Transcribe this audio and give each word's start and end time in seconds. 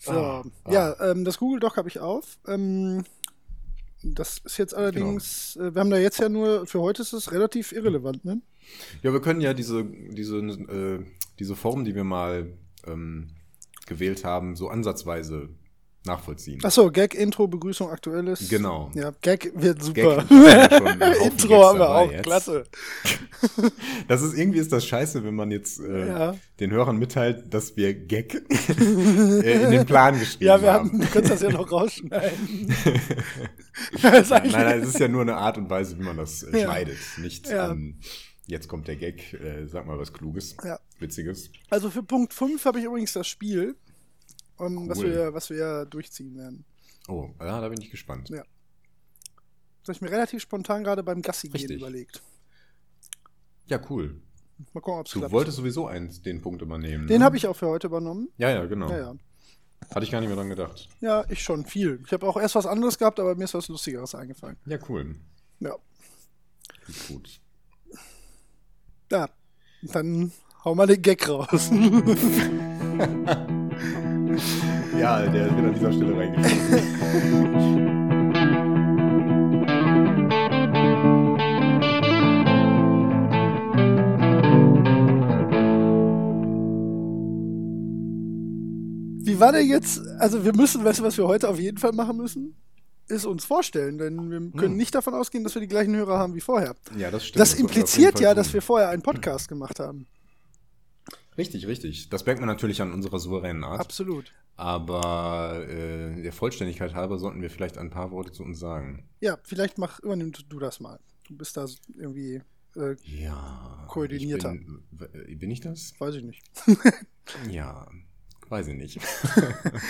So, 0.00 0.12
ah, 0.12 0.44
ja, 0.68 0.94
ah. 0.94 1.10
Ähm, 1.10 1.24
das 1.24 1.38
Google 1.38 1.60
Doc 1.60 1.76
habe 1.76 1.88
ich 1.88 2.00
auf. 2.00 2.38
Ähm, 2.46 3.04
das 4.02 4.38
ist 4.38 4.56
jetzt 4.56 4.74
allerdings, 4.74 5.52
genau. 5.54 5.68
äh, 5.68 5.74
wir 5.74 5.80
haben 5.80 5.90
da 5.90 5.98
jetzt 5.98 6.18
ja 6.18 6.30
nur, 6.30 6.66
für 6.66 6.80
heute 6.80 7.02
ist 7.02 7.12
es 7.12 7.32
relativ 7.32 7.72
irrelevant, 7.72 8.24
ne? 8.24 8.40
Ja, 9.02 9.12
wir 9.12 9.20
können 9.20 9.42
ja 9.42 9.52
diese, 9.52 9.84
diese, 9.84 10.38
äh, 10.38 11.04
diese 11.38 11.54
Form, 11.54 11.84
die 11.84 11.94
wir 11.94 12.04
mal 12.04 12.50
ähm, 12.86 13.28
gewählt 13.86 14.24
haben, 14.24 14.56
so 14.56 14.68
ansatzweise 14.68 15.50
nachvollziehen. 16.04 16.64
Achso, 16.64 16.90
Gag, 16.90 17.14
Intro, 17.14 17.46
Begrüßung, 17.46 17.90
Aktuelles. 17.90 18.48
Genau. 18.48 18.90
Ja, 18.94 19.12
Gag 19.20 19.52
wird 19.54 19.82
super. 19.82 20.24
Gag 20.28 21.20
Intro 21.24 21.64
haben 21.64 21.78
wir 21.78 21.90
auch, 21.90 22.10
jetzt. 22.10 22.22
klasse. 22.22 22.64
Das 24.08 24.22
ist 24.22 24.36
irgendwie 24.36 24.58
ist 24.58 24.72
das 24.72 24.86
scheiße, 24.86 25.24
wenn 25.24 25.34
man 25.34 25.50
jetzt 25.50 25.80
äh, 25.80 26.08
ja. 26.08 26.34
den 26.58 26.70
Hörern 26.70 26.96
mitteilt, 26.96 27.52
dass 27.52 27.76
wir 27.76 27.94
Gag 27.94 28.34
äh, 28.68 29.64
in 29.64 29.70
den 29.70 29.86
Plan 29.86 30.18
geschrieben 30.18 30.50
haben. 30.50 30.60
Ja, 30.60 30.62
wir 30.62 30.72
haben, 30.72 31.00
du 31.00 31.06
kannst 31.06 31.30
das 31.30 31.42
ja 31.42 31.50
noch 31.50 31.70
rausschneiden. 31.70 32.74
nein, 34.02 34.50
nein, 34.50 34.80
es 34.80 34.88
ist 34.88 34.98
ja 35.00 35.08
nur 35.08 35.22
eine 35.22 35.36
Art 35.36 35.58
und 35.58 35.68
Weise, 35.68 35.98
wie 35.98 36.02
man 36.02 36.16
das 36.16 36.42
äh, 36.42 36.58
ja. 36.58 36.64
schneidet. 36.64 36.98
Nicht, 37.18 37.48
ja. 37.48 37.70
ähm, 37.70 38.00
jetzt 38.46 38.68
kommt 38.68 38.88
der 38.88 38.96
Gag, 38.96 39.34
äh, 39.34 39.66
sag 39.66 39.86
mal 39.86 39.98
was 39.98 40.12
Kluges, 40.12 40.56
Witziges. 40.98 41.50
Also 41.68 41.90
für 41.90 42.02
Punkt 42.02 42.32
5 42.32 42.64
habe 42.64 42.78
ich 42.78 42.86
übrigens 42.86 43.12
das 43.12 43.28
Spiel 43.28 43.76
um, 44.60 44.76
cool. 44.76 44.88
was, 44.88 45.02
wir, 45.02 45.34
was 45.34 45.50
wir 45.50 45.86
durchziehen 45.86 46.36
werden. 46.36 46.64
Oh, 47.08 47.30
ja, 47.40 47.60
da 47.60 47.68
bin 47.68 47.80
ich 47.80 47.90
gespannt. 47.90 48.28
Ja. 48.28 48.42
Das 49.80 49.88
habe 49.88 49.92
ich 49.92 50.00
mir 50.02 50.10
relativ 50.10 50.42
spontan 50.42 50.84
gerade 50.84 51.02
beim 51.02 51.22
Gassi 51.22 51.48
gehen 51.48 51.70
überlegt. 51.70 52.22
Ja, 53.66 53.80
cool. 53.88 54.20
Mal 54.74 54.80
gucken, 54.80 55.00
ob 55.00 55.06
es 55.06 55.12
Du 55.12 55.20
klappt. 55.20 55.32
wolltest 55.32 55.56
sowieso 55.56 55.86
eins, 55.86 56.20
den 56.22 56.42
Punkt 56.42 56.60
übernehmen. 56.60 57.06
Den 57.06 57.20
ne? 57.20 57.24
habe 57.24 57.36
ich 57.36 57.46
auch 57.46 57.56
für 57.56 57.68
heute 57.68 57.86
übernommen. 57.86 58.28
Ja, 58.36 58.50
ja, 58.50 58.66
genau. 58.66 58.90
Ja, 58.90 58.98
ja. 58.98 59.14
Hatte 59.94 60.04
ich 60.04 60.10
gar 60.10 60.20
nicht 60.20 60.28
mehr 60.28 60.36
dran 60.36 60.50
gedacht. 60.50 60.88
Ja, 61.00 61.24
ich 61.28 61.42
schon, 61.42 61.64
viel. 61.64 62.02
Ich 62.04 62.12
habe 62.12 62.28
auch 62.28 62.36
erst 62.36 62.54
was 62.54 62.66
anderes 62.66 62.98
gehabt, 62.98 63.18
aber 63.18 63.34
mir 63.34 63.44
ist 63.44 63.54
was 63.54 63.68
Lustigeres 63.68 64.14
eingefallen. 64.14 64.58
Ja, 64.66 64.78
cool. 64.88 65.16
Ja. 65.60 65.76
Gut. 67.08 67.40
Ja, 69.10 69.28
dann 69.82 70.32
hau 70.64 70.74
mal 70.74 70.86
den 70.86 71.00
Gag 71.02 71.28
raus. 71.28 71.70
ja, 74.98 75.26
der 75.26 75.44
wird 75.56 75.66
an 75.66 75.74
dieser 75.74 75.92
Stelle 75.92 76.16
reingeschrieben. 76.16 78.00
Wie 89.22 89.38
war 89.38 89.52
der 89.52 89.64
jetzt? 89.64 90.00
Also, 90.18 90.44
wir 90.44 90.54
müssen, 90.54 90.84
weißt 90.84 91.00
du, 91.00 91.04
was 91.04 91.16
wir 91.16 91.26
heute 91.26 91.48
auf 91.48 91.58
jeden 91.58 91.78
Fall 91.78 91.92
machen 91.92 92.16
müssen? 92.16 92.56
Ist 93.08 93.26
uns 93.26 93.44
vorstellen, 93.44 93.98
denn 93.98 94.30
wir 94.30 94.38
können 94.52 94.72
hm. 94.72 94.76
nicht 94.76 94.94
davon 94.94 95.14
ausgehen, 95.14 95.42
dass 95.44 95.54
wir 95.54 95.60
die 95.60 95.68
gleichen 95.68 95.96
Hörer 95.96 96.18
haben 96.18 96.34
wie 96.34 96.40
vorher. 96.40 96.76
Ja, 96.96 97.10
das 97.10 97.26
stimmt. 97.26 97.40
Das, 97.40 97.50
das 97.50 97.58
impliziert 97.58 98.20
ja, 98.20 98.34
dass 98.34 98.52
wir 98.52 98.62
vorher 98.62 98.90
einen 98.90 99.02
Podcast 99.02 99.48
gemacht 99.48 99.80
haben. 99.80 100.06
Richtig, 101.38 101.66
richtig. 101.66 102.08
Das 102.08 102.26
merkt 102.26 102.40
man 102.40 102.48
natürlich 102.48 102.82
an 102.82 102.92
unserer 102.92 103.18
souveränen 103.18 103.64
Art. 103.64 103.80
Absolut. 103.80 104.32
Aber 104.56 105.66
äh, 105.68 106.22
der 106.22 106.32
Vollständigkeit 106.32 106.94
halber 106.94 107.18
sollten 107.18 107.40
wir 107.40 107.50
vielleicht 107.50 107.78
ein 107.78 107.90
paar 107.90 108.10
Worte 108.10 108.32
zu 108.32 108.42
uns 108.42 108.58
sagen. 108.58 109.08
Ja, 109.20 109.38
vielleicht 109.42 109.78
mach, 109.78 110.00
übernimm 110.00 110.32
du 110.32 110.58
das 110.58 110.80
mal. 110.80 110.98
Du 111.28 111.36
bist 111.36 111.56
da 111.56 111.66
irgendwie 111.96 112.42
äh, 112.76 112.96
ja, 113.04 113.86
koordinierter. 113.88 114.54
Ich 114.54 114.66
bin, 114.66 115.30
äh, 115.30 115.34
bin, 115.34 115.50
ich 115.50 115.60
das? 115.60 115.94
Weiß 115.98 116.14
ich 116.14 116.24
nicht. 116.24 116.42
ja, 117.50 117.88
weiß 118.48 118.68
ich 118.68 118.76
nicht. 118.76 119.00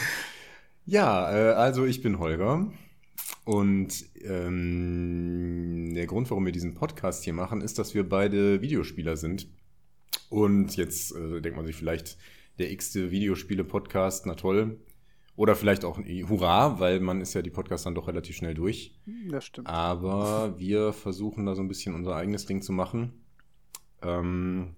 ja, 0.86 1.32
äh, 1.32 1.52
also 1.54 1.84
ich 1.84 2.02
bin 2.02 2.18
Holger. 2.18 2.70
Und 3.44 4.04
ähm, 4.22 5.94
der 5.94 6.06
Grund, 6.06 6.30
warum 6.30 6.44
wir 6.44 6.52
diesen 6.52 6.74
Podcast 6.74 7.24
hier 7.24 7.32
machen, 7.32 7.60
ist, 7.60 7.78
dass 7.78 7.94
wir 7.94 8.08
beide 8.08 8.60
Videospieler 8.60 9.16
sind 9.16 9.48
und 10.30 10.76
jetzt 10.76 11.14
äh, 11.14 11.42
denkt 11.42 11.56
man 11.56 11.66
sich 11.66 11.76
vielleicht, 11.76 12.16
der 12.58 12.70
x-te 12.70 13.10
Videospiele-Podcast, 13.10 14.24
na 14.26 14.34
toll. 14.34 14.80
Oder 15.36 15.56
vielleicht 15.56 15.84
auch 15.84 15.98
Hurra, 15.98 16.80
weil 16.80 17.00
man 17.00 17.20
ist 17.22 17.32
ja 17.34 17.40
die 17.40 17.50
Podcasts 17.50 17.84
dann 17.84 17.94
doch 17.94 18.08
relativ 18.08 18.36
schnell 18.36 18.52
durch. 18.54 18.94
Das 19.30 19.44
stimmt. 19.46 19.66
Aber 19.68 20.58
wir 20.58 20.92
versuchen 20.92 21.46
da 21.46 21.54
so 21.54 21.62
ein 21.62 21.68
bisschen 21.68 21.94
unser 21.94 22.14
eigenes 22.16 22.44
Ding 22.46 22.60
zu 22.60 22.72
machen. 22.72 23.24
Ähm, 24.02 24.74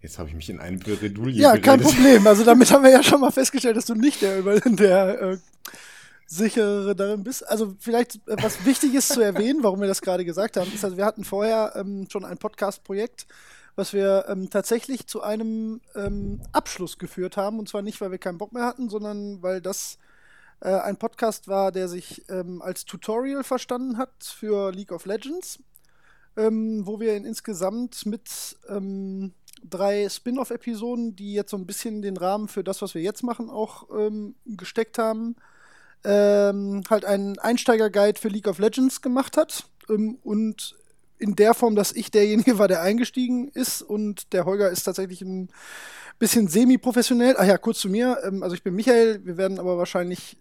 jetzt 0.00 0.18
habe 0.18 0.28
ich 0.30 0.34
mich 0.34 0.48
in 0.48 0.58
eine 0.58 0.78
Bredouille 0.78 1.32
Ja, 1.38 1.50
geredet. 1.50 1.64
kein 1.64 1.80
Problem. 1.80 2.26
Also 2.26 2.44
damit 2.46 2.70
haben 2.72 2.82
wir 2.82 2.90
ja 2.90 3.02
schon 3.02 3.20
mal 3.20 3.30
festgestellt, 3.30 3.76
dass 3.76 3.84
du 3.86 3.94
nicht 3.94 4.22
der, 4.22 4.40
der 4.60 5.20
äh, 5.20 5.38
sichere 6.26 6.94
darin 6.96 7.22
bist. 7.22 7.46
Also 7.46 7.74
vielleicht, 7.78 8.16
äh, 8.26 8.36
was 8.40 8.64
wichtig 8.64 8.94
ist 8.94 9.08
zu 9.12 9.20
erwähnen, 9.20 9.62
warum 9.62 9.80
wir 9.80 9.88
das 9.88 10.00
gerade 10.00 10.24
gesagt 10.24 10.56
haben, 10.56 10.72
ist, 10.72 10.84
also 10.84 10.96
wir 10.96 11.04
hatten 11.04 11.24
vorher 11.24 11.74
ähm, 11.76 12.06
schon 12.10 12.24
ein 12.24 12.38
Podcast-Projekt, 12.38 13.26
was 13.76 13.92
wir 13.92 14.26
ähm, 14.28 14.50
tatsächlich 14.50 15.06
zu 15.06 15.22
einem 15.22 15.80
ähm, 15.94 16.42
Abschluss 16.52 16.98
geführt 16.98 17.36
haben. 17.36 17.58
Und 17.58 17.68
zwar 17.68 17.82
nicht, 17.82 18.00
weil 18.00 18.10
wir 18.10 18.18
keinen 18.18 18.38
Bock 18.38 18.52
mehr 18.52 18.64
hatten, 18.64 18.88
sondern 18.88 19.42
weil 19.42 19.60
das 19.60 19.98
äh, 20.60 20.74
ein 20.74 20.96
Podcast 20.96 21.48
war, 21.48 21.72
der 21.72 21.88
sich 21.88 22.28
ähm, 22.28 22.62
als 22.62 22.84
Tutorial 22.84 23.44
verstanden 23.44 23.96
hat 23.96 24.12
für 24.24 24.72
League 24.72 24.92
of 24.92 25.06
Legends, 25.06 25.58
ähm, 26.36 26.86
wo 26.86 27.00
wir 27.00 27.16
insgesamt 27.16 28.04
mit 28.06 28.58
ähm, 28.68 29.32
drei 29.64 30.08
Spin-off-Episoden, 30.08 31.16
die 31.16 31.32
jetzt 31.34 31.50
so 31.50 31.56
ein 31.56 31.66
bisschen 31.66 32.02
den 32.02 32.16
Rahmen 32.16 32.48
für 32.48 32.64
das, 32.64 32.82
was 32.82 32.94
wir 32.94 33.02
jetzt 33.02 33.22
machen, 33.22 33.50
auch 33.50 33.88
ähm, 33.90 34.34
gesteckt 34.46 34.98
haben, 34.98 35.36
halt 36.02 37.04
einen 37.04 37.38
Einsteiger-Guide 37.38 38.18
für 38.18 38.28
League 38.28 38.48
of 38.48 38.58
Legends 38.58 39.02
gemacht 39.02 39.36
hat 39.36 39.66
und 39.86 40.79
in 41.20 41.36
der 41.36 41.54
Form, 41.54 41.76
dass 41.76 41.92
ich 41.92 42.10
derjenige 42.10 42.58
war, 42.58 42.66
der 42.66 42.82
eingestiegen 42.82 43.48
ist 43.48 43.82
und 43.82 44.32
der 44.32 44.46
Holger 44.46 44.70
ist 44.70 44.84
tatsächlich 44.84 45.22
ein 45.22 45.50
bisschen 46.18 46.48
semi-professionell. 46.48 47.36
Ach 47.38 47.46
ja, 47.46 47.58
kurz 47.58 47.80
zu 47.80 47.88
mir. 47.88 48.18
Ähm, 48.24 48.42
also 48.42 48.54
ich 48.54 48.62
bin 48.62 48.74
Michael. 48.74 49.24
Wir 49.24 49.36
werden 49.36 49.58
aber 49.58 49.78
wahrscheinlich 49.78 50.38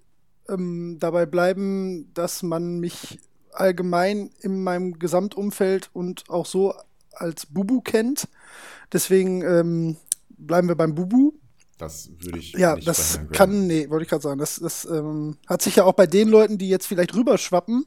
ähm, 0.48 0.98
dabei 1.00 1.26
bleiben, 1.26 2.12
dass 2.14 2.44
man 2.44 2.80
mich 2.80 3.20
allgemein 3.52 4.32
in 4.40 4.64
meinem 4.64 5.00
Gesamtumfeld 5.00 5.90
und 5.94 6.30
auch 6.30 6.46
so 6.46 6.74
als 7.14 7.46
Bubu 7.46 7.82
kennt. 7.82 8.28
Deswegen 8.94 9.42
ähm, 9.42 9.98
bleiben 10.30 10.68
wir 10.68 10.76
beim 10.76 10.96
Bubu. 10.96 11.34
Das 11.80 12.10
würde 12.20 12.40
ich 12.40 12.52
ja, 12.52 12.76
das 12.76 13.22
kann, 13.32 13.66
nee, 13.66 13.90
wollte 13.90 14.04
ich 14.04 14.10
gerade 14.10 14.22
sagen. 14.22 14.38
Das, 14.38 14.58
das 14.58 14.84
ähm, 14.84 15.38
hat 15.48 15.62
sich 15.62 15.78
ja 15.78 15.86
auch 15.86 15.94
bei 15.94 16.08
den 16.08 16.28
Leuten, 16.28 16.58
die 16.58 16.68
jetzt 16.68 16.86
vielleicht 16.86 17.16
rüberschwappen, 17.16 17.86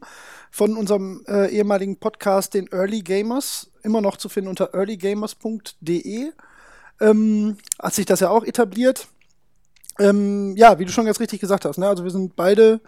von 0.51 0.79
unserem 0.79 1.23
äh, 1.29 1.51
ehemaligen 1.51 1.99
Podcast, 1.99 2.55
den 2.55 2.69
Early 2.73 3.03
Gamers, 3.03 3.71
immer 3.83 4.01
noch 4.01 4.17
zu 4.17 4.31
finden 4.31 4.49
unter 4.49 4.73
earlygamers.de, 4.73 6.33
ähm, 7.01 7.59
hat 7.79 7.93
sich 7.93 8.07
das 8.07 8.21
ja 8.21 8.31
auch 8.31 8.45
etabliert. 8.45 9.09
Ähm, 9.99 10.57
ja, 10.57 10.79
wie 10.79 10.87
du 10.87 10.91
schon 10.91 11.05
ganz 11.05 11.21
richtig 11.21 11.41
gesagt 11.41 11.67
hast, 11.67 11.77
ne? 11.77 11.87
Also 11.87 12.03
wir 12.03 12.11
sind 12.11 12.35
beide 12.35 12.81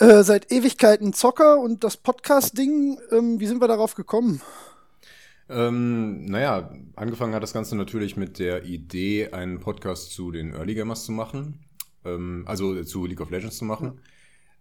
äh, 0.00 0.24
seit 0.24 0.50
Ewigkeiten 0.50 1.12
Zocker 1.12 1.60
und 1.60 1.84
das 1.84 1.96
Podcast-Ding, 1.96 2.98
ähm, 3.12 3.38
wie 3.38 3.46
sind 3.46 3.60
wir 3.60 3.68
darauf 3.68 3.94
gekommen? 3.94 4.42
Ähm, 5.48 6.24
naja, 6.24 6.72
angefangen 6.96 7.34
hat 7.34 7.42
das 7.42 7.52
Ganze 7.52 7.76
natürlich 7.76 8.16
mit 8.16 8.38
der 8.38 8.64
Idee, 8.64 9.30
einen 9.30 9.60
Podcast 9.60 10.12
zu 10.12 10.30
den 10.30 10.54
Early 10.54 10.74
Gamers 10.74 11.04
zu 11.04 11.12
machen. 11.12 11.64
Ähm, 12.04 12.44
also 12.46 12.82
zu 12.82 13.06
League 13.06 13.20
of 13.20 13.30
Legends 13.30 13.58
zu 13.58 13.64
machen. 13.64 14.00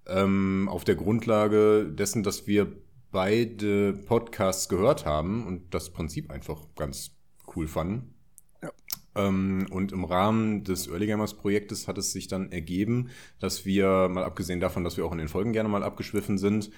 Ähm, 0.06 0.68
auf 0.70 0.84
der 0.84 0.96
Grundlage 0.96 1.86
dessen, 1.90 2.24
dass 2.24 2.48
wir 2.48 2.74
beide 3.12 3.94
Podcasts 3.94 4.68
gehört 4.68 5.06
haben 5.06 5.48
und 5.48 5.74
das 5.74 5.92
Prinzip 5.92 6.30
einfach 6.32 6.60
ganz 6.76 7.12
cool 7.56 7.68
fanden. 7.68 8.14
Ja. 8.62 8.72
Ähm, 9.16 9.68
und 9.70 9.94
im 9.94 10.04
Rahmen 10.04 10.64
des 10.66 10.88
Early 10.88 11.08
Gamers 11.08 11.36
Projektes 11.36 11.88
hat 11.88 11.98
es 11.98 12.12
sich 12.12 12.28
dann 12.28 12.52
ergeben, 12.52 13.10
dass 13.40 13.66
wir, 13.66 14.10
mal 14.10 14.24
abgesehen 14.24 14.60
davon, 14.60 14.84
dass 14.84 14.98
wir 14.98 15.06
auch 15.06 15.12
in 15.12 15.20
den 15.20 15.30
Folgen 15.30 15.54
gerne 15.54 15.70
mal 15.70 15.84
abgeschwiffen 15.84 16.38
sind, 16.38 16.72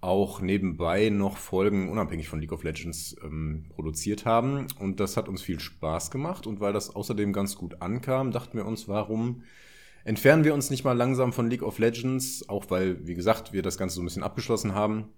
auch 0.00 0.40
nebenbei 0.40 1.08
noch 1.08 1.36
Folgen 1.36 1.88
unabhängig 1.88 2.28
von 2.28 2.40
League 2.40 2.52
of 2.52 2.62
Legends 2.62 3.16
ähm, 3.24 3.66
produziert 3.68 4.24
haben. 4.24 4.66
Und 4.78 5.00
das 5.00 5.16
hat 5.16 5.28
uns 5.28 5.42
viel 5.42 5.58
Spaß 5.58 6.10
gemacht. 6.10 6.46
Und 6.46 6.60
weil 6.60 6.72
das 6.72 6.94
außerdem 6.94 7.32
ganz 7.32 7.56
gut 7.56 7.80
ankam, 7.82 8.30
dachten 8.30 8.58
wir 8.58 8.66
uns, 8.66 8.88
warum 8.88 9.42
entfernen 10.04 10.44
wir 10.44 10.54
uns 10.54 10.70
nicht 10.70 10.84
mal 10.84 10.96
langsam 10.96 11.32
von 11.32 11.50
League 11.50 11.62
of 11.62 11.78
Legends, 11.78 12.48
auch 12.48 12.66
weil, 12.70 13.06
wie 13.06 13.14
gesagt, 13.14 13.52
wir 13.52 13.62
das 13.62 13.78
Ganze 13.78 13.96
so 13.96 14.02
ein 14.02 14.04
bisschen 14.04 14.22
abgeschlossen 14.22 14.74
haben. 14.74 15.08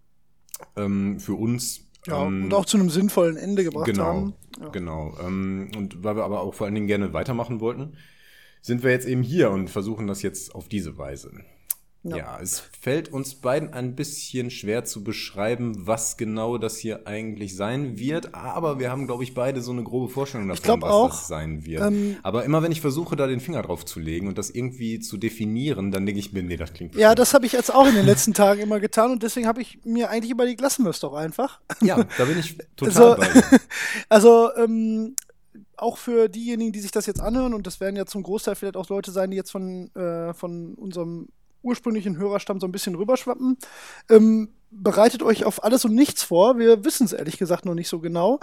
Ähm, 0.76 1.20
für 1.20 1.34
uns. 1.34 1.90
Ja, 2.06 2.25
ähm, 2.25 2.44
und 2.44 2.54
auch 2.54 2.64
zu 2.64 2.78
einem 2.78 2.90
sinnvollen 2.90 3.36
Ende 3.36 3.64
gebracht 3.64 3.86
genau, 3.86 4.04
haben. 4.04 4.34
Ja. 4.60 4.69
Genau. 4.70 5.16
Ähm, 5.20 5.70
und 5.76 6.02
weil 6.02 6.16
wir 6.16 6.25
aber 6.25 6.40
auch 6.40 6.54
vor 6.54 6.66
allen 6.66 6.75
Dingen 6.75 6.86
gerne 6.86 7.12
weitermachen 7.12 7.60
wollten, 7.60 7.96
sind 8.62 8.82
wir 8.82 8.90
jetzt 8.90 9.06
eben 9.06 9.22
hier 9.22 9.50
und 9.50 9.69
versuchen 9.70 10.06
das 10.06 10.22
jetzt 10.22 10.54
auf 10.54 10.69
diese 10.69 10.96
Weise. 10.98 11.32
Ja. 12.05 12.17
ja. 12.17 12.39
es 12.41 12.61
fällt 12.61 13.12
uns 13.12 13.35
beiden 13.35 13.73
ein 13.73 13.97
bisschen 13.97 14.50
schwer 14.50 14.85
zu 14.85 15.03
beschreiben, 15.03 15.87
was 15.87 16.17
genau 16.17 16.56
das 16.56 16.79
hier 16.79 17.06
eigentlich 17.06 17.56
sein 17.56 17.99
wird, 17.99 18.35
aber 18.35 18.79
wir 18.79 18.91
haben, 18.91 19.06
glaube 19.06 19.25
ich, 19.25 19.35
beide 19.35 19.61
so 19.61 19.73
eine 19.73 19.83
grobe 19.83 20.09
Vorstellung 20.09 20.49
davon, 20.49 20.81
was 20.81 20.91
auch, 20.91 21.11
das 21.11 21.29
sein 21.29 21.67
wird. 21.67 21.83
Ähm, 21.83 22.17
aber 22.23 22.45
immer 22.45 22.62
wenn 22.62 22.71
ich 22.71 22.81
versuche, 22.81 23.17
da 23.17 23.27
den 23.27 23.41
Finger 23.41 23.62
drauf 23.62 23.85
zu 23.85 23.99
legen 23.99 24.29
und 24.29 24.39
das 24.39 24.50
irgendwie 24.50 25.00
zu 25.00 25.17
definieren, 25.17 25.91
dann 25.91 26.06
denke 26.06 26.21
ich 26.21 26.33
mir, 26.33 26.43
nee, 26.43 26.56
das 26.56 26.73
klingt 26.73 26.95
Ja, 26.95 27.15
das 27.15 27.35
habe 27.35 27.47
ich 27.47 27.53
jetzt 27.53 27.75
auch 27.75 27.87
in 27.87 27.95
den 27.95 28.06
letzten 28.06 28.33
Tagen 28.33 28.61
immer 28.61 28.79
getan 28.79 29.11
und 29.11 29.23
deswegen 29.23 29.47
habe 29.47 29.61
ich 29.61 29.81
mir 29.85 30.09
eigentlich 30.09 30.31
überlegt, 30.31 30.61
lassen 30.61 30.85
wir 30.85 30.91
es 30.91 31.00
doch 31.00 31.15
einfach. 31.15 31.61
Ja, 31.81 32.05
da 32.17 32.25
bin 32.25 32.39
ich 32.39 32.56
total 32.77 33.15
also, 33.15 33.21
bei. 33.21 33.59
also, 34.09 34.50
ähm, 34.56 35.17
auch 35.77 35.97
für 35.97 36.29
diejenigen, 36.29 36.73
die 36.73 36.81
sich 36.81 36.91
das 36.91 37.06
jetzt 37.06 37.21
anhören, 37.21 37.55
und 37.55 37.67
das 37.67 37.81
werden 37.81 37.97
ja 37.97 38.05
zum 38.05 38.23
Großteil 38.23 38.56
vielleicht 38.56 38.77
auch 38.77 38.89
Leute 38.89 39.12
sein, 39.12 39.31
die 39.31 39.37
jetzt 39.37 39.53
von, 39.53 39.95
äh, 39.95 40.35
von 40.35 40.75
unserem 40.75 41.29
ursprünglichen 41.62 42.16
Hörerstamm 42.16 42.60
so 42.60 42.66
ein 42.66 42.72
bisschen 42.72 42.94
rüberschwappen. 42.94 43.58
Ähm, 44.10 44.49
bereitet 44.70 45.22
euch 45.22 45.44
auf 45.44 45.64
alles 45.64 45.84
und 45.84 45.94
nichts 45.94 46.22
vor. 46.22 46.58
Wir 46.58 46.84
wissen 46.84 47.06
es 47.06 47.12
ehrlich 47.12 47.38
gesagt 47.38 47.64
noch 47.64 47.75
nicht 47.75 47.88
so 47.88 48.00
genau. 48.00 48.40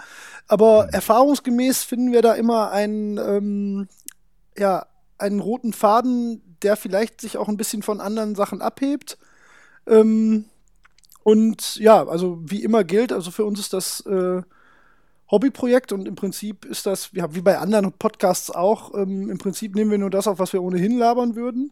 Aber 0.48 0.90
erfahrungsgemäß 0.92 1.84
finden 1.84 2.12
wir 2.12 2.22
da 2.22 2.34
immer 2.34 2.72
einen, 2.72 3.18
ähm, 3.18 3.88
ja, 4.58 4.88
einen 5.18 5.40
roten 5.40 5.74
Faden, 5.74 6.42
der 6.62 6.76
vielleicht 6.76 7.22
sich 7.22 7.38
auch 7.38 7.48
ein 7.48 7.58
bisschen 7.58 7.84
von 7.84 8.02
anderen 8.02 8.36
Sachen 8.36 8.62
abhebt. 8.62 9.18
Ähm, 9.88 10.46
und 11.24 11.78
ja, 11.78 12.06
also 12.08 12.40
wie 12.44 12.64
immer 12.64 12.84
gilt, 12.84 13.12
also 13.12 13.32
für 13.32 13.46
uns 13.46 13.60
ist 13.60 13.74
das 13.74 14.02
äh, 14.06 14.42
Hobbyprojekt 15.32 15.92
und 15.92 16.08
im 16.08 16.16
Prinzip 16.16 16.66
ist 16.66 16.86
das, 16.86 17.10
ja, 17.14 17.34
wie 17.34 17.42
bei 17.42 17.58
anderen 17.58 17.92
Podcasts 17.94 18.52
auch, 18.52 18.94
ähm, 18.94 19.30
im 19.30 19.38
Prinzip 19.38 19.74
nehmen 19.74 19.92
wir 19.92 19.98
nur 19.98 20.12
das 20.12 20.28
auf, 20.28 20.38
was 20.38 20.54
wir 20.54 20.62
ohnehin 20.62 20.98
labern 20.98 21.36
würden. 21.36 21.72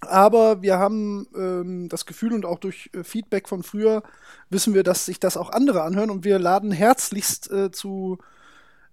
Aber 0.00 0.62
wir 0.62 0.78
haben 0.78 1.26
ähm, 1.36 1.88
das 1.88 2.06
Gefühl 2.06 2.32
und 2.32 2.46
auch 2.46 2.58
durch 2.58 2.90
äh, 2.94 3.04
Feedback 3.04 3.48
von 3.48 3.62
früher 3.62 4.02
wissen 4.48 4.74
wir, 4.74 4.82
dass 4.82 5.04
sich 5.06 5.20
das 5.20 5.36
auch 5.36 5.50
andere 5.50 5.82
anhören 5.82 6.10
und 6.10 6.24
wir 6.24 6.38
laden 6.38 6.72
herzlichst 6.72 7.50
äh, 7.50 7.70
zu 7.70 8.18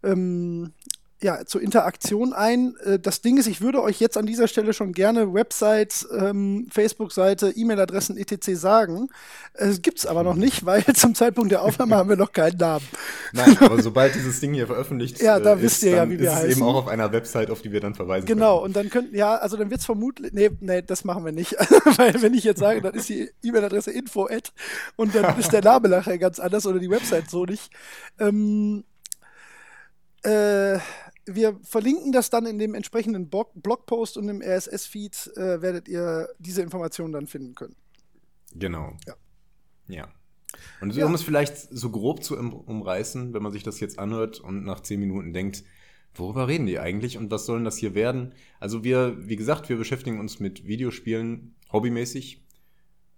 ähm, 0.04 0.74
ja, 1.22 1.46
zur 1.46 1.62
Interaktion 1.62 2.34
ein. 2.34 2.76
Äh, 2.84 3.00
das 3.00 3.22
Ding 3.22 3.38
ist, 3.38 3.48
ich 3.48 3.62
würde 3.62 3.82
euch 3.82 4.00
jetzt 4.00 4.18
an 4.18 4.28
dieser 4.28 4.48
Stelle 4.48 4.74
schon 4.74 4.92
gerne 4.94 5.34
Website, 5.34 6.06
ähm, 6.16 6.68
Facebook-Seite, 6.72 7.52
E-Mail-Adressen 7.56 8.18
etc. 8.18 8.52
sagen. 8.54 9.10
Es 9.54 9.82
gibt 9.82 10.00
es 10.00 10.06
aber 10.06 10.24
noch 10.24 10.36
nicht, 10.36 10.66
weil 10.66 10.84
zum 10.96 11.16
Zeitpunkt 11.16 11.52
der 11.52 11.64
Aufnahme 11.64 11.96
haben 11.96 12.10
wir 12.10 12.18
noch 12.18 12.32
keinen 12.32 12.58
Namen. 12.58 12.86
Nein, 13.34 13.58
aber 13.60 13.82
sobald 13.82 14.14
dieses 14.14 14.40
Ding 14.40 14.54
hier 14.54 14.68
veröffentlicht 14.68 15.20
ja, 15.22 15.40
da 15.40 15.54
äh, 15.54 15.62
wisst 15.62 15.82
ihr 15.84 15.92
ja, 15.92 16.10
wie 16.10 16.20
wir 16.20 16.28
ist 16.30 16.36
heißen. 16.36 16.50
es 16.50 16.58
eben 16.58 16.66
auch 16.66 16.76
auf 16.76 16.88
einer 16.88 17.12
Website, 17.12 17.50
auf 17.50 17.62
die 17.62 17.72
wir 17.72 17.80
dann 17.80 17.96
verweisen 17.96 18.28
Genau, 18.28 18.58
können. 18.58 18.66
und 18.66 18.76
dann 18.76 18.90
könnten, 18.90 19.16
ja, 19.16 19.36
also 19.36 19.58
dann 19.58 19.72
wird 19.72 19.80
es 19.80 19.86
vermutlich, 19.86 20.34
nee, 20.34 20.52
nee, 20.60 20.84
das 20.84 21.04
machen 21.04 21.26
wir 21.26 21.32
nicht. 21.32 21.54
weil 21.98 22.22
wenn 22.22 22.36
ich 22.36 22.44
jetzt 22.44 22.60
sage, 22.60 22.82
dann 22.82 22.94
ist 22.94 23.10
die 23.10 23.30
E-Mail-Adresse 23.44 23.92
info 23.92 24.28
at 24.28 24.54
und 24.96 25.16
dann 25.16 25.38
ist 25.40 25.52
der 25.52 25.64
Name 25.64 25.90
nachher 25.90 26.20
ganz 26.20 26.40
anders 26.40 26.68
oder 26.68 26.78
die 26.78 26.92
Website 26.92 27.30
so 27.30 27.46
nicht. 27.46 27.72
Ähm, 28.20 28.84
äh, 30.24 30.80
wir 31.28 31.60
verlinken 31.64 32.12
das 32.12 32.30
dann 32.30 32.46
in 32.46 32.58
dem 32.58 32.74
entsprechenden 32.74 33.30
Blog 33.30 33.52
Blogpost 33.56 34.18
und 34.18 34.30
im 34.30 34.42
RSS-Feed 34.42 35.32
äh, 35.36 35.62
werdet 35.62 35.88
ihr 35.88 36.30
diese 36.40 36.62
Informationen 36.62 37.14
dann 37.14 37.28
finden 37.28 37.56
können. 37.56 37.76
Genau. 38.56 38.96
Ja. 39.06 39.16
Ja. 39.88 40.08
Und 40.82 40.96
ja. 40.96 41.06
um 41.06 41.14
es 41.14 41.24
vielleicht 41.24 41.58
so 41.58 41.92
grob 41.92 42.24
zu 42.24 42.38
umreißen, 42.38 43.34
wenn 43.34 43.44
man 43.44 43.52
sich 43.52 43.64
das 43.64 43.80
jetzt 43.80 44.00
anhört 44.00 44.40
und 44.40 44.64
nach 44.64 44.80
zehn 44.80 45.00
Minuten 45.00 45.34
denkt, 45.34 45.64
worüber 46.16 46.48
reden 46.48 46.66
die 46.66 46.80
eigentlich 46.80 47.18
und 47.18 47.30
was 47.30 47.46
sollen 47.46 47.64
das 47.64 47.78
hier 47.78 47.94
werden? 47.94 48.34
Also 48.60 48.84
wir, 48.84 49.18
wie 49.28 49.36
gesagt, 49.36 49.70
wir 49.70 49.78
beschäftigen 49.78 50.20
uns 50.20 50.40
mit 50.40 50.66
Videospielen 50.66 51.56
hobbymäßig 51.72 52.47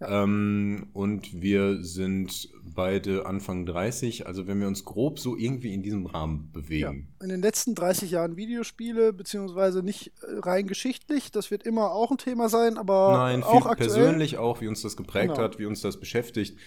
ähm, 0.02 0.88
und 0.94 1.42
wir 1.42 1.84
sind 1.84 2.50
beide 2.64 3.26
Anfang 3.26 3.66
30, 3.66 4.28
also 4.28 4.48
wenn 4.48 4.60
wir 4.62 4.68
uns 4.68 4.86
grob 4.86 5.20
so 5.20 5.36
irgendwie 5.36 5.74
in 5.74 5.84
diesem 5.84 6.06
Rahmen 6.06 6.50
bewegen. 6.54 7.10
Ja. 7.20 7.24
In 7.26 7.30
den 7.30 7.42
letzten 7.42 7.76
30 7.76 8.12
Jahren 8.12 8.38
Videospiele, 8.38 9.12
beziehungsweise 9.12 9.84
nicht 9.84 10.14
äh, 10.22 10.40
rein 10.40 10.68
geschichtlich, 10.68 11.32
das 11.32 11.52
wird 11.52 11.64
immer 11.64 11.92
auch 11.92 12.12
ein 12.12 12.18
Thema 12.18 12.48
sein, 12.48 12.78
aber 12.78 13.12
Nein, 13.18 13.44
auch 13.44 13.66
aktuell. 13.66 13.90
persönlich 13.90 14.38
auch, 14.38 14.62
wie 14.62 14.70
uns 14.70 14.82
das 14.82 14.96
geprägt 14.96 15.34
genau. 15.34 15.44
hat, 15.44 15.60
wie 15.60 15.66
uns 15.66 15.82
das 15.82 16.00
beschäftigt, 16.00 16.58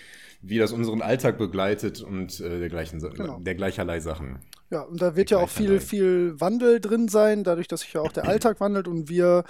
wie 0.43 0.59
das 0.59 0.73
unseren 0.73 1.01
Alltag 1.01 1.39
begleitet 1.39 2.03
und 2.03 2.39
äh, 2.41 2.59
dergleichen, 2.59 3.01
genau. 3.01 3.39
der 3.39 3.55
gleicherlei 3.55 4.01
Sachen. 4.01 4.41
Ja, 4.71 4.83
und 4.83 5.01
da 5.01 5.17
wird 5.17 5.31
ja 5.31 5.39
auch 5.39 5.51
viel, 5.51 5.81
viel 5.81 6.39
Wandel 6.41 6.81
drin 6.81 7.09
sein, 7.09 7.45
dadurch, 7.45 7.69
dass 7.69 7.81
sich 7.81 7.93
ja 7.93 8.01
auch 8.03 8.13
der 8.13 8.29
Alltag 8.29 8.61
wandelt 8.61 8.89
und 8.89 9.09
wir 9.09 9.45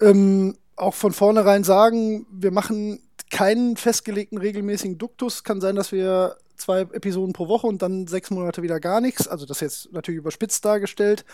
ähm, 0.00 0.56
auch 0.76 0.94
von 0.94 1.12
vornherein 1.12 1.64
sagen, 1.64 2.26
wir 2.30 2.50
machen 2.50 3.00
keinen 3.30 3.76
festgelegten 3.76 4.38
regelmäßigen 4.38 4.98
Duktus. 4.98 5.44
Kann 5.44 5.60
sein, 5.60 5.76
dass 5.76 5.92
wir 5.92 6.36
zwei 6.58 6.80
Episoden 6.80 7.32
pro 7.32 7.48
Woche 7.48 7.66
und 7.66 7.82
dann 7.82 8.06
sechs 8.06 8.30
Monate 8.30 8.62
wieder 8.62 8.80
gar 8.80 9.00
nichts. 9.00 9.28
Also 9.28 9.46
das 9.46 9.60
jetzt 9.60 9.92
natürlich 9.92 10.18
überspitzt 10.18 10.64
dargestellt, 10.64 11.24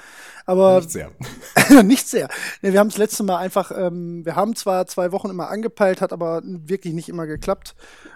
aber 0.46 0.81
nicht 0.81 0.91
sehr. 0.91 1.11
nicht 1.82 2.08
sehr. 2.08 2.29
Nee, 2.62 2.73
wir 2.73 2.81
haben 2.81 2.91
das 2.91 2.99
letzte 2.99 3.23
Mal 3.25 3.38
einfach, 3.38 3.73
ähm, 3.75 4.25
wir 4.25 4.37
haben 4.37 4.55
zwar 4.55 4.87
zwei 4.87 5.12
Wochen 5.12 5.31
immer 5.31 5.49
angepeilt, 5.49 6.00
hat 6.00 6.12
aber 6.12 6.43
wirklich 6.44 6.94
nicht 6.94 7.08
immer 7.08 7.26
geklappt 7.26 7.75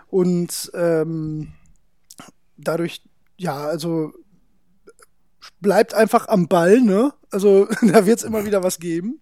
und 0.08 0.70
ähm, 0.74 1.52
dadurch, 2.56 3.02
ja, 3.36 3.56
also 3.56 4.12
bleibt 5.60 5.94
einfach 5.94 6.28
am 6.28 6.48
Ball, 6.48 6.80
ne? 6.80 7.12
Also 7.30 7.66
da 7.82 8.06
wird 8.06 8.18
es 8.18 8.24
immer 8.24 8.44
wieder 8.44 8.62
was 8.62 8.78
geben. 8.78 9.18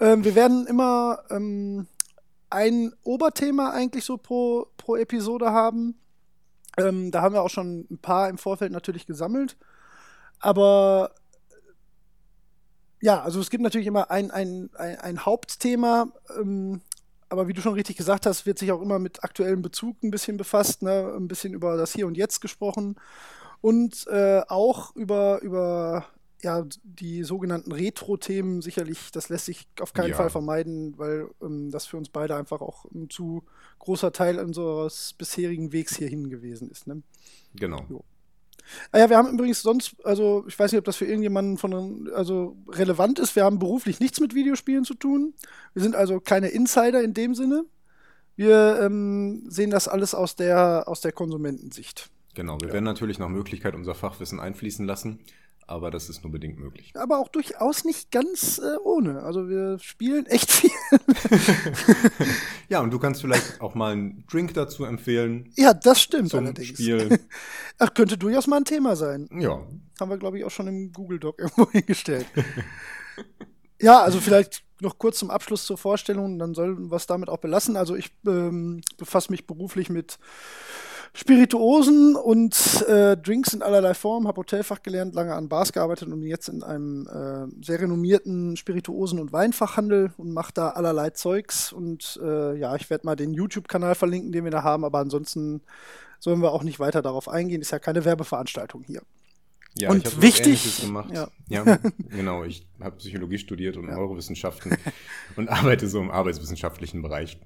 Ähm, 0.00 0.24
wir 0.24 0.34
werden 0.34 0.66
immer 0.66 1.20
ähm, 1.30 1.86
ein 2.50 2.92
Oberthema 3.02 3.70
eigentlich 3.70 4.04
so 4.04 4.16
pro, 4.16 4.66
pro 4.76 4.96
Episode 4.96 5.52
haben. 5.52 5.98
Ähm, 6.76 7.10
da 7.10 7.22
haben 7.22 7.34
wir 7.34 7.42
auch 7.42 7.50
schon 7.50 7.86
ein 7.90 7.98
paar 7.98 8.28
im 8.28 8.38
Vorfeld 8.38 8.72
natürlich 8.72 9.06
gesammelt. 9.06 9.56
Aber 10.40 11.12
ja, 13.00 13.22
also 13.22 13.40
es 13.40 13.50
gibt 13.50 13.62
natürlich 13.62 13.86
immer 13.86 14.10
ein, 14.10 14.30
ein, 14.30 14.70
ein, 14.74 14.96
ein 14.96 15.26
Hauptthema. 15.26 16.08
Ähm, 16.38 16.80
aber 17.28 17.46
wie 17.48 17.52
du 17.52 17.60
schon 17.60 17.74
richtig 17.74 17.96
gesagt 17.96 18.26
hast, 18.26 18.46
wird 18.46 18.58
sich 18.58 18.72
auch 18.72 18.80
immer 18.80 18.98
mit 18.98 19.22
aktuellem 19.22 19.62
Bezug 19.62 20.02
ein 20.02 20.10
bisschen 20.10 20.36
befasst, 20.36 20.82
ne? 20.82 21.12
ein 21.16 21.28
bisschen 21.28 21.52
über 21.52 21.76
das 21.76 21.92
Hier 21.92 22.06
und 22.06 22.16
Jetzt 22.16 22.40
gesprochen 22.40 22.96
und 23.60 24.06
äh, 24.06 24.42
auch 24.48 24.94
über, 24.96 25.40
über 25.42 26.06
ja, 26.42 26.64
die 26.84 27.24
sogenannten 27.24 27.72
Retro-Themen 27.72 28.62
sicherlich, 28.62 29.10
das 29.12 29.28
lässt 29.28 29.46
sich 29.46 29.66
auf 29.80 29.92
keinen 29.92 30.10
ja. 30.10 30.16
Fall 30.16 30.30
vermeiden, 30.30 30.96
weil 30.96 31.28
ähm, 31.42 31.70
das 31.70 31.86
für 31.86 31.96
uns 31.96 32.08
beide 32.08 32.36
einfach 32.36 32.60
auch 32.60 32.84
ein 32.86 33.10
zu 33.10 33.42
großer 33.80 34.12
Teil 34.12 34.38
unseres 34.38 35.14
bisherigen 35.14 35.72
Wegs 35.72 35.96
hierhin 35.96 36.30
gewesen 36.30 36.70
ist. 36.70 36.86
Ne? 36.86 37.02
Genau. 37.54 37.84
Jo. 37.88 38.04
Ah 38.92 38.98
ja, 38.98 39.10
wir 39.10 39.16
haben 39.16 39.32
übrigens 39.32 39.62
sonst, 39.62 39.96
also 40.04 40.44
ich 40.46 40.58
weiß 40.58 40.72
nicht, 40.72 40.78
ob 40.78 40.84
das 40.84 40.96
für 40.96 41.06
irgendjemanden 41.06 41.56
von 41.56 42.10
also 42.14 42.56
relevant 42.68 43.18
ist. 43.18 43.34
Wir 43.34 43.44
haben 43.44 43.58
beruflich 43.58 43.98
nichts 43.98 44.20
mit 44.20 44.34
Videospielen 44.34 44.84
zu 44.84 44.94
tun. 44.94 45.34
Wir 45.72 45.82
sind 45.82 45.96
also 45.96 46.20
keine 46.20 46.48
Insider 46.48 47.02
in 47.02 47.14
dem 47.14 47.34
Sinne. 47.34 47.64
Wir 48.36 48.78
ähm, 48.82 49.44
sehen 49.48 49.70
das 49.70 49.88
alles 49.88 50.14
aus 50.14 50.36
der, 50.36 50.84
aus 50.86 51.00
der 51.00 51.12
Konsumentensicht. 51.12 52.10
Genau, 52.34 52.58
wir 52.60 52.68
ja. 52.68 52.74
werden 52.74 52.84
natürlich 52.84 53.18
nach 53.18 53.28
Möglichkeit 53.28 53.74
unser 53.74 53.94
Fachwissen 53.94 54.38
einfließen 54.38 54.86
lassen 54.86 55.20
aber 55.68 55.90
das 55.90 56.08
ist 56.08 56.24
nur 56.24 56.32
bedingt 56.32 56.58
möglich. 56.58 56.92
Aber 56.94 57.18
auch 57.18 57.28
durchaus 57.28 57.84
nicht 57.84 58.10
ganz 58.10 58.58
äh, 58.58 58.78
ohne. 58.82 59.22
Also 59.22 59.48
wir 59.48 59.78
spielen 59.78 60.24
echt 60.26 60.50
viel. 60.50 60.70
ja, 62.68 62.80
und 62.80 62.90
du 62.90 62.98
kannst 62.98 63.20
vielleicht 63.20 63.60
auch 63.60 63.74
mal 63.74 63.92
einen 63.92 64.24
Drink 64.30 64.54
dazu 64.54 64.84
empfehlen. 64.84 65.52
Ja, 65.56 65.74
das 65.74 66.00
stimmt 66.00 66.30
zum 66.30 66.40
allerdings. 66.40 66.68
Spiel. 66.68 67.20
Ach, 67.78 67.92
könnte 67.92 68.16
durchaus 68.16 68.46
mal 68.46 68.56
ein 68.56 68.64
Thema 68.64 68.96
sein. 68.96 69.28
Ja. 69.30 69.62
Haben 70.00 70.10
wir, 70.10 70.16
glaube 70.16 70.38
ich, 70.38 70.44
auch 70.44 70.50
schon 70.50 70.68
im 70.68 70.90
Google 70.92 71.20
Doc 71.20 71.38
irgendwo 71.38 71.70
hingestellt. 71.70 72.26
ja, 73.78 74.00
also 74.00 74.20
vielleicht 74.20 74.64
noch 74.80 74.96
kurz 74.96 75.18
zum 75.18 75.30
Abschluss 75.30 75.66
zur 75.66 75.76
Vorstellung, 75.76 76.38
dann 76.38 76.54
sollen 76.54 76.90
wir 76.90 76.96
es 76.96 77.06
damit 77.06 77.28
auch 77.28 77.38
belassen. 77.38 77.76
Also 77.76 77.94
ich 77.94 78.10
ähm, 78.26 78.80
befasse 78.96 79.30
mich 79.30 79.46
beruflich 79.46 79.90
mit 79.90 80.18
Spirituosen 81.14 82.16
und 82.16 82.84
äh, 82.88 83.16
Drinks 83.16 83.52
in 83.52 83.62
allerlei 83.62 83.94
Form, 83.94 84.28
habe 84.28 84.38
Hotelfach 84.38 84.82
gelernt, 84.82 85.14
lange 85.14 85.34
an 85.34 85.48
Bars 85.48 85.72
gearbeitet 85.72 86.08
und 86.08 86.22
jetzt 86.22 86.48
in 86.48 86.62
einem 86.62 87.06
äh, 87.06 87.64
sehr 87.64 87.80
renommierten 87.80 88.56
Spirituosen- 88.56 89.18
und 89.18 89.32
Weinfachhandel 89.32 90.12
und 90.16 90.32
mache 90.32 90.52
da 90.52 90.70
allerlei 90.70 91.10
Zeugs. 91.10 91.72
Und 91.72 92.20
äh, 92.22 92.56
ja, 92.56 92.76
ich 92.76 92.88
werde 92.90 93.06
mal 93.06 93.16
den 93.16 93.34
YouTube-Kanal 93.34 93.94
verlinken, 93.94 94.32
den 94.32 94.44
wir 94.44 94.50
da 94.50 94.62
haben, 94.62 94.84
aber 94.84 94.98
ansonsten 94.98 95.62
sollen 96.20 96.42
wir 96.42 96.52
auch 96.52 96.62
nicht 96.62 96.80
weiter 96.80 97.02
darauf 97.02 97.28
eingehen. 97.28 97.60
Ist 97.60 97.70
ja 97.70 97.78
keine 97.78 98.04
Werbeveranstaltung 98.04 98.82
hier. 98.84 99.02
Ja, 99.74 99.90
und 99.90 100.06
ich 100.06 100.12
habe 100.12 100.22
wichtig 100.22 100.80
gemacht. 100.80 101.10
Ja. 101.12 101.28
ja 101.48 101.78
genau. 102.08 102.44
Ich 102.44 102.66
habe 102.80 102.96
Psychologie 102.96 103.38
studiert 103.38 103.76
und 103.76 103.88
ja. 103.88 103.94
Neurowissenschaften 103.94 104.76
und 105.36 105.48
arbeite 105.48 105.88
so 105.88 106.00
im 106.00 106.10
arbeitswissenschaftlichen 106.10 107.02
Bereich. 107.02 107.38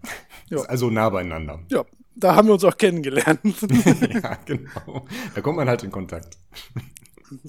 Ja. 0.49 0.61
Also 0.62 0.88
nah 0.90 1.11
beieinander. 1.11 1.61
Ja, 1.69 1.85
da 2.14 2.35
haben 2.35 2.49
wir 2.49 2.54
uns 2.54 2.64
auch 2.64 2.76
kennengelernt. 2.76 3.40
ja, 4.23 4.38
genau. 4.45 5.07
Da 5.35 5.40
kommt 5.40 5.57
man 5.57 5.69
halt 5.69 5.83
in 5.83 5.90
Kontakt. 5.90 6.37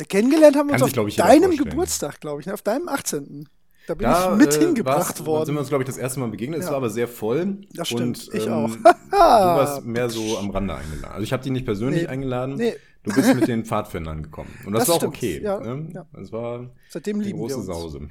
Kennengelernt 0.08 0.56
haben 0.56 0.68
wir 0.68 0.76
Kann 0.76 0.84
uns 0.84 0.92
sich, 0.92 1.00
auf 1.00 1.08
ich, 1.08 1.16
deinem 1.18 1.56
Geburtstag, 1.56 2.22
glaube 2.22 2.42
ich, 2.42 2.48
ne? 2.48 2.54
auf 2.54 2.62
deinem 2.62 2.88
18. 2.88 3.50
Da 3.86 3.96
bin 3.96 4.08
da, 4.08 4.32
ich 4.32 4.38
mit 4.38 4.56
äh, 4.56 4.60
hingebracht 4.60 5.26
worden. 5.26 5.42
Da 5.42 5.46
sind 5.48 5.56
wir 5.56 5.60
uns, 5.60 5.70
glaube 5.70 5.84
ich, 5.84 5.88
das 5.88 5.98
erste 5.98 6.22
Mal 6.22 6.30
begegnet. 6.30 6.60
Ja. 6.60 6.66
Es 6.66 6.70
war 6.70 6.78
aber 6.78 6.90
sehr 6.90 7.10
voll. 7.10 7.58
Das 7.74 7.90
stimmt, 7.90 8.30
und, 8.30 8.34
ich 8.34 8.48
ähm, 8.48 8.54
auch. 8.54 8.72
du 8.74 8.84
warst 9.12 9.86
mehr 9.86 10.10
so 10.10 10.38
am 10.38 10.52
Rande 10.52 10.76
eingeladen. 10.76 11.12
Also 11.12 11.24
ich 11.24 11.34
habe 11.34 11.44
dich 11.44 11.52
nicht 11.52 11.66
persönlich 11.66 12.04
nee. 12.04 12.08
eingeladen. 12.08 12.56
Nee. 12.56 12.76
Du 13.04 13.14
bist 13.14 13.36
mit 13.36 13.50
den 13.50 13.66
Pfadfindern 13.66 14.24
gekommen. 14.24 14.58
Und 14.66 14.72
das, 14.72 14.84
das 14.84 14.88
war 14.88 14.96
auch 14.96 15.00
stimmt. 15.00 15.16
okay. 15.18 15.42
Ja, 15.44 15.60
ne? 15.60 15.90
ja. 15.94 16.06
Das 16.14 16.32
war 16.32 16.70
Seitdem 16.90 17.18
eine 17.18 17.26
lieben 17.26 17.40
große 17.40 17.56
wir 17.56 17.58
uns. 17.58 17.68
Sause. 17.68 18.08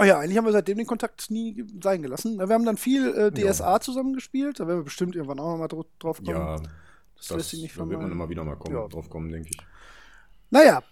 Oh 0.00 0.04
ja, 0.04 0.20
eigentlich 0.20 0.38
haben 0.38 0.44
wir 0.44 0.52
seitdem 0.52 0.78
den 0.78 0.86
Kontakt 0.86 1.28
nie 1.30 1.64
sein 1.82 2.02
gelassen. 2.02 2.38
Wir 2.38 2.48
haben 2.48 2.64
dann 2.64 2.76
viel 2.76 3.12
äh, 3.14 3.32
DSA 3.32 3.72
ja. 3.72 3.80
zusammengespielt. 3.80 4.60
Da 4.60 4.68
werden 4.68 4.80
wir 4.80 4.84
bestimmt 4.84 5.16
irgendwann 5.16 5.40
auch 5.40 5.50
noch 5.50 5.58
mal 5.58 5.68
drauf 5.68 6.18
kommen. 6.18 6.28
Ja, 6.28 6.56
das, 6.56 7.26
das 7.26 7.36
lässt 7.36 7.50
sich 7.50 7.62
nicht 7.62 7.76
Da 7.76 7.88
wird 7.88 8.00
man 8.00 8.12
immer 8.12 8.28
wieder 8.28 8.44
mal 8.44 8.54
kommen, 8.54 8.76
ja. 8.76 8.86
drauf 8.86 9.10
kommen, 9.10 9.30
denke 9.30 9.50
ich. 9.50 9.58
Naja, 10.50 10.84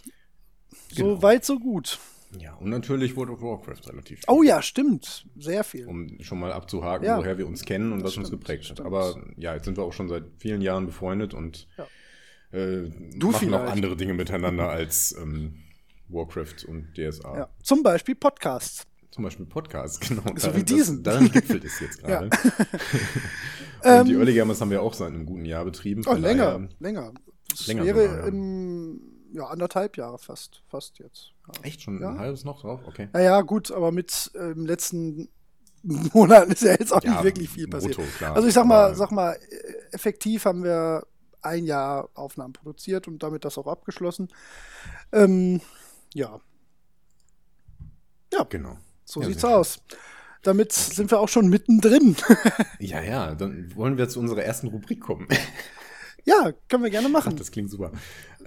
genau. 0.95 1.17
so 1.17 1.23
weit, 1.23 1.45
so 1.45 1.59
gut. 1.61 2.01
Ja, 2.41 2.55
und 2.55 2.69
natürlich 2.69 3.17
World 3.17 3.31
of 3.31 3.43
Warcraft 3.43 3.89
relativ. 3.89 4.19
Viel. 4.19 4.25
Oh 4.29 4.43
ja, 4.43 4.61
stimmt. 4.61 5.27
Sehr 5.39 5.63
viel. 5.63 5.87
Um 5.87 6.21
schon 6.21 6.41
mal 6.41 6.53
abzuhaken, 6.53 7.07
ja. 7.07 7.17
woher 7.19 7.39
wir 7.39 7.47
uns 7.47 7.65
kennen 7.65 7.93
und 7.93 8.01
das 8.01 8.07
was 8.07 8.13
stimmt, 8.13 8.27
uns 8.27 8.31
geprägt 8.33 8.71
hat. 8.71 8.81
Aber 8.81 9.17
ja, 9.37 9.55
jetzt 9.55 9.67
sind 9.67 9.77
wir 9.77 9.85
auch 9.85 9.93
schon 9.93 10.09
seit 10.09 10.25
vielen 10.39 10.61
Jahren 10.61 10.87
befreundet 10.87 11.33
und 11.33 11.69
ja. 11.79 11.85
äh, 12.59 12.91
du 13.15 13.29
machen 13.29 13.49
vielleicht. 13.49 13.55
auch 13.55 13.71
andere 13.71 13.97
Dinge 13.97 14.15
miteinander 14.15 14.69
als 14.69 15.17
ähm, 15.17 15.63
Warcraft 16.09 16.65
und 16.67 16.93
DSA. 16.95 17.37
Ja. 17.37 17.49
Zum 17.63 17.85
Beispiel 17.85 18.17
Podcasts. 18.17 18.85
Zum 19.11 19.25
Beispiel 19.25 19.47
Podcasts, 19.47 20.01
genau. 20.09 20.23
So 20.37 20.55
wie 20.55 20.63
diesen. 20.63 21.03
Das, 21.03 21.15
daran 21.15 21.31
gipfelt 21.31 21.65
es 21.65 21.81
jetzt 21.81 21.99
gerade. 22.03 22.31
Ja. 23.83 24.01
und 24.01 24.09
die 24.09 24.13
ähm, 24.13 24.19
Early 24.19 24.35
Gamers 24.35 24.61
haben 24.61 24.71
wir 24.71 24.83
auch 24.83 24.95
seit 24.95 25.09
einem 25.09 25.27
guten 25.27 25.45
Jahr 25.45 25.65
betrieben. 25.65 26.03
Oh, 26.07 26.15
länger, 26.15 26.69
länger. 26.79 27.13
Das 27.49 27.67
länger 27.67 27.85
wäre 27.85 28.03
sogar, 28.03 28.19
ja. 28.19 28.27
im 28.27 29.01
ja, 29.33 29.47
anderthalb 29.47 29.97
Jahre 29.97 30.19
fast, 30.19 30.63
fast 30.69 30.99
jetzt. 30.99 31.33
Ja. 31.47 31.63
Echt 31.63 31.83
schon 31.83 32.01
ja? 32.01 32.11
ein 32.11 32.19
halbes 32.19 32.45
noch 32.45 32.61
drauf? 32.61 32.81
Okay. 32.87 33.09
Naja, 33.13 33.43
gut, 33.43 33.71
aber 33.71 33.93
mit 33.93 34.31
äh, 34.35 34.53
im 34.53 34.67
letzten 34.67 35.29
Monaten 35.83 36.53
ist 36.53 36.63
ja 36.63 36.73
jetzt 36.73 36.93
auch 36.93 37.03
nicht 37.03 37.23
wirklich 37.23 37.49
viel 37.49 37.69
passiert. 37.69 37.97
Brutto, 37.97 38.09
klar, 38.19 38.35
also 38.35 38.49
ich 38.49 38.55
sag 38.55 38.67
mal, 38.67 38.95
sag 38.95 39.13
mal, 39.13 39.39
effektiv 39.93 40.45
haben 40.45 40.65
wir 40.65 41.07
ein 41.43 41.65
Jahr 41.65 42.09
Aufnahmen 42.15 42.53
produziert 42.53 43.09
und 43.09 43.23
damit 43.23 43.45
das 43.45 43.57
auch 43.59 43.67
abgeschlossen. 43.67 44.29
Ähm, 45.13 45.61
ja. 46.13 46.41
Ja. 48.33 48.45
Genau. 48.49 48.77
So 49.07 49.23
sieht's 49.23 49.45
aus. 49.45 49.79
Damit 50.43 50.73
sind 50.73 51.11
wir 51.11 51.21
auch 51.21 51.29
schon 51.29 51.49
mittendrin. 51.49 52.17
ja, 52.79 53.01
ja, 53.01 53.35
dann 53.35 53.75
wollen 53.75 53.97
wir 53.97 54.09
zu 54.09 54.21
unserer 54.21 54.43
ersten 54.43 54.69
Rubrik 54.69 55.01
kommen. 55.01 55.27
Ja, 56.29 56.51
können 56.69 56.83
wir 56.83 56.91
gerne 56.91 57.09
machen. 57.09 57.31
Ach, 57.33 57.39
das 57.39 57.53
klingt 57.53 57.71
super. 57.71 57.93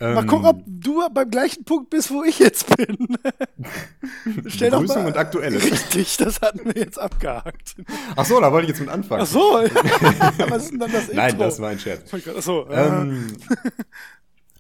Mal 0.01 0.25
gucken, 0.25 0.48
ob 0.48 0.58
ähm, 0.58 0.63
du 0.82 1.01
beim 1.13 1.30
gleichen 1.30 1.63
Punkt 1.63 1.89
bist, 1.89 2.12
wo 2.12 2.25
ich 2.25 2.38
jetzt 2.39 2.75
bin. 2.75 3.18
Stell 4.48 4.72
doch 4.72 4.86
mal, 4.86 5.06
und 5.06 5.16
aktuelle. 5.16 5.63
Richtig, 5.63 6.18
das 6.18 6.42
hatten 6.42 6.66
wir 6.66 6.74
jetzt 6.74 7.00
abgehakt. 7.00 7.78
Ach 8.18 8.25
so, 8.25 8.42
da 8.42 8.51
wollte 8.51 8.66
ich 8.66 8.72
jetzt 8.72 8.82
mit 8.82 8.89
anfangen. 8.89 9.22
Ach 9.22 9.28
so, 9.28 9.39
was 9.39 10.63
ist 10.63 10.72
denn 10.72 10.80
dann 10.80 10.92
das 10.92 11.04
Intro? 11.04 11.16
Nein, 11.16 11.39
das 11.39 11.62
war 11.62 11.70
ein 11.70 11.80
Scherz. 11.80 12.13
Ach 12.13 12.42
so, 12.42 12.70
ähm, 12.70 13.38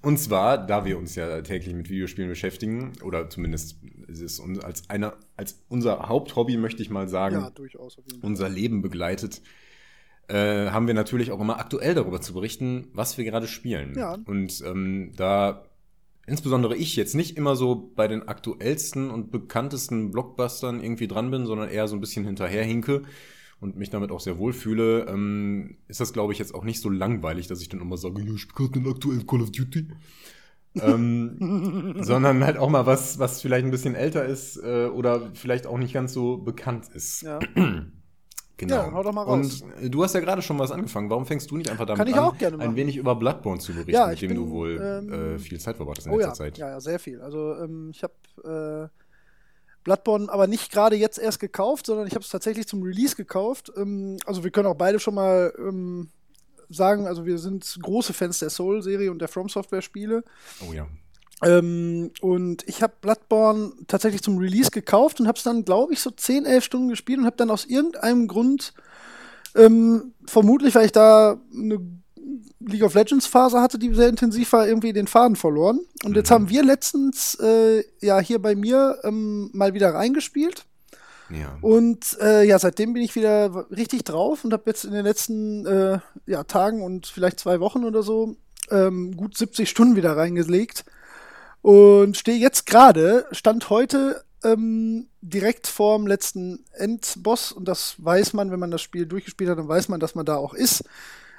und 0.01 0.17
zwar, 0.17 0.57
da 0.65 0.85
wir 0.85 0.97
uns 0.97 1.15
ja 1.15 1.41
täglich 1.41 1.75
mit 1.75 1.89
Videospielen 1.89 2.29
beschäftigen, 2.29 2.93
oder 3.03 3.29
zumindest 3.29 3.75
ist 4.09 4.21
es 4.21 4.39
uns 4.39 4.59
als 4.59 4.89
einer, 4.89 5.17
als 5.37 5.63
unser 5.69 6.09
Haupthobby, 6.09 6.57
möchte 6.57 6.81
ich 6.81 6.89
mal 6.89 7.07
sagen, 7.07 7.35
ja, 7.35 7.49
durchaus, 7.49 7.97
unser 8.21 8.49
Leben 8.49 8.81
begleitet, 8.81 9.41
äh, 10.27 10.69
haben 10.69 10.87
wir 10.87 10.93
natürlich 10.93 11.31
auch 11.31 11.39
immer 11.39 11.59
aktuell 11.59 11.95
darüber 11.95 12.21
zu 12.21 12.33
berichten, 12.33 12.87
was 12.93 13.17
wir 13.17 13.25
gerade 13.25 13.47
spielen. 13.47 13.97
Ja. 13.97 14.17
Und 14.25 14.61
ähm, 14.65 15.13
da 15.15 15.65
insbesondere 16.27 16.75
ich 16.75 16.95
jetzt 16.95 17.15
nicht 17.15 17.37
immer 17.37 17.55
so 17.55 17.91
bei 17.95 18.07
den 18.07 18.27
aktuellsten 18.27 19.09
und 19.09 19.31
bekanntesten 19.31 20.11
Blockbustern 20.11 20.81
irgendwie 20.81 21.07
dran 21.07 21.31
bin, 21.31 21.45
sondern 21.45 21.69
eher 21.69 21.87
so 21.87 21.95
ein 21.95 22.01
bisschen 22.01 22.25
hinterherhinke 22.25 23.03
und 23.59 23.75
mich 23.75 23.89
damit 23.89 24.11
auch 24.11 24.19
sehr 24.19 24.37
wohl 24.37 24.53
fühle, 24.53 25.07
ähm, 25.09 25.77
ist 25.87 25.99
das, 25.99 26.13
glaube 26.13 26.33
ich, 26.33 26.39
jetzt 26.39 26.55
auch 26.55 26.63
nicht 26.63 26.79
so 26.79 26.89
langweilig, 26.89 27.47
dass 27.47 27.61
ich 27.61 27.69
dann 27.69 27.81
immer 27.81 27.97
sage, 27.97 28.21
ja, 28.21 28.33
ich 28.33 28.41
spiele 28.41 28.69
gerade 28.69 28.79
den 28.79 28.91
aktuellen 28.91 29.27
Call 29.27 29.41
of 29.41 29.51
Duty. 29.51 29.87
Ähm, 30.83 31.95
sondern 31.99 32.43
halt 32.43 32.57
auch 32.57 32.69
mal 32.69 32.85
was, 32.85 33.19
was 33.19 33.41
vielleicht 33.41 33.65
ein 33.65 33.71
bisschen 33.71 33.95
älter 33.95 34.25
ist 34.25 34.57
äh, 34.57 34.85
oder 34.85 35.31
vielleicht 35.33 35.67
auch 35.67 35.77
nicht 35.77 35.93
ganz 35.93 36.13
so 36.13 36.37
bekannt 36.37 36.89
ist. 36.93 37.21
Ja. 37.21 37.39
Genau. 38.59 38.75
Ja, 38.75 38.91
hau 38.91 39.03
doch 39.03 39.13
mal 39.13 39.23
raus. 39.23 39.61
Und 39.61 39.85
äh, 39.85 39.89
du 39.89 40.03
hast 40.03 40.13
ja 40.13 40.19
gerade 40.19 40.41
schon 40.41 40.59
was 40.59 40.71
angefangen. 40.71 41.09
Warum 41.09 41.25
fängst 41.25 41.49
du 41.49 41.55
nicht 41.55 41.69
einfach 41.71 41.85
damit 41.85 42.13
an, 42.13 42.59
ein 42.59 42.75
wenig 42.75 42.97
über 42.97 43.15
Bloodborne 43.15 43.61
zu 43.61 43.71
berichten, 43.71 43.93
ja, 43.93 44.07
mit 44.07 44.21
dem 44.21 44.27
bin, 44.27 44.37
du 44.37 44.49
wohl 44.49 44.77
ähm, 44.81 45.35
äh, 45.35 45.39
viel 45.39 45.61
Zeit 45.61 45.77
verbracht 45.77 45.99
hast 45.99 46.07
in 46.07 46.11
oh 46.11 46.17
letzter 46.17 46.29
ja, 46.29 46.35
Zeit? 46.35 46.57
Ja, 46.57 46.69
ja, 46.71 46.81
sehr 46.81 46.99
viel. 46.99 47.21
Also 47.21 47.55
ähm, 47.55 47.91
ich 47.93 48.03
habe 48.03 48.89
äh, 48.91 48.99
Bloodborne 49.85 50.29
aber 50.29 50.47
nicht 50.47 50.73
gerade 50.73 50.97
jetzt 50.97 51.17
erst 51.17 51.39
gekauft, 51.39 51.85
sondern 51.85 52.05
ich 52.05 52.15
habe 52.15 52.23
es 52.23 52.29
tatsächlich 52.29 52.67
zum 52.67 52.83
Release 52.83 53.15
gekauft. 53.15 53.71
Ähm, 53.77 54.17
also 54.25 54.43
wir 54.43 54.51
können 54.51 54.67
auch 54.67 54.75
beide 54.75 54.99
schon 54.99 55.15
mal 55.15 55.53
ähm, 55.57 56.09
sagen, 56.69 57.07
also 57.07 57.25
wir 57.25 57.37
sind 57.37 57.77
große 57.81 58.13
Fans 58.13 58.39
der 58.39 58.49
Soul-Serie 58.49 59.11
und 59.11 59.19
der 59.19 59.27
From 59.27 59.49
Software-Spiele. 59.49 60.23
Oh 60.67 60.73
ja. 60.73 60.87
Ähm, 61.41 62.11
und 62.21 62.67
ich 62.67 62.81
habe 62.83 62.93
Bloodborne 63.01 63.71
tatsächlich 63.87 64.21
zum 64.21 64.37
Release 64.37 64.71
gekauft 64.71 65.19
und 65.19 65.27
habe 65.27 65.37
es 65.37 65.43
dann, 65.43 65.63
glaube 65.63 65.93
ich, 65.93 66.01
so 66.01 66.11
10, 66.11 66.45
11 66.45 66.63
Stunden 66.63 66.89
gespielt 66.89 67.19
und 67.19 67.25
habe 67.25 67.37
dann 67.37 67.49
aus 67.49 67.65
irgendeinem 67.65 68.27
Grund, 68.27 68.73
ähm, 69.55 70.13
vermutlich 70.25 70.75
weil 70.75 70.85
ich 70.85 70.91
da 70.91 71.39
eine 71.53 71.79
League 72.59 72.83
of 72.83 72.93
Legends 72.93 73.25
Phase 73.25 73.61
hatte, 73.61 73.79
die 73.79 73.93
sehr 73.93 74.09
intensiv 74.09 74.51
war, 74.51 74.67
irgendwie 74.67 74.91
den 74.91 75.07
Faden 75.07 75.37
verloren. 75.37 75.79
Und 76.03 76.11
mhm. 76.11 76.17
jetzt 76.17 76.31
haben 76.31 76.49
wir 76.49 76.63
letztens 76.63 77.35
äh, 77.35 77.83
ja 78.01 78.19
hier 78.19 78.39
bei 78.39 78.55
mir 78.55 78.99
ähm, 79.03 79.49
mal 79.53 79.73
wieder 79.73 79.93
reingespielt. 79.93 80.65
Ja. 81.29 81.57
Und 81.61 82.17
äh, 82.21 82.43
ja, 82.43 82.57
seitdem 82.59 82.93
bin 82.93 83.03
ich 83.03 83.15
wieder 83.15 83.67
richtig 83.69 84.03
drauf 84.03 84.43
und 84.43 84.53
habe 84.53 84.63
jetzt 84.65 84.85
in 84.85 84.93
den 84.93 85.05
letzten 85.05 85.65
äh, 85.65 85.99
ja, 86.25 86.43
Tagen 86.43 86.81
und 86.81 87.07
vielleicht 87.07 87.39
zwei 87.39 87.59
Wochen 87.59 87.83
oder 87.83 88.03
so 88.03 88.35
ähm, 88.71 89.15
gut 89.15 89.37
70 89.37 89.69
Stunden 89.69 89.95
wieder 89.95 90.17
reingelegt. 90.17 90.85
Und 91.61 92.17
stehe 92.17 92.37
jetzt 92.37 92.65
gerade, 92.65 93.25
stand 93.31 93.69
heute 93.69 94.23
ähm, 94.43 95.07
direkt 95.21 95.67
vorm 95.67 96.07
letzten 96.07 96.63
Endboss. 96.73 97.51
Und 97.51 97.67
das 97.67 97.95
weiß 97.97 98.33
man, 98.33 98.51
wenn 98.51 98.59
man 98.59 98.71
das 98.71 98.81
Spiel 98.81 99.05
durchgespielt 99.05 99.49
hat, 99.49 99.57
dann 99.57 99.67
weiß 99.67 99.89
man, 99.89 99.99
dass 99.99 100.15
man 100.15 100.25
da 100.25 100.37
auch 100.37 100.53
ist. 100.53 100.83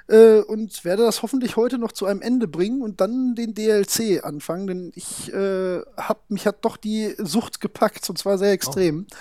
Äh, 0.07 0.39
und 0.41 0.83
werde 0.83 1.03
das 1.03 1.21
hoffentlich 1.21 1.55
heute 1.55 1.77
noch 1.77 1.91
zu 1.91 2.05
einem 2.05 2.21
Ende 2.21 2.47
bringen 2.47 2.81
und 2.81 3.01
dann 3.01 3.35
den 3.35 3.53
DLC 3.53 4.23
anfangen, 4.23 4.67
denn 4.67 4.91
ich 4.95 5.31
äh, 5.33 5.79
hab, 5.97 6.29
mich 6.29 6.45
hat 6.45 6.65
doch 6.65 6.77
die 6.77 7.15
Sucht 7.17 7.61
gepackt 7.61 8.09
und 8.09 8.17
zwar 8.17 8.37
sehr 8.37 8.51
extrem. 8.51 9.07
Oh. 9.09 9.15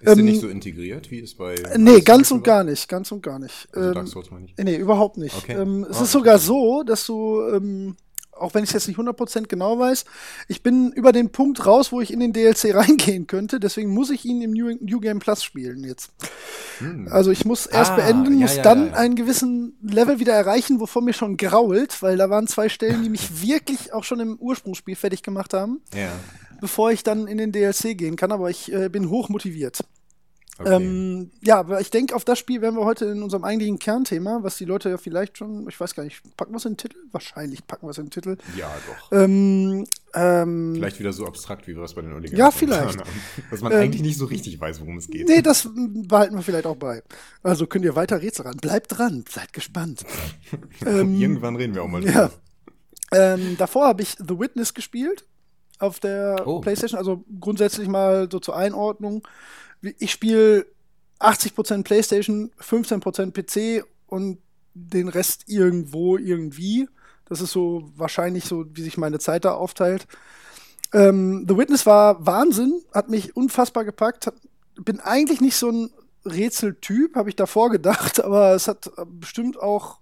Ist 0.00 0.10
ähm, 0.10 0.16
die 0.18 0.22
nicht 0.22 0.40
so 0.40 0.48
integriert, 0.48 1.10
wie 1.10 1.20
es 1.20 1.34
bei. 1.34 1.54
Nee, 1.76 2.00
ganz 2.00 2.30
und 2.30 2.44
gar 2.44 2.64
nicht, 2.64 2.88
ganz 2.88 3.12
und 3.12 3.22
gar 3.22 3.38
nicht. 3.38 3.68
Also 3.72 3.88
ähm, 3.88 3.94
Dark 3.94 4.08
Souls 4.08 4.30
meine 4.30 4.46
ich. 4.46 4.56
Nee, 4.56 4.76
überhaupt 4.76 5.16
nicht. 5.16 5.36
Okay. 5.36 5.54
Ähm, 5.54 5.86
es 5.88 6.00
oh, 6.00 6.04
ist 6.04 6.12
sogar 6.12 6.38
so, 6.38 6.82
dass 6.82 7.06
du 7.06 7.40
ähm, 7.52 7.96
auch 8.36 8.54
wenn 8.54 8.64
ich 8.64 8.70
es 8.70 8.74
jetzt 8.74 8.88
nicht 8.88 8.98
100% 8.98 9.46
genau 9.46 9.78
weiß, 9.78 10.04
ich 10.48 10.62
bin 10.62 10.92
über 10.92 11.12
den 11.12 11.30
Punkt 11.30 11.66
raus, 11.66 11.92
wo 11.92 12.00
ich 12.00 12.12
in 12.12 12.20
den 12.20 12.32
DLC 12.32 12.74
reingehen 12.74 13.26
könnte. 13.26 13.60
Deswegen 13.60 13.90
muss 13.90 14.10
ich 14.10 14.24
ihn 14.24 14.42
im 14.42 14.52
New, 14.52 14.76
New 14.80 15.00
Game 15.00 15.18
Plus 15.18 15.42
spielen 15.42 15.84
jetzt. 15.84 16.10
Hm. 16.78 17.08
Also 17.10 17.30
ich 17.30 17.44
muss 17.44 17.66
erst 17.66 17.92
ah, 17.92 17.96
beenden, 17.96 18.34
muss 18.34 18.56
ja, 18.56 18.62
dann 18.62 18.88
ja. 18.88 18.94
einen 18.94 19.14
gewissen 19.14 19.78
Level 19.82 20.18
wieder 20.18 20.34
erreichen, 20.34 20.80
wovon 20.80 21.04
mir 21.04 21.12
schon 21.12 21.36
grault, 21.36 22.02
weil 22.02 22.16
da 22.16 22.30
waren 22.30 22.46
zwei 22.46 22.68
Stellen, 22.68 23.02
die 23.02 23.10
mich 23.10 23.42
wirklich 23.42 23.92
auch 23.92 24.04
schon 24.04 24.20
im 24.20 24.36
Ursprungsspiel 24.36 24.96
fertig 24.96 25.22
gemacht 25.22 25.54
haben, 25.54 25.80
ja. 25.94 26.10
Bevor 26.64 26.90
ich 26.90 27.02
dann 27.02 27.26
in 27.26 27.36
den 27.36 27.52
DLC 27.52 27.94
gehen 27.94 28.16
kann. 28.16 28.32
Aber 28.32 28.48
ich 28.48 28.72
äh, 28.72 28.88
bin 28.88 29.10
hoch 29.10 29.28
motiviert. 29.28 29.84
Okay. 30.58 30.76
Ähm, 30.76 31.30
ja, 31.42 31.58
aber 31.58 31.82
ich 31.82 31.90
denke, 31.90 32.16
auf 32.16 32.24
das 32.24 32.38
Spiel 32.38 32.62
werden 32.62 32.76
wir 32.76 32.86
heute 32.86 33.04
in 33.04 33.22
unserem 33.22 33.44
eigentlichen 33.44 33.78
Kernthema, 33.78 34.38
was 34.42 34.56
die 34.56 34.64
Leute 34.64 34.88
ja 34.88 34.96
vielleicht 34.96 35.36
schon, 35.36 35.68
ich 35.68 35.78
weiß 35.78 35.94
gar 35.94 36.04
nicht, 36.04 36.22
packen 36.38 36.54
wir 36.54 36.56
es 36.56 36.64
in 36.64 36.72
den 36.72 36.78
Titel? 36.78 36.96
Wahrscheinlich 37.12 37.66
packen 37.66 37.86
wir 37.86 37.90
es 37.90 37.98
in 37.98 38.04
den 38.04 38.12
Titel. 38.12 38.38
Ja, 38.56 38.72
doch. 38.86 39.12
Ähm, 39.12 39.84
ähm, 40.14 40.72
vielleicht 40.76 41.00
wieder 41.00 41.12
so 41.12 41.26
abstrakt, 41.26 41.66
wie 41.66 41.76
wir 41.76 41.82
es 41.82 41.92
bei 41.92 42.00
den 42.00 42.14
Oligarchen 42.14 42.38
Ja, 42.38 42.50
vielleicht. 42.50 42.98
Haben, 42.98 43.10
dass 43.50 43.60
man 43.60 43.74
eigentlich 43.74 44.00
nicht 44.00 44.16
so 44.16 44.24
richtig 44.24 44.58
weiß, 44.58 44.80
worum 44.80 44.96
es 44.96 45.08
geht. 45.08 45.28
Nee, 45.28 45.42
das 45.42 45.68
behalten 45.74 46.34
wir 46.34 46.42
vielleicht 46.42 46.66
auch 46.66 46.76
bei. 46.76 47.02
Also 47.42 47.66
könnt 47.66 47.84
ihr 47.84 47.94
weiter 47.94 48.22
Rätsel 48.22 48.46
ran. 48.46 48.56
Bleibt 48.56 48.96
dran, 48.96 49.26
seid 49.28 49.52
gespannt. 49.52 50.02
Ähm, 50.86 51.20
Irgendwann 51.20 51.56
reden 51.56 51.74
wir 51.74 51.82
auch 51.82 51.88
mal 51.88 52.00
drüber. 52.00 52.30
Ja. 53.12 53.34
Ähm, 53.34 53.56
davor 53.58 53.86
habe 53.88 54.02
ich 54.02 54.16
The 54.18 54.38
Witness 54.38 54.72
gespielt 54.72 55.24
auf 55.78 56.00
der 56.00 56.42
oh. 56.46 56.60
PlayStation. 56.60 56.98
Also 56.98 57.24
grundsätzlich 57.40 57.88
mal 57.88 58.28
so 58.30 58.38
zur 58.38 58.56
Einordnung 58.56 59.26
ich 59.98 60.10
spiele 60.10 60.66
80% 61.20 61.84
PlayStation, 61.84 62.50
15% 62.60 63.32
PC 63.32 63.84
und 64.06 64.38
den 64.74 65.08
Rest 65.08 65.44
irgendwo, 65.46 66.16
irgendwie. 66.16 66.88
Das 67.26 67.40
ist 67.40 67.52
so 67.52 67.90
wahrscheinlich 67.96 68.44
so, 68.44 68.64
wie 68.72 68.82
sich 68.82 68.98
meine 68.98 69.18
Zeit 69.18 69.44
da 69.44 69.54
aufteilt. 69.54 70.06
Ähm, 70.92 71.46
The 71.48 71.56
Witness 71.56 71.86
war 71.86 72.26
Wahnsinn, 72.26 72.82
hat 72.92 73.08
mich 73.08 73.36
unfassbar 73.36 73.84
gepackt. 73.84 74.32
bin 74.76 75.00
eigentlich 75.00 75.40
nicht 75.40 75.56
so 75.56 75.70
ein 75.70 75.90
Rätseltyp, 76.24 77.16
habe 77.16 77.28
ich 77.28 77.36
davor 77.36 77.70
gedacht, 77.70 78.20
aber 78.24 78.54
es 78.54 78.68
hat 78.68 78.90
bestimmt 79.06 79.58
auch, 79.58 79.98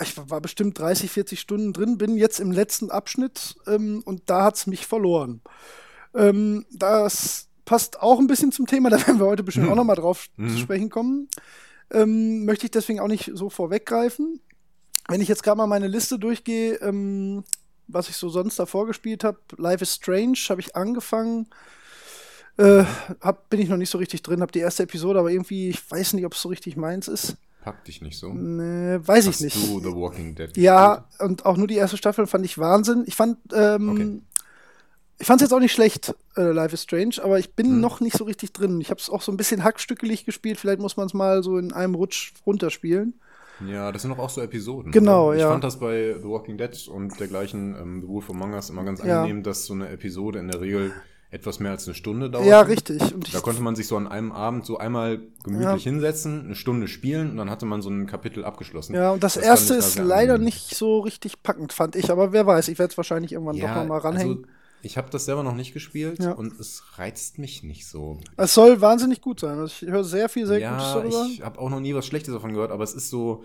ich 0.00 0.16
war 0.30 0.40
bestimmt 0.40 0.78
30, 0.78 1.10
40 1.10 1.40
Stunden 1.40 1.72
drin, 1.72 1.98
bin 1.98 2.16
jetzt 2.16 2.40
im 2.40 2.50
letzten 2.52 2.90
Abschnitt 2.90 3.56
ähm, 3.66 4.02
und 4.04 4.22
da 4.26 4.44
hat 4.44 4.56
es 4.56 4.66
mich 4.66 4.86
verloren. 4.86 5.40
Ähm, 6.14 6.66
das 6.70 7.48
passt 7.64 8.00
auch 8.00 8.18
ein 8.18 8.26
bisschen 8.26 8.52
zum 8.52 8.66
Thema, 8.66 8.90
da 8.90 8.98
werden 8.98 9.18
wir 9.20 9.26
heute 9.26 9.42
bestimmt 9.42 9.66
Mhm. 9.66 9.72
auch 9.72 9.76
noch 9.76 9.84
mal 9.84 9.94
drauf 9.94 10.28
Mhm. 10.36 10.48
zu 10.50 10.58
sprechen 10.58 10.90
kommen. 10.90 11.28
Ähm, 11.92 12.44
möchte 12.44 12.66
ich 12.66 12.70
deswegen 12.70 13.00
auch 13.00 13.08
nicht 13.08 13.30
so 13.34 13.50
vorweggreifen. 13.50 14.40
Wenn 15.08 15.20
ich 15.20 15.28
jetzt 15.28 15.42
gerade 15.42 15.58
mal 15.58 15.66
meine 15.66 15.88
Liste 15.88 16.18
durchgehe, 16.18 16.74
ähm, 16.76 17.44
was 17.88 18.08
ich 18.08 18.16
so 18.16 18.28
sonst 18.28 18.58
davor 18.58 18.86
gespielt 18.86 19.24
habe, 19.24 19.38
Life 19.56 19.82
is 19.82 19.94
Strange 19.96 20.38
habe 20.48 20.60
ich 20.60 20.74
angefangen. 20.76 21.48
Äh, 22.56 22.84
hab, 23.20 23.48
bin 23.50 23.60
ich 23.60 23.68
noch 23.68 23.76
nicht 23.76 23.90
so 23.90 23.98
richtig 23.98 24.22
drin, 24.22 24.40
habe 24.42 24.52
die 24.52 24.60
erste 24.60 24.82
Episode, 24.84 25.18
aber 25.18 25.30
irgendwie, 25.30 25.68
ich 25.70 25.90
weiß 25.90 26.12
nicht, 26.14 26.24
ob 26.26 26.34
es 26.34 26.42
so 26.42 26.48
richtig 26.48 26.76
meins 26.76 27.08
ist. 27.08 27.36
Pack 27.62 27.84
dich 27.84 28.02
nicht 28.02 28.18
so. 28.18 28.32
Nee, 28.32 28.98
weiß 29.06 29.24
ich 29.26 29.34
Hast 29.34 29.40
nicht. 29.42 29.56
du 29.56 29.78
The 29.80 29.94
Walking 29.94 30.34
Dead 30.34 30.56
Ja, 30.56 31.06
und 31.20 31.46
auch 31.46 31.56
nur 31.56 31.66
die 31.68 31.76
erste 31.76 31.96
Staffel 31.96 32.26
fand 32.26 32.44
ich 32.44 32.58
Wahnsinn. 32.58 33.04
Ich 33.06 33.14
fand, 33.14 33.38
ähm, 33.54 33.88
Okay. 33.90 34.20
ich 35.20 35.26
fand 35.26 35.40
es 35.40 35.46
jetzt 35.46 35.54
auch 35.54 35.60
nicht 35.60 35.72
schlecht, 35.72 36.14
äh, 36.36 36.50
Life 36.50 36.74
is 36.74 36.82
Strange, 36.82 37.16
aber 37.22 37.38
ich 37.38 37.54
bin 37.54 37.66
Hm. 37.66 37.80
noch 37.80 38.00
nicht 38.00 38.16
so 38.16 38.24
richtig 38.24 38.52
drin. 38.52 38.80
Ich 38.80 38.90
habe 38.90 39.00
es 39.00 39.08
auch 39.08 39.22
so 39.22 39.30
ein 39.30 39.36
bisschen 39.36 39.62
hackstückelig 39.62 40.24
gespielt. 40.24 40.58
Vielleicht 40.58 40.80
muss 40.80 40.96
man 40.96 41.06
es 41.06 41.14
mal 41.14 41.42
so 41.44 41.56
in 41.56 41.72
einem 41.72 41.94
Rutsch 41.94 42.32
runterspielen. 42.44 43.14
Ja, 43.64 43.92
das 43.92 44.02
sind 44.02 44.10
doch 44.10 44.18
auch 44.18 44.30
so 44.30 44.40
Episoden. 44.40 44.90
Genau, 44.90 45.28
oder? 45.28 45.36
Ich 45.36 45.42
ja. 45.42 45.48
fand 45.50 45.62
das 45.62 45.78
bei 45.78 46.16
The 46.20 46.24
Walking 46.28 46.58
Dead 46.58 46.88
und 46.88 47.20
dergleichen 47.20 47.76
ähm, 47.80 48.00
The 48.02 48.08
Wolf 48.08 48.28
Among 48.28 48.54
Us 48.54 48.70
immer 48.70 48.82
ganz 48.82 49.04
Ja. 49.04 49.20
angenehm, 49.22 49.44
dass 49.44 49.66
so 49.66 49.74
eine 49.74 49.88
Episode 49.90 50.40
in 50.40 50.48
der 50.48 50.60
Regel 50.60 50.92
etwas 51.32 51.60
mehr 51.60 51.70
als 51.72 51.88
eine 51.88 51.94
Stunde 51.94 52.28
dauert. 52.30 52.46
Ja, 52.46 52.60
richtig. 52.60 53.00
Und 53.14 53.34
Da 53.34 53.40
konnte 53.40 53.62
man 53.62 53.74
sich 53.74 53.86
so 53.88 53.96
an 53.96 54.06
einem 54.06 54.32
Abend 54.32 54.66
so 54.66 54.76
einmal 54.76 55.22
gemütlich 55.42 55.82
hinsetzen, 55.82 56.44
eine 56.44 56.54
Stunde 56.54 56.88
spielen 56.88 57.30
und 57.30 57.38
dann 57.38 57.48
hatte 57.48 57.64
man 57.64 57.80
so 57.80 57.88
ein 57.88 58.06
Kapitel 58.06 58.44
abgeschlossen. 58.44 58.94
ja, 58.94 59.10
und 59.12 59.24
das, 59.24 59.34
fand 59.34 59.46
erste 59.46 59.72
da 59.72 59.78
ist 59.78 59.98
leider 59.98 60.34
angenehm. 60.34 60.44
nicht 60.44 60.76
so 60.76 61.00
richtig 61.00 61.42
packend, 61.42 61.72
fand 61.72 61.96
ich. 61.96 62.10
Aber 62.10 62.32
wer 62.32 62.46
weiß, 62.46 62.68
ich 62.68 62.78
werde 62.78 62.92
es 62.92 62.98
wahrscheinlich 62.98 63.32
irgendwann 63.32 63.58
doch 63.58 63.74
noch 63.74 63.86
mal 63.86 63.98
ranhängen. 63.98 64.36
Also, 64.44 64.48
ich 64.82 64.98
habe 64.98 65.08
das 65.10 65.24
selber 65.24 65.42
noch 65.42 65.54
nicht 65.54 65.72
gespielt 65.72 66.18
Ja. 66.22 66.32
und 66.32 66.58
es 66.60 66.82
reizt 66.98 67.38
mich 67.38 67.62
nicht 67.62 67.86
so. 67.86 68.18
es 68.36 68.52
soll 68.52 68.82
wahnsinnig 68.82 69.22
gut 69.22 69.40
sein. 69.40 69.58
Also 69.58 69.72
ich 69.86 69.90
höre 69.90 70.04
sehr 70.04 70.28
viel, 70.28 70.46
sehr 70.46 70.58
Gutes 70.60 70.82
ja, 70.84 70.94
darüber. 70.94 71.26
ich 71.32 71.40
habe 71.42 71.58
auch 71.60 71.70
noch 71.70 71.80
nie 71.80 71.94
was 71.94 72.04
Schlechtes 72.04 72.34
davon 72.34 72.52
gehört, 72.52 72.72
aber 72.72 72.84
es 72.84 72.92
ist 72.92 73.08
so 73.08 73.42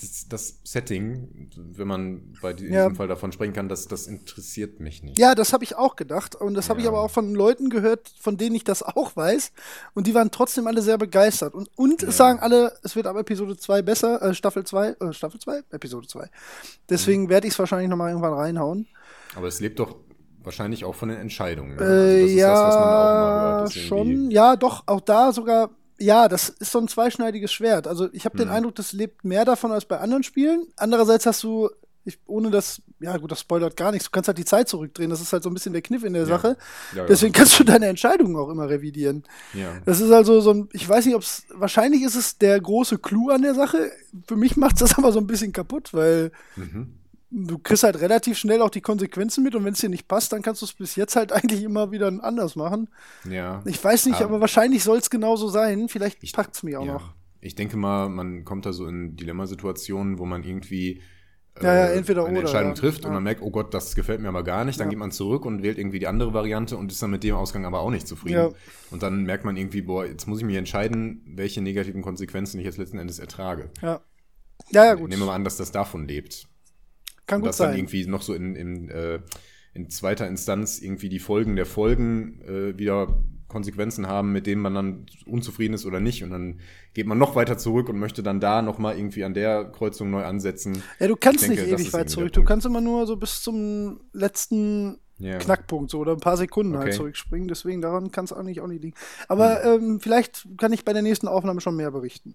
das, 0.00 0.28
das 0.28 0.58
Setting, 0.64 1.50
wenn 1.56 1.88
man 1.88 2.34
bei 2.42 2.52
diesem 2.52 2.74
Ja. 2.74 2.92
Fall 2.94 3.08
davon 3.08 3.32
sprechen 3.32 3.52
kann, 3.54 3.68
das, 3.68 3.88
das 3.88 4.06
interessiert 4.06 4.80
mich 4.80 5.02
nicht. 5.02 5.18
Ja, 5.18 5.34
das 5.34 5.52
habe 5.52 5.64
ich 5.64 5.76
auch 5.76 5.96
gedacht. 5.96 6.34
Und 6.34 6.54
das 6.54 6.68
habe 6.68 6.80
ich 6.80 6.84
Ja. 6.84 6.90
aber 6.90 7.00
auch 7.00 7.10
von 7.10 7.34
Leuten 7.34 7.70
gehört, 7.70 8.12
von 8.20 8.36
denen 8.36 8.54
ich 8.54 8.64
das 8.64 8.82
auch 8.82 9.16
weiß. 9.16 9.52
Und 9.94 10.06
die 10.06 10.14
waren 10.14 10.30
trotzdem 10.30 10.66
alle 10.66 10.82
sehr 10.82 10.98
begeistert. 10.98 11.54
Und, 11.54 11.70
und 11.76 12.02
Ja. 12.02 12.08
es 12.08 12.16
sagen 12.16 12.40
alle, 12.40 12.72
es 12.82 12.96
wird 12.96 13.06
ab 13.06 13.16
Episode 13.16 13.56
2 13.56 13.80
besser, 13.82 14.20
äh, 14.20 14.34
Staffel 14.34 14.64
2, 14.64 14.88
äh, 15.00 15.12
Staffel 15.12 15.40
2? 15.40 15.62
Episode 15.70 16.06
2. 16.06 16.24
Mhm. 16.24 16.28
Deswegen 16.90 17.28
werde 17.28 17.46
ich 17.46 17.54
es 17.54 17.58
wahrscheinlich 17.58 17.88
nochmal 17.88 18.10
irgendwann 18.10 18.34
reinhauen. 18.34 18.86
Aber 19.34 19.48
es 19.48 19.60
lebt 19.60 19.78
doch 19.78 19.96
wahrscheinlich 20.42 20.84
auch 20.84 20.94
von 20.94 21.08
den 21.08 21.18
Entscheidungen. 21.18 21.76
ne? 21.76 21.82
Äh, 21.82 21.84
Also 21.86 22.20
das 22.22 22.30
ist 22.30 22.36
ja, 22.36 22.48
das, 22.50 22.62
was 22.64 22.74
man 22.74 22.88
auch 22.88 23.12
immer 23.14 23.40
hört. 23.40 23.62
dass 23.62 23.74
schon. 23.74 24.30
Ja, 24.30 24.56
doch, 24.56 24.82
auch 24.86 25.00
da 25.00 25.32
sogar. 25.32 25.70
Ja, 26.02 26.28
das 26.28 26.48
ist 26.48 26.72
so 26.72 26.78
ein 26.80 26.88
zweischneidiges 26.88 27.52
Schwert. 27.52 27.86
Also 27.86 28.08
ich 28.12 28.24
habe 28.24 28.36
den 28.36 28.48
Hm. 28.48 28.54
Eindruck, 28.56 28.74
das 28.74 28.92
lebt 28.92 29.24
mehr 29.24 29.44
davon 29.44 29.72
als 29.72 29.84
bei 29.84 29.98
anderen 29.98 30.22
Spielen. 30.22 30.66
Andererseits 30.76 31.26
hast 31.26 31.42
du, 31.42 31.70
ich, 32.04 32.18
ohne 32.26 32.50
das, 32.50 32.82
ja 32.98 33.16
gut, 33.16 33.30
das 33.30 33.40
spoilert 33.40 33.76
gar 33.76 33.92
nichts, 33.92 34.06
du 34.06 34.10
kannst 34.10 34.26
halt 34.26 34.38
die 34.38 34.44
Zeit 34.44 34.68
zurückdrehen. 34.68 35.10
Das 35.10 35.20
ist 35.20 35.32
halt 35.32 35.42
so 35.44 35.50
ein 35.50 35.54
bisschen 35.54 35.72
der 35.72 35.82
Kniff 35.82 36.02
in 36.02 36.12
der 36.14 36.22
Ja. 36.22 36.28
Sache. 36.28 36.56
Ja, 36.92 36.98
ja. 37.02 37.06
Deswegen 37.06 37.32
kannst 37.32 37.58
du 37.58 37.64
deine 37.64 37.86
Entscheidungen 37.86 38.34
auch 38.36 38.48
immer 38.48 38.68
revidieren. 38.68 39.22
Ja. 39.54 39.68
Das 39.84 40.00
ist 40.00 40.10
also 40.10 40.40
so 40.40 40.50
ein, 40.52 40.68
ich 40.72 40.88
weiß 40.88 41.06
nicht, 41.06 41.14
ob 41.14 41.22
es, 41.22 41.44
wahrscheinlich 41.54 42.02
ist 42.02 42.16
es 42.16 42.38
der 42.38 42.60
große 42.60 42.98
Clou 42.98 43.30
an 43.30 43.42
der 43.42 43.54
Sache. 43.54 43.92
Für 44.26 44.36
mich 44.36 44.56
macht 44.56 44.74
es 44.74 44.80
das 44.80 44.98
aber 44.98 45.12
so 45.12 45.20
ein 45.20 45.26
bisschen 45.28 45.52
kaputt, 45.52 45.94
weil 45.94 46.32
Mhm. 46.56 46.94
Du 47.34 47.58
kriegst 47.58 47.82
halt 47.82 48.00
relativ 48.00 48.36
schnell 48.38 48.60
auch 48.62 48.70
die 48.70 48.80
Konsequenzen 48.80 49.42
mit 49.42 49.54
und 49.54 49.64
wenn 49.64 49.72
es 49.72 49.80
dir 49.80 49.88
nicht 49.88 50.06
passt, 50.06 50.32
dann 50.32 50.42
kannst 50.42 50.60
du 50.62 50.66
es 50.66 50.72
bis 50.74 50.96
jetzt 50.96 51.16
halt 51.16 51.32
eigentlich 51.32 51.62
immer 51.62 51.90
wieder 51.90 52.08
anders 52.22 52.56
machen. 52.56 52.88
ja. 53.28 53.62
Ich 53.64 53.82
weiß 53.82 54.06
nicht, 54.06 54.16
Aber- 54.16 54.26
aber 54.26 54.40
wahrscheinlich 54.42 54.84
soll 54.84 54.98
es 54.98 55.10
genauso 55.10 55.48
sein. 55.48 55.88
Vielleicht 55.88 56.22
Ich- 56.22 56.32
packt 56.32 56.54
es 56.56 56.62
mich 56.62 56.76
auch 56.76 56.84
ja. 56.86 56.92
noch. 56.94 57.14
Ich 57.40 57.54
denke 57.56 57.76
mal, 57.76 58.08
man 58.08 58.44
kommt 58.44 58.66
da 58.66 58.72
so 58.72 58.86
in 58.86 59.16
Dilemmasituationen, 59.16 60.18
wo 60.18 60.26
man 60.26 60.44
irgendwie 60.44 61.00
äh, 61.60 61.64
Ja, 61.64 61.74
ja, 61.74 61.86
entweder 61.92 62.22
eine 62.24 62.38
oder, 62.38 62.40
Entscheidung 62.48 62.70
ja. 62.70 62.74
trifft 62.76 63.04
und 63.04 63.12
man 63.12 63.22
merkt, 63.22 63.42
oh 63.42 63.50
Gott, 63.50 63.74
das 63.74 63.94
gefällt 63.94 64.20
mir 64.20 64.28
aber 64.28 64.42
gar 64.44 64.64
nicht. 64.64 64.78
Dann 64.80 64.88
geht 64.90 64.98
man 64.98 65.10
zurück 65.10 65.44
und 65.44 65.62
wählt 65.62 65.76
irgendwie 65.76 65.98
die 65.98 66.06
andere 66.06 66.32
Variante 66.32 66.76
und 66.78 66.90
ist 66.92 67.02
dann 67.02 67.10
mit 67.10 67.24
dem 67.24 67.34
Ausgang 67.34 67.66
aber 67.66 67.80
auch 67.80 67.90
nicht 67.90 68.06
zufrieden. 68.08 68.54
Und 68.90 69.02
dann 69.02 69.24
merkt 69.24 69.44
man 69.44 69.56
irgendwie, 69.56 69.82
boah, 69.82 70.06
jetzt 70.06 70.26
muss 70.26 70.38
ich 70.38 70.44
mich 70.46 70.56
entscheiden, 70.56 71.20
welche 71.26 71.60
negativen 71.60 72.00
Konsequenzen 72.00 72.58
ich 72.58 72.64
jetzt 72.64 72.78
letzten 72.78 72.98
Endes 72.98 73.18
ertrage. 73.18 73.70
Ja. 73.82 74.00
Ja, 74.70 74.84
ja, 74.86 74.94
gut. 74.94 75.10
Nehmen 75.10 75.22
wir 75.22 75.26
mal 75.26 75.34
an, 75.34 75.44
dass 75.44 75.56
das 75.56 75.72
davon 75.72 76.06
lebt. 76.06 76.46
Kann 77.32 77.36
und 77.36 77.42
gut 77.42 77.48
dass 77.50 77.56
dann 77.58 77.70
sein. 77.70 77.78
irgendwie 77.78 78.06
noch 78.06 78.22
so 78.22 78.34
in, 78.34 78.54
in, 78.56 78.88
äh, 78.88 79.20
in 79.74 79.90
zweiter 79.90 80.26
Instanz 80.28 80.80
irgendwie 80.80 81.08
die 81.08 81.18
Folgen 81.18 81.56
der 81.56 81.66
Folgen 81.66 82.40
äh, 82.42 82.78
wieder 82.78 83.18
Konsequenzen 83.48 84.06
haben, 84.06 84.32
mit 84.32 84.46
denen 84.46 84.62
man 84.62 84.74
dann 84.74 85.06
unzufrieden 85.26 85.74
ist 85.74 85.84
oder 85.84 86.00
nicht. 86.00 86.24
Und 86.24 86.30
dann 86.30 86.60
geht 86.94 87.06
man 87.06 87.18
noch 87.18 87.36
weiter 87.36 87.58
zurück 87.58 87.88
und 87.90 87.98
möchte 87.98 88.22
dann 88.22 88.40
da 88.40 88.62
nochmal 88.62 88.96
irgendwie 88.96 89.24
an 89.24 89.34
der 89.34 89.66
Kreuzung 89.66 90.10
neu 90.10 90.24
ansetzen. 90.24 90.82
Ja, 90.98 91.06
du 91.08 91.16
kannst 91.16 91.42
denke, 91.46 91.60
nicht 91.62 91.70
ewig 91.70 91.92
weit 91.92 92.08
zurück. 92.08 92.32
Du 92.32 92.44
kannst 92.44 92.64
immer 92.64 92.80
nur 92.80 93.06
so 93.06 93.16
bis 93.16 93.42
zum 93.42 94.00
letzten 94.14 94.98
Ja. 95.18 95.36
Knackpunkt 95.38 95.90
so 95.90 95.98
oder 95.98 96.12
ein 96.12 96.20
paar 96.20 96.38
Sekunden 96.38 96.76
halt 96.78 96.88
Okay. 96.88 96.96
zurückspringen. 96.96 97.46
Deswegen 97.46 97.82
daran 97.82 98.10
kann 98.10 98.24
es 98.24 98.32
eigentlich 98.32 98.62
auch 98.62 98.66
nicht 98.68 98.82
liegen. 98.82 98.96
Aber 99.28 99.62
ähm, 99.64 100.00
vielleicht 100.00 100.48
kann 100.56 100.72
ich 100.72 100.84
bei 100.86 100.94
der 100.94 101.02
nächsten 101.02 101.28
Aufnahme 101.28 101.60
schon 101.60 101.76
mehr 101.76 101.90
berichten. 101.90 102.34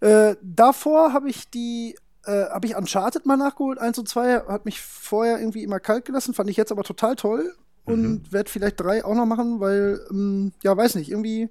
Äh, 0.00 0.36
davor 0.42 1.12
habe 1.12 1.28
ich 1.28 1.50
die 1.50 1.96
äh, 2.26 2.50
habe 2.50 2.66
ich 2.66 2.76
Uncharted 2.76 3.26
mal 3.26 3.36
nachgeholt. 3.36 3.78
1 3.78 3.98
und 3.98 4.08
2 4.08 4.40
hat 4.48 4.64
mich 4.64 4.80
vorher 4.80 5.38
irgendwie 5.38 5.62
immer 5.62 5.80
kalt 5.80 6.04
gelassen, 6.04 6.34
fand 6.34 6.50
ich 6.50 6.56
jetzt 6.56 6.72
aber 6.72 6.82
total 6.84 7.16
toll. 7.16 7.54
Und 7.84 8.02
Mhm. 8.02 8.32
werde 8.32 8.50
vielleicht 8.50 8.80
drei 8.80 9.04
auch 9.04 9.14
noch 9.14 9.26
machen, 9.26 9.60
weil, 9.60 10.00
ähm, 10.10 10.52
ja, 10.64 10.76
weiß 10.76 10.96
nicht, 10.96 11.10
irgendwie, 11.10 11.48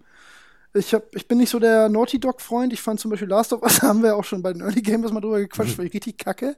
ich, 0.74 0.94
hab, 0.94 1.16
ich 1.16 1.28
bin 1.30 1.38
nicht 1.38 1.50
so 1.50 1.60
der 1.60 1.88
Naughty 1.88 2.20
Dog-Freund. 2.20 2.74
Ich 2.74 2.82
fand 2.82 3.00
zum 3.00 3.10
Beispiel 3.12 3.30
Last 3.30 3.54
of 3.54 3.62
Us, 3.64 3.80
da 3.80 3.88
haben 3.88 4.04
wir 4.04 4.18
auch 4.18 4.26
schon 4.26 4.42
bei 4.44 4.52
den 4.52 4.62
Early 4.62 4.82
Gamers 4.82 5.14
mal 5.14 5.22
drüber 5.22 5.40
gequatscht, 5.40 5.78
weil 5.78 5.88
ich 5.88 5.94
richtig 5.94 6.18
kacke. 6.18 6.58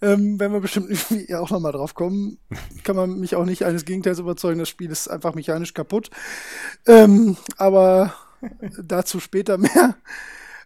Ähm, 0.00 0.38
wenn 0.38 0.52
wir 0.52 0.60
bestimmt 0.60 0.90
irgendwie 0.90 1.34
auch 1.34 1.50
noch 1.50 1.60
mal 1.60 1.72
drauf 1.72 1.94
kommen, 1.94 2.38
kann 2.84 2.94
man 2.96 3.18
mich 3.18 3.34
auch 3.34 3.44
nicht 3.44 3.64
eines 3.64 3.84
Gegenteils 3.84 4.20
überzeugen. 4.20 4.60
Das 4.60 4.68
Spiel 4.68 4.90
ist 4.92 5.08
einfach 5.08 5.34
mechanisch 5.34 5.74
kaputt. 5.74 6.10
Ähm, 6.86 7.36
aber 7.56 8.14
dazu 8.82 9.20
später 9.20 9.58
mehr. 9.58 9.96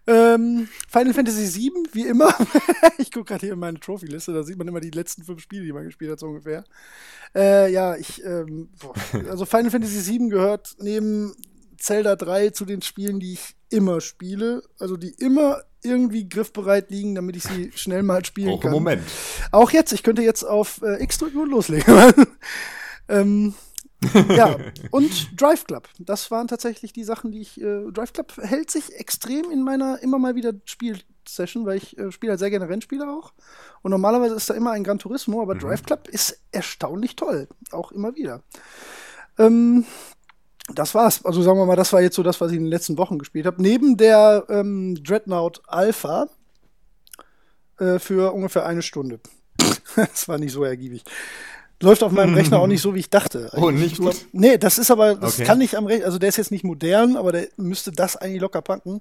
Ähm, 0.06 0.68
Final 0.88 1.14
Fantasy 1.14 1.60
VII, 1.60 1.84
wie 1.92 2.06
immer. 2.06 2.34
ich 2.98 3.12
gucke 3.12 3.26
gerade 3.26 3.46
hier 3.46 3.52
in 3.52 3.58
meine 3.58 3.78
Trophy-Liste, 3.78 4.32
da 4.32 4.42
sieht 4.42 4.58
man 4.58 4.66
immer 4.66 4.80
die 4.80 4.90
letzten 4.90 5.22
fünf 5.22 5.40
Spiele, 5.40 5.64
die 5.64 5.72
man 5.72 5.84
gespielt 5.84 6.10
hat, 6.10 6.18
so 6.18 6.26
ungefähr. 6.26 6.64
Äh, 7.34 7.72
ja, 7.72 7.96
ich, 7.96 8.24
ähm, 8.24 8.68
boah. 8.80 8.94
also 9.30 9.44
Final 9.44 9.70
Fantasy 9.70 10.18
VII 10.18 10.28
gehört 10.28 10.74
neben 10.78 11.34
Zelda 11.78 12.16
3 12.16 12.50
zu 12.50 12.64
den 12.64 12.82
Spielen, 12.82 13.20
die 13.20 13.34
ich 13.34 13.56
immer 13.70 14.00
spiele. 14.00 14.62
Also 14.78 14.96
die 14.96 15.14
immer 15.18 15.62
irgendwie 15.82 16.28
griffbereit 16.28 16.90
liegen, 16.90 17.14
damit 17.14 17.36
ich 17.36 17.42
sie 17.42 17.72
schnell 17.74 18.02
mal 18.02 18.24
spielen 18.24 18.50
Auch 18.50 18.54
im 18.54 18.60
kann. 18.60 18.70
Moment. 18.72 19.02
Auch 19.50 19.70
jetzt, 19.70 19.92
ich 19.92 20.02
könnte 20.02 20.22
jetzt 20.22 20.44
auf 20.44 20.80
äh, 20.82 21.02
X 21.02 21.18
drücken 21.18 21.38
und 21.38 21.50
loslegen. 21.50 22.12
ähm, 23.08 23.54
ja, 24.28 24.56
und 24.90 25.40
Drive 25.40 25.64
Club. 25.64 25.88
Das 25.98 26.30
waren 26.30 26.48
tatsächlich 26.48 26.92
die 26.92 27.04
Sachen, 27.04 27.32
die 27.32 27.40
ich. 27.40 27.60
Äh, 27.60 27.90
Drive 27.92 28.12
Club 28.12 28.36
hält 28.40 28.70
sich 28.70 28.94
extrem 28.94 29.50
in 29.50 29.62
meiner 29.62 30.02
immer 30.02 30.18
mal 30.18 30.34
wieder 30.34 30.52
Spielsession, 30.64 31.66
weil 31.66 31.78
ich 31.78 31.98
äh, 31.98 32.10
spiele 32.12 32.32
halt 32.32 32.40
sehr 32.40 32.50
gerne 32.50 32.68
Rennspiele 32.68 33.08
auch. 33.08 33.32
Und 33.82 33.90
normalerweise 33.90 34.34
ist 34.34 34.50
da 34.50 34.54
immer 34.54 34.72
ein 34.72 34.84
Gran 34.84 34.98
Turismo, 34.98 35.42
aber 35.42 35.54
Mhm. 35.54 35.60
Drive 35.60 35.82
Club 35.84 36.08
ist 36.08 36.40
erstaunlich 36.50 37.16
toll. 37.16 37.48
Auch 37.70 37.92
immer 37.92 38.14
wieder. 38.14 38.42
Ähm, 39.38 39.84
das 40.74 40.94
war's. 40.94 41.24
Also 41.24 41.42
sagen 41.42 41.58
wir 41.58 41.66
mal, 41.66 41.76
das 41.76 41.92
war 41.92 42.00
jetzt 42.00 42.16
so 42.16 42.22
das, 42.22 42.40
was 42.40 42.50
ich 42.50 42.56
in 42.56 42.64
den 42.64 42.70
letzten 42.70 42.98
Wochen 42.98 43.18
gespielt 43.18 43.46
habe. 43.46 43.60
Neben 43.60 43.96
der 43.96 44.46
ähm, 44.48 44.96
Dreadnought 45.02 45.62
Alpha 45.66 46.28
äh, 47.78 47.98
für 47.98 48.32
ungefähr 48.32 48.64
eine 48.66 48.82
Stunde. 48.82 49.20
das 49.96 50.28
war 50.28 50.38
nicht 50.38 50.52
so 50.52 50.64
ergiebig. 50.64 51.04
Läuft 51.82 52.02
auf 52.02 52.12
meinem 52.12 52.34
Rechner 52.34 52.58
auch 52.60 52.66
nicht 52.68 52.80
so, 52.80 52.94
wie 52.94 53.00
ich 53.00 53.10
dachte. 53.10 53.50
Oh, 53.54 53.68
eigentlich. 53.68 53.82
nicht 53.82 53.92
Ich 53.92 53.98
glaub- 54.00 54.12
gut? 54.14 54.26
Nee, 54.32 54.56
das 54.58 54.78
ist 54.78 54.90
aber, 54.90 55.14
das 55.16 55.34
Okay. 55.34 55.44
kann 55.44 55.58
nicht 55.58 55.74
am 55.76 55.86
Rechner, 55.86 56.06
also 56.06 56.18
der 56.18 56.28
ist 56.30 56.36
jetzt 56.38 56.50
nicht 56.50 56.64
modern, 56.64 57.16
aber 57.16 57.32
der 57.32 57.48
müsste 57.56 57.92
das 57.92 58.16
eigentlich 58.16 58.40
locker 58.40 58.62
packen. 58.62 59.00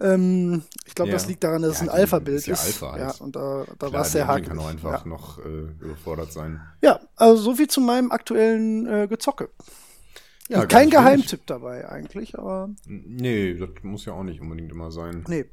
Ähm, 0.00 0.62
ich 0.86 0.94
glaube, 0.94 1.10
Ja. 1.10 1.16
das 1.16 1.26
liegt 1.26 1.42
daran, 1.42 1.62
dass 1.62 1.72
es 1.72 1.78
Ja, 1.78 1.82
ein 1.86 1.86
die- 1.86 2.00
Alpha-Bild 2.02 2.38
ist 2.38 2.46
ja 2.46 2.54
Alpha 2.54 2.98
ja, 2.98 3.06
halt. 3.08 3.20
und 3.20 3.34
da, 3.34 3.64
da 3.80 3.92
war 3.92 4.02
es 4.02 4.12
sehr 4.12 4.26
hakelig. 4.28 4.48
kann 4.48 4.58
auch 4.60 4.68
einfach 4.68 5.04
Ja. 5.04 5.08
noch 5.08 5.38
äh, 5.38 5.42
überfordert 5.80 6.32
sein. 6.32 6.60
ja, 6.82 7.00
also 7.16 7.42
so 7.42 7.54
viel 7.54 7.66
zu 7.68 7.80
meinem 7.80 8.12
aktuellen 8.12 8.86
äh, 8.86 9.06
Gezocke. 9.08 9.48
Ja, 10.48 10.64
Kein. 10.66 10.88
Geheimtipp 10.88 11.40
dabei 11.46 11.88
eigentlich, 11.88 12.38
aber 12.38 12.70
Nee, 12.86 13.54
das 13.54 13.68
muss 13.82 14.04
ja 14.06 14.12
auch 14.14 14.22
nicht 14.22 14.40
unbedingt 14.40 14.70
immer 14.72 14.90
sein. 14.90 15.24
nee. 15.28 15.44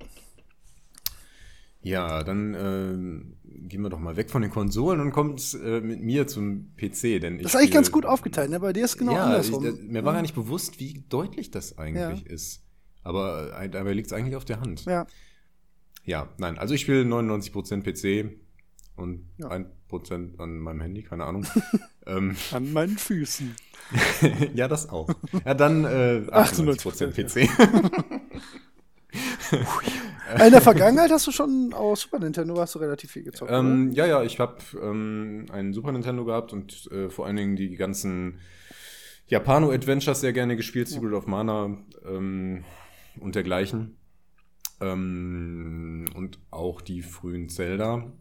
Ja, 1.86 2.24
dann 2.24 2.56
ähm, 2.56 3.38
gehen 3.70 3.84
wir 3.84 3.90
doch 3.92 4.00
mal 4.00 4.18
weg 4.18 4.32
von 4.32 4.42
den 4.42 4.50
Konsolen 4.50 5.00
und 5.00 5.12
kommt 5.12 5.56
äh, 5.64 5.82
mit 5.82 6.02
mir 6.02 6.26
zum 6.26 6.76
PC, 6.78 7.22
denn 7.22 7.38
Das 7.38 7.54
ist 7.54 7.56
eigentlich 7.56 7.70
ganz 7.72 7.92
gut 7.92 8.08
aufgeteilt, 8.08 8.50
ne? 8.50 8.60
Bei 8.60 8.74
dir 8.74 8.86
ist 8.86 8.98
genau 8.98 9.14
ja, 9.14 9.26
andersrum. 9.26 9.64
Ich, 9.64 9.80
äh, 9.80 9.84
mir 9.84 10.04
war 10.04 10.14
gar 10.14 10.24
nicht 10.24 10.34
bewusst, 10.34 10.80
wie 10.80 11.06
deutlich 11.10 11.52
das 11.52 11.78
eigentlich 11.78 12.22
Ja. 12.26 12.34
ist. 12.34 12.64
Aber 13.04 13.56
äh, 13.62 13.70
dabei 13.70 13.94
liegt 13.94 14.08
es 14.08 14.14
eigentlich 14.14 14.36
auf 14.36 14.46
der 14.46 14.62
Hand. 14.62 14.86
ja. 14.86 15.06
Ja, 16.08 16.30
nein, 16.38 16.58
also 16.58 16.74
ich 16.74 16.82
spiele 16.82 17.04
99% 17.04 17.82
PC 17.84 18.36
und 18.96 19.28
Ja. 19.38 19.50
ein 19.50 19.68
Prozent 19.88 20.40
an 20.40 20.58
meinem 20.58 20.82
Handy, 20.82 21.04
keine 21.04 21.26
Ahnung. 21.26 21.46
ähm, 22.08 22.36
an 22.52 22.74
meinen 22.74 22.98
Füßen. 22.98 23.56
ja, 24.56 24.68
das 24.68 24.90
auch. 24.90 25.08
Ja, 25.46 25.54
dann 25.54 25.86
äh, 25.86 26.24
98 26.32 26.82
Prozent 26.82 27.16
PC. 27.16 27.48
In 30.46 30.52
der 30.52 30.62
Vergangenheit 30.62 31.12
hast 31.12 31.28
du 31.28 31.32
schon 31.32 31.74
aus 31.74 32.02
Super 32.02 32.20
Nintendo 32.20 32.60
hast 32.60 32.76
du 32.76 32.80
relativ 32.80 33.12
viel 33.12 33.24
gezockt. 33.24 33.52
Ähm, 33.52 33.92
ja, 33.92 34.06
ja, 34.06 34.24
ich 34.24 34.40
habe 34.40 34.58
ähm, 34.82 35.46
einen 35.52 35.74
Super 35.74 35.92
Nintendo 35.92 36.26
gehabt 36.26 36.52
und 36.52 36.90
äh, 36.92 37.10
vor 37.10 37.26
allen 37.26 37.36
Dingen 37.36 37.56
die 37.56 37.76
ganzen 37.76 38.40
Japano-Adventures 39.28 40.22
sehr 40.22 40.34
gerne 40.34 40.56
gespielt, 40.56 40.88
Secret 40.88 41.14
of 41.14 41.28
Mana 41.28 41.78
ähm, 42.08 42.64
und 43.20 43.36
dergleichen. 43.36 43.98
Ähm, 44.82 46.06
und 46.16 46.40
auch 46.52 46.82
die 46.82 47.02
frühen 47.02 47.50
Zelda. 47.50 48.12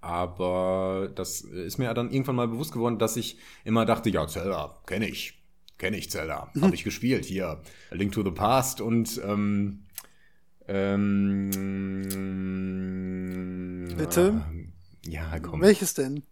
Aber 0.00 1.10
das 1.14 1.40
ist 1.40 1.78
mir 1.78 1.92
dann 1.94 2.10
irgendwann 2.10 2.36
mal 2.36 2.48
bewusst 2.48 2.72
geworden, 2.72 2.98
dass 2.98 3.16
ich 3.16 3.38
immer 3.64 3.86
dachte, 3.86 4.10
ja, 4.10 4.26
Zelda, 4.26 4.82
kenne 4.86 5.08
ich. 5.08 5.42
Kenne 5.78 5.96
ich 5.96 6.10
Zelda. 6.10 6.50
Mhm. 6.54 6.62
Habe 6.62 6.74
ich 6.74 6.84
gespielt. 6.84 7.24
Hier, 7.24 7.62
A 7.90 7.94
Link 7.94 8.12
to 8.12 8.22
the 8.22 8.30
Past 8.30 8.80
und 8.80 9.20
ähm, 9.24 9.84
ähm, 10.68 11.50
Bitte? 13.96 14.42
Ja, 15.06 15.38
komm. 15.40 15.60
Welches 15.60 15.94
denn? 15.94 16.22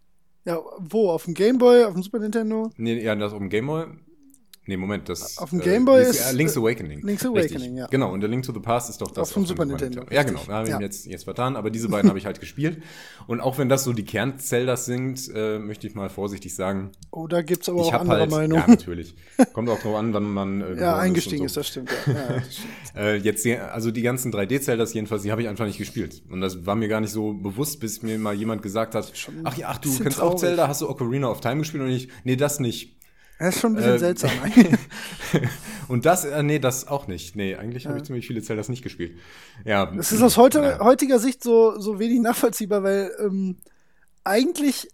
Ja, 0.45 0.59
wo? 0.79 1.09
Auf 1.11 1.25
dem 1.25 1.33
Gameboy, 1.33 1.85
auf 1.85 1.93
dem 1.93 2.03
Super 2.03 2.19
Nintendo? 2.19 2.69
Nee, 2.77 3.01
ja, 3.01 3.15
das 3.15 3.33
auf 3.33 3.39
dem 3.39 3.49
Gameboy. 3.49 3.85
Nee, 4.65 4.77
Moment, 4.77 5.09
das. 5.09 5.37
Auf 5.39 5.49
dem 5.49 5.59
Gameboy 5.59 6.01
äh, 6.01 6.09
ist. 6.09 6.31
Link's 6.31 6.55
Awakening. 6.55 7.01
Link's 7.01 7.25
Awakening, 7.25 7.57
Richtig. 7.57 7.77
ja. 7.77 7.87
Genau, 7.87 8.13
und 8.13 8.21
der 8.21 8.29
Link 8.29 8.45
to 8.45 8.53
the 8.53 8.61
Past 8.61 8.89
ist 8.89 9.01
doch 9.01 9.11
das. 9.11 9.29
Auf 9.29 9.33
dem 9.33 9.45
Super 9.45 9.65
Nintendo. 9.65 9.99
Nintendo. 10.01 10.15
Ja, 10.15 10.23
genau, 10.23 10.39
da 10.47 10.53
habe 10.53 10.67
ich 10.67 10.73
ja. 10.73 10.79
jetzt, 10.79 11.05
jetzt 11.05 11.25
vertan, 11.25 11.57
aber 11.57 11.69
diese 11.69 11.89
beiden 11.89 12.09
habe 12.09 12.17
ich 12.17 12.25
halt 12.25 12.39
gespielt. 12.39 12.81
Und 13.27 13.41
auch 13.41 13.57
wenn 13.57 13.67
das 13.67 13.83
so 13.83 13.91
die 13.91 14.05
Kern-Zeldas 14.05 14.85
sind, 14.85 15.29
äh, 15.35 15.59
möchte 15.59 15.85
ich 15.85 15.95
mal 15.95 16.09
vorsichtig 16.09 16.55
sagen. 16.55 16.91
Oh, 17.11 17.27
da 17.27 17.41
gibt's 17.41 17.67
aber 17.67 17.81
auch 17.81 17.93
andere 17.93 18.21
halt, 18.21 18.31
Meinungen. 18.31 18.61
Ja, 18.61 18.67
natürlich. 18.67 19.15
Kommt 19.53 19.67
auch 19.67 19.79
drauf 19.79 19.95
an, 19.95 20.13
wann 20.13 20.31
man. 20.31 20.61
Äh, 20.61 20.79
ja, 20.79 20.97
eingestiegen 20.97 21.43
ist, 21.43 21.55
so. 21.55 21.59
ist, 21.59 21.75
das 21.75 21.85
stimmt, 21.85 21.89
ja. 22.07 22.13
ja 22.13 22.39
das 22.39 22.55
stimmt. 22.55 22.73
äh, 22.95 23.15
jetzt, 23.17 23.45
also 23.45 23.91
die 23.91 24.01
ganzen 24.01 24.33
3D-Zeldas 24.33 24.93
jedenfalls, 24.93 25.23
die 25.23 25.31
habe 25.31 25.41
ich 25.41 25.49
einfach 25.49 25.65
nicht 25.65 25.77
gespielt. 25.77 26.23
Und 26.29 26.39
das 26.39 26.65
war 26.65 26.75
mir 26.75 26.87
gar 26.87 27.01
nicht 27.01 27.11
so 27.11 27.33
bewusst, 27.33 27.81
bis 27.81 28.01
mir 28.01 28.17
mal 28.17 28.33
jemand 28.33 28.61
gesagt 28.61 28.95
hat, 28.95 29.11
ach 29.43 29.57
ja, 29.57 29.67
ach, 29.71 29.79
du 29.79 29.89
kennst 29.89 30.19
traurig. 30.19 30.35
auch 30.35 30.39
Zelda, 30.39 30.69
hast 30.69 30.79
du 30.79 30.89
Ocarina 30.89 31.27
of 31.27 31.41
Time 31.41 31.57
gespielt? 31.57 31.83
Und 31.83 31.89
ich, 31.89 32.07
nee, 32.23 32.37
das 32.37 32.61
nicht. 32.61 32.95
Das 33.39 33.55
ist 33.55 33.61
schon 33.61 33.73
ein 33.73 33.75
bisschen 33.75 33.95
äh, 33.95 33.99
seltsam. 33.99 34.31
und 35.87 36.05
das, 36.05 36.25
äh, 36.25 36.43
nee, 36.43 36.59
das 36.59 36.87
auch 36.87 37.07
nicht. 37.07 37.35
Nee, 37.35 37.55
eigentlich 37.55 37.83
ja. 37.83 37.89
habe 37.89 37.99
ich 37.99 38.05
ziemlich 38.05 38.27
viele 38.27 38.41
Zeldas 38.41 38.69
nicht 38.69 38.83
gespielt. 38.83 39.17
Ja. 39.65 39.87
Das 39.87 40.11
ist 40.11 40.21
aus 40.21 40.37
heute, 40.37 40.59
ja. 40.59 40.79
heutiger 40.79 41.19
Sicht 41.19 41.43
so, 41.43 41.79
so 41.79 41.99
wenig 41.99 42.19
nachvollziehbar, 42.21 42.83
weil 42.83 43.11
ähm, 43.19 43.57
eigentlich 44.23 44.87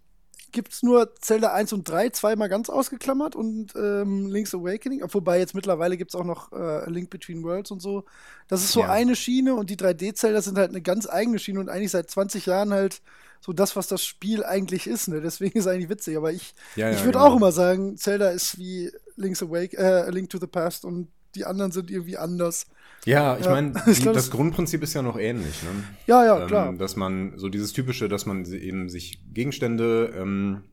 gibt 0.51 0.73
es 0.73 0.83
nur 0.83 1.13
Zelda 1.21 1.53
1 1.53 1.73
und 1.73 1.87
3 1.87 2.09
zweimal 2.09 2.49
ganz 2.49 2.69
ausgeklammert 2.69 3.35
und 3.35 3.73
ähm, 3.75 4.27
Link's 4.27 4.55
Awakening, 4.55 5.03
wobei 5.09 5.39
jetzt 5.39 5.53
mittlerweile 5.53 5.97
gibt 5.97 6.11
es 6.11 6.19
auch 6.19 6.25
noch 6.25 6.51
äh, 6.51 6.89
Link 6.89 7.09
Between 7.09 7.43
Worlds 7.43 7.71
und 7.71 7.81
so. 7.81 8.05
Das 8.47 8.63
ist 8.63 8.71
so 8.71 8.81
ja. 8.81 8.89
eine 8.89 9.15
Schiene 9.15 9.53
und 9.55 9.69
die 9.69 9.77
3D-Zelda 9.77 10.41
sind 10.41 10.57
halt 10.57 10.69
eine 10.69 10.81
ganz 10.81 11.07
eigene 11.07 11.39
Schiene 11.39 11.59
und 11.59 11.69
eigentlich 11.69 11.91
seit 11.91 12.09
20 12.09 12.45
Jahren 12.47 12.73
halt 12.73 13.01
so 13.39 13.53
das, 13.53 13.75
was 13.75 13.87
das 13.87 14.03
Spiel 14.03 14.43
eigentlich 14.43 14.87
ist. 14.87 15.07
Ne? 15.07 15.21
Deswegen 15.21 15.57
ist 15.57 15.65
es 15.65 15.71
eigentlich 15.71 15.89
witzig. 15.89 16.17
Aber 16.17 16.31
ich, 16.31 16.53
ja, 16.75 16.89
ja, 16.89 16.95
ich 16.95 17.03
würde 17.03 17.17
genau. 17.17 17.27
auch 17.31 17.35
immer 17.35 17.51
sagen, 17.51 17.97
Zelda 17.97 18.29
ist 18.29 18.57
wie 18.57 18.91
Link's 19.15 19.41
Awake, 19.41 19.77
äh, 19.77 20.09
Link 20.09 20.29
to 20.29 20.37
the 20.39 20.47
Past 20.47 20.85
und 20.85 21.09
die 21.35 21.45
anderen 21.45 21.71
sind 21.71 21.91
irgendwie 21.91 22.17
anders. 22.17 22.65
Ja, 23.05 23.37
ich 23.37 23.45
ja, 23.45 23.51
meine, 23.51 23.71
das 24.13 24.31
Grundprinzip 24.31 24.83
ist 24.83 24.93
ja 24.93 25.01
noch 25.01 25.17
ähnlich. 25.17 25.63
Ne? 25.63 25.83
Ja, 26.07 26.25
ja, 26.25 26.41
ähm, 26.41 26.47
klar. 26.47 26.73
Dass 26.73 26.95
man 26.95 27.37
so 27.37 27.49
dieses 27.49 27.71
typische, 27.73 28.09
dass 28.09 28.25
man 28.25 28.45
eben 28.45 28.89
sich 28.89 29.21
Gegenstände 29.33 30.13
ähm, 30.17 30.63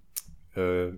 äh, 0.55 0.93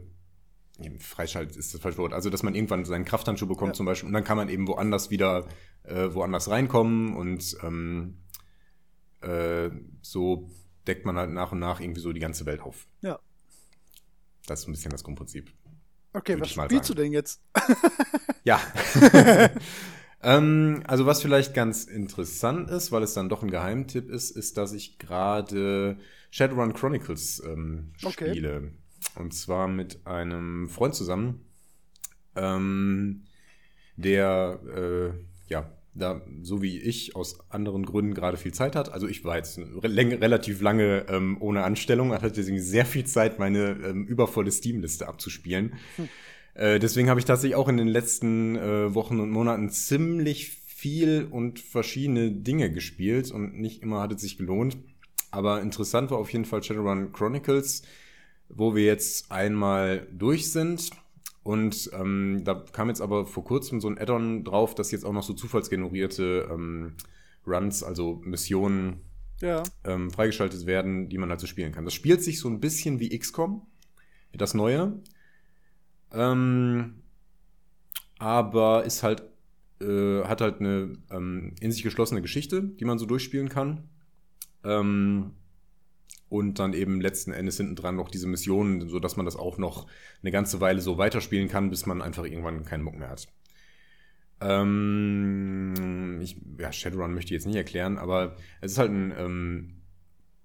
freischaltet 1.01 1.57
ist 1.57 1.75
das 1.75 1.81
falsche 1.81 1.99
Wort. 1.99 2.13
Also, 2.13 2.31
dass 2.31 2.43
man 2.43 2.55
irgendwann 2.55 2.85
seinen 2.85 3.05
Krafthandschuh 3.05 3.47
bekommt 3.47 3.71
ja. 3.71 3.75
zum 3.75 3.87
Beispiel 3.87 4.07
und 4.07 4.13
dann 4.13 4.25
kann 4.25 4.37
man 4.37 4.49
eben 4.49 4.69
woanders 4.69 5.11
wieder 5.11 5.47
äh, 5.83 6.15
woanders 6.15 6.49
reinkommen 6.49 7.17
und 7.17 7.57
ähm, 7.63 8.19
äh, 9.21 9.71
so 10.03 10.49
deckt 10.89 11.05
man 11.05 11.17
halt 11.17 11.31
nach 11.31 11.53
und 11.53 11.59
nach 11.59 11.81
irgendwie 11.81 12.01
so 12.01 12.13
die 12.13 12.21
ganze 12.21 12.47
Welt 12.47 12.61
auf. 12.61 12.87
Ja. 13.03 13.19
Das 14.47 14.61
ist 14.61 14.69
ein 14.69 14.73
bisschen 14.73 14.91
das 14.91 15.05
Grundprinzip. 15.05 15.53
Okay, 16.13 16.41
was 16.41 16.51
spielst 16.51 16.71
sagen. 16.71 16.87
du 16.87 16.95
denn 16.95 17.13
jetzt? 17.13 17.43
ja. 18.45 18.61
ähm, 20.23 20.83
also 20.87 21.07
was 21.07 21.21
vielleicht 21.23 21.55
ganz 21.55 21.85
interessant 21.85 22.71
ist, 22.71 22.91
weil 22.91 23.03
es 23.03 23.13
dann 23.13 23.29
doch 23.29 23.43
ein 23.43 23.51
Geheimtipp 23.51 24.09
ist, 24.11 24.31
ist, 24.31 24.57
dass 24.57 24.73
ich 24.73 24.99
gerade 24.99 25.99
Shadowrun 26.31 26.73
Chronicles 26.73 27.43
ähm, 27.45 27.93
okay. 28.03 28.31
spiele. 28.31 28.73
Und 29.15 29.35
zwar 29.35 29.69
mit 29.69 30.07
einem 30.07 30.69
Freund 30.69 30.95
zusammen, 30.95 31.45
ähm, 32.35 33.25
der 33.97 34.61
äh, 34.75 35.11
ja 35.49 35.78
da 35.99 36.23
so 36.43 36.63
wie 36.63 36.79
ich 36.79 37.17
aus 37.17 37.39
anderen 37.51 37.85
Gründen 37.85 38.15
gerade 38.15 38.37
viel 38.37 38.53
Zeit 38.53 38.77
hat. 38.77 38.93
Also 38.93 39.07
ich 39.09 39.25
war 39.25 39.37
jetzt 39.37 39.59
re 39.59 40.21
relativ 40.21 40.61
lange 40.61 41.07
ähm, 41.09 41.37
ohne 41.41 41.65
Anstellung, 41.65 42.13
hatte 42.13 42.31
deswegen 42.31 42.61
sehr 42.61 42.87
viel 42.87 43.05
Zeit, 43.05 43.39
meine 43.39 43.77
ähm, 43.85 44.07
übervolle 44.07 44.51
Steam-Liste 44.51 45.09
abzuspielen. 45.09 45.75
Hm. 45.97 46.09
Äh, 46.55 46.79
deswegen 46.79 47.09
habe 47.09 47.21
ich 47.21 47.27
tatsächlich 47.27 47.57
auch 47.57 47.69
in 47.69 47.77
den 47.77 47.89
letzten 47.89 48.57
äh, 48.57 48.95
Wochen 48.95 49.21
und 49.21 49.31
Monaten 49.31 49.71
ziemlich 49.71 50.51
viel 50.67 51.27
und 51.31 51.61
verschiedene 51.61 52.31
Dinge 52.31 52.73
gespielt 52.73 53.31
und 53.31 53.59
nicht 53.59 53.83
immer 53.83 54.01
hat 54.01 54.13
es 54.13 54.23
sich 54.23 54.39
gelohnt. 54.39 54.77
Aber 55.31 55.61
interessant 55.61 56.11
war 56.11 56.19
auf 56.19 56.33
jeden 56.33 56.45
Fall 56.45 56.63
Shadowrun 56.63 57.13
Chronicles, 57.13 57.83
wo 58.49 58.75
wir 58.75 58.85
jetzt 58.85 59.31
einmal 59.31 60.07
durch 60.13 60.51
sind 60.51 60.91
und 61.43 61.91
ähm, 61.95 62.43
da 62.45 62.55
kam 62.73 62.89
jetzt 62.89 63.01
aber 63.01 63.27
vor 63.27 63.45
kurzem 63.45 63.81
so 63.81 63.89
ein 63.89 63.99
Add-on 63.99 64.45
drauf, 64.45 64.75
dass 64.75 64.91
jetzt 64.91 65.05
auch 65.05 65.13
noch 65.13 65.23
so 65.23 65.33
zufallsgenerierte 65.33 66.49
ähm, 66.51 66.95
Runs, 67.47 67.83
also 67.83 68.21
Missionen 68.25 69.01
ja. 69.41 69.63
ähm, 69.85 70.11
freigeschaltet 70.11 70.67
werden, 70.67 71.09
die 71.09 71.19
man 71.19 71.31
halt 71.31 71.41
so 71.41 71.47
spielen 71.47 71.73
kann. 71.73 71.85
Das 71.85 71.95
spielt 71.95 72.23
sich 72.23 72.41
so 72.41 72.49
ein 72.49 72.61
bisschen 72.61 73.01
wie 73.01 73.17
XCOM, 73.17 73.67
das 74.33 74.55
neue. 74.55 75.01
Ähm, 76.13 77.03
aber 78.19 78.85
ist 78.85 79.03
halt, 79.03 79.23
äh, 79.81 80.25
hat 80.25 80.41
halt 80.41 80.61
eine 80.61 80.99
ähm, 81.11 81.55
in 81.61 81.73
sich 81.73 81.83
geschlossene 81.83 82.23
Geschichte, 82.23 82.63
die 82.63 82.85
man 82.85 82.99
so 82.99 83.07
durchspielen 83.07 83.49
kann. 83.49 83.89
Ähm, 84.65 85.33
und 86.29 86.59
dann 86.59 86.73
eben 86.73 87.01
letzten 87.01 87.33
Endes 87.33 87.57
hinten 87.57 87.77
dran 87.77 87.97
noch 87.97 88.11
diese 88.11 88.27
Missionen, 88.27 88.89
so 88.89 88.99
dass 88.99 89.17
man 89.17 89.25
das 89.25 89.37
auch 89.37 89.59
noch 89.59 89.87
eine 90.23 90.31
ganze 90.31 90.61
Weile 90.61 90.81
so 90.81 90.99
weiterspielen 90.99 91.49
kann, 91.49 91.71
bis 91.71 91.87
man 91.87 92.03
einfach 92.03 92.25
irgendwann 92.25 92.65
keinen 92.65 92.83
Muck 92.83 92.99
mehr 92.99 93.11
hat. 93.11 93.29
Ähm, 94.41 96.21
ich, 96.23 96.37
ja, 96.59 96.73
Shadowrun 96.73 97.15
möchte 97.15 97.29
ich 97.29 97.39
jetzt 97.39 97.47
nicht 97.47 97.57
erklären, 97.57 97.99
aber 97.99 98.37
es 98.61 98.73
ist 98.73 98.79
halt 98.79 98.91
ein 98.91 99.13
ähm, 99.19 99.75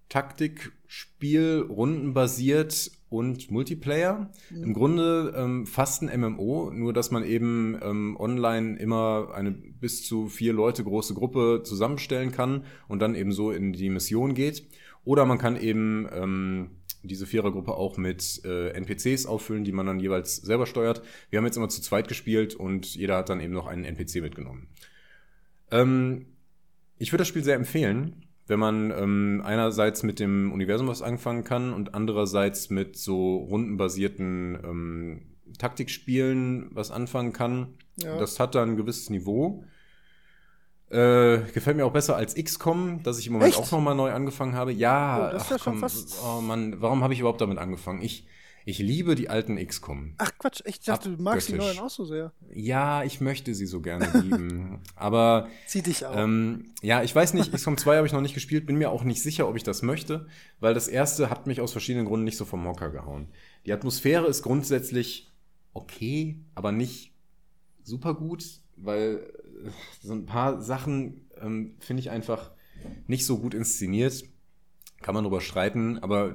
Taktikspiel, 0.09 1.65
rundenbasiert 1.69 2.91
und 3.09 3.51
Multiplayer. 3.51 4.31
Mhm. 4.49 4.63
Im 4.63 4.73
Grunde 4.73 5.33
ähm, 5.35 5.65
fast 5.67 6.01
ein 6.01 6.19
MMO, 6.19 6.71
nur 6.71 6.93
dass 6.93 7.11
man 7.11 7.23
eben 7.23 7.77
ähm, 7.81 8.17
online 8.19 8.77
immer 8.77 9.31
eine 9.33 9.51
bis 9.51 10.05
zu 10.05 10.27
vier 10.27 10.53
Leute 10.53 10.83
große 10.83 11.13
Gruppe 11.13 11.61
zusammenstellen 11.63 12.31
kann 12.31 12.65
und 12.87 12.99
dann 12.99 13.15
eben 13.15 13.31
so 13.31 13.51
in 13.51 13.73
die 13.73 13.89
Mission 13.89 14.33
geht. 14.33 14.67
Oder 15.05 15.25
man 15.25 15.37
kann 15.37 15.57
eben 15.57 16.07
ähm, 16.11 16.71
diese 17.03 17.25
Vierergruppe 17.25 17.73
auch 17.73 17.97
mit 17.97 18.41
äh, 18.45 18.69
NPCs 18.69 19.25
auffüllen, 19.25 19.63
die 19.63 19.73
man 19.73 19.85
dann 19.85 19.99
jeweils 19.99 20.37
selber 20.37 20.65
steuert. 20.65 21.01
Wir 21.29 21.37
haben 21.37 21.45
jetzt 21.45 21.57
immer 21.57 21.69
zu 21.69 21.81
zweit 21.81 22.07
gespielt 22.07 22.55
und 22.55 22.95
jeder 22.95 23.17
hat 23.17 23.29
dann 23.29 23.41
eben 23.41 23.53
noch 23.53 23.67
einen 23.67 23.83
NPC 23.83 24.21
mitgenommen. 24.21 24.69
Ähm, 25.71 26.27
ich 26.97 27.11
würde 27.11 27.21
das 27.21 27.27
Spiel 27.27 27.43
sehr 27.43 27.55
empfehlen, 27.55 28.25
wenn 28.47 28.59
man 28.59 28.91
ähm, 28.91 29.41
einerseits 29.43 30.03
mit 30.03 30.19
dem 30.19 30.51
Universum 30.51 30.87
was 30.87 31.01
anfangen 31.01 31.43
kann 31.43 31.73
und 31.73 31.93
andererseits 31.93 32.69
mit 32.69 32.95
so 32.97 33.37
rundenbasierten 33.37 34.59
ähm, 34.63 35.21
Taktikspielen 35.57 36.69
was 36.71 36.91
anfangen 36.91 37.33
kann. 37.33 37.75
Ja. 37.97 38.17
Das 38.17 38.39
hat 38.39 38.55
dann 38.55 38.71
ein 38.71 38.77
gewisses 38.77 39.09
Niveau. 39.09 39.65
Äh, 40.89 41.39
gefällt 41.53 41.77
mir 41.77 41.85
auch 41.85 41.93
besser 41.93 42.15
als 42.15 42.35
XCOM, 42.35 43.01
das 43.01 43.17
ich 43.17 43.27
im 43.27 43.33
Moment 43.33 43.53
Echt? 43.53 43.59
auch 43.59 43.71
nochmal 43.71 43.95
neu 43.95 44.11
angefangen 44.11 44.53
habe. 44.53 44.71
Ja, 44.71 45.29
oh, 45.29 45.33
das 45.33 45.43
ist 45.43 45.51
ja 45.51 45.59
schon 45.59 45.79
fast. 45.79 46.19
Oh 46.23 46.39
Mann, 46.39 46.81
warum 46.81 47.03
habe 47.03 47.13
ich 47.13 47.19
überhaupt 47.19 47.41
damit 47.41 47.57
angefangen? 47.57 48.03
Ich, 48.03 48.27
ich 48.65 48.77
liebe 48.77 49.15
die 49.15 49.27
alten 49.27 49.57
XCOM. 49.57 50.13
Ach 50.19 50.31
Quatsch, 50.37 50.61
ich 50.65 50.79
dachte, 50.81 51.15
du 51.15 51.21
magst 51.21 51.49
die 51.49 51.53
neuen 51.53 51.79
auch 51.79 51.89
so 51.89 52.05
sehr. 52.05 52.31
Ja, 52.53 53.03
ich 53.03 53.21
möchte 53.21 53.55
sie 53.55 53.65
so 53.65 53.81
gerne 53.81 54.07
lieben. 54.21 54.81
Aber. 54.95 55.47
Zieh 55.65 55.81
dich 55.81 56.05
auch. 56.05 56.15
Ähm, 56.15 56.73
ja, 56.83 57.01
ich 57.01 57.15
weiß 57.15 57.33
nicht, 57.33 57.51
XCOM 57.51 57.77
2 57.77 57.97
habe 57.97 58.05
ich 58.05 58.13
noch 58.13 58.21
nicht 58.21 58.35
gespielt, 58.35 58.67
bin 58.67 58.77
mir 58.77 58.91
auch 58.91 59.03
nicht 59.03 59.23
sicher, 59.23 59.49
ob 59.49 59.55
ich 59.55 59.63
das 59.63 59.81
möchte, 59.81 60.27
weil 60.59 60.75
das 60.75 60.87
erste 60.87 61.31
hat 61.31 61.47
mich 61.47 61.59
aus 61.59 61.71
verschiedenen 61.71 62.05
Gründen 62.05 62.25
nicht 62.25 62.37
so 62.37 62.45
vom 62.45 62.61
Mocker 62.61 62.91
gehauen. 62.91 63.29
Die 63.65 63.73
Atmosphäre 63.73 64.27
ist 64.27 64.43
grundsätzlich 64.43 65.33
okay, 65.73 66.39
aber 66.53 66.71
nicht 66.71 67.13
super 67.83 68.13
gut, 68.13 68.45
weil 68.75 69.32
so 70.01 70.13
ein 70.13 70.25
paar 70.25 70.61
Sachen 70.61 71.27
ähm, 71.41 71.75
finde 71.79 72.01
ich 72.01 72.09
einfach 72.09 72.51
nicht 73.07 73.25
so 73.25 73.39
gut 73.39 73.53
inszeniert. 73.53 74.23
kann 75.01 75.13
man 75.13 75.23
drüber 75.23 75.41
streiten, 75.41 75.99
aber 75.99 76.33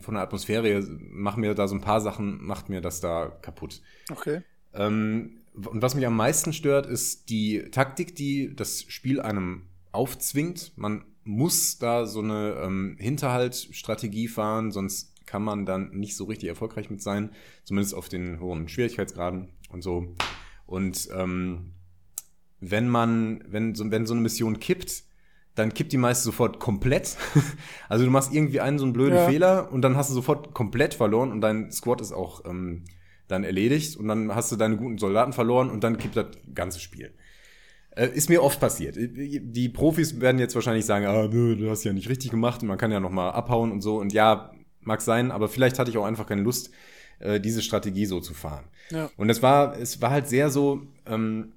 von 0.00 0.14
der 0.14 0.22
Atmosphäre 0.22 0.82
machen 0.98 1.42
mir 1.42 1.54
da 1.54 1.68
so 1.68 1.74
ein 1.74 1.82
paar 1.82 2.00
Sachen, 2.00 2.42
macht 2.42 2.68
mir 2.68 2.80
das 2.80 3.00
da 3.00 3.28
kaputt. 3.42 3.82
Okay. 4.10 4.42
Ähm, 4.72 5.42
und 5.54 5.82
was 5.82 5.94
mich 5.94 6.06
am 6.06 6.16
meisten 6.16 6.52
stört, 6.52 6.86
ist 6.86 7.30
die 7.30 7.70
Taktik, 7.70 8.14
die 8.14 8.54
das 8.54 8.82
Spiel 8.88 9.20
einem 9.20 9.68
aufzwingt. 9.92 10.72
Man 10.76 11.04
muss 11.24 11.78
da 11.78 12.06
so 12.06 12.20
eine 12.20 12.60
ähm, 12.62 12.96
Hinterhaltstrategie 12.98 14.28
fahren, 14.28 14.70
sonst 14.70 15.14
kann 15.26 15.42
man 15.42 15.66
dann 15.66 15.90
nicht 15.90 16.16
so 16.16 16.24
richtig 16.24 16.48
erfolgreich 16.48 16.88
mit 16.88 17.02
sein, 17.02 17.30
zumindest 17.64 17.94
auf 17.94 18.08
den 18.08 18.38
hohen 18.40 18.68
Schwierigkeitsgraden 18.68 19.48
und 19.70 19.82
so. 19.82 20.14
Und 20.66 21.08
ähm, 21.12 21.72
wenn 22.60 22.88
man, 22.88 23.44
wenn 23.48 23.74
so, 23.74 23.90
wenn 23.90 24.06
so 24.06 24.14
eine 24.14 24.22
Mission 24.22 24.58
kippt, 24.58 25.04
dann 25.54 25.72
kippt 25.72 25.92
die 25.92 25.96
meist 25.96 26.22
sofort 26.22 26.60
komplett. 26.60 27.16
also 27.88 28.04
du 28.04 28.10
machst 28.10 28.32
irgendwie 28.32 28.60
einen 28.60 28.78
so 28.78 28.84
einen 28.84 28.92
blöden 28.92 29.16
ja. 29.16 29.26
Fehler 29.26 29.72
und 29.72 29.82
dann 29.82 29.96
hast 29.96 30.10
du 30.10 30.14
sofort 30.14 30.54
komplett 30.54 30.94
verloren 30.94 31.32
und 31.32 31.40
dein 31.40 31.72
Squad 31.72 32.00
ist 32.00 32.12
auch 32.12 32.44
ähm, 32.44 32.84
dann 33.28 33.42
erledigt 33.42 33.96
und 33.96 34.08
dann 34.08 34.34
hast 34.34 34.52
du 34.52 34.56
deine 34.56 34.76
guten 34.76 34.98
Soldaten 34.98 35.32
verloren 35.32 35.70
und 35.70 35.82
dann 35.82 35.98
kippt 35.98 36.16
das 36.16 36.26
ganze 36.54 36.78
Spiel. 36.78 37.12
Äh, 37.90 38.08
ist 38.08 38.28
mir 38.28 38.42
oft 38.42 38.60
passiert. 38.60 38.96
Die 38.98 39.68
Profis 39.70 40.20
werden 40.20 40.38
jetzt 40.38 40.54
wahrscheinlich 40.54 40.84
sagen, 40.84 41.06
ah, 41.06 41.26
du 41.26 41.70
hast 41.70 41.84
ja 41.84 41.92
nicht 41.92 42.08
richtig 42.08 42.30
gemacht 42.30 42.62
und 42.62 42.68
man 42.68 42.78
kann 42.78 42.92
ja 42.92 43.00
noch 43.00 43.10
mal 43.10 43.30
abhauen 43.30 43.72
und 43.72 43.80
so 43.80 43.98
und 43.98 44.12
ja, 44.12 44.52
mag 44.82 45.00
sein, 45.00 45.30
aber 45.30 45.48
vielleicht 45.48 45.78
hatte 45.78 45.90
ich 45.90 45.98
auch 45.98 46.04
einfach 46.04 46.26
keine 46.26 46.42
Lust, 46.42 46.70
äh, 47.18 47.40
diese 47.40 47.62
Strategie 47.62 48.06
so 48.06 48.20
zu 48.20 48.34
fahren. 48.34 48.66
Ja. 48.90 49.10
Und 49.16 49.30
es 49.30 49.42
war, 49.42 49.78
es 49.78 50.00
war 50.02 50.10
halt 50.10 50.28
sehr 50.28 50.50
so, 50.50 50.82
ähm, 51.06 51.54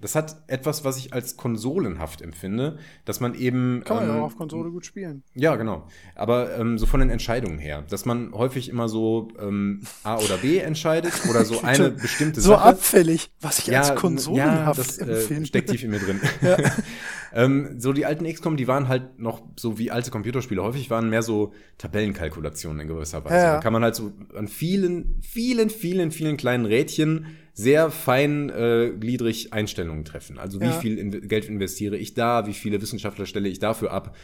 das 0.00 0.14
hat 0.14 0.36
etwas, 0.46 0.84
was 0.84 0.98
ich 0.98 1.14
als 1.14 1.36
konsolenhaft 1.36 2.20
empfinde, 2.20 2.78
dass 3.06 3.20
man 3.20 3.34
eben. 3.34 3.82
Kann 3.84 3.96
man 3.96 4.04
ähm, 4.04 4.14
ja 4.14 4.20
auch 4.20 4.26
auf 4.26 4.36
Konsole 4.36 4.70
gut 4.70 4.84
spielen. 4.84 5.22
Ja, 5.34 5.56
genau. 5.56 5.86
Aber 6.14 6.56
ähm, 6.58 6.78
so 6.78 6.84
von 6.84 7.00
den 7.00 7.08
Entscheidungen 7.08 7.58
her, 7.58 7.82
dass 7.88 8.04
man 8.04 8.32
häufig 8.32 8.68
immer 8.68 8.88
so 8.88 9.28
ähm, 9.40 9.80
A 10.02 10.18
oder 10.18 10.36
B 10.36 10.58
entscheidet 10.58 11.12
oder 11.30 11.44
so 11.44 11.60
eine 11.62 11.90
bestimmte 11.90 12.40
so 12.42 12.50
Sache. 12.50 12.62
So 12.62 12.68
abfällig, 12.68 13.30
was 13.40 13.60
ich 13.60 13.68
ja, 13.68 13.80
als 13.80 13.94
konsolenhaft 13.94 14.78
ja, 14.78 14.84
das, 14.84 14.98
äh, 14.98 15.12
empfinde. 15.12 15.42
Äh, 15.42 15.46
steckt 15.46 15.70
tief 15.70 15.82
in 15.82 15.90
mir 15.90 15.98
drin. 16.00 16.20
Ja. 16.42 16.56
ähm, 17.32 17.76
so 17.78 17.94
die 17.94 18.04
alten 18.04 18.30
XCOM, 18.30 18.58
die 18.58 18.68
waren 18.68 18.88
halt 18.88 19.18
noch 19.18 19.42
so 19.56 19.78
wie 19.78 19.90
alte 19.90 20.10
Computerspiele 20.10 20.62
häufig 20.62 20.90
waren 20.90 21.08
mehr 21.08 21.22
so 21.22 21.54
Tabellenkalkulationen 21.78 22.80
in 22.80 22.88
gewisser 22.88 23.24
Weise. 23.24 23.34
Ja. 23.34 23.54
Da 23.54 23.60
kann 23.60 23.72
man 23.72 23.82
halt 23.82 23.94
so 23.94 24.12
an 24.34 24.46
vielen, 24.46 25.20
vielen, 25.22 25.70
vielen, 25.70 26.10
vielen 26.10 26.36
kleinen 26.36 26.66
Rädchen 26.66 27.26
sehr 27.58 27.90
feingliedrig 27.90 29.46
äh, 29.46 29.52
Einstellungen 29.52 30.04
treffen. 30.04 30.38
Also 30.38 30.60
wie 30.60 30.66
ja. 30.66 30.72
viel 30.72 30.98
in 30.98 31.26
Geld 31.26 31.48
investiere 31.48 31.96
ich 31.96 32.12
da, 32.12 32.46
wie 32.46 32.52
viele 32.52 32.82
Wissenschaftler 32.82 33.24
stelle 33.24 33.48
ich 33.48 33.58
dafür 33.58 33.92
ab, 33.92 34.14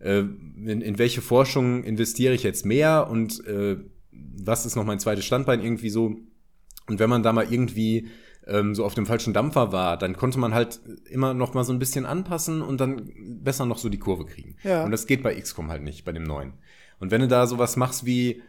äh, 0.00 0.20
in, 0.20 0.80
in 0.80 0.98
welche 0.98 1.20
Forschung 1.20 1.84
investiere 1.84 2.32
ich 2.32 2.42
jetzt 2.42 2.64
mehr 2.64 3.08
und 3.10 3.46
äh, 3.46 3.76
was 4.10 4.64
ist 4.64 4.74
noch 4.74 4.84
mein 4.84 4.98
zweites 4.98 5.26
Standbein 5.26 5.62
irgendwie 5.62 5.90
so. 5.90 6.16
Und 6.86 6.98
wenn 6.98 7.10
man 7.10 7.22
da 7.22 7.34
mal 7.34 7.52
irgendwie 7.52 8.08
ähm, 8.46 8.74
so 8.74 8.86
auf 8.86 8.94
dem 8.94 9.04
falschen 9.04 9.34
Dampfer 9.34 9.70
war, 9.70 9.98
dann 9.98 10.16
konnte 10.16 10.38
man 10.38 10.54
halt 10.54 10.80
immer 11.10 11.34
noch 11.34 11.52
mal 11.52 11.64
so 11.64 11.74
ein 11.74 11.78
bisschen 11.78 12.06
anpassen 12.06 12.62
und 12.62 12.80
dann 12.80 13.12
besser 13.44 13.66
noch 13.66 13.76
so 13.76 13.90
die 13.90 13.98
Kurve 13.98 14.24
kriegen. 14.24 14.56
Ja. 14.64 14.84
Und 14.84 14.92
das 14.92 15.06
geht 15.06 15.22
bei 15.22 15.38
XCOM 15.38 15.68
halt 15.68 15.82
nicht, 15.82 16.06
bei 16.06 16.12
dem 16.12 16.22
neuen. 16.22 16.54
Und 17.00 17.10
wenn 17.10 17.20
du 17.20 17.28
da 17.28 17.46
sowas 17.46 17.76
machst 17.76 18.06
wie, 18.06 18.40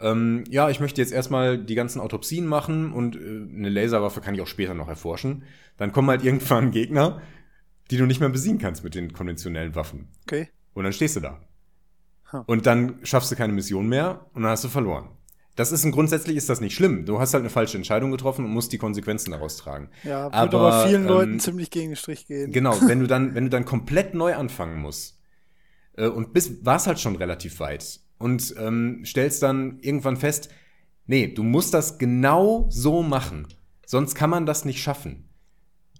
ähm, 0.00 0.44
ja, 0.48 0.70
ich 0.70 0.80
möchte 0.80 1.00
jetzt 1.00 1.12
erstmal 1.12 1.58
die 1.58 1.74
ganzen 1.74 2.00
Autopsien 2.00 2.46
machen 2.46 2.92
und 2.92 3.16
äh, 3.16 3.18
eine 3.18 3.68
Laserwaffe 3.68 4.20
kann 4.20 4.34
ich 4.34 4.40
auch 4.40 4.46
später 4.46 4.74
noch 4.74 4.88
erforschen. 4.88 5.44
Dann 5.76 5.92
kommen 5.92 6.08
halt 6.08 6.24
irgendwann 6.24 6.70
Gegner, 6.70 7.20
die 7.90 7.96
du 7.96 8.06
nicht 8.06 8.20
mehr 8.20 8.28
besiegen 8.28 8.58
kannst 8.58 8.84
mit 8.84 8.94
den 8.94 9.12
konventionellen 9.12 9.74
Waffen. 9.74 10.08
Okay. 10.22 10.48
Und 10.74 10.84
dann 10.84 10.92
stehst 10.92 11.16
du 11.16 11.20
da. 11.20 11.40
Huh. 12.32 12.42
Und 12.46 12.66
dann 12.66 12.98
schaffst 13.02 13.30
du 13.32 13.36
keine 13.36 13.52
Mission 13.52 13.88
mehr 13.88 14.26
und 14.34 14.42
dann 14.42 14.52
hast 14.52 14.64
du 14.64 14.68
verloren. 14.68 15.08
Das 15.56 15.72
ist 15.72 15.84
ein, 15.84 15.90
grundsätzlich 15.90 16.36
ist 16.36 16.48
das 16.48 16.60
nicht 16.60 16.76
schlimm. 16.76 17.04
Du 17.04 17.18
hast 17.18 17.34
halt 17.34 17.42
eine 17.42 17.50
falsche 17.50 17.76
Entscheidung 17.76 18.12
getroffen 18.12 18.44
und 18.44 18.52
musst 18.52 18.70
die 18.72 18.78
Konsequenzen 18.78 19.32
daraus 19.32 19.56
tragen. 19.56 19.90
Ja, 20.04 20.26
wird 20.26 20.34
aber, 20.34 20.72
aber 20.72 20.86
vielen 20.86 21.02
ähm, 21.02 21.08
Leuten 21.08 21.40
ziemlich 21.40 21.70
gegen 21.70 21.90
den 21.90 21.96
Strich 21.96 22.26
gehen. 22.28 22.52
Genau, 22.52 22.76
wenn 22.86 23.00
du 23.00 23.08
dann, 23.08 23.34
wenn 23.34 23.44
du 23.44 23.50
dann 23.50 23.64
komplett 23.64 24.14
neu 24.14 24.36
anfangen 24.36 24.80
musst 24.80 25.18
äh, 25.96 26.06
und 26.06 26.32
bist, 26.32 26.64
warst 26.64 26.86
halt 26.86 27.00
schon 27.00 27.16
relativ 27.16 27.58
weit 27.58 28.00
und 28.18 28.54
ähm, 28.58 29.02
stellst 29.04 29.42
dann 29.42 29.78
irgendwann 29.80 30.16
fest, 30.16 30.50
nee, 31.06 31.28
du 31.28 31.42
musst 31.42 31.74
das 31.74 31.98
genau 31.98 32.66
so 32.70 33.02
machen, 33.02 33.46
sonst 33.86 34.14
kann 34.14 34.30
man 34.30 34.46
das 34.46 34.64
nicht 34.64 34.82
schaffen. 34.82 35.28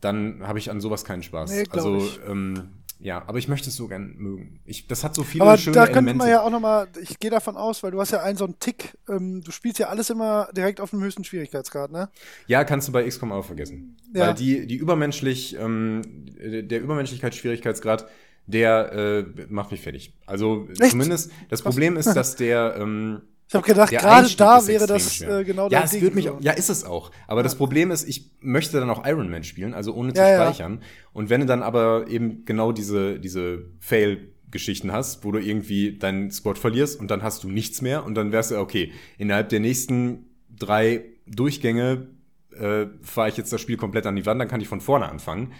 Dann 0.00 0.46
habe 0.46 0.58
ich 0.58 0.70
an 0.70 0.80
sowas 0.80 1.04
keinen 1.04 1.22
Spaß. 1.22 1.50
Nee, 1.50 1.64
also. 1.70 2.06
Ähm, 2.28 2.70
ja, 3.00 3.22
aber 3.28 3.38
ich 3.38 3.46
möchte 3.46 3.68
es 3.70 3.76
so 3.76 3.86
gern 3.86 4.16
mögen. 4.16 4.60
Ich, 4.64 4.88
das 4.88 5.04
hat 5.04 5.14
so 5.14 5.22
viele 5.22 5.44
aber 5.44 5.56
schöne 5.56 5.76
da 5.76 5.86
könnte 5.86 6.14
man 6.14 6.28
ja 6.28 6.42
auch 6.42 6.50
noch 6.50 6.58
mal, 6.58 6.88
ich 7.00 7.20
gehe 7.20 7.30
davon 7.30 7.56
aus, 7.56 7.82
weil 7.84 7.92
du 7.92 8.00
hast 8.00 8.10
ja 8.10 8.22
einen 8.22 8.36
so 8.36 8.44
einen 8.44 8.58
Tick, 8.58 8.98
ähm, 9.08 9.40
du 9.40 9.52
spielst 9.52 9.78
ja 9.78 9.88
alles 9.88 10.10
immer 10.10 10.48
direkt 10.56 10.80
auf 10.80 10.90
dem 10.90 11.00
höchsten 11.00 11.22
Schwierigkeitsgrad, 11.22 11.92
ne? 11.92 12.10
Ja, 12.48 12.64
kannst 12.64 12.88
du 12.88 12.92
bei 12.92 13.06
XCOM 13.06 13.30
auch 13.30 13.44
vergessen. 13.44 13.96
Ja. 14.12 14.28
Weil 14.28 14.34
die, 14.34 14.66
die 14.66 14.74
übermenschlich, 14.74 15.56
ähm, 15.56 16.02
der 16.36 16.80
Übermenschlichkeitsschwierigkeitsgrad, 16.80 18.08
der 18.48 18.92
äh, 18.92 19.24
macht 19.48 19.70
mich 19.70 19.80
fertig. 19.80 20.12
Also 20.26 20.66
Echt? 20.80 20.90
zumindest, 20.90 21.30
das 21.48 21.62
Krass. 21.62 21.70
Problem 21.74 21.96
ist, 21.96 22.06
dass 22.14 22.34
der 22.34 22.76
ähm, 22.80 23.20
ich 23.46 23.54
habe 23.54 23.66
gedacht, 23.66 23.90
gerade 23.90 24.28
da 24.36 24.66
wäre 24.66 24.86
das 24.86 25.22
äh, 25.22 25.42
genau 25.42 25.70
ja, 25.70 25.82
es 25.82 25.98
Wird 25.98 26.14
mich, 26.14 26.28
ja, 26.40 26.52
ist 26.52 26.68
es 26.68 26.84
auch. 26.84 27.10
Aber 27.26 27.40
ja. 27.40 27.44
das 27.44 27.54
Problem 27.54 27.90
ist, 27.90 28.06
ich 28.06 28.30
möchte 28.40 28.78
dann 28.78 28.90
auch 28.90 29.06
Iron 29.06 29.30
Man 29.30 29.42
spielen, 29.42 29.72
also 29.72 29.94
ohne 29.94 30.12
zu 30.12 30.20
ja, 30.20 30.34
speichern. 30.34 30.80
Ja. 30.82 30.86
Und 31.14 31.30
wenn 31.30 31.40
du 31.40 31.46
dann 31.46 31.62
aber 31.62 32.08
eben 32.08 32.44
genau 32.44 32.72
diese, 32.72 33.18
diese 33.18 33.64
Fail-Geschichten 33.80 34.92
hast, 34.92 35.24
wo 35.24 35.32
du 35.32 35.38
irgendwie 35.38 35.96
deinen 35.96 36.30
Squad 36.30 36.58
verlierst 36.58 37.00
und 37.00 37.10
dann 37.10 37.22
hast 37.22 37.42
du 37.42 37.48
nichts 37.48 37.80
mehr 37.80 38.04
und 38.04 38.16
dann 38.16 38.32
wärst 38.32 38.50
du, 38.50 38.58
okay, 38.58 38.92
innerhalb 39.16 39.48
der 39.48 39.60
nächsten 39.60 40.26
drei 40.54 41.06
Durchgänge 41.26 42.08
äh, 42.54 42.86
fahre 43.00 43.30
ich 43.30 43.38
jetzt 43.38 43.50
das 43.50 43.62
Spiel 43.62 43.78
komplett 43.78 44.04
an 44.04 44.14
die 44.14 44.26
Wand, 44.26 44.42
dann 44.42 44.48
kann 44.48 44.60
ich 44.60 44.68
von 44.68 44.82
vorne 44.82 45.08
anfangen. 45.08 45.52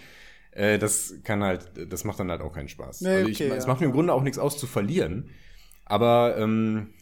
Äh, 0.59 0.77
das 0.77 1.13
kann 1.23 1.41
halt, 1.41 1.71
das 1.89 2.03
macht 2.03 2.19
dann 2.19 2.29
halt 2.29 2.41
auch 2.41 2.51
keinen 2.51 2.67
Spaß. 2.67 2.99
Nee, 3.01 3.09
also 3.09 3.29
ich, 3.29 3.41
okay, 3.41 3.53
es 3.55 3.65
macht 3.65 3.79
mir 3.79 3.85
im 3.85 3.93
Grunde 3.93 4.11
auch 4.11 4.23
nichts 4.23 4.37
aus 4.37 4.57
zu 4.57 4.67
verlieren. 4.67 5.29
Aber 5.85 6.37
ähm, 6.37 6.93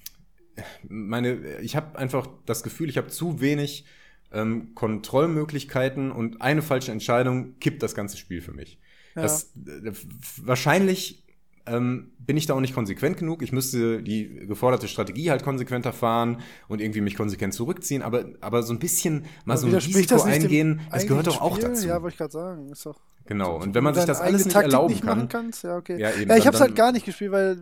meine, 0.88 1.60
ich 1.62 1.76
habe 1.76 1.98
einfach 1.98 2.28
das 2.46 2.62
Gefühl, 2.62 2.88
ich 2.88 2.98
habe 2.98 3.08
zu 3.08 3.42
wenig 3.42 3.86
ähm, 4.32 4.76
Kontrollmöglichkeiten 4.76 6.12
und 6.12 6.40
eine 6.40 6.62
falsche 6.62 6.92
Entscheidung 6.92 7.58
kippt 7.58 7.82
das 7.82 7.96
ganze 7.96 8.18
Spiel 8.18 8.42
für 8.42 8.54
mich. 8.54 8.80
Ja. 9.16 9.24
Das, 9.24 9.56
äh, 9.56 9.92
wahrscheinlich 10.44 11.26
ähm, 11.68 12.12
bin 12.20 12.38
ich 12.38 12.46
da 12.46 12.54
auch 12.54 12.60
nicht 12.60 12.74
konsequent 12.74 13.18
genug. 13.18 13.42
Ich 13.42 13.52
müsste 13.52 14.02
die 14.04 14.28
geforderte 14.48 14.88
Strategie 14.88 15.30
halt 15.30 15.44
konsequenter 15.44 15.94
fahren 15.94 16.42
und 16.68 16.82
irgendwie 16.82 17.02
mich 17.02 17.16
konsequent 17.16 17.54
zurückziehen, 17.54 18.02
aber, 18.02 18.26
aber 18.42 18.64
so 18.64 18.74
ein 18.74 18.80
bisschen 18.80 19.26
mal 19.46 19.54
aber 19.54 19.58
so 19.58 19.68
ein 19.68 19.76
Risiko 19.76 20.22
eingehen, 20.22 20.82
das 20.92 21.08
gehört 21.08 21.28
doch 21.28 21.42
auch 21.42 21.58
dazu. 21.58 21.88
Ja, 21.88 22.02
wollte 22.02 22.14
ich 22.14 22.18
gerade 22.18 22.34
sagen. 22.34 22.70
Ist 22.70 22.86
doch 22.86 23.00
genau, 23.26 23.58
und 23.62 23.76
wenn 23.76 23.84
man 23.84 23.94
sich 23.94 24.06
das 24.06 24.20
alles 24.20 24.46
nicht 24.46 24.54
Taktik 24.54 24.74
erlauben 24.74 24.94
nicht 24.94 25.04
kann. 25.04 25.30
Kannst, 25.30 25.64
ja, 25.64 25.78
okay. 25.78 26.00
ja, 26.00 26.12
eben, 26.12 26.30
ja, 26.30 26.38
ich 26.38 26.48
habe 26.48 26.56
es 26.56 26.62
halt 26.62 26.76
gar 26.76 26.92
nicht 26.92 27.06
gespielt, 27.06 27.32
weil 27.32 27.62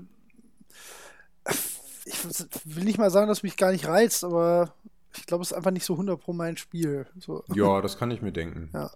ich 2.05 2.17
will 2.65 2.83
nicht 2.83 2.97
mal 2.97 3.11
sagen, 3.11 3.27
dass 3.27 3.43
mich 3.43 3.57
gar 3.57 3.71
nicht 3.71 3.87
reizt, 3.87 4.23
aber 4.23 4.73
ich 5.17 5.25
glaube, 5.25 5.43
es 5.43 5.51
ist 5.51 5.57
einfach 5.57 5.71
nicht 5.71 5.85
so 5.85 5.93
100 5.93 6.19
pro 6.19 6.33
mein 6.33 6.57
Spiel. 6.57 7.05
So. 7.19 7.43
Ja, 7.53 7.81
das 7.81 7.97
kann 7.97 8.11
ich 8.11 8.21
mir 8.21 8.31
denken. 8.31 8.69
Ja. 8.73 8.91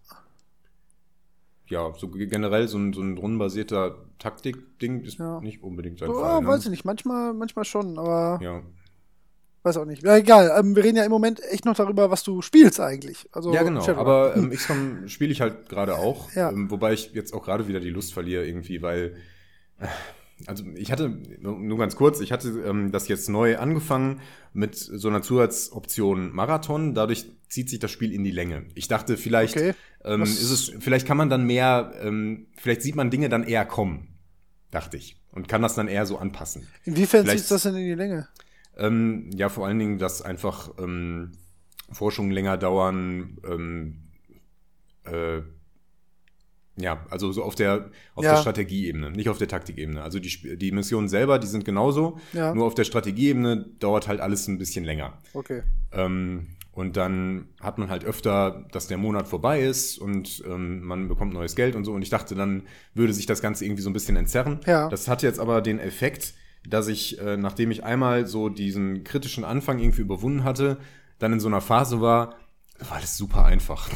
Ja, 1.69 1.93
so 1.95 2.10
generell 2.10 2.67
so 2.67 2.77
ein, 2.77 2.93
so 2.93 3.01
ein 3.01 3.17
rundenbasierter 3.17 3.95
Taktik-Ding 4.17 5.01
ist 5.01 5.19
ja. 5.19 5.39
nicht 5.39 5.62
unbedingt 5.62 5.99
sein 5.99 6.10
oh, 6.10 6.19
Fall. 6.19 6.41
Ne? 6.41 6.47
Weiß 6.47 6.63
ich 6.65 6.71
nicht, 6.71 6.84
manchmal, 6.84 7.34
manchmal 7.34 7.65
schon, 7.65 7.97
aber. 7.97 8.39
Ja. 8.41 8.62
Weiß 9.62 9.77
auch 9.77 9.86
nicht. 9.86 10.03
Ja, 10.03 10.15
egal, 10.17 10.51
ähm, 10.58 10.75
wir 10.75 10.84
reden 10.84 10.97
ja 10.97 11.03
im 11.03 11.12
Moment 11.12 11.41
echt 11.43 11.65
noch 11.65 11.75
darüber, 11.75 12.10
was 12.10 12.23
du 12.23 12.41
spielst 12.41 12.79
eigentlich. 12.79 13.27
Also, 13.32 13.53
ja, 13.53 13.62
genau. 13.62 13.82
Shadowrun. 13.82 13.99
Aber 13.99 14.36
ähm, 14.38 14.49
XCOM 14.51 15.08
spiele 15.08 15.32
ich 15.32 15.41
halt 15.41 15.69
gerade 15.69 15.95
auch. 15.95 16.32
Ja. 16.34 16.49
Ähm, 16.49 16.71
wobei 16.71 16.93
ich 16.93 17.12
jetzt 17.13 17.34
auch 17.34 17.43
gerade 17.43 17.67
wieder 17.67 17.79
die 17.79 17.89
Lust 17.89 18.13
verliere, 18.13 18.45
irgendwie, 18.45 18.82
weil. 18.82 19.17
Äh, 19.77 19.88
also 20.45 20.63
ich 20.75 20.91
hatte, 20.91 21.10
nur 21.39 21.78
ganz 21.78 21.95
kurz, 21.95 22.21
ich 22.21 22.32
hatte 22.32 22.49
ähm, 22.65 22.91
das 22.91 23.08
jetzt 23.08 23.30
neu 23.30 23.58
angefangen 23.58 24.21
mit 24.54 24.75
so 24.75 25.08
einer 25.08 25.21
Zusatzoption 25.21 26.34
Marathon. 26.34 26.93
Dadurch 26.93 27.25
zieht 27.49 27.69
sich 27.69 27.80
das 27.80 27.91
Spiel 27.91 28.13
in 28.13 28.23
die 28.23 28.32
Länge. 28.32 28.65
Ich 28.75 28.88
dachte, 28.88 29.17
vielleicht 29.17 29.58
okay. 29.58 29.73
ähm, 30.04 30.23
ist 30.23 30.49
es, 30.49 30.71
vielleicht 30.80 31.06
kann 31.08 31.17
man 31.17 31.30
dann 31.30 31.45
mehr, 31.45 31.93
ähm, 32.02 32.47
vielleicht 32.56 32.82
sieht 32.82 32.95
man 32.95 33.10
Dinge 33.10 33.30
dann 33.30 33.43
eher 33.43 33.65
kommen, 33.65 34.15
dachte 34.71 34.97
ich. 34.97 35.17
Und 35.32 35.47
kann 35.47 35.62
das 35.62 35.75
dann 35.75 35.88
eher 35.88 36.06
so 36.06 36.17
anpassen. 36.17 36.67
Inwiefern 36.86 37.25
zieht 37.28 37.52
das 37.52 37.63
denn 37.63 37.75
in 37.75 37.86
die 37.86 37.93
Länge? 37.93 38.28
Ähm, 38.78 39.30
ja, 39.34 39.49
vor 39.49 39.67
allen 39.67 39.78
Dingen, 39.78 39.97
dass 39.99 40.21
einfach 40.21 40.71
ähm, 40.80 41.34
Forschungen 41.91 42.32
länger 42.32 42.58
dauern, 42.58 43.38
ähm, 43.47 44.10
äh, 45.04 45.41
ja, 46.79 47.05
also 47.09 47.31
so 47.31 47.43
auf 47.43 47.55
der, 47.55 47.89
auf 48.15 48.23
ja. 48.23 48.33
der 48.33 48.41
Strategieebene, 48.41 49.11
nicht 49.11 49.29
auf 49.29 49.37
der 49.37 49.47
Taktikebene. 49.47 50.01
Also 50.01 50.19
die, 50.19 50.57
die 50.57 50.71
Missionen 50.71 51.09
selber, 51.09 51.39
die 51.39 51.47
sind 51.47 51.65
genauso. 51.65 52.19
Ja. 52.33 52.53
Nur 52.53 52.65
auf 52.65 52.75
der 52.75 52.83
Strategieebene 52.83 53.65
dauert 53.79 54.07
halt 54.07 54.21
alles 54.21 54.47
ein 54.47 54.57
bisschen 54.57 54.85
länger. 54.85 55.17
Okay. 55.33 55.63
Ähm, 55.91 56.47
und 56.71 56.95
dann 56.95 57.49
hat 57.59 57.77
man 57.77 57.89
halt 57.89 58.05
öfter, 58.05 58.65
dass 58.71 58.87
der 58.87 58.97
Monat 58.97 59.27
vorbei 59.27 59.61
ist 59.61 59.97
und 59.97 60.41
ähm, 60.47 60.81
man 60.81 61.09
bekommt 61.09 61.33
neues 61.33 61.55
Geld 61.55 61.75
und 61.75 61.83
so. 61.83 61.91
Und 61.91 62.03
ich 62.03 62.09
dachte, 62.09 62.35
dann 62.35 62.63
würde 62.93 63.11
sich 63.11 63.25
das 63.25 63.41
Ganze 63.41 63.65
irgendwie 63.65 63.81
so 63.81 63.89
ein 63.89 63.93
bisschen 63.93 64.15
entzerren. 64.15 64.61
Ja. 64.65 64.87
Das 64.87 65.07
hat 65.07 65.21
jetzt 65.21 65.39
aber 65.39 65.61
den 65.61 65.79
Effekt, 65.79 66.35
dass 66.67 66.87
ich, 66.87 67.19
äh, 67.19 67.35
nachdem 67.35 67.71
ich 67.71 67.83
einmal 67.83 68.27
so 68.27 68.49
diesen 68.49 69.03
kritischen 69.03 69.43
Anfang 69.43 69.79
irgendwie 69.79 70.01
überwunden 70.01 70.43
hatte, 70.43 70.77
dann 71.17 71.33
in 71.33 71.39
so 71.39 71.47
einer 71.47 71.61
Phase 71.61 71.99
war, 71.99 72.35
war 72.79 72.97
alles 72.97 73.17
super 73.17 73.45
einfach. 73.45 73.89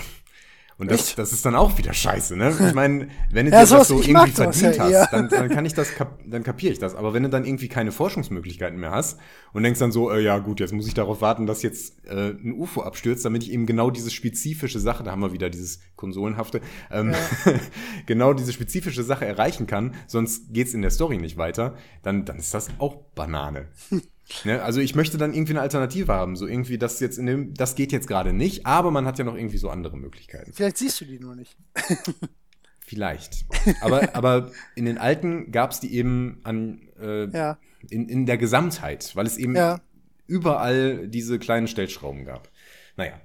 Und 0.77 0.89
das, 0.89 1.15
das 1.15 1.31
ist 1.31 1.45
dann 1.45 1.55
auch 1.55 1.77
wieder 1.77 1.93
scheiße, 1.93 2.35
ne? 2.35 2.55
Ich 2.67 2.73
meine, 2.73 3.07
wenn 3.31 3.45
du 3.45 3.51
Ja, 3.51 3.65
das 3.65 3.87
so 3.87 4.01
irgendwie 4.01 4.31
verdient 4.31 4.75
ja 4.75 4.83
hast, 4.83 5.13
dann, 5.13 5.29
dann 5.29 5.49
kann 5.49 5.65
ich 5.65 5.73
das, 5.73 5.93
kap 5.93 6.19
dann 6.25 6.43
kapiere 6.43 6.73
ich 6.73 6.79
das. 6.79 6.95
Aber 6.95 7.13
wenn 7.13 7.23
du 7.23 7.29
dann 7.29 7.45
irgendwie 7.45 7.67
keine 7.67 7.91
Forschungsmöglichkeiten 7.91 8.79
mehr 8.79 8.91
hast 8.91 9.19
und 9.53 9.63
denkst 9.63 9.79
dann 9.79 9.91
so, 9.91 10.11
äh, 10.11 10.21
ja 10.21 10.39
gut, 10.39 10.59
jetzt 10.59 10.73
muss 10.73 10.87
ich 10.87 10.93
darauf 10.93 11.21
warten, 11.21 11.45
dass 11.45 11.61
jetzt 11.61 12.05
äh, 12.05 12.31
ein 12.31 12.53
UFO 12.53 12.81
abstürzt, 12.81 13.23
damit 13.23 13.43
ich 13.43 13.51
eben 13.51 13.65
genau 13.65 13.91
diese 13.91 14.09
spezifische 14.09 14.79
Sache, 14.79 15.03
da 15.03 15.11
haben 15.11 15.21
wir 15.21 15.33
wieder 15.33 15.49
dieses 15.49 15.79
Konsolenhafte, 15.95 16.61
ähm, 16.91 17.13
genau 18.05 18.33
diese 18.33 18.51
spezifische 18.51 19.03
Sache 19.03 19.25
erreichen 19.25 19.67
kann, 19.67 19.93
sonst 20.07 20.53
geht's 20.53 20.73
in 20.73 20.81
der 20.81 20.91
Story 20.91 21.17
nicht 21.17 21.37
weiter, 21.37 21.75
dann, 22.01 22.25
dann 22.25 22.37
ist 22.37 22.53
das 22.53 22.69
auch 22.79 22.95
Banane. 23.15 23.67
Ne? 24.45 24.61
Also 24.63 24.79
ich 24.79 24.95
möchte 24.95 25.17
dann 25.17 25.33
irgendwie 25.33 25.53
eine 25.53 25.61
Alternative 25.61 26.11
haben, 26.13 26.35
so 26.35 26.47
irgendwie 26.47 26.77
das 26.77 26.99
jetzt 26.99 27.17
in 27.17 27.25
dem, 27.25 27.53
das 27.53 27.75
geht 27.75 27.91
jetzt 27.91 28.07
gerade 28.07 28.33
nicht, 28.33 28.65
aber 28.65 28.89
man 28.91 29.05
hat 29.05 29.19
ja 29.19 29.25
noch 29.25 29.35
irgendwie 29.35 29.57
so 29.57 29.69
andere 29.69 29.97
Möglichkeiten. 29.97 30.53
Vielleicht 30.53 30.77
siehst 30.77 31.01
du 31.01 31.05
die 31.05 31.19
nur 31.19 31.35
nicht. 31.35 31.57
Vielleicht. 32.79 33.45
Aber, 33.81 34.15
aber 34.15 34.51
in 34.75 34.85
den 34.85 34.97
alten 34.97 35.51
gab's 35.51 35.79
die 35.79 35.93
eben 35.95 36.39
an 36.43 36.81
äh, 36.99 37.25
Ja. 37.29 37.57
in, 37.89 38.07
in 38.09 38.25
der 38.25 38.37
Gesamtheit, 38.37 39.15
weil 39.15 39.25
es 39.25 39.37
eben 39.37 39.55
Ja. 39.55 39.81
überall 40.27 41.07
diese 41.07 41.39
kleinen 41.39 41.67
Stellschrauben 41.67 42.25
gab. 42.25 42.49
Naja. 42.97 43.19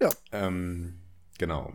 Ja. 0.00 0.10
Ähm, 0.32 1.00
genau. 1.38 1.74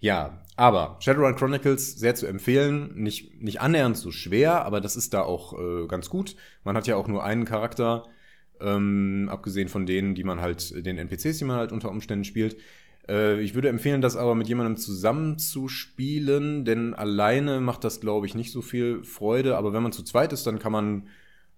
Ja, 0.00 0.42
aber 0.56 0.96
Shadowrun 1.00 1.36
Chronicles 1.36 1.98
sehr 1.98 2.14
zu 2.14 2.26
empfehlen. 2.26 2.94
Nicht, 2.94 3.40
nicht 3.42 3.60
annähernd 3.60 3.96
so 3.96 4.10
schwer, 4.10 4.64
aber 4.64 4.80
das 4.80 4.96
ist 4.96 5.14
da 5.14 5.22
auch 5.22 5.58
äh, 5.58 5.86
ganz 5.86 6.08
gut. 6.10 6.36
Man 6.64 6.76
hat 6.76 6.86
ja 6.86 6.96
auch 6.96 7.08
nur 7.08 7.22
einen 7.24 7.44
Charakter, 7.44 8.06
ähm, 8.60 9.28
abgesehen 9.30 9.68
von 9.68 9.86
denen, 9.86 10.14
die 10.14 10.24
man 10.24 10.40
halt, 10.40 10.84
den 10.86 10.98
NPCs, 10.98 11.38
die 11.38 11.44
man 11.44 11.56
halt 11.56 11.72
unter 11.72 11.90
Umständen 11.90 12.24
spielt. 12.24 12.56
Äh, 13.08 13.40
ich 13.42 13.54
würde 13.54 13.68
empfehlen, 13.68 14.00
das 14.00 14.16
aber 14.16 14.34
mit 14.34 14.48
jemandem 14.48 14.76
zusammen 14.76 15.38
zu 15.38 15.68
spielen, 15.68 16.64
denn 16.64 16.94
alleine 16.94 17.60
macht 17.60 17.84
das, 17.84 18.00
glaube 18.00 18.26
ich, 18.26 18.34
nicht 18.34 18.52
so 18.52 18.62
viel 18.62 19.04
Freude. 19.04 19.56
Aber 19.56 19.72
wenn 19.74 19.82
man 19.82 19.92
zu 19.92 20.02
zweit 20.02 20.32
ist, 20.32 20.46
dann 20.46 20.58
kann 20.58 20.72
man, 20.72 21.08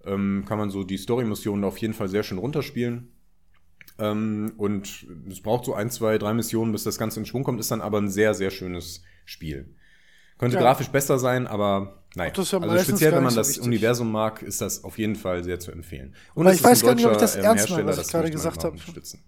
ähm, 0.05 0.45
kann 0.49 0.59
man 0.59 0.71
so 0.71 0.85
die 0.85 0.99
Story-Missionen 0.99 1.65
auf 1.65 1.79
jeden 1.79 1.95
Fall 1.95 2.09
sehr 2.09 2.23
schön 2.25 2.39
runterspielen. 2.39 3.12
Ähm, 4.03 4.53
und 4.57 5.07
es 5.31 5.41
braucht 5.41 5.65
so 5.65 5.75
ein, 5.75 5.91
zwei, 5.91 6.19
drei 6.19 6.35
Missionen, 6.35 6.73
bis 6.73 6.83
das 6.85 6.99
Ganze 6.99 7.21
in 7.21 7.27
Schwung 7.27 7.45
kommt, 7.45 7.61
ist 7.61 7.71
dann 7.71 7.81
aber 7.81 7.99
ein 7.99 8.09
sehr, 8.09 8.35
sehr 8.35 8.51
schönes 8.51 9.03
Spiel. 9.25 9.77
Könnte 10.39 10.57
Ja. 10.57 10.63
grafisch 10.63 10.89
besser 10.89 11.19
sein, 11.19 11.47
aber 11.47 12.03
naja. 12.17 12.33
Ja 12.35 12.59
also 12.59 12.79
speziell, 12.79 13.13
wenn 13.13 13.23
man 13.23 13.31
so 13.33 13.37
das 13.41 13.49
wichtig. 13.51 13.65
Universum 13.65 14.11
mag, 14.11 14.43
ist 14.43 14.61
das 14.61 14.83
auf 14.83 14.99
jeden 14.99 15.15
Fall 15.15 15.45
sehr 15.45 15.61
zu 15.61 15.71
empfehlen. 15.71 16.15
Und 16.35 16.49
ich 16.49 16.63
weiß 16.63 16.83
gar 16.83 16.95
nicht, 16.95 17.07
ob 17.07 17.13
ich 17.13 17.19
das 17.19 17.37
ernst 17.37 17.69
ähm, 17.71 17.77
meine, 17.77 17.89
was 17.89 17.99
ich 18.07 18.09
gerade 18.09 18.31
gesagt 18.31 18.65
habe. 18.65 18.77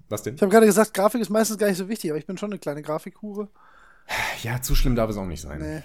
Was 0.08 0.22
denn? 0.22 0.34
Ich 0.34 0.42
habe 0.42 0.50
gerade 0.50 0.66
gesagt, 0.66 0.92
Grafik 0.92 1.20
ist 1.20 1.30
meistens 1.30 1.56
gar 1.58 1.68
nicht 1.68 1.78
so 1.78 1.88
wichtig, 1.88 2.10
aber 2.10 2.18
ich 2.18 2.26
bin 2.26 2.36
schon 2.36 2.50
eine 2.50 2.58
kleine 2.58 2.82
Grafikhure. 2.82 3.48
Ja, 4.42 4.60
zu 4.60 4.74
schlimm 4.74 4.96
darf 4.96 5.08
es 5.08 5.16
auch 5.16 5.24
nicht 5.24 5.40
sein. 5.40 5.60
Nee. 5.60 5.82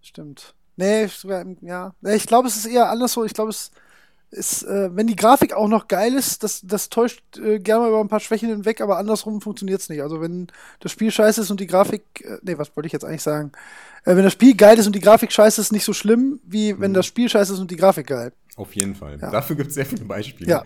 Stimmt. 0.00 0.54
Nee, 0.76 1.08
ja. 1.60 1.94
Nee, 2.00 2.14
Ich 2.14 2.26
glaube, 2.26 2.48
es 2.48 2.56
ist 2.56 2.66
eher 2.66 2.88
anderswo. 2.90 3.24
Ich 3.24 3.34
glaube, 3.34 3.50
es 3.50 3.70
ist, 4.32 4.62
äh, 4.64 4.94
wenn 4.96 5.06
die 5.06 5.16
Grafik 5.16 5.52
auch 5.52 5.68
noch 5.68 5.88
geil 5.88 6.14
ist, 6.14 6.42
das, 6.42 6.62
das 6.64 6.88
täuscht 6.88 7.22
äh, 7.36 7.58
gerne 7.58 7.82
mal 7.82 7.88
über 7.88 8.00
ein 8.00 8.08
paar 8.08 8.20
Schwächen 8.20 8.48
hinweg, 8.48 8.80
aber 8.80 8.96
andersrum 8.96 9.40
funktioniert 9.40 9.80
es 9.80 9.88
nicht. 9.88 10.02
Also 10.02 10.20
wenn 10.20 10.46
das 10.80 10.90
Spiel 10.90 11.10
scheiße 11.10 11.42
ist 11.42 11.50
und 11.50 11.60
die 11.60 11.66
Grafik, 11.66 12.02
äh, 12.24 12.38
nee, 12.42 12.56
was 12.56 12.74
wollte 12.74 12.86
ich 12.86 12.92
jetzt 12.92 13.04
eigentlich 13.04 13.22
sagen? 13.22 13.52
Äh, 14.04 14.16
wenn 14.16 14.24
das 14.24 14.32
Spiel 14.32 14.56
geil 14.56 14.78
ist 14.78 14.86
und 14.86 14.96
die 14.96 15.00
Grafik 15.00 15.32
scheiße 15.32 15.60
ist, 15.60 15.70
nicht 15.70 15.84
so 15.84 15.92
schlimm, 15.92 16.40
wie 16.44 16.80
wenn 16.80 16.94
das 16.94 17.06
Spiel 17.06 17.28
scheiße 17.28 17.52
ist 17.52 17.58
und 17.58 17.70
die 17.70 17.76
Grafik 17.76 18.06
geil. 18.06 18.32
Auf 18.56 18.74
jeden 18.74 18.94
Fall. 18.94 19.18
Ja. 19.20 19.30
Dafür 19.30 19.56
gibt 19.56 19.68
es 19.68 19.74
sehr 19.74 19.86
viele 19.86 20.04
Beispiele. 20.04 20.50
Ja. 20.50 20.64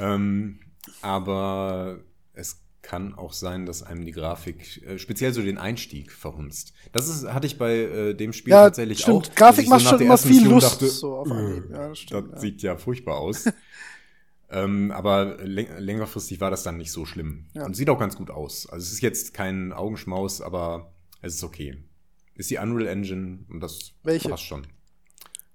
Ähm, 0.00 0.58
aber 1.02 1.98
es 2.32 2.63
kann 2.84 3.14
auch 3.14 3.32
sein, 3.32 3.66
dass 3.66 3.82
einem 3.82 4.04
die 4.04 4.12
Grafik, 4.12 4.82
äh, 4.86 4.98
speziell 4.98 5.32
so 5.32 5.42
den 5.42 5.58
Einstieg 5.58 6.12
verhunzt. 6.12 6.74
Das 6.92 7.08
ist, 7.08 7.32
hatte 7.32 7.46
ich 7.46 7.58
bei 7.58 7.74
äh, 7.74 8.14
dem 8.14 8.32
Spiel 8.32 8.52
Ja, 8.52 8.64
tatsächlich 8.64 9.00
stimmt. 9.00 9.30
auch. 9.30 9.34
Grafik 9.34 9.68
macht 9.68 9.82
nach 9.84 9.90
schon 9.90 10.00
immer 10.02 10.18
viel 10.18 10.32
Mission 10.32 10.50
Lust, 10.50 10.72
dachte, 10.72 10.86
so 10.88 11.16
auf 11.16 11.30
Anhieb. 11.30 11.64
Ja, 11.70 11.78
das 11.78 11.88
das, 11.88 11.98
stimmt, 11.98 12.32
ja. 12.32 12.38
sieht 12.38 12.62
ja 12.62 12.76
furchtbar 12.76 13.16
aus. 13.16 13.46
ähm, 14.50 14.90
aber 14.92 15.38
läng 15.42 15.66
längerfristig 15.78 16.40
war 16.40 16.50
das 16.50 16.62
dann 16.62 16.76
nicht 16.76 16.92
so 16.92 17.06
schlimm. 17.06 17.46
Ja. 17.54 17.64
Und 17.64 17.74
sieht 17.74 17.88
auch 17.88 17.98
ganz 17.98 18.16
gut 18.16 18.30
aus. 18.30 18.68
Also 18.68 18.84
es 18.84 18.92
ist 18.92 19.00
jetzt 19.00 19.34
kein 19.34 19.72
Augenschmaus, 19.72 20.40
aber 20.40 20.92
es 21.22 21.34
ist 21.34 21.42
okay. 21.44 21.82
Ist 22.34 22.50
die 22.50 22.58
Unreal 22.58 22.88
Engine 22.88 23.40
und 23.48 23.60
das 23.60 23.92
Welche? 24.02 24.28
passt 24.28 24.44
schon. 24.44 24.66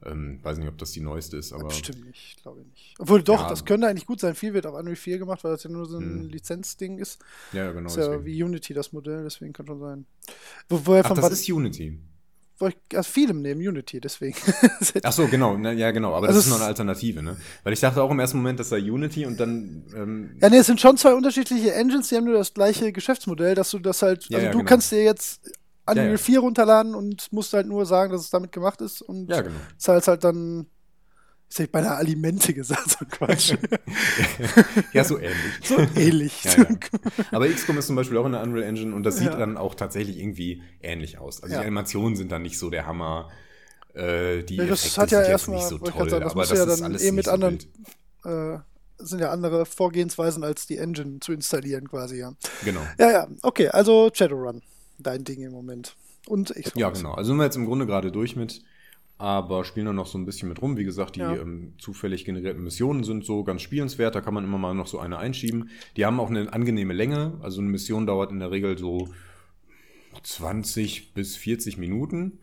Ähm, 0.05 0.39
weiß 0.41 0.57
nicht, 0.57 0.67
ob 0.69 0.77
das 0.77 0.91
die 0.91 1.01
neueste 1.01 1.35
ist, 1.37 1.51
aber. 1.51 1.67
Bestimmt 1.67 2.05
nicht, 2.05 2.41
glaube 2.41 2.61
ich 2.61 2.67
nicht. 2.67 2.95
Obwohl 2.99 3.21
doch, 3.21 3.41
Ja. 3.41 3.49
das 3.49 3.65
könnte 3.65 3.87
eigentlich 3.87 4.05
gut 4.05 4.21
sein. 4.21 4.33
Viel 4.33 4.53
wird 4.53 4.65
auf 4.65 4.73
Unreal 4.73 4.95
4 4.95 5.17
gemacht, 5.19 5.43
weil 5.43 5.51
das 5.51 5.63
ja 5.63 5.69
nur 5.69 5.85
so 5.87 5.97
ein 5.97 6.21
Hm. 6.21 6.29
Lizenzding 6.29 6.99
ist. 6.99 7.19
Ja, 7.51 7.71
genau. 7.73 7.87
ist 7.87 7.97
ja 7.97 8.23
wie 8.23 8.41
Unity 8.41 8.73
das 8.73 8.93
Modell, 8.93 9.23
deswegen 9.23 9.51
kann 9.51 9.67
schon 9.67 9.79
sein. 9.81 10.05
Wo, 10.69 10.79
woher 10.85 11.05
Ach, 11.05 11.13
das 11.13 11.29
ist 11.31 11.49
Unity. 11.49 11.99
wo 12.59 12.67
ich 12.67 12.77
aus 12.97 13.07
vielem 13.07 13.41
nehmen 13.41 13.59
Unity, 13.65 13.99
deswegen. 13.99 14.35
Ach 15.03 15.11
so, 15.11 15.27
genau, 15.27 15.57
na, 15.57 15.71
ja 15.73 15.91
genau, 15.91 16.13
aber 16.13 16.27
Also 16.27 16.39
das 16.39 16.45
ist 16.45 16.45
es- 16.45 16.49
noch 16.51 16.59
eine 16.61 16.67
Alternative, 16.67 17.21
ne? 17.21 17.35
Weil 17.63 17.73
ich 17.73 17.79
dachte 17.81 18.01
auch 18.01 18.11
im 18.11 18.19
ersten 18.19 18.37
Moment, 18.37 18.59
das 18.59 18.69
sei 18.69 18.79
Unity 18.91 19.25
und 19.25 19.37
dann, 19.39 19.83
ähm, 19.95 20.37
ja, 20.41 20.49
nee, 20.49 20.57
es 20.57 20.67
sind 20.67 20.79
schon 20.79 20.95
zwei 20.95 21.13
unterschiedliche 21.13 21.73
Engines, 21.73 22.07
die 22.07 22.15
haben 22.15 22.25
nur 22.25 22.35
das 22.35 22.53
gleiche 22.53 22.91
Geschäftsmodell, 22.93 23.53
dass 23.55 23.71
du 23.71 23.79
das 23.79 24.01
halt, 24.01 24.25
Ja, 24.29 24.37
also 24.37 24.45
ja, 24.45 24.51
du 24.53 24.57
genau. 24.59 24.69
kannst 24.69 24.91
dir 24.93 25.03
jetzt 25.03 25.41
Unreal 25.89 26.05
Ja, 26.07 26.11
ja. 26.11 26.17
4 26.17 26.39
runterladen 26.39 26.95
und 26.95 27.31
musst 27.31 27.53
halt 27.53 27.67
nur 27.67 27.85
sagen, 27.85 28.11
dass 28.11 28.21
es 28.21 28.29
damit 28.29 28.51
gemacht 28.51 28.81
ist 28.81 29.01
und 29.01 29.29
ja 29.29 29.41
genau. 29.41 29.55
zahlst 29.77 30.07
halt 30.07 30.23
dann, 30.23 30.67
ich 31.51 31.57
hätte 31.59 31.71
beinahe 31.71 31.95
Alimente 31.95 32.53
gesagt, 32.53 32.91
so 32.91 33.05
Quatsch. 33.09 33.53
Ja, 34.93 35.03
so 35.03 35.17
ähnlich. 35.17 35.37
so 35.63 35.77
ähnlich. 35.95 36.43
Ja, 36.43 36.51
ja. 36.57 36.65
Aber 37.31 37.47
XCOM 37.47 37.77
ist 37.77 37.87
zum 37.87 37.95
Beispiel 37.95 38.17
auch 38.17 38.25
in 38.25 38.33
der 38.33 38.41
Unreal 38.43 38.63
Engine 38.63 38.93
und 38.95 39.03
das 39.03 39.17
sieht 39.17 39.27
Ja. 39.27 39.35
dann 39.35 39.57
auch 39.57 39.75
tatsächlich 39.75 40.17
irgendwie 40.19 40.61
ähnlich 40.81 41.17
aus. 41.17 41.41
Also 41.41 41.55
die 41.55 41.61
Animationen 41.61 42.15
sind 42.15 42.31
dann 42.31 42.41
nicht 42.43 42.57
so 42.59 42.69
der 42.69 42.85
Hammer. 42.85 43.29
Äh, 43.93 44.43
die 44.43 44.57
Ja, 44.57 44.65
das 44.65 44.81
Effekte 44.85 45.01
hat 45.01 45.11
ja 45.11 45.21
erstmal- 45.23 45.57
nicht 45.57 45.67
so 45.69 45.75
ich 45.75 45.81
toll, 45.91 46.09
sagen, 46.09 46.23
das 46.23 46.31
aber 46.33 46.41
das 46.41 46.49
ja 46.51 46.63
ist 46.65 46.79
dann 46.79 46.91
alles 46.91 47.03
eh 47.03 47.11
mit 47.11 47.25
so 47.25 47.31
anderen- 47.31 47.57
äh, 48.23 48.59
sind 49.01 49.19
ja 49.19 49.31
andere 49.31 49.65
Vorgehensweisen, 49.65 50.43
als 50.43 50.67
die 50.67 50.77
Engine 50.77 51.19
zu 51.21 51.31
installieren, 51.31 51.87
quasi, 51.89 52.17
ja. 52.19 52.33
Genau. 52.65 52.81
Ja, 52.99 53.11
ja, 53.11 53.27
okay, 53.43 53.69
also 53.69 54.09
Shadowrun, 54.13 54.61
dein 54.99 55.23
Ding 55.23 55.41
im 55.41 55.51
Moment. 55.51 55.95
Und 56.27 56.53
XCOM. 56.53 56.79
Ja, 56.79 56.89
genau. 56.89 57.13
Also 57.13 57.29
sind 57.29 57.37
wir 57.37 57.45
jetzt 57.45 57.55
im 57.55 57.65
Grunde 57.65 57.85
gerade 57.85 58.11
durch 58.11 58.35
mit, 58.35 58.61
aber 59.17 59.63
spielen 59.65 59.87
dann 59.87 59.95
noch 59.95 60.07
so 60.07 60.17
ein 60.17 60.25
bisschen 60.25 60.47
mit 60.49 60.61
rum. 60.61 60.77
Wie 60.77 60.83
gesagt, 60.83 61.15
die 61.15 61.21
Ja. 61.21 61.35
ähm, 61.35 61.73
zufällig 61.79 62.25
generierten 62.25 62.63
Missionen 62.63 63.03
sind 63.03 63.25
so 63.25 63.43
ganz 63.43 63.61
spielenswert. 63.61 64.15
Da 64.15 64.21
kann 64.21 64.33
man 64.33 64.43
immer 64.43 64.57
mal 64.57 64.73
noch 64.73 64.87
so 64.87 64.99
eine 64.99 65.17
einschieben. 65.17 65.69
Die 65.97 66.05
haben 66.05 66.19
auch 66.19 66.29
eine 66.29 66.51
angenehme 66.53 66.93
Länge. 66.93 67.37
Also 67.41 67.61
eine 67.61 67.69
Mission 67.69 68.05
dauert 68.05 68.31
in 68.31 68.39
der 68.39 68.51
Regel 68.51 68.77
so 68.77 69.09
20 70.23 71.13
bis 71.13 71.35
40 71.37 71.77
Minuten. 71.77 72.39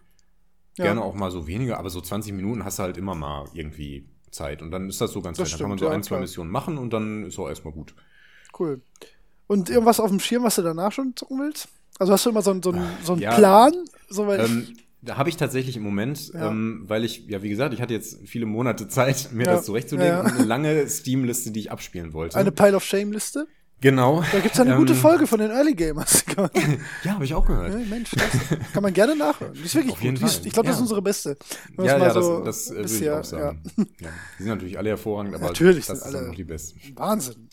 Ja. 0.76 0.84
Gerne 0.86 1.02
auch 1.02 1.14
mal 1.14 1.30
so 1.30 1.46
weniger, 1.46 1.78
aber 1.78 1.90
so 1.90 2.00
20 2.00 2.32
Minuten 2.34 2.64
hast 2.64 2.78
du 2.78 2.82
halt 2.82 2.98
immer 2.98 3.14
mal 3.14 3.48
irgendwie 3.54 4.08
Zeit. 4.30 4.60
Und 4.60 4.70
dann 4.70 4.88
ist 4.88 5.00
das 5.00 5.12
so 5.12 5.22
ganz 5.22 5.38
Das 5.38 5.48
nett. 5.50 5.60
Da 5.60 5.64
kann 5.64 5.70
man 5.70 5.78
so 5.78 5.86
ja, 5.86 5.92
ein, 5.92 6.02
zwei 6.02 6.16
klar. 6.16 6.20
Missionen 6.20 6.50
machen 6.50 6.76
und 6.78 6.92
dann 6.92 7.24
ist 7.24 7.38
auch 7.38 7.48
erstmal 7.48 7.72
gut. 7.72 7.94
Cool. 8.58 8.82
Und 9.46 9.70
irgendwas 9.70 10.00
auf 10.00 10.10
dem 10.10 10.20
Schirm, 10.20 10.42
was 10.42 10.56
du 10.56 10.62
danach 10.62 10.92
schon 10.92 11.14
zocken 11.16 11.38
willst? 11.40 11.68
Also 11.98 12.12
hast 12.12 12.26
du 12.26 12.30
immer 12.30 12.42
so, 12.42 12.50
einen- 12.50 12.62
so, 12.62 12.72
einen- 12.72 12.86
so 13.02 13.12
einen 13.14 13.22
Ja. 13.22 13.34
Plan? 13.34 13.72
So, 14.08 14.30
Ähm, 14.32 14.68
da 15.02 15.16
habe 15.16 15.28
ich 15.28 15.36
tatsächlich 15.36 15.76
im 15.76 15.82
Moment, 15.82 16.32
Ja. 16.34 16.48
ähm, 16.48 16.84
weil 16.86 17.04
ich, 17.04 17.26
ja, 17.28 17.42
wie 17.42 17.48
gesagt, 17.48 17.72
ich 17.74 17.80
hatte 17.80 17.94
jetzt 17.94 18.18
viele 18.26 18.46
Monate 18.46 18.88
Zeit, 18.88 19.30
mir 19.32 19.46
Ja. 19.46 19.52
das 19.56 19.64
zurechtzulegen 19.66 20.20
eine 20.20 20.44
lange 20.44 20.88
Steam-Liste, 20.88 21.50
die 21.52 21.60
ich 21.60 21.70
abspielen 21.70 22.12
wollte. 22.12 22.36
eine 22.36 22.52
Pile 22.52 22.76
of 22.76 22.84
Shame-Liste? 22.84 23.46
genau. 23.80 24.22
Da 24.32 24.38
gibt 24.40 24.54
es 24.54 24.60
eine 24.60 24.72
Ähm, 24.72 24.78
gute 24.78 24.94
Folge 24.94 25.26
von 25.26 25.38
den 25.38 25.50
Early 25.50 25.74
Gamers. 25.74 26.24
Ja, 27.04 27.12
habe 27.14 27.24
ich 27.24 27.34
auch 27.34 27.46
gehört. 27.46 27.72
ja, 27.72 27.78
Mensch, 27.88 28.10
das 28.10 28.72
kann 28.72 28.82
man 28.82 28.92
gerne 28.92 29.14
nachhören. 29.16 29.52
Die 29.54 29.60
ist 29.62 29.74
wirklich 29.74 29.92
Auf 29.94 30.02
jeden 30.02 30.18
gut. 30.18 30.28
Fall. 30.30 30.46
ich 30.46 30.52
glaube, 30.52 30.66
das 30.68 30.76
ist 30.76 30.82
unsere 30.82 31.02
beste. 31.02 31.36
Wenn 31.76 31.84
Ja, 31.86 31.98
ja, 31.98 32.10
so 32.12 32.40
das, 32.44 32.66
das 32.66 32.70
äh, 32.72 32.76
würde 32.76 32.94
ich 33.04 33.10
auch 33.10 33.24
sagen. 33.24 33.62
Die 33.76 34.42
sind 34.42 34.46
natürlich 34.48 34.76
alle 34.78 34.88
hervorragend, 34.90 35.34
aber 35.34 35.46
Natürlich 35.46 35.86
das 35.86 36.00
sind 36.00 36.14
alle- 36.14 36.28
noch 36.28 36.34
die 36.34 36.44
besten. 36.44 36.80
Wahnsinn. 36.96 37.48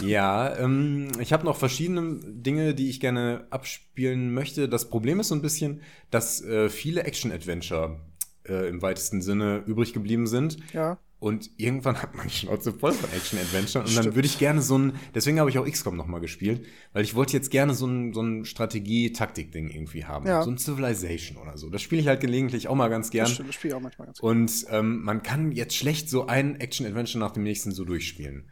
Ja, 0.00 0.56
ähm, 0.56 1.08
ich 1.20 1.32
habe 1.32 1.44
noch 1.44 1.56
verschiedene 1.56 2.20
Dinge, 2.24 2.74
die 2.74 2.88
ich 2.88 3.00
gerne 3.00 3.46
abspielen 3.50 4.32
möchte. 4.32 4.68
Das 4.68 4.88
Problem 4.88 5.20
ist 5.20 5.28
so 5.28 5.34
ein 5.34 5.42
bisschen, 5.42 5.82
dass 6.10 6.42
äh, 6.42 6.68
viele 6.70 7.04
Action-Adventure 7.04 8.00
äh, 8.48 8.68
im 8.68 8.82
weitesten 8.82 9.20
Sinne 9.20 9.62
übrig 9.66 9.92
geblieben 9.92 10.26
sind. 10.26 10.56
Ja. 10.72 10.98
Und 11.18 11.50
irgendwann 11.56 12.02
hat 12.02 12.16
man 12.16 12.26
die 12.26 12.34
Schnauze 12.34 12.72
voll 12.72 12.90
von 12.90 13.08
Action-Adventure. 13.12 13.84
Und 13.84 13.96
dann 13.96 14.16
würde 14.16 14.26
ich 14.26 14.40
gerne 14.40 14.60
so 14.60 14.76
ein, 14.76 14.94
deswegen 15.14 15.38
habe 15.38 15.50
ich 15.50 15.58
auch 15.58 15.64
XCOM 15.64 15.96
nochmal 15.96 16.20
gespielt, 16.20 16.66
weil 16.92 17.04
ich 17.04 17.14
wollte 17.14 17.34
jetzt 17.34 17.52
gerne 17.52 17.74
so 17.74 17.86
ein, 17.86 18.12
so 18.12 18.22
ein 18.22 18.44
Strategie-Taktik-Ding 18.44 19.70
irgendwie 19.70 20.04
haben. 20.04 20.26
Ja. 20.26 20.42
So 20.42 20.50
ein 20.50 20.58
Civilization 20.58 21.36
oder 21.36 21.56
so. 21.56 21.70
Das 21.70 21.80
spiele 21.80 22.00
ich 22.00 22.08
halt 22.08 22.20
gelegentlich 22.20 22.66
auch 22.66 22.74
mal 22.74 22.88
ganz 22.88 23.10
gern. 23.10 23.26
Das 23.26 23.34
stimmt, 23.34 23.50
das 23.50 23.54
spiele 23.54 23.70
ich 23.70 23.76
auch 23.76 23.80
manchmal 23.80 24.06
ganz 24.06 24.18
gut. 24.18 24.28
Und 24.28 24.66
ähm, 24.70 25.04
man 25.04 25.22
kann 25.22 25.52
jetzt 25.52 25.76
schlecht 25.76 26.10
so 26.10 26.26
ein 26.26 26.56
Action-Adventure 26.58 27.20
nach 27.20 27.30
dem 27.30 27.44
nächsten 27.44 27.70
so 27.70 27.84
durchspielen. 27.84 28.50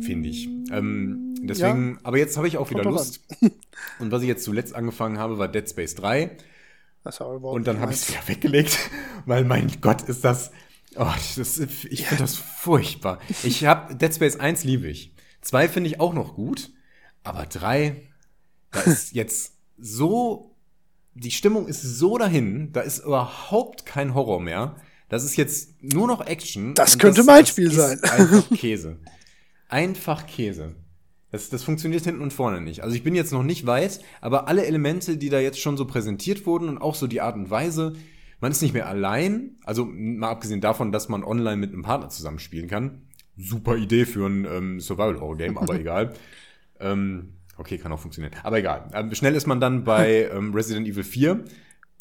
Finde 0.00 0.28
ich. 0.28 0.46
Ähm, 0.72 1.34
deswegen, 1.42 1.98
aber 2.02 2.18
jetzt 2.18 2.36
habe 2.36 2.48
ich 2.48 2.58
auch 2.58 2.70
wieder 2.70 2.84
Lust. 2.84 3.20
Und 3.98 4.10
was 4.10 4.22
ich 4.22 4.28
jetzt 4.28 4.44
zuletzt 4.44 4.74
angefangen 4.74 5.18
habe, 5.18 5.38
war 5.38 5.48
Dead 5.48 5.68
Space 5.68 5.94
3. 5.94 6.36
und 7.52 7.66
dann 7.66 7.80
habe 7.80 7.92
ich 7.92 7.98
es 7.98 8.08
wieder 8.10 8.28
weggelegt, 8.28 8.78
weil 9.26 9.44
mein 9.44 9.70
Gott, 9.80 10.02
ist 10.02 10.24
das. 10.24 10.50
Oh, 10.96 11.06
das, 11.36 11.58
ich 11.58 12.06
finde 12.06 12.22
das 12.22 12.36
furchtbar. 12.36 13.20
Ich 13.42 13.64
habe 13.64 13.94
Dead 13.94 14.12
Space 14.14 14.36
1 14.36 14.64
liebe 14.64 14.88
ich. 14.88 15.14
2 15.42 15.68
finde 15.68 15.88
ich 15.88 16.00
auch 16.00 16.12
noch 16.12 16.34
gut, 16.34 16.72
aber 17.22 17.46
3, 17.46 18.02
da 18.72 18.80
ist 18.80 19.12
jetzt 19.12 19.54
so, 19.78 20.56
die 21.14 21.30
Stimmung 21.30 21.68
ist 21.68 21.80
so 21.80 22.18
dahin, 22.18 22.72
da 22.72 22.80
ist 22.80 23.04
überhaupt 23.04 23.86
kein 23.86 24.14
Horror 24.14 24.40
mehr. 24.40 24.76
Das 25.08 25.24
ist 25.24 25.36
jetzt 25.36 25.82
nur 25.82 26.06
noch 26.06 26.26
Action. 26.26 26.74
Das 26.74 26.98
könnte 26.98 27.18
das, 27.18 27.26
mein 27.26 27.46
Spiel 27.46 27.70
sein. 27.72 28.02
Einfach 28.04 28.48
Käse. 28.50 28.98
Einfach 29.70 30.26
Käse. 30.26 30.74
Das, 31.30 31.48
das 31.48 31.62
funktioniert 31.62 32.04
hinten 32.04 32.22
und 32.22 32.32
vorne 32.32 32.60
nicht. 32.60 32.82
Also 32.82 32.96
ich 32.96 33.04
bin 33.04 33.14
jetzt 33.14 33.32
noch 33.32 33.44
nicht 33.44 33.66
weit, 33.66 34.00
aber 34.20 34.48
alle 34.48 34.66
Elemente, 34.66 35.16
die 35.16 35.28
da 35.28 35.38
jetzt 35.38 35.60
schon 35.60 35.76
so 35.76 35.84
präsentiert 35.84 36.44
wurden 36.44 36.68
und 36.68 36.78
auch 36.78 36.96
so 36.96 37.06
die 37.06 37.20
Art 37.20 37.36
und 37.36 37.50
Weise, 37.50 37.94
man 38.40 38.50
ist 38.50 38.62
nicht 38.62 38.74
mehr 38.74 38.88
allein. 38.88 39.56
Also 39.64 39.84
mal 39.84 40.30
abgesehen 40.30 40.60
davon, 40.60 40.90
dass 40.90 41.08
man 41.08 41.22
online 41.22 41.56
mit 41.56 41.72
einem 41.72 41.82
Partner 41.82 42.08
zusammenspielen 42.08 42.68
kann. 42.68 43.02
Super 43.36 43.76
Idee 43.76 44.06
für 44.06 44.26
ein 44.26 44.44
ähm, 44.44 44.80
Survival-Horror-Game, 44.80 45.56
aber 45.56 45.74
egal. 45.80 46.14
Ähm, 46.80 47.34
okay, 47.56 47.78
kann 47.78 47.92
auch 47.92 48.00
funktionieren. 48.00 48.34
Aber 48.42 48.58
egal. 48.58 48.90
Ähm, 48.92 49.14
schnell 49.14 49.36
ist 49.36 49.46
man 49.46 49.60
dann 49.60 49.84
bei 49.84 50.28
ähm, 50.34 50.52
Resident 50.52 50.88
Evil 50.88 51.04
4. 51.04 51.44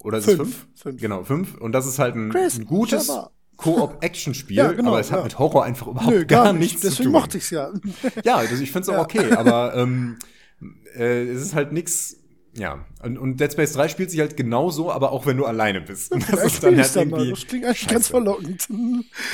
Oder 0.01 0.17
ist 0.17 0.25
fünf. 0.25 0.39
es 0.39 0.47
5? 0.47 0.67
Fünf. 0.75 1.01
Genau, 1.01 1.23
5. 1.23 1.55
Und 1.55 1.73
das 1.73 1.85
ist 1.85 1.99
halt 1.99 2.15
ein, 2.15 2.35
ein 2.35 2.65
gutes, 2.65 3.11
Koop-Action-Spiel, 3.59 4.55
ja, 4.55 4.71
genau, 4.71 4.89
aber 4.89 4.99
es 5.01 5.11
hat 5.11 5.19
ja. 5.19 5.23
mit 5.25 5.37
Horror 5.37 5.65
einfach 5.65 5.87
überhaupt 5.87 6.15
Nö, 6.15 6.25
gar, 6.25 6.45
gar 6.45 6.53
nicht, 6.53 6.61
nichts 6.61 6.81
Deswegen 6.81 6.95
zu 6.95 7.03
tun. 7.03 7.11
mochte 7.11 7.37
ich 7.37 7.43
es 7.43 7.49
ja. 7.49 7.71
ja, 8.23 8.35
also 8.35 8.55
ich 8.55 8.71
finde 8.71 8.83
es 8.83 8.89
auch 8.89 8.93
ja. 8.93 9.01
okay, 9.01 9.31
aber 9.33 9.75
ähm, 9.75 10.17
äh, 10.95 11.23
es 11.23 11.41
ist 11.41 11.55
halt 11.55 11.73
nix. 11.73 12.15
Ja, 12.55 12.85
und, 13.03 13.17
und 13.17 13.39
Dead 13.39 13.51
Space 13.51 13.73
3 13.73 13.89
spielt 13.89 14.11
sich 14.11 14.19
halt 14.21 14.35
genauso, 14.35 14.91
aber 14.91 15.11
auch 15.11 15.25
wenn 15.25 15.37
du 15.37 15.45
alleine 15.45 15.81
bist. 15.81 16.11
Und 16.11 16.27
das 16.31 16.45
ist 16.45 16.63
dann 16.63 16.77
halt 16.77 16.95
irgendwie. 16.95 17.29
Das 17.29 17.45
klingt 17.45 17.65
eigentlich 17.65 17.87
ganz 17.87 18.07
verlockend. 18.07 18.67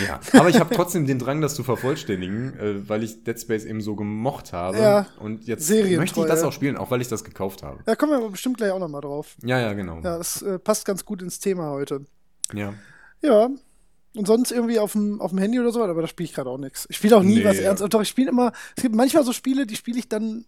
Ja, 0.06 0.20
aber 0.34 0.50
ich 0.50 0.60
habe 0.60 0.76
trotzdem 0.76 1.06
den 1.06 1.20
Drang, 1.20 1.40
das 1.40 1.56
zu 1.56 1.64
vervollständigen, 1.64 2.60
äh, 2.60 2.90
weil 2.90 3.04
ich 3.04 3.24
Dead 3.24 3.40
Space 3.40 3.64
eben 3.64 3.82
so 3.82 3.96
gemocht 3.96 4.54
habe. 4.54 4.80
Ja, 4.80 5.08
und 5.20 5.46
jetzt 5.46 5.70
möchte 5.70 6.20
ich 6.20 6.26
das 6.26 6.44
auch 6.44 6.52
spielen, 6.52 6.78
auch 6.78 6.90
weil 6.90 7.02
ich 7.02 7.08
das 7.08 7.24
gekauft 7.24 7.62
habe. 7.62 7.80
Ja, 7.86 7.96
kommen 7.96 8.12
wir 8.12 8.18
aber 8.18 8.32
bestimmt 8.32 8.58
gleich 8.58 8.72
auch 8.72 8.80
nochmal 8.80 9.02
drauf. 9.02 9.36
Ja, 9.44 9.60
ja, 9.60 9.74
genau. 9.74 9.98
Ja, 9.98 10.18
das 10.18 10.42
äh, 10.42 10.58
passt 10.58 10.86
ganz 10.86 11.06
gut 11.06 11.22
ins 11.22 11.40
Thema 11.40 11.70
heute. 11.70 12.02
Ja. 12.54 12.74
Ja, 13.22 13.50
und 14.16 14.26
sonst 14.28 14.52
irgendwie 14.52 14.80
auf 14.80 14.94
dem, 14.94 15.22
auf 15.22 15.32
dem 15.32 15.40
Handy 15.40 15.60
oder 15.60 15.72
so, 15.72 15.84
aber 15.84 16.02
da 16.02 16.08
spiele 16.08 16.30
ich 16.30 16.34
gerade 16.34 16.50
auch 16.50 16.58
nichts. 16.58 16.86
Ich 16.90 16.98
spiele 16.98 17.18
auch 17.18 17.24
nie 17.24 17.38
nee, 17.38 17.46
was 17.46 17.58
ernst. 17.58 17.84
Doch, 17.94 18.02
ich 18.02 18.10
spiele 18.10 18.30
immer, 18.30 18.52
es 18.76 18.84
gibt 18.84 18.96
manchmal 18.96 19.24
so 19.24 19.34
Spiele, 19.34 19.66
die 19.66 19.76
spiele 19.76 20.00
ich 20.00 20.08
dann. 20.08 20.46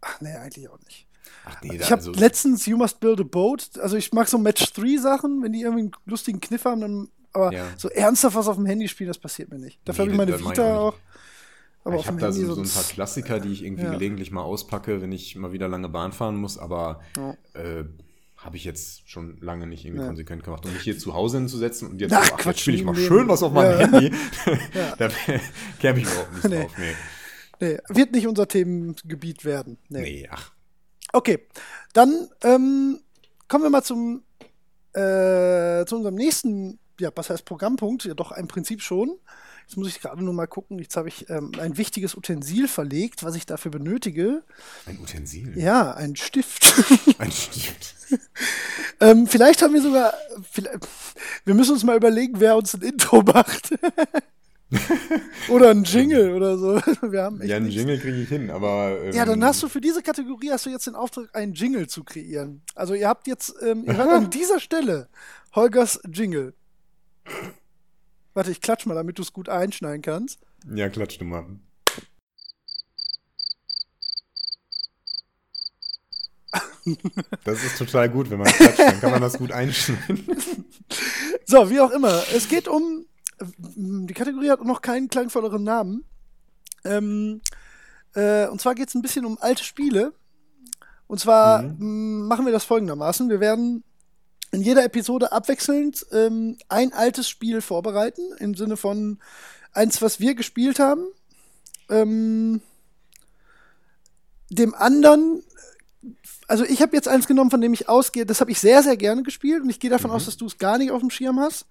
Ach 0.00 0.20
nee, 0.20 0.34
eigentlich 0.34 0.68
auch 0.68 0.78
nicht. 0.80 1.06
Ach 1.44 1.60
nee, 1.62 1.76
ich 1.76 1.90
habe 1.90 2.00
also 2.00 2.12
letztens 2.12 2.66
You 2.66 2.76
Must 2.76 3.00
Build 3.00 3.20
a 3.20 3.24
Boat, 3.24 3.70
also 3.80 3.96
ich 3.96 4.12
mag 4.12 4.28
so 4.28 4.38
Match 4.38 4.72
3 4.72 4.96
Sachen, 4.98 5.42
wenn 5.42 5.52
die 5.52 5.62
irgendwie 5.62 5.82
einen 5.82 5.92
lustigen 6.06 6.40
Kniff 6.40 6.64
haben, 6.64 6.80
dann 6.80 7.08
aber 7.32 7.52
ja. 7.52 7.66
so 7.76 7.88
ernsthaft 7.88 8.36
was 8.36 8.46
auf 8.46 8.56
dem 8.56 8.66
Handy 8.66 8.88
spielen, 8.88 9.08
das 9.08 9.18
passiert 9.18 9.50
mir 9.50 9.58
nicht. 9.58 9.80
Dafür 9.84 10.04
nee, 10.04 10.12
habe 10.12 10.30
ich 10.30 10.40
meine 10.40 10.50
Vita 10.50 10.78
auch. 10.78 10.94
Aber 11.84 11.96
ich 11.96 12.06
habe 12.06 12.20
da 12.20 12.30
so, 12.30 12.54
so, 12.54 12.60
ein 12.60 12.68
paar 12.68 12.84
Klassiker, 12.84 13.40
die 13.40 13.52
ich 13.52 13.64
irgendwie 13.64 13.84
ja. 13.84 13.90
gelegentlich 13.90 14.30
mal 14.30 14.42
auspacke, 14.42 15.02
wenn 15.02 15.10
ich 15.10 15.34
mal 15.34 15.52
wieder 15.52 15.66
lange 15.66 15.88
Bahn 15.88 16.12
fahren 16.12 16.36
muss, 16.36 16.58
aber 16.58 17.00
ja. 17.16 17.34
äh, 17.54 17.84
habe 18.44 18.56
ich 18.56 18.64
jetzt 18.64 19.08
schon 19.08 19.38
lange 19.40 19.66
nicht 19.66 19.84
irgendwie 19.84 20.02
ja. 20.02 20.08
konsequent 20.08 20.42
gemacht. 20.42 20.64
Um 20.66 20.72
mich 20.72 20.82
hier 20.82 20.98
zu 20.98 21.14
Hause 21.14 21.38
hinzusetzen 21.38 21.88
und 21.88 22.00
jetzt, 22.00 22.12
ach, 22.12 22.30
ach, 22.34 22.46
jetzt 22.46 22.60
spiele 22.60 22.76
ich 22.76 22.84
mal 22.84 22.96
schön 22.96 23.28
was 23.28 23.42
auf 23.42 23.52
meinem 23.52 23.78
ja. 23.78 23.86
Handy. 23.86 24.12
da 24.98 25.08
käme 25.78 26.00
ich 26.00 26.04
überhaupt 26.04 26.32
nicht 26.34 26.48
nee. 26.48 26.60
drauf. 26.60 26.72
Nee. 26.78 26.94
nee. 27.60 27.78
Wird 27.88 28.12
nicht 28.12 28.26
unser 28.26 28.48
Themengebiet 28.48 29.44
werden. 29.44 29.78
Nee, 29.88 30.02
nee 30.02 30.28
ach. 30.30 30.52
Okay, 31.12 31.46
dann 31.92 32.28
ähm, 32.42 33.00
kommen 33.46 33.64
wir 33.64 33.70
mal 33.70 33.82
zum 33.82 34.24
äh, 34.92 35.84
zu 35.86 35.96
unserem 35.96 36.16
nächsten, 36.16 36.78
ja, 37.00 37.10
was 37.14 37.30
heißt 37.30 37.44
Programmpunkt? 37.44 38.04
Ja, 38.04 38.14
doch 38.14 38.32
im 38.32 38.48
Prinzip 38.48 38.82
schon. 38.82 39.18
Jetzt 39.66 39.76
muss 39.76 39.88
ich 39.88 40.00
gerade 40.00 40.22
nur 40.22 40.34
mal 40.34 40.46
gucken. 40.46 40.78
Jetzt 40.78 40.96
habe 40.96 41.08
ich 41.08 41.28
ähm, 41.30 41.52
ein 41.58 41.76
wichtiges 41.76 42.16
Utensil 42.16 42.68
verlegt, 42.68 43.22
was 43.22 43.34
ich 43.34 43.46
dafür 43.46 43.70
benötige. 43.70 44.42
Ein 44.86 44.98
Utensil? 45.00 45.58
Ja, 45.58 45.92
ein 45.92 46.16
Stift. 46.16 46.74
ein 47.18 47.32
Stift. 47.32 47.94
ähm, 49.00 49.26
vielleicht 49.26 49.62
haben 49.62 49.74
wir 49.74 49.82
sogar. 49.82 50.14
Wir 51.44 51.54
müssen 51.54 51.72
uns 51.72 51.84
mal 51.84 51.96
überlegen, 51.96 52.40
wer 52.40 52.56
uns 52.56 52.74
ein 52.74 52.82
Intro 52.82 53.22
macht. 53.22 53.70
oder 55.48 55.70
ein 55.70 55.84
Jingle 55.84 56.32
oder 56.32 56.56
so. 56.56 56.80
Wir 57.02 57.22
haben 57.22 57.42
ja, 57.42 57.56
einen 57.56 57.68
Jingle 57.68 57.98
kriege 57.98 58.22
ich 58.22 58.28
hin, 58.28 58.50
aber. 58.50 58.98
Ähm, 59.02 59.12
ja, 59.12 59.24
dann 59.24 59.44
hast 59.44 59.62
du 59.62 59.68
für 59.68 59.80
diese 59.80 60.02
Kategorie 60.02 60.50
hast 60.50 60.66
du 60.66 60.70
jetzt 60.70 60.86
den 60.86 60.94
Auftrag, 60.94 61.34
einen 61.34 61.52
Jingle 61.52 61.88
zu 61.88 62.04
kreieren. 62.04 62.62
Also 62.74 62.94
ihr 62.94 63.08
habt 63.08 63.26
jetzt, 63.26 63.54
ähm, 63.62 63.84
ihr 63.86 63.96
hört 63.96 64.10
an 64.10 64.30
dieser 64.30 64.60
Stelle 64.60 65.08
Holgers 65.54 66.00
Jingle. 66.10 66.54
Warte, 68.34 68.50
ich 68.50 68.60
klatsch 68.60 68.86
mal, 68.86 68.94
damit 68.94 69.18
du 69.18 69.22
es 69.22 69.32
gut 69.32 69.48
einschneiden 69.48 70.02
kannst. 70.02 70.40
Ja, 70.74 70.88
klatsch 70.88 71.18
du 71.18 71.24
mal. 71.24 71.46
Das 77.44 77.62
ist 77.62 77.78
total 77.78 78.08
gut, 78.08 78.30
wenn 78.30 78.38
man 78.38 78.48
klatscht, 78.48 78.80
dann 78.80 79.00
kann 79.00 79.10
man 79.12 79.20
das 79.20 79.38
gut 79.38 79.52
einschneiden. 79.52 80.26
So, 81.44 81.68
wie 81.68 81.80
auch 81.80 81.90
immer. 81.90 82.22
Es 82.34 82.48
geht 82.48 82.66
um. 82.66 83.04
Die 83.38 84.14
Kategorie 84.14 84.50
hat 84.50 84.64
noch 84.64 84.80
keinen 84.80 85.08
klangvolleren 85.08 85.62
Namen. 85.62 86.04
Ähm, 86.84 87.42
äh, 88.14 88.46
und 88.46 88.60
zwar 88.60 88.74
geht 88.74 88.88
es 88.88 88.94
ein 88.94 89.02
bisschen 89.02 89.26
um 89.26 89.36
alte 89.38 89.62
Spiele. 89.64 90.14
Und 91.08 91.18
zwar 91.18 91.62
mhm. 91.62 92.26
machen 92.26 92.46
wir 92.46 92.52
das 92.52 92.64
folgendermaßen: 92.64 93.28
Wir 93.28 93.40
werden 93.40 93.84
in 94.52 94.62
jeder 94.62 94.84
Episode 94.84 95.32
abwechselnd 95.32 96.06
ähm, 96.12 96.58
ein 96.68 96.92
altes 96.92 97.28
Spiel 97.28 97.62
vorbereiten, 97.62 98.22
im 98.38 98.54
Sinne 98.54 98.76
von 98.76 99.18
eins, 99.72 100.02
was 100.02 100.20
wir 100.20 100.34
gespielt 100.34 100.78
haben. 100.78 101.06
Ähm, 101.88 102.60
dem 104.50 104.74
anderen, 104.74 105.42
also 106.46 106.64
ich 106.64 106.82
habe 106.82 106.94
jetzt 106.94 107.08
eins 107.08 107.26
genommen, 107.26 107.50
von 107.50 107.62
dem 107.62 107.72
ich 107.72 107.88
ausgehe, 107.88 108.26
das 108.26 108.42
habe 108.42 108.50
ich 108.50 108.60
sehr, 108.60 108.82
sehr 108.82 108.98
gerne 108.98 109.22
gespielt 109.22 109.62
und 109.62 109.70
ich 109.70 109.80
gehe 109.80 109.90
davon 109.90 110.10
mhm. 110.10 110.16
aus, 110.16 110.26
dass 110.26 110.36
du 110.36 110.46
es 110.46 110.58
gar 110.58 110.76
nicht 110.76 110.90
auf 110.90 111.00
dem 111.00 111.10
Schirm 111.10 111.40
hast. 111.40 111.66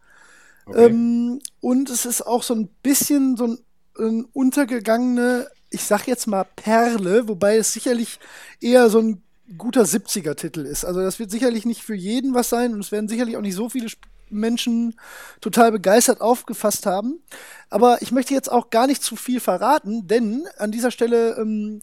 Okay. 0.66 0.88
Ähm, 0.88 1.40
und 1.60 1.90
es 1.92 2.06
ist 2.06 2.26
auch 2.26 2.42
so 2.42 2.56
ein 2.56 2.68
bisschen 2.82 3.38
so 3.38 3.46
ein, 3.46 3.60
ein 4.00 4.26
untergegangene, 4.34 5.48
ich 5.70 5.84
sag 5.84 6.08
jetzt 6.08 6.26
mal 6.26 6.46
Perle, 6.56 7.28
wobei 7.28 7.58
es 7.58 7.74
sicherlich 7.74 8.20
eher 8.60 8.90
so 8.90 9.00
ein 9.00 9.24
guter 9.58 9.84
70er-Titel 9.84 10.62
ist. 10.62 10.86
Also 10.86 11.02
das 11.02 11.20
wird 11.20 11.32
sicherlich 11.32 11.66
nicht 11.66 11.84
für 11.84 11.96
jeden 11.96 12.34
was 12.34 12.50
sein 12.50 12.74
und 12.74 12.80
es 12.80 12.92
werden 12.92 13.08
sicherlich 13.08 13.38
auch 13.38 13.42
nicht 13.42 13.56
so 13.56 13.70
viele 13.70 13.90
Menschen 14.30 14.96
total 15.42 15.72
begeistert 15.72 16.22
aufgefasst 16.22 16.86
haben. 16.86 17.22
Aber 17.70 18.02
ich 18.02 18.12
möchte 18.12 18.34
jetzt 18.34 18.52
auch 18.52 18.70
gar 18.70 18.88
nicht 18.88 19.04
zu 19.04 19.16
viel 19.16 19.40
verraten, 19.40 20.08
denn 20.08 20.48
an 20.58 20.72
dieser 20.72 20.92
Stelle 20.92 21.38
ähm, 21.38 21.82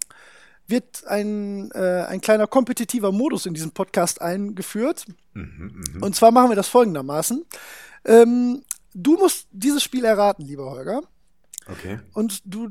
wird 0.66 1.06
ein, 1.06 1.70
äh, 1.72 2.04
ein 2.08 2.20
kleiner 2.20 2.46
kompetitiver 2.46 3.12
Modus 3.12 3.46
in 3.46 3.54
diesem 3.54 3.72
Podcast 3.72 4.20
eingeführt. 4.20 5.06
Mhm, 5.34 5.82
mh. 5.94 6.06
Und 6.06 6.14
zwar 6.14 6.30
machen 6.30 6.50
wir 6.50 6.56
das 6.56 6.68
folgendermaßen. 6.68 7.44
Ähm, 8.04 8.62
du 8.94 9.16
musst 9.16 9.48
dieses 9.50 9.82
Spiel 9.82 10.04
erraten, 10.04 10.44
lieber 10.44 10.70
Holger. 10.70 11.02
Okay. 11.66 12.00
Und 12.12 12.40
du 12.44 12.70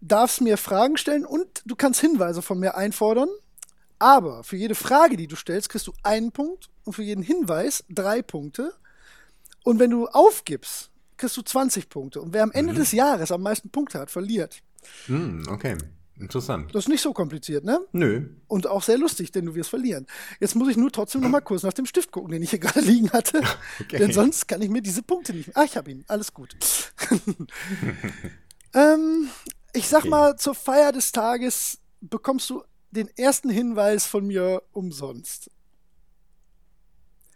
darfst 0.00 0.40
mir 0.40 0.56
Fragen 0.56 0.96
stellen 0.96 1.24
und 1.24 1.62
du 1.64 1.76
kannst 1.76 2.00
Hinweise 2.00 2.42
von 2.42 2.58
mir 2.58 2.76
einfordern. 2.76 3.28
Aber 3.98 4.44
für 4.44 4.56
jede 4.56 4.74
Frage, 4.74 5.16
die 5.16 5.26
du 5.26 5.36
stellst, 5.36 5.68
kriegst 5.68 5.86
du 5.86 5.92
einen 6.02 6.32
Punkt 6.32 6.68
und 6.84 6.92
für 6.92 7.02
jeden 7.02 7.22
Hinweis 7.22 7.84
drei 7.88 8.22
Punkte. 8.22 8.72
Und 9.64 9.78
wenn 9.78 9.90
du 9.90 10.06
aufgibst, 10.06 10.90
kriegst 11.16 11.36
du 11.36 11.42
20 11.42 11.88
Punkte. 11.88 12.20
Und 12.20 12.32
wer 12.32 12.42
am 12.42 12.52
Ende 12.52 12.72
mhm. 12.72 12.78
des 12.78 12.92
Jahres 12.92 13.32
am 13.32 13.42
meisten 13.42 13.70
Punkte 13.70 13.98
hat, 13.98 14.10
verliert. 14.10 14.62
Mhm, 15.08 15.46
okay. 15.48 15.76
Interessant. 16.20 16.74
Das 16.74 16.84
ist 16.84 16.88
nicht 16.88 17.00
so 17.00 17.12
kompliziert, 17.12 17.64
ne? 17.64 17.80
Nö. 17.92 18.28
Und 18.48 18.66
auch 18.66 18.82
sehr 18.82 18.98
lustig, 18.98 19.30
denn 19.30 19.46
du 19.46 19.54
wirst 19.54 19.70
verlieren. 19.70 20.06
Jetzt 20.40 20.56
muss 20.56 20.68
ich 20.68 20.76
nur 20.76 20.90
trotzdem 20.90 21.20
noch 21.20 21.28
mal 21.28 21.40
kurz 21.40 21.62
nach 21.62 21.72
dem 21.72 21.86
Stift 21.86 22.10
gucken, 22.10 22.32
den 22.32 22.42
ich 22.42 22.50
hier 22.50 22.58
gerade 22.60 22.80
liegen 22.80 23.10
hatte. 23.12 23.40
Okay. 23.80 23.98
Denn 23.98 24.12
sonst 24.12 24.48
kann 24.48 24.60
ich 24.60 24.68
mir 24.68 24.82
diese 24.82 25.02
Punkte 25.02 25.32
nicht 25.32 25.46
mehr. 25.48 25.56
Ah, 25.56 25.64
ich 25.64 25.76
habe 25.76 25.90
ihn. 25.90 26.04
Alles 26.08 26.34
gut. 26.34 26.56
ähm, 28.74 29.28
ich 29.72 29.88
sag 29.88 30.00
okay. 30.00 30.08
mal, 30.08 30.36
zur 30.36 30.54
Feier 30.54 30.92
des 30.92 31.12
Tages 31.12 31.78
bekommst 32.00 32.50
du 32.50 32.62
den 32.90 33.08
ersten 33.16 33.50
Hinweis 33.50 34.06
von 34.06 34.26
mir 34.26 34.62
umsonst. 34.72 35.50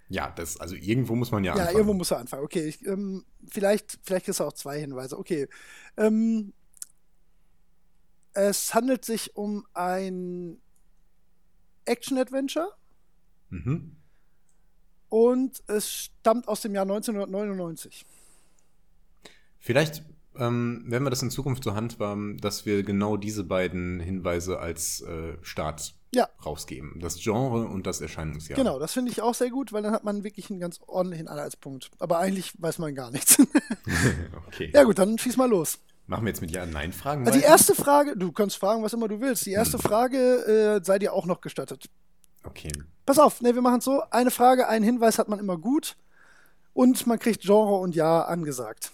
Ja, 0.09 0.30
das, 0.30 0.59
also 0.61 0.74
irgendwo 0.74 1.14
muss 1.14 1.30
man 1.30 1.42
ja, 1.42 1.53
anfangen. 1.53 1.70
Ja, 1.70 1.74
irgendwo 1.74 1.94
muss 1.94 2.11
er 2.11 2.18
anfangen. 2.18 2.44
Okay, 2.44 2.66
ich, 2.66 2.84
ähm, 2.86 3.24
vielleicht, 3.48 3.98
vielleicht 4.03 4.28
ist 4.28 4.40
er 4.40 4.48
auch 4.48 4.53
zwei 4.53 4.78
Hinweise. 4.78 5.18
Okay. 5.18 5.48
Ähm, 5.96 6.53
es 8.34 8.74
handelt 8.74 9.05
sich 9.05 9.36
um 9.36 9.66
ein 9.72 10.61
Action-Adventure. 11.86 12.68
Mhm. 13.50 13.96
Und 15.09 15.62
es 15.66 15.90
stammt 15.90 16.48
aus 16.48 16.62
dem 16.62 16.74
Jahr 16.74 16.84
1999. 16.84 18.05
Vielleicht 19.59 20.03
ähm, 20.39 20.85
werden 20.87 21.05
wir 21.05 21.11
das 21.11 21.22
in 21.22 21.30
Zukunft 21.30 21.64
so 21.64 21.74
handhaben, 21.74 22.39
dass 22.39 22.64
wir 22.66 22.83
genau 22.83 23.16
diese 23.16 23.45
beiden 23.45 24.01
Hinweise 24.01 24.59
als 24.59 25.01
äh, 25.03 25.37
Start 25.43 25.95
Ja. 26.14 26.28
rausgeben. 26.45 26.99
Das 27.01 27.16
Genre 27.16 27.66
und 27.66 27.87
das 27.87 28.01
Erscheinungsjahr. 28.01 28.57
Genau, 28.57 28.78
das 28.78 28.93
finde 28.93 29.11
ich 29.12 29.20
auch 29.22 29.35
sehr 29.35 29.51
gut, 29.51 29.72
weil 29.72 29.83
dann 29.83 29.93
hat 29.93 30.05
man 30.05 30.24
wirklich 30.24 30.51
einen 30.51 30.61
ganz 30.61 30.80
ordentlichen 30.87 31.28
Anhaltspunkt. 31.28 31.91
Aber 31.99 32.18
eigentlich 32.18 32.53
weiß 32.59 32.78
man 32.78 32.95
gar 32.95 33.11
nichts. 33.11 33.39
okay. 34.47 34.70
ja 34.74 34.85
gut, 34.85 34.99
dann 34.99 35.18
schieß 35.18 35.37
mal 35.37 35.49
los. 35.49 35.78
Machen 36.07 36.24
wir 36.24 36.30
jetzt 36.30 36.41
mit 36.41 36.51
Ja-Nein-Fragen 36.51 37.26
Also 37.26 37.39
die 37.39 37.45
erste 37.45 37.74
Frage, 37.74 38.16
du 38.16 38.33
kannst 38.33 38.57
fragen, 38.57 38.83
was 38.83 38.93
immer 38.93 39.09
du 39.09 39.20
willst. 39.20 39.47
Die 39.47 39.53
erste 39.53 39.78
Frage 39.78 40.78
äh, 40.78 40.85
sei 40.85 40.99
dir 40.99 41.12
auch 41.12 41.26
noch 41.26 41.41
gestattet. 41.41 41.87
Okay. 42.45 42.72
Pass 43.07 43.18
auf, 43.18 43.41
ne, 43.41 43.55
wir 43.55 43.62
machen 43.62 43.78
es 43.78 43.85
so. 43.85 44.03
Eine 44.11 44.30
Frage, 44.33 44.68
einen 44.68 44.85
Hinweis 44.85 45.18
hat 45.18 45.28
man 45.28 45.39
immer 45.39 45.59
gut. 45.59 45.97
Und 46.74 47.07
man 47.07 47.18
kriegt 47.18 47.43
Genre 47.43 47.76
und 47.76 47.95
Ja 47.95 48.22
angesagt. 48.22 48.93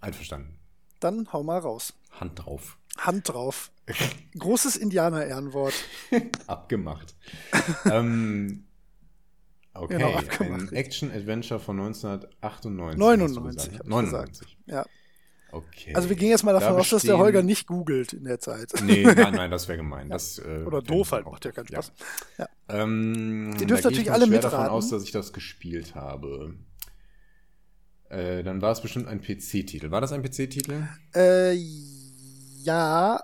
Einverstanden. 0.00 0.58
Dann 1.00 1.32
hau 1.32 1.42
mal 1.42 1.58
raus. 1.58 1.94
Hand 2.10 2.44
drauf. 2.44 2.78
Hand 2.98 3.28
drauf. 3.28 3.70
Großes 4.38 4.76
Indianer-Ehrenwort. 4.76 5.74
Abgemacht. 6.46 7.14
ähm, 7.90 8.64
okay, 9.74 9.98
Genau, 9.98 10.14
abgemacht, 10.14 10.72
ein. 10.72 10.72
Action-Adventure 10.72 11.60
von 11.60 11.78
1998. 11.80 12.98
99, 12.98 13.28
hast 13.28 13.36
du 13.36 13.40
hab 13.44 13.54
gesagt. 13.54 13.82
ich 13.84 13.88
99. 13.88 14.58
Ja. 14.66 14.86
Okay. 15.52 15.94
Also 15.94 16.08
wir 16.08 16.16
gehen 16.16 16.30
jetzt 16.30 16.42
mal 16.42 16.52
davon 16.52 16.74
Da 16.74 16.80
aus, 16.80 16.90
dass 16.90 17.02
der 17.02 17.18
Holger 17.18 17.42
nicht 17.42 17.66
googelt 17.66 18.12
in 18.12 18.24
der 18.24 18.40
Zeit. 18.40 18.72
Nee, 18.82 19.04
nein, 19.04 19.34
nein, 19.34 19.50
das 19.50 19.68
wäre 19.68 19.78
gemein. 19.78 20.08
Das, 20.10 20.38
äh, 20.38 20.64
Oder 20.66 20.82
doof 20.82 21.06
ich 21.08 21.12
halt, 21.12 21.26
macht 21.26 21.44
ja 21.44 21.52
keinen 21.52 21.68
Spaß. 21.68 21.92
Ja. 22.38 22.48
Ähm, 22.68 23.54
Ihr 23.60 23.66
dürft 23.66 23.80
ich 23.80 23.84
natürlich 23.84 24.12
alle 24.12 24.26
mitraten. 24.26 24.50
davon 24.58 24.68
aus, 24.70 24.88
dass 24.88 25.04
ich 25.04 25.12
das 25.12 25.32
gespielt 25.32 25.94
habe. 25.94 26.54
Äh, 28.08 28.42
dann 28.44 28.62
war 28.62 28.72
es 28.72 28.80
bestimmt 28.80 29.08
ein 29.08 29.20
PC-Titel. 29.20 29.90
War 29.90 30.00
das 30.00 30.12
ein 30.12 30.22
PC-Titel? 30.22 30.86
Äh, 31.14 31.52
ja. 32.62 33.20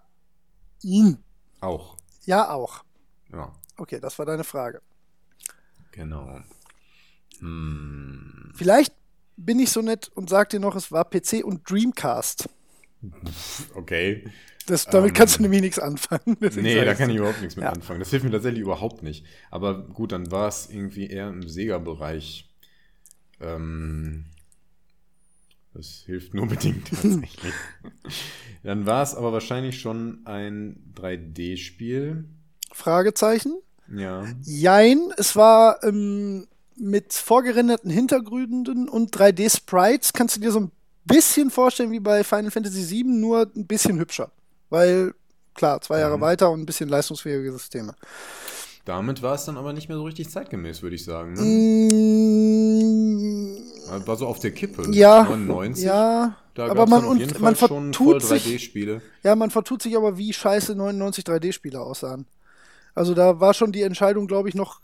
Hm. 0.83 1.19
Auch. 1.61 1.97
Ja, 2.25 2.51
auch. 2.51 2.85
Ja, 3.33 3.53
Okay, 3.79 3.99
das 4.01 4.19
war 4.19 4.27
deine 4.27 4.45
Frage. 4.45 4.81
genau. 5.93 6.41
Hm. 7.41 8.53
Vielleicht 8.55 8.93
bin 9.37 9.59
ich 9.59 9.71
so 9.71 9.81
nett 9.83 10.11
und 10.15 10.29
sag 10.29 10.51
dir 10.51 10.61
noch, 10.61 10.77
es 10.77 10.93
war 10.93 11.05
PC 11.09 11.43
und 11.45 11.69
Dreamcast. 11.69 12.49
Okay. 13.75 14.25
Das, 14.67 14.87
damit 14.87 15.11
Ähm, 15.11 15.15
kannst 15.15 15.39
du 15.39 15.43
nämlich 15.43 15.61
nichts 15.63 15.79
anfangen. 15.81 16.37
Nee, 16.57 16.85
da 16.85 16.95
kann 16.95 17.11
ich 17.11 17.17
überhaupt 17.17 17.41
nichts 17.41 17.57
mit 17.57 17.65
Ja. 17.65 17.73
anfangen. 17.73 17.99
Das 17.99 18.11
hilft 18.11 18.25
mir 18.25 18.31
tatsächlich 18.31 18.61
überhaupt 18.63 19.03
nicht. 19.03 19.25
Aber 19.51 19.83
gut, 19.89 20.13
dann 20.13 20.31
war 20.31 20.47
es 20.49 20.69
irgendwie 20.71 21.09
eher 21.09 21.29
im 21.29 21.49
Sega-Bereich. 21.49 22.49
Ähm, 23.41 24.27
das 25.75 26.03
hilft 26.07 26.35
nur 26.35 26.47
bedingt 26.49 26.89
tatsächlich. 26.89 27.53
dann 28.63 28.87
war 28.87 29.03
es 29.03 29.15
aber 29.15 29.33
wahrscheinlich 29.33 29.81
schon 29.81 30.21
ein 30.27 30.93
3D-Spiel. 30.97 32.25
Fragezeichen. 32.73 33.55
Ja. 33.95 34.25
Jein, 34.43 35.13
es 35.19 35.37
war 35.37 35.83
ähm, 35.85 36.47
mit 36.77 37.13
vorgerenderten 37.13 37.91
Hintergründen 37.91 38.89
und 38.89 39.15
3D-Sprites. 39.17 40.13
Kannst 40.13 40.37
du 40.37 40.41
dir 40.41 40.53
so 40.53 40.61
ein 40.61 40.71
bisschen 41.05 41.51
vorstellen 41.51 41.91
wie 41.91 42.01
bei 42.01 42.25
Final 42.25 42.51
Fantasy 42.51 42.89
VII, 42.89 43.05
nur 43.05 43.51
ein 43.55 43.67
bisschen 43.67 43.99
hübscher. 43.99 44.31
Weil, 44.71 45.15
klar, 45.55 45.81
zwei 45.83 45.99
Jahre 46.01 46.17
Mhm. 46.17 46.23
weiter 46.23 46.51
und 46.51 46.61
ein 46.61 46.67
bisschen 46.67 46.89
leistungsfähige 46.89 47.53
Systeme. 47.53 47.95
Damit 48.85 49.21
war 49.23 49.35
es 49.35 49.45
dann 49.45 49.57
aber 49.59 49.73
nicht 49.73 49.89
mehr 49.89 49.97
so 49.99 50.05
richtig 50.05 50.31
zeitgemäß, 50.31 50.83
würde 50.83 50.97
ich 50.97 51.05
sagen. 51.05 51.35
Ne? 51.35 51.43
Mm, 53.99 54.07
War 54.07 54.17
so 54.17 54.27
auf 54.27 54.39
der 54.41 54.53
Kippe. 54.53 54.91
ja, 54.91 55.25
99. 55.25 55.85
ja, 55.85 56.37
Da 56.55 56.67
aber 56.69 56.87
man, 56.87 57.05
und, 57.05 57.41
man 57.41 57.57
vertut 57.57 58.23
sich, 58.23 58.45
3D-Spiele. 58.47 59.03
ja, 59.23 59.35
man 59.37 59.51
vertut 59.51 59.83
sich 59.83 59.97
aber, 59.97 60.17
wie 60.19 60.33
scheiße 60.33 60.75
99 60.75 61.25
3D-Spiele 61.25 61.81
aussahen. 61.81 62.27
Also 62.95 63.15
da 63.15 63.41
war 63.41 63.55
schon 63.55 63.73
die 63.73 63.83
Entscheidung, 63.83 64.27
glaube 64.27 64.49
ich, 64.49 64.55
noch 64.55 64.81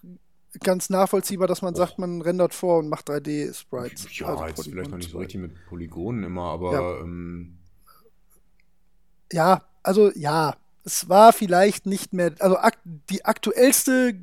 ganz 0.61 0.89
nachvollziehbar, 0.89 1.47
dass 1.47 1.61
man 1.63 1.75
sagt, 1.75 1.99
man 1.99 2.23
rendert 2.23 2.55
vor 2.55 2.79
und 2.79 2.89
macht 2.89 3.09
3D-Sprites. 3.11 4.07
Ja, 4.19 4.29
Also 4.29 4.45
jetzt 4.47 4.65
vielleicht 4.65 4.91
noch 4.91 4.99
nicht 4.99 5.11
so 5.11 5.19
richtig 5.19 5.41
mit 5.41 5.67
Polygonen 5.67 6.25
immer, 6.25 6.45
aber 6.45 6.73
Ja. 6.73 7.01
ähm, 7.01 7.59
Ja, 9.33 9.63
also 9.83 10.11
ja, 10.15 10.57
es 10.85 11.09
war 11.09 11.33
vielleicht 11.35 11.85
nicht 11.87 12.15
mehr, 12.15 12.33
also 12.39 12.57
ak 12.59 12.79
die 13.11 13.25
aktuellste 13.25 14.15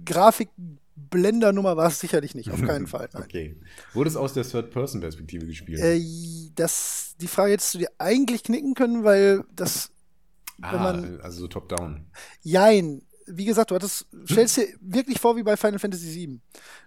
Grafikblender-Nummer 0.96 1.78
war 1.78 1.88
es 1.88 2.00
sicherlich 2.00 2.36
nicht, 2.36 2.52
auf 2.52 2.62
keinen 2.62 2.88
Fall. 2.88 3.10
Nein. 3.14 3.24
okay. 3.24 3.56
Wurde 3.94 4.10
es 4.10 4.16
aus 4.16 4.34
der 4.34 4.44
Third-Person-Perspektive 4.44 5.46
gespielt? 5.46 5.80
Äh, 5.80 6.02
das, 6.56 7.16
die 7.20 7.28
Frage 7.28 7.54
hättest 7.54 7.74
du 7.74 7.80
dir 7.80 7.90
eigentlich 7.98 8.44
knicken 8.44 8.74
können, 8.74 9.04
weil 9.04 9.44
das, 9.56 9.92
wenn 10.58 10.66
ah, 10.70 10.78
man- 10.92 11.20
also 11.22 11.42
so 11.42 11.48
top-down. 11.48 12.06
jein, 12.42 13.02
wie 13.28 13.46
gesagt, 13.46 13.72
du 13.72 13.76
hattest, 13.76 14.06
stellst 14.30 14.58
dir 14.58 14.68
wirklich 14.82 15.20
vor 15.20 15.36
wie 15.36 15.44
bei 15.44 15.58
Final 15.58 15.80
Fantasy 15.80 16.14
VII. 16.14 16.40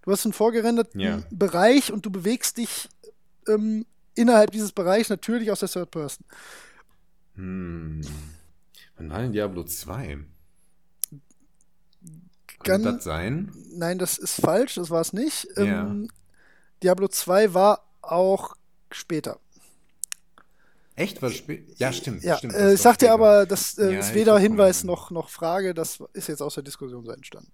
Du 0.02 0.12
hast 0.12 0.24
einen 0.24 0.32
vorgerenderten 0.32 1.00
Ja. 1.00 1.22
Bereich 1.30 1.92
und 1.92 2.06
du 2.06 2.10
bewegst 2.10 2.58
dich 2.58 2.88
ähm, 3.48 3.84
innerhalb 4.14 4.50
dieses 4.52 4.72
Bereichs 4.72 5.08
natürlich 5.10 5.50
aus 5.50 5.60
der 5.60 5.68
Third 5.68 5.90
Person. 5.90 6.24
Hm. 7.34 8.00
Wann 8.96 9.10
war 9.10 9.20
denn 9.20 9.32
Diablo 9.32 9.64
2? 9.64 10.18
Kann- 12.64 12.82
das 12.82 13.04
sein? 13.04 13.52
Nein, 13.72 13.98
das 13.98 14.18
ist 14.18 14.40
falsch, 14.40 14.74
das 14.74 14.90
war 14.90 15.00
es 15.00 15.12
nicht. 15.12 15.46
Ja. 15.56 15.62
Ähm, 15.86 16.10
Diablo 16.82 17.08
2 17.08 17.54
war 17.54 17.84
auch 18.02 18.54
später. 18.90 19.38
Echt? 20.96 21.22
Was? 21.22 21.32
Ja, 21.76 21.92
stimmt. 21.92 22.24
Ja, 22.24 22.38
stimmt 22.38 22.54
äh, 22.54 22.74
ich 22.74 22.80
sag 22.80 22.98
dir 22.98 23.06
war 23.08 23.14
aber, 23.14 23.46
das 23.46 23.78
äh, 23.78 23.92
Ja, 23.92 24.00
ist 24.00 24.14
weder 24.14 24.36
Hinweis 24.38 24.82
noch, 24.82 25.12
noch 25.12 25.28
Frage, 25.28 25.72
das 25.72 26.02
ist 26.12 26.28
jetzt 26.28 26.42
aus 26.42 26.54
der 26.54 26.64
Diskussion 26.64 27.04
so 27.04 27.12
entstanden. 27.12 27.52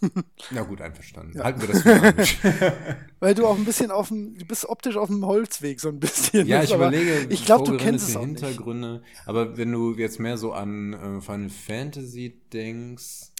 Na 0.50 0.62
gut, 0.62 0.80
einverstanden. 0.80 1.36
Ja. 1.36 1.44
Halten 1.44 1.60
wir 1.60 1.68
das 1.68 1.82
für. 1.82 2.72
Weil 3.20 3.34
du 3.34 3.46
auch 3.46 3.56
ein 3.56 3.64
bisschen 3.64 3.90
auf 3.90 4.08
dem, 4.08 4.38
du 4.38 4.44
bist 4.46 4.66
optisch 4.66 4.96
auf 4.96 5.08
dem 5.08 5.24
Holzweg 5.26 5.80
so 5.80 5.88
ein 5.88 6.00
bisschen. 6.00 6.46
Ja, 6.46 6.62
ich 6.62 6.72
Aber 6.74 6.88
überlege, 6.88 7.26
ich 7.28 7.44
glaub, 7.44 7.64
du 7.64 7.76
kennst 7.76 8.08
es 8.08 8.16
auch 8.16 8.24
nicht. 8.24 8.40
Hintergründe. 8.40 9.02
Aber 9.26 9.56
wenn 9.56 9.72
du 9.72 9.94
jetzt 9.94 10.18
mehr 10.18 10.38
so 10.38 10.52
an 10.52 10.92
äh, 10.92 11.20
Final 11.20 11.50
Fantasy 11.50 12.40
denkst, 12.52 13.30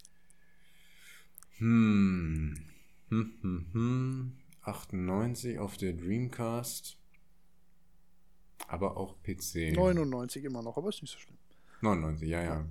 hm, 1.59 2.55
hm, 3.09 3.33
hm, 3.41 3.67
hm, 3.73 4.33
98 4.63 5.59
auf 5.59 5.77
der 5.77 5.93
Dreamcast, 5.93 6.99
aber 8.69 8.97
auch 8.97 9.17
PC. 9.23 9.73
99 9.75 10.45
immer 10.45 10.63
noch, 10.63 10.77
aber 10.77 10.89
ist 10.89 11.03
nicht 11.03 11.13
so 11.13 11.19
schlimm. 11.19 11.37
99, 11.83 12.29
ja, 12.29 12.43
ja. 12.43 12.65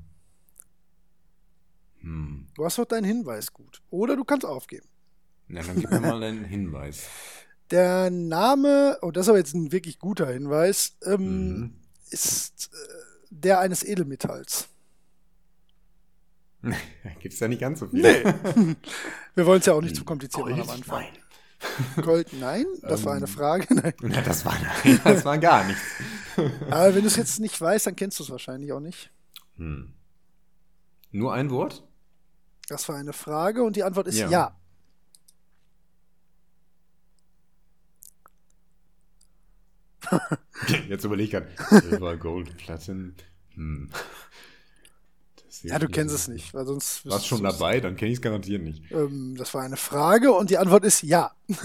Hm. 2.00 2.48
Du 2.56 2.66
hast 2.66 2.78
doch 2.78 2.86
deinen 2.86 3.06
Hinweis 3.06 3.52
gut. 3.54 3.82
Oder 3.90 4.16
du 4.16 4.24
kannst 4.24 4.46
aufgeben. 4.46 4.88
Na, 5.48 5.62
dann 5.62 5.80
gib 5.80 5.90
mir 5.92 6.00
mal 6.02 6.22
einen 6.24 6.44
Hinweis. 6.46 7.08
Der 7.72 8.10
Name, 8.12 8.98
oh, 9.02 9.12
das 9.12 9.26
ist 9.26 9.30
aber 9.30 9.38
jetzt 9.40 9.54
ein 9.56 9.72
wirklich 9.72 10.00
guter 10.00 10.28
Hinweis, 10.32 10.98
ähm, 11.04 11.60
Mhm. 11.60 11.76
ist 12.12 12.70
äh, 12.74 12.78
der 13.32 13.60
eines 13.60 13.84
Edelmetalls. 13.84 14.68
Gibt's 17.20 17.40
da 17.40 17.48
nicht 17.48 17.62
ganz 17.62 17.80
so 17.80 17.88
viel? 17.88 18.02
Nee. 18.02 18.24
Wir 19.36 19.46
wollen 19.46 19.60
es 19.60 19.66
ja 19.66 19.74
auch 19.74 19.82
nicht 19.82 19.96
zu 19.96 20.04
kompliziert 20.04 20.46
machen 20.48 20.62
am 20.62 20.70
Anfang. 20.70 21.02
Nein. 21.02 22.04
Gold, 22.04 22.34
nein, 22.34 22.66
das 22.82 23.06
war 23.06 23.14
eine 23.14 23.26
Ähm. 23.26 23.32
Frage. 23.32 23.74
Nein. 23.74 23.94
Ja, 24.12 24.22
das 24.22 24.46
war, 24.46 24.56
das 25.04 25.26
war 25.26 25.38
gar 25.38 25.64
nichts. 25.66 25.82
Aber 26.70 26.94
wenn 26.94 27.02
du 27.02 27.08
es 27.08 27.16
jetzt 27.16 27.40
nicht 27.40 27.60
weißt, 27.60 27.88
dann 27.88 27.96
kennst 27.96 28.20
du 28.20 28.24
es 28.24 28.30
wahrscheinlich 28.30 28.72
auch 28.74 28.80
nicht. 28.82 29.12
Hm. 29.58 29.94
Nur 31.12 31.34
ein 31.34 31.50
Wort? 31.50 31.84
Das 32.68 32.88
war 32.90 32.98
eine 32.98 33.14
Frage 33.14 33.64
und 33.64 33.76
die 33.76 33.84
Antwort 33.84 34.08
ist 34.08 34.18
ja. 34.18 34.30
Ja. 34.30 34.60
Jetzt 40.88 41.04
überleg 41.04 41.26
ich 41.26 41.32
gerade. 41.32 41.48
Silber, 41.82 42.18
Gold, 42.18 42.58
Platin. 42.58 43.16
Hm. 43.56 43.90
Ja, 45.64 45.80
du 45.80 45.88
kennst 45.88 46.14
es 46.14 46.28
nicht, 46.28 46.54
weil 46.54 46.66
sonst 46.66 47.06
Warst 47.06 47.28
schon 47.28 47.44
dabei, 47.44 47.80
dann 47.80 47.96
kenne 47.96 48.12
ich 48.12 48.18
es 48.18 48.22
garantiert 48.22 48.64
nicht. 48.64 48.84
Ähm, 48.92 49.36
das 49.38 49.54
war 49.54 49.64
eine 49.64 49.78
Frage 49.78 50.32
und 50.32 50.50
die 50.50 50.58
Antwort 50.58 50.86
ist 50.86 51.04
ja. 51.04 51.32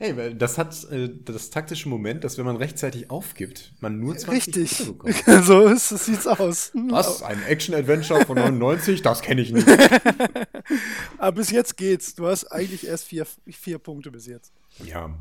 Hey, 0.00 0.16
weil 0.16 0.32
das 0.32 0.58
hat 0.58 0.88
äh, 0.92 1.10
das 1.24 1.50
taktische 1.50 1.88
Moment, 1.88 2.22
dass 2.22 2.38
wenn 2.38 2.44
man 2.44 2.54
rechtzeitig 2.54 3.10
aufgibt, 3.10 3.72
man 3.80 3.98
nur 3.98 4.16
20 4.16 4.54
Richtig. 4.54 4.86
Punkte 4.86 5.12
bekommt. 5.24 5.44
so 5.44 5.66
ist, 5.66 5.90
das 5.90 6.06
sieht's 6.06 6.26
aus. 6.28 6.70
Was? 6.72 7.20
Ein 7.24 7.42
Action-Adventure 7.42 8.24
von 8.24 8.36
99? 8.36 9.02
Das 9.02 9.22
kenne 9.22 9.40
ich 9.40 9.50
nicht. 9.50 9.66
Aber 11.18 11.32
bis 11.32 11.50
jetzt 11.50 11.76
geht's. 11.76 12.14
Du 12.14 12.28
hast 12.28 12.44
eigentlich 12.44 12.86
erst 12.86 13.06
vier, 13.06 13.26
vier 13.50 13.80
Punkte 13.80 14.12
bis 14.12 14.26
jetzt. 14.26 14.52
Ja. 14.84 15.18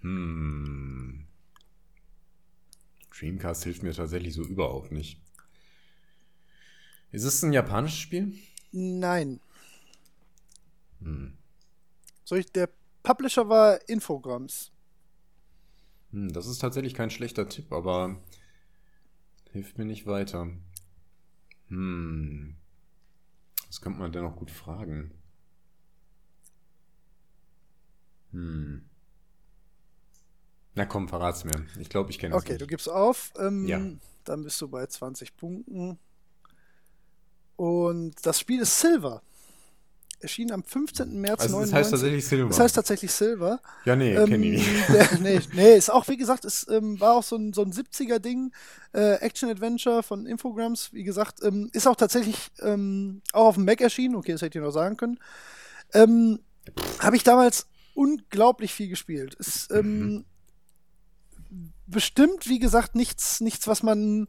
Hm. 0.00 1.27
Dreamcast 3.18 3.64
hilft 3.64 3.82
mir 3.82 3.92
tatsächlich 3.92 4.34
so 4.34 4.42
überhaupt 4.42 4.92
nicht. 4.92 5.20
Ist 7.10 7.24
es 7.24 7.42
ein 7.42 7.52
japanisches 7.52 7.98
Spiel? 7.98 8.34
Nein. 8.70 9.40
Hm. 11.00 11.36
Soll 12.24 12.38
ich, 12.40 12.52
der 12.52 12.68
Publisher 13.02 13.48
war 13.48 13.88
Infogrames. 13.88 14.70
Hm, 16.12 16.32
das 16.32 16.46
ist 16.46 16.58
tatsächlich 16.58 16.94
kein 16.94 17.10
schlechter 17.10 17.48
Tipp, 17.48 17.72
aber 17.72 18.22
hilft 19.50 19.78
mir 19.78 19.84
nicht 19.84 20.06
weiter. 20.06 20.48
Hm. 21.68 22.56
Was 23.66 23.80
könnte 23.80 23.98
man 23.98 24.12
denn 24.12 24.24
noch 24.24 24.36
gut 24.36 24.50
fragen? 24.50 25.12
Hm. 28.32 28.87
Na 30.74 30.86
komm, 30.86 31.08
verrat's 31.08 31.44
mir. 31.44 31.64
Ich 31.80 31.88
glaube, 31.88 32.10
ich 32.10 32.18
kenne 32.18 32.34
es 32.36 32.42
Okay, 32.42 32.52
nicht. 32.52 32.62
du 32.62 32.66
gibst 32.66 32.88
auf. 32.88 33.32
Ähm, 33.38 33.66
Ja. 33.66 33.80
Dann 34.24 34.44
bist 34.44 34.60
du 34.60 34.68
bei 34.68 34.86
20 34.86 35.36
Punkten. 35.36 35.98
Und 37.56 38.14
das 38.24 38.38
Spiel 38.40 38.60
ist 38.60 38.78
Silver. 38.78 39.22
Erschien 40.20 40.50
am 40.52 40.64
15. 40.64 41.20
März 41.20 41.42
Also, 41.42 41.60
das 41.60 41.70
99. 41.70 41.74
heißt 41.74 41.90
tatsächlich 41.92 42.26
Silver. 42.26 42.48
Das 42.48 42.60
heißt 42.60 42.74
tatsächlich 42.74 43.12
Silver. 43.12 43.60
ja, 43.84 43.94
nee, 43.96 44.14
Ähm, 44.16 44.28
kenne 44.28 44.46
ich 44.46 44.66
nicht. 44.66 44.88
der, 44.88 45.18
nee, 45.20 45.40
nee, 45.54 45.76
ist 45.76 45.90
auch, 45.92 46.06
wie 46.08 46.16
gesagt, 46.16 46.44
ist, 46.44 46.68
ähm, 46.70 46.98
war 47.00 47.14
auch 47.14 47.22
so 47.22 47.36
ein, 47.36 47.52
so 47.52 47.62
ein 47.62 47.72
70er-Ding. 47.72 48.52
Äh, 48.92 49.14
Action-Adventure 49.20 50.02
von 50.02 50.26
Infogrames, 50.26 50.92
wie 50.92 51.04
gesagt, 51.04 51.42
ähm, 51.44 51.70
ist 51.72 51.86
auch 51.86 51.94
tatsächlich 51.96 52.48
ähm, 52.60 53.22
auch 53.32 53.46
auf 53.46 53.54
dem 53.54 53.64
Mac 53.64 53.80
erschienen. 53.80 54.16
Okay, 54.16 54.32
das 54.32 54.42
hätte 54.42 54.58
ich 54.58 54.64
noch 54.64 54.72
sagen 54.72 54.96
können. 54.96 55.18
Ähm, 55.94 56.40
Habe 56.98 57.14
ich 57.16 57.22
damals 57.22 57.66
unglaublich 57.94 58.74
viel 58.74 58.88
gespielt. 58.88 59.34
Ist 59.36 59.70
ähm, 59.72 60.24
bestimmt, 61.88 62.48
wie 62.48 62.58
gesagt, 62.58 62.94
nichts, 62.94 63.40
nichts, 63.40 63.66
was 63.66 63.82
man 63.82 64.28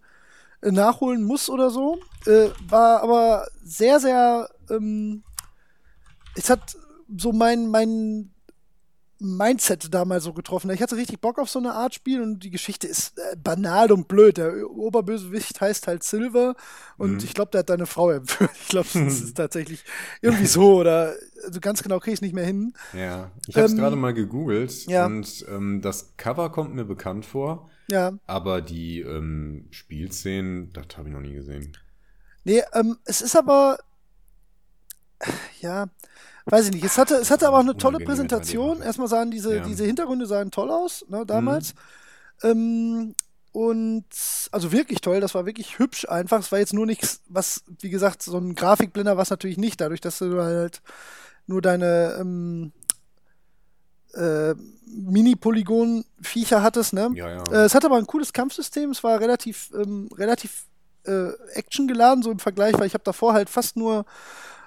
äh, 0.62 0.72
nachholen 0.72 1.24
muss 1.24 1.50
oder 1.50 1.70
so. 1.70 2.00
Äh, 2.26 2.50
war 2.68 3.04
aber 3.04 3.48
sehr, 3.64 4.00
sehr. 4.00 4.50
Ähm, 4.70 5.24
es 6.36 6.50
hat 6.50 6.78
so 7.16 7.32
mein, 7.32 7.68
mein 7.68 8.32
Mindset 9.20 9.94
damals 9.94 10.24
so 10.24 10.34
getroffen. 10.34 10.70
Ich 10.72 10.82
hatte 10.82 10.96
richtig 10.96 11.20
Bock 11.20 11.40
auf 11.40 11.50
so 11.50 11.60
eine 11.60 11.74
Art 11.74 11.94
Spiel 11.94 12.22
und 12.22 12.40
die 12.44 12.50
Geschichte 12.52 12.88
ist 12.88 13.18
äh, 13.20 13.36
banal 13.36 13.92
und 13.92 14.08
blöd. 14.08 14.38
Der 14.38 14.70
Oberbösewicht 14.70 15.60
heißt 15.62 15.88
halt 15.88 16.04
Silver 16.04 16.56
und 16.98 17.12
Mhm. 17.18 17.20
ich 17.24 17.34
glaube, 17.34 17.52
der 17.52 17.60
hat 17.60 17.70
deine 17.70 17.86
Frau 17.86 18.10
entführt. 18.12 18.52
Ich 18.62 18.70
glaube, 18.70 18.88
das 18.94 19.22
ist 19.22 19.36
tatsächlich 19.38 19.84
irgendwie 20.22 20.46
so 20.46 20.76
oder 20.78 21.16
also 21.46 21.60
ganz 21.60 21.84
genau 21.84 22.00
kriege 22.00 22.14
ich 22.14 22.18
es 22.20 22.22
nicht 22.22 22.34
mehr 22.36 22.46
hin. 22.46 22.74
Ja, 22.94 23.32
ich 23.48 23.58
habe 23.58 23.66
es 23.66 23.74
Ähm, 23.74 23.78
gerade 23.78 23.96
mal 23.96 24.14
gegoogelt 24.14 24.86
ja. 24.88 25.06
und 25.06 25.46
ähm, 25.50 25.82
das 25.82 26.16
Cover 26.18 26.50
kommt 26.52 26.74
mir 26.76 26.86
bekannt 26.86 27.26
vor, 27.26 27.70
Ja, 27.90 28.14
aber 28.26 28.62
die 28.62 29.02
ähm, 29.02 29.68
Spielszenen, 29.72 30.72
das 30.74 30.86
habe 30.98 31.10
ich 31.10 31.14
noch 31.14 31.22
nie 31.22 31.34
gesehen. 31.34 31.78
nee, 32.44 32.62
ähm, 32.74 32.98
es 33.06 33.22
ist 33.22 33.36
aber 33.36 33.80
ja, 35.62 35.90
weiß 36.50 36.68
ich 36.68 36.74
nicht. 36.74 36.84
Es 36.84 36.98
hatte, 36.98 37.16
es 37.16 37.32
hatte 37.32 37.48
aber 37.48 37.58
auch 37.58 37.62
eine 37.62 37.78
tolle 37.78 38.00
Präsentation. 38.00 38.70
3D-Grafik. 38.78 38.86
Erstmal 38.86 39.08
sahen 39.08 39.32
diese, 39.32 39.58
Ja. 39.58 39.64
diese 39.64 39.86
Hintergründe 39.86 40.26
sahen 40.26 40.52
toll 40.52 40.70
aus, 40.70 41.06
ne, 41.10 41.26
damals. 41.26 41.74
Ähm, 42.44 43.16
und 43.52 44.06
also 44.52 44.72
wirklich 44.72 45.02
toll, 45.02 45.20
das 45.22 45.34
war 45.36 45.46
wirklich 45.46 45.80
hübsch 45.80 46.08
einfach. 46.08 46.40
Es 46.40 46.52
war 46.52 46.60
jetzt 46.60 46.74
nur 46.74 46.86
nichts, 46.86 47.22
was, 47.28 47.64
wie 47.82 47.90
gesagt, 47.90 48.22
so 48.22 48.38
ein 48.38 48.56
Grafikblinder 48.56 49.18
war 49.18 49.24
es 49.24 49.30
natürlich 49.32 49.58
nicht, 49.58 49.82
dadurch, 49.82 50.02
dass 50.02 50.20
du 50.20 50.42
halt 50.42 50.82
nur 51.48 51.62
deine 51.62 52.18
ähm, 52.20 52.72
äh, 54.14 54.54
Mini-Polygon-Viecher 54.86 56.62
hattest, 56.62 56.94
ne? 56.94 57.10
Ja, 57.16 57.30
ja. 57.30 57.44
Äh, 57.52 57.66
es 57.66 57.76
hatte 57.76 57.88
aber 57.88 57.98
ein 57.98 58.08
cooles 58.08 58.34
Kampfsystem, 58.34 58.92
es 58.92 59.04
war 59.04 59.20
relativ, 59.20 59.72
ähm, 59.74 60.10
relativ 60.16 60.66
äh, 61.06 61.30
actiongeladen, 61.56 62.24
so 62.24 62.32
im 62.32 62.40
Vergleich, 62.40 62.74
weil 62.78 62.88
ich 62.88 62.94
habe 62.94 63.04
davor 63.04 63.34
halt 63.34 63.50
fast 63.50 63.78
nur 63.78 64.06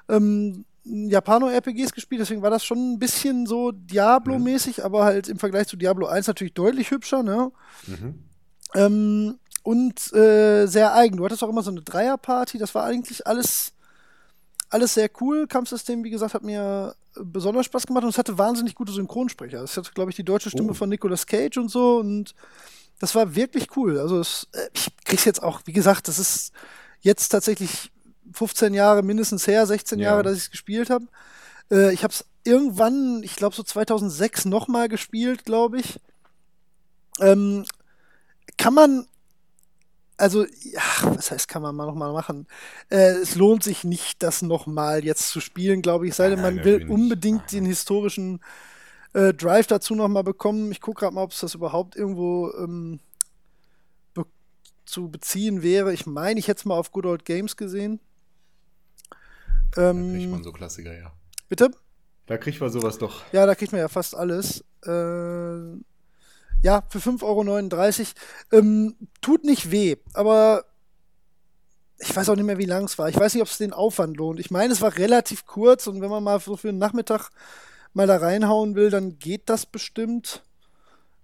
ähm, 0.09 0.65
Japano-RPGs 0.85 1.93
gespielt, 1.93 2.21
deswegen 2.21 2.43
war 2.43 2.51
das 2.51 2.65
schon 2.65 2.93
ein 2.95 2.99
bisschen 2.99 3.47
so 3.47 3.71
Diablo-mäßig, 3.73 4.85
aber 4.85 5.05
halt 5.05 5.29
im 5.29 5.39
Vergleich 5.39 5.69
zu 5.69 5.77
Diablo 5.77 6.07
1 6.07 6.27
natürlich 6.27 6.55
deutlich 6.55 6.91
hübscher, 6.91 7.23
ne? 7.23 7.53
Mhm. 7.87 8.25
Ähm, 8.75 9.39
und 9.63 10.13
äh, 10.13 10.67
sehr 10.67 10.93
eigen. 10.95 11.17
Du 11.19 11.25
hattest 11.25 11.45
auch 11.45 11.49
immer 11.49 11.63
so 11.63 11.71
eine 11.71 11.83
Dreierparty, 11.83 12.59
das 12.59 12.75
war 12.75 12.85
eigentlich 12.85 13.27
alles, 13.29 13.73
alles 14.71 14.95
sehr 14.95 15.09
cool. 15.21 15.47
Kampfsystem, 15.47 16.03
wie 16.03 16.11
gesagt, 16.11 16.35
hat 16.35 16.43
mir 16.43 16.97
besonders 17.15 17.67
Spaß 17.67 17.87
gemacht 17.87 18.03
und 18.03 18.11
es 18.11 18.19
hatte 18.19 18.39
wahnsinnig 18.39 18.75
gute 18.75 18.91
Synchronsprecher. 18.93 19.63
Es 19.63 19.77
hatte, 19.77 19.93
glaube 19.93 20.11
ich, 20.11 20.17
die 20.17 20.25
deutsche 20.25 20.51
Stimme 20.51 20.71
Oh. 20.71 20.75
von 20.75 20.89
Nicolas 20.89 21.27
Cage 21.27 21.59
und 21.59 21.71
so 21.71 21.99
und 21.99 22.35
das 22.99 23.15
war 23.15 23.37
wirklich 23.37 23.77
cool. 23.77 23.99
Also 24.01 24.19
es, 24.19 24.49
äh, 24.53 24.69
ich 24.75 24.89
krieg's 25.05 25.25
jetzt 25.27 25.43
auch, 25.43 25.61
wie 25.67 25.73
gesagt, 25.73 26.09
das 26.09 26.19
ist 26.19 26.53
jetzt 27.03 27.29
tatsächlich 27.29 27.92
15 28.33 28.75
Jahre 28.75 29.03
mindestens 29.03 29.47
her, 29.47 29.67
16 29.67 29.99
Ja. 29.99 30.11
Jahre, 30.11 30.23
dass 30.23 30.37
ich 30.37 30.45
es 30.45 30.51
gespielt 30.51 30.91
habe. 30.91 31.07
Äh, 31.71 31.93
ich 31.93 32.03
habe 32.05 32.13
es 32.13 32.25
irgendwann, 32.45 33.23
ich 33.23 33.37
glaube 33.37 33.55
so 33.55 33.63
2006 33.63 34.45
nochmal 34.45 34.89
gespielt, 34.89 35.45
glaube 35.45 35.81
ich. 35.81 35.99
Ähm, 37.21 37.65
kann 38.57 38.75
man, 38.75 39.07
also, 40.17 40.45
ja, 40.45 40.83
was 41.03 41.31
heißt, 41.31 41.49
kann 41.49 41.63
man 41.63 41.75
mal 41.75 41.87
nochmal 41.87 42.13
machen? 42.13 42.47
Äh, 42.91 43.13
es 43.15 43.35
lohnt 43.35 43.63
sich 43.63 43.85
nicht, 43.85 44.23
das 44.23 44.43
nochmal 44.43 45.05
jetzt 45.05 45.29
zu 45.29 45.41
spielen, 45.41 45.83
glaube 45.83 46.07
ich, 46.07 46.15
sei 46.15 46.29
denn, 46.29 46.43
man 46.43 46.65
will 46.65 46.89
unbedingt 46.89 47.51
den 47.53 47.65
historischen 47.65 48.41
äh, 49.15 49.35
Drive 49.35 49.67
dazu 49.67 49.95
nochmal 49.95 50.25
bekommen. 50.25 50.71
Ich 50.73 50.81
gucke 50.81 51.01
gerade 51.01 51.15
mal, 51.15 51.23
ob 51.23 51.33
es 51.33 51.41
das 51.41 51.55
überhaupt 51.55 51.97
irgendwo 51.97 52.53
ähm, 52.59 53.01
be 54.15 54.25
zu 54.85 55.11
beziehen 55.11 55.63
wäre. 55.63 55.93
Ich 55.93 56.07
meine, 56.07 56.39
ich 56.41 56.49
hätte 56.49 56.61
es 56.61 56.65
mal 56.65 56.77
auf 56.77 56.93
Good 56.93 57.07
Old 57.07 57.25
Games 57.25 57.57
gesehen. 57.57 58.01
Da 59.75 59.93
kriegt 59.93 60.31
man 60.31 60.39
Ähm, 60.41 60.45
so 60.45 60.53
Klassiker, 60.53 60.97
ja. 60.97 61.13
bitte? 61.49 61.71
Da 62.27 62.39
kriegt 62.39 62.61
man 62.61 62.71
sowas 62.71 62.99
doch. 62.99 63.23
Ja, 63.33 63.47
da 63.47 63.55
kriegt 63.55 63.73
man 63.73 63.81
ja 63.81 63.89
fast 63.89 64.15
alles. 64.15 64.65
Äh, 64.85 65.77
ja, 66.63 66.83
für 66.89 66.99
5,39 66.99 67.21
Euro. 67.23 68.09
Ähm, 68.53 68.97
tut 69.21 69.45
nicht 69.45 69.71
weh, 69.71 69.97
aber 70.15 70.65
ich 71.99 72.15
weiß 72.15 72.29
auch 72.29 72.37
nicht 72.37 72.45
mehr, 72.45 72.59
wie 72.59 72.67
lang 72.67 72.85
es 72.85 72.99
war. 72.99 73.09
Ich 73.09 73.17
weiß 73.19 73.35
nicht, 73.35 73.43
ob 73.43 73.49
es 73.49 73.59
den 73.59 73.73
Aufwand 73.73 74.17
lohnt. 74.17 74.41
Ich 74.41 74.51
meine, 74.51 74.73
es 74.73 74.81
war 74.81 74.97
relativ 74.97 75.47
kurz 75.47 75.87
und 75.87 76.01
wenn 76.01 76.11
man 76.11 76.23
mal 76.23 76.41
so 76.41 76.57
für 76.57 76.69
einen 76.69 76.79
Nachmittag 76.79 77.31
mal 77.93 78.07
da 78.07 78.17
reinhauen 78.17 78.75
will, 78.75 78.91
dann 78.91 79.19
geht 79.19 79.49
das 79.49 79.67
bestimmt. 79.67 80.43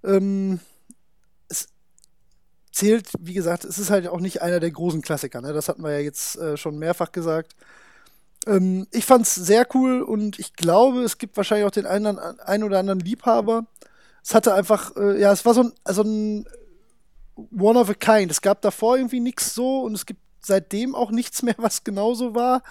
Ähm, 0.04 0.60
es 1.48 1.68
zählt, 2.72 3.08
wie 3.18 3.34
gesagt, 3.34 3.64
es 3.64 3.78
ist 3.78 3.90
halt 3.90 4.06
auch 4.08 4.20
nicht 4.20 4.42
einer 4.42 4.60
der 4.60 4.70
großen 4.70 5.02
Klassiker. 5.02 5.40
Ne? 5.40 5.52
Das 5.52 5.68
hatten 5.68 5.82
wir 5.82 5.92
ja 5.92 6.00
jetzt 6.00 6.36
äh, 6.36 6.56
schon 6.56 6.78
mehrfach 6.78 7.10
gesagt. 7.10 7.56
Ähm, 8.48 8.86
ich 8.90 9.04
fand's 9.04 9.34
sehr 9.34 9.66
cool 9.74 10.02
und 10.02 10.38
ich 10.38 10.54
glaube, 10.54 11.02
es 11.02 11.18
gibt 11.18 11.36
wahrscheinlich 11.36 11.66
auch 11.66 11.70
den 11.70 11.86
einen, 11.86 12.18
einen 12.18 12.64
oder 12.64 12.78
anderen 12.78 13.00
Liebhaber. 13.00 13.66
Es 14.24 14.34
hatte 14.34 14.54
einfach, 14.54 14.96
äh, 14.96 15.20
ja, 15.20 15.32
es 15.32 15.44
war 15.44 15.54
so 15.54 15.64
ein, 15.64 15.72
also 15.84 16.02
ein 16.02 16.46
One 17.36 17.78
of 17.78 17.90
a 17.90 17.94
Kind. 17.94 18.32
Es 18.32 18.40
gab 18.40 18.62
davor 18.62 18.96
irgendwie 18.96 19.20
nichts 19.20 19.54
so 19.54 19.82
und 19.82 19.94
es 19.94 20.06
gibt 20.06 20.20
seitdem 20.48 20.96
auch 20.96 21.12
nichts 21.12 21.42
mehr, 21.44 21.54
was 21.58 21.84
genauso 21.84 22.34
war. 22.34 22.62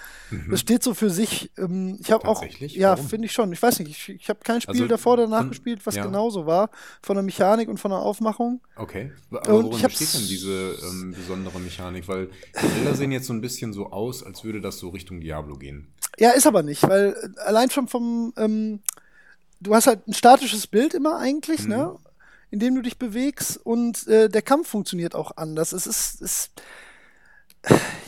Das 0.49 0.59
steht 0.59 0.83
so 0.83 0.93
für 0.93 1.09
sich. 1.09 1.49
Ähm, 1.57 1.97
ich 2.01 2.11
habe 2.11 2.27
auch, 2.27 2.41
Tatsächlich? 2.41 2.75
ja, 2.75 2.97
finde 2.97 3.27
ich 3.27 3.31
schon. 3.31 3.53
Ich 3.53 3.61
weiß 3.61 3.79
nicht, 3.79 3.91
ich, 3.91 4.09
ich 4.09 4.27
habe 4.29 4.39
kein 4.43 4.59
Spiel 4.59 4.73
Also 4.75 4.87
davor 4.87 5.13
oder 5.13 5.23
danach 5.23 5.39
von- 5.39 5.49
gespielt, 5.49 5.85
was 5.85 5.95
ja. 5.95 6.03
genauso 6.05 6.45
war. 6.45 6.69
Von 7.01 7.15
der 7.15 7.23
Mechanik 7.23 7.69
und 7.69 7.79
von 7.79 7.91
der 7.91 7.99
Aufmachung. 8.01 8.59
Okay. 8.75 9.13
Aber 9.31 9.47
Und 9.55 9.65
worin 9.67 9.81
besteht 9.83 10.13
denn 10.13 10.27
diese 10.27 10.75
ähm, 10.83 11.13
besondere 11.15 11.59
Mechanik? 11.61 12.07
Weil 12.09 12.29
die 12.61 12.67
Bilder 12.67 12.95
sehen 12.95 13.13
jetzt 13.13 13.27
so 13.27 13.33
ein 13.33 13.39
bisschen 13.41 13.71
so 13.71 13.91
aus, 13.91 14.23
als 14.23 14.43
würde 14.43 14.59
das 14.59 14.77
so 14.79 14.89
Richtung 14.89 15.21
Diablo 15.21 15.55
gehen. 15.55 15.93
Ja, 16.19 16.31
ist 16.31 16.47
aber 16.47 16.63
nicht, 16.63 16.83
weil 16.83 17.15
äh, 17.37 17.39
allein 17.41 17.69
schon 17.69 17.87
vom, 17.87 18.33
ähm, 18.37 18.81
du 19.61 19.73
hast 19.75 19.87
halt 19.87 20.07
ein 20.07 20.13
statisches 20.13 20.67
Bild 20.67 20.93
immer 20.93 21.17
eigentlich, 21.19 21.61
Mhm. 21.63 21.69
ne? 21.69 21.95
In 22.49 22.59
dem 22.59 22.75
du 22.75 22.81
dich 22.81 22.97
bewegst 22.97 23.57
und 23.65 24.07
äh, 24.07 24.29
der 24.29 24.41
Kampf 24.41 24.69
funktioniert 24.69 25.15
auch 25.15 25.35
anders. 25.35 25.73
Es 25.73 25.85
ist, 25.85 26.21
es, 26.21 26.49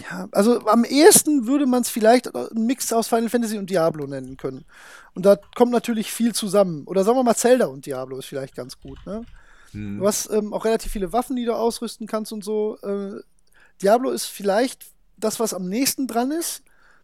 ja, 0.10 0.28
also 0.32 0.66
am 0.68 0.84
ehesten 0.84 1.48
würde 1.48 1.66
man 1.66 1.82
es 1.82 1.90
vielleicht 1.90 2.36
einen 2.36 2.66
Mix 2.66 2.92
aus 2.94 3.08
Final 3.08 3.30
Fantasy 3.30 3.58
und 3.58 3.70
Diablo 3.70 4.08
nennen 4.08 4.38
können. 4.38 4.66
Und 5.14 5.26
da 5.26 5.38
kommt 5.56 5.72
natürlich 5.72 6.12
viel 6.12 6.34
zusammen. 6.34 6.86
Oder 6.86 7.04
sagen 7.04 7.18
wir 7.18 7.24
mal 7.24 7.36
Zelda 7.36 7.68
und 7.68 7.86
Diablo 7.86 8.18
ist 8.18 8.26
vielleicht 8.26 8.56
ganz 8.56 8.80
gut, 8.80 8.98
ne? 9.06 9.24
Hm. 9.72 10.00
Du 10.00 10.08
hast 10.08 10.32
ähm, 10.32 10.54
auch 10.54 10.66
relativ 10.66 10.92
viele 10.92 11.14
Waffen, 11.14 11.36
die 11.36 11.46
du 11.46 11.54
ausrüsten 11.54 12.08
kannst 12.08 12.32
und 12.32 12.44
so. 12.44 12.78
Äh, 12.82 13.22
Diablo 13.82 14.10
ist 14.10 14.26
vielleicht 14.26 14.88
das, 15.18 15.40
was 15.40 15.54
am 15.54 15.68
nächsten 15.68 16.08
dran 16.08 16.32
ist, 16.32 16.64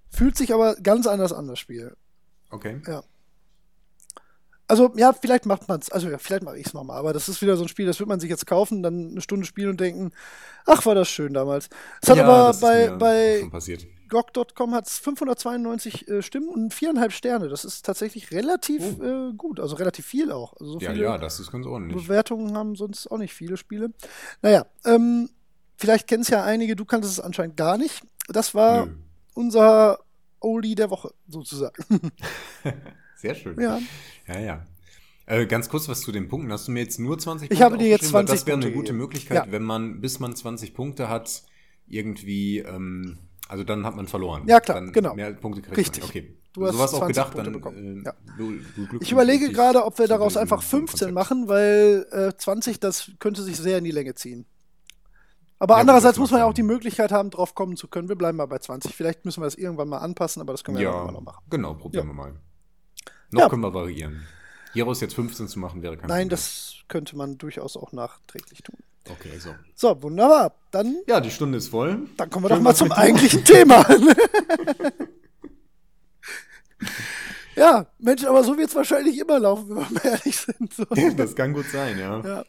fühlt 0.09 0.37
sich 0.37 0.53
aber 0.53 0.75
ganz 0.75 1.07
anders 1.07 1.33
an, 1.33 1.47
das 1.47 1.59
Spiel. 1.59 1.95
Okay. 2.49 2.81
Also, 4.67 4.91
ja, 4.95 5.13
vielleicht 5.13 5.45
macht 5.45 5.67
man 5.67 5.79
es, 5.79 5.91
also 5.91 6.09
ja, 6.09 6.17
vielleicht 6.17 6.43
mache 6.43 6.57
ich 6.57 6.65
es 6.65 6.73
nochmal, 6.73 6.97
aber 6.97 7.13
das 7.13 7.29
ist 7.29 7.41
wieder 7.41 7.55
so 7.55 7.63
ein 7.63 7.67
Spiel, 7.67 7.85
das 7.85 7.99
wird 7.99 8.09
man 8.09 8.19
sich 8.19 8.29
jetzt 8.29 8.47
kaufen, 8.47 8.81
dann 8.81 9.11
eine 9.11 9.21
Stunde 9.21 9.45
spielen 9.45 9.69
und 9.69 9.79
denken, 9.79 10.11
ach, 10.65 10.85
war 10.85 10.95
das 10.95 11.07
schön 11.07 11.33
damals. 11.33 11.69
Es 12.01 12.09
hat 12.09 12.17
Ja, 12.17 12.25
aber 12.25 12.57
bei, 12.59 12.89
bei. 12.89 13.49
GOG.com 14.07 14.73
hat 14.75 14.87
es 14.87 14.99
592 14.99 16.07
äh, 16.07 16.21
Stimmen 16.21 16.49
und 16.49 16.73
viereinhalb 16.73 17.11
Sterne. 17.11 17.49
Das 17.49 17.65
ist 17.65 17.85
tatsächlich 17.85 18.31
relativ 18.31 18.99
äh, 19.01 19.33
gut, 19.35 19.59
also 19.59 19.75
relativ 19.75 20.05
viel 20.05 20.31
auch. 20.31 20.53
Also 20.59 20.73
so 20.73 20.77
Oh. 20.77 20.81
Ja, 20.81 20.93
ja, 20.93 21.17
das 21.17 21.39
ist 21.39 21.51
ganz 21.51 21.65
ordentlich. 21.65 22.03
Bewertungen 22.03 22.55
haben 22.55 22.75
sonst 22.75 23.09
auch 23.11 23.17
nicht 23.17 23.33
viele 23.33 23.57
Spiele. 23.57 23.91
Naja, 24.41 24.67
ähm, 24.85 25.29
vielleicht 25.75 26.07
kennen 26.07 26.21
es 26.21 26.29
ja 26.29 26.43
einige, 26.43 26.75
du 26.75 26.85
kanntest 26.85 27.13
es 27.13 27.19
anscheinend 27.19 27.57
gar 27.57 27.77
nicht. 27.77 28.03
Das 28.27 28.53
war 28.53 28.85
Nö. 28.85 28.93
unser 29.33 29.99
Oldie 30.39 30.75
der 30.75 30.91
Woche, 30.91 31.11
sozusagen. 31.27 31.73
Sehr 33.25 33.35
schön. 33.35 33.59
ja. 33.61 33.79
Ja, 34.27 34.39
ja. 34.39 34.65
Äh, 35.27 35.45
ganz 35.47 35.69
kurz 35.69 35.87
was 35.89 36.01
zu 36.01 36.11
den 36.11 36.27
Punkten. 36.27 36.51
Hast 36.51 36.67
du 36.67 36.71
mir 36.71 36.81
jetzt 36.81 36.99
nur 36.99 37.17
20 37.17 37.49
Ich 37.51 37.61
habe 37.61 37.77
dir 37.77 37.87
jetzt 37.87 38.05
aufgeschrieben? 38.05 38.13
Weil 38.13 38.25
20 38.27 38.39
Das 38.39 38.47
wäre 38.47 38.57
eine 38.57 38.65
Punkte 38.67 38.79
gute. 38.79 38.93
Möglichkeit, 38.93 39.45
Ja. 39.47 39.51
wenn 39.51 39.63
man, 39.63 39.99
bis 40.01 40.19
man 40.19 40.35
20 40.35 40.73
Punkte 40.75 41.09
hat, 41.09 41.43
irgendwie, 41.87 42.59
ähm, 42.59 43.17
also 43.47 43.63
dann 43.63 43.85
hat 43.85 43.95
man 43.95 44.07
verloren. 44.07 44.43
Ja, 44.47 44.59
klar, 44.59 44.79
dann 44.79 44.91
genau. 44.91 45.15
Mehr 45.15 45.33
Punkte 45.33 45.61
kriegt 45.61 45.77
Richtig. 45.77 46.01
man. 46.03 46.09
Okay. 46.09 46.37
Du 46.53 46.65
hast 46.65 46.73
Sowas 46.73 46.93
auch 46.93 46.99
20 46.99 47.15
gedacht, 47.15 47.31
Punkte 47.33 47.51
dann 47.51 47.53
bekommen. 47.59 48.01
äh, 48.01 48.05
Ja. 48.05 48.13
du, 48.37 48.51
du 48.87 48.97
Ich 49.01 49.11
überlege 49.11 49.51
gerade, 49.51 49.83
ob 49.83 49.97
wir 49.99 50.07
daraus 50.07 50.37
einfach 50.37 50.61
15 50.63 50.87
Konzept. 50.87 51.13
machen, 51.13 51.47
weil 51.47 52.05
äh, 52.11 52.31
20, 52.37 52.79
das 52.79 53.11
könnte 53.19 53.41
sich 53.43 53.57
sehr 53.57 53.77
in 53.79 53.83
die 53.83 53.91
Länge 53.91 54.13
ziehen. 54.15 54.45
Aber 55.59 55.75
Ja, 55.75 55.81
andererseits 55.81 56.17
muss 56.19 56.31
man 56.31 56.41
ja 56.41 56.45
auch 56.45 56.53
die. 56.53 56.63
Möglichkeit 56.63 57.11
haben, 57.11 57.29
drauf 57.29 57.55
kommen 57.55 57.75
zu 57.77 57.87
können. 57.87 58.09
Wir 58.09 58.15
bleiben 58.15 58.37
mal 58.37 58.45
bei 58.45 58.59
20. 58.59 58.93
Vielleicht 58.95 59.25
müssen 59.25 59.41
wir 59.41 59.45
das 59.45 59.55
irgendwann 59.55 59.89
mal 59.89 59.97
anpassen, 59.99 60.41
aber 60.41 60.53
das 60.53 60.63
können 60.63 60.77
wir 60.77 60.83
ja, 60.85 60.91
Ja, 60.91 61.01
immer 61.03 61.11
noch 61.13 61.21
machen. 61.21 61.43
genau, 61.49 61.73
probieren 61.73 62.05
Ja. 62.07 62.11
wir 62.11 62.15
mal. 62.15 62.33
Noch 63.31 63.41
Ja. 63.41 63.49
können 63.49 63.61
wir 63.63 63.73
variieren. 63.73 64.25
Hieraus 64.73 65.01
jetzt 65.01 65.15
15 65.15 65.47
zu 65.47 65.59
machen, 65.59 65.81
wäre 65.81 65.95
kein 65.97 66.07
Nein, 66.07 66.17
Problem. 66.23 66.29
das 66.29 66.75
könnte 66.87 67.15
man 67.15 67.37
durchaus 67.37 67.77
auch 67.77 67.91
nachträglich 67.93 68.61
tun. 68.61 68.75
Okay, 69.09 69.37
so. 69.37 69.53
So, 69.75 70.01
wunderbar. 70.03 70.55
Dann, 70.71 70.97
Ja, 71.07 71.19
die 71.21 71.29
Stunde 71.31 71.57
ist 71.59 71.69
voll. 71.69 72.07
dann 72.17 72.29
kommen 72.29 72.45
wir 72.45 72.49
Schön 72.49 72.57
doch 72.57 72.63
mal 72.63 72.75
zum 72.75 72.91
eigentlichen 72.91 73.43
Thema. 73.45 73.85
ja, 77.55 77.85
Mensch, 77.99 78.23
aber 78.25 78.43
so 78.43 78.57
wird 78.57 78.69
es 78.69 78.75
wahrscheinlich 78.75 79.17
immer 79.19 79.39
laufen, 79.39 79.69
wenn 79.69 79.75
wir 79.77 79.91
mal 79.91 80.05
ehrlich 80.05 80.35
sind. 80.37 80.73
So. 80.73 80.85
Das 81.15 81.35
kann 81.35 81.53
gut 81.53 81.67
sein, 81.71 81.97
ja. 81.97 82.19
Ja. 82.21 82.45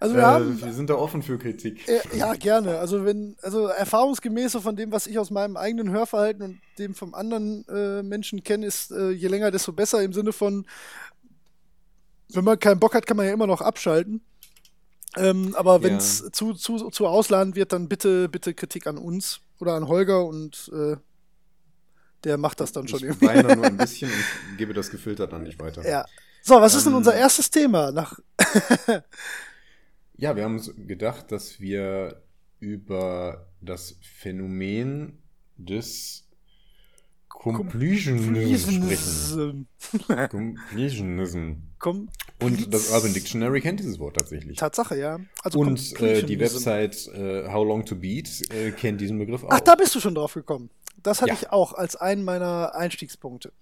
Also 0.00 0.14
wir 0.16 0.22
äh, 0.22 0.24
haben 0.24 0.60
wir 0.60 0.72
sind 0.72 0.90
da 0.90 0.94
offen 0.94 1.22
für 1.22 1.38
Kritik. 1.38 1.86
Äh, 1.88 2.00
Ja, 2.16 2.34
gerne. 2.34 2.78
Also 2.78 3.04
wenn, 3.04 3.36
also 3.42 3.66
erfahrungsgemäß 3.66 4.56
von 4.56 4.76
dem, 4.76 4.90
was 4.92 5.06
ich 5.06 5.18
aus 5.18 5.30
meinem 5.30 5.56
eigenen 5.56 5.90
Hörverhalten 5.90 6.42
und 6.42 6.60
dem 6.78 6.94
vom 6.94 7.14
anderen 7.14 7.66
äh, 7.68 8.02
Menschen 8.02 8.42
kenne, 8.42 8.66
ist 8.66 8.90
äh, 8.90 9.10
je 9.10 9.28
länger, 9.28 9.50
desto 9.50 9.72
besser 9.72 10.02
im 10.02 10.12
Sinne 10.12 10.32
von, 10.32 10.66
wenn 12.30 12.44
man 12.44 12.58
keinen 12.58 12.80
Bock 12.80 12.94
hat, 12.94 13.06
kann 13.06 13.16
man 13.16 13.26
ja 13.26 13.32
immer 13.32 13.46
noch 13.46 13.60
abschalten. 13.60 14.22
Ähm, 15.16 15.54
aber 15.56 15.76
Ja. 15.76 15.82
wenn 15.82 15.96
es 15.96 16.30
zu, 16.32 16.54
zu, 16.54 16.90
zu 16.90 17.06
ausladend 17.06 17.56
wird, 17.56 17.72
dann 17.72 17.88
bitte, 17.88 18.28
bitte 18.28 18.54
Kritik 18.54 18.86
an 18.86 18.98
uns 18.98 19.40
oder 19.60 19.74
an 19.74 19.88
Holger 19.88 20.24
und 20.26 20.70
äh, 20.74 20.96
der 22.24 22.38
macht 22.38 22.60
das 22.60 22.72
dann 22.72 22.88
schon 22.88 23.02
ich 23.02 23.04
irgendwie. 23.04 23.26
weine 23.26 23.52
nur 23.52 23.66
ein 23.66 23.76
bisschen 23.78 24.12
und 24.12 24.56
gebe 24.56 24.72
das 24.74 24.90
gefiltert 24.90 25.32
an 25.34 25.44
dich 25.44 25.58
weiter. 25.58 25.86
Ja. 25.86 26.06
So, 26.42 26.60
was 26.60 26.74
ist 26.74 26.86
denn 26.86 26.92
Ähm, 26.92 26.98
unser 26.98 27.14
erstes 27.14 27.50
Thema? 27.50 27.92
Nach, 27.92 28.18
Ja, 30.22 30.36
wir 30.36 30.44
haben 30.44 30.54
uns 30.54 30.72
gedacht, 30.76 31.32
dass 31.32 31.58
wir 31.58 32.22
über 32.60 33.48
das 33.60 33.96
Phänomen 34.02 35.18
des 35.56 36.28
Completionism 37.28 38.84
sprechen. 38.88 39.66
Completionism. 40.28 41.54
Und 42.40 42.72
das 42.72 42.90
Urban 42.92 43.12
Dictionary 43.12 43.60
kennt 43.60 43.80
dieses 43.80 43.98
Wort 43.98 44.14
tatsächlich. 44.16 44.56
Tatsache, 44.58 44.96
ja. 44.96 45.18
Also 45.42 45.58
Und 45.58 46.00
äh, 46.00 46.22
die. 46.22 46.38
Website 46.38 47.08
äh, 47.08 47.48
How 47.48 47.66
Long 47.66 47.84
to 47.84 47.96
Beat 47.96 48.42
äh, 48.52 48.70
kennt 48.70 49.00
diesen 49.00 49.18
Begriff 49.18 49.42
auch. 49.42 49.48
Ach, 49.50 49.58
da 49.60 49.74
bist 49.74 49.92
du 49.96 49.98
schon 49.98 50.14
drauf 50.14 50.34
gekommen. 50.34 50.70
Das 51.02 51.20
hatte 51.20 51.32
Ja. 51.32 51.38
ich 51.40 51.50
auch 51.50 51.72
als 51.72 51.96
einen 51.96 52.22
meiner 52.22 52.76
Einstiegspunkte. 52.76 53.52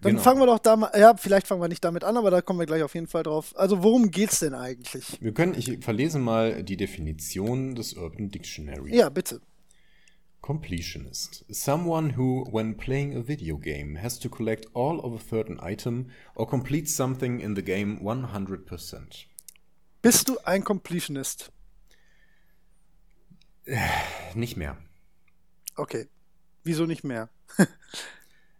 Dann 0.00 0.12
Genau. 0.12 0.22
fangen 0.22 0.40
wir 0.40 0.46
doch 0.46 0.60
da 0.60 0.76
mal, 0.76 0.92
ja, 0.96 1.16
vielleicht 1.16 1.48
fangen 1.48 1.60
wir 1.60 1.68
nicht 1.68 1.82
damit 1.82 2.04
an, 2.04 2.16
aber 2.16 2.30
da 2.30 2.40
kommen 2.40 2.60
wir 2.60 2.66
gleich 2.66 2.82
auf 2.84 2.94
jeden 2.94 3.08
Fall 3.08 3.24
drauf. 3.24 3.52
Also 3.56 3.82
worum 3.82 4.10
geht's 4.12 4.38
denn 4.38 4.54
eigentlich? 4.54 5.20
Wir 5.20 5.34
können, 5.34 5.54
ich 5.54 5.78
verlese 5.84 6.18
mal 6.20 6.62
die 6.62 6.76
Definition 6.76 7.74
des 7.74 7.94
Urban 7.94 8.30
Dictionary. 8.30 8.94
Ja, 8.96 9.08
bitte. 9.08 9.40
Completionist. 10.40 11.44
Someone 11.48 12.16
who, 12.16 12.46
when 12.52 12.76
playing 12.76 13.16
a 13.16 13.26
video 13.26 13.58
game, 13.58 14.00
has 14.00 14.18
to 14.20 14.28
collect 14.28 14.66
all 14.72 15.00
of 15.00 15.20
a 15.20 15.24
certain 15.28 15.58
item 15.60 16.10
or 16.36 16.46
complete 16.48 16.88
something 16.88 17.40
in 17.40 17.56
the 17.56 17.62
game 17.62 17.98
100%. 18.00 19.26
Bist 20.00 20.28
du 20.28 20.38
ein 20.44 20.62
Completionist? 20.62 21.50
Nicht 24.34 24.56
mehr. 24.56 24.78
Okay. 25.76 26.06
Wieso 26.62 26.86
nicht 26.86 27.02
mehr? 27.04 27.28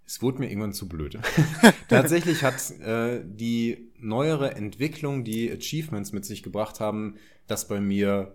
Es 0.09 0.23
wurde 0.23 0.39
mir 0.39 0.49
irgendwann 0.49 0.73
zu 0.73 0.89
blöd. 0.89 1.19
Tatsächlich 1.91 2.43
hat 2.43 2.71
äh, 2.81 3.21
die 3.23 3.91
neuere 3.99 4.55
Entwicklung, 4.55 5.23
die 5.23 5.53
Achievements 5.53 6.13
mit 6.13 6.25
sich 6.25 6.43
gebracht 6.43 6.81
haben, 6.81 7.17
das 7.47 7.69
bei 7.69 7.79
mir 7.79 8.35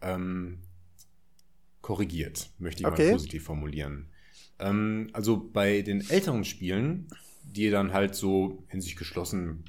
ähm, 0.00 0.60
korrigiert, 1.82 2.48
möchte 2.58 2.82
ich 2.82 2.86
Okay. 2.86 3.04
mal 3.04 3.10
positiv 3.16 3.44
formulieren. 3.44 4.08
Ähm, 4.58 5.10
also 5.12 5.36
bei 5.36 5.82
den 5.82 6.08
älteren 6.08 6.42
Spielen, 6.42 7.08
die 7.42 7.68
dann 7.68 7.92
halt 7.92 8.14
so 8.14 8.64
in 8.70 8.80
sich 8.80 8.96
geschlossen, 8.96 9.64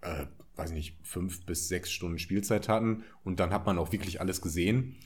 äh, 0.00 0.24
weiß 0.56 0.72
nicht, 0.72 0.96
fünf 1.02 1.44
bis 1.44 1.68
sechs 1.68 1.92
Stunden 1.92 2.18
Spielzeit 2.18 2.70
hatten 2.70 3.04
und 3.22 3.38
dann 3.38 3.50
hat 3.50 3.66
man 3.66 3.76
auch 3.76 3.92
wirklich 3.92 4.22
alles 4.22 4.40
gesehen, 4.40 4.96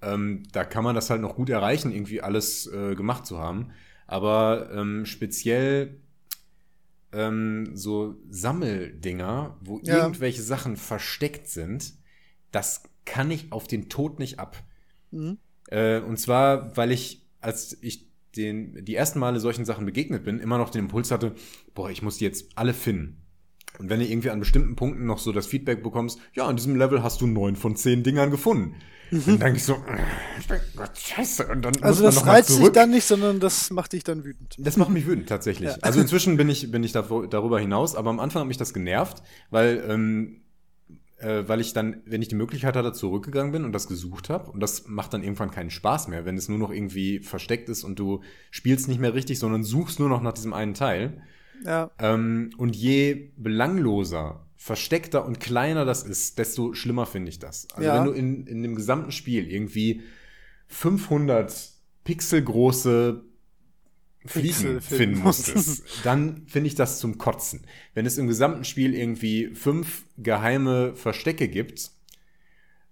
ähm, 0.00 0.44
da 0.52 0.64
kann 0.64 0.84
man 0.84 0.94
das 0.94 1.10
halt 1.10 1.20
noch 1.20 1.36
gut 1.36 1.50
erreichen, 1.50 1.92
irgendwie 1.92 2.22
alles 2.22 2.66
äh, 2.66 2.94
gemacht 2.94 3.26
zu 3.26 3.38
haben. 3.38 3.72
Aber 4.06 4.70
ähm, 4.72 5.04
speziell 5.06 6.00
ähm, 7.12 7.70
so 7.74 8.16
Sammeldinger, 8.28 9.56
wo 9.60 9.80
Ja. 9.82 9.98
irgendwelche 9.98 10.42
Sachen 10.42 10.76
versteckt 10.76 11.48
sind, 11.48 11.94
das 12.52 12.82
kann 13.04 13.30
ich 13.30 13.52
auf 13.52 13.66
den 13.66 13.88
Tod 13.88 14.18
nicht 14.18 14.38
ab. 14.38 14.62
Mhm. 15.10 15.38
Äh, 15.70 16.00
und 16.00 16.18
zwar, 16.18 16.76
weil 16.76 16.92
ich, 16.92 17.26
als 17.40 17.76
ich 17.80 18.06
den, 18.36 18.84
die 18.84 18.94
ersten 18.94 19.18
Male 19.18 19.40
solchen 19.40 19.64
Sachen 19.64 19.86
begegnet 19.86 20.24
bin, 20.24 20.38
immer 20.40 20.58
noch 20.58 20.70
den 20.70 20.82
Impuls 20.82 21.10
hatte, 21.10 21.34
boah, 21.74 21.90
ich 21.90 22.02
muss 22.02 22.18
die 22.18 22.24
jetzt 22.24 22.50
alle 22.56 22.74
finden. 22.74 23.22
Und 23.78 23.90
wenn 23.90 24.00
du 24.00 24.06
irgendwie 24.06 24.30
an 24.30 24.40
bestimmten 24.40 24.76
Punkten 24.76 25.06
noch 25.06 25.18
so 25.18 25.32
das 25.32 25.46
Feedback 25.46 25.82
bekommst, 25.82 26.18
ja, 26.34 26.46
an 26.46 26.56
diesem 26.56 26.76
Level 26.76 27.02
hast 27.02 27.20
du 27.20 27.26
neun 27.26 27.56
von 27.56 27.76
zehn 27.76 28.02
Dingern 28.02 28.30
gefunden. 28.30 28.74
Dann 29.10 29.38
denke 29.38 29.56
ich 29.56 29.64
so, 29.64 29.74
äh, 29.74 30.58
Gott, 30.76 30.96
scheiße. 30.96 31.46
Und 31.46 31.62
dann 31.62 31.74
Mhm. 31.76 31.84
Also 31.84 32.02
das 32.02 32.26
reizt 32.26 32.58
dich 32.58 32.68
dann 32.70 32.90
nicht, 32.90 33.04
sondern 33.04 33.40
das 33.40 33.70
macht 33.70 33.92
dich 33.92 34.04
dann 34.04 34.24
wütend. 34.24 34.56
Das 34.58 34.76
macht 34.76 34.90
mich 34.90 35.06
wütend, 35.06 35.28
tatsächlich. 35.28 35.70
Ja. 35.70 35.78
Also 35.82 36.00
inzwischen 36.00 36.36
bin 36.38 36.48
ich, 36.48 36.70
bin 36.70 36.82
ich 36.82 36.92
davor, 36.92 37.28
darüber 37.28 37.60
hinaus, 37.60 37.94
aber 37.94 38.10
am 38.10 38.20
Anfang 38.20 38.40
hat 38.40 38.48
mich 38.48 38.56
das 38.56 38.74
genervt, 38.74 39.22
weil, 39.50 39.84
ähm, 39.88 40.42
äh, 41.18 41.44
weil 41.46 41.60
ich 41.60 41.72
dann, 41.72 42.02
wenn 42.04 42.22
ich 42.22 42.28
die 42.28 42.34
Möglichkeit 42.34 42.76
hatte, 42.76 42.92
zurückgegangen 42.92 43.52
bin 43.52 43.64
und 43.64 43.72
das 43.72 43.88
gesucht 43.88 44.28
habe. 44.28 44.50
Und 44.50 44.60
das 44.60 44.86
macht 44.86 45.14
dann 45.14 45.22
irgendwann 45.22 45.50
keinen 45.50 45.70
Spaß 45.70 46.08
mehr, 46.08 46.24
wenn 46.24 46.36
es 46.36 46.48
nur 46.48 46.58
noch 46.58 46.70
irgendwie 46.70 47.20
versteckt 47.20 47.68
ist 47.68 47.84
und 47.84 47.98
du 47.98 48.22
spielst 48.50 48.88
nicht 48.88 49.00
mehr 49.00 49.14
richtig, 49.14 49.38
sondern 49.38 49.62
suchst 49.62 49.98
nur 49.98 50.08
noch 50.08 50.22
nach 50.22 50.32
diesem 50.32 50.52
einen 50.52 50.74
Teil. 50.74 51.22
Ja. 51.64 51.90
Ähm, 51.98 52.50
und 52.58 52.76
je 52.76 53.32
belangloser, 53.36 54.45
versteckter 54.56 55.24
und 55.24 55.38
kleiner 55.40 55.84
das 55.84 56.02
ist, 56.02 56.38
desto 56.38 56.72
schlimmer 56.74 57.06
finde 57.06 57.28
ich 57.28 57.38
das. 57.38 57.68
Also 57.74 57.88
Ja. 57.88 57.94
wenn 57.96 58.04
du 58.04 58.12
in, 58.12 58.46
in 58.46 58.62
dem 58.62 58.74
gesamten 58.74 59.12
Spiel 59.12 59.50
irgendwie 59.50 60.02
500 60.68 61.70
pixelgroße 62.04 63.22
Fliegen 64.24 64.48
Pixel 64.48 64.80
finden 64.80 64.98
finden 64.98 65.18
musstest, 65.20 65.84
dann 66.04 66.46
finde 66.46 66.66
ich 66.66 66.74
das 66.74 66.98
zum 66.98 67.16
Kotzen. 67.18 67.64
Wenn 67.94 68.06
es 68.06 68.18
im 68.18 68.26
gesamten 68.26 68.64
Spiel 68.64 68.94
irgendwie 68.94 69.54
fünf 69.54 70.04
geheime 70.18 70.94
Verstecke 70.96 71.46
gibt, 71.48 71.92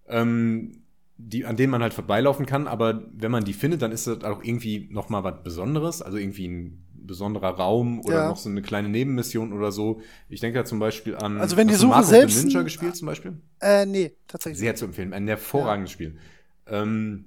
ähm, 0.06 0.82
die, 1.16 1.44
an 1.44 1.56
denen 1.56 1.70
man 1.70 1.82
halt 1.82 1.94
vorbeilaufen 1.94 2.46
kann, 2.46 2.66
aber 2.68 3.08
wenn 3.12 3.30
man 3.30 3.44
die 3.44 3.52
findet, 3.52 3.82
dann 3.82 3.92
ist 3.92 4.06
das 4.06 4.22
auch 4.24 4.42
irgendwie 4.44 4.88
noch 4.90 5.08
mal 5.08 5.24
was 5.24 5.42
Besonderes, 5.42 6.02
also 6.02 6.18
irgendwie 6.18 6.46
ein 6.48 6.83
besonderer 7.06 7.50
Raum 7.50 8.00
oder 8.00 8.16
Ja. 8.16 8.28
noch 8.28 8.36
so 8.36 8.48
eine 8.48 8.62
kleine 8.62 8.88
Nebenmission 8.88 9.52
oder 9.52 9.72
so. 9.72 10.00
Ich 10.28 10.40
denke 10.40 10.58
da 10.58 10.64
zum 10.64 10.78
Beispiel 10.78 11.16
an 11.16 11.40
Also 11.40 11.56
wenn 11.56 11.68
die 11.68 11.74
Suche 11.74 11.90
Mark 11.90 12.02
of 12.04 12.08
selbst 12.08 12.42
Ninja 12.44 12.60
ein- 12.60 12.64
gespielt 12.64 12.96
zum 12.96 13.06
Beispiel? 13.06 13.38
Äh, 13.60 13.86
nee, 13.86 14.12
tatsächlich. 14.28 14.58
Sehr 14.58 14.74
zu 14.74 14.86
empfehlen, 14.86 15.12
ein 15.12 15.26
hervorragendes 15.28 15.90
Spiel. 15.92 16.16
Ähm, 16.66 17.26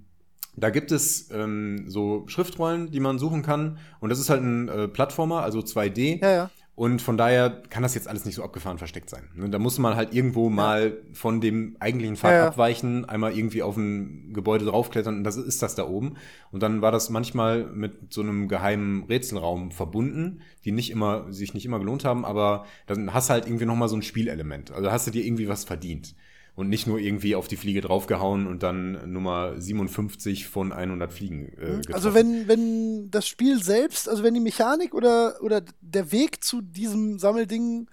da 0.55 0.71
gibt 0.71 0.91
es 0.91 1.30
ähm, 1.32 1.86
so 1.88 2.23
Schriftrollen, 2.28 2.89
die 2.89 2.99
man 2.99 3.19
suchen 3.19 3.43
kann. 3.43 3.78
Und 3.99 4.09
das 4.09 4.19
ist 4.19 4.30
halt 4.32 4.41
ein 4.41 4.67
äh, 4.67 4.88
Plattformer, 4.88 5.43
also 5.43 5.59
2D. 5.59 6.19
Ja, 6.21 6.32
ja. 6.32 6.51
Und 6.78 7.01
von 7.01 7.17
daher 7.17 7.63
kann 7.71 7.82
das 7.82 7.95
jetzt 7.95 8.07
alles 8.07 8.25
nicht 8.25 8.36
so 8.36 8.43
abgefahren 8.43 8.78
versteckt 8.78 9.09
sein. 9.09 9.30
Ne? 9.34 9.49
Da 9.49 9.57
muss 9.57 9.80
man 9.80 9.95
halt 9.95 10.13
irgendwo 10.13 10.51
mal 10.51 10.95
von 11.11 11.41
dem 11.41 11.75
eigentlichen 11.80 12.15
Pfad 12.15 12.32
Ja, 12.32 12.38
ja. 12.38 12.47
abweichen, 12.49 13.03
einmal 13.03 13.36
irgendwie 13.36 13.63
auf 13.63 13.78
ein 13.78 14.32
Gebäude 14.32 14.65
draufklettern 14.65 15.17
und 15.17 15.23
das 15.23 15.38
ist 15.38 15.63
das 15.63 15.73
da 15.73 15.88
oben. 15.88 16.17
Und 16.51 16.61
dann 16.61 16.84
war 16.84 16.91
das 16.91 17.09
manchmal 17.09 17.65
mit 17.65 18.13
so 18.13 18.21
einem 18.21 18.47
geheimen 18.47 19.05
Rätselraum 19.05 19.71
verbunden, 19.71 20.41
die 20.65 20.71
nicht 20.71 20.91
immer, 20.91 21.34
sich 21.34 21.55
nicht 21.55 21.65
immer 21.65 21.80
gelohnt 21.80 22.05
haben, 22.05 22.23
aber 22.25 22.65
dann 22.86 23.11
hast 23.11 23.30
du 23.30 23.34
halt 23.34 23.47
irgendwie 23.47 23.65
nochmal 23.65 23.89
so 23.89 23.95
ein 23.95 24.03
Spielelement. 24.03 24.69
Also 24.69 24.91
hast 24.91 25.07
du 25.07 25.11
dir 25.11 25.25
irgendwie 25.25 25.49
was 25.49 25.63
verdient. 25.63 26.13
Und 26.58 26.70
nicht 26.70 26.88
nur 26.88 26.97
irgendwie 26.97 27.36
auf 27.36 27.47
die 27.47 27.55
Fliege 27.55 27.82
draufgehauen 27.82 28.47
und 28.47 28.64
dann 28.64 29.14
Nummer 29.14 29.62
57 29.62 30.47
von 30.47 30.74
100 30.74 31.14
Fliegen 31.14 31.49
äh, 31.49 31.78
getroffen. 31.78 31.93
Also 31.93 32.14
wenn, 32.16 32.47
wenn 32.47 33.12
das 33.12 33.28
Spiel 33.28 33.64
selbst, 33.64 34.10
also 34.10 34.24
wenn 34.24 34.34
die 34.34 34.39
Mechanik 34.39 34.95
oder, 34.95 35.36
oder 35.41 35.62
der 35.82 36.12
Weg 36.12 36.43
zu 36.43 36.62
diesem 36.62 37.20
Sammelding 37.20 37.88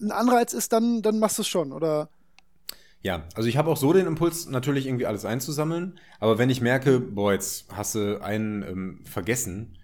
ein 0.00 0.12
Anreiz 0.12 0.52
ist, 0.52 0.72
dann, 0.72 1.02
dann 1.02 1.18
machst 1.18 1.38
du 1.38 1.42
es 1.42 1.48
schon, 1.48 1.72
oder? 1.72 2.08
Ja, 3.02 3.24
also 3.34 3.48
ich 3.48 3.56
habe 3.56 3.68
auch 3.68 3.76
so 3.76 3.92
den 3.92 4.06
Impuls, 4.06 4.48
natürlich 4.48 4.86
irgendwie 4.86 5.06
alles 5.06 5.24
einzusammeln. 5.24 5.98
Aber 6.20 6.38
wenn 6.38 6.50
ich 6.50 6.60
merke, 6.60 7.00
boah, 7.00 7.32
jetzt 7.32 7.66
hast 7.72 7.96
du 7.96 8.22
einen 8.22 8.62
ähm, 8.62 9.00
vergessen, 9.04 9.76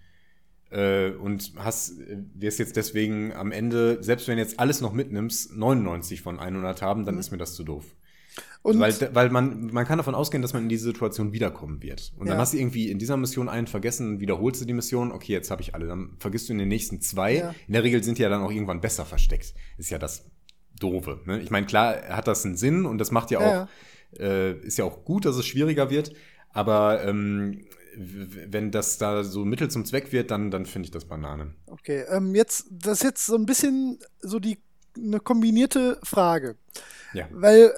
äh, 0.70 1.10
und 1.10 1.52
hast, 1.56 1.94
wirst 2.34 2.58
jetzt 2.58 2.76
deswegen 2.76 3.32
am 3.32 3.52
Ende, 3.52 4.02
selbst 4.02 4.28
wenn 4.28 4.38
jetzt 4.38 4.60
alles 4.60 4.80
noch 4.80 4.92
mitnimmst, 4.92 5.56
99 5.56 6.22
von 6.22 6.38
100 6.38 6.80
haben, 6.80 7.04
dann 7.04 7.14
mhm. 7.14 7.20
ist 7.20 7.30
mir 7.32 7.38
das 7.38 7.54
zu 7.54 7.64
doof. 7.64 7.84
Und 8.62 8.78
weil, 8.78 8.94
weil 9.14 9.30
man, 9.30 9.68
man 9.72 9.86
kann 9.86 9.96
davon 9.96 10.14
ausgehen, 10.14 10.42
dass 10.42 10.52
man 10.52 10.64
in 10.64 10.68
diese 10.68 10.84
Situation 10.84 11.32
wiederkommen 11.32 11.82
wird. 11.82 12.12
Und 12.18 12.28
dann 12.28 12.36
hast 12.36 12.52
du 12.52 12.58
irgendwie 12.58 12.90
in 12.90 12.98
dieser 12.98 13.16
Mission 13.16 13.48
einen 13.48 13.66
vergessen, 13.66 14.20
wiederholst 14.20 14.60
du 14.60 14.66
die 14.66 14.74
Mission, 14.74 15.12
okay, 15.12 15.32
jetzt 15.32 15.50
habe 15.50 15.62
ich 15.62 15.74
alle. 15.74 15.86
Dann 15.86 16.16
vergisst 16.18 16.48
du 16.48 16.52
in 16.52 16.58
den 16.58 16.68
nächsten 16.68 17.00
zwei. 17.00 17.36
Ja. 17.36 17.54
In 17.66 17.72
der 17.72 17.84
Regel 17.84 18.04
sind 18.04 18.18
die 18.18 18.22
ja 18.22 18.28
dann 18.28 18.42
auch 18.42 18.50
irgendwann 18.50 18.82
besser 18.82 19.06
versteckt. 19.06 19.54
Ist 19.78 19.90
ja 19.90 19.98
das 19.98 20.26
Doofe. 20.78 21.20
Ne? 21.24 21.40
Ich 21.40 21.50
meine, 21.50 21.66
klar 21.66 22.02
hat 22.08 22.28
das 22.28 22.44
einen 22.44 22.56
Sinn 22.56 22.84
und 22.84 22.98
das 22.98 23.10
macht 23.10 23.30
ja 23.30 23.38
auch, 23.38 23.42
ja. 23.42 23.68
Äh, 24.18 24.58
ist 24.60 24.76
ja 24.76 24.84
auch 24.84 25.04
gut, 25.04 25.24
dass 25.24 25.36
es 25.36 25.46
schwieriger 25.46 25.88
wird. 25.88 26.12
Aber 26.50 27.02
ähm, 27.04 27.64
wenn 27.96 28.70
das 28.70 28.98
da 28.98 29.24
so 29.24 29.44
Mittel 29.44 29.70
zum 29.70 29.84
Zweck 29.84 30.12
wird, 30.12 30.30
dann, 30.30 30.50
dann 30.50 30.66
finde 30.66 30.86
ich 30.86 30.90
das 30.90 31.06
Bananen. 31.06 31.54
Okay, 31.66 32.04
ähm, 32.10 32.34
jetzt, 32.34 32.66
das 32.70 32.98
ist 32.98 33.04
jetzt 33.04 33.26
so 33.26 33.36
ein 33.36 33.46
bisschen 33.46 33.98
so 34.20 34.38
die 34.38 34.58
eine 34.96 35.20
kombinierte 35.20 35.98
Frage. 36.02 36.56
Ja. 37.14 37.28
Weil, 37.30 37.66
äh, 37.66 37.70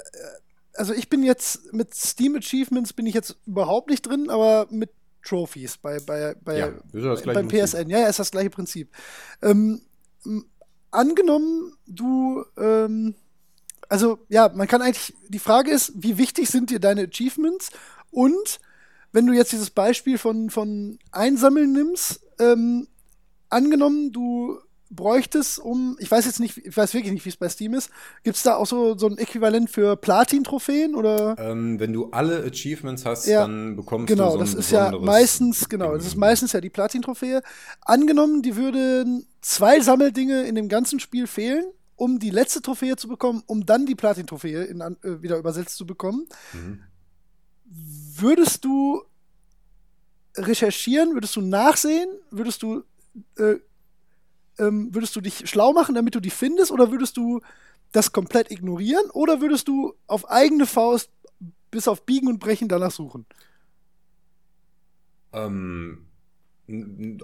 also 0.75 0.95
ich 0.95 1.09
bin 1.09 1.23
jetzt 1.23 1.73
mit 1.73 1.95
Steam 1.95 2.37
Achievements 2.37 2.93
bin 2.93 3.07
ich 3.07 3.15
jetzt 3.15 3.37
überhaupt 3.47 3.91
nicht 3.91 4.03
drin, 4.03 4.31
aber 4.31 4.67
mit 4.71 4.91
Trophies 5.25 5.79
bei, 5.79 6.01
bei, 6.01 6.35
bei 6.43 6.59
ja, 6.59 6.73
beim 7.25 7.49
PSN. 7.49 7.89
Ja, 7.89 8.01
ja, 8.01 8.09
ist 8.09 8.19
das 8.19 8.31
gleiche 8.31 8.51
Prinzip. 8.51 8.91
Ähm, 9.41 9.83
angenommen, 10.91 11.77
du, 11.87 12.45
ähm, 12.57 13.15
also 13.89 14.19
ja, 14.29 14.51
man 14.55 14.67
kann 14.67 14.83
eigentlich, 14.83 15.15
die 15.29 15.39
Frage 15.39 15.71
ist, 15.71 15.93
wie 15.95 16.19
wichtig 16.19 16.49
sind 16.49 16.71
dir 16.71 16.81
deine 16.81 17.03
Achievements 17.03 17.71
und 18.11 18.61
wenn 19.13 19.27
du 19.27 19.33
jetzt 19.33 19.53
dieses 19.53 19.71
Beispiel 19.71 20.19
von, 20.19 20.51
von 20.51 20.99
Einsammeln 21.11 21.73
nimmst, 21.73 22.21
ähm, 22.39 22.89
angenommen, 23.49 24.11
du 24.13 24.59
bräuchtest, 24.95 25.59
um, 25.59 25.97
ich 25.99 26.11
weiß 26.11 26.27
jetzt 26.27 26.41
nicht, 26.41 26.59
ich 26.59 26.77
weiß 26.77 26.95
wirklich 26.95 27.13
nicht, 27.13 27.25
wie 27.25 27.31
es 27.31 27.37
bei 27.37 27.49
Steam 27.49 27.75
ist, 27.75 27.91
gibt 28.23 28.37
es 28.37 28.43
da 28.43 28.57
auch 28.57 28.67
so, 28.67 28.97
so 28.97 29.07
ein 29.07 29.19
Äquivalent 29.19 29.71
für 29.71 29.97
Platin-Trophäen 29.97 30.95
oder? 30.95 31.37
Ähm, 31.39 31.81
wenn 31.81 31.93
du 31.93 32.11
alle 32.11 32.45
Achievements 32.45 33.05
hast, 33.05 33.27
ja, 33.27 33.43
dann 33.43 33.77
bekommst 33.77 34.09
genau, 34.09 34.27
du 34.27 34.33
so 34.33 34.39
ein 34.39 34.41
das 34.41 34.55
ist 34.55 34.71
ja 34.71 34.91
meistens, 34.99 35.69
genau, 35.69 35.95
das 35.95 36.07
ist 36.07 36.17
meistens 36.17 36.53
ja 36.53 36.61
die 36.61 36.71
Platin-Trophäe. 36.71 37.43
Angenommen, 37.81 38.43
die 38.43 38.57
würden 38.57 39.27
zwei 39.41 39.81
Sammeldinge 39.81 40.43
in 40.43 40.55
dem 40.55 40.69
ganzen 40.69 41.01
Spiel 41.01 41.27
fehlen, 41.27 41.65
um 41.97 42.19
die 42.19 42.31
letzte 42.31 42.63
Trophäe 42.63 42.97
zu 42.97 43.09
bekommen, 43.09 43.43
um 43.47 43.67
dann 43.67 43.87
die 43.87 43.95
Platin-Trophäe 43.95 44.69
äh, 44.69 45.23
wieder 45.23 45.39
übersetzt 45.39 45.77
zu 45.77 45.87
bekommen. 45.87 46.27
Mhm 46.53 46.81
würdest 48.17 48.65
du 48.65 49.03
recherchieren, 50.37 51.15
würdest 51.15 51.37
du 51.37 51.41
nachsehen, 51.41 52.09
würdest 52.31 52.63
du 52.63 52.85
äh, 53.37 53.57
ähm, 54.59 54.95
würdest 54.95 55.15
du 55.17 55.21
dich 55.21 55.49
schlau 55.49 55.73
machen, 55.73 55.95
damit 55.95 56.15
du 56.15 56.21
die 56.21 56.31
findest, 56.31 56.71
oder 56.71 56.91
würdest 56.91 57.17
du 57.17 57.41
das 57.93 58.13
komplett 58.13 58.51
ignorieren, 58.51 59.11
oder 59.13 59.41
würdest 59.41 59.69
du 59.69 59.95
auf 60.07 60.31
eigene 60.31 60.67
Faust 60.67 61.11
bis 61.71 61.89
auf 61.89 62.05
Biegen 62.05 62.29
und 62.29 62.39
Brechen 62.39 62.69
danach 62.69 62.91
suchen? 62.91 63.27
Ähm, 65.33 66.07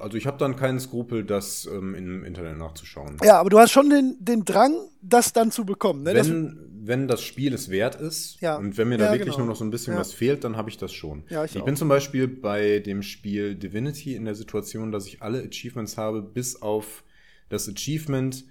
also 0.00 0.16
ich 0.16 0.26
habe 0.26 0.36
dann 0.38 0.56
keinen 0.56 0.80
Skrupel, 0.80 1.24
das 1.24 1.66
ähm, 1.66 1.94
im 1.94 2.24
Internet 2.24 2.58
nachzuschauen. 2.58 3.18
Ja, 3.22 3.38
aber 3.38 3.50
du 3.50 3.58
hast 3.58 3.70
schon 3.70 3.88
den, 3.88 4.16
den 4.18 4.44
Drang, 4.44 4.74
das 5.00 5.32
dann 5.32 5.50
zu 5.50 5.64
bekommen. 5.64 6.02
Ne? 6.02 6.14
Wenn, 6.14 6.58
wenn 6.80 7.08
das 7.08 7.22
Spiel 7.22 7.54
es 7.54 7.70
wert 7.70 7.94
ist 7.94 8.40
ja. 8.40 8.56
und 8.56 8.76
wenn 8.76 8.88
mir 8.88 8.98
da 8.98 9.06
ja, 9.06 9.12
wirklich 9.12 9.34
genau. 9.34 9.38
nur 9.38 9.46
noch 9.48 9.56
so 9.56 9.64
ein 9.64 9.70
bisschen 9.70 9.94
ja. 9.94 10.00
was 10.00 10.12
fehlt, 10.12 10.44
dann 10.44 10.56
habe 10.56 10.70
ich 10.70 10.76
das 10.76 10.92
schon. 10.92 11.24
Ich, 11.44 11.56
ich 11.56 11.64
bin 11.64 11.76
zum 11.76 11.88
Beispiel 11.88 12.26
bei 12.26 12.80
dem 12.80 13.02
Spiel 13.02 13.54
Divinity 13.54 14.14
in 14.14 14.24
der 14.24 14.34
Situation, 14.34 14.90
dass 14.90 15.06
ich 15.06 15.22
alle 15.22 15.42
Achievements 15.42 15.96
habe, 15.96 16.22
bis 16.22 16.60
auf 16.60 17.04
das 17.48 17.68
Achievement, 17.68 18.44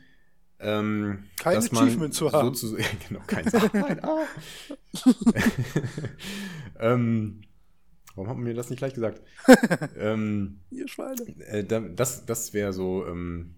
ähm, 0.59 1.25
kein 1.37 1.57
Achievement 1.57 2.13
zu 2.13 2.31
haben. 2.31 2.53
Sozusagen, 2.55 2.83
genau, 3.07 3.21
keins. 3.27 3.53
Nein, 3.73 4.03
ah. 4.03 4.23
ähm, 6.79 7.41
Warum 8.15 8.29
hat 8.29 8.37
man 8.37 8.45
mir 8.45 8.55
das 8.55 8.71
nicht 8.71 8.79
gleich 8.79 8.95
gesagt? 8.95 9.21
ähm, 9.95 10.61
Ihr 10.71 10.87
Schweine. 10.87 11.21
Äh, 11.45 11.63
das 11.63 12.25
das 12.25 12.51
wäre 12.53 12.73
so. 12.73 13.05
Ähm, 13.05 13.56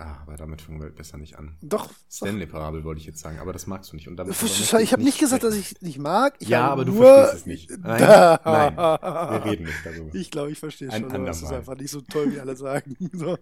ah, 0.00 0.18
aber 0.22 0.36
damit 0.36 0.62
fangen 0.62 0.80
wir 0.80 0.90
besser 0.90 1.18
nicht 1.18 1.38
an. 1.38 1.56
Doch. 1.60 1.90
Stanley-Parabel 2.10 2.84
wollte 2.84 3.00
ich 3.00 3.06
jetzt 3.06 3.20
sagen, 3.20 3.38
aber 3.38 3.52
das 3.52 3.66
magst 3.66 3.92
du 3.92 3.96
nicht. 3.96 4.08
Und 4.08 4.16
damit 4.16 4.34
ich 4.42 4.92
habe 4.92 5.02
nicht 5.02 5.18
gesagt, 5.18 5.42
dass 5.42 5.54
ich 5.54 5.80
nicht 5.82 5.98
mag. 5.98 6.34
Ich 6.38 6.48
ja, 6.48 6.68
aber 6.68 6.84
du 6.84 6.96
verstehst 6.96 7.34
es 7.34 7.46
nicht. 7.46 7.70
Nein, 7.82 8.00
nein, 8.00 8.76
wir 8.76 9.44
reden 9.44 9.64
nicht 9.64 9.84
darüber. 9.84 10.14
Ich 10.14 10.30
glaube, 10.30 10.50
ich 10.50 10.58
verstehe 10.58 10.90
schon, 10.90 11.10
aber 11.10 11.28
es 11.28 11.42
ist 11.42 11.52
einfach 11.52 11.76
nicht 11.76 11.90
so 11.90 12.00
toll, 12.00 12.32
wie 12.32 12.40
alle 12.40 12.56
sagen. 12.56 12.96
So. 13.12 13.36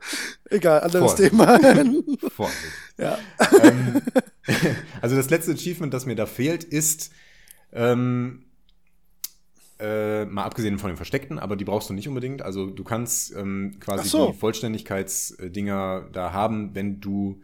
Egal, 0.51 0.81
anderes 0.81 1.13
Vorsicht. 1.13 1.31
Thema. 1.31 1.59
Vorsicht. 2.31 2.73
Ja. 2.97 3.19
Ähm, 3.63 4.03
also 5.01 5.15
das 5.15 5.31
letzte 5.31 5.53
Achievement, 5.53 5.93
das 5.95 6.07
mir 6.07 6.17
da 6.17 6.27
fehlt, 6.27 6.65
ist 6.65 7.13
ähm, 7.73 8.48
äh, 9.81 10.25
mal 10.25 10.45
abgesehen 10.45 10.79
von 10.79 10.91
den 10.91 10.97
Versteckten, 10.97 11.39
aber 11.39 11.57
die 11.57 11.65
brauchst 11.65 11.89
du 11.89 11.95
nicht 11.95 12.09
unbedingt. 12.09 12.43
Also 12.43 12.67
du 12.67 12.85
kannst 12.85 13.35
ähm, 13.35 13.77
quasi 13.81 14.09
so. 14.09 14.33
die 14.33 14.39
Vollständigkeitsdinger 14.39 16.09
da 16.13 16.33
haben, 16.33 16.75
wenn 16.75 17.01
du 17.01 17.41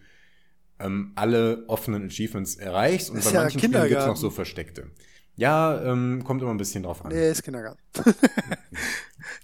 ähm, 0.78 1.12
alle 1.14 1.64
offenen 1.68 2.06
Achievements 2.06 2.56
erreichst. 2.56 3.10
Und 3.10 3.22
bei 3.24 3.30
ja 3.30 3.42
manchen 3.42 3.60
Spielen 3.60 3.88
gibt 3.88 4.00
es 4.00 4.06
noch 4.06 4.16
so 4.16 4.30
Versteckte. 4.30 4.90
Ja, 5.36 5.82
ähm, 5.82 6.22
kommt 6.24 6.42
immer 6.42 6.52
ein 6.52 6.56
bisschen 6.56 6.84
drauf 6.84 7.04
an. 7.04 7.12
Nee, 7.12 7.30
ist 7.30 7.42
Kindergarten. 7.42 7.80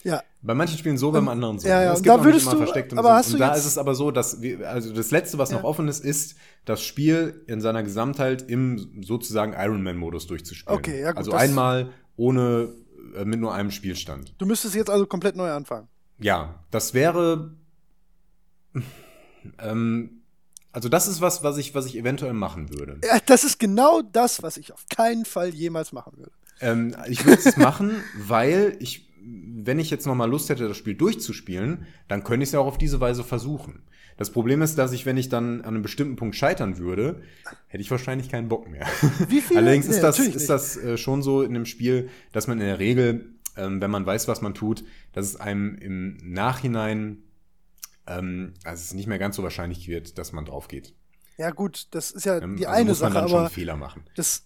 ja. 0.05 0.23
Bei 0.41 0.55
manchen 0.55 0.79
Spielen 0.79 0.97
so, 0.97 1.11
beim 1.11 1.29
anderen 1.29 1.59
so. 1.59 1.69
Ja, 1.69 1.83
ja. 1.83 1.93
Es 1.93 2.03
gibt 2.03 2.15
da 2.15 2.25
würdest 2.25 2.47
du, 2.47 2.57
versteckt 2.57 2.93
und, 2.93 2.99
aber 2.99 3.21
so. 3.23 3.35
und 3.35 3.41
da 3.41 3.55
ist 3.55 3.67
es 3.67 3.77
aber 3.77 3.97
so, 3.97 4.13
dass 4.13 4.41
wir, 4.41 4.71
also 4.71 4.93
das 4.93 5.11
letzte, 5.11 5.39
was 5.39 5.51
ja. 5.51 5.57
noch 5.57 5.65
offen 5.65 5.89
ist, 5.89 6.05
ist 6.05 6.37
das 6.65 6.81
Spiel 6.83 7.43
in 7.49 7.61
seiner 7.61 7.83
Gesamtheit 7.83 8.49
im 8.49 9.03
sozusagen 9.03 9.53
Ironman-Modus 9.53 10.29
durchzuspielen. 10.29 10.79
Okay, 10.79 11.01
ja 11.01 11.09
gut. 11.11 11.19
Also 11.19 11.33
einmal 11.33 11.91
ohne 12.17 12.69
äh, 12.69 12.80
mit 13.25 13.41
nur 13.41 13.55
einem 13.55 13.71
Spielstand. 13.71 14.35
Du 14.39 14.47
müsstest 14.47 14.75
jetzt 14.75 14.91
also 14.91 15.07
komplett 15.07 15.37
neu 15.37 15.51
anfangen. 15.51 15.89
Ja, 16.19 16.63
das 16.71 16.95
wäre. 16.95 17.57
Ähm, 19.59 20.23
also 20.73 20.89
das 20.89 21.09
ist 21.09 21.21
was, 21.21 21.43
was 21.43 21.59
ich, 21.59 21.75
was 21.75 21.87
ich 21.87 21.97
eventuell 21.97 22.33
machen 22.33 22.71
würde. 22.71 23.01
Ja, 23.05 23.19
das 23.27 23.45
ist 23.45 23.59
genau 23.59 24.03
das, 24.03 24.43
was 24.43 24.57
ich 24.57 24.73
auf 24.73 24.87
keinen 24.89 25.25
Fall 25.25 25.49
jemals 25.49 25.93
machen 25.93 26.13
würde. 26.17 26.33
Ähm, 26.61 26.95
ich 27.09 27.25
würde 27.25 27.43
es 27.45 27.57
machen, 27.57 28.03
weil 28.17 28.77
ich, 28.79 29.11
wenn 29.21 29.79
ich 29.79 29.91
jetzt 29.91 30.07
noch 30.07 30.15
mal 30.15 30.31
Lust 30.31 30.49
hätte, 30.49 30.69
das 30.69 30.77
Spiel 30.77 30.95
durchzuspielen, 30.95 31.87
dann 32.07 32.23
könnte 32.23 32.45
ich 32.45 32.51
es 32.51 32.53
ja 32.53 32.61
auch 32.61 32.67
auf 32.67 32.79
diese 32.79 33.01
Weise 33.01 33.25
versuchen. 33.25 33.83
Das 34.21 34.31
Problem 34.31 34.61
ist, 34.61 34.77
dass 34.77 34.93
ich, 34.93 35.07
wenn 35.07 35.17
ich 35.17 35.31
dann 35.31 35.63
an 35.63 35.69
einem 35.69 35.83
bestimmten 35.83 36.17
Punkt 36.17 36.37
scheitern 36.37 36.77
würde, 36.77 37.23
hätte 37.69 37.81
ich 37.81 37.91
wahrscheinlich 37.91 38.29
keinen 38.29 38.51
Bock 38.51 38.69
mehr. 38.69 38.87
Wie 39.29 39.41
viel? 39.41 39.57
Allerdings 39.57 39.87
ist 39.87 39.97
nee, 39.97 40.03
das, 40.03 40.19
ist 40.19 40.51
das 40.51 40.77
äh, 40.77 40.99
schon 40.99 41.23
so 41.23 41.41
in 41.41 41.55
dem 41.55 41.65
Spiel, 41.65 42.11
dass 42.31 42.47
man 42.47 42.61
in 42.61 42.67
der 42.67 42.79
Regel, 42.79 43.31
ähm, 43.57 43.81
wenn 43.81 43.91
man 43.91 44.05
weiß, 44.05 44.29
was 44.29 44.43
man 44.43 44.53
tut, 44.53 44.85
dass 45.15 45.25
es 45.25 45.37
einem 45.37 45.75
im 45.77 46.19
Nachhinein, 46.23 47.23
ähm, 48.07 48.53
also 48.63 48.83
es 48.83 48.93
nicht 48.93 49.07
mehr 49.07 49.19
ganz 49.19 49.37
so 49.37 49.43
wahrscheinlich 49.43 49.89
wird, 49.89 50.19
dass 50.19 50.33
man 50.33 50.45
drauf 50.45 50.69
geht. 50.69 50.95
Ja 51.39 51.51
gut, 51.51 51.87
das 51.93 52.11
ist 52.11 52.27
ja 52.27 52.43
ähm, 52.43 52.57
die 52.57 52.67
also 52.67 52.79
eine 52.79 52.91
muss 52.91 53.01
man 53.01 53.13
Sache, 53.15 53.25
dann 53.25 53.33
aber 53.33 53.45
schon 53.47 53.55
Fehler 53.55 53.77
machen. 53.79 54.05
Das, 54.17 54.45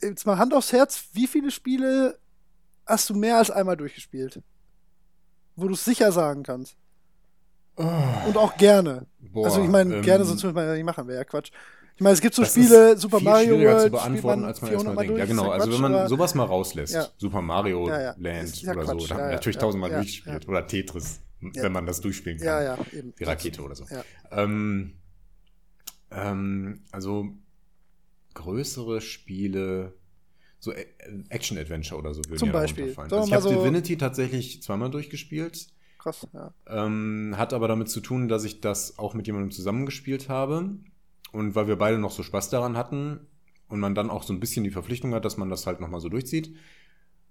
jetzt 0.00 0.24
mal 0.24 0.38
Hand 0.38 0.54
aufs 0.54 0.70
Herz, 0.72 1.06
wie 1.14 1.26
viele 1.26 1.50
Spiele 1.50 2.16
hast 2.86 3.10
du 3.10 3.14
mehr 3.16 3.38
als 3.38 3.50
einmal 3.50 3.76
durchgespielt? 3.76 4.40
Wo 5.56 5.66
du 5.66 5.74
es 5.74 5.84
sicher 5.84 6.12
sagen 6.12 6.44
kannst. 6.44 6.76
Oh. 7.80 8.28
Und 8.28 8.36
auch 8.36 8.56
gerne. 8.56 9.06
Boah, 9.32 9.46
also 9.46 9.62
ich 9.62 9.68
meine, 9.68 9.96
ähm, 9.96 10.02
gerne, 10.02 10.24
sonst 10.24 10.42
würde 10.42 10.54
man 10.54 10.66
ja 10.66 10.74
nicht 10.74 10.84
machen, 10.84 11.06
wäre 11.06 11.18
ja 11.18 11.24
Quatsch. 11.24 11.50
Ich 11.96 12.02
meine, 12.02 12.14
es 12.14 12.20
gibt 12.20 12.34
so 12.34 12.44
Spiele, 12.44 12.96
Super 12.96 13.20
Mario 13.20 13.60
World, 13.60 13.82
zu 13.82 13.90
beantworten, 13.90 14.44
als 14.44 14.62
man 14.62 14.72
erstmal 14.72 14.96
denkt. 14.96 15.18
Ja, 15.18 15.24
genau. 15.26 15.50
Also 15.50 15.72
wenn 15.72 15.80
man 15.80 16.08
sowas 16.08 16.34
mal 16.34 16.44
rauslässt, 16.44 16.94
ja. 16.94 17.08
Super 17.18 17.42
Mario 17.42 17.88
ja, 17.88 18.00
ja. 18.00 18.14
Land 18.18 18.62
oder 18.64 18.84
Quatsch. 18.84 19.00
so, 19.00 19.06
da 19.06 19.14
haben 19.16 19.30
natürlich 19.30 19.58
tausendmal 19.58 19.90
durchgespielt. 19.90 20.48
Oder 20.48 20.66
Tetris, 20.66 21.20
wenn 21.40 21.72
man 21.72 21.86
das 21.86 22.00
durchspielen 22.00 22.38
kann. 22.38 22.46
Ja, 22.46 22.62
ja, 22.62 22.78
eben. 22.92 23.14
Die 23.18 23.24
Rakete 23.24 23.62
oder 23.62 23.74
so. 23.74 23.84
Ähm, 24.30 24.94
ähm, 26.10 26.82
also 26.90 27.28
größere 28.34 29.00
Spiele, 29.00 29.94
so 30.58 30.72
Action-Adventure 31.28 31.98
oder 31.98 32.14
so 32.14 32.22
würden 32.26 32.38
Zum 32.38 32.48
ja 32.48 32.52
Beispiel. 32.52 32.94
Also 32.96 33.24
ich 33.24 33.32
habe 33.32 33.42
so 33.42 33.50
Divinity 33.50 33.96
tatsächlich 33.96 34.62
zweimal 34.62 34.90
durchgespielt. 34.90 35.68
Krass, 36.00 36.26
ja. 36.32 36.54
Ähm, 36.66 37.34
hat 37.36 37.52
aber 37.52 37.68
damit 37.68 37.90
zu 37.90 38.00
tun, 38.00 38.28
dass 38.28 38.44
ich 38.44 38.62
das 38.62 38.98
auch 38.98 39.12
mit 39.12 39.26
jemandem 39.26 39.50
zusammengespielt 39.50 40.30
habe. 40.30 40.78
Und 41.32 41.54
weil 41.54 41.68
wir 41.68 41.76
beide 41.76 41.98
noch 41.98 42.10
so 42.10 42.22
Spaß 42.22 42.48
daran 42.48 42.76
hatten 42.76 43.20
und 43.68 43.80
man 43.80 43.94
dann 43.94 44.10
auch 44.10 44.22
so 44.22 44.32
ein 44.32 44.40
bisschen 44.40 44.64
die 44.64 44.70
Verpflichtung 44.70 45.14
hat, 45.14 45.24
dass 45.24 45.36
man 45.36 45.50
das 45.50 45.66
halt 45.66 45.80
nochmal 45.80 46.00
so 46.00 46.08
durchzieht. 46.08 46.56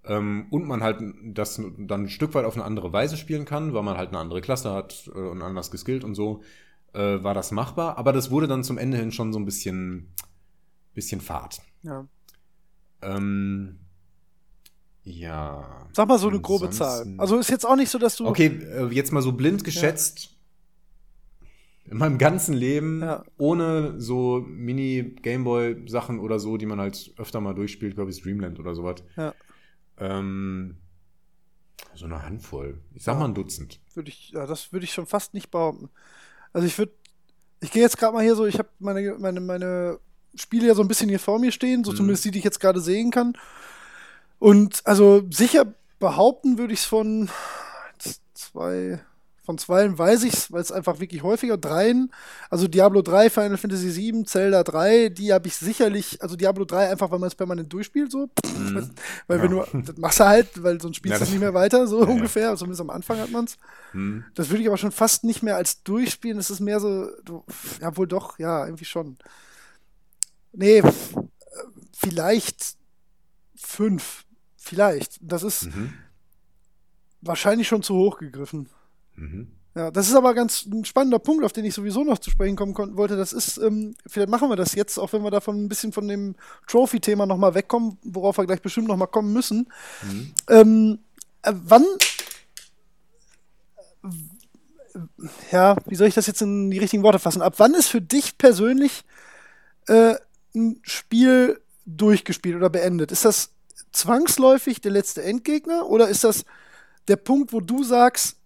Ähm, 0.04 0.46
und 0.50 0.66
man 0.66 0.82
halt 0.82 1.02
das 1.24 1.60
dann 1.78 2.04
ein 2.04 2.08
Stück 2.08 2.32
weit 2.34 2.44
auf 2.44 2.54
eine 2.54 2.64
andere 2.64 2.92
Weise 2.92 3.16
spielen 3.16 3.44
kann, 3.44 3.74
weil 3.74 3.82
man 3.82 3.98
halt 3.98 4.10
eine 4.10 4.18
andere 4.18 4.40
Klasse 4.40 4.72
hat 4.72 5.10
äh, 5.14 5.18
und 5.18 5.42
anders 5.42 5.70
geskillt 5.72 6.04
und 6.04 6.14
so, 6.14 6.42
äh, 6.94 7.22
war 7.22 7.34
das 7.34 7.50
machbar. 7.50 7.98
Aber 7.98 8.12
das 8.12 8.30
wurde 8.30 8.46
dann 8.46 8.62
zum 8.62 8.78
Ende 8.78 8.96
hin 8.96 9.10
schon 9.10 9.32
so 9.32 9.40
ein 9.40 9.44
bisschen, 9.44 10.14
bisschen 10.94 11.20
Fahrt. 11.20 11.60
Ja. 11.82 12.06
Ähm, 13.02 13.79
Ja. 15.10 15.86
Sag 15.92 16.08
mal 16.08 16.18
so 16.18 16.28
eine 16.28 16.40
grobe 16.40 16.70
Zahl. 16.70 17.14
Also 17.18 17.38
ist 17.38 17.50
jetzt 17.50 17.66
auch 17.66 17.76
nicht 17.76 17.90
so, 17.90 17.98
dass 17.98 18.16
du. 18.16 18.26
Okay, 18.26 18.46
äh, 18.46 18.86
jetzt 18.94 19.12
mal 19.12 19.22
so 19.22 19.32
blind 19.32 19.64
geschätzt. 19.64 20.36
In 21.84 21.98
meinem 21.98 22.18
ganzen 22.18 22.54
Leben, 22.54 23.00
Ja. 23.02 23.24
ohne 23.36 24.00
so 24.00 24.44
Mini-Gameboy-Sachen 24.48 26.20
oder 26.20 26.38
so, 26.38 26.56
die 26.56 26.66
man 26.66 26.78
halt 26.78 27.12
öfter 27.16 27.40
mal 27.40 27.54
durchspielt, 27.54 27.96
glaube 27.96 28.10
ich, 28.12 28.22
Dreamland 28.22 28.60
oder 28.60 28.74
sowas. 28.74 29.02
Ja. 29.16 29.34
Ähm, 29.98 30.76
so 31.94 32.04
eine 32.04 32.22
Handvoll. 32.22 32.80
Ich 32.94 33.02
sag 33.02 33.18
mal 33.18 33.24
ein 33.24 33.34
Dutzend. 33.34 33.80
Würde 33.94 34.08
ich, 34.10 34.30
ja, 34.30 34.46
das 34.46 34.72
würde 34.72 34.84
ich 34.84 34.92
schon 34.92 35.06
fast 35.06 35.34
nicht 35.34 35.50
behaupten. 35.50 35.88
Also 36.52 36.66
ich 36.66 36.78
würde, 36.78 36.92
ich 37.60 37.72
gehe 37.72 37.82
jetzt 37.82 37.98
gerade 37.98 38.14
mal 38.14 38.22
hier 38.22 38.36
so, 38.36 38.46
ich 38.46 38.58
habe 38.58 38.68
meine, 38.78 39.16
meine, 39.18 39.40
meine 39.40 39.98
Spiele 40.36 40.68
ja 40.68 40.74
so 40.76 40.82
ein 40.82 40.88
bisschen 40.88 41.08
hier 41.08 41.18
vor 41.18 41.40
mir 41.40 41.50
stehen, 41.50 41.82
so 41.82 41.90
Mhm. 41.90 41.96
zumindest 41.96 42.24
die, 42.24 42.30
die 42.30 42.38
ich 42.38 42.44
jetzt 42.44 42.60
gerade 42.60 42.80
sehen 42.80 43.10
kann. 43.10 43.32
Und 44.40 44.80
also 44.84 45.22
sicher 45.30 45.72
behaupten 46.00 46.58
würde 46.58 46.72
ich 46.72 46.80
es 46.80 46.84
von 46.86 47.28
zwei, 48.34 48.98
von 49.44 49.58
zweien 49.58 49.98
weiß 49.98 50.22
ich 50.24 50.32
es, 50.32 50.50
weil 50.50 50.62
es 50.62 50.72
einfach 50.72 50.98
wirklich 50.98 51.22
häufiger, 51.22 51.58
dreien, 51.58 52.10
also 52.48 52.66
Diablo 52.66 53.02
3, 53.02 53.28
Final 53.28 53.58
Fantasy 53.58 53.90
7, 53.90 54.24
Zelda 54.24 54.62
3, 54.62 55.10
die 55.10 55.32
habe 55.34 55.46
ich 55.48 55.56
sicherlich, 55.56 56.22
also 56.22 56.36
Diablo 56.36 56.64
3 56.64 56.88
einfach, 56.88 57.10
weil 57.10 57.18
man 57.18 57.26
es 57.26 57.34
permanent 57.34 57.70
durchspielt, 57.70 58.10
so. 58.10 58.30
Weil 59.26 59.42
wenn 59.42 59.56
Ja. 59.56 59.64
du, 59.72 59.82
das 59.82 59.96
machst 59.98 60.20
du 60.20 60.24
halt, 60.24 60.62
weil 60.62 60.80
sonst 60.80 60.96
spielst 60.96 61.12
Ja, 61.12 61.18
du 61.18 61.24
es 61.24 61.28
das- 61.28 61.30
nicht 61.32 61.40
mehr 61.40 61.52
weiter, 61.54 61.86
so 61.86 62.00
Ja, 62.02 62.08
ungefähr, 62.08 62.56
zumindest 62.56 62.80
am 62.80 62.90
Anfang 62.90 63.18
hat 63.18 63.30
man 63.30 63.44
es. 63.44 63.58
Hm. 63.92 64.24
Das 64.34 64.48
würde 64.48 64.62
ich 64.62 64.68
aber 64.68 64.78
schon 64.78 64.92
fast 64.92 65.24
nicht 65.24 65.42
mehr 65.42 65.56
als 65.56 65.82
durchspielen. 65.82 66.38
Es 66.38 66.48
ist 66.48 66.60
mehr 66.60 66.80
so, 66.80 67.10
ja, 67.80 67.94
wohl 67.96 68.06
doch, 68.06 68.38
ja, 68.38 68.64
irgendwie 68.64 68.84
schon. 68.86 69.18
Nee, 70.52 70.78
äh, 70.78 70.92
vielleicht 71.92 72.76
fünf. 73.56 74.24
Vielleicht. 74.62 75.18
Das 75.22 75.42
ist 75.42 75.74
Mhm. 75.74 75.94
wahrscheinlich 77.22 77.66
schon 77.66 77.82
zu 77.82 77.94
hoch 77.94 78.18
gegriffen. 78.18 78.68
Mhm. 79.16 79.48
Ja, 79.74 79.90
das 79.90 80.08
ist 80.08 80.14
aber 80.14 80.34
ganz 80.34 80.66
ein 80.66 80.84
spannender 80.84 81.18
Punkt, 81.18 81.44
auf 81.44 81.52
den 81.52 81.64
ich 81.64 81.72
sowieso 81.74 82.04
noch 82.04 82.18
zu 82.18 82.30
sprechen 82.30 82.56
kommen 82.56 82.74
konnten 82.74 82.96
wollte. 82.96 83.16
Das 83.16 83.32
ist, 83.32 83.56
ähm, 83.58 83.94
vielleicht 84.06 84.28
machen 84.28 84.50
wir 84.50 84.56
das 84.56 84.74
jetzt, 84.74 84.98
auch 84.98 85.12
wenn 85.12 85.22
wir 85.22 85.30
davon 85.30 85.64
ein 85.64 85.68
bisschen 85.68 85.92
von 85.92 86.08
dem 86.08 86.34
Trophy-Thema 86.66 87.24
nochmal 87.24 87.54
wegkommen, 87.54 87.96
worauf 88.02 88.36
wir 88.36 88.46
gleich 88.46 88.60
bestimmt 88.60 88.88
nochmal 88.88 89.08
kommen 89.08 89.32
müssen. 89.32 89.72
Mhm. 90.02 90.34
Ähm, 90.48 90.98
äh, 91.42 91.52
wann, 91.54 91.84
äh, 94.04 94.98
ja, 95.52 95.76
wie 95.86 95.94
soll 95.94 96.08
ich 96.08 96.14
das 96.14 96.26
jetzt 96.26 96.42
in 96.42 96.70
die 96.70 96.78
richtigen 96.78 97.02
Worte 97.02 97.18
fassen? 97.18 97.40
Ab 97.42 97.54
wann 97.58 97.74
ist 97.74 97.88
für 97.88 98.02
dich 98.02 98.36
persönlich 98.38 99.04
äh, 99.86 100.16
ein 100.54 100.80
Spiel 100.82 101.60
durchgespielt 101.86 102.56
oder 102.56 102.68
beendet? 102.70 103.12
Ist 103.12 103.24
das 103.24 103.52
zwangsläufig 103.92 104.80
der 104.80 104.92
letzte 104.92 105.22
Endgegner 105.22 105.86
oder 105.88 106.08
ist 106.08 106.24
das 106.24 106.44
der 107.08 107.16
Punkt, 107.16 107.52
wo 107.52 107.60
du 107.60 107.82
sagst, 107.82 108.36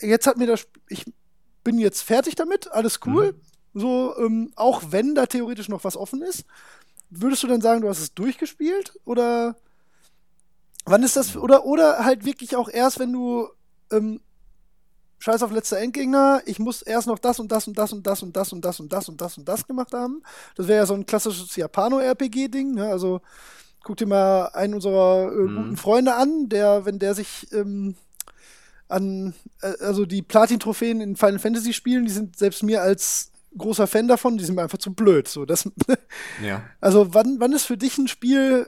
jetzt 0.00 0.26
hat 0.26 0.38
mir 0.38 0.46
das, 0.46 0.66
ich 0.88 1.04
bin 1.64 1.78
jetzt 1.78 2.02
fertig 2.02 2.34
damit, 2.34 2.70
alles 2.72 3.00
cool, 3.06 3.34
so, 3.74 4.16
ähm, 4.18 4.52
auch 4.56 4.82
wenn 4.90 5.14
da 5.14 5.26
theoretisch 5.26 5.68
noch 5.68 5.84
was 5.84 5.96
offen 5.96 6.22
ist, 6.22 6.44
würdest 7.10 7.42
du 7.42 7.46
dann 7.46 7.60
sagen, 7.60 7.80
du 7.80 7.88
hast 7.88 8.00
es 8.00 8.14
durchgespielt 8.14 8.98
oder 9.04 9.56
wann 10.84 11.02
ist 11.02 11.16
das, 11.16 11.36
oder, 11.36 11.64
oder 11.64 12.04
halt 12.04 12.24
wirklich 12.24 12.56
auch 12.56 12.68
erst, 12.68 12.98
wenn 12.98 13.12
du, 13.12 13.48
ähm, 13.92 14.20
Scheiß 15.20 15.42
auf 15.42 15.50
letzter 15.50 15.78
Endgegner, 15.78 16.42
ich 16.46 16.60
muss 16.60 16.80
erst 16.80 17.08
noch 17.08 17.18
das 17.18 17.40
und 17.40 17.50
das 17.50 17.66
und 17.66 17.76
das 17.76 17.92
und 17.92 18.06
das 18.06 18.22
und 18.22 18.36
das 18.36 18.52
und 18.52 18.64
das 18.64 18.78
und 18.78 18.92
das 18.92 19.08
und 19.08 19.20
das 19.20 19.38
und 19.38 19.48
das 19.48 19.66
gemacht 19.66 19.92
haben. 19.92 20.22
Das 20.54 20.68
wäre 20.68 20.78
ja 20.78 20.86
so 20.86 20.94
ein 20.94 21.06
klassisches 21.06 21.56
Japano-RPG-Ding, 21.56 22.74
ne? 22.74 22.88
Also 22.88 23.20
guck 23.82 23.96
dir 23.96 24.06
mal 24.06 24.46
einen 24.48 24.74
unserer 24.74 25.32
äh, 25.32 25.46
guten 25.46 25.76
Freunde 25.76 26.14
an, 26.14 26.48
der, 26.48 26.84
wenn 26.84 26.98
der 26.98 27.14
sich 27.14 27.46
ähm, 27.52 27.94
an, 28.88 29.34
äh, 29.62 29.72
also 29.80 30.06
die 30.06 30.22
Platin-Trophäen 30.22 31.00
in 31.00 31.16
Final 31.16 31.38
Fantasy 31.38 31.72
spielen, 31.72 32.04
die 32.04 32.12
sind 32.12 32.36
selbst 32.38 32.62
mir 32.62 32.82
als 32.82 33.32
großer 33.56 33.86
Fan 33.86 34.08
davon, 34.08 34.36
die 34.36 34.44
sind 34.44 34.54
mir 34.54 34.62
einfach 34.62 34.78
zu 34.78 34.94
blöd. 34.94 35.28
So, 35.28 35.44
das, 35.44 35.70
Ja. 36.42 36.62
also 36.80 37.14
wann, 37.14 37.40
wann 37.40 37.52
ist 37.52 37.64
für 37.64 37.76
dich 37.78 37.98
ein 37.98 38.08
Spiel 38.08 38.66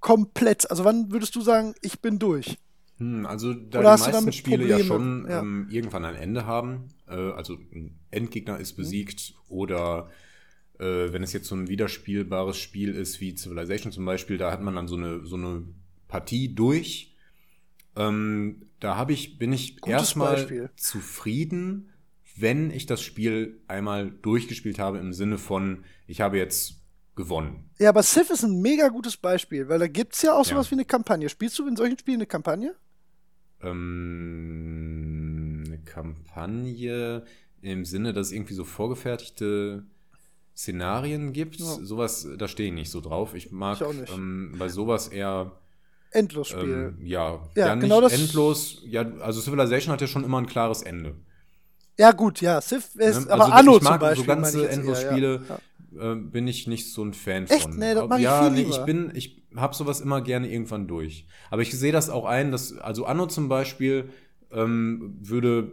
komplett? 0.00 0.70
Also 0.70 0.84
wann 0.84 1.10
würdest 1.12 1.34
du 1.34 1.40
sagen, 1.40 1.74
ich 1.80 2.00
bin 2.00 2.18
durch? 2.18 2.58
Hm, 2.98 3.26
also 3.26 3.54
da 3.54 3.80
Oder 3.80 3.96
die 3.96 4.02
meisten 4.02 4.32
Spiele 4.32 4.66
ja 4.66 4.78
Probleme? 4.78 4.84
schon 4.84 5.26
Ja. 5.28 5.40
Ähm, 5.40 5.66
irgendwann 5.70 6.04
ein 6.04 6.14
Ende 6.16 6.46
haben, 6.46 6.88
äh, 7.08 7.32
also 7.32 7.54
ein 7.54 7.98
Endgegner 8.10 8.58
ist 8.58 8.74
besiegt 8.74 9.34
oder 9.48 10.10
äh, 10.82 11.12
wenn 11.12 11.22
es 11.22 11.32
jetzt 11.32 11.46
so 11.48 11.54
ein 11.54 11.68
wiederspielbares 11.68 12.58
Spiel 12.58 12.94
ist 12.94 13.20
wie 13.20 13.34
Civilization 13.36 13.92
zum 13.92 14.04
Beispiel, 14.04 14.36
da 14.38 14.50
hat 14.50 14.60
man 14.62 14.74
dann 14.74 14.88
so 14.88 14.96
eine 14.96 15.24
so 15.24 15.36
eine 15.36 15.62
Partie 16.08 16.54
durch. 16.54 17.14
Ähm, 17.96 18.62
da 18.80 18.96
habe 18.96 19.12
ich 19.12 19.38
bin 19.38 19.52
ich 19.52 19.80
Gutes 19.80 19.92
erstmal 20.00 20.34
Beispiel. 20.34 20.70
zufrieden, 20.76 21.90
wenn 22.36 22.70
ich 22.70 22.86
das 22.86 23.02
Spiel 23.02 23.60
einmal 23.68 24.10
durchgespielt 24.10 24.78
habe 24.78 24.98
im 24.98 25.12
Sinne 25.12 25.38
von 25.38 25.84
ich 26.06 26.20
habe 26.20 26.38
jetzt 26.38 26.80
gewonnen. 27.14 27.68
Ja, 27.78 27.90
aber 27.90 28.02
Civ 28.02 28.30
ist 28.30 28.42
ein 28.42 28.60
mega 28.62 28.88
gutes 28.88 29.16
Beispiel, 29.18 29.68
weil 29.68 29.78
da 29.78 29.86
gibt 29.86 30.14
es 30.14 30.22
ja 30.22 30.32
auch 30.34 30.44
sowas 30.46 30.66
Ja. 30.66 30.70
wie 30.72 30.76
eine 30.76 30.84
Kampagne. 30.86 31.28
Spielst 31.28 31.58
du 31.58 31.66
in 31.68 31.76
solchen 31.76 31.98
Spielen 31.98 32.16
eine 32.18 32.26
Kampagne? 32.26 32.74
ähm, 34.32 35.62
eine 35.66 35.78
Kampagne 35.78 37.24
im 37.60 37.84
Sinne, 37.84 38.12
dass 38.12 38.32
irgendwie 38.32 38.54
so 38.54 38.64
vorgefertigte 38.64 39.84
Szenarien 40.56 41.32
gibt. 41.32 41.56
Ja. 41.56 41.64
Sowas, 41.82 42.26
da 42.38 42.48
stehe 42.48 42.68
ich 42.68 42.74
nicht 42.74 42.90
so 42.90 43.00
drauf. 43.00 43.34
Ich 43.34 43.50
mag 43.52 43.76
Ich 43.80 43.86
auch 43.86 43.92
nicht. 43.92 44.12
Ähm, 44.12 44.54
bei 44.58 44.68
sowas 44.68 45.08
eher 45.08 45.52
Endlosspiel. 46.10 46.94
ähm, 46.98 47.06
ja, 47.06 47.40
Ja, 47.54 47.66
ja, 47.68 47.74
nicht 47.74 47.82
genau 47.84 48.00
das- 48.00 48.12
endlos. 48.12 48.82
Ja, 48.84 49.02
also 49.20 49.40
Civilization 49.40 49.92
hat 49.92 50.00
ja 50.00 50.06
schon 50.06 50.24
immer 50.24 50.38
ein 50.38 50.46
klares 50.46 50.82
Ende. 50.82 51.14
ja, 51.98 52.12
gut, 52.12 52.40
ja, 52.40 52.60
Civ 52.60 52.94
ist, 52.96 53.26
Ne? 53.26 53.32
aber 53.32 53.44
Also 53.44 53.52
Anno 53.54 53.76
ich 53.78 53.82
mag 53.82 53.92
zum 53.92 54.00
Beispiel. 54.00 54.24
so 54.24 54.26
ganze 54.26 54.68
Endlosspiele 54.68 55.42
Ja. 55.94 56.12
äh, 56.12 56.16
bin 56.16 56.46
ich 56.48 56.66
nicht 56.66 56.92
so 56.92 57.02
ein 57.04 57.12
Fan 57.14 57.46
Echt? 57.46 57.62
von. 57.62 57.76
Nee, 57.78 57.94
das 57.94 58.08
mag 58.08 58.18
ich 58.18 58.24
ja, 58.24 58.42
viel 58.44 58.52
nee, 58.52 58.68
ich 58.70 58.78
bin, 58.84 59.10
ich 59.14 59.42
habe 59.56 59.74
sowas 59.74 60.00
immer 60.00 60.20
gerne 60.22 60.50
irgendwann 60.50 60.86
durch. 60.88 61.26
Aber 61.50 61.62
ich 61.62 61.70
sehe 61.78 61.92
das 61.92 62.10
auch 62.10 62.24
ein, 62.26 62.50
dass 62.50 62.76
also 62.76 63.04
Anno 63.06 63.26
zum 63.26 63.48
Beispiel 63.48 64.10
ähm, 64.50 65.16
würde 65.20 65.72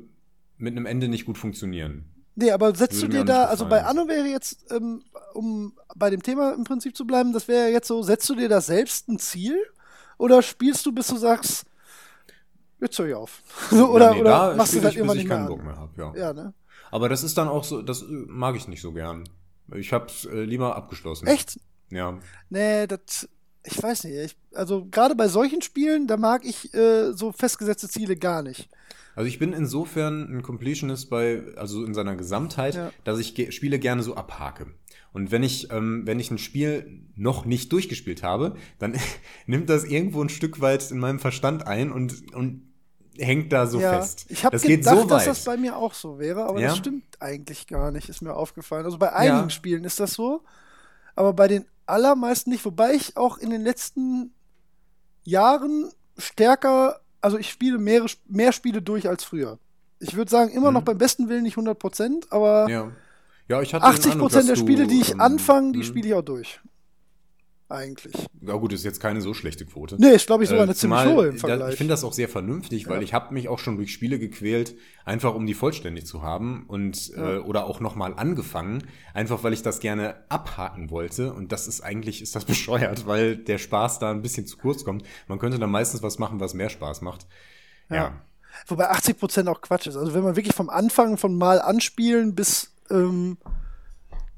mit 0.57 0.75
einem 0.75 0.85
Ende 0.85 1.07
nicht 1.09 1.25
gut 1.25 1.37
funktionieren. 1.37 2.05
Nee, 2.35 2.51
aber 2.51 2.73
setzt 2.73 3.01
du 3.01 3.07
dir 3.07 3.25
da, 3.25 3.45
also 3.45 3.67
bei. 3.67 3.83
Anno 3.83 4.07
wäre 4.07 4.25
jetzt, 4.27 4.71
ähm, 4.71 5.03
um 5.33 5.73
bei 5.95 6.09
dem 6.09 6.23
Thema 6.23 6.53
im 6.53 6.63
Prinzip 6.63 6.95
zu 6.95 7.05
bleiben, 7.05 7.33
das 7.33 7.47
wäre 7.47 7.69
jetzt 7.69 7.87
so, 7.87 8.01
setzt 8.01 8.29
du 8.29 8.35
dir 8.35 8.47
da 8.47 8.61
selbst 8.61 9.09
ein 9.09 9.19
Ziel? 9.19 9.57
Oder 10.17 10.41
spielst 10.41 10.85
du, 10.85 10.91
bis 10.91 11.07
du 11.07 11.17
sagst, 11.17 11.65
jetzt 12.79 12.97
höre 12.99 13.07
ich 13.07 13.15
auf? 13.15 13.41
so, 13.71 13.89
oder 13.89 14.09
Ja, 14.09 14.13
nee, 14.13 14.21
oder 14.21 14.55
machst 14.55 14.73
du 14.73 14.81
das 14.81 14.95
irgendwann 14.95 15.17
bis 15.17 15.23
nicht 15.25 15.31
ich 15.31 15.37
mehr? 15.37 15.47
Bock 15.47 15.63
mehr 15.63 15.77
habe. 15.77 15.91
Ja. 15.97 16.13
Ja, 16.15 16.33
ne? 16.33 16.53
Aber 16.91 17.09
das 17.09 17.23
ist 17.23 17.37
dann 17.37 17.47
auch 17.47 17.63
so, 17.63 17.81
das 17.81 18.01
äh, 18.01 18.05
mag 18.09 18.55
ich 18.55 18.67
nicht 18.67 18.81
so 18.81 18.91
gern. 18.91 19.27
Ich 19.73 19.93
habe 19.93 20.07
es 20.07 20.25
äh, 20.25 20.43
lieber 20.43 20.75
abgeschlossen. 20.75 21.27
Echt? 21.27 21.59
Ja. 21.89 22.17
Nee, 22.49 22.87
das, 22.87 23.27
ich 23.63 23.81
weiß 23.81 24.05
nicht. 24.05 24.15
Ich, 24.15 24.37
also 24.55 24.85
gerade 24.85 25.15
bei 25.15 25.27
solchen 25.27 25.61
Spielen, 25.61 26.07
da 26.07 26.17
mag 26.17 26.45
ich 26.45 26.73
äh, 26.73 27.11
so 27.13 27.31
festgesetzte 27.31 27.89
Ziele 27.89 28.15
gar 28.15 28.41
nicht. 28.41 28.69
Also 29.19 29.27
ich 29.27 29.37
bin 29.37 29.51
insofern 29.51 30.33
ein 30.37 30.43
Completionist 30.43 31.09
bei, 31.09 31.43
also 31.57 31.83
in 31.83 31.93
seiner 31.93 32.15
Gesamtheit, 32.15 32.75
Ja. 32.75 32.91
dass 33.03 33.19
ich 33.19 33.35
ge 33.35 33.51
Spiele 33.51 33.77
gerne 33.77 34.01
so 34.01 34.15
abhake. 34.15 34.67
Und 35.11 35.29
wenn 35.29 35.43
ich, 35.43 35.69
ähm, 35.73 36.03
wenn 36.05 36.21
ich 36.21 36.31
ein 36.31 36.37
Spiel 36.37 37.01
noch 37.17 37.43
nicht 37.43 37.73
durchgespielt 37.73 38.23
habe, 38.23 38.55
dann 38.77 38.95
nimmt 39.45 39.69
das 39.69 39.83
irgendwo 39.83 40.23
ein 40.23 40.29
Stück 40.29 40.61
weit 40.61 40.89
in 40.89 40.99
meinem 40.99 41.19
Verstand 41.19 41.67
ein 41.67 41.91
und, 41.91 42.33
und 42.33 42.71
hängt 43.17 43.51
da 43.51 43.67
so 43.67 43.81
ja, 43.81 43.99
fest. 43.99 44.25
ich 44.29 44.45
habe 44.45 44.53
das 44.55 44.61
gedacht, 44.61 44.95
geht 44.95 45.01
so 45.01 45.05
dass 45.05 45.25
das 45.25 45.43
bei 45.43 45.57
mir 45.57 45.75
auch 45.75 45.93
so 45.93 46.17
wäre, 46.17 46.45
aber 46.45 46.61
Ja? 46.61 46.69
das 46.69 46.77
stimmt 46.77 47.03
eigentlich 47.19 47.67
gar 47.67 47.91
nicht, 47.91 48.07
ist 48.07 48.21
mir 48.21 48.33
aufgefallen. 48.33 48.85
Also 48.85 48.97
bei 48.99 49.11
einigen 49.11 49.35
Ja. 49.35 49.49
Spielen 49.49 49.83
ist 49.83 49.99
das 49.99 50.13
so, 50.13 50.45
aber 51.17 51.33
bei 51.33 51.49
den 51.49 51.65
allermeisten 51.87 52.51
nicht, 52.51 52.63
wobei 52.63 52.93
ich 52.93 53.17
auch 53.17 53.37
in 53.37 53.49
den 53.49 53.63
letzten 53.63 54.31
Jahren 55.25 55.91
stärker, 56.17 57.01
also 57.21 57.37
ich 57.37 57.49
spiele 57.49 57.77
mehr, 57.77 58.05
mehr 58.27 58.51
Spiele 58.51 58.81
durch 58.81 59.07
als 59.07 59.23
früher. 59.23 59.57
Ich 59.99 60.15
würde 60.15 60.31
sagen, 60.31 60.51
immer 60.51 60.71
noch 60.71 60.83
beim 60.83 60.97
besten 60.97 61.27
Willen 61.27 61.43
nicht 61.43 61.53
100 61.57 61.77
Prozent, 61.77 62.31
aber 62.31 62.65
Mhm. 62.65 62.71
ja. 62.71 62.91
ja, 63.49 63.61
ich 63.61 63.73
hatte 63.73 63.85
den 63.85 63.93
80 63.93 64.11
Eindruck, 64.13 64.29
Prozent 64.31 64.49
der 64.49 64.55
Spiele, 64.55 64.87
die 64.87 65.01
ich 65.01 65.19
anfange, 65.19 65.73
die 65.73 65.79
hm. 65.79 65.85
spiele 65.85 66.07
ich 66.07 66.13
auch 66.13 66.21
durch. 66.21 66.61
Eigentlich. 67.71 68.15
Ja 68.41 68.53
gut, 68.55 68.73
ist 68.73 68.83
jetzt 68.83 68.99
keine 68.99 69.21
so 69.21 69.35
schlechte 69.35 69.63
Quote. 69.63 69.95
Nee, 69.99 70.09
ist 70.15 70.25
glaube 70.25 70.43
ich 70.43 70.49
sogar 70.49 70.63
Äh, 70.63 70.69
eine 70.69 70.75
ziemlich 70.75 70.99
zumal 71.01 71.15
hohe 71.15 71.27
im 71.27 71.35
da- 71.35 71.39
Vergleich. 71.47 71.71
Ich 71.73 71.77
finde 71.77 71.93
das 71.93 72.03
auch 72.03 72.13
sehr 72.13 72.27
vernünftig, 72.27 72.87
weil 72.87 72.97
Ja. 72.97 73.01
ich 73.03 73.13
habe 73.13 73.31
mich 73.31 73.47
auch 73.47 73.59
schon 73.59 73.77
durch 73.77 73.93
Spiele 73.93 74.17
gequält, 74.17 74.75
einfach 75.05 75.35
um 75.35 75.45
die 75.45 75.53
vollständig 75.53 76.07
zu 76.07 76.23
haben 76.23 76.65
und 76.67 77.09
Ja. 77.09 77.35
äh, 77.35 77.37
oder 77.37 77.65
auch 77.67 77.79
nochmal 77.79 78.15
angefangen, 78.15 78.83
einfach 79.13 79.43
weil 79.43 79.53
ich 79.53 79.61
das 79.61 79.79
gerne 79.81 80.15
abhaken 80.29 80.89
wollte. 80.89 81.31
Und 81.31 81.51
das 81.51 81.67
ist 81.67 81.81
eigentlich 81.81 82.23
ist 82.23 82.35
das 82.35 82.45
bescheuert, 82.97 83.05
weil 83.05 83.37
der 83.37 83.59
Spaß 83.59 83.99
da 83.99 84.09
ein 84.09 84.23
bisschen 84.23 84.47
zu 84.47 84.57
kurz 84.57 84.83
kommt. 84.83 85.03
Man 85.27 85.37
könnte 85.37 85.59
dann 85.59 85.69
meistens 85.69 86.01
was 86.01 86.17
machen, 86.17 86.39
was 86.39 86.55
mehr 86.55 86.69
Spaß 86.69 87.01
macht. 87.01 87.27
Ja. 87.89 87.95
Ja. 87.95 88.21
Wobei 88.65 88.89
80% 88.89 89.47
auch 89.47 89.61
Quatsch 89.61 89.85
ist. 89.85 89.95
Also 89.95 90.15
wenn 90.15 90.23
man 90.23 90.35
wirklich 90.35 90.55
vom 90.55 90.71
Anfang 90.71 91.17
von 91.17 91.37
Mal 91.37 91.61
anspielen 91.61 92.33
bis 92.33 92.73
ähm, 92.89 93.37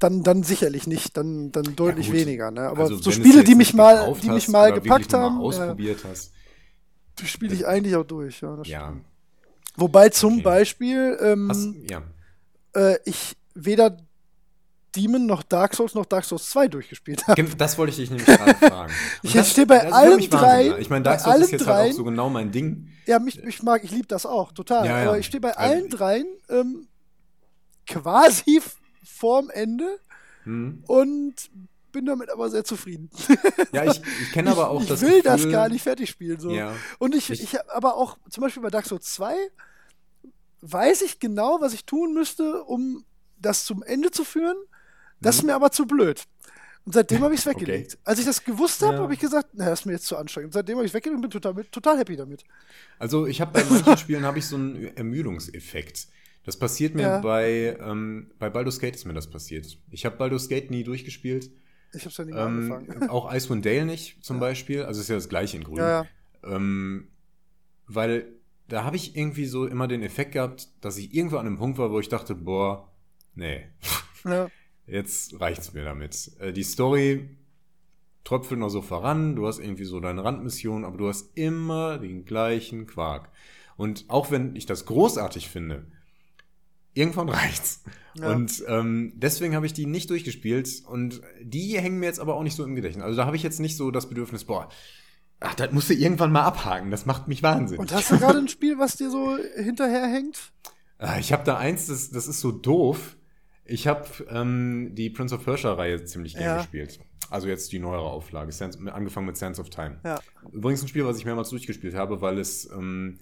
dann, 0.02 0.22
dann 0.22 0.42
sicherlich 0.42 0.86
nicht, 0.86 1.16
dann, 1.16 1.52
dann 1.52 1.76
deutlich 1.76 2.08
Ja, 2.08 2.12
weniger. 2.14 2.50
Ne? 2.50 2.62
Aber 2.62 2.82
Also, 2.82 2.96
so 2.96 3.10
Spiele, 3.10 3.44
die 3.44 3.54
mich 3.54 3.74
mal, 3.74 4.14
die 4.22 4.30
mich 4.30 4.48
mal 4.48 4.72
gepackt 4.72 5.12
haben, 5.14 5.36
mal 5.38 5.44
ausprobiert 5.44 6.00
hast. 6.08 6.32
die 7.18 7.26
spiele 7.26 7.54
ich 7.54 7.66
eigentlich 7.66 7.94
auch 7.96 8.04
durch. 8.04 8.40
Ja, 8.40 8.58
Ja. 8.64 8.92
Wobei 9.76 10.08
zum 10.10 10.34
Okay. 10.34 10.42
Beispiel 10.42 11.16
ähm, 11.20 11.48
Hast, 11.48 11.68
ja. 11.90 12.02
äh, 12.74 12.98
ich 13.06 13.36
weder 13.54 13.96
Demon 14.94 15.24
noch 15.24 15.42
Dark 15.42 15.74
Souls 15.74 15.94
noch 15.94 16.04
Dark 16.04 16.24
Souls 16.26 16.50
2 16.50 16.68
durchgespielt 16.68 17.26
habe. 17.26 17.42
Das 17.56 17.78
wollte 17.78 17.90
ich 17.92 17.96
dich 17.96 18.10
nämlich 18.10 18.26
gerade 18.26 18.54
fragen. 18.54 18.92
Und 19.22 19.34
Ich 19.34 19.48
stehe 19.48 19.66
bei 19.66 19.90
allen 19.90 20.12
Wahnsinn, 20.14 20.30
drei- 20.30 20.68
ne? 20.68 20.78
Ich 20.80 20.90
meine, 20.90 21.02
Dark 21.04 21.20
Souls 21.20 21.40
ist 21.44 21.50
jetzt 21.52 21.66
halt 21.66 21.86
dreien- 21.86 21.92
auch 21.92 21.96
so 21.96 22.04
genau 22.04 22.28
mein 22.28 22.52
Ding. 22.52 22.88
Ja, 23.06 23.18
mich, 23.18 23.42
ich 23.42 23.62
mag, 23.62 23.82
ich 23.84 23.90
liebe 23.90 24.06
das 24.06 24.26
auch, 24.26 24.52
total. 24.52 24.84
Ja. 24.86 24.96
Aber 25.08 25.18
ich 25.18 25.24
stehe 25.24 25.40
bei 25.40 25.56
Also- 25.56 25.72
allen 25.74 25.88
dreien 25.88 26.26
ähm, 26.50 26.86
quasi 27.86 28.60
vorm 29.02 29.50
Ende 29.50 29.98
Hm. 30.44 30.82
und 30.88 31.34
bin 31.92 32.06
damit 32.06 32.30
aber 32.30 32.48
sehr 32.50 32.64
zufrieden. 32.64 33.10
Ja, 33.72 33.84
ich, 33.84 34.00
ich 34.22 34.32
kenne 34.32 34.50
aber 34.52 34.70
auch 34.70 34.82
ich 34.82 34.88
das 34.88 35.02
will 35.02 35.20
das 35.22 35.42
Gefühl- 35.42 35.52
gar 35.52 35.68
nicht 35.68 35.82
fertig 35.82 36.08
spielen. 36.10 36.40
So. 36.40 36.50
Ja. 36.50 36.74
Und 36.98 37.14
ich, 37.14 37.30
Ich- 37.30 37.42
ich, 37.42 37.54
hab 37.54 37.68
aber 37.70 37.96
auch, 37.96 38.16
zum 38.30 38.40
Beispiel 38.42 38.62
bei 38.62 38.70
Dark 38.70 38.86
Souls 38.86 39.12
2, 39.12 39.34
weiß 40.62 41.02
ich 41.02 41.18
genau, 41.20 41.58
was 41.60 41.74
ich 41.74 41.84
tun 41.84 42.14
müsste, 42.14 42.62
um 42.64 43.04
das 43.38 43.64
zum 43.66 43.82
Ende 43.82 44.10
zu 44.10 44.24
führen. 44.24 44.56
Das 45.20 45.36
ist 45.36 45.42
mir 45.44 45.54
aber 45.54 45.70
zu 45.70 45.86
blöd. 45.86 46.24
Und 46.84 46.94
seitdem 46.94 47.22
habe 47.22 47.34
ich 47.34 47.40
es 47.40 47.46
Mhm. 47.46 47.52
Okay. 47.56 47.60
weggelegt. 47.62 47.98
Als 48.04 48.18
ich 48.18 48.24
das 48.24 48.42
gewusst 48.44 48.82
habe, 48.82 48.94
Ja. 48.96 49.02
habe 49.02 49.14
ich 49.14 49.20
gesagt, 49.20 49.50
na, 49.52 49.66
das 49.66 49.80
ist 49.80 49.86
mir 49.86 49.92
jetzt 49.92 50.06
zu 50.06 50.16
anstrengend. 50.16 50.52
Seitdem 50.52 50.76
habe 50.76 50.86
ich 50.86 50.90
es 50.90 50.94
weggelegt 50.94 51.16
und 51.16 51.22
bin 51.22 51.30
total, 51.30 51.64
total 51.70 51.98
happy 51.98 52.16
damit. 52.16 52.42
Also 52.98 53.26
ich 53.26 53.40
habe 53.40 53.52
bei 53.52 53.64
manchen 53.64 53.96
Spielen 53.98 54.24
habe 54.24 54.38
ich 54.38 54.46
so 54.46 54.56
einen 54.56 54.96
Ermüdungseffekt. 54.96 56.08
Das 56.44 56.58
passiert 56.58 56.94
mir 56.94 57.02
Ja. 57.02 57.20
bei, 57.20 57.76
ähm, 57.80 58.32
bei 58.38 58.50
Baldur's 58.50 58.80
Gate 58.80 58.96
ist 58.96 59.04
mir 59.04 59.14
das 59.14 59.30
passiert. 59.30 59.78
Ich 59.90 60.04
habe 60.04 60.16
Baldur's 60.16 60.48
Gate 60.48 60.70
nie 60.70 60.82
durchgespielt. 60.84 61.50
Ich 61.94 62.00
habe 62.02 62.10
es 62.10 62.16
ja 62.16 62.24
mehr 62.24 62.36
Ähm, 62.46 62.72
angefangen. 62.72 63.08
auch 63.10 63.32
Icewind 63.32 63.64
Dale 63.64 63.84
nicht 63.86 64.24
zum 64.24 64.40
Beispiel. 64.40 64.82
Also 64.82 65.00
ist 65.00 65.08
ja 65.08 65.14
das 65.14 65.28
gleiche 65.28 65.56
in 65.56 65.64
Grün. 65.64 65.78
Ja, 65.78 66.02
ja. 66.02 66.06
Ähm, 66.56 67.08
weil 67.86 68.26
da 68.68 68.84
habe 68.84 68.96
ich 68.96 69.14
irgendwie 69.16 69.44
so 69.44 69.66
immer 69.66 69.86
den 69.86 70.02
Effekt 70.02 70.32
gehabt, 70.32 70.68
dass 70.80 70.96
ich 70.96 71.14
irgendwo 71.14 71.36
an 71.36 71.46
einem 71.46 71.58
Punkt 71.58 71.78
war, 71.78 71.90
wo 71.92 72.00
ich 72.00 72.08
dachte, 72.08 72.34
boah, 72.34 72.90
nee, 73.34 73.66
Ja. 74.24 74.48
jetzt 74.86 75.38
reicht's 75.40 75.74
mir 75.74 75.84
damit. 75.84 76.32
Äh, 76.40 76.52
die 76.52 76.62
Story 76.64 77.36
tröpfelt 78.24 78.58
noch 78.60 78.68
so 78.70 78.82
voran, 78.82 79.36
du 79.36 79.46
hast 79.46 79.58
irgendwie 79.58 79.84
so 79.84 80.00
deine 80.00 80.24
Randmission, 80.24 80.84
aber 80.84 80.96
du 80.96 81.08
hast 81.08 81.36
immer 81.36 81.98
den 81.98 82.24
gleichen 82.24 82.86
Quark. 82.86 83.30
Und 83.76 84.04
auch 84.08 84.30
wenn 84.30 84.54
ich 84.56 84.64
das 84.66 84.86
großartig 84.86 85.48
finde, 85.48 85.86
irgendwann 86.94 87.28
reicht's. 87.28 87.82
Ja. 88.14 88.30
Und 88.30 88.62
ähm, 88.68 89.12
deswegen 89.16 89.54
habe 89.56 89.64
ich 89.66 89.72
die 89.72 89.86
nicht 89.86 90.10
durchgespielt 90.10 90.82
und 90.86 91.22
die 91.42 91.78
hängen 91.80 91.98
mir 91.98 92.06
jetzt 92.06 92.20
aber 92.20 92.34
auch 92.36 92.42
nicht 92.42 92.56
so 92.56 92.64
im 92.64 92.74
Gedächtnis. 92.74 93.04
Also 93.04 93.16
da 93.16 93.24
habe 93.26 93.36
ich 93.36 93.42
jetzt 93.42 93.58
nicht 93.60 93.76
so 93.76 93.90
das 93.90 94.08
Bedürfnis, 94.08 94.44
boah, 94.44 94.68
ach, 95.40 95.54
das 95.54 95.72
musst 95.72 95.88
du 95.90 95.94
irgendwann 95.94 96.30
mal 96.32 96.42
abhaken, 96.42 96.90
das 96.90 97.06
macht 97.06 97.26
mich 97.28 97.42
wahnsinnig. 97.42 97.80
Und 97.80 97.92
hast 97.92 98.10
du 98.10 98.18
gerade 98.18 98.38
ein 98.38 98.48
Spiel, 98.48 98.78
was 98.78 98.96
dir 98.96 99.10
so 99.10 99.38
hinterherhängt? 99.56 100.52
Ah, 100.98 101.18
Ich 101.18 101.32
habe 101.32 101.42
da 101.44 101.56
eins, 101.56 101.86
das, 101.86 102.10
das 102.10 102.28
ist 102.28 102.40
so 102.40 102.52
doof. 102.52 103.16
Ich 103.64 103.86
habe 103.86 104.06
ähm, 104.28 104.90
die 104.94 105.08
Prince 105.08 105.34
of 105.34 105.44
Persia-Reihe 105.44 106.04
ziemlich 106.04 106.34
gerne 106.34 106.46
Ja. 106.46 106.56
gespielt. 106.58 107.00
Also 107.30 107.48
jetzt 107.48 107.72
die 107.72 107.78
neuere 107.78 108.02
Auflage, 108.10 108.52
angefangen 108.92 109.26
mit 109.26 109.38
Sands 109.38 109.58
of 109.58 109.70
Time. 109.70 109.98
Ja. 110.04 110.20
Übrigens 110.52 110.82
ein 110.82 110.88
Spiel, 110.88 111.06
was 111.06 111.16
ich 111.16 111.24
mehrmals 111.24 111.48
durchgespielt 111.48 111.94
habe, 111.94 112.20
weil 112.20 112.38
es 112.38 112.68
ähm, 112.70 113.18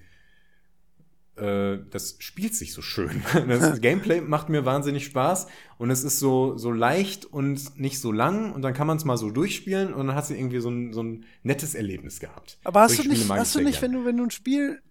äh, 1.37 1.79
das 1.91 2.17
spielt 2.19 2.55
sich 2.55 2.73
so 2.73 2.83
schön. 2.83 3.23
Das 3.49 3.81
Gameplay 3.81 4.21
macht 4.21 4.49
mir 4.49 4.65
wahnsinnig 4.65 5.05
Spaß 5.07 5.47
und 5.79 5.91
es 5.91 6.05
ist 6.05 6.19
so, 6.19 6.57
so 6.57 6.71
leicht 6.71 7.25
und 7.25 7.79
nicht 7.79 7.99
so 7.99 8.13
lang 8.13 8.53
und 8.53 8.63
dann 8.63 8.75
kann 8.75 8.87
man 8.87 8.97
es 8.97 9.05
mal 9.05 9.17
so 9.17 9.31
durchspielen 9.31 9.95
und 9.95 10.09
dann 10.09 10.17
hast 10.17 10.31
du 10.31 10.35
irgendwie 10.35 10.61
so 10.61 10.71
ein, 10.71 10.93
so 10.93 11.03
ein 11.03 11.25
nettes 11.43 11.75
Erlebnis 11.75 12.21
gehabt. 12.21 12.59
Aber 12.65 12.81
hast 12.81 12.93
du 12.93 13.03
Solche 13.03 13.11
nicht, 13.11 13.31
hast 13.31 13.55
du 13.55 13.61
nicht, 13.61 13.81
wenn 13.83 13.93
du, 13.93 14.05
wenn 14.05 14.17
du 14.17 14.25
ein 14.25 14.31
Spiel 14.31 14.83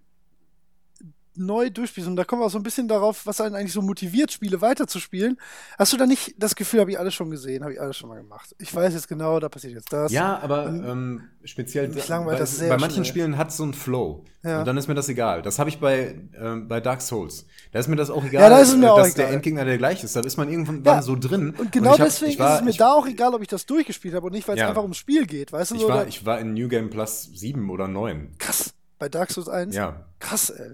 neu 1.40 1.70
durchspielst, 1.70 2.08
und 2.10 2.16
da 2.16 2.24
kommen 2.24 2.42
wir 2.42 2.46
auch 2.46 2.52
so 2.52 2.60
ein 2.60 2.64
bisschen 2.64 2.88
darauf, 2.88 3.26
was 3.26 3.42
einen 3.42 3.56
eigentlich 3.56 3.74
so 3.74 3.82
motiviert, 3.82 4.32
Spiele 4.32 4.62
weiterzuspielen, 4.62 5.40
hast 5.78 5.94
du 5.94 5.98
da 5.98 6.06
nicht 6.06 6.36
das 6.38 6.56
Gefühl, 6.56 6.82
habe 6.82 6.92
ich 6.92 7.00
alles 7.00 7.14
schon 7.14 7.32
gesehen, 7.32 7.64
habe 7.64 7.74
ich 7.74 7.82
alles 7.82 7.98
schon 7.98 8.10
mal 8.10 8.18
gemacht. 8.22 8.56
Ich 8.60 8.74
weiß 8.76 8.94
jetzt 8.94 9.08
genau, 9.08 9.40
da 9.40 9.50
passiert 9.50 9.74
jetzt 9.74 9.92
das. 9.92 10.12
Ja, 10.12 10.40
aber 10.40 10.66
Und- 10.66 10.84
ähm, 10.86 11.22
speziell 11.44 11.88
bei, 11.88 12.36
das 12.36 12.58
sehr 12.58 12.70
bei 12.70 12.78
manchen 12.78 13.04
schnell. 13.04 13.06
Spielen 13.06 13.38
hat 13.38 13.50
es 13.50 13.58
so 13.58 13.64
einen 13.64 13.74
Flow. 13.74 14.26
Ja. 14.44 14.60
Und 14.60 14.66
dann 14.68 14.78
ist 14.78 14.88
mir 14.88 14.94
das 14.96 15.10
egal. 15.10 15.42
Das 15.42 15.60
habe 15.60 15.70
ich 15.70 15.80
bei, 15.80 16.16
ähm, 16.40 16.68
bei 16.68 16.80
Dark 16.80 17.02
Souls. 17.02 17.46
Da 17.72 17.80
ist 17.80 17.88
mir 17.88 17.96
das 17.98 18.10
auch 18.10 18.24
egal, 18.24 18.42
Ja, 18.44 18.50
da 18.50 18.60
ist 18.60 18.76
mir 18.78 18.86
äh, 18.86 18.90
auch 18.90 18.98
dass 18.98 19.16
egal. 19.16 19.26
der 19.28 19.36
Endgegner 19.36 19.66
der 19.66 19.78
gleiche 19.78 20.06
ist. 20.06 20.16
Da 20.16 20.22
ist 20.22 20.38
man 20.38 20.50
irgendwann 20.50 20.84
Ja. 20.84 21.02
so 21.02 21.16
drin. 21.16 21.54
Und 21.58 21.72
genau 21.72 21.94
ich 21.96 22.00
hab- 22.00 22.08
deswegen 22.08 22.40
war, 22.40 22.54
ist 22.54 22.60
es 22.60 22.64
mir 22.66 22.70
ich, 22.72 22.78
da 22.78 22.94
auch 22.94 23.06
egal, 23.08 23.34
ob 23.34 23.42
ich 23.42 23.48
das 23.50 23.66
durchgespielt 23.66 24.14
habe 24.16 24.28
und 24.28 24.34
nicht, 24.34 24.48
weil 24.48 24.58
es 24.58 24.64
einfach 24.64 24.82
ums 24.82 24.98
Spiel 24.98 25.26
geht, 25.26 25.52
weißt 25.52 25.72
du? 25.72 25.76
Ich 25.76 25.82
so, 25.82 25.90
war, 25.90 26.08
ich 26.08 26.26
war 26.26 26.40
in 26.40 26.54
New 26.54 26.68
Game 26.70 26.90
Plus 26.90 27.30
7 27.34 27.70
oder 27.70 27.88
9. 27.88 28.36
krass. 28.40 28.74
Bei 28.98 29.08
Dark 29.10 29.32
Souls 29.32 29.48
1? 29.48 29.74
Ja. 29.76 30.06
Krass, 30.20 30.50
ey. 30.50 30.72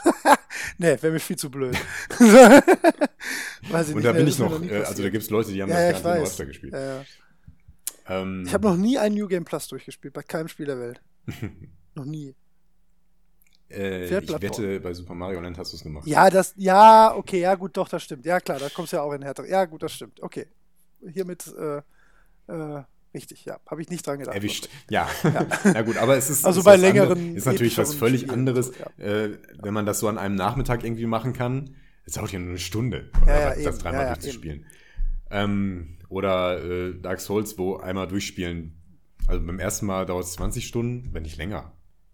nee, 0.78 0.96
wäre 1.00 1.12
mir 1.12 1.20
viel 1.20 1.36
zu 1.36 1.50
blöd. 1.50 1.76
weiß 2.18 3.88
ich 3.90 3.94
Und 3.94 4.04
da 4.04 4.12
bin 4.12 4.26
ich 4.26 4.38
noch, 4.38 4.58
nie 4.58 4.68
äh, 4.68 4.84
also 4.84 5.02
da 5.02 5.10
gibt 5.10 5.24
es 5.24 5.30
Leute, 5.30 5.52
die 5.52 5.62
haben 5.62 5.70
ja, 5.70 5.92
das 5.92 6.02
nicht 6.02 6.04
noch 6.04 6.22
öfter 6.22 6.46
gespielt. 6.46 6.72
Ja. 6.72 7.04
Ähm, 8.08 8.44
Ich 8.46 8.54
habe 8.54 8.68
noch 8.68 8.76
nie 8.76 8.98
ein 8.98 9.14
New 9.14 9.28
Game 9.28 9.44
Plus 9.44 9.68
durchgespielt, 9.68 10.14
bei 10.14 10.22
keinem 10.22 10.48
Spiel 10.48 10.66
der 10.66 10.78
Welt. 10.78 11.00
noch 11.94 12.04
nie. 12.04 12.34
äh, 13.70 14.04
ich 14.18 14.42
wette, 14.42 14.80
bei 14.80 14.92
Super 14.94 15.14
Mario 15.14 15.40
Land 15.40 15.58
hast 15.58 15.72
du 15.72 15.76
es 15.76 15.82
gemacht. 15.82 16.06
Ja, 16.06 16.28
das, 16.30 16.54
ja, 16.56 17.14
okay, 17.14 17.40
ja, 17.40 17.54
gut, 17.54 17.76
doch, 17.76 17.88
das 17.88 18.02
stimmt. 18.02 18.24
Ja, 18.26 18.40
klar, 18.40 18.58
da 18.58 18.68
kommst 18.68 18.92
du 18.92 18.96
ja 18.96 19.02
auch 19.02 19.12
in 19.12 19.22
härter. 19.22 19.46
Ja, 19.46 19.64
gut, 19.64 19.82
das 19.82 19.92
stimmt. 19.92 20.20
Okay. 20.22 20.46
Hiermit, 21.12 21.46
äh, 21.58 21.82
äh, 22.48 22.82
richtig, 23.14 23.44
ja, 23.44 23.58
habe 23.66 23.80
ich 23.82 23.88
nicht 23.88 24.06
dran 24.06 24.18
gedacht. 24.18 24.34
Erwischt. 24.34 24.68
Ja. 24.90 25.08
ja. 25.64 25.82
gut, 25.82 25.96
aber 25.96 26.16
es 26.16 26.30
ist. 26.30 26.44
Also 26.44 26.60
ist 26.60 26.64
bei 26.64 26.76
längeren, 26.76 27.12
andere- 27.18 27.36
Ist 27.36 27.46
natürlich 27.46 27.78
was 27.78 27.94
völlig 27.94 28.30
anderes, 28.30 28.66
so, 28.98 29.02
äh, 29.02 29.38
wenn 29.62 29.74
man 29.74 29.86
das 29.86 29.98
so 30.00 30.08
an 30.08 30.18
einem 30.18 30.34
Nachmittag 30.34 30.84
irgendwie 30.84 31.06
machen 31.06 31.32
kann. 31.32 31.74
Es 32.04 32.14
dauert 32.14 32.32
ja 32.32 32.38
nur 32.40 32.48
eine 32.50 32.58
Stunde, 32.58 33.10
Ja, 33.26 33.54
ja, 33.56 33.64
das 33.64 33.78
dreimal 33.78 34.00
Ja, 34.02 34.06
ja, 34.08 34.14
durchzuspielen. 34.14 34.66
Ähm, 35.30 35.98
oder 36.08 36.62
äh, 36.62 37.00
Dark 37.00 37.20
Souls, 37.20 37.56
wo 37.58 37.76
einmal 37.76 38.08
durchspielen. 38.08 38.76
Also 39.28 39.44
beim 39.46 39.58
ersten 39.60 39.86
Mal 39.86 40.04
dauert 40.04 40.24
es 40.24 40.32
20 40.32 40.66
Stunden, 40.66 41.10
wenn 41.12 41.22
nicht 41.22 41.36
länger. 41.36 41.72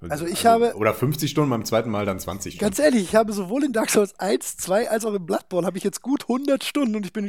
Also 0.09 0.27
ich 0.27 0.47
habe- 0.47 0.75
Oder 0.77 0.95
50 0.95 1.31
Stunden, 1.31 1.51
beim 1.51 1.65
zweiten 1.65 1.91
Mal 1.91 2.07
dann 2.07 2.21
20 2.21 2.55
Stunden. 2.55 2.65
Ganz 2.65 2.79
ehrlich, 2.79 3.03
ich 3.03 3.15
habe 3.17 3.33
sowohl 3.33 3.65
in 3.65 3.73
Dark 3.73 3.91
Souls 3.91 4.17
1, 4.21 4.59
2 4.59 4.91
als 4.91 5.05
auch 5.05 5.15
in 5.15 5.27
Bloodborne 5.27 5.67
habe 5.67 5.77
ich 5.79 5.85
jetzt 5.85 6.03
gut 6.03 6.25
100 6.29 6.63
Stunden 6.63 6.95
und 6.95 7.05
ich 7.05 7.13
bin 7.13 7.25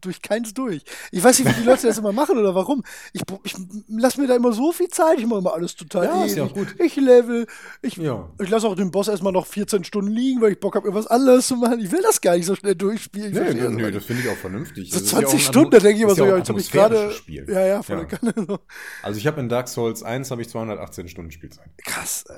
durch, 0.00 0.22
keins 0.22 0.54
durch. 0.54 0.82
Ich 1.10 1.22
weiß 1.22 1.38
nicht, 1.38 1.48
wie 1.48 1.60
die 1.60 1.66
Leute 1.66 1.86
das 1.86 1.98
immer 1.98 2.12
machen 2.12 2.38
oder 2.38 2.54
warum. 2.54 2.82
Ich, 3.12 3.22
ich 3.44 3.54
lasse 3.88 4.20
mir 4.20 4.26
da 4.26 4.36
immer 4.36 4.52
so 4.52 4.72
viel 4.72 4.88
Zeit, 4.88 5.18
ich 5.18 5.26
mache 5.26 5.40
immer 5.40 5.54
alles 5.54 5.74
total 5.76 6.04
Ja, 6.04 6.24
ist 6.24 6.36
ja 6.36 6.44
auch 6.44 6.52
gut. 6.54 6.74
Ich 6.78 6.96
level, 6.96 7.46
ich, 7.82 7.96
Ja. 7.96 8.28
ich 8.40 8.48
lasse 8.48 8.66
auch 8.66 8.74
den 8.76 8.90
Boss 8.90 9.08
erstmal 9.08 9.32
noch 9.32 9.46
14 9.46 9.84
Stunden 9.84 10.10
liegen, 10.10 10.40
weil 10.40 10.52
ich 10.52 10.60
Bock 10.60 10.74
habe, 10.74 10.86
irgendwas 10.86 11.06
anderes 11.06 11.46
zu 11.48 11.56
machen. 11.56 11.80
Ich 11.80 11.90
will 11.92 12.02
das 12.02 12.20
gar 12.20 12.36
nicht 12.36 12.46
so 12.46 12.54
schnell 12.54 12.74
durchspielen. 12.74 13.32
Nee, 13.32 13.40
nee, 13.54 13.60
das 13.60 13.72
nee, 13.72 13.90
das 13.90 14.04
finde 14.04 14.22
ich 14.22 14.28
auch 14.28 14.36
vernünftig. 14.36 14.90
so 14.90 14.98
Das 14.98 15.02
ist 15.06 15.12
ja 15.12 15.18
auch 15.18 15.22
20 15.22 15.38
ein 15.40 15.42
Stunden, 15.52 15.70
da 15.70 15.78
denke 15.78 15.96
ich 15.96 16.02
immer 16.02 16.14
so, 16.14 16.24
ja 16.24 16.30
ja, 16.30 16.36
jetzt 16.38 16.48
habe 16.48 16.60
ich 16.60 16.70
gerade. 16.70 17.12
Ja, 17.26 17.66
ja, 17.66 17.82
voll 17.82 17.98
Ja. 17.98 18.04
Kanne. 18.04 18.34
So. 18.48 18.60
Also 19.02 19.18
ich 19.18 19.26
habe 19.26 19.40
in 19.40 19.48
Dark 19.48 19.68
Souls 19.68 20.02
1 20.02 20.30
habe 20.30 20.42
ich 20.42 20.48
218 20.48 21.08
Stunden 21.08 21.30
Spielzeit. 21.30 21.68
Krass. 21.84 22.24
Äh. 22.28 22.34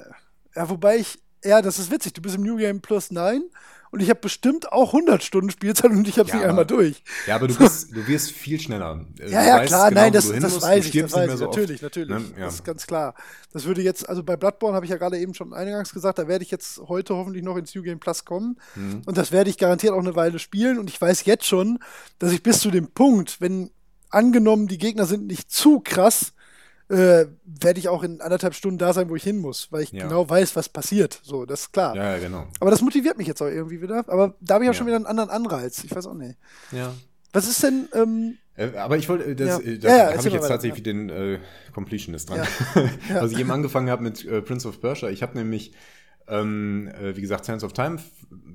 Ja, 0.57 0.69
wobei 0.69 0.97
ich, 0.99 1.19
ja, 1.45 1.63
das 1.63 1.79
ist 1.79 1.91
witzig. 1.91 2.13
Du 2.15 2.23
bist 2.23 2.35
im 2.37 2.43
New 2.43 2.57
Game 2.57 2.81
Plus 2.81 3.11
9 3.11 3.43
und 3.91 4.01
ich 4.01 4.09
habe 4.11 4.21
bestimmt 4.21 4.73
auch 4.73 4.95
100 4.95 5.23
Stunden 5.23 5.51
Spielzeit 5.51 5.91
und 5.91 6.07
ich 6.07 6.19
habe 6.19 6.29
es 6.29 6.33
Ja, 6.33 6.41
nicht 6.41 6.49
einmal 6.49 6.67
durch. 6.67 7.03
Ja, 7.27 7.35
aber 7.37 7.49
du 7.49 7.55
bist, 7.59 7.91
du 7.95 8.07
wirst 8.07 8.31
viel 8.31 8.61
schneller. 8.61 9.05
Äh, 9.19 9.31
Ja, 9.31 9.43
du 9.43 9.49
ja, 9.49 9.65
klar, 9.65 9.89
genau, 9.89 10.01
nein, 10.01 10.13
das, 10.13 10.29
das 10.29 10.41
musst, 10.41 10.63
weiß 10.63 10.87
ich, 10.87 10.93
das 10.93 11.13
weiß 11.13 11.33
ich, 11.33 11.39
so 11.39 11.45
natürlich, 11.47 11.77
oft. 11.77 11.83
natürlich. 11.83 12.09
Ne? 12.11 12.25
Ja. 12.39 12.45
Das 12.47 12.55
ist 12.55 12.65
ganz 12.65 12.87
klar. 12.87 13.15
Das 13.53 13.65
würde 13.65 13.83
jetzt, 13.83 14.09
also 14.09 14.23
bei 14.23 14.37
Bloodborne 14.37 14.77
habe 14.77 14.87
ich 14.87 14.91
ja 14.91 14.97
gerade 14.97 15.19
eben 15.19 15.35
schon 15.35 15.53
eingangs 15.53 15.93
gesagt, 15.93 16.19
da 16.19 16.29
werde 16.29 16.45
ich 16.45 16.51
jetzt 16.51 16.81
heute 16.89 17.17
hoffentlich 17.17 17.43
noch 17.43 17.57
ins 17.57 17.75
New 17.75 17.83
Game 17.83 17.99
Plus 17.99 18.25
kommen. 18.25 18.59
Mhm. 18.77 19.03
Und 19.07 19.19
das 19.19 19.33
werde 19.33 19.51
ich 19.51 19.59
garantiert 19.59 19.93
auch 19.93 19.99
eine 19.99 20.15
Weile 20.15 20.39
spielen. 20.39 20.79
Und 20.79 20.89
ich 20.89 21.01
weiß 21.01 21.25
jetzt 21.25 21.47
schon, 21.47 21.79
dass 22.19 22.33
ich 22.33 22.43
bis 22.43 22.61
zu 22.61 22.71
dem 22.71 22.89
Punkt, 22.89 23.41
wenn 23.41 23.71
angenommen, 24.11 24.69
die 24.69 24.79
Gegner 24.79 25.07
sind 25.07 25.27
nicht 25.27 25.51
zu 25.51 25.81
krass, 25.81 26.33
äh, 26.91 27.27
werde 27.45 27.79
ich 27.79 27.89
auch 27.89 28.03
in 28.03 28.21
anderthalb 28.21 28.55
Stunden 28.55 28.79
da 28.79 28.93
sein, 28.93 29.09
wo 29.09 29.17
ich 29.17 29.23
hin 29.23 29.39
muss, 29.39 29.69
weil 29.71 29.83
ich 29.83 29.93
Ja. 29.93 30.03
genau 30.09 30.29
weiß, 30.29 30.57
was 30.57 30.69
passiert. 30.69 31.21
So, 31.23 31.47
das 31.47 31.61
ist 31.63 31.73
klar. 31.73 31.95
ja, 31.97 32.19
genau. 32.19 32.47
Aber 32.61 32.71
das 32.71 32.83
motiviert 32.83 33.17
mich 33.17 33.27
jetzt 33.29 33.41
auch 33.41 33.47
irgendwie 33.47 33.81
wieder. 33.81 34.05
Aber 34.09 34.35
da 34.41 34.55
habe 34.55 34.65
ich 34.65 34.71
auch 34.71 34.75
Ja. 34.75 34.79
schon 34.79 34.87
wieder 34.89 34.97
einen 34.97 35.07
anderen 35.07 35.31
Anreiz. 35.31 35.83
Ich 35.85 35.95
weiß 35.95 36.07
auch 36.07 36.15
nicht. 36.15 36.37
Ja. 36.73 36.93
Was 37.33 37.49
ist 37.49 37.63
denn, 37.63 37.89
ähm, 37.95 38.39
Äh, 38.57 38.77
Aber 38.77 38.97
ich 38.99 39.09
wollte, 39.09 39.25
äh, 39.25 39.35
das, 39.37 39.49
Ja. 39.49 39.59
äh, 39.61 39.75
Ja, 39.75 39.79
da 39.79 40.17
habe 40.19 40.29
ich 40.29 40.35
jetzt 40.35 40.43
weiter, 40.43 40.49
tatsächlich 40.49 40.83
den 40.83 41.09
äh, 41.09 41.39
Completionist 41.73 42.29
dran. 42.29 42.47
Ja. 42.75 42.91
Also 43.21 43.35
ich 43.35 43.41
eben 43.41 43.51
angefangen 43.53 43.89
habe 43.89 44.03
mit 44.03 44.25
äh, 44.27 44.43
Prince 44.43 44.69
of 44.69 44.81
Persia. 44.81 45.09
Ich 45.11 45.23
habe 45.23 45.39
nämlich, 45.39 45.73
ähm, 46.29 46.89
äh, 47.01 47.17
wie 47.17 47.21
gesagt, 47.21 47.45
Sands 47.45 47.63
of 47.65 47.73
Time 47.73 47.99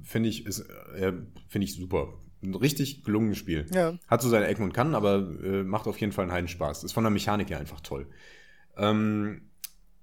finde 0.03 0.29
ich, 0.29 0.45
ist, 0.45 0.59
äh, 0.95 1.13
finde 1.47 1.65
ich 1.65 1.75
super. 1.75 2.13
Ein 2.45 2.55
richtig 2.55 3.03
gelungenes 3.03 3.37
Spiel. 3.37 3.65
Ja. 3.73 3.97
Hat 4.07 4.21
so 4.21 4.29
seine 4.29 4.47
Ecken 4.47 4.63
und 4.63 4.73
Kanten, 4.73 4.95
aber 4.95 5.17
äh, 5.43 5.63
macht 5.63 5.87
auf 5.87 5.99
jeden 5.99 6.11
Fall 6.13 6.23
einen 6.23 6.31
Heidenspaß. 6.31 6.83
Ist 6.83 6.93
von 6.93 7.03
der 7.03 7.11
Mechanik 7.11 7.49
her 7.49 7.59
einfach 7.59 7.81
toll. 7.81 8.07
Ähm, 8.77 9.49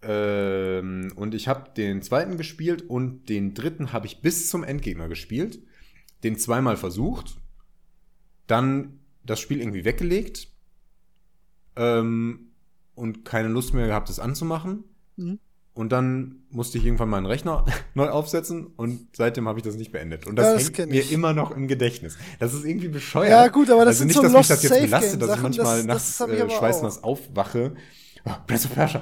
ähm, 0.03 1.13
und 1.15 1.35
ich 1.35 1.49
habe 1.49 1.71
den 1.77 2.03
zweiten 2.03 2.37
gespielt 2.37 2.83
und 2.83 3.29
den 3.29 3.55
dritten 3.55 3.93
habe 3.93 4.07
ich 4.07 4.21
bis 4.21 4.51
zum 4.51 4.65
Endgegner 4.65 5.09
gespielt. 5.09 5.61
Den 6.25 6.37
zweimal 6.39 6.77
versucht. 6.77 7.37
Dann 8.47 8.99
das 9.25 9.41
Spiel 9.41 9.61
irgendwie 9.61 9.85
weggelegt 9.85 10.49
ähm, 11.77 12.53
und 12.95 13.25
keine 13.25 13.49
Lust 13.49 13.75
mehr 13.75 13.87
gehabt, 13.87 14.11
es 14.11 14.19
anzumachen. 14.19 14.85
Mhm. 15.17 15.39
Und 15.75 15.91
dann 15.91 16.43
musste 16.51 16.77
ich 16.77 16.85
irgendwann 16.85 17.09
meinen 17.09 17.25
Rechner 17.25 17.65
neu 17.95 18.11
aufsetzen 18.11 18.67
und 18.77 19.09
seitdem 19.17 19.49
habe 19.49 19.59
ich 19.59 19.65
das 19.65 19.77
nicht 19.77 19.91
beendet. 19.91 20.27
Und 20.27 20.37
das, 20.37 20.53
das 20.55 20.79
hängt 20.79 20.91
mir 20.91 21.11
immer 21.11 21.33
noch 21.33 21.51
im 21.51 21.67
Gedächtnis. 21.67 22.19
Das 22.39 22.53
ist 22.53 22.65
irgendwie 22.65 22.89
bescheuert. 22.89 23.31
Ja, 23.31 23.49
gut, 23.49 23.71
aber 23.71 23.87
das 23.87 23.89
also 23.89 23.99
sind 24.01 24.09
nicht, 24.09 24.17
so 24.17 24.23
dass 24.23 24.33
mich 24.33 24.39
Lost 24.39 24.51
das 24.51 24.63
jetzt 24.63 24.81
belastet, 24.83 25.23
dass 25.23 25.37
ich 25.37 25.43
manchmal 25.43 25.77
das- 25.79 25.87
nachts 25.87 26.19
das 26.19 26.29
äh, 26.29 26.51
schweißnass 26.51 27.03
aufwache. 27.03 27.75
Oh, 28.25 28.31
of. 28.31 29.01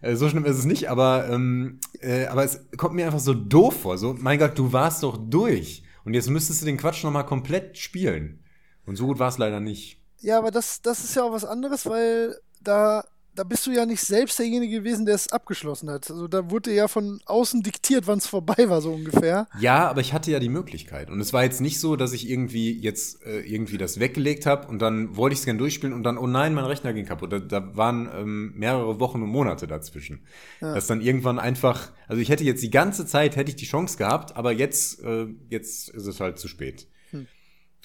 Äh, 0.00 0.16
so 0.16 0.28
schlimm 0.28 0.44
ist 0.44 0.58
es 0.58 0.64
nicht, 0.64 0.90
aber, 0.90 1.28
ähm, 1.30 1.78
äh, 2.00 2.26
aber 2.26 2.42
es 2.42 2.66
kommt 2.76 2.94
mir 2.96 3.06
einfach 3.06 3.20
so 3.20 3.34
doof 3.34 3.82
vor. 3.82 3.98
So, 3.98 4.16
mein 4.18 4.38
Gott, 4.38 4.58
du 4.58 4.72
warst 4.72 5.04
doch 5.04 5.16
durch. 5.16 5.84
Und 6.04 6.14
jetzt 6.14 6.28
müsstest 6.28 6.62
du 6.62 6.66
den 6.66 6.76
Quatsch 6.76 7.04
noch 7.04 7.12
mal 7.12 7.22
komplett 7.22 7.78
spielen. 7.78 8.42
Und 8.86 8.96
so 8.96 9.06
gut 9.06 9.18
war 9.18 9.28
es 9.28 9.38
leider 9.38 9.60
nicht. 9.60 10.02
Ja, 10.20 10.38
aber 10.38 10.50
das, 10.50 10.82
das 10.82 11.04
ist 11.04 11.14
ja 11.14 11.22
auch 11.22 11.32
was 11.32 11.44
anderes, 11.44 11.86
weil 11.86 12.36
da, 12.60 13.04
da 13.38 13.44
bist 13.44 13.66
du 13.68 13.70
ja 13.70 13.86
nicht 13.86 14.00
selbst 14.00 14.38
derjenige 14.40 14.80
gewesen, 14.80 15.06
der 15.06 15.14
es 15.14 15.30
abgeschlossen 15.30 15.88
hat. 15.90 16.10
Also 16.10 16.26
da 16.26 16.50
wurde 16.50 16.74
ja 16.74 16.88
von 16.88 17.20
außen 17.24 17.62
diktiert, 17.62 18.08
wann 18.08 18.18
es 18.18 18.26
vorbei 18.26 18.68
war, 18.68 18.80
so 18.80 18.92
ungefähr. 18.92 19.46
Ja, 19.60 19.88
aber 19.88 20.00
ich 20.00 20.12
hatte 20.12 20.32
ja 20.32 20.40
die 20.40 20.48
Möglichkeit. 20.48 21.08
Und 21.08 21.20
es 21.20 21.32
war 21.32 21.44
jetzt 21.44 21.60
nicht 21.60 21.78
so, 21.78 21.94
dass 21.94 22.12
ich 22.12 22.28
irgendwie 22.28 22.72
jetzt 22.72 23.24
äh, 23.24 23.40
irgendwie 23.40 23.78
das 23.78 24.00
weggelegt 24.00 24.44
habe 24.44 24.66
und 24.66 24.80
dann 24.80 25.16
wollte 25.16 25.34
ich 25.34 25.38
es 25.38 25.44
gerne 25.44 25.58
durchspielen 25.58 25.94
und 25.94 26.02
dann, 26.02 26.18
oh 26.18 26.26
nein, 26.26 26.52
mein 26.52 26.64
Rechner 26.64 26.92
ging 26.92 27.06
kaputt. 27.06 27.32
Da, 27.32 27.38
da 27.38 27.76
waren 27.76 28.10
ähm, 28.12 28.52
mehrere 28.56 28.98
Wochen 28.98 29.22
und 29.22 29.28
Monate 29.28 29.68
dazwischen. 29.68 30.26
Dass 30.60 30.88
dann 30.88 31.00
irgendwann 31.00 31.38
einfach, 31.38 31.92
also 32.08 32.20
ich 32.20 32.30
hätte 32.30 32.42
jetzt 32.42 32.62
die 32.62 32.70
ganze 32.70 33.06
Zeit, 33.06 33.36
hätte 33.36 33.50
ich 33.50 33.56
die 33.56 33.66
Chance 33.66 33.98
gehabt, 33.98 34.36
aber 34.36 34.50
jetzt, 34.50 35.00
äh, 35.04 35.26
jetzt 35.48 35.90
ist 35.90 36.06
es 36.06 36.18
halt 36.18 36.40
zu 36.40 36.48
spät. 36.48 36.88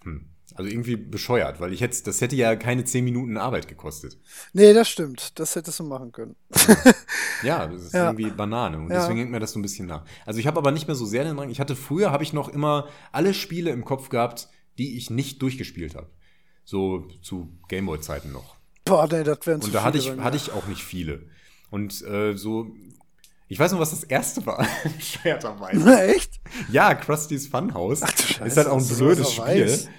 Hm. 0.03 0.32
Also 0.55 0.69
irgendwie 0.69 0.95
bescheuert, 0.97 1.59
weil 1.59 1.73
ich 1.73 1.81
hätte, 1.81 2.03
das 2.03 2.21
hätte 2.21 2.35
ja 2.35 2.55
keine 2.55 2.84
zehn 2.85 3.03
Minuten 3.03 3.38
Arbeit 3.38 3.67
gekostet. 3.67 4.17
Nee, 4.53 4.73
das 4.73 4.88
stimmt. 4.88 5.39
Das 5.39 5.55
hättest 5.55 5.80
du 5.80 5.84
machen 5.84 6.11
können. 6.11 6.35
Ja, 7.43 7.67
das 7.67 7.84
ist 7.84 7.93
Ja. 7.93 8.05
irgendwie 8.11 8.31
Banane 8.31 8.77
und 8.77 8.89
Ja. 8.89 9.01
deswegen 9.01 9.19
hängt 9.19 9.31
mir 9.31 9.39
das 9.41 9.51
so 9.51 9.59
ein 9.59 9.61
bisschen 9.61 9.85
nach. 9.85 10.05
Also 10.25 10.39
ich 10.39 10.47
habe 10.47 10.57
aber 10.59 10.71
nicht 10.71 10.88
mehr 10.88 10.95
so 10.95 11.05
sehr 11.05 11.25
den 11.25 11.35
Drang. 11.35 11.49
Ich 11.49 11.59
hatte 11.59 11.75
früher 11.75 12.09
habe 12.11 12.23
ich 12.23 12.31
noch 12.31 12.47
immer 12.47 12.88
alle 13.11 13.34
Spiele 13.34 13.71
im 13.71 13.84
Kopf 13.84 14.07
gehabt, 14.07 14.47
die 14.77 14.95
ich 14.97 15.09
nicht 15.09 15.41
durchgespielt 15.41 15.95
habe. 15.95 16.09
So 16.63 17.07
zu 17.21 17.51
Gameboy-Zeiten 17.67 18.31
noch. 18.31 18.55
Boah, 18.85 19.07
nee, 19.11 19.23
das 19.23 19.39
wären 19.45 19.59
zu 19.59 19.67
Und 19.67 19.73
da 19.75 19.84
hatte 19.84 19.97
ich 19.97 20.09
hatte 20.17 20.38
ich 20.38 20.51
auch 20.53 20.67
nicht 20.67 20.84
viele. 20.84 21.25
Und 21.69 22.01
äh, 22.03 22.38
so 22.38 22.67
ich 23.49 23.59
weiß 23.59 23.73
noch, 23.73 23.80
was 23.80 23.89
das 23.91 24.03
erste 24.05 24.45
war. 24.45 24.65
Bescheuerterweise. 24.97 26.01
Echt? 26.07 26.39
Ja, 26.71 26.93
Krusty's 26.95 27.47
Funhouse. 27.47 28.03
Ach 28.03 28.11
du 28.13 28.23
Scheiße, 28.23 28.45
ist 28.45 28.57
halt 28.57 28.67
auch 28.67 28.77
ein 28.80 28.88
blödes 28.88 29.31
Spiel. 29.34 29.65
weißt. 29.65 29.89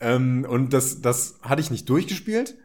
Ähm, 0.00 0.46
und 0.48 0.72
das, 0.72 1.00
das 1.00 1.38
hatte 1.42 1.60
ich 1.60 1.70
nicht 1.70 1.88
durchgespielt. 1.88 2.56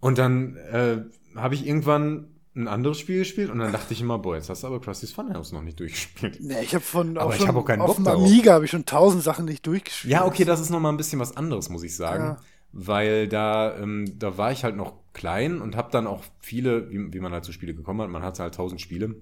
Und 0.00 0.18
dann 0.18 0.56
äh, 0.56 1.02
habe 1.36 1.54
ich 1.54 1.66
irgendwann 1.66 2.28
ein 2.54 2.68
anderes 2.68 2.98
Spiel 2.98 3.20
gespielt 3.20 3.50
und 3.50 3.60
dann 3.60 3.72
dachte 3.72 3.94
ich 3.94 4.00
immer, 4.00 4.18
boah, 4.18 4.36
jetzt 4.36 4.50
hast 4.50 4.62
du 4.62 4.66
aber 4.66 4.80
Krusty's 4.80 5.12
Funhouse 5.12 5.52
noch 5.52 5.62
nicht 5.62 5.80
durchgespielt. 5.80 6.38
Nee, 6.40 6.62
ich 6.62 6.74
habe 6.74 6.84
von 6.84 7.16
Aber 7.16 7.30
auch 7.30 7.32
ich 7.32 7.38
schon 7.38 7.48
hab 7.48 7.56
auch 7.56 7.64
keinen 7.64 7.80
auf 7.80 7.96
Bock 7.96 8.04
dem. 8.04 8.06
Amiga 8.08 8.52
habe 8.52 8.64
ich 8.66 8.70
schon 8.70 8.84
tausend 8.84 9.22
Sachen 9.22 9.46
nicht 9.46 9.66
durchgespielt. 9.66 10.12
Ja, 10.12 10.26
okay, 10.26 10.44
das 10.44 10.60
ist 10.60 10.68
noch 10.70 10.80
mal 10.80 10.90
ein 10.90 10.98
bisschen 10.98 11.18
was 11.18 11.36
anderes, 11.36 11.70
muss 11.70 11.82
ich 11.82 11.96
sagen. 11.96 12.24
Ja. 12.24 12.40
Weil 12.72 13.28
da, 13.28 13.76
ähm, 13.78 14.18
da 14.18 14.36
war 14.36 14.52
ich 14.52 14.64
halt 14.64 14.76
noch 14.76 14.94
klein 15.14 15.62
und 15.62 15.76
habe 15.76 15.90
dann 15.92 16.06
auch 16.06 16.24
viele, 16.40 16.90
wie, 16.90 17.12
wie 17.12 17.20
man 17.20 17.32
halt 17.32 17.44
zu 17.44 17.52
Spiele 17.52 17.74
gekommen 17.74 18.02
hat, 18.02 18.10
man 18.10 18.22
hat 18.22 18.38
halt 18.38 18.54
tausend 18.54 18.80
Spiele 18.80 19.14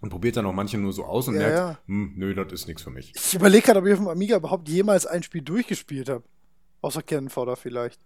und 0.00 0.10
probiert 0.10 0.36
dann 0.36 0.46
auch 0.46 0.52
manche 0.52 0.78
nur 0.78 0.92
so 0.92 1.04
aus 1.04 1.28
und 1.28 1.34
Ja, 1.34 1.40
merkt, 1.40 1.56
ja. 1.56 1.78
Hm, 1.86 2.12
nö, 2.16 2.34
das 2.34 2.52
ist 2.52 2.68
nichts 2.68 2.82
für 2.82 2.90
mich. 2.90 3.12
Ich 3.14 3.34
überlege 3.34 3.64
gerade, 3.64 3.80
ob 3.80 3.86
ich 3.86 3.92
auf 3.92 3.98
dem 3.98 4.08
Amiga 4.08 4.36
überhaupt 4.36 4.68
jemals 4.68 5.06
ein 5.06 5.22
Spiel 5.22 5.42
durchgespielt 5.42 6.08
habe. 6.08 6.24
Außer 6.86 7.02
Kennenfodder 7.02 7.56
vielleicht. 7.56 8.00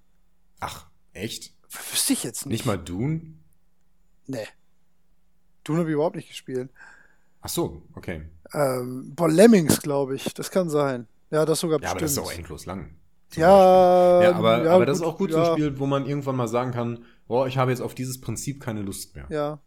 Ach, 0.58 0.86
echt? 1.12 1.52
Wüsste 1.68 2.14
ich 2.14 2.24
jetzt 2.24 2.46
nicht. 2.46 2.52
Nicht 2.52 2.64
mal 2.64 2.78
Dune? 2.78 3.34
Nee. 4.26 4.46
Dune 5.64 5.80
habe 5.80 5.90
ich 5.90 5.94
überhaupt 5.94 6.16
nicht 6.16 6.30
gespielt. 6.30 6.70
Ach 7.42 7.50
so, 7.50 7.82
okay. 7.94 8.22
Ähm, 8.54 9.12
boah, 9.14 9.28
Lemmings, 9.28 9.82
glaube 9.82 10.16
ich. 10.16 10.32
Das 10.32 10.50
kann 10.50 10.70
sein. 10.70 11.08
Ja, 11.30 11.44
das 11.44 11.60
sogar 11.60 11.78
Ja, 11.82 11.90
aber 11.90 12.00
bestimmt. 12.00 12.24
das 12.24 12.30
ist 12.30 12.32
auch 12.32 12.38
endlos 12.38 12.64
lang. 12.64 12.96
Ja, 13.34 14.22
ja 14.22 14.32
aber, 14.32 14.64
ja, 14.64 14.72
aber 14.72 14.86
das 14.86 14.96
ist 14.96 15.04
gut, 15.04 15.12
auch 15.12 15.18
gut, 15.18 15.30
ja. 15.32 15.44
so 15.44 15.50
ein 15.50 15.58
Spiel, 15.58 15.78
wo 15.78 15.84
man 15.84 16.06
irgendwann 16.06 16.36
mal 16.36 16.48
sagen 16.48 16.70
kann, 16.70 17.04
boah, 17.28 17.46
ich 17.46 17.58
habe 17.58 17.72
jetzt 17.72 17.82
auf 17.82 17.94
dieses 17.94 18.18
Prinzip 18.18 18.62
keine 18.62 18.80
Lust 18.80 19.14
mehr. 19.14 19.26
Ja. 19.28 19.60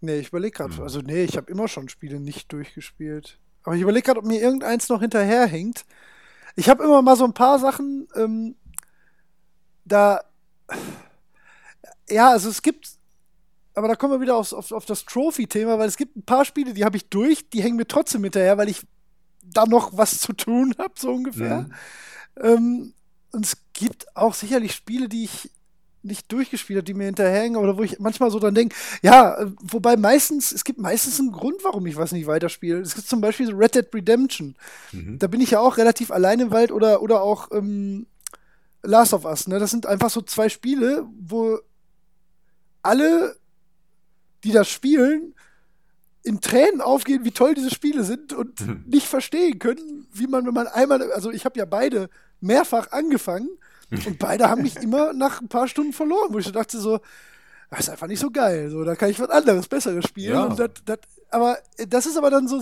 Nee, 0.00 0.20
ich 0.20 0.28
überlege 0.28 0.58
gerade. 0.58 0.76
Hm. 0.76 0.82
Also, 0.84 1.00
nee, 1.00 1.24
ich 1.24 1.36
habe 1.36 1.50
immer 1.50 1.66
schon 1.66 1.88
Spiele 1.88 2.20
nicht 2.20 2.52
durchgespielt. 2.52 3.40
Aber 3.64 3.74
ich 3.74 3.82
überlege 3.82 4.06
gerade, 4.06 4.20
ob 4.20 4.26
mir 4.26 4.40
irgendeins 4.40 4.88
noch 4.88 5.00
hinterherhängt. 5.00 5.84
Ich 6.60 6.68
habe 6.68 6.84
immer 6.84 7.00
mal 7.00 7.16
so 7.16 7.24
ein 7.24 7.32
paar 7.32 7.58
Sachen, 7.58 8.06
ähm, 8.14 8.54
da. 9.86 10.20
Ja, 12.10 12.32
also 12.32 12.50
es 12.50 12.60
gibt. 12.60 12.90
Aber 13.72 13.88
da 13.88 13.96
kommen 13.96 14.12
wir 14.12 14.20
wieder 14.20 14.36
aufs, 14.36 14.52
auf, 14.52 14.70
auf 14.70 14.84
das 14.84 15.06
Trophy-Thema, 15.06 15.78
weil 15.78 15.88
es 15.88 15.96
gibt 15.96 16.16
ein 16.16 16.22
paar 16.22 16.44
Spiele, 16.44 16.74
die 16.74 16.84
habe 16.84 16.98
ich 16.98 17.08
durch, 17.08 17.48
die 17.48 17.62
hängen 17.62 17.76
mir 17.76 17.86
trotzdem 17.86 18.22
hinterher, 18.24 18.58
weil 18.58 18.68
ich 18.68 18.86
da 19.42 19.64
noch 19.64 19.96
was 19.96 20.18
zu 20.18 20.34
tun 20.34 20.74
habe, 20.78 20.92
so 20.98 21.10
ungefähr. 21.12 21.60
Mhm. 21.60 21.72
Ähm, 22.42 22.94
und 23.32 23.46
es 23.46 23.56
gibt 23.72 24.14
auch 24.14 24.34
sicherlich 24.34 24.74
Spiele, 24.74 25.08
die 25.08 25.24
ich 25.24 25.50
nicht 26.02 26.30
durchgespielt 26.32 26.78
habe, 26.78 26.84
die 26.84 26.94
mir 26.94 27.04
hinterhängen 27.04 27.56
oder 27.56 27.76
wo 27.76 27.82
ich 27.82 27.98
manchmal 27.98 28.30
so 28.30 28.38
dann 28.38 28.54
denke, 28.54 28.74
ja, 29.02 29.38
äh, 29.38 29.50
wobei 29.60 29.96
meistens, 29.96 30.50
es 30.52 30.64
gibt 30.64 30.78
meistens 30.78 31.18
einen 31.20 31.32
Grund, 31.32 31.62
warum 31.62 31.86
ich 31.86 31.96
was 31.96 32.12
nicht 32.12 32.26
weiterspiele. 32.26 32.80
Es 32.80 32.94
gibt 32.94 33.06
zum 33.06 33.20
Beispiel 33.20 33.46
so 33.46 33.56
Red 33.56 33.74
Dead 33.74 33.94
Redemption. 33.94 34.54
Mhm. 34.92 35.18
Da 35.18 35.26
bin 35.26 35.40
ich 35.40 35.50
ja 35.50 35.60
auch 35.60 35.76
relativ 35.76 36.10
allein 36.10 36.40
im 36.40 36.50
Wald 36.50 36.72
oder, 36.72 37.02
oder 37.02 37.22
auch 37.22 37.50
ähm, 37.52 38.06
Last 38.82 39.12
of 39.12 39.24
Us. 39.26 39.46
Ne? 39.46 39.58
Das 39.58 39.70
sind 39.70 39.84
einfach 39.86 40.10
so 40.10 40.22
zwei 40.22 40.48
Spiele, 40.48 41.06
wo 41.20 41.58
alle, 42.82 43.36
die 44.44 44.52
das 44.52 44.68
spielen, 44.68 45.34
in 46.22 46.40
Tränen 46.40 46.80
aufgehen, 46.80 47.24
wie 47.24 47.30
toll 47.30 47.54
diese 47.54 47.70
Spiele 47.70 48.04
sind 48.04 48.32
und 48.32 48.60
Mhm. 48.60 48.84
nicht 48.88 49.06
verstehen 49.06 49.58
können, 49.58 50.06
wie 50.12 50.26
man, 50.26 50.46
wenn 50.46 50.54
man 50.54 50.66
einmal, 50.66 51.12
also 51.12 51.30
ich 51.30 51.44
habe 51.44 51.58
ja 51.58 51.64
beide 51.66 52.08
mehrfach 52.40 52.90
angefangen 52.92 53.48
und 53.90 54.18
beide 54.18 54.48
haben 54.48 54.62
mich 54.62 54.76
immer 54.76 55.12
nach 55.12 55.40
ein 55.40 55.48
paar 55.48 55.68
Stunden 55.68 55.92
verloren, 55.92 56.32
wo 56.32 56.38
ich 56.38 56.44
so 56.46 56.50
dachte 56.52 56.78
so, 56.78 57.00
das 57.70 57.80
ist 57.80 57.90
einfach 57.90 58.06
nicht 58.08 58.20
so 58.20 58.30
geil, 58.30 58.70
so, 58.70 58.82
da 58.84 58.96
kann 58.96 59.10
ich 59.10 59.20
was 59.20 59.30
anderes, 59.30 59.68
besseres 59.68 60.04
spielen. 60.06 60.34
Ja. 60.34 60.48
Das, 60.48 60.70
das, 60.84 60.98
aber 61.30 61.58
das 61.88 62.06
ist 62.06 62.16
aber 62.16 62.30
dann 62.30 62.48
so, 62.48 62.60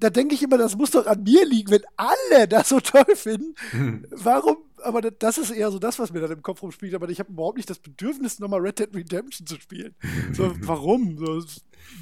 da 0.00 0.10
denke 0.10 0.34
ich 0.34 0.42
immer, 0.42 0.56
das 0.58 0.76
muss 0.76 0.90
doch 0.92 1.06
an 1.06 1.22
mir 1.22 1.44
liegen, 1.44 1.70
wenn 1.70 1.82
alle 1.96 2.48
das 2.48 2.70
so 2.70 2.80
toll 2.80 3.14
finden. 3.14 3.54
Warum? 4.10 4.56
Aber 4.82 5.02
das- 5.02 5.36
ist 5.36 5.50
eher 5.50 5.70
so 5.70 5.78
das, 5.78 5.98
was 5.98 6.10
mir 6.10 6.20
dann 6.20 6.32
im 6.32 6.42
Kopf 6.42 6.62
rumspielt. 6.62 6.94
Aber 6.94 7.06
ich 7.10 7.18
habe 7.20 7.30
überhaupt 7.30 7.58
nicht 7.58 7.68
das 7.68 7.78
Bedürfnis, 7.78 8.38
nochmal 8.38 8.60
Red 8.60 8.78
Dead 8.78 8.88
Redemption 8.94 9.46
zu 9.46 9.56
spielen. 9.60 9.94
So, 10.32 10.52
warum? 10.62 11.18
So, 11.18 11.44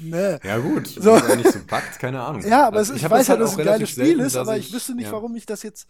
ne. 0.01 0.39
Ja, 0.43 0.57
gut. 0.59 0.87
So. 0.87 1.11
Wenn 1.27 1.39
nicht 1.39 1.51
so 1.51 1.59
packt, 1.67 1.99
keine 1.99 2.21
Ahnung. 2.21 2.41
Ja, 2.47 2.67
aber 2.67 2.79
es 2.79 2.89
Also 2.89 2.93
ist, 2.93 2.99
ich 2.99 3.05
ich 3.05 3.11
weiß 3.11 3.27
ja, 3.27 3.31
halt 3.33 3.41
dass 3.41 3.51
es 3.51 3.59
ein 3.59 3.65
geiles 3.65 3.89
Spiel 3.89 4.05
selten, 4.05 4.21
ist, 4.21 4.35
aber 4.37 4.55
ich, 4.57 4.71
wüsste 4.73 4.95
nicht, 4.95 5.05
ja. 5.07 5.11
warum 5.11 5.35
ich 5.35 5.45
das 5.45 5.61
jetzt. 5.63 5.87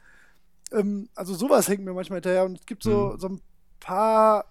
Ähm, 0.72 1.10
also 1.16 1.34
sowas 1.34 1.68
hängt 1.68 1.84
mir 1.84 1.94
manchmal 1.94 2.18
hinterher 2.18 2.46
und 2.46 2.60
es 2.60 2.66
gibt 2.66 2.84
so, 2.84 3.12
Mhm. 3.14 3.20
so 3.20 3.28
ein 3.30 3.42
paar. 3.80 4.46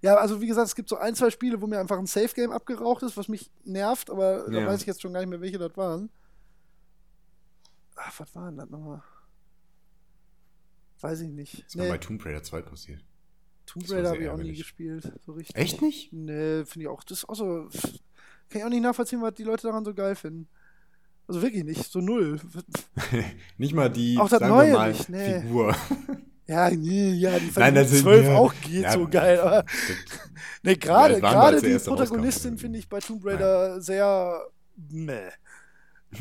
Ja, 0.00 0.14
also 0.16 0.40
wie 0.40 0.46
gesagt, 0.46 0.68
es 0.68 0.74
gibt 0.76 0.88
so 0.88 0.96
ein, 0.96 1.14
zwei 1.14 1.30
Spiele, 1.30 1.60
wo 1.60 1.66
mir 1.66 1.80
einfach 1.80 1.98
ein 1.98 2.06
Safe-Game 2.06 2.52
abgeraucht 2.52 3.02
ist, 3.02 3.16
was 3.16 3.28
mich 3.28 3.50
nervt, 3.64 4.10
aber 4.10 4.46
da 4.48 4.60
Ja. 4.60 4.66
weiß 4.66 4.80
ich 4.82 4.86
jetzt 4.86 5.02
schon 5.02 5.12
gar 5.12 5.20
nicht 5.20 5.28
mehr, 5.28 5.40
welche 5.40 5.58
das 5.58 5.76
waren. 5.76 6.10
Ach, 7.96 8.20
was 8.20 8.34
waren 8.36 8.56
das 8.56 8.68
nochmal? 8.70 9.02
Weiß 11.00 11.20
ich 11.20 11.30
nicht. 11.30 11.54
Das 11.64 11.66
ist 11.68 11.76
mir 11.76 11.88
bei 11.88 11.98
Tomb 11.98 12.24
Raider 12.24 12.42
2 12.42 12.62
passiert. 12.62 13.04
Tomb 13.66 13.88
war 13.88 13.96
Raider 13.98 14.10
habe 14.10 14.22
ich 14.22 14.28
auch 14.30 14.36
nie 14.36 14.54
gespielt. 14.56 15.12
So 15.26 15.32
richtig. 15.32 15.56
Echt 15.56 15.82
nicht? 15.82 16.12
Nee, 16.12 16.64
finde 16.64 16.84
ich 16.84 16.88
auch. 16.88 17.02
Das 17.04 17.18
ist 17.18 17.28
auch 17.28 17.34
so. 17.34 17.68
Kann 18.48 18.60
ich 18.60 18.64
auch 18.64 18.68
nicht 18.70 18.82
nachvollziehen, 18.82 19.20
was 19.20 19.34
die 19.34 19.42
Leute 19.44 19.66
daran 19.66 19.84
so 19.84 19.94
geil 19.94 20.14
finden. 20.16 20.48
Also 21.28 21.42
wirklich 21.42 21.64
nicht, 21.64 21.92
so 21.92 22.00
null. 22.00 22.40
nicht 23.58 23.74
mal 23.74 23.90
die, 23.90 24.18
Auch 24.18 24.28
das 24.28 24.40
sagen 24.40 24.48
Neue 24.54 24.68
wir 24.68 24.74
mal, 24.74 24.90
nicht, 24.92 25.08
nee. 25.08 25.40
Figur. 25.42 25.76
Ja, 26.50 26.70
nee, 26.70 27.10
ja, 27.10 27.38
die 27.38 27.50
Nein, 27.56 27.74
das 27.74 27.88
ich 27.88 27.96
sind- 27.98 28.04
12 28.04 28.24
ja. 28.24 28.36
auch 28.38 28.54
geht 28.62 28.82
Ja, 28.84 28.92
so 28.92 29.06
geil, 29.06 29.38
aber 29.38 29.66
nee, 30.62 30.76
gerade 30.76 31.20
gerade 31.20 31.60
die. 31.60 31.76
Protagonistin 31.76 32.56
finde 32.56 32.78
ich 32.78 32.88
bei 32.88 33.00
Tomb 33.00 33.22
Raider 33.26 33.82
sehr 33.82 34.46
meh. 34.90 35.28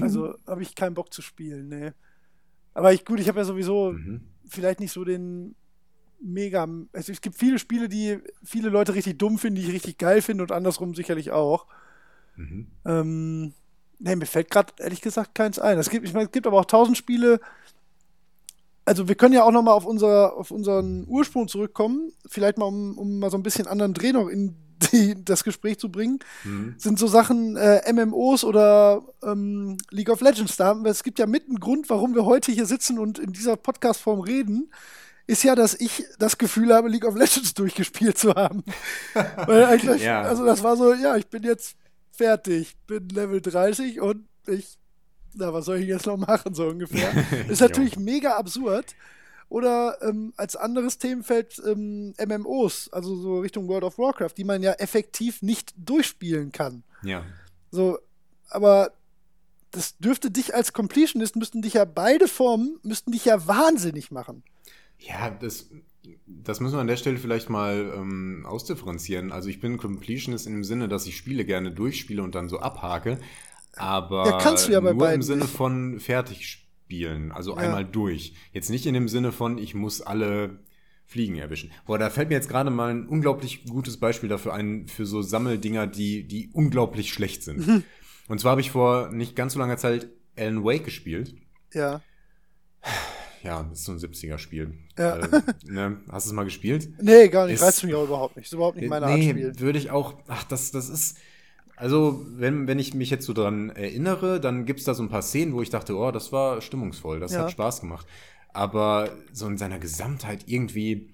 Also 0.01 0.35
habe 0.45 0.63
ich 0.63 0.75
keinen 0.75 0.95
Bock 0.95 1.13
zu 1.13 1.21
spielen, 1.21 1.69
nee. 1.69 1.91
Aber 2.73 2.91
ich 2.91 3.05
gut, 3.05 3.21
ich 3.21 3.29
habe 3.29 3.39
ja 3.39 3.45
sowieso 3.45 3.93
Mhm. 3.93 4.19
vielleicht 4.49 4.81
nicht 4.81 4.91
so 4.91 5.05
den 5.05 5.55
mega 6.19 6.67
also 6.91 7.11
es 7.13 7.21
gibt 7.21 7.37
viele 7.37 7.57
Spiele, 7.57 7.87
die 7.87 8.17
viele 8.43 8.67
Leute 8.67 8.95
richtig 8.95 9.17
dumm 9.19 9.37
finden, 9.37 9.61
die 9.61 9.67
ich 9.67 9.73
richtig 9.73 9.97
geil 9.97 10.21
finde 10.21 10.43
und 10.43 10.51
andersrum 10.51 10.93
sicherlich 10.93 11.31
auch. 11.31 11.67
Mhm. 12.35 12.67
Ähm, 12.85 13.53
nee, 13.99 14.15
mir 14.15 14.25
fällt 14.25 14.49
gerade 14.49 14.73
ehrlich 14.79 15.01
gesagt 15.01 15.35
keins 15.35 15.59
ein. 15.59 15.77
Es 15.77 15.89
gibt, 15.89 16.05
ich 16.05 16.13
meine, 16.13 16.25
es 16.25 16.31
gibt 16.31 16.47
aber 16.47 16.59
auch 16.59 16.65
tausend 16.65 16.97
Spiele. 16.97 17.39
Also 18.85 19.07
wir 19.07 19.15
können 19.15 19.33
ja 19.33 19.43
auch 19.43 19.51
noch 19.51 19.63
mal 19.63 19.73
auf, 19.73 19.85
unser, 19.85 20.35
auf 20.37 20.51
unseren 20.51 21.05
Ursprung 21.07 21.47
zurückkommen. 21.47 22.13
Vielleicht 22.25 22.57
mal, 22.57 22.65
um, 22.65 22.97
um 22.97 23.19
mal 23.19 23.29
so 23.29 23.37
ein 23.37 23.43
bisschen 23.43 23.67
anderen 23.67 23.93
Dreh 23.93 24.13
noch 24.13 24.27
in 24.27 24.55
die, 24.91 25.23
das 25.23 25.43
Gespräch 25.43 25.79
zu 25.79 25.89
bringen, 25.91 26.19
mhm. 26.43 26.75
sind 26.77 26.99
so 26.99 27.07
Sachen 27.07 27.55
äh, 27.57 27.91
MMOs 27.91 28.43
oder 28.43 29.03
ähm, 29.23 29.77
League 29.89 30.09
of 30.09 30.21
Legends. 30.21 30.55
Da, 30.55 30.79
es 30.85 31.03
gibt 31.03 31.19
ja 31.19 31.25
mit 31.25 31.47
einen 31.47 31.59
Grund, 31.59 31.89
warum 31.89 32.15
wir 32.15 32.25
heute 32.25 32.51
hier 32.51 32.65
sitzen 32.65 32.99
und 32.99 33.19
in 33.19 33.33
dieser 33.33 33.57
Podcast-Form 33.57 34.19
reden, 34.21 34.71
ist 35.25 35.43
ja, 35.43 35.55
dass 35.55 35.73
ich 35.73 36.05
das 36.19 36.37
Gefühl 36.37 36.73
habe, 36.73 36.87
League 36.87 37.05
of 37.05 37.15
Legends 37.15 37.53
durchgespielt 37.55 38.17
zu 38.17 38.35
haben. 38.35 38.63
Weil 39.13 39.65
eigentlich, 39.65 40.03
ja. 40.03 40.21
also 40.21 40.45
das 40.45 40.63
war 40.63 40.77
so, 40.77 40.93
ja, 40.93 41.17
ich 41.17 41.27
bin 41.27 41.43
jetzt 41.43 41.75
fertig, 42.17 42.75
bin 42.87 43.09
Level 43.09 43.41
30 43.41 44.01
und 44.01 44.27
ich, 44.47 44.77
na, 45.33 45.53
was 45.53 45.65
soll 45.65 45.77
ich 45.77 45.87
jetzt 45.87 46.07
noch 46.07 46.17
machen, 46.17 46.53
so 46.53 46.67
ungefähr. 46.67 47.11
ist 47.49 47.61
natürlich 47.61 47.97
mega 47.97 48.37
absurd. 48.37 48.95
Oder 49.49 49.97
ähm, 50.01 50.33
als 50.35 50.57
anderes 50.57 50.97
Themenfeld 50.97 51.61
ähm, 51.65 52.13
MMOs, 52.17 52.89
also 52.91 53.15
so 53.15 53.39
Richtung 53.39 53.69
World 53.69 53.85
of 53.85 53.97
Warcraft, 53.97 54.33
die 54.35 54.43
man 54.43 54.61
ja 54.61 54.73
effektiv 54.73 55.41
nicht 55.41 55.73
durchspielen 55.77 56.51
kann. 56.51 56.83
Ja. 57.01 57.23
So, 57.71 57.97
aber 58.49 58.91
das 59.71 59.97
dürfte 59.99 60.31
dich 60.31 60.53
als 60.53 60.73
Completionist, 60.73 61.37
müssten 61.37 61.61
dich 61.61 61.75
ja 61.75 61.85
beide 61.85 62.27
Formen, 62.27 62.77
müssten 62.83 63.13
dich 63.13 63.23
ja 63.23 63.47
wahnsinnig 63.47 64.11
machen. 64.11 64.43
Ja, 64.99 65.29
das, 65.29 65.69
das 66.25 66.59
müssen 66.59 66.75
wir 66.75 66.81
an 66.81 66.87
der 66.87 66.97
Stelle 66.97 67.17
vielleicht 67.17 67.49
mal 67.49 67.93
ähm, 67.95 68.45
ausdifferenzieren. 68.47 69.31
Also 69.31 69.49
ich 69.49 69.59
bin 69.59 69.77
Completionist 69.77 70.47
in 70.47 70.53
dem 70.53 70.63
Sinne, 70.63 70.87
dass 70.87 71.07
ich 71.07 71.17
Spiele 71.17 71.45
gerne 71.45 71.71
durchspiele 71.71 72.21
und 72.21 72.35
dann 72.35 72.49
so 72.49 72.59
abhake, 72.59 73.19
aber 73.75 74.25
ja, 74.25 74.37
kannst 74.39 74.67
du 74.67 74.71
ja 74.71 74.79
bei 74.79 74.93
nur 74.93 75.11
im 75.11 75.21
Sinne 75.21 75.45
von 75.45 75.99
fertig 75.99 76.47
spielen 76.47 76.67
spielen, 76.87 77.33
also 77.33 77.51
ja. 77.51 77.57
einmal 77.57 77.83
durch. 77.83 78.33
Jetzt 78.53 78.69
nicht 78.69 78.85
in 78.85 78.93
dem 78.93 79.09
Sinne 79.09 79.33
von, 79.33 79.57
ich 79.57 79.75
muss 79.75 80.01
alle 80.01 80.59
Fliegen 81.05 81.35
erwischen. 81.35 81.71
Boah, 81.85 81.99
da 81.99 82.09
fällt 82.09 82.29
mir 82.29 82.35
jetzt 82.35 82.47
gerade 82.47 82.69
mal 82.69 82.89
ein 82.89 83.07
unglaublich 83.07 83.65
gutes 83.65 83.97
Beispiel 83.97 84.29
dafür 84.29 84.53
ein, 84.53 84.87
für 84.87 85.05
so 85.05 85.21
Sammeldinger, 85.21 85.85
die, 85.85 86.25
die 86.25 86.49
unglaublich 86.53 87.11
schlecht 87.11 87.43
sind. 87.43 87.67
Mhm. 87.67 87.83
Und 88.29 88.39
zwar 88.39 88.51
habe 88.51 88.61
ich 88.61 88.71
vor 88.71 89.11
nicht 89.11 89.35
ganz 89.35 89.53
so 89.53 89.59
langer 89.59 89.77
Zeit 89.77 90.09
Alan 90.37 90.63
Wake 90.63 90.85
gespielt. 90.85 91.35
Ja. 91.73 92.01
Ja, 93.43 93.63
das 93.69 93.79
ist 93.79 93.85
so 93.85 93.91
ein 93.91 93.99
70er-Spiel. 93.99 94.73
Ja. 94.97 95.17
Äh, 95.17 95.41
ne? 95.65 95.97
Hast 96.09 96.25
du 96.25 96.31
es 96.31 96.35
mal 96.35 96.43
gespielt? 96.43 96.89
Nee, 97.01 97.27
gar 97.29 97.45
nicht. 97.45 97.55
Ist, 97.55 97.63
Reizt 97.63 97.83
mich 97.83 97.93
auch 97.95 98.05
überhaupt 98.05 98.35
nicht. 98.35 98.45
Ist 98.45 98.53
überhaupt 98.53 98.77
nicht 98.77 98.89
meine 98.89 99.05
nee, 99.07 99.27
Art 99.27 99.37
Spiel. 99.37 99.59
würde 99.59 99.79
ich 99.79 99.91
auch, 99.91 100.15
ach, 100.27 100.43
das, 100.43 100.71
das 100.71 100.89
ist, 100.89 101.17
also, 101.77 102.25
wenn, 102.29 102.67
wenn 102.67 102.79
ich 102.79 102.95
mich 102.95 103.11
jetzt 103.11 103.25
so 103.25 103.33
dran 103.33 103.69
erinnere, 103.69 104.41
dann 104.41 104.65
gibt's 104.65 104.83
da 104.83 104.95
so 104.95 105.03
ein 105.03 105.09
paar 105.09 105.21
Szenen, 105.21 105.53
wo 105.53 105.61
ich 105.61 105.69
dachte, 105.69 105.95
oh, 105.95 106.11
das 106.11 106.31
war 106.31 106.59
stimmungsvoll, 106.61 107.19
das 107.19 107.33
ja. 107.33 107.41
hat 107.41 107.51
Spaß 107.51 107.81
gemacht. 107.81 108.07
Aber 108.51 109.11
so 109.31 109.45
in 109.45 109.57
seiner 109.57 109.77
Gesamtheit 109.77 110.45
irgendwie, 110.47 111.09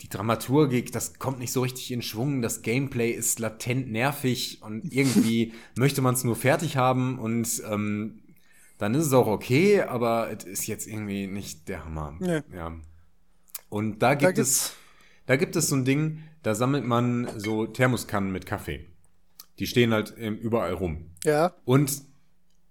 die 0.00 0.08
Dramaturgik, 0.08 0.90
das 0.92 1.18
kommt 1.18 1.38
nicht 1.38 1.52
so 1.52 1.60
richtig 1.60 1.90
in 1.90 2.00
Schwung, 2.00 2.40
das 2.40 2.62
Gameplay 2.62 3.10
ist 3.10 3.40
latent 3.40 3.90
nervig 3.92 4.62
und 4.62 4.90
irgendwie 4.90 5.52
möchte 5.76 6.00
man 6.00 6.14
es 6.14 6.24
nur 6.24 6.36
fertig 6.36 6.78
haben 6.78 7.18
und 7.18 7.62
ähm, 7.70 8.20
dann 8.78 8.94
ist 8.94 9.06
es 9.06 9.12
auch 9.12 9.26
okay, 9.26 9.82
aber 9.82 10.30
es 10.30 10.44
ist 10.44 10.66
jetzt 10.66 10.86
irgendwie 10.86 11.26
nicht 11.26 11.68
der 11.68 11.84
Hammer. 11.84 12.16
Nee. 12.18 12.42
Ja. 12.54 12.76
Und 13.68 13.98
da 14.02 14.14
gibt 14.14 14.38
da 14.38 14.42
es, 14.42 14.72
da 15.26 15.36
gibt 15.36 15.56
es 15.56 15.68
so 15.68 15.76
ein 15.76 15.84
Ding, 15.84 16.22
da 16.42 16.54
sammelt 16.54 16.84
man 16.84 17.28
so 17.36 17.66
Thermoskannen 17.66 18.32
mit 18.32 18.46
Kaffee. 18.46 18.86
Die 19.58 19.66
stehen 19.66 19.92
halt 19.92 20.16
überall 20.16 20.72
rum. 20.72 21.10
Ja. 21.24 21.54
Und 21.64 22.02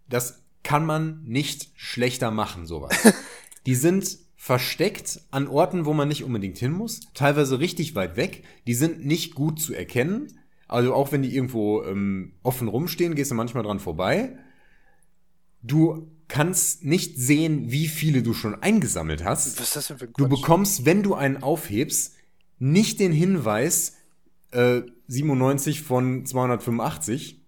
das 0.07 0.43
kann 0.63 0.85
man 0.85 1.23
nicht 1.23 1.69
schlechter 1.75 2.31
machen, 2.31 2.65
sowas. 2.65 2.95
die 3.65 3.75
sind 3.75 4.17
versteckt 4.35 5.21
an 5.29 5.47
Orten, 5.47 5.85
wo 5.85 5.93
man 5.93 6.07
nicht 6.07 6.23
unbedingt 6.23 6.57
hin 6.57 6.71
muss, 6.71 7.01
teilweise 7.13 7.59
richtig 7.59 7.95
weit 7.95 8.15
weg. 8.15 8.43
Die 8.65 8.73
sind 8.73 9.05
nicht 9.05 9.35
gut 9.35 9.59
zu 9.59 9.73
erkennen. 9.73 10.39
Also 10.69 10.93
auch 10.93 11.11
wenn 11.11 11.21
die 11.21 11.35
irgendwo 11.35 11.83
ähm, 11.83 12.33
offen 12.43 12.69
rumstehen, 12.69 13.15
gehst 13.15 13.31
du 13.31 13.35
manchmal 13.35 13.63
dran 13.63 13.79
vorbei. 13.79 14.37
Du 15.61 16.11
kannst 16.27 16.83
nicht 16.83 17.17
sehen, 17.17 17.71
wie 17.71 17.87
viele 17.87 18.21
du 18.21 18.33
schon 18.33 18.61
eingesammelt 18.61 19.23
hast. 19.23 19.59
Was 19.59 19.67
ist 19.67 19.75
das 19.75 19.87
denn 19.87 19.97
für 19.97 20.05
ein 20.05 20.13
Quatsch? 20.13 20.19
Du 20.19 20.29
bekommst, 20.29 20.85
wenn 20.85 21.03
du 21.03 21.15
einen 21.15 21.41
aufhebst, 21.43 22.15
nicht 22.59 22.99
den 22.99 23.11
Hinweis, 23.11 23.95
äh, 24.51 24.81
97 25.07 25.81
von 25.81 26.25
285. 26.25 27.41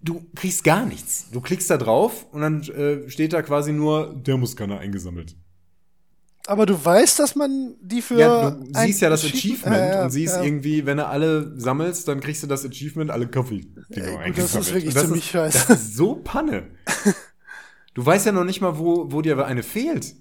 Du 0.00 0.26
kriegst 0.34 0.64
gar 0.64 0.84
nichts. 0.84 1.30
Du 1.30 1.40
klickst 1.40 1.70
da 1.70 1.76
drauf 1.76 2.26
und 2.32 2.40
dann 2.40 2.62
äh, 2.62 3.08
steht 3.08 3.32
da 3.32 3.42
quasi 3.42 3.72
nur 3.72 4.22
Thermoskanne 4.22 4.78
eingesammelt. 4.78 5.36
Aber 6.46 6.66
du 6.66 6.84
weißt, 6.84 7.20
dass 7.20 7.36
man 7.36 7.76
die 7.80 8.02
für. 8.02 8.18
Ja, 8.18 8.50
du 8.50 8.66
siehst 8.72 9.00
ja 9.00 9.10
das 9.10 9.24
Achievement 9.24 9.76
äh, 9.76 9.90
ja, 9.90 10.04
und 10.04 10.10
siehst 10.10 10.36
ja. 10.36 10.42
irgendwie, 10.42 10.86
wenn 10.86 10.96
du 10.96 11.06
alle 11.06 11.52
sammelst, 11.58 12.08
dann 12.08 12.20
kriegst 12.20 12.42
du 12.42 12.48
das 12.48 12.64
Achievement, 12.64 13.10
alle 13.10 13.28
Kaffee. 13.28 13.64
Äh, 13.90 14.32
das 14.32 14.54
ist 14.54 14.74
wirklich 14.74 14.94
das 14.94 15.04
ziemlich 15.04 15.24
ist, 15.24 15.30
scheiße. 15.30 15.68
Das 15.68 15.80
ist 15.80 15.96
so 15.96 16.16
Panne. 16.16 16.64
du 17.94 18.04
weißt 18.04 18.26
ja 18.26 18.32
noch 18.32 18.44
nicht 18.44 18.60
mal, 18.60 18.78
wo, 18.78 19.12
wo 19.12 19.22
dir 19.22 19.44
eine 19.44 19.62
fehlt. 19.62 20.16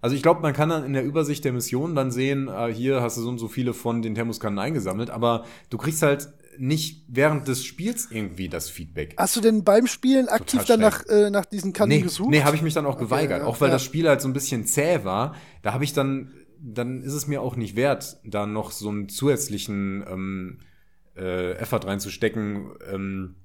Also 0.00 0.16
ich 0.16 0.22
glaube, 0.22 0.40
man 0.40 0.52
kann 0.52 0.68
dann 0.68 0.84
in 0.84 0.94
der 0.94 1.04
Übersicht 1.04 1.44
der 1.44 1.52
Mission 1.52 1.94
dann 1.94 2.10
sehen, 2.10 2.48
äh, 2.48 2.74
hier 2.74 3.00
hast 3.00 3.16
du 3.16 3.22
so 3.22 3.28
und 3.28 3.38
so 3.38 3.46
viele 3.46 3.72
von 3.72 4.02
den 4.02 4.16
Thermoskannen 4.16 4.58
eingesammelt, 4.58 5.10
aber 5.10 5.44
du 5.70 5.78
kriegst 5.78 6.02
halt 6.02 6.28
nicht 6.58 7.04
während 7.08 7.48
des 7.48 7.64
Spiels 7.64 8.08
irgendwie 8.10 8.48
das 8.48 8.68
Feedback. 8.68 9.14
Hast 9.16 9.36
du 9.36 9.40
denn 9.40 9.64
beim 9.64 9.86
Spielen 9.86 10.28
aktiv 10.28 10.64
dann 10.64 10.80
nach, 10.80 11.06
äh, 11.06 11.30
nach 11.30 11.46
diesen 11.46 11.72
Kannen 11.72 11.90
nee, 11.90 12.00
gesucht? 12.00 12.30
Nee, 12.30 12.42
habe 12.42 12.56
ich 12.56 12.62
mich 12.62 12.74
dann 12.74 12.84
auch 12.84 12.94
okay, 12.94 13.04
geweigert. 13.04 13.42
Ja, 13.42 13.46
auch 13.46 13.60
weil 13.60 13.68
ja. 13.68 13.74
das 13.74 13.84
Spiel 13.84 14.08
halt 14.08 14.20
so 14.20 14.28
ein 14.28 14.32
bisschen 14.32 14.66
zäh 14.66 15.04
war. 15.04 15.34
Da 15.62 15.72
habe 15.72 15.84
ich 15.84 15.92
dann, 15.92 16.32
dann 16.60 17.02
ist 17.02 17.14
es 17.14 17.26
mir 17.26 17.40
auch 17.40 17.56
nicht 17.56 17.76
wert, 17.76 18.18
da 18.24 18.46
noch 18.46 18.70
so 18.70 18.88
einen 18.88 19.08
zusätzlichen 19.08 20.04
ähm, 20.08 20.58
äh, 21.16 21.52
Effort 21.52 21.86
reinzustecken, 21.86 22.72
ähm, 22.90 23.36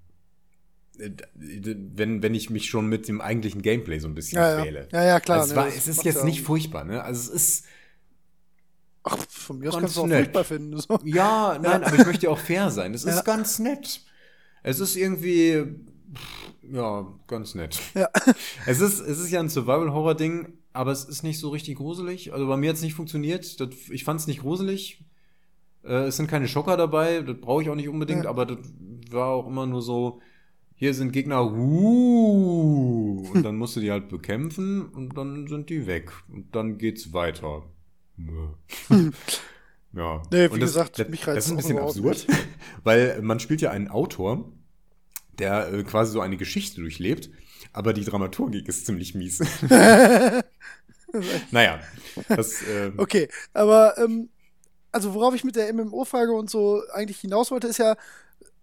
wenn, 1.36 2.24
wenn 2.24 2.34
ich 2.34 2.50
mich 2.50 2.70
schon 2.70 2.88
mit 2.88 3.08
dem 3.08 3.22
eigentlichen 3.22 3.62
Gameplay 3.62 4.00
so 4.00 4.08
ein 4.08 4.16
bisschen 4.16 4.40
ja, 4.40 4.62
quäle. 4.62 4.88
Ja, 4.92 5.04
ja, 5.04 5.20
klar. 5.20 5.42
Also 5.42 5.52
es, 5.52 5.56
war, 5.56 5.68
es 5.68 5.88
ist 5.88 6.04
jetzt 6.04 6.24
nicht 6.24 6.42
furchtbar, 6.42 6.86
ne? 6.86 7.04
Also 7.04 7.22
es 7.22 7.30
ist. 7.30 7.66
Ach, 9.04 9.18
von 9.30 9.60
mir 9.60 9.70
aus 9.70 9.80
kannst 9.80 9.96
du 9.96 10.02
auch 10.02 10.08
furchtbar 10.08 10.44
finden. 10.44 10.78
So. 10.78 11.00
Ja, 11.04 11.60
nein, 11.62 11.84
aber 11.84 11.96
ich 11.96 12.06
möchte 12.06 12.30
auch 12.30 12.40
fair 12.40 12.72
sein. 12.72 12.94
Es 12.94 13.04
ist 13.04 13.24
ganz 13.26 13.60
nett. 13.60 14.02
Es 14.64 14.80
ist 14.80 14.96
irgendwie. 14.96 15.66
Ja, 16.64 17.08
ganz 17.28 17.56
nett. 17.56 17.80
Ja. 17.94 18.10
Es 18.66 18.82
ist, 18.82 19.00
es 19.00 19.20
ist 19.20 19.32
ja 19.32 19.40
ein 19.40 19.50
Survival-Horror-Ding, 19.50 20.58
aber 20.78 20.92
es 20.92 21.04
ist 21.04 21.24
nicht 21.24 21.40
so 21.40 21.50
richtig 21.50 21.78
gruselig. 21.78 22.34
Also 22.34 22.48
bei 22.48 22.56
mir 22.56 22.70
hat 22.70 22.78
es 22.78 22.84
nicht 22.84 22.94
funktioniert. 22.94 23.60
Das, 23.60 23.70
ich 23.90 24.04
fand 24.04 24.20
es 24.20 24.28
nicht 24.28 24.42
gruselig. 24.42 25.04
Äh, 25.84 26.06
es 26.06 26.18
sind 26.18 26.28
keine 26.28 26.48
Schocker 26.48 26.78
dabei, 26.78 27.22
das 27.22 27.38
brauche 27.42 27.64
ich 27.64 27.70
auch 27.70 27.76
nicht 27.76 27.90
unbedingt, 27.90 28.26
ja. 28.26 28.30
aber 28.30 28.46
das 28.46 28.60
war 29.10 29.30
auch 29.30 29.48
immer 29.48 29.66
nur 29.66 29.82
so, 29.82 30.22
hier 30.76 30.94
sind 30.94 31.12
Gegner, 31.12 31.52
uh, 31.52 33.28
und 33.34 33.44
dann 33.44 33.56
musst 33.58 33.76
du 33.76 33.80
die 33.80 33.90
halt 33.90 34.10
bekämpfen 34.10 34.86
und 34.90 35.18
dann 35.18 35.48
sind 35.48 35.70
die 35.70 35.88
weg. 35.88 36.12
Und 36.30 36.54
dann 36.56 36.78
geht's 36.78 37.14
weiter. 37.14 37.64
ja. 39.94 40.22
Nee, 40.32 40.50
wie 40.50 40.54
und 40.54 40.60
das, 40.60 40.74
gesagt, 40.74 41.00
das, 41.00 41.10
mich 41.10 41.22
Das 41.22 41.46
ist 41.46 41.52
ein 41.52 41.58
bisschen 41.58 41.80
absurd, 41.80 42.28
weil 42.84 43.22
man 43.24 43.40
spielt 43.40 43.62
ja 43.62 43.72
einen 43.72 43.88
Autor, 43.88 44.52
der 45.40 45.74
äh, 45.74 45.84
quasi 45.84 46.12
so 46.12 46.22
eine 46.22 46.38
Geschichte 46.38 46.82
durchlebt, 46.82 47.32
aber 47.78 47.94
die 47.94 48.04
Dramaturgik 48.04 48.68
ist 48.68 48.88
ziemlich 48.88 49.14
mies. 49.14 49.40
naja, 51.52 51.80
das. 52.28 52.64
Äh, 52.64 52.92
okay, 52.98 53.30
aber 53.54 53.98
ähm, 54.00 54.30
also 54.92 55.14
worauf 55.14 55.36
ich 55.36 55.44
mit 55.44 55.56
der 55.56 55.72
MMO-Frage 55.72 56.32
und 56.32 56.50
so 56.50 56.82
eigentlich 56.92 57.20
hinaus 57.20 57.52
wollte, 57.52 57.68
ist 57.68 57.78
ja, 57.78 57.96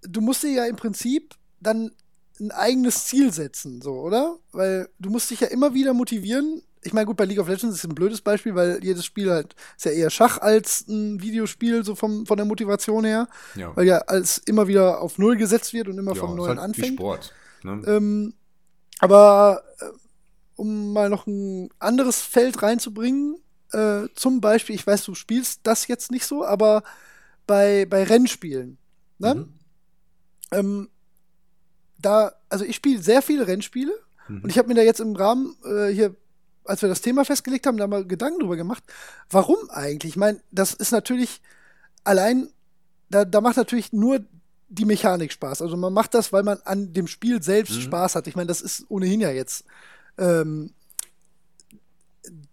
du 0.03 0.21
musst 0.21 0.43
dir 0.43 0.51
ja 0.51 0.67
im 0.67 0.75
Prinzip 0.75 1.37
dann 1.61 1.93
ein 2.41 2.51
eigenes 2.51 3.07
Ziel 3.07 3.33
setzen, 3.33 3.81
so, 3.81 4.01
oder? 4.01 4.37
Weil 4.51 4.89
du 4.99 5.11
musst 5.11 5.31
dich 5.31 5.41
ja 5.41 5.47
immer 5.47 5.75
wieder 5.75 5.95
motivieren. 5.95 6.63
Ich 6.83 6.93
meine, 6.93 7.07
gut, 7.07 7.17
bei 7.17 7.25
League 7.25 7.39
of 7.39 7.49
Legends 7.49 7.77
ist 7.77 7.85
ein 7.85 7.95
blödes 7.95 8.21
Beispiel, 8.21 8.57
weil 8.57 8.83
jedes 8.83 9.05
Spiel 9.05 9.31
halt 9.31 9.55
ist 9.77 9.85
ja 9.85 9.93
eher 9.93 10.11
Schach 10.11 10.39
als 10.39 10.89
ein 10.89 11.23
Videospiel, 11.23 11.85
so 11.85 11.95
vom, 11.95 12.27
von 12.27 12.37
der 12.37 12.47
Motivation 12.47 13.05
her. 13.05 13.29
Ja. 13.55 13.75
Weil 13.77 13.87
ja 13.87 13.99
alles 13.99 14.39
immer 14.39 14.67
wieder 14.67 15.01
auf 15.01 15.19
Null 15.19 15.37
gesetzt 15.37 15.73
wird 15.73 15.87
und 15.87 15.99
immer 15.99 16.15
ja, 16.15 16.21
vom 16.21 16.35
Neuen 16.35 16.49
halt 16.49 16.59
anfängt. 16.59 16.99
Wie 16.99 17.03
Sport. 17.03 17.33
Ne? 17.63 17.81
Ähm, 17.87 18.35
aber 19.05 19.63
äh, 19.81 19.85
um 20.57 20.95
mal 20.95 21.11
noch 21.11 21.27
ein 21.27 21.69
anderes 21.79 22.23
Feld 22.23 22.63
reinzubringen, 22.63 23.37
äh, 23.73 24.09
zum 24.15 24.41
Beispiel, 24.41 24.75
ich 24.75 24.87
weiß, 24.87 25.05
du 25.05 25.15
spielst 25.15 25.61
das 25.65 25.89
jetzt 25.89 26.11
nicht 26.11 26.25
so, 26.25 26.45
aber 26.45 26.83
bei, 27.47 27.85
bei 27.85 28.05
Rennspielen, 28.05 28.79
ne? 29.19 29.35
Mhm. 29.35 29.53
Ähm, 30.53 30.89
da, 31.99 32.33
also 32.49 32.65
ich 32.65 32.77
spiele 32.77 33.03
sehr 33.03 33.21
viele 33.21 33.47
Rennspiele 33.47 33.93
mhm. 34.29 34.43
und 34.43 34.51
ich 34.51 34.57
habe 34.57 34.69
mir 34.69 34.75
da 34.75 34.83
jetzt 34.83 35.01
im 35.01 35.17
Rahmen 35.17 35.55
äh, 35.67 35.89
hier, 35.89 36.15
als 36.65 36.81
wir 36.81 36.89
das 36.89 37.03
Thema 37.03 37.27
festgelegt 37.27 37.67
haben, 37.67 37.77
da 37.77 37.87
mal 37.87 38.07
Gedanken 38.07 38.41
drüber 38.41 38.57
gemacht, 38.57 38.85
warum 39.29 39.59
eigentlich? 39.69 40.13
Ich 40.13 40.17
meine, 40.17 40.41
das 40.51 40.73
ist 40.73 40.93
natürlich 40.93 41.43
allein, 42.05 42.49
da, 43.11 43.27
da 43.27 43.43
macht 43.43 43.59
natürlich 43.59 43.93
nur 43.93 44.25
die 44.69 44.85
Mechanik 44.85 45.33
Spaß. 45.33 45.63
Also 45.63 45.77
man 45.77 45.93
macht 45.93 46.15
das, 46.15 46.33
weil 46.33 46.43
man 46.43 46.59
an 46.65 46.93
dem 46.93 47.07
Spiel 47.07 47.43
selbst 47.43 47.77
mhm. 47.77 47.83
Spaß 47.83 48.17
hat. 48.17 48.27
Ich 48.27 48.37
meine, 48.37 48.49
das 48.49 48.61
ist 48.61 48.87
ohnehin 48.89 49.21
ja 49.21 49.31
jetzt 49.31 49.65
ähm, 50.19 50.71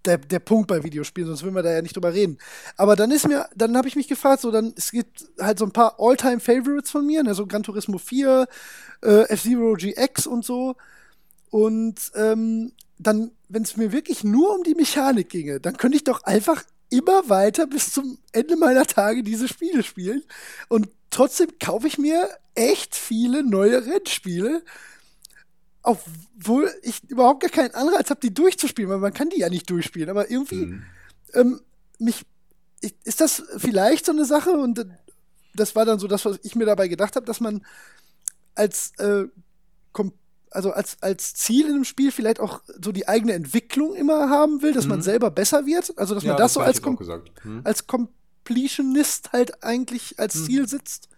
der, 0.06 0.18
der 0.18 0.40
Punkt 0.40 0.68
bei 0.68 0.84
Videospielen, 0.84 1.28
sonst 1.28 1.44
würden 1.44 1.56
wir 1.56 1.64
da 1.64 1.72
ja 1.72 1.82
nicht 1.82 1.96
drüber 1.96 2.14
reden. 2.14 2.38
Aber 2.76 2.96
dann 2.96 3.12
ist 3.12 3.28
mir, 3.28 3.48
dann 3.56 3.78
habe 3.78 3.88
ich 3.88 3.96
mich 3.96 4.08
gefragt, 4.08 4.42
so 4.42 4.52
dann, 4.52 4.74
es 4.76 4.92
gibt 4.92 5.26
halt 5.40 5.60
so 5.60 5.66
ein 5.66 5.72
paar 5.72 5.96
All-Time-Favorites 6.00 6.92
von 6.92 7.06
mir, 7.06 7.24
ne, 7.24 7.34
so 7.34 7.48
Gran 7.48 7.64
Turismo 7.64 7.98
4, 7.98 8.48
äh, 9.04 9.22
F-Zero 9.30 9.74
GX 9.74 10.28
und 10.28 10.44
so. 10.44 10.76
Und 11.50 12.12
ähm, 12.16 12.74
dann, 12.98 13.32
wenn 13.50 13.64
es 13.64 13.78
mir 13.78 13.92
wirklich 13.92 14.24
nur 14.24 14.56
um 14.56 14.64
die 14.64 14.76
Mechanik 14.76 15.30
ginge, 15.30 15.60
dann 15.60 15.78
könnte 15.78 15.98
ich 15.98 16.04
doch 16.04 16.24
einfach 16.24 16.64
immer 16.92 17.30
weiter 17.30 17.66
bis 17.66 17.92
zum 17.92 18.20
Ende 18.32 18.56
meiner 18.56 18.86
Tage 18.86 19.24
diese 19.24 19.48
Spiele 19.48 19.82
spielen. 19.82 20.24
Und 20.68 20.90
trotzdem 21.10 21.50
kaufe 21.60 21.88
ich 21.88 21.98
mir 21.98 22.30
echt 22.54 22.96
viele 22.96 23.44
neue 23.44 23.86
Rennspiele, 23.86 24.62
obwohl 25.82 26.72
ich 26.84 27.10
überhaupt 27.10 27.42
gar 27.42 27.50
keinen 27.50 27.74
Anreiz 27.74 28.10
habe, 28.12 28.20
die 28.20 28.34
durchzuspielen, 28.34 28.92
weil 28.92 29.00
man 29.00 29.14
kann 29.14 29.30
die 29.30 29.40
ja 29.40 29.50
nicht 29.50 29.70
durchspielen. 29.70 30.10
Aber 30.10 30.30
irgendwie 30.30 30.66
mhm. 30.66 30.84
ähm, 31.34 31.62
mich 31.98 32.26
ich, 32.82 32.96
ist 33.04 33.22
das 33.22 33.44
vielleicht 33.58 34.06
so 34.06 34.12
eine 34.12 34.26
Sache 34.26 34.52
und 34.52 34.86
das 35.54 35.76
war 35.76 35.86
dann 35.86 36.00
so 36.00 36.08
das, 36.08 36.26
was 36.26 36.40
ich 36.44 36.56
mir 36.56 36.66
dabei 36.66 36.88
gedacht 36.88 37.16
habe, 37.16 37.26
dass 37.26 37.40
man 37.40 37.66
als 38.56 38.92
äh, 39.00 39.26
also 40.52 40.72
als, 40.72 41.02
als 41.02 41.34
Ziel 41.34 41.68
in 41.68 41.76
einem 41.76 41.84
Spiel 41.86 42.12
vielleicht 42.12 42.40
auch 42.40 42.62
so 42.82 42.92
die 42.92 43.08
eigene 43.08 43.34
Entwicklung 43.34 43.96
immer 43.96 44.30
haben 44.30 44.62
will, 44.62 44.74
dass 44.74 44.86
mhm. 44.86 44.92
man 44.92 45.02
selber 45.02 45.32
besser 45.32 45.66
wird. 45.66 45.98
Also 45.98 46.14
dass 46.14 46.24
ja, 46.24 46.34
man 46.34 46.38
das, 46.38 46.54
das 46.54 46.54
so 46.54 46.60
als, 46.60 46.82
Com 46.82 47.00
hm. 47.42 47.62
als 47.64 47.88
Completionist 47.88 49.32
halt 49.32 49.64
eigentlich 49.64 50.20
als 50.20 50.36
hm. 50.36 50.46
Ziel 50.46 50.68
sitzt. 50.68 51.10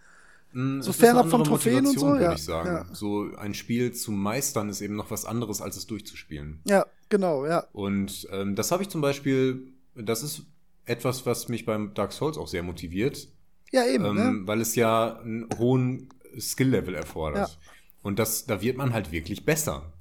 Hm, 0.51 0.83
so 0.83 0.93
fernab 0.93 1.29
von 1.29 1.43
Trophäen 1.43 1.87
und 1.87 1.99
so, 1.99 2.07
würde 2.07 2.23
ja. 2.25 2.33
ich 2.33 2.43
sagen. 2.43 2.69
Ja. 2.69 2.95
So 2.95 3.27
ein 3.37 3.55
Spiel 3.55 3.91
zu 3.91 4.11
meistern 4.11 4.69
ist 4.69 4.81
eben 4.81 4.95
noch 4.95 5.09
was 5.09 5.25
anderes, 5.25 5.61
als 5.61 5.77
es 5.77 5.87
durchzuspielen. 5.87 6.61
Ja, 6.65 6.85
genau, 7.09 7.47
ja. 7.47 7.65
Und 7.73 8.27
ähm, 8.31 8.55
das 8.55 8.71
habe 8.71 8.83
ich 8.83 8.89
zum 8.89 9.01
Beispiel, 9.01 9.73
das 9.95 10.21
ist 10.21 10.43
etwas, 10.85 11.25
was 11.25 11.47
mich 11.49 11.65
beim 11.65 11.95
Dark 11.95 12.13
Souls 12.13 12.37
auch 12.37 12.47
sehr 12.47 12.61
motiviert. 12.61 13.29
Ja, 13.71 13.85
eben. 13.87 14.05
Ähm, 14.05 14.15
ne? 14.15 14.41
Weil 14.45 14.61
es 14.61 14.75
ja 14.75 15.17
einen 15.17 15.49
hohen 15.57 16.09
Skill-Level 16.39 16.93
erfordert. 16.93 17.49
Ja. 17.49 17.71
Und 18.03 18.19
das, 18.19 18.45
da 18.45 18.61
wird 18.61 18.77
man 18.77 18.93
halt 18.93 19.11
wirklich 19.11 19.45
besser. 19.45 19.93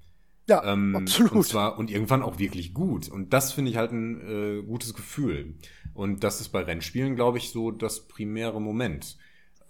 Ja, 0.49 0.63
ähm, 0.71 0.97
absolut. 0.97 1.33
Und 1.33 1.47
zwar 1.47 1.79
und 1.79 1.91
irgendwann 1.91 2.23
auch 2.23 2.39
wirklich 2.39 2.75
gut. 2.75 3.09
Und 3.09 3.33
das 3.33 3.53
finde 3.53 3.71
ich 3.71 3.77
halt 3.79 3.93
ein 3.93 4.21
äh, 4.21 4.63
gutes 4.63 4.93
Gefühl. 4.93 5.55
Und 5.95 6.25
das 6.25 6.41
ist 6.41 6.49
bei 6.49 6.63
Rennspielen, 6.63 7.15
glaube 7.15 7.39
ich, 7.39 7.51
so 7.51 7.71
das 7.71 8.09
primäre 8.09 8.61
Moment, 8.61 9.17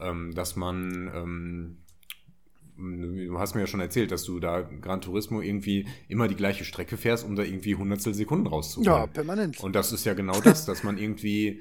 ähm, 0.01 0.35
dass 0.35 0.57
man 0.57 1.11
ähm, 1.15 1.77
du 2.77 3.39
hast 3.39 3.55
mir 3.55 3.61
ja 3.61 3.67
schon 3.67 3.81
erzählt, 3.81 4.11
dass 4.11 4.25
du 4.25 4.41
da 4.41 4.63
Gran 4.63 5.01
Turismo 5.01 5.41
irgendwie 5.41 5.87
immer 6.09 6.29
die 6.29 6.35
gleiche 6.35 6.65
Strecke 6.65 6.97
fährst, 6.97 7.25
um 7.25 7.37
da 7.37 7.43
irgendwie 7.43 7.75
hundertstel 7.75 8.15
Sekunden 8.15 8.47
rauszuholen. 8.47 8.93
Ja, 8.93 9.07
permanent. 9.07 9.61
Und 9.61 9.75
das 9.75 9.93
ist 9.93 10.05
ja 10.05 10.15
genau 10.15 10.41
das, 10.41 10.65
dass 10.65 10.83
man 10.83 10.99
irgendwie 10.99 11.61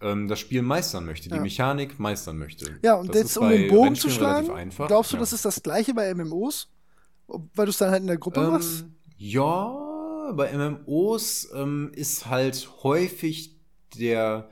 ähm, 0.00 0.28
das 0.28 0.40
Spiel 0.40 0.62
meistern 0.62 1.04
möchte, 1.04 1.28
die 1.28 1.36
ja. 1.36 1.40
Mechanik 1.40 1.98
meistern 1.98 2.38
möchte. 2.38 2.78
Ja, 2.82 2.94
und 2.94 3.08
das 3.08 3.16
jetzt 3.16 3.38
um 3.38 3.48
den 3.48 3.68
Bogen 3.68 3.94
zu 3.94 4.10
schlagen, 4.10 4.48
glaubst 4.86 5.12
du, 5.12 5.16
ja. 5.16 5.20
das 5.20 5.32
ist 5.32 5.44
das 5.44 5.62
gleiche 5.62 5.94
bei 5.94 6.12
MMOs? 6.14 6.68
Weil 7.26 7.66
du 7.66 7.70
es 7.70 7.78
dann 7.78 7.90
halt 7.90 8.02
in 8.02 8.06
der 8.06 8.18
Gruppe 8.18 8.40
ähm, 8.40 8.50
machst? 8.50 8.84
Ja, 9.16 10.32
bei 10.36 10.52
MMOs 10.52 11.50
ähm, 11.54 11.90
ist 11.94 12.26
halt 12.26 12.68
häufig 12.82 13.56
der 13.98 14.50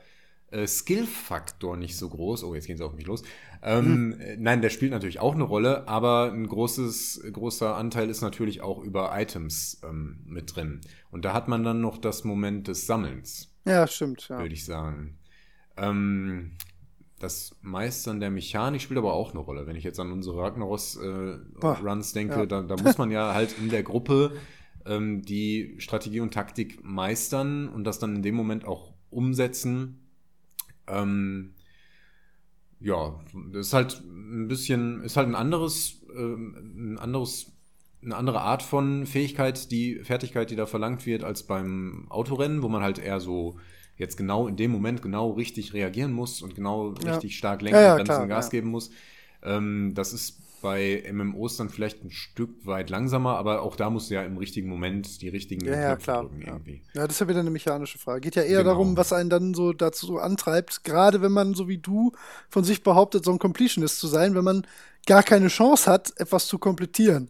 äh, 0.51 0.67
Skill-Faktor 0.67 1.77
nicht 1.77 1.97
so 1.97 2.09
groß. 2.09 2.43
Oh, 2.43 2.55
jetzt 2.55 2.67
gehen 2.67 2.77
sie 2.77 2.85
auf 2.85 2.93
mich 2.93 3.05
los. 3.05 3.23
Ähm, 3.61 4.15
hm. 4.19 4.43
Nein, 4.43 4.61
der 4.61 4.69
spielt 4.69 4.91
natürlich 4.91 5.19
auch 5.19 5.35
eine 5.35 5.43
Rolle, 5.43 5.87
aber 5.87 6.31
ein 6.33 6.47
großes, 6.47 7.23
großer 7.31 7.75
Anteil 7.75 8.09
ist 8.09 8.21
natürlich 8.21 8.61
auch 8.61 8.83
über 8.83 9.11
Items 9.13 9.81
ähm, 9.83 10.21
mit 10.25 10.55
drin. 10.55 10.81
Und 11.11 11.25
da 11.25 11.33
hat 11.33 11.47
man 11.47 11.63
dann 11.63 11.79
noch 11.79 11.97
das 11.97 12.23
Moment 12.23 12.67
des 12.67 12.85
Sammelns. 12.87 13.53
Ja, 13.65 13.87
stimmt. 13.87 14.27
Ja. 14.29 14.39
Würde 14.39 14.53
ich 14.53 14.65
sagen. 14.65 15.17
Ähm, 15.77 16.51
das 17.19 17.55
Meistern 17.61 18.19
der 18.19 18.29
Mechanik 18.29 18.81
spielt 18.81 18.97
aber 18.97 19.13
auch 19.13 19.31
eine 19.31 19.39
Rolle. 19.39 19.65
Wenn 19.65 19.77
ich 19.77 19.83
jetzt 19.83 19.99
an 19.99 20.11
unsere 20.11 20.41
Ragnaros-Runs 20.41 22.11
äh, 22.11 22.13
denke, 22.13 22.39
ja. 22.39 22.45
da, 22.45 22.61
da, 22.61 22.75
muss 22.75 22.97
man 22.97 23.11
ja 23.11 23.33
halt 23.33 23.57
in 23.57 23.69
der 23.69 23.83
Gruppe 23.83 24.33
ähm, 24.85 25.21
die 25.21 25.75
Strategie 25.77 26.19
und 26.19 26.33
Taktik 26.33 26.83
meistern 26.83 27.69
und 27.69 27.85
das 27.85 27.99
dann 27.99 28.17
in 28.17 28.23
dem 28.23 28.35
Moment 28.35 28.65
auch 28.65 28.93
umsetzen. 29.09 30.09
Ähm, 30.87 31.53
ja, 32.81 33.17
das 33.53 33.67
ist 33.67 33.73
halt 33.73 34.01
ein 34.03 34.49
bisschen, 34.49 35.01
ist 35.03 35.15
halt 35.15 35.29
ein 35.29 35.35
anderes, 35.35 36.01
äh, 36.13 36.19
ein 36.19 36.97
anderes, 36.99 37.53
eine 38.03 38.17
andere 38.17 38.41
Art 38.41 38.63
von 38.63 39.05
Fähigkeit, 39.05 39.71
die 39.71 39.99
Fertigkeit, 40.03 40.51
die 40.51 40.57
da 40.57 40.65
verlangt 40.65 41.05
wird, 41.05 41.23
als 41.23 41.43
beim 41.43 42.07
Autorennen, 42.09 42.61
wo 42.61 42.67
man 42.67 42.83
halt 42.83 42.99
eher 42.99 43.21
so 43.21 43.57
jetzt 43.95 44.17
genau 44.17 44.47
in 44.47 44.55
dem 44.55 44.71
Moment 44.71 45.01
genau 45.01 45.31
richtig 45.31 45.73
reagieren 45.73 46.11
muss 46.11 46.41
und 46.41 46.55
genau 46.55 46.93
ja. 47.03 47.13
richtig 47.13 47.37
stark 47.37 47.61
lenken 47.61 47.79
ja, 47.79 47.95
ja, 47.95 47.95
und 47.95 48.07
dann 48.07 48.27
Gas 48.27 48.49
geben 48.49 48.69
muss. 48.69 48.91
Ähm, 49.43 49.93
das 49.95 50.13
ist 50.13 50.39
bei 50.63 51.03
MMOs 51.11 51.57
dann 51.57 51.69
vielleicht 51.69 52.03
ein 52.05 52.09
Stück 52.09 52.65
weit 52.65 52.89
langsamer, 52.89 53.37
aber 53.37 53.61
auch 53.63 53.75
da 53.75 53.89
musst 53.89 54.09
du 54.09 54.15
ja 54.15 54.23
im 54.23 54.37
richtigen 54.37 54.69
Moment 54.69 55.21
die 55.21 55.27
richtigen 55.27 55.65
ja, 55.65 55.73
ja, 55.73 55.95
klar. 55.97 56.21
drücken 56.21 56.41
irgendwie. 56.41 56.81
Ja. 56.93 57.05
das 57.05 57.17
ist 57.17 57.19
ja 57.19 57.27
wieder 57.27 57.41
eine 57.41 57.51
mechanische 57.51 57.97
Frage. 57.97 58.21
Geht 58.21 58.35
ja 58.35 58.43
eher 58.43 58.59
genau. 58.59 58.71
darum, 58.71 58.97
was 58.97 59.11
einen 59.11 59.29
dann 59.29 59.53
so 59.53 59.73
dazu 59.73 60.05
so 60.05 60.17
antreibt, 60.19 60.85
gerade 60.85 61.21
wenn 61.21 61.33
man 61.33 61.53
so 61.53 61.67
wie 61.67 61.79
du 61.79 62.13
von 62.49 62.63
sich 62.63 62.81
behauptet, 62.81 63.25
so 63.25 63.31
ein 63.31 63.39
Completionist 63.39 63.99
zu 63.99 64.07
sein, 64.07 64.35
wenn 64.35 64.45
man 64.45 64.65
gar 65.05 65.21
keine 65.21 65.49
Chance 65.49 65.91
hat, 65.91 66.13
etwas 66.17 66.47
zu 66.47 66.57
komplettieren. 66.57 67.29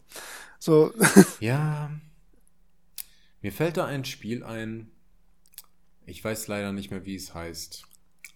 So. 0.59 0.93
Ja. 1.39 1.89
Mir 3.41 3.51
fällt 3.51 3.77
da 3.77 3.85
ein 3.85 4.05
Spiel 4.05 4.43
ein, 4.43 4.91
ich 6.05 6.23
weiß 6.23 6.47
leider 6.47 6.71
nicht 6.71 6.91
mehr, 6.91 7.05
wie 7.05 7.15
es 7.15 7.33
heißt. 7.33 7.85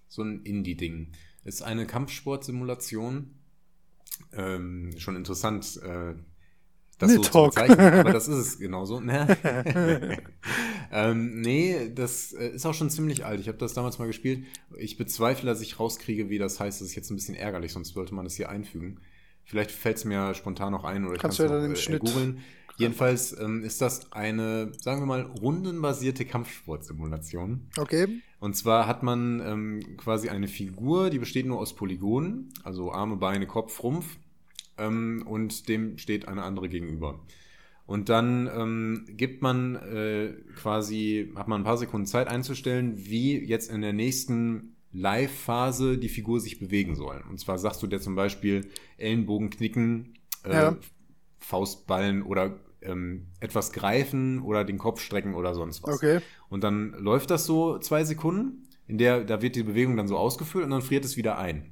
So 0.07 0.23
ein 0.23 0.41
Indie-Ding. 0.43 1.11
Ist 1.43 1.61
eine 1.61 1.85
Kampfsportsimulation. 1.85 3.33
Ähm, 4.33 4.93
schon 4.97 5.15
interessant, 5.15 5.79
äh, 5.83 6.15
das 6.97 7.13
so 7.13 7.21
zu 7.21 7.43
bezeichnen, 7.43 7.79
aber 7.79 8.11
das 8.11 8.27
ist 8.29 8.37
es 8.37 8.59
genauso. 8.59 9.01
ähm, 10.91 11.41
nee, 11.41 11.91
das 11.93 12.33
äh, 12.33 12.49
ist 12.49 12.65
auch 12.65 12.73
schon 12.73 12.89
ziemlich 12.89 13.23
alt. 13.25 13.39
Ich 13.39 13.47
habe 13.47 13.59
das 13.59 13.73
damals 13.73 13.99
mal 13.99 14.07
gespielt. 14.07 14.45
Ich 14.77 14.97
bezweifle, 14.97 15.45
dass 15.47 15.61
ich 15.61 15.79
rauskriege, 15.79 16.29
wie 16.29 16.39
das 16.39 16.59
heißt. 16.59 16.81
Das 16.81 16.87
ist 16.87 16.95
jetzt 16.95 17.11
ein 17.11 17.15
bisschen 17.15 17.35
ärgerlich, 17.35 17.71
sonst 17.71 17.93
sollte 17.93 18.15
man 18.15 18.25
das 18.25 18.35
hier 18.35 18.49
einfügen. 18.49 18.99
Vielleicht 19.43 19.71
fällt 19.71 19.97
es 19.97 20.05
mir 20.05 20.33
spontan 20.33 20.71
noch 20.71 20.83
ein 20.83 21.05
oder 21.05 21.15
ich 21.15 21.21
kann 21.21 21.31
es 21.31 21.37
ja 21.37 21.45
äh, 21.45 21.99
googeln. 21.99 22.39
Jedenfalls 22.77 23.37
ähm, 23.39 23.63
ist 23.63 23.81
das 23.81 24.11
eine, 24.11 24.71
sagen 24.79 25.01
wir 25.01 25.07
mal, 25.07 25.21
rundenbasierte 25.23 26.25
Kampfsportsimulation. 26.25 27.69
Okay. 27.77 28.21
Und 28.39 28.55
zwar 28.55 28.87
hat 28.87 29.01
man 29.01 29.41
ähm, 29.43 29.97
quasi 29.97 30.29
eine 30.29 30.47
Figur, 30.47 31.09
die 31.09 31.17
besteht 31.17 31.47
nur 31.47 31.59
aus 31.59 31.75
Polygonen, 31.75 32.53
also 32.63 32.91
Arme, 32.91 33.17
Beine, 33.17 33.47
Kopf, 33.47 33.81
Rumpf. 33.81 34.17
Ähm, 34.77 35.23
und 35.25 35.67
dem 35.69 35.97
steht 35.97 36.27
eine 36.27 36.43
andere 36.43 36.69
gegenüber. 36.69 37.19
Und 37.87 38.09
dann 38.09 38.47
ähm, 38.53 39.05
gibt 39.07 39.41
man 39.41 39.75
äh, 39.77 40.33
quasi, 40.55 41.31
hat 41.35 41.47
man 41.47 41.61
ein 41.61 41.63
paar 41.63 41.77
Sekunden 41.77 42.05
Zeit 42.05 42.27
einzustellen, 42.27 42.93
wie 42.97 43.43
jetzt 43.43 43.71
in 43.71 43.81
der 43.81 43.93
nächsten 43.93 44.75
Live-Phase 44.91 45.97
die 45.97 46.09
Figur 46.09 46.39
sich 46.39 46.59
bewegen 46.59 46.95
soll. 46.95 47.23
Und 47.29 47.39
zwar 47.39 47.57
sagst 47.57 47.81
du 47.81 47.87
dir 47.87 47.99
zum 47.99 48.15
Beispiel 48.15 48.67
Ellenbogen 48.97 49.49
knicken, 49.49 50.13
äh, 50.43 50.53
ja. 50.53 50.77
Faustballen 51.39 52.23
oder 52.23 52.59
ähm, 52.87 53.27
etwas 53.39 53.71
greifen 53.71 54.41
oder 54.41 54.63
den 54.63 54.77
Kopf 54.77 55.01
strecken 55.01 55.35
oder 55.35 55.53
sonst 55.53 55.83
was. 55.83 55.95
Okay. 55.95 56.19
Und 56.49 56.63
dann 56.63 56.93
läuft 56.93 57.29
das 57.29 57.45
so 57.45 57.77
zwei 57.79 58.03
Sekunden, 58.03 58.63
in 58.87 58.97
der 58.97 59.23
da 59.23 59.41
wird 59.41 59.55
die 59.55 59.63
Bewegung 59.63 59.97
dann 59.97 60.07
so 60.07 60.17
ausgeführt 60.17 60.63
und 60.63 60.71
dann 60.71 60.81
friert 60.81 61.05
es 61.05 61.17
wieder 61.17 61.37
ein. 61.37 61.71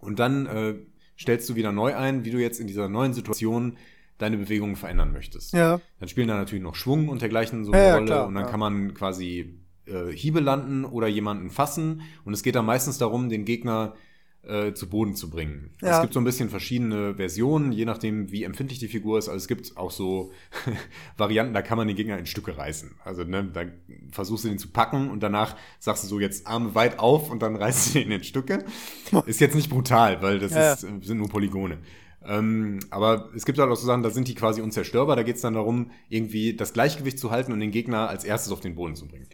Und 0.00 0.18
dann 0.18 0.46
äh, 0.46 0.74
stellst 1.18 1.48
du 1.48 1.56
wieder 1.56 1.72
neu 1.72 1.96
ein, 1.96 2.24
wie 2.24 2.30
du 2.30 2.38
jetzt 2.38 2.60
in 2.60 2.66
dieser 2.66 2.88
neuen 2.88 3.12
Situation 3.12 3.76
deine 4.18 4.36
Bewegungen 4.36 4.76
verändern 4.76 5.12
möchtest. 5.12 5.52
Ja. 5.52 5.80
Dann 6.00 6.08
spielen 6.08 6.28
da 6.28 6.36
natürlich 6.36 6.62
noch 6.62 6.74
Schwung 6.74 7.08
und 7.08 7.22
dergleichen 7.22 7.64
so 7.64 7.72
eine 7.72 7.84
ja, 7.84 7.94
Rolle 7.94 8.06
klar, 8.06 8.26
und 8.26 8.34
dann 8.34 8.44
ja. 8.44 8.50
kann 8.50 8.60
man 8.60 8.94
quasi 8.94 9.58
äh, 9.86 10.12
Hiebe 10.12 10.40
landen 10.40 10.84
oder 10.84 11.06
jemanden 11.06 11.50
fassen 11.50 12.02
und 12.24 12.32
es 12.32 12.42
geht 12.42 12.56
dann 12.56 12.66
meistens 12.66 12.98
darum, 12.98 13.28
den 13.28 13.44
Gegner 13.44 13.94
äh, 14.42 14.72
zu 14.72 14.88
Boden 14.88 15.14
zu 15.14 15.30
bringen. 15.30 15.70
Ja. 15.82 15.96
Es 15.96 16.00
gibt 16.02 16.14
so 16.14 16.20
ein 16.20 16.24
bisschen 16.24 16.48
verschiedene 16.48 17.16
Versionen, 17.16 17.72
je 17.72 17.84
nachdem, 17.84 18.30
wie 18.32 18.44
empfindlich 18.44 18.78
die 18.78 18.88
Figur 18.88 19.18
ist. 19.18 19.28
Also 19.28 19.36
es 19.36 19.48
gibt 19.48 19.76
auch 19.76 19.90
so 19.90 20.32
Varianten, 21.16 21.54
da 21.54 21.62
kann 21.62 21.76
man 21.76 21.86
den 21.86 21.96
Gegner 21.96 22.18
in 22.18 22.26
Stücke 22.26 22.56
reißen. 22.56 22.92
Also 23.04 23.24
ne, 23.24 23.44
da 23.52 23.64
versuchst 24.10 24.44
du 24.44 24.48
den 24.48 24.58
zu 24.58 24.68
packen 24.68 25.10
und 25.10 25.22
danach 25.22 25.56
sagst 25.78 26.04
du 26.04 26.08
so 26.08 26.20
jetzt 26.20 26.46
Arme 26.46 26.74
weit 26.74 26.98
auf 26.98 27.30
und 27.30 27.42
dann 27.42 27.56
reißt 27.56 27.94
du 27.94 28.00
ihn 28.00 28.10
in 28.10 28.24
Stücke. 28.24 28.64
Ist 29.26 29.40
jetzt 29.40 29.54
nicht 29.54 29.70
brutal, 29.70 30.22
weil 30.22 30.38
das 30.38 30.52
ja. 30.52 30.72
ist, 30.72 30.80
sind 30.80 31.18
nur 31.18 31.28
Polygone. 31.28 31.78
Ähm, 32.24 32.80
aber 32.90 33.30
es 33.34 33.44
gibt 33.44 33.58
halt 33.58 33.70
auch 33.70 33.76
so 33.76 33.86
Sachen, 33.86 34.02
da 34.02 34.10
sind 34.10 34.28
die 34.28 34.34
quasi 34.34 34.60
unzerstörbar. 34.60 35.16
Da 35.16 35.22
geht 35.22 35.36
es 35.36 35.42
dann 35.42 35.54
darum, 35.54 35.90
irgendwie 36.08 36.54
das 36.54 36.72
Gleichgewicht 36.72 37.18
zu 37.18 37.30
halten 37.30 37.52
und 37.52 37.60
den 37.60 37.70
Gegner 37.70 38.08
als 38.08 38.24
erstes 38.24 38.52
auf 38.52 38.60
den 38.60 38.74
Boden 38.74 38.96
zu 38.96 39.06
bringen. 39.06 39.28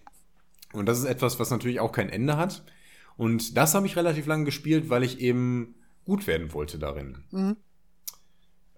Und 0.72 0.86
das 0.86 0.98
ist 0.98 1.04
etwas, 1.04 1.38
was 1.38 1.50
natürlich 1.50 1.80
auch 1.80 1.92
kein 1.92 2.08
Ende 2.08 2.36
hat. 2.36 2.64
Und 3.16 3.56
das 3.56 3.74
habe 3.74 3.86
ich 3.86 3.96
relativ 3.96 4.26
lange 4.26 4.44
gespielt, 4.44 4.88
weil 4.90 5.02
ich 5.04 5.20
eben 5.20 5.74
gut 6.04 6.26
werden 6.26 6.52
wollte 6.52 6.78
darin. 6.78 7.18
Mhm. 7.30 7.56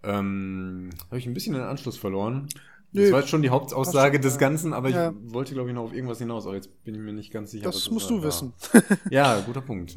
Ähm, 0.02 0.90
habe 1.06 1.18
ich 1.18 1.26
ein 1.26 1.34
bisschen 1.34 1.54
den 1.54 1.62
Anschluss 1.62 1.96
verloren. 1.96 2.48
Das 2.92 3.04
Nö. 3.06 3.12
war 3.12 3.20
jetzt 3.20 3.28
schon 3.30 3.42
die 3.42 3.50
Hauptaussage 3.50 4.20
des 4.20 4.38
Ganzen, 4.38 4.72
aber 4.72 4.88
Ja. 4.90 5.10
ich 5.10 5.32
wollte, 5.34 5.54
glaube 5.54 5.68
ich, 5.70 5.74
noch 5.74 5.82
auf 5.84 5.92
irgendwas 5.92 6.18
hinaus. 6.18 6.46
Aber 6.46 6.54
jetzt 6.54 6.84
bin 6.84 6.94
ich 6.94 7.00
mir 7.00 7.12
nicht 7.12 7.32
ganz 7.32 7.50
sicher. 7.50 7.64
Das 7.64 7.90
musst 7.90 8.10
war. 8.10 8.18
du 8.18 8.22
wissen. 8.24 8.52
Ja, 9.10 9.40
guter 9.40 9.60
Punkt. 9.62 9.94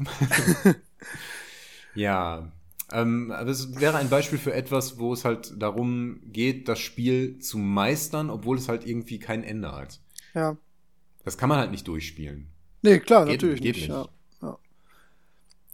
ja. 1.94 2.50
Ähm, 2.92 3.30
aber 3.30 3.50
es 3.50 3.78
wäre 3.80 3.98
ein 3.98 4.08
Beispiel 4.10 4.38
für 4.38 4.52
etwas, 4.52 4.98
wo 4.98 5.12
es 5.12 5.24
halt 5.24 5.54
darum 5.62 6.20
geht, 6.26 6.66
das 6.68 6.80
Spiel 6.80 7.38
zu 7.38 7.56
meistern, 7.58 8.30
obwohl 8.30 8.56
es 8.58 8.68
halt 8.68 8.84
irgendwie 8.84 9.20
kein 9.20 9.44
Ende 9.44 9.70
hat. 9.72 10.00
Ja. 10.34 10.56
Das 11.24 11.38
kann 11.38 11.48
man 11.48 11.58
halt 11.58 11.70
nicht 11.70 11.86
durchspielen. 11.86 12.48
Nee, 12.82 12.98
klar, 12.98 13.26
Geht- 13.26 13.34
natürlich 13.42 13.60
geht 13.62 13.76
nicht. 13.76 13.88
nicht. 13.88 13.96
Ja. 13.96 14.08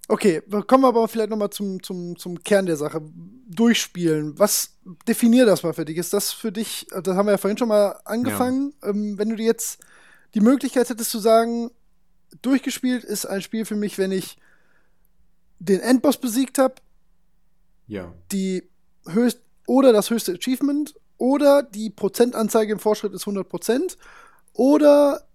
Ja. 0.08 0.14
Okay, 0.14 0.42
wir 0.46 0.62
kommen 0.62 0.84
aber 0.84 1.06
vielleicht 1.08 1.30
noch 1.30 1.36
mal 1.36 1.50
zum, 1.50 1.82
zum, 1.82 2.16
zum 2.16 2.42
Kern 2.42 2.66
der 2.66 2.76
Sache. 2.76 3.02
Durchspielen. 3.48 4.38
Was 4.38 4.76
definiert 5.08 5.48
das 5.48 5.62
mal 5.62 5.72
für 5.72 5.84
dich? 5.84 5.96
Ist 5.96 6.12
das 6.12 6.32
für 6.32 6.52
dich, 6.52 6.86
das 6.90 7.16
haben 7.16 7.26
wir 7.26 7.32
ja 7.32 7.38
vorhin 7.38 7.58
schon 7.58 7.68
mal 7.68 7.98
angefangen, 8.04 8.74
ähm, 8.82 9.18
wenn 9.18 9.30
du 9.30 9.36
dir 9.36 9.46
jetzt 9.46 9.80
die 10.34 10.40
Möglichkeit 10.40 10.88
hättest 10.88 11.10
zu 11.10 11.18
sagen, 11.18 11.70
durchgespielt 12.42 13.04
ist 13.04 13.26
ein 13.26 13.42
Spiel 13.42 13.64
für 13.64 13.76
mich, 13.76 13.98
wenn 13.98 14.12
ich 14.12 14.36
den 15.58 15.80
Endboss 15.80 16.18
besiegt 16.18 16.58
habe, 16.58 16.74
Ja. 17.86 18.12
die 18.32 18.68
höchst 19.06 19.40
oder 19.66 19.92
das 19.92 20.10
höchste 20.10 20.32
Achievement 20.34 20.94
oder 21.18 21.62
die 21.62 21.90
Prozentanzeige 21.90 22.72
im 22.72 22.78
Fortschritt 22.78 23.12
ist 23.14 23.26
100% 23.26 23.96
oder 24.52 25.26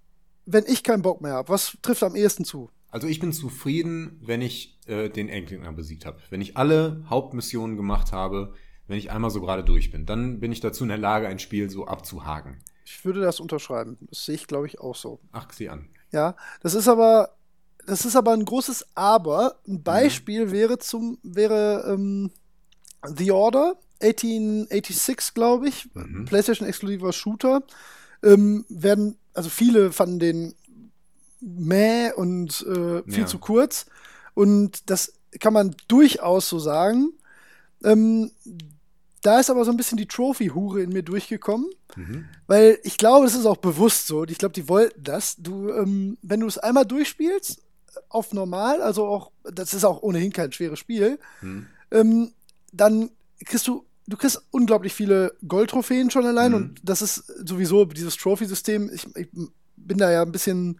wenn 0.45 0.65
ich 0.67 0.83
keinen 0.83 1.01
Bock 1.01 1.21
mehr 1.21 1.33
habe. 1.33 1.49
Was 1.49 1.77
trifft 1.81 2.03
am 2.03 2.15
ehesten 2.15 2.45
zu? 2.45 2.69
Also 2.91 3.07
ich 3.07 3.19
bin 3.19 3.31
zufrieden, 3.33 4.19
wenn 4.21 4.41
ich 4.41 4.77
äh, 4.85 5.09
den 5.09 5.29
Endgegner 5.29 5.71
besiegt 5.71 6.05
habe. 6.05 6.19
Wenn 6.29 6.41
ich 6.41 6.57
alle 6.57 7.03
Hauptmissionen 7.09 7.77
gemacht 7.77 8.11
habe, 8.11 8.53
wenn 8.87 8.97
ich 8.97 9.11
einmal 9.11 9.31
so 9.31 9.39
gerade 9.41 9.63
durch 9.63 9.91
bin, 9.91 10.05
dann 10.05 10.39
bin 10.41 10.51
ich 10.51 10.59
dazu 10.59 10.83
in 10.83 10.89
der 10.89 10.97
Lage, 10.97 11.27
ein 11.27 11.39
Spiel 11.39 11.69
so 11.69 11.87
abzuhaken. 11.87 12.57
Ich 12.83 13.05
würde 13.05 13.21
das 13.21 13.39
unterschreiben. 13.39 13.97
Das 14.09 14.25
sehe 14.25 14.35
ich, 14.35 14.47
glaube 14.47 14.67
ich, 14.67 14.79
auch 14.81 14.95
so. 14.95 15.19
Ach, 15.31 15.47
sieh 15.53 15.69
an. 15.69 15.87
Ja, 16.11 16.35
das 16.61 16.73
ist 16.73 16.89
aber, 16.89 17.29
das 17.87 18.03
ist 18.05 18.17
aber 18.17 18.33
ein 18.33 18.43
großes 18.43 18.87
Aber. 18.95 19.55
Ein 19.65 19.81
Beispiel 19.81 20.51
wäre 20.51 20.77
zum, 20.77 21.17
wäre 21.23 21.85
ähm, 21.87 22.31
The 23.07 23.31
Order 23.31 23.75
1886, 24.01 25.33
glaube 25.33 25.69
ich, 25.69 25.89
Mhm. 25.93 26.25
PlayStation 26.25 26.67
exklusiver 26.67 27.13
Shooter. 27.13 27.63
Ähm, 28.23 28.65
werden, 28.69 29.17
also 29.33 29.49
viele 29.49 29.91
fanden 29.91 30.19
den 30.19 30.55
mäh 31.41 32.11
und 32.13 32.61
äh, 32.67 33.03
viel 33.03 33.21
Ja. 33.21 33.25
zu 33.25 33.39
kurz. 33.39 33.85
Und 34.33 34.89
das 34.89 35.13
kann 35.39 35.53
man 35.53 35.75
durchaus 35.87 36.47
so 36.49 36.59
sagen. 36.59 37.11
Ähm, 37.83 38.31
da 39.23 39.39
ist 39.39 39.49
aber 39.49 39.65
so 39.65 39.71
ein 39.71 39.77
bisschen 39.77 39.97
die 39.97 40.07
Trophy-Hure 40.07 40.81
in 40.81 40.91
mir 40.91 41.03
durchgekommen. 41.03 41.67
Mhm. 41.95 42.25
Weil 42.47 42.79
ich 42.83 42.97
glaube, 42.97 43.25
das 43.25 43.35
ist 43.35 43.45
auch 43.45 43.57
bewusst 43.57 44.07
so. 44.07 44.21
Und 44.21 44.31
ich 44.31 44.37
glaube, 44.37 44.53
die 44.53 44.67
wollten 44.69 45.03
das. 45.03 45.35
Du, 45.37 45.69
ähm, 45.71 46.17
wenn 46.21 46.39
du 46.39 46.47
es 46.47 46.57
einmal 46.57 46.85
durchspielst, 46.85 47.61
auf 48.09 48.33
normal, 48.33 48.81
also 48.81 49.05
auch, 49.05 49.31
das 49.43 49.73
ist 49.73 49.83
auch 49.83 50.01
ohnehin 50.01 50.31
kein 50.31 50.51
schweres 50.53 50.79
Spiel, 50.79 51.19
Mhm. 51.41 51.67
ähm, 51.91 52.31
dann 52.71 53.09
kriegst 53.45 53.67
du, 53.67 53.85
du 54.07 54.15
kriegst 54.17 54.41
unglaublich 54.51 54.93
viele 54.93 55.33
Goldtrophäen 55.47 56.09
schon 56.09 56.25
allein. 56.25 56.51
Mhm. 56.51 56.57
Und 56.57 56.79
das 56.83 57.01
ist 57.01 57.15
sowieso 57.45 57.83
dieses 57.85 58.15
Trophy-System. 58.15 58.89
Ich, 58.93 59.05
ich 59.15 59.27
bin 59.75 59.97
da 59.97 60.09
ja 60.11 60.21
ein 60.21 60.31
bisschen 60.31 60.79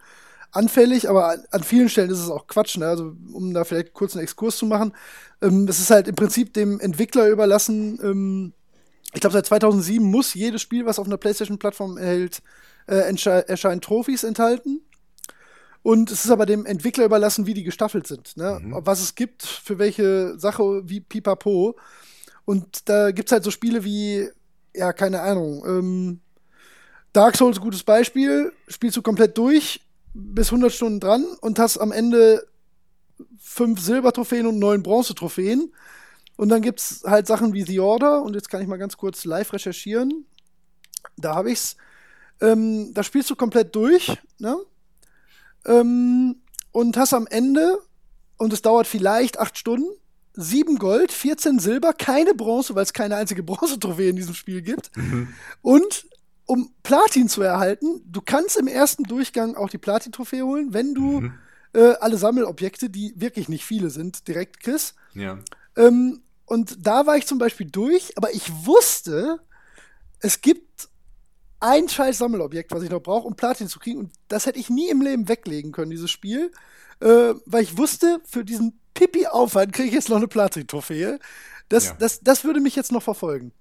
anfällig, 0.51 1.09
aber 1.09 1.37
an, 1.51 1.63
vielen 1.63 1.89
Stellen 1.89 2.09
ist 2.09 2.19
es 2.19 2.29
auch 2.29 2.47
Quatsch. 2.47 2.77
Ne? 2.77 2.87
Also, 2.87 3.15
um 3.33 3.53
da 3.53 3.63
vielleicht 3.63 3.93
kurz 3.93 4.15
einen 4.15 4.23
Exkurs 4.23 4.57
zu 4.57 4.65
machen. 4.65 4.93
Ähm, 5.41 5.65
das 5.65 5.79
ist 5.79 5.89
halt 5.89 6.07
im 6.07 6.15
Prinzip 6.15 6.53
dem 6.53 6.79
Entwickler 6.79 7.27
überlassen. 7.27 7.99
Ähm, 8.03 8.53
ich 9.13 9.21
glaube, 9.21 9.33
seit 9.33 9.45
2007 9.45 10.05
muss 10.05 10.33
jedes 10.33 10.61
Spiel, 10.61 10.85
was 10.85 10.99
auf 10.99 11.07
einer 11.07 11.17
PlayStation-Plattform 11.17 11.97
erhält, 11.97 12.41
äh, 12.87 13.13
erscheinen 13.47 13.81
Trophys 13.81 14.23
enthalten. 14.23 14.81
Und 15.83 16.11
es 16.11 16.25
ist 16.25 16.31
aber 16.31 16.45
dem 16.45 16.65
Entwickler 16.65 17.05
überlassen, 17.05 17.47
wie 17.47 17.53
die 17.53 17.63
gestaffelt 17.63 18.05
sind. 18.05 18.37
Ne? 18.37 18.59
Mhm. 18.61 18.75
Was 18.85 19.01
es 19.01 19.15
gibt, 19.15 19.43
für 19.43 19.79
welche 19.79 20.37
Sache, 20.37 20.81
wie 20.85 21.01
Pipapo. 21.01 21.75
Und 22.45 22.87
da 22.87 23.11
gibt 23.11 23.29
es 23.29 23.31
halt 23.31 23.43
so 23.43 23.51
Spiele 23.51 23.83
wie, 23.83 24.29
ja, 24.75 24.93
keine 24.93 25.21
Ahnung, 25.21 25.63
ähm, 25.65 26.19
Dark 27.13 27.35
Souls, 27.35 27.59
gutes 27.59 27.83
Beispiel, 27.83 28.53
spielst 28.67 28.95
du 28.95 29.01
komplett 29.01 29.37
durch, 29.37 29.81
bis 30.13 30.47
100 30.47 30.71
Stunden 30.71 30.99
dran 30.99 31.25
und 31.41 31.59
hast 31.59 31.77
am 31.77 31.91
Ende 31.91 32.47
fünf 33.39 33.79
Silbertrophäen 33.79 34.45
und 34.45 34.59
neun 34.59 34.83
Bronzetrophäen. 34.83 35.73
Und 36.37 36.49
dann 36.49 36.61
gibt 36.61 36.79
es 36.79 37.03
halt 37.05 37.27
Sachen 37.27 37.53
wie 37.53 37.63
The 37.63 37.79
Order, 37.79 38.23
und 38.23 38.33
jetzt 38.33 38.49
kann 38.49 38.61
ich 38.61 38.67
mal 38.67 38.77
ganz 38.77 38.97
kurz 38.97 39.25
live 39.25 39.53
recherchieren. 39.53 40.25
Da 41.17 41.35
habe 41.35 41.51
ich's. 41.51 41.77
Ähm, 42.39 42.93
da 42.93 43.03
spielst 43.03 43.29
du 43.29 43.35
komplett 43.35 43.75
durch, 43.75 44.17
ne? 44.39 44.57
Ähm, 45.65 46.37
und 46.71 46.97
hast 46.97 47.13
am 47.13 47.27
Ende, 47.27 47.79
und 48.37 48.53
es 48.53 48.63
dauert 48.63 48.87
vielleicht 48.87 49.39
acht 49.39 49.57
Stunden, 49.57 49.91
sieben 50.33 50.79
Gold, 50.79 51.11
14 51.11 51.59
Silber, 51.59 51.93
keine 51.93 52.33
Bronze, 52.33 52.73
weil 52.73 52.83
es 52.83 52.93
keine 52.93 53.17
einzige 53.17 53.43
Bronzetrophäe 53.43 54.09
in 54.09 54.15
diesem 54.15 54.33
Spiel 54.33 54.61
gibt. 54.61 54.91
Und 55.61 56.07
um 56.51 56.73
Platin 56.83 57.29
zu 57.29 57.41
erhalten, 57.41 58.01
du 58.05 58.19
kannst 58.21 58.57
im 58.57 58.67
ersten 58.67 59.03
Durchgang 59.03 59.55
auch 59.55 59.69
die 59.69 59.77
Platin-Trophäe 59.77 60.43
holen, 60.45 60.73
wenn 60.73 60.93
du 60.93 61.21
Mhm. 61.21 61.33
äh, 61.73 61.93
alle 62.01 62.17
Sammelobjekte, 62.17 62.89
die 62.89 63.13
wirklich 63.15 63.47
nicht 63.47 63.63
viele 63.65 63.89
sind, 63.89 64.27
direkt 64.27 64.59
kriegst. 64.59 64.95
Ja. 65.13 65.39
Ähm, 65.77 66.21
und 66.45 66.85
da 66.85 67.05
war 67.05 67.15
ich 67.15 67.25
zum 67.25 67.37
Beispiel 67.37 67.67
durch, 67.71 68.11
aber 68.17 68.33
ich 68.33 68.51
wusste, 68.65 69.39
es 70.19 70.41
gibt 70.41 70.89
ein 71.61 71.87
scheiß 71.87 72.17
Sammelobjekt, 72.17 72.71
was 72.73 72.83
ich 72.83 72.89
noch 72.89 73.01
brauche, 73.01 73.27
um 73.27 73.35
Platin 73.37 73.69
zu 73.69 73.79
kriegen. 73.79 73.99
Und 73.99 74.11
das 74.27 74.45
hätte 74.45 74.59
ich 74.59 74.69
nie 74.69 74.89
im 74.89 75.01
Leben 75.01 75.29
weglegen 75.29 75.71
können, 75.71 75.91
dieses 75.91 76.11
Spiel. 76.11 76.51
Äh, 76.99 77.33
weil 77.45 77.63
ich 77.63 77.77
wusste, 77.77 78.19
für 78.25 78.43
diesen 78.43 78.77
Pipi-Aufwand 78.93 79.71
kriege 79.71 79.87
ich 79.87 79.93
jetzt 79.93 80.09
noch 80.09 80.17
eine 80.17 80.27
Platin-Trophäe. 80.27 81.17
Das, 81.69 81.85
Ja. 81.85 81.95
das, 81.97 82.19
das 82.19 82.43
würde 82.43 82.59
mich 82.59 82.75
jetzt 82.75 82.91
noch 82.91 83.01
verfolgen. 83.03 83.53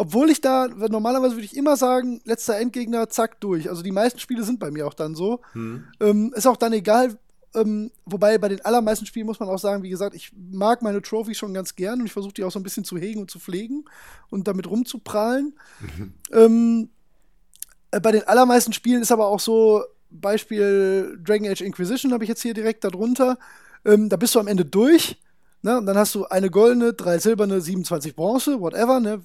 Obwohl 0.00 0.30
ich 0.30 0.40
da, 0.40 0.68
normalerweise 0.68 1.34
würde 1.34 1.44
ich 1.44 1.56
immer 1.56 1.76
sagen, 1.76 2.20
letzter 2.24 2.56
Endgegner, 2.56 3.08
zack, 3.08 3.40
durch. 3.40 3.68
Also 3.68 3.82
die 3.82 3.90
meisten 3.90 4.20
Spiele 4.20 4.44
sind 4.44 4.60
bei 4.60 4.70
mir 4.70 4.86
auch 4.86 4.94
dann 4.94 5.16
so. 5.16 5.40
Mhm. 5.54 5.84
Ähm, 5.98 6.32
ist 6.36 6.46
auch 6.46 6.56
dann 6.56 6.72
egal, 6.72 7.18
ähm, 7.56 7.90
wobei 8.04 8.38
bei 8.38 8.48
den 8.48 8.64
allermeisten 8.64 9.06
Spielen 9.06 9.26
muss 9.26 9.40
man 9.40 9.48
auch 9.48 9.58
sagen, 9.58 9.82
wie 9.82 9.88
gesagt, 9.88 10.14
ich 10.14 10.30
mag 10.36 10.82
meine 10.82 11.02
Trophy 11.02 11.34
schon 11.34 11.52
ganz 11.52 11.74
gern 11.74 11.98
und 11.98 12.06
ich 12.06 12.12
versuche 12.12 12.32
die 12.32 12.44
auch 12.44 12.52
so 12.52 12.60
ein 12.60 12.62
bisschen 12.62 12.84
zu 12.84 12.96
hegen 12.96 13.22
und 13.22 13.28
zu 13.28 13.40
pflegen 13.40 13.86
und 14.30 14.46
damit 14.46 14.70
rumzuprallen. 14.70 15.54
Ähm, 16.30 16.90
äh, 17.90 18.00
bei 18.00 18.12
den 18.12 18.22
allermeisten 18.22 18.72
Spielen 18.72 19.02
ist 19.02 19.10
aber 19.10 19.26
auch 19.26 19.40
so, 19.40 19.82
Beispiel 20.10 21.18
Dragon 21.24 21.48
Age 21.48 21.62
Inquisition 21.62 22.12
habe 22.12 22.22
ich 22.22 22.28
jetzt 22.28 22.42
hier 22.42 22.54
direkt 22.54 22.84
darunter. 22.84 23.36
Ähm, 23.84 24.08
da 24.08 24.16
bist 24.16 24.34
du 24.36 24.38
am 24.38 24.46
Ende 24.46 24.64
durch. 24.64 25.20
Ne? 25.62 25.78
Und 25.78 25.86
dann 25.86 25.98
hast 25.98 26.14
du 26.14 26.24
eine 26.26 26.50
goldene, 26.50 26.92
drei 26.92 27.18
silberne, 27.18 27.60
27 27.60 28.14
Bronze, 28.14 28.60
whatever, 28.60 29.00
ne? 29.00 29.22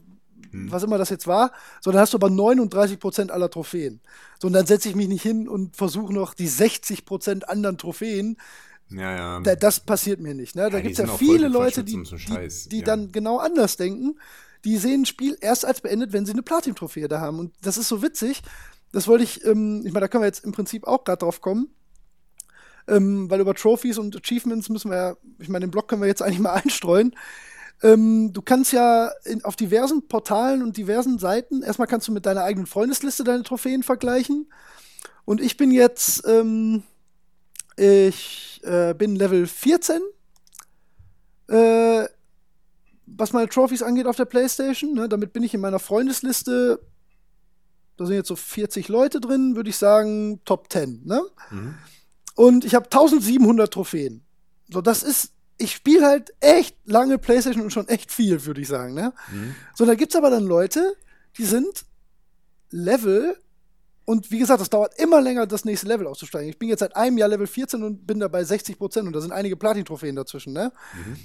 Was 0.53 0.83
immer 0.83 0.97
das 0.97 1.09
jetzt 1.09 1.27
war. 1.27 1.51
So, 1.81 1.91
dann 1.91 1.99
hast 2.01 2.13
du 2.13 2.17
aber 2.17 2.27
39% 2.27 3.29
aller 3.31 3.49
Trophäen. 3.49 4.01
So, 4.39 4.47
und 4.47 4.53
dann 4.53 4.65
setze 4.65 4.89
ich 4.89 4.95
mich 4.95 5.07
nicht 5.07 5.23
hin 5.23 5.47
und 5.47 5.75
versuche 5.75 6.13
noch 6.13 6.33
die 6.33 6.49
60% 6.49 7.43
anderen 7.43 7.77
Trophäen. 7.77 8.37
Ja, 8.89 9.15
ja. 9.15 9.39
Da, 9.41 9.55
das 9.55 9.79
passiert 9.79 10.19
mir 10.19 10.35
nicht. 10.35 10.55
Ne? 10.55 10.69
Da 10.69 10.77
Ja, 10.77 10.83
gibt 10.83 10.99
es 10.99 10.99
ja 10.99 11.07
viele 11.17 11.47
Leute, 11.47 11.83
die, 11.83 12.01
die, 12.03 12.69
die 12.69 12.79
ja. 12.79 12.83
dann 12.85 13.11
genau 13.11 13.37
anders 13.39 13.77
denken. 13.77 14.19
Die 14.65 14.77
sehen 14.77 15.01
ein 15.01 15.05
Spiel 15.05 15.37
erst 15.41 15.65
als 15.65 15.81
beendet, 15.81 16.13
wenn 16.13 16.25
sie 16.25 16.31
eine 16.31 16.43
Platin-Trophäe 16.43 17.07
da 17.07 17.19
haben. 17.19 17.39
Und 17.39 17.53
das 17.61 17.77
ist 17.77 17.87
so 17.89 18.01
witzig. 18.01 18.41
Das 18.91 19.07
wollte 19.07 19.23
ich, 19.23 19.43
ähm, 19.45 19.81
ich 19.85 19.91
meine, 19.91 20.01
da 20.01 20.07
können 20.07 20.23
wir 20.23 20.27
jetzt 20.27 20.45
im 20.45 20.51
Prinzip 20.51 20.85
auch 20.85 21.03
gerade 21.03 21.19
drauf 21.19 21.41
kommen. 21.41 21.69
Ähm, 22.87 23.29
weil 23.29 23.39
über 23.39 23.53
Trophies 23.55 23.97
und 23.97 24.15
Achievements 24.15 24.69
müssen 24.69 24.91
wir 24.91 24.97
ja, 24.97 25.17
ich 25.39 25.47
meine, 25.47 25.65
den 25.65 25.71
Blog 25.71 25.87
können 25.87 26.01
wir 26.01 26.07
jetzt 26.07 26.21
eigentlich 26.21 26.39
mal 26.39 26.53
einstreuen. 26.63 27.15
Ähm, 27.83 28.31
du 28.31 28.41
kannst 28.41 28.71
ja 28.71 29.11
in, 29.25 29.43
auf 29.43 29.57
diversen 29.57 30.07
Portalen 30.07 30.63
und 30.63 30.77
diversen 30.77 31.19
Seiten, 31.19 31.61
erstmal 31.61 31.87
kannst 31.87 32.07
du 32.07 32.13
mit 32.13 32.25
deiner 32.25 32.43
eigenen 32.43 32.65
Freundesliste 32.65 33.25
deine 33.25 33.43
Trophäen 33.43 33.83
vergleichen. 33.83 34.49
Und 35.25 35.41
ich 35.41 35.57
bin 35.57 35.69
jetzt, 35.69 36.25
ähm, 36.25 36.83
ich 37.75 38.61
äh, 38.63 38.93
bin 38.93 39.17
Level 39.17 39.45
14, 39.47 40.01
äh, 41.49 42.05
was 43.05 43.33
meine 43.33 43.49
Trophies 43.49 43.83
angeht 43.83 44.07
auf 44.07 44.15
der 44.15 44.25
Playstation. 44.25 44.93
Ne? 44.93 45.09
Damit 45.09 45.33
bin 45.33 45.43
ich 45.43 45.53
in 45.53 45.61
meiner 45.61 45.79
Freundesliste, 45.79 46.79
da 47.97 48.05
sind 48.05 48.15
jetzt 48.15 48.29
so 48.29 48.37
40 48.37 48.87
Leute 48.87 49.19
drin, 49.19 49.57
würde 49.57 49.69
ich 49.69 49.77
sagen, 49.77 50.41
Top 50.45 50.71
10. 50.71 51.01
Ne? 51.03 51.21
Mhm. 51.51 51.75
Und 52.35 52.63
ich 52.63 52.75
habe 52.75 52.85
1700 52.85 53.73
Trophäen. 53.73 54.23
So, 54.69 54.81
das 54.81 55.03
ist, 55.03 55.33
ich 55.57 55.73
spiele 55.73 56.05
halt 56.05 56.33
echt 56.39 56.77
lange 56.85 57.17
Playstation 57.17 57.63
und 57.63 57.71
schon 57.71 57.87
echt 57.87 58.11
viel, 58.11 58.45
würde 58.45 58.61
ich 58.61 58.67
sagen. 58.67 58.93
Ne? 58.93 59.13
Mhm. 59.31 59.55
So, 59.75 59.85
da 59.85 59.95
gibt's 59.95 60.15
aber 60.15 60.29
dann 60.29 60.45
Leute, 60.45 60.95
die 61.37 61.45
sind 61.45 61.85
Level 62.69 63.37
und 64.05 64.31
wie 64.31 64.39
gesagt, 64.39 64.59
das 64.59 64.69
dauert 64.69 64.99
immer 64.99 65.21
länger, 65.21 65.47
das 65.47 65.63
nächste 65.65 65.87
Level 65.87 66.07
auszusteigen. 66.07 66.49
Ich 66.49 66.59
bin 66.59 66.69
jetzt 66.69 66.81
seit 66.81 66.95
einem 66.95 67.17
Jahr 67.17 67.29
Level 67.29 67.47
14 67.47 67.83
und 67.83 68.05
bin 68.05 68.19
dabei 68.19 68.43
60 68.43 68.77
Prozent 68.77 69.07
und 69.07 69.13
da 69.13 69.21
sind 69.21 69.31
einige 69.31 69.55
Platin-Trophäen 69.55 70.15
dazwischen, 70.15 70.53
ne? 70.53 70.71
Mhm. 70.93 71.17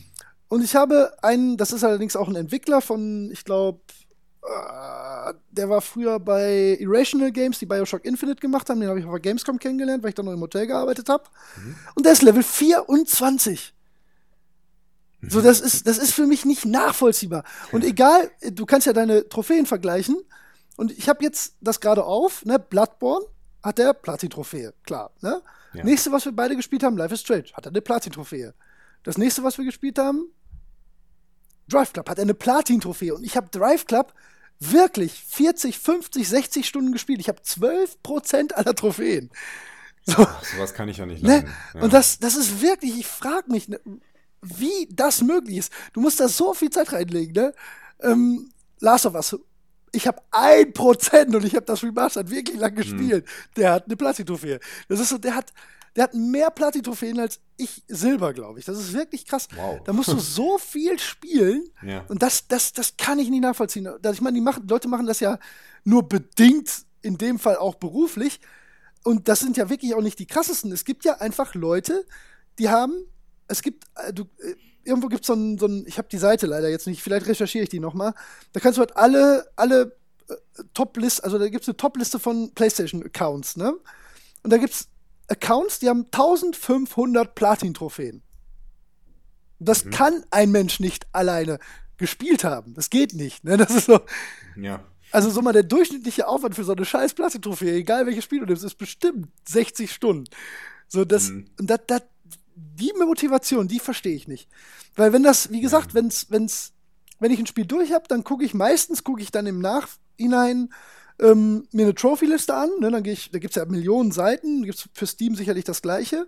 Und 0.48 0.64
ich 0.64 0.74
habe 0.74 1.12
einen, 1.22 1.56
das 1.56 1.72
ist 1.72 1.84
allerdings 1.84 2.16
auch 2.16 2.28
ein 2.28 2.36
Entwickler 2.36 2.80
von, 2.80 3.30
ich 3.30 3.44
glaube, 3.44 3.80
äh, 4.42 5.34
der 5.50 5.68
war 5.68 5.82
früher 5.82 6.18
bei 6.18 6.76
Irrational 6.80 7.32
Games, 7.32 7.59
die 7.59 7.66
Bioshock 7.66 8.05
Infinite 8.05 8.40
gemacht 8.40 8.70
haben. 8.70 8.80
Den 8.80 8.88
habe 8.88 8.98
ich 8.98 9.05
auf 9.05 9.12
der 9.12 9.20
Gamescom 9.20 9.59
kennengelernt, 9.59 10.02
weil 10.02 10.10
ich 10.10 10.14
dann 10.14 10.24
noch 10.24 10.32
im 10.32 10.40
Hotel 10.40 10.66
gearbeitet 10.66 11.09
habe. 11.09 11.24
Mhm. 11.56 11.74
Und 11.96 12.06
der 12.06 12.12
ist 12.12 12.22
Level 12.22 12.42
24. 12.42 13.74
Mhm. 15.20 15.31
So, 15.31 15.40
das 15.40 15.61
ist, 15.61 15.86
das 15.86 15.99
ist 15.99 16.12
für 16.12 16.27
mich 16.27 16.45
nicht 16.45 16.65
nachvollziehbar. 16.65 17.45
Und 17.73 17.85
egal, 17.85 18.31
du 18.51 18.66
kannst 18.66 18.86
ja 18.86 18.93
deine 18.93 19.28
Trophäen 19.28 19.66
vergleichen. 19.66 20.16
Und 20.77 20.93
ich 20.93 21.09
habe 21.09 21.24
jetzt 21.24 21.57
das 21.61 21.81
gerade 21.81 22.05
auf, 22.05 22.45
ne? 22.45 22.59
Bloodborne 22.59 23.27
hat 23.62 23.78
der 23.78 23.93
Platin-Trophäe, 23.93 24.73
klar. 24.85 25.11
Ne? 25.20 25.43
Ja. 25.74 25.85
Nächste, 25.85 26.12
was 26.12 26.24
wir 26.24 26.32
beide 26.32 26.55
gespielt 26.55 26.82
haben, 26.82 26.97
Life 26.97 27.12
is 27.12 27.20
Strange, 27.20 27.47
hat 27.53 27.66
er 27.66 27.70
eine 27.70 27.81
Platin-Trophäe. 27.81 28.55
Das 29.03 29.19
nächste, 29.19 29.43
was 29.43 29.59
wir 29.59 29.65
gespielt 29.65 29.99
haben, 29.99 30.31
Drive 31.69 31.93
Club 31.93 32.09
hat 32.09 32.19
eine 32.19 32.35
Platin-Trophäe. 32.35 33.15
Und 33.15 33.24
ich 33.24 33.36
habe 33.36 33.49
Drive 33.51 33.86
Club 33.86 34.15
wirklich 34.61 35.24
40, 35.28 35.78
50, 35.78 36.28
60 36.28 36.66
Stunden 36.66 36.93
gespielt. 36.93 37.20
Ich 37.20 37.28
habe 37.28 37.40
12% 37.40 38.53
aller 38.55 38.74
Trophäen. 38.74 39.31
So. 40.05 40.15
Ach, 40.19 40.45
sowas 40.45 40.73
kann 40.73 40.89
ich 40.89 40.97
ja 40.97 41.07
nicht 41.07 41.23
ne? 41.23 41.45
Ja. 41.74 41.81
Und 41.82 41.93
das, 41.93 42.19
das 42.19 42.35
ist 42.35 42.62
wirklich, 42.62 42.99
ich 42.99 43.07
frage 43.07 43.51
mich, 43.51 43.69
ne, 43.69 43.78
wie 44.43 44.89
das 44.90 45.23
möglich 45.23 45.59
ist. 45.59 45.73
Du 45.93 46.01
musst 46.01 46.20
da 46.20 46.28
so 46.28 46.55
viel 46.55 46.70
Zeit 46.70 46.93
reinlegen, 46.93 47.32
ne? 47.32 47.55
Ähm, 48.01 48.52
Last 48.81 49.06
of 49.06 49.15
Us, 49.15 49.36
ich 49.93 50.06
habe 50.06 50.23
ein 50.31 50.73
Prozent 50.73 51.35
und 51.35 51.44
ich 51.44 51.55
habe 51.55 51.66
das 51.66 51.82
Remastered 51.82 52.31
wirklich 52.31 52.59
lang 52.59 52.70
hm. 52.70 52.77
gespielt. 52.77 53.27
Hm. 53.27 53.32
Der 53.56 53.73
hat 53.73 53.86
eine 53.86 53.97
Platin-Trophäe. 53.97 54.60
Das 54.89 55.01
ist 55.01 55.09
so, 55.09 55.19
der 55.19 55.35
hat, 55.35 55.52
der 55.97 56.05
hat 56.05 56.15
mehr 56.15 56.51
Platin-Trophäen 56.51 57.19
als 57.19 57.40
ich 57.56 57.82
Silber, 57.89 58.32
glaube 58.32 58.59
ich. 58.59 58.65
Das 58.65 58.78
ist 58.78 58.93
wirklich 58.93 59.27
krass. 59.27 59.48
Wow. 59.56 59.81
Da 59.85 59.93
musst 59.93 60.09
du 60.09 60.19
so 60.19 60.59
viel 60.59 60.98
spielen. 60.98 61.69
Ja. 61.82 62.05
Und 62.09 62.23
das, 62.23 62.47
das, 62.47 62.73
das 62.73 62.97
kann 62.97 63.19
ich 63.19 63.31
nicht 63.31 63.43
nachvollziehen. 63.43 63.89
Ich 64.12 64.20
meine, 64.20 64.35
die 64.35 64.40
machen, 64.40 64.66
Leute 64.69 64.89
machen 64.89 65.06
das 65.06 65.20
ja 65.20 65.39
nur 65.85 66.09
bedingt, 66.09 66.85
in 67.02 67.19
dem 67.19 67.39
Fall 67.39 67.56
auch 67.56 67.77
beruflich. 67.77 68.40
Und 69.05 69.28
das 69.28 69.40
sind 69.40 69.56
ja 69.56 69.70
wirklich 69.70 69.94
auch 69.94 70.02
nicht 70.02 70.19
die 70.19 70.27
krassesten. 70.27 70.73
Es 70.73 70.85
gibt 70.85 71.05
ja 71.05 71.15
einfach 71.15 71.55
Leute, 71.55 72.05
die 72.59 72.69
haben, 72.69 72.93
es 73.48 73.62
gibt, 73.62 73.84
äh, 73.96 74.12
du, 74.12 74.24
äh, 74.38 74.54
irgendwo 74.84 75.08
gibt 75.08 75.22
es 75.22 75.26
so 75.26 75.34
ein, 75.34 75.58
so 75.58 75.66
ein, 75.66 75.84
ich 75.86 75.98
habe 75.98 76.08
die 76.08 76.18
Seite 76.18 76.46
leider 76.46 76.68
jetzt 76.68 76.86
nicht, 76.86 77.02
vielleicht 77.02 77.26
recherchiere 77.26 77.64
ich 77.64 77.70
die 77.70 77.80
nochmal. 77.80 78.14
Da 78.52 78.60
kannst 78.60 78.78
du 78.78 78.80
halt 78.80 78.96
alle, 78.96 79.50
alle 79.56 79.96
äh, 80.28 80.34
Top-List, 80.74 81.24
also 81.24 81.38
da 81.38 81.48
gibt 81.48 81.62
es 81.62 81.68
eine 81.68 81.76
Top-Liste 81.76 82.18
von 82.18 82.52
PlayStation-Accounts, 82.54 83.56
ne? 83.56 83.74
Und 84.42 84.52
da 84.52 84.58
gibt 84.58 84.72
es 84.72 84.88
Accounts, 85.28 85.78
die 85.78 85.88
haben 85.88 86.06
1500 86.06 87.34
Platin-Trophäen. 87.34 88.22
Das 89.58 89.84
mhm. 89.84 89.90
kann 89.90 90.24
ein 90.30 90.50
Mensch 90.50 90.80
nicht 90.80 91.06
alleine 91.12 91.58
gespielt 91.96 92.44
haben. 92.44 92.74
Das 92.74 92.90
geht 92.90 93.14
nicht. 93.14 93.44
Ne? 93.44 93.56
Das 93.56 93.70
ist 93.70 93.86
so. 93.86 94.00
Ja. 94.56 94.84
Also 95.10 95.30
so 95.30 95.40
mal 95.42 95.52
der 95.52 95.62
durchschnittliche 95.62 96.28
Aufwand 96.28 96.54
für 96.54 96.64
so 96.64 96.72
eine 96.72 96.84
scheiß 96.84 97.14
Platin-Trophäe, 97.14 97.76
egal 97.76 98.06
welches 98.06 98.24
Spiel 98.24 98.40
du 98.40 98.46
nimmst, 98.46 98.64
ist 98.64 98.76
bestimmt 98.76 99.28
60 99.48 99.90
Stunden. 99.90 100.24
So, 100.86 101.04
das, 101.04 101.30
mhm. 101.30 101.46
das, 101.56 101.80
das, 101.86 102.02
die 102.59 102.93
Motivation, 102.98 103.68
die 103.68 103.78
verstehe 103.78 104.14
ich 104.14 104.28
nicht. 104.28 104.48
Weil 104.97 105.12
wenn 105.12 105.22
das, 105.22 105.51
wie 105.51 105.60
gesagt, 105.60 105.94
wenn's, 105.94 106.26
wenn's, 106.30 106.72
wenn 107.18 107.30
ich 107.30 107.39
ein 107.39 107.47
Spiel 107.47 107.66
durch 107.66 107.93
habe, 107.93 108.05
dann 108.09 108.24
gucke 108.24 108.44
ich 108.44 108.55
meistens, 108.55 109.05
gucke 109.05 109.22
ich 109.22 109.30
dann 109.30 109.47
im 109.47 109.60
Nachhinein, 109.60 110.70
ähm, 111.20 111.66
mir 111.72 111.82
eine 111.85 111.94
Trophy-Liste 111.94 112.55
an. 112.55 112.70
Ne? 112.80 112.90
Dann 112.90 113.02
gehe 113.02 113.12
ich, 113.12 113.30
da 113.30 113.39
gibt 113.39 113.56
es 113.56 113.56
ja 113.56 113.64
Millionen 113.64 114.12
Seiten, 114.12 114.62
gibt 114.64 114.78
es 114.78 114.89
für 114.93 115.06
Steam 115.06 115.35
sicherlich 115.35 115.64
das 115.64 115.82
gleiche. 115.82 116.26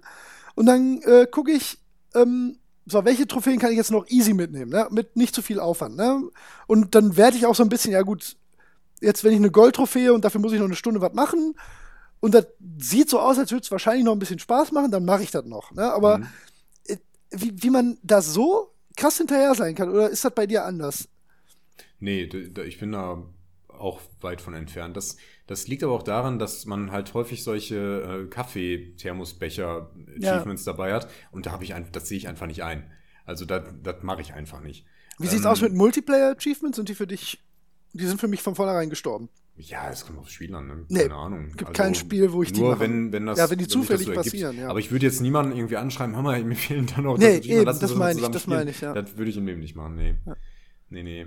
Und 0.55 0.67
dann 0.67 1.01
äh, 1.03 1.27
gucke 1.31 1.53
ich, 1.53 1.79
ähm, 2.15 2.59
so, 2.87 3.05
welche 3.05 3.27
Trophäen 3.27 3.59
kann 3.59 3.71
ich 3.71 3.77
jetzt 3.77 3.93
noch 3.93 4.09
easy 4.09 4.35
mitnehmen, 4.35 4.71
ne? 4.71 4.89
mit 4.91 5.17
nicht 5.17 5.35
zu 5.35 5.43
viel 5.43 5.61
Aufwand. 5.61 5.97
Ne? 5.97 6.23
Und 6.67 6.95
dann 6.95 7.17
werde 7.17 7.37
ich 7.37 7.47
auch 7.47 7.55
so 7.55 7.63
ein 7.63 7.69
bisschen, 7.69 7.93
ja 7.93 8.03
gut, 8.03 8.37
jetzt 9.01 9.23
wenn 9.23 9.33
ich 9.33 9.39
eine 9.39 9.51
Goldtrophäe 9.51 10.13
und 10.13 10.25
dafür 10.25 10.41
muss 10.41 10.53
ich 10.53 10.59
noch 10.59 10.67
eine 10.67 10.77
Stunde 10.77 11.01
was 11.01 11.13
machen 11.13 11.55
und 12.21 12.35
das 12.35 12.47
sieht 12.79 13.11
so 13.11 13.19
aus, 13.19 13.39
als 13.39 13.51
würde 13.51 13.65
es 13.65 13.71
wahrscheinlich 13.71 14.05
noch 14.05 14.13
ein 14.13 14.19
bisschen 14.19 14.39
Spaß 14.39 14.73
machen, 14.73 14.91
dann 14.91 15.05
mache 15.05 15.23
ich 15.23 15.31
das 15.31 15.47
noch. 15.47 15.73
Ne? 15.73 15.91
Aber 15.93 16.19
mhm. 16.19 16.27
äh, 16.87 16.97
wie, 17.31 17.63
wie 17.63 17.71
man 17.71 17.99
da 18.03 18.21
so 18.23 18.75
krass 18.97 19.19
hinterher 19.19 19.55
sein 19.55 19.75
kann, 19.75 19.89
oder 19.89 20.11
ist 20.11 20.25
das 20.25 20.35
bei 20.35 20.47
dir 20.47 20.65
anders? 20.65 21.09
Nee, 21.99 22.25
ich 22.25 22.79
bin 22.79 22.93
da 22.93 23.25
auch 23.69 24.01
weit 24.21 24.43
von 24.43 24.55
entfernt. 24.55 24.97
Das, 24.97 25.17
das 25.47 25.69
liegt 25.69 25.83
aber 25.83 25.95
auch 25.95 26.03
daran, 26.03 26.39
dass 26.39 26.67
man 26.67 26.93
halt 26.93 27.15
häufig 27.15 27.43
solche 27.43 28.27
äh, 28.27 28.29
Kaffee-Thermosbecher-Achievements 28.29 30.67
ja. 30.67 30.73
dabei 30.73 30.93
hat. 30.93 31.09
Und 31.31 31.47
da 31.47 31.53
habe 31.53 31.65
ich 31.65 31.73
ein, 31.75 31.91
das 31.93 32.09
sehe 32.09 32.19
ich 32.19 32.29
einfach 32.29 32.47
nicht 32.47 32.63
ein. 32.63 32.93
Also 33.25 33.47
das 33.47 33.63
mache 34.03 34.21
ich 34.21 34.35
einfach 34.35 34.61
nicht. 34.61 34.85
Wie 35.19 35.25
ähm, 35.25 35.31
sieht's 35.31 35.47
aus 35.47 35.63
mit 35.63 35.73
Multiplayer-Achievements? 35.73 36.77
Sind 36.77 36.91
die 36.91 36.95
für 36.95 37.07
dich, 37.07 37.43
die 37.93 38.07
sind 38.07 38.21
für 38.21 38.29
mich 38.29 38.43
von 38.43 38.55
vornherein 38.55 38.91
gestorben? 38.91 39.31
Ja, 39.61 39.91
es 39.91 40.07
kommt 40.07 40.19
aufs 40.19 40.33
Spiel 40.33 40.55
an, 40.55 40.67
ne? 40.67 40.73
Keine 40.89 41.09
nee, 41.09 41.13
Ahnung. 41.13 41.49
gibt 41.49 41.69
also, 41.69 41.73
kein 41.73 41.95
Spiel, 41.95 42.33
wo 42.33 42.43
ich 42.43 42.53
die 42.53 42.61
mache. 42.61 42.81
wenn, 42.81 43.13
wenn 43.13 43.27
das 43.27 43.39
Ja, 43.39 43.51
wenn 43.51 43.59
die 43.59 43.69
zufällig 43.69 44.07
so 44.07 44.13
passieren, 44.13 44.57
ja. 44.59 44.69
Aber 44.69 44.79
ich 44.79 44.91
würde 44.91 45.07
jetzt 45.07 45.21
niemanden 45.21 45.57
irgendwie 45.57 45.77
anschreiben, 45.77 46.15
hör 46.15 46.23
mal, 46.23 46.43
mir 46.45 46.57
fehlen 46.57 46.87
da 46.87 47.01
noch 47.01 47.19
nee, 47.19 47.39
eben, 47.39 47.65
das, 47.65 47.79
das 47.79 47.95
meine 47.95 48.21
ich, 48.21 48.29
das 48.29 48.47
meine 48.47 48.71
ich, 48.71 48.81
ja. 48.81 48.95
Das 48.95 49.17
würde 49.17 49.31
ich 49.31 49.37
im 49.37 49.47
Leben 49.47 49.61
nicht 49.61 49.77
machen, 49.77 49.97
nee. 49.97 50.15
Ja. 50.27 50.37
Nee, 50.89 51.03
nee. 51.03 51.27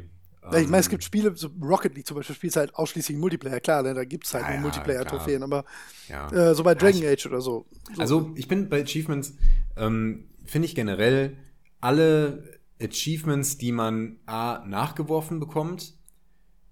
Ja, 0.51 0.59
ich 0.59 0.67
meine, 0.67 0.81
es 0.81 0.87
ähm, 0.87 0.91
gibt 0.91 1.03
Spiele, 1.03 1.35
so 1.35 1.49
Rocket 1.61 1.95
League 1.95 2.05
zum 2.05 2.17
Beispiel, 2.17 2.35
spielt 2.35 2.55
halt 2.55 2.75
ausschließlich 2.75 3.17
Multiplayer. 3.17 3.59
Klar, 3.61 3.83
ne, 3.83 3.93
da 3.93 4.03
gibt 4.03 4.25
es 4.25 4.33
halt 4.33 4.43
ja, 4.43 4.51
nur 4.51 4.61
Multiplayer-Trophäen, 4.61 5.41
aber 5.41 5.63
äh, 6.09 6.53
so 6.53 6.63
bei 6.63 6.75
Dragon 6.75 7.01
ich, 7.01 7.07
Age 7.07 7.27
oder 7.27 7.41
so. 7.41 7.65
so. 7.93 8.01
Also, 8.01 8.31
ich 8.35 8.47
bin 8.47 8.67
bei 8.67 8.81
Achievements, 8.81 9.35
ähm, 9.77 10.25
finde 10.43 10.65
ich 10.65 10.75
generell 10.75 11.37
alle 11.79 12.59
Achievements, 12.81 13.57
die 13.57 13.71
man 13.71 14.17
A, 14.25 14.63
nachgeworfen 14.65 15.39
bekommt, 15.39 15.93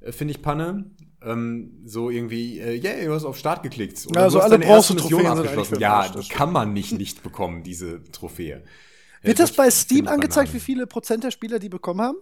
äh, 0.01 0.11
finde 0.11 0.33
ich 0.33 0.41
Panne. 0.41 0.91
Ähm, 1.23 1.81
so 1.85 2.09
irgendwie, 2.09 2.59
äh, 2.59 2.81
yeah, 2.81 3.05
du 3.05 3.13
hast 3.13 3.25
auf 3.25 3.37
Start 3.37 3.61
geklickt. 3.61 4.07
Oder 4.07 4.21
ja, 4.21 4.23
also 4.25 4.39
alle 4.39 4.63
erste 4.63 4.95
Mission 4.95 5.25
abgeschlossen. 5.25 5.79
Ja, 5.79 6.09
die 6.09 6.27
kann 6.27 6.51
man 6.51 6.73
nicht 6.73 6.93
nicht 6.93 7.21
bekommen, 7.21 7.63
diese 7.63 8.03
Trophäe. 8.11 8.63
Wird 9.21 9.39
das, 9.39 9.49
das 9.49 9.55
bei 9.55 9.69
Steam 9.69 10.07
angezeigt, 10.07 10.53
wie 10.53 10.59
viele 10.59 10.87
Prozent 10.87 11.23
der 11.23 11.31
Spieler 11.31 11.59
die 11.59 11.69
bekommen 11.69 12.01
haben? 12.01 12.17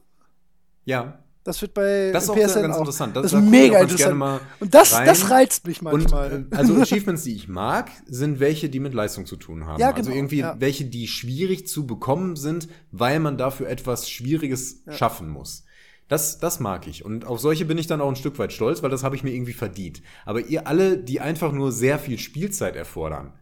Ja, 0.83 1.23
das 1.43 1.61
wird 1.61 1.73
bei 1.73 2.11
das 2.11 2.25
ist 2.25 2.33
PSN 2.33 2.41
auch 2.41 2.61
ganz 2.61 2.75
auch. 2.75 2.79
interessant. 2.79 3.15
Das, 3.15 3.23
das 3.23 3.33
ist 3.33 3.49
mega 3.49 3.79
interessant. 3.79 4.41
Und 4.59 4.73
das, 4.73 4.91
das 4.91 5.29
reizt 5.29 5.65
mich 5.65 5.81
manchmal. 5.81 6.31
Und, 6.31 6.53
äh, 6.53 6.55
also 6.55 6.75
Achievements, 6.81 7.23
die 7.23 7.35
ich 7.35 7.47
mag, 7.47 7.89
sind 8.05 8.39
welche, 8.39 8.69
die 8.69 8.79
mit 8.79 8.93
Leistung 8.93 9.25
zu 9.25 9.37
tun 9.37 9.65
haben. 9.65 9.79
Ja, 9.79 9.87
also 9.87 9.97
genau, 9.97 10.09
also 10.09 10.17
irgendwie 10.17 10.39
ja. 10.39 10.55
welche, 10.59 10.85
die 10.85 11.07
schwierig 11.07 11.67
zu 11.67 11.87
bekommen 11.87 12.35
sind, 12.35 12.67
weil 12.91 13.19
man 13.19 13.37
dafür 13.37 13.69
etwas 13.69 14.09
Schwieriges 14.09 14.83
ja. 14.85 14.93
schaffen 14.93 15.29
muss. 15.29 15.63
Das, 16.09 16.39
das 16.39 16.59
mag 16.59 16.87
ich. 16.87 17.05
Und 17.05 17.25
auf 17.25 17.39
solche 17.39 17.65
bin 17.65 17.77
ich 17.77 17.87
dann 17.87 18.01
auch 18.01 18.09
ein 18.09 18.15
Stück 18.15 18.37
weit 18.39 18.51
stolz, 18.51 18.83
weil 18.83 18.89
das 18.89 19.03
habe 19.03 19.15
ich 19.15 19.23
mir 19.23 19.31
irgendwie 19.31 19.53
verdient. 19.53 20.01
Aber 20.25 20.41
ihr 20.41 20.67
alle, 20.67 20.97
die 20.97 21.21
einfach 21.21 21.53
nur 21.53 21.71
sehr 21.71 21.99
viel 21.99 22.17
Spielzeit 22.17 22.75
erfordern, 22.75 23.33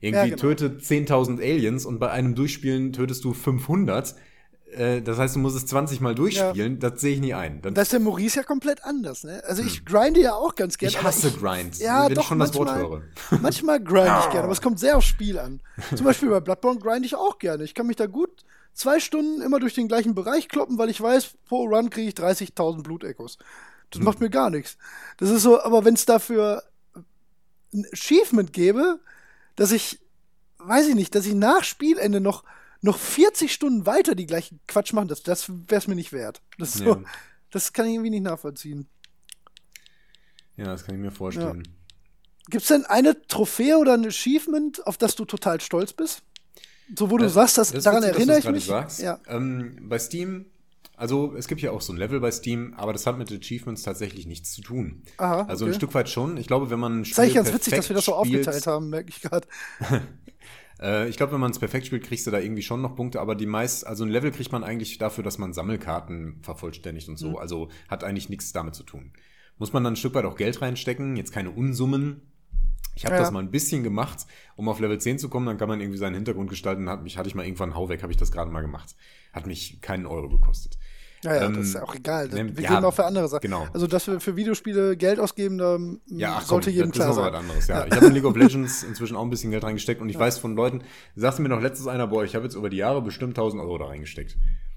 irgendwie 0.00 0.30
ja, 0.30 0.36
genau. 0.36 0.40
tötet 0.40 0.82
10.000 0.82 1.38
Aliens 1.38 1.84
und 1.84 1.98
bei 1.98 2.10
einem 2.10 2.34
Durchspielen 2.34 2.92
tötest 2.92 3.24
du 3.24 3.34
500, 3.34 4.14
äh, 4.72 5.02
das 5.02 5.18
heißt, 5.18 5.36
du 5.36 5.38
musst 5.38 5.56
es 5.56 5.66
20 5.66 6.00
Mal 6.00 6.14
durchspielen, 6.14 6.80
ja. 6.80 6.90
das 6.90 7.00
sehe 7.00 7.14
ich 7.14 7.20
nie 7.20 7.34
ein. 7.34 7.60
Dann 7.60 7.74
das 7.74 7.84
ist 7.84 7.92
der 7.92 8.00
Maurice 8.00 8.40
ja 8.40 8.42
komplett 8.42 8.84
anders, 8.84 9.24
ne? 9.24 9.42
Also 9.46 9.62
ich 9.62 9.78
hm. 9.78 9.84
grinde 9.84 10.20
ja 10.20 10.34
auch 10.34 10.54
ganz 10.54 10.78
gerne. 10.78 10.92
Ich 10.92 11.02
hasse 11.02 11.28
ich, 11.28 11.38
Grind, 11.38 11.78
ja, 11.78 12.08
wenn 12.08 12.14
doch, 12.14 12.22
ich 12.22 12.28
schon 12.28 12.38
manchmal, 12.38 12.66
das 12.66 12.80
Wort 12.82 13.02
höre. 13.30 13.40
Manchmal 13.42 13.82
grinde 13.82 14.16
ich 14.20 14.30
gerne, 14.30 14.44
aber 14.44 14.52
es 14.52 14.62
kommt 14.62 14.78
sehr 14.78 14.96
aufs 14.96 15.06
Spiel 15.06 15.38
an. 15.38 15.60
Zum 15.94 16.04
Beispiel 16.04 16.30
bei 16.30 16.40
Bloodborne 16.40 16.80
grinde 16.80 17.06
ich 17.06 17.14
auch 17.14 17.38
gerne. 17.38 17.64
Ich 17.64 17.74
kann 17.74 17.86
mich 17.86 17.96
da 17.96 18.06
gut 18.06 18.44
zwei 18.74 19.00
Stunden 19.00 19.40
immer 19.40 19.60
durch 19.60 19.74
den 19.74 19.88
gleichen 19.88 20.14
Bereich 20.14 20.48
kloppen, 20.48 20.78
weil 20.78 20.90
ich 20.90 21.00
weiß, 21.00 21.34
pro 21.46 21.64
Run 21.64 21.90
kriege 21.90 22.08
ich 22.08 22.14
30.000 22.14 22.82
Blutekos. 22.82 23.38
Das 23.90 23.98
hm. 23.98 24.04
macht 24.04 24.20
mir 24.20 24.30
gar 24.30 24.50
nichts. 24.50 24.76
Das 25.16 25.30
ist 25.30 25.42
so, 25.42 25.60
aber 25.62 25.84
wenn 25.84 25.94
es 25.94 26.04
dafür 26.04 26.62
ein 27.72 27.86
Achievement 27.92 28.52
gäbe, 28.52 29.00
dass 29.56 29.72
ich, 29.72 30.00
weiß 30.58 30.88
ich 30.88 30.94
nicht, 30.94 31.14
dass 31.14 31.26
ich 31.26 31.34
nach 31.34 31.64
Spielende 31.64 32.20
noch 32.20 32.44
noch 32.84 32.98
40 32.98 33.50
Stunden 33.50 33.86
weiter 33.86 34.14
die 34.14 34.26
gleichen 34.26 34.60
Quatsch 34.68 34.92
machen, 34.92 35.08
das, 35.08 35.22
das 35.22 35.48
wäre 35.48 35.78
es 35.78 35.88
mir 35.88 35.94
nicht 35.94 36.12
wert. 36.12 36.42
Das, 36.58 36.74
so, 36.74 36.84
ja. 36.84 37.02
das 37.50 37.72
kann 37.72 37.86
ich 37.86 37.94
irgendwie 37.94 38.10
nicht 38.10 38.24
nachvollziehen. 38.24 38.86
Ja, 40.56 40.66
das 40.66 40.84
kann 40.84 40.94
ich 40.96 41.00
mir 41.00 41.10
vorstellen. 41.10 41.64
Ja. 41.64 41.72
Gibt 42.50 42.62
es 42.62 42.68
denn 42.68 42.84
eine 42.84 43.26
Trophäe 43.26 43.78
oder 43.78 43.94
ein 43.94 44.06
Achievement, 44.06 44.86
auf 44.86 44.98
das 44.98 45.16
du 45.16 45.24
total 45.24 45.62
stolz 45.62 45.94
bist? 45.94 46.22
So, 46.96 47.10
wo 47.10 47.18
das, 47.18 47.28
du 47.28 47.34
sagst, 47.34 47.58
dass, 47.58 47.72
das 47.72 47.84
daran 47.84 48.02
witzig, 48.02 48.16
erinnere 48.16 48.38
ich 48.38 48.50
mich. 48.50 48.64
Sagst. 48.66 49.00
Ja. 49.00 49.20
Ähm, 49.26 49.76
bei 49.82 49.98
Steam, 49.98 50.46
also 50.96 51.34
es 51.36 51.48
gibt 51.48 51.60
ja 51.60 51.70
auch 51.70 51.80
so 51.80 51.92
ein 51.92 51.96
Level 51.96 52.20
bei 52.20 52.30
Steam, 52.30 52.74
aber 52.76 52.92
das 52.92 53.06
hat 53.06 53.18
mit 53.18 53.32
Achievements 53.32 53.82
tatsächlich 53.82 54.26
nichts 54.26 54.52
zu 54.52 54.62
tun. 54.62 55.02
Aha, 55.16 55.42
also 55.48 55.64
okay. 55.64 55.72
ein 55.72 55.76
Stück 55.76 55.94
weit 55.94 56.08
schon. 56.08 56.36
Ich 56.36 56.46
glaube, 56.46 56.70
wenn 56.70 56.78
man 56.78 57.00
ein 57.00 57.04
Spiel. 57.04 57.16
Das 57.16 57.28
ist 57.28 57.34
ganz 57.34 57.52
witzig, 57.52 57.74
dass 57.74 57.88
wir 57.88 57.96
das 57.96 58.04
so 58.04 58.14
aufgeteilt 58.14 58.66
haben, 58.66 58.90
merke 58.90 59.10
ich 59.10 59.20
gerade. 59.20 59.46
Äh, 60.80 61.08
ich 61.08 61.16
glaube, 61.16 61.32
wenn 61.32 61.40
man 61.40 61.52
es 61.52 61.58
perfekt 61.60 61.86
spielt, 61.86 62.04
kriegst 62.04 62.26
du 62.26 62.32
da 62.32 62.40
irgendwie 62.40 62.62
schon 62.62 62.82
noch 62.82 62.96
Punkte, 62.96 63.20
aber 63.20 63.36
die 63.36 63.46
meist, 63.46 63.86
also 63.86 64.04
ein 64.04 64.10
Level 64.10 64.32
kriegt 64.32 64.50
man 64.50 64.64
eigentlich 64.64 64.98
dafür, 64.98 65.22
dass 65.22 65.38
man 65.38 65.52
Sammelkarten 65.52 66.40
vervollständigt 66.42 67.08
und 67.08 67.16
so. 67.16 67.30
Mhm. 67.30 67.36
Also 67.36 67.68
hat 67.88 68.02
eigentlich 68.02 68.28
nichts 68.28 68.52
damit 68.52 68.74
zu 68.74 68.82
tun. 68.82 69.12
Muss 69.58 69.72
man 69.72 69.84
dann 69.84 69.92
ein 69.92 69.96
Stück 69.96 70.14
weit 70.14 70.24
auch 70.24 70.36
Geld 70.36 70.60
reinstecken, 70.60 71.16
jetzt 71.16 71.32
keine 71.32 71.52
Unsummen. 71.52 72.22
Ich 72.96 73.04
habe 73.04 73.16
ja. 73.16 73.20
das 73.20 73.30
mal 73.32 73.40
ein 73.40 73.50
bisschen 73.50 73.82
gemacht, 73.82 74.26
um 74.56 74.68
auf 74.68 74.78
Level 74.80 74.98
10 75.00 75.18
zu 75.18 75.28
kommen, 75.28 75.46
dann 75.46 75.58
kann 75.58 75.68
man 75.68 75.80
irgendwie 75.80 75.98
seinen 75.98 76.14
Hintergrund 76.14 76.48
gestalten. 76.50 76.88
Hat 76.88 77.02
mich, 77.02 77.18
hatte 77.18 77.28
ich 77.28 77.34
mal 77.34 77.44
irgendwann 77.44 77.74
Hau 77.74 77.88
weg, 77.88 78.02
habe 78.02 78.12
ich 78.12 78.16
das 78.18 78.30
gerade 78.30 78.50
mal 78.50 78.60
gemacht. 78.60 78.94
Hat 79.32 79.46
mich 79.46 79.80
keinen 79.80 80.06
Euro 80.06 80.28
gekostet. 80.28 80.78
Ja, 81.24 81.34
ja, 81.36 81.42
Ähm, 81.46 81.54
das 81.54 81.66
ist 81.68 81.74
ja 81.74 81.82
auch 81.82 81.94
egal. 81.94 82.28
Ne, 82.28 82.54
wir 82.56 82.62
ja, 82.62 82.74
geben 82.74 82.84
auch 82.84 82.92
für 82.94 83.06
andere 83.06 83.26
Sachen. 83.28 83.40
genau. 83.42 83.66
Also, 83.72 83.86
dass 83.86 84.06
wir 84.06 84.20
für 84.20 84.36
Videospiele 84.36 84.96
Geld 84.96 85.18
ausgeben, 85.18 85.56
da 85.58 85.78
Ja, 86.06 86.34
ach, 86.34 86.38
komm, 86.40 86.48
sollte 86.48 86.70
jedem 86.70 86.90
das 86.90 86.96
klar 86.96 87.10
ist 87.10 87.16
noch 87.16 87.24
was 87.24 87.32
sein. 87.32 87.40
anderes, 87.40 87.66
ja. 87.66 87.86
Ich 87.86 87.92
habe 87.96 88.06
in 88.06 88.12
League 88.12 88.26
of 88.26 88.36
Legends 88.36 88.82
inzwischen 88.82 89.16
auch 89.16 89.22
ein 89.22 89.30
bisschen 89.30 89.50
Geld 89.50 89.64
reingesteckt 89.64 90.00
und 90.02 90.08
ich 90.10 90.18
weiß 90.18 90.38
von 90.38 90.54
Leuten, 90.54 90.82
sagte 91.16 91.40
mir 91.42 91.48
noch 91.48 91.62
letztens 91.62 91.88
einer, 91.88 92.06
boah, 92.06 92.24
ich 92.24 92.34
habe 92.34 92.44
jetzt 92.44 92.54
über 92.54 92.68
die 92.68 92.76
Jahre 92.76 93.00
bestimmt 93.00 93.30
1000 93.38 93.62
Euro 93.62 93.78
da 93.78 93.86
reingesteckt. 93.86 94.36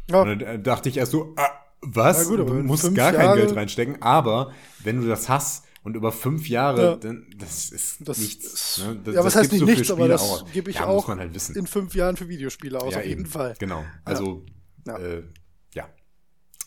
Ja. 0.09 0.21
Und 0.21 0.27
dann 0.29 0.39
äh, 0.39 0.59
dachte 0.59 0.87
ich 0.87 0.95
erst 0.97 1.11
so, 1.11 1.33
ah, 1.35 1.49
was? 1.81 2.29
Gut, 2.29 2.39
du 2.39 2.45
musst 2.63 2.95
gar 2.95 3.11
kein 3.11 3.25
Jahre- 3.25 3.37
Geld 3.39 3.55
reinstecken, 3.55 4.01
aber 4.01 4.51
wenn 4.83 5.01
du 5.01 5.07
das 5.07 5.27
hast 5.29 5.65
und 5.87 5.95
über 5.95 6.11
fünf 6.11 6.47
Jahre, 6.49 6.81
Ja. 6.83 6.95
dann 6.97 7.25
das 7.37 7.69
ist 7.71 8.07
Das 8.07 8.17
nichts. 8.19 8.77
ne? 8.85 8.99
Das, 9.03 9.15
ja, 9.15 9.23
was 9.23 9.35
heißt 9.35 9.51
nicht 9.53 9.61
für 9.63 9.69
nichts, 9.69 9.89
aber 9.89 10.07
das 10.07 10.43
gebe 10.53 10.69
ich 10.69 10.75
ja, 10.75 10.85
auch 10.85 11.07
halt 11.07 11.33
wissen. 11.33 11.55
in 11.55 11.65
fünf 11.65 11.95
Jahren 11.95 12.17
für 12.17 12.27
Videospiele 12.27 12.79
aus, 12.79 12.93
ja, 12.93 12.99
auf 12.99 13.05
jeden 13.05 13.21
eben. 13.21 13.29
Fall. 13.29 13.55
Genau. 13.57 13.83
Also, 14.05 14.45
Ja. 14.85 14.97
Äh. 14.99 15.23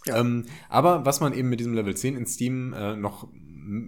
Ähm, 0.06 0.47
aber 0.70 1.05
was 1.05 1.20
man 1.20 1.34
eben 1.34 1.51
mit 1.51 1.60
diesem 1.60 1.74
Level 1.74 1.94
10 1.94 2.16
in 2.16 2.24
Steam 2.26 2.72
äh, 2.72 2.97
noch 2.97 3.28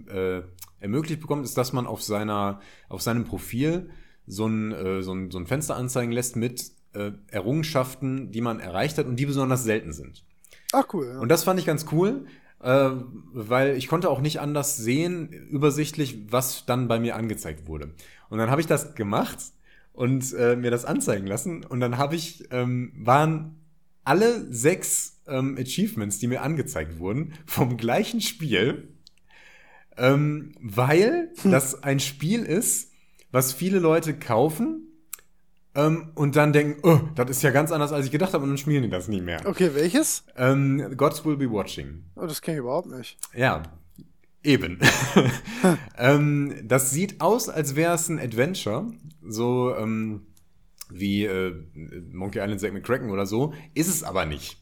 äh, 0.07 0.41
ermöglicht 0.79 1.19
bekommt, 1.21 1.43
ist, 1.43 1.57
dass 1.57 1.73
man 1.73 1.87
auf 1.87 2.03
seiner, 2.03 2.59
auf 2.87 3.01
seinem 3.01 3.25
Profil 3.25 3.89
so 4.27 4.45
ein, 4.45 4.71
äh, 4.71 5.01
so 5.01 5.11
ein, 5.13 5.31
so 5.31 5.39
ein 5.39 5.47
Fenster 5.47 5.75
anzeigen 5.75 6.11
lässt 6.11 6.35
mit 6.35 6.71
äh, 6.93 7.11
Errungenschaften, 7.31 8.31
die 8.31 8.41
man 8.41 8.59
erreicht 8.59 8.99
hat 8.99 9.07
und 9.07 9.15
die 9.15 9.25
besonders 9.25 9.63
selten 9.63 9.91
sind. 9.91 10.23
Ach, 10.71 10.85
cool. 10.93 11.07
Ja. 11.07 11.19
Und 11.19 11.29
das 11.29 11.43
fand 11.43 11.59
ich 11.59 11.65
ganz 11.65 11.87
cool, 11.91 12.27
äh, 12.63 12.91
weil 13.33 13.75
ich 13.75 13.87
konnte 13.87 14.09
auch 14.09 14.21
nicht 14.21 14.39
anders 14.39 14.77
sehen, 14.77 15.29
übersichtlich, 15.49 16.31
was 16.31 16.65
dann 16.65 16.87
bei 16.87 16.99
mir 16.99 17.15
angezeigt 17.15 17.67
wurde. 17.67 17.93
Und 18.29 18.37
dann 18.37 18.49
habe 18.49 18.61
ich 18.61 18.67
das 18.67 18.95
gemacht 18.95 19.37
und 19.91 20.33
äh, 20.33 20.55
mir 20.55 20.71
das 20.71 20.85
anzeigen 20.85 21.27
lassen. 21.27 21.65
Und 21.65 21.81
dann 21.81 21.97
habe 21.97 22.15
ich, 22.15 22.47
ähm, 22.51 22.93
waren 22.95 23.59
alle 24.05 24.51
sechs 24.51 25.21
ähm, 25.27 25.57
Achievements, 25.59 26.19
die 26.19 26.27
mir 26.27 26.41
angezeigt 26.41 26.99
wurden, 26.99 27.33
vom 27.45 27.77
gleichen 27.77 28.21
Spiel, 28.21 28.87
ähm, 29.97 30.53
weil 30.59 31.31
das 31.43 31.83
ein 31.83 31.99
Spiel 31.99 32.43
ist, 32.43 32.91
was 33.31 33.51
viele 33.51 33.79
Leute 33.79 34.17
kaufen 34.17 34.82
ähm, 35.75 36.11
und 36.15 36.35
dann 36.35 36.53
denken, 36.53 36.79
oh, 36.83 36.99
das 37.15 37.29
ist 37.31 37.43
ja 37.43 37.51
ganz 37.51 37.71
anders, 37.71 37.91
als 37.91 38.05
ich 38.05 38.11
gedacht 38.11 38.33
habe, 38.33 38.43
und 38.43 38.49
dann 38.51 38.57
spielen 38.57 38.83
die 38.83 38.89
das 38.89 39.07
nie 39.07 39.21
mehr. 39.21 39.41
Okay, 39.45 39.71
welches? 39.73 40.23
Ähm, 40.37 40.95
Gods 40.97 41.25
Will 41.25 41.37
Be 41.37 41.49
Watching. 41.51 42.03
Oh, 42.15 42.25
das 42.25 42.41
kenne 42.41 42.57
ich 42.57 42.61
überhaupt 42.61 42.87
nicht. 42.89 43.17
Ja, 43.35 43.63
eben. 44.43 44.79
ähm, 45.97 46.53
das 46.63 46.91
sieht 46.91 47.21
aus, 47.21 47.49
als 47.49 47.75
wäre 47.75 47.93
es 47.95 48.09
ein 48.09 48.19
Adventure. 48.19 48.87
So 49.27 49.75
ähm, 49.75 50.27
wie 50.89 51.25
äh, 51.25 51.53
Monkey 52.11 52.39
Island 52.39 52.59
Zack 52.59 52.73
McCracken 52.73 53.09
oder 53.09 53.25
so. 53.25 53.53
Ist 53.73 53.87
es 53.87 54.03
aber 54.03 54.25
nicht. 54.25 54.57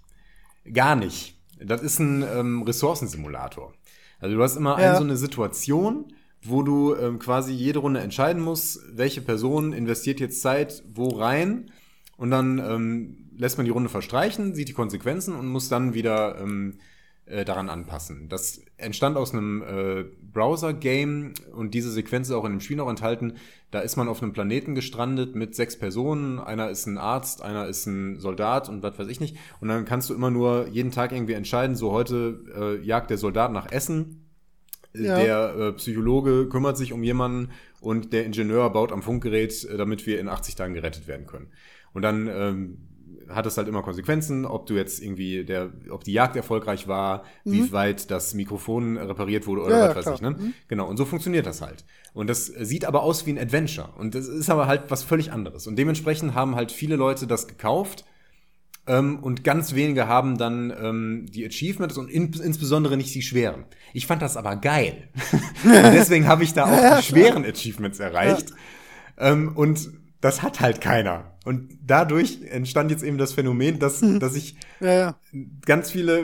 Gar 0.72 0.96
nicht. 0.96 1.38
Das 1.60 1.82
ist 1.82 2.00
ein 2.00 2.24
ähm, 2.24 2.62
Ressourcensimulator. 2.64 3.74
Also 4.20 4.36
du 4.36 4.44
hast 4.44 4.56
immer 4.56 4.80
Ja. 4.80 4.92
ein, 4.92 4.98
so 4.98 5.04
eine 5.04 5.18
Situation, 5.18 6.14
wo 6.44 6.64
du 6.64 6.96
ähm, 6.96 7.20
quasi 7.20 7.54
jede 7.54 7.80
Runde 7.80 8.00
entscheiden 8.00 8.42
musst, 8.42 8.80
welche 8.92 9.22
Person 9.22 9.74
investiert 9.74 10.20
jetzt 10.20 10.42
Zeit 10.42 10.84
wo 10.94 11.10
rein. 11.10 11.72
Und 12.18 12.32
dann 12.32 12.60
ähm, 12.60 13.30
lässt 13.38 13.58
man 13.58 13.66
die 13.66 13.72
Runde 13.72 13.90
verstreichen, 13.90 14.54
sieht 14.54 14.70
die 14.70 14.74
Konsequenzen 14.74 15.36
und 15.36 15.48
muss 15.48 15.70
dann 15.70 15.94
wieder 15.94 16.40
ähm, 16.40 16.78
äh, 17.26 17.46
daran 17.46 17.70
anpassen. 17.70 18.30
Das 18.30 18.62
entstand 18.78 19.18
aus 19.18 19.34
einem 19.34 19.62
äh, 19.62 20.06
Browser-Game 20.34 21.34
und 21.56 21.74
diese 21.74 21.92
Sequenz 21.92 22.30
ist 22.30 22.36
auch 22.36 22.46
in 22.46 22.52
dem 22.52 22.60
Spiel 22.60 22.78
noch 22.78 22.90
enthalten. 22.90 23.34
Da 23.70 23.80
ist 23.80 23.96
man 23.96 24.08
auf 24.08 24.22
einem 24.22 24.34
Planeten 24.34 24.76
gestrandet 24.76 25.36
mit 25.36 25.56
sechs 25.56 25.78
Personen. 25.78 26.40
Einer 26.40 26.70
ist 26.70 26.88
ein 26.88 26.98
Arzt, 26.98 27.42
einer 27.42 27.68
ist 27.68 27.86
ein 27.86 28.20
Soldat 28.20 28.70
und 28.70 28.84
was 28.84 29.00
weiß 29.00 29.08
ich 29.08 29.20
nicht. 29.20 29.38
Und 29.60 29.70
dann 29.70 29.86
kannst 29.86 30.10
du 30.10 30.14
immer 30.14 30.30
nur 30.30 30.68
jeden 30.68 30.92
Tag 30.92 31.12
irgendwie 31.12 31.34
entscheiden, 31.34 31.76
so 31.76 31.92
heute 31.92 32.44
äh, 32.56 32.86
jagt 32.86 33.10
der 33.10 33.18
Soldat 33.18 33.52
nach 33.52 33.72
Essen. 33.72 34.21
Ja. 34.94 35.18
Der 35.18 35.56
äh, 35.56 35.74
Psychologe 35.74 36.48
kümmert 36.50 36.78
sich 36.78 36.94
um 36.94 37.04
jemanden 37.04 37.50
und 37.80 38.14
der 38.14 38.26
Ingenieur 38.26 38.70
baut 38.70 38.92
am 38.92 39.02
Funkgerät, 39.02 39.64
äh, 39.66 39.78
damit 39.78 40.06
wir 40.06 40.20
in 40.20 40.28
80 40.28 40.56
Tagen 40.56 40.74
gerettet 40.74 41.08
werden 41.08 41.26
können. 41.26 41.48
Und 41.94 42.02
dann 42.02 42.28
ähm, 42.28 42.78
hat 43.30 43.46
es 43.46 43.58
halt 43.58 43.68
immer 43.68 43.82
Konsequenzen, 43.82 44.46
ob 44.46 44.66
du 44.66 44.76
jetzt 44.76 45.02
irgendwie 45.02 45.46
der, 45.46 45.72
ob 45.90 46.04
die 46.04 46.14
Jagd 46.14 46.36
erfolgreich 46.36 46.88
war, 46.88 47.24
wie 47.46 47.72
weit 47.72 48.12
das 48.12 48.34
Mikrofon 48.34 48.98
repariert 48.98 49.48
wurde 49.48 49.62
oder 49.62 49.76
Mhm. 49.76 49.82
Ja, 49.82 49.96
was 49.96 50.06
ja, 50.06 50.12
weiß 50.12 50.20
ich, 50.20 50.22
ne? 50.22 50.54
Genau, 50.68 50.88
und 50.88 50.98
so 50.98 51.06
funktioniert 51.06 51.46
das 51.46 51.62
halt. 51.62 51.86
Und 52.14 52.30
das 52.30 52.48
sieht 52.48 52.86
aber 52.86 53.04
aus 53.04 53.26
wie 53.26 53.32
ein 53.32 53.40
Adventure. 53.40 53.90
Und 53.98 54.16
das 54.16 54.28
ist 54.28 54.50
aber 54.50 54.68
halt 54.68 54.84
was 54.90 55.04
völlig 55.04 55.32
anderes. 55.32 55.68
Und 55.68 55.78
dementsprechend 55.78 56.34
haben 56.34 56.56
halt 56.56 56.72
viele 56.72 56.96
Leute 56.96 57.28
das 57.28 57.48
gekauft. 57.48 58.06
Ähm, 58.88 59.20
und 59.20 59.44
ganz 59.44 59.76
wenige 59.76 60.08
haben 60.08 60.38
dann 60.38 60.74
ähm, 60.76 61.26
die 61.30 61.46
Achievements 61.46 61.98
und 61.98 62.10
in, 62.10 62.34
insbesondere 62.34 62.98
nicht 62.98 63.14
die 63.14 63.22
schweren. 63.22 63.66
Ich 63.94 64.08
fand 64.08 64.22
das 64.22 64.38
aber 64.38 64.56
geil. 64.56 65.10
deswegen 65.64 66.28
habe 66.28 66.44
ich 66.44 66.54
da 66.54 66.66
auch 66.66 66.98
die 66.98 67.04
schweren 67.04 67.46
Achievements 67.46 68.00
erreicht. 68.00 68.52
Ähm, 69.18 69.56
und 69.56 69.90
das 70.20 70.42
hat 70.42 70.60
halt 70.60 70.82
keiner. 70.82 71.38
Und 71.46 71.78
dadurch 71.86 72.40
entstand 72.50 72.92
jetzt 72.92 73.04
eben 73.04 73.18
das 73.18 73.34
Phänomen, 73.34 73.80
dass, 73.80 74.02
Mhm. 74.02 74.20
dass 74.20 74.36
ich 74.36 74.56
Ja, 74.80 74.94
ja. 74.94 75.16
ganz 75.66 75.92
viele, 75.92 76.20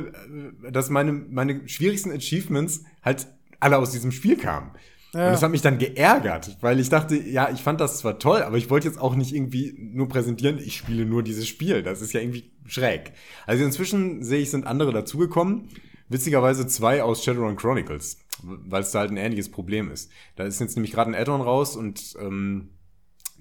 äh, 0.65 0.71
dass 0.71 0.89
meine, 0.89 1.11
meine 1.11 1.67
schwierigsten 1.67 2.11
Achievements 2.11 2.83
halt 3.03 3.27
alle 3.59 3.77
aus 3.77 3.91
diesem 3.91 4.11
Spiel 4.11 4.37
kamen. 4.37 4.71
Ja. 5.13 5.27
Und 5.27 5.33
das 5.33 5.41
hat 5.41 5.51
mich 5.51 5.61
dann 5.61 5.77
geärgert, 5.77 6.57
weil 6.61 6.79
ich 6.79 6.89
dachte, 6.89 7.15
ja, 7.15 7.49
ich 7.49 7.61
fand 7.61 7.79
das 7.79 7.99
zwar 7.99 8.19
toll, 8.19 8.41
aber 8.41 8.57
ich 8.57 8.69
wollte 8.69 8.87
jetzt 8.87 8.99
auch 8.99 9.15
nicht 9.15 9.33
irgendwie 9.33 9.73
nur 9.77 10.09
präsentieren, 10.09 10.59
ich 10.59 10.75
spiele 10.75 11.05
nur 11.05 11.23
dieses 11.23 11.47
Spiel. 11.47 11.81
Das 11.81 12.01
ist 12.01 12.13
ja 12.13 12.19
irgendwie 12.19 12.51
schräg. 12.65 13.13
Also 13.45 13.63
inzwischen 13.63 14.23
sehe 14.23 14.41
ich, 14.41 14.51
sind 14.51 14.67
andere 14.67 14.91
dazugekommen. 14.91 15.69
Witzigerweise 16.09 16.67
zwei 16.67 17.03
aus 17.03 17.23
Shadowrun 17.23 17.55
Chronicles, 17.55 18.17
weil 18.43 18.81
es 18.81 18.91
da 18.91 18.99
halt 18.99 19.11
ein 19.11 19.17
ähnliches 19.17 19.49
Problem 19.49 19.91
ist. 19.91 20.11
Da 20.35 20.45
ist 20.45 20.59
jetzt 20.59 20.75
nämlich 20.75 20.91
gerade 20.91 21.11
ein 21.11 21.15
Add-on 21.15 21.41
raus 21.41 21.75
und 21.75 22.15
ähm, 22.19 22.69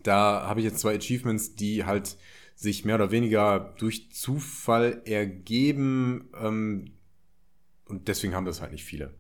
da 0.02 0.46
habe 0.48 0.60
ich 0.60 0.64
jetzt 0.66 0.80
zwei 0.80 0.96
Achievements, 0.96 1.54
die 1.54 1.84
halt 1.84 2.16
sich 2.54 2.84
mehr 2.84 2.94
oder 2.94 3.10
weniger 3.10 3.74
durch 3.78 4.10
Zufall 4.12 5.02
ergeben 5.04 6.30
ähm, 6.40 6.92
und 7.88 8.08
deswegen 8.08 8.34
haben 8.34 8.46
das 8.46 8.60
halt 8.60 8.72
nicht 8.72 8.84
viele. 8.84 9.14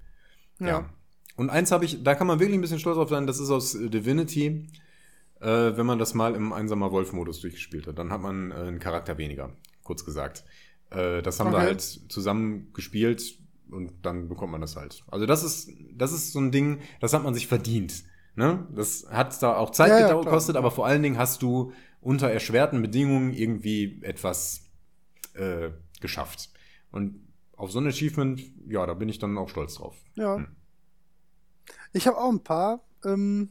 Ja. 0.58 0.66
Ja. 0.66 0.90
Und 1.36 1.50
eins 1.50 1.70
habe 1.70 1.84
ich, 1.84 2.02
da 2.02 2.14
kann 2.14 2.26
man 2.26 2.40
wirklich 2.40 2.56
ein 2.58 2.62
bisschen 2.62 2.78
stolz 2.78 2.96
drauf 2.96 3.08
sein, 3.10 3.26
das 3.26 3.38
ist 3.40 3.50
aus 3.50 3.74
äh, 3.74 3.88
Divinity, 3.90 4.68
äh, 5.40 5.46
wenn 5.76 5.86
man 5.86 5.98
das 5.98 6.14
mal 6.14 6.34
im 6.34 6.52
einsamer 6.52 6.90
Wolf-Modus 6.92 7.40
durchgespielt 7.40 7.86
hat. 7.86 7.98
Dann 7.98 8.10
hat 8.10 8.22
man 8.22 8.50
äh, 8.50 8.54
einen 8.54 8.78
Charakter 8.78 9.18
weniger, 9.18 9.52
kurz 9.82 10.04
gesagt. 10.04 10.44
Äh, 10.90 11.22
das 11.22 11.40
haben 11.40 11.50
wir 11.50 11.58
Okay. 11.58 11.66
halt 11.66 11.80
zusammen 11.82 12.72
gespielt 12.72 13.38
und 13.70 13.92
dann 14.02 14.28
bekommt 14.28 14.52
man 14.52 14.60
das 14.60 14.76
halt. 14.76 15.04
Also 15.08 15.26
das 15.26 15.42
ist, 15.42 15.70
das 15.92 16.12
ist 16.12 16.32
so 16.32 16.38
ein 16.40 16.52
Ding, 16.52 16.78
das 17.00 17.12
hat 17.12 17.22
man 17.22 17.34
sich 17.34 17.46
verdient. 17.46 18.04
Ne? 18.34 18.66
Das 18.74 19.06
hat 19.10 19.42
da 19.42 19.56
auch 19.56 19.70
Zeit 19.70 19.90
Ja, 19.90 20.00
ja, 20.08 20.14
gekostet, 20.20 20.56
aber 20.56 20.70
vor 20.70 20.86
allen 20.86 21.02
Dingen 21.02 21.18
hast 21.18 21.42
du 21.42 21.72
unter 22.00 22.30
erschwerten 22.30 22.80
Bedingungen 22.82 23.32
irgendwie 23.32 23.98
etwas 24.02 24.70
äh, 25.34 25.70
geschafft. 26.00 26.50
Und 26.92 27.26
auf 27.56 27.72
so 27.72 27.78
ein 27.80 27.86
Achievement, 27.86 28.40
ja, 28.68 28.86
da 28.86 28.94
bin 28.94 29.08
ich 29.08 29.18
dann 29.18 29.36
auch 29.38 29.48
stolz 29.48 29.74
drauf. 29.76 29.96
Ja. 30.14 30.36
Hm. 30.36 30.46
Ich 31.96 32.06
habe 32.06 32.18
auch 32.18 32.30
ein 32.30 32.44
paar. 32.44 32.80
Ähm, 33.04 33.50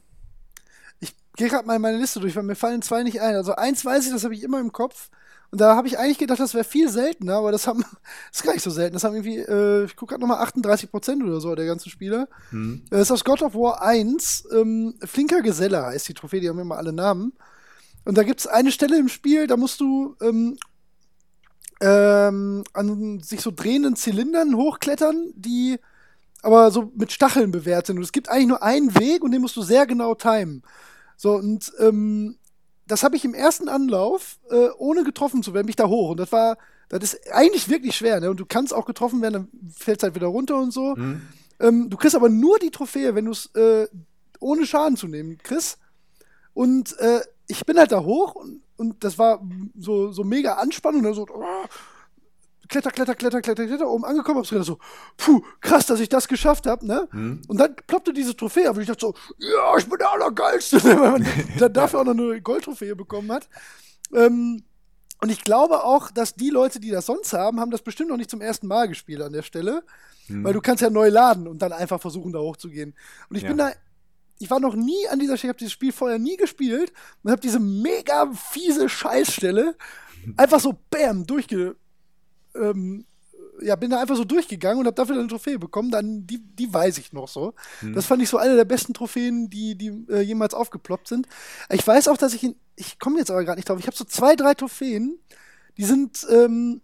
ich 1.00 1.16
gehe 1.36 1.50
gerade 1.50 1.68
mal 1.68 1.80
meine 1.80 1.98
Liste 1.98 2.20
durch, 2.20 2.36
weil 2.36 2.44
mir 2.44 2.56
fallen 2.56 2.82
zwei 2.82 3.04
nicht 3.04 3.22
ein. 3.22 3.36
Also 3.36 3.56
eins 3.56 3.84
weiß 3.84 4.06
ich, 4.06 4.12
das 4.14 4.24
habe 4.24 4.36
ich 4.36 4.44
immer 4.44 4.60
im 4.60 4.72
Kopf. 4.72 5.10
Und 5.52 5.62
da 5.62 5.76
habe 5.76 5.88
ich 5.88 5.98
eigentlich 5.98 6.18
gedacht, 6.18 6.40
das 6.40 6.54
wäre 6.54 6.64
viel 6.64 6.90
seltener, 6.90 7.36
aber 7.36 7.52
das 7.52 7.66
haben, 7.66 7.82
das 7.82 7.92
ist 8.40 8.44
gar 8.44 8.54
nicht 8.54 8.64
so 8.64 8.72
selten. 8.72 8.94
Das 8.94 9.04
haben 9.04 9.16
irgendwie, 9.16 9.38
äh, 9.38 9.86
ich 9.86 9.96
gucke 9.96 10.12
gerade 10.12 10.22
nochmal 10.22 10.44
38 10.44 10.92
Prozent 10.92 11.24
oder 11.24 11.40
so 11.40 11.56
der 11.56 11.66
ganzen 11.66 11.90
Spieler. 11.90 12.28
Hm. 12.50 12.84
Das 12.90 13.02
ist 13.02 13.12
aus 13.12 13.24
God 13.24 13.42
of 13.42 13.56
War 13.56 13.82
1. 13.82 14.50
Ähm, 14.54 14.96
Flinker 15.04 15.42
Geselle 15.42 15.84
heißt 15.84 16.08
die 16.08 16.14
Trophäe, 16.14 16.42
die 16.42 16.50
haben 16.50 16.60
immer 16.60 16.78
alle 16.78 16.94
Namen. 16.94 17.34
Und 18.06 18.18
da 18.18 18.24
gibt 18.24 18.42
es 18.42 18.48
eine 18.48 18.72
Stelle 18.72 19.00
im 19.00 19.10
Spiel, 19.10 19.48
da 19.48 19.58
musst 19.58 19.80
du 19.80 20.16
ähm, 20.22 20.58
ähm, 21.82 22.64
an 22.74 23.20
sich 23.22 23.42
so 23.42 23.52
drehenden 23.52 23.96
Zylindern 23.96 24.56
hochklettern, 24.56 25.34
die 25.36 25.80
aber 26.46 26.70
so 26.70 26.92
mit 26.96 27.12
Stacheln 27.12 27.50
bewehrt 27.50 27.88
sind. 27.88 27.98
Und 27.98 28.04
es 28.04 28.12
gibt 28.12 28.30
eigentlich 28.30 28.48
nur 28.48 28.62
einen 28.62 28.94
Weg 29.00 29.24
und 29.24 29.32
den 29.32 29.42
musst 29.42 29.56
du 29.56 29.64
sehr 29.64 29.88
genau 29.88 30.14
timen. 30.14 30.62
So, 31.18 31.34
und 31.34 31.74
ähm, 31.80 32.38
das 32.86 33.02
habe 33.02 33.16
ich 33.16 33.26
im 33.26 33.34
ersten 33.34 33.68
Anlauf, 33.68 34.38
äh, 34.52 34.70
ohne 34.78 35.04
getroffen 35.04 35.42
zu 35.42 35.56
werden, 35.56 35.66
mich 35.66 35.76
da 35.76 35.88
hoch. 35.88 36.12
Und 36.12 36.20
das 36.20 36.32
war, 36.32 36.58
das 36.90 37.02
ist 37.02 37.34
eigentlich 37.34 37.68
wirklich 37.68 37.96
schwer, 37.96 38.20
ne? 38.20 38.30
Und 38.30 38.40
du 38.40 38.46
kannst 38.46 38.76
auch 38.76 38.86
getroffen 38.86 39.24
werden, 39.24 39.34
dann 39.34 39.72
fällst 39.76 40.04
halt 40.04 40.14
wieder 40.14 40.28
runter 40.28 40.58
und 40.58 40.72
so. 40.72 40.96
Hm. 40.96 41.22
Ähm, 41.60 41.90
du 41.90 41.98
kriegst 41.98 42.16
aber 42.16 42.30
nur 42.30 42.60
die 42.60 42.70
Trophäe, 42.70 43.16
wenn 43.16 43.26
du 43.26 43.32
es 43.32 43.48
äh, 43.56 43.88
ohne 44.40 44.68
Schaden 44.68 44.98
zu 44.98 45.08
nehmen 45.08 45.40
kriegst. 45.42 45.80
Und 46.54 46.96
äh, 47.00 47.22
ich 47.48 47.66
bin 47.66 47.80
halt 47.80 47.92
da 47.92 48.04
hoch 48.04 48.36
und, 48.36 48.62
und 48.78 49.04
das 49.04 49.18
war 49.18 49.42
so, 49.76 50.12
so 50.12 50.24
mega 50.24 50.54
Anspannung. 50.54 51.00
Und 51.00 51.06
dann 51.06 51.14
so, 51.16 51.26
oh, 51.34 51.66
kletter, 52.68 52.92
kletter, 52.92 53.16
kletter, 53.16 53.42
kletter, 53.42 53.66
kletter, 53.66 53.88
oben 53.88 54.06
angekommen, 54.06 54.40
hab's 54.40 54.50
gedacht 54.50 54.66
so, 54.66 54.80
puh, 55.18 55.42
krass, 55.62 55.86
dass 55.86 56.00
ich 56.00 56.10
das 56.10 56.28
geschafft 56.28 56.68
habe, 56.68 56.86
ne? 56.86 57.08
Hm. 57.12 57.42
Und 57.48 57.58
dann 57.58 57.76
ploppte 57.88 58.14
diese 58.14 58.36
Trophäe 58.36 58.70
auf 58.70 58.76
und 58.76 58.82
ich 58.82 58.88
dachte 58.88 59.02
so, 59.02 59.16
ja, 59.38 59.78
ich 59.78 59.88
bin 59.88 59.98
der 59.98 60.12
Allergeilste, 60.12 60.84
weil 60.84 61.12
man 61.12 61.28
dann 61.60 61.74
dafür 61.74 62.02
auch 62.02 62.06
noch 62.06 62.14
eine 62.14 62.42
Goldtrophäe 62.42 62.96
bekommen 62.96 63.32
hat. 63.32 63.48
Ähm, 64.14 64.64
Und 65.22 65.32
ich 65.32 65.44
glaube 65.44 65.84
auch, 65.84 66.12
dass 66.12 66.36
die 66.36 66.50
Leute, 66.50 66.80
die 66.80 66.92
das 66.92 67.06
sonst 67.06 67.34
haben, 67.34 67.60
haben 67.60 67.72
das 67.72 67.82
bestimmt 67.82 68.10
noch 68.10 68.18
nicht 68.18 68.30
zum 68.30 68.42
ersten 68.42 68.68
Mal 68.68 68.88
gespielt 68.88 69.22
an 69.22 69.34
der 69.34 69.44
Stelle. 69.44 69.84
Hm. 70.28 70.44
Weil 70.44 70.54
du 70.54 70.62
kannst 70.62 70.82
ja 70.82 70.90
neu 70.90 71.10
laden 71.10 71.48
und 71.48 71.62
dann 71.62 71.72
einfach 71.72 72.02
versuchen, 72.02 72.34
da 72.34 72.40
hochzugehen. 72.40 72.94
Und 73.30 73.36
ich 73.36 73.44
ja. 73.44 73.50
bin 73.50 73.58
da 73.58 73.72
ich 74.38 74.50
war 74.50 74.60
noch 74.60 74.76
nie 74.76 75.08
an 75.10 75.20
dieser 75.20 75.38
Stelle, 75.38 75.52
ich 75.52 75.54
habe 75.54 75.60
dieses 75.60 75.74
Spiel 75.74 75.92
vorher 75.92 76.20
nie 76.20 76.36
gespielt 76.38 76.92
und 77.24 77.32
habe 77.32 77.42
diese 77.42 77.60
mega 77.60 78.30
fiese 78.34 78.90
Scheißstelle 78.90 79.76
einfach 80.38 80.60
so 80.60 80.76
bam 80.90 81.26
durchge 81.26 81.76
ähm, 82.60 83.06
ja, 83.62 83.76
bin 83.76 83.90
da 83.90 84.02
einfach 84.02 84.16
so 84.16 84.24
durchgegangen 84.24 84.80
und 84.80 84.86
habe 84.86 84.96
dafür 84.96 85.16
eine 85.16 85.28
Trophäe 85.28 85.60
bekommen. 85.60 85.92
Dann, 85.92 86.28
die, 86.28 86.40
die 86.40 86.74
weiß 86.74 86.98
ich 86.98 87.14
noch 87.14 87.28
so. 87.28 87.54
Hm. 87.80 87.94
Das 87.94 88.06
fand 88.06 88.22
ich 88.22 88.30
so 88.30 88.38
eine 88.38 88.56
der 88.56 88.66
besten 88.66 88.94
Trophäen, 88.94 89.50
die, 89.50 89.76
die 89.76 90.06
äh, 90.10 90.22
jemals 90.22 90.54
aufgeploppt 90.54 91.08
sind. 91.08 91.28
Ich 91.70 91.86
weiß 91.86 92.08
auch, 92.08 92.18
dass 92.18 92.34
ich 92.34 92.44
in, 92.44 92.56
ich 92.76 93.00
komme 93.00 93.20
jetzt 93.20 93.32
aber 93.32 93.44
gerade 93.44 93.58
nicht 93.58 93.70
drauf. 93.70 93.80
Ich 93.80 93.88
habe 93.88 93.96
so 93.96 94.04
zwei, 94.04 94.36
drei 94.36 94.54
Trophäen, 94.54 95.18
die 95.78 95.86
sind 95.86 96.26
ähm, 96.30 96.82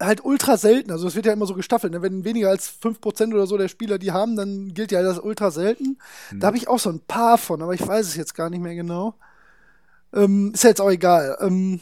halt 0.00 0.24
ultra 0.24 0.56
selten. 0.56 0.90
Also 0.90 1.08
es 1.08 1.14
wird 1.14 1.26
ja 1.26 1.32
immer 1.32 1.46
so 1.46 1.54
gestaffelt. 1.54 1.92
Ne? 1.92 2.02
Wenn 2.02 2.24
weniger 2.24 2.50
als 2.50 2.70
5% 2.80 3.34
oder 3.34 3.46
so 3.46 3.58
der 3.58 3.68
Spieler 3.68 3.98
die 3.98 4.12
haben, 4.12 4.36
dann 4.36 4.74
gilt 4.74 4.92
ja 4.92 5.02
das 5.02 5.18
ultra 5.18 5.50
selten. 5.50 5.98
Hm. 6.30 6.40
Da 6.40 6.48
habe 6.48 6.56
ich 6.56 6.68
auch 6.68 6.78
so 6.78 6.90
ein 6.90 7.00
paar 7.00 7.38
von, 7.38 7.62
aber 7.62 7.74
ich 7.74 7.86
weiß 7.86 8.06
es 8.06 8.16
jetzt 8.16 8.34
gar 8.34 8.50
nicht 8.50 8.62
mehr 8.62 8.74
genau. 8.74 9.14
Ähm, 10.12 10.52
ist 10.54 10.62
ja 10.62 10.70
jetzt 10.70 10.80
auch 10.80 10.90
egal. 10.90 11.36
Ähm, 11.40 11.80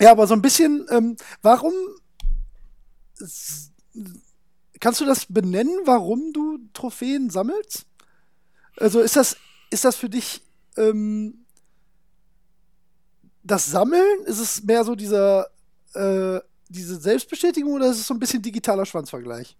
ja, 0.00 0.10
aber 0.10 0.26
so 0.26 0.34
ein 0.34 0.42
bisschen, 0.42 0.86
ähm, 0.90 1.16
warum 1.40 1.72
kannst 4.80 5.00
du 5.00 5.04
das 5.04 5.26
benennen, 5.26 5.80
warum 5.84 6.32
du 6.32 6.58
Trophäen 6.72 7.30
sammelst? 7.30 7.86
Also 8.76 9.00
ist 9.00 9.16
das, 9.16 9.36
ist 9.70 9.84
das 9.84 9.96
für 9.96 10.08
dich 10.08 10.42
ähm, 10.76 11.46
das 13.42 13.66
Sammeln? 13.66 14.24
Ist 14.26 14.40
es 14.40 14.62
mehr 14.64 14.84
so 14.84 14.94
dieser 14.94 15.48
äh, 15.94 16.40
diese 16.68 17.00
Selbstbestätigung 17.00 17.72
oder 17.72 17.90
ist 17.90 18.00
es 18.00 18.06
so 18.06 18.14
ein 18.14 18.20
bisschen 18.20 18.42
digitaler 18.42 18.86
Schwanzvergleich? 18.86 19.56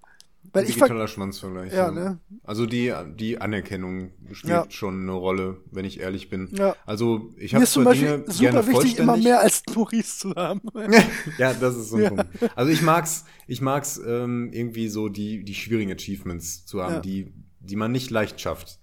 Weil 0.53 0.67
digitaler 0.67 1.09
Schwanzvergleich. 1.09 1.73
Ja, 1.73 1.87
ja. 1.87 1.91
Ne? 1.91 2.21
Also 2.45 2.67
die, 2.67 2.93
die 3.17 3.41
Anerkennung 3.41 4.13
spielt 4.33 4.53
ja. 4.53 4.67
schon 4.69 5.03
eine 5.03 5.13
Rolle, 5.13 5.61
wenn 5.71 5.85
ich 5.85 6.01
ehrlich 6.01 6.31
bin. 6.31 6.49
Ja. 6.53 6.77
Also 6.87 7.31
ich 7.39 7.55
habe 7.55 7.67
zwar 7.67 7.93
Dinge 7.93 8.25
super 8.27 8.39
gerne 8.39 8.67
wichtig, 8.67 8.99
immer 8.99 9.17
mehr 9.17 9.41
als 9.41 9.63
Maurice 9.75 10.19
zu 10.19 10.35
haben. 10.35 10.61
ja, 11.39 11.55
das 11.55 11.77
ist 11.77 11.91
so 11.91 11.97
ein 11.97 12.03
ja. 12.03 12.11
Punkt. 12.11 12.27
Also 12.55 12.71
ich 12.71 12.83
mag's, 12.83 13.25
ich 13.47 13.61
mag's 13.61 14.01
ähm, 14.05 14.51
irgendwie 14.53 14.89
so 14.89 15.09
die 15.09 15.45
die 15.45 15.55
schwierigen 15.55 15.91
Achievements 15.93 16.67
zu 16.67 16.83
haben, 16.83 17.03
die 17.03 17.33
die 17.61 17.77
man 17.77 17.91
nicht 17.91 18.11
leicht 18.11 18.41
schafft. 18.41 18.79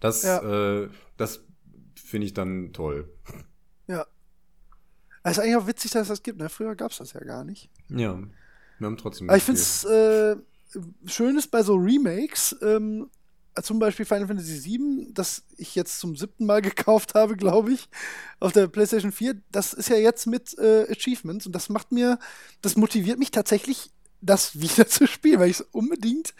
Das 0.00 0.24
äh, 0.24 0.88
das 1.16 1.44
finde 1.94 2.26
ich 2.26 2.34
dann 2.34 2.72
toll. 2.72 3.08
Ja. 3.86 4.06
Es 5.22 5.32
ist 5.32 5.38
eigentlich 5.38 5.56
auch 5.56 5.66
witzig, 5.66 5.90
dass 5.92 6.02
es 6.02 6.08
das 6.08 6.22
gibt. 6.22 6.38
Ne? 6.38 6.50
Früher 6.50 6.74
gab 6.74 6.90
es 6.90 6.98
das 6.98 7.14
ja 7.14 7.20
gar 7.20 7.44
nicht. 7.44 7.70
Ja, 7.88 8.18
wir 8.78 8.86
haben 8.86 8.96
trotzdem. 8.96 9.28
Aber 9.30 9.36
ich 9.38 9.42
finde 9.42 9.60
es 9.60 9.84
äh, 9.84 10.36
schön 11.06 11.36
ist 11.36 11.50
bei 11.50 11.62
so 11.62 11.74
Remakes, 11.74 12.56
ähm, 12.62 13.10
zum 13.62 13.78
Beispiel 13.78 14.04
Final 14.04 14.26
Fantasy 14.26 14.64
VII, 14.64 15.12
das 15.12 15.44
ich 15.56 15.74
jetzt 15.74 16.00
zum 16.00 16.16
siebten 16.16 16.46
Mal 16.46 16.62
gekauft 16.62 17.14
habe, 17.14 17.36
glaube 17.36 17.72
ich, 17.72 17.88
auf 18.40 18.52
der 18.52 18.66
PlayStation 18.66 19.12
4. 19.12 19.36
Das 19.52 19.72
ist 19.72 19.88
ja 19.88 19.96
jetzt 19.96 20.26
mit 20.26 20.58
äh, 20.58 20.86
Achievements 20.90 21.46
und 21.46 21.52
das 21.52 21.68
macht 21.68 21.92
mir, 21.92 22.18
das 22.62 22.76
motiviert 22.76 23.18
mich 23.18 23.30
tatsächlich, 23.30 23.90
das 24.20 24.60
wieder 24.60 24.88
zu 24.88 25.06
spielen, 25.06 25.40
weil 25.40 25.50
ich 25.50 25.60
es 25.60 25.66
unbedingt. 25.72 26.34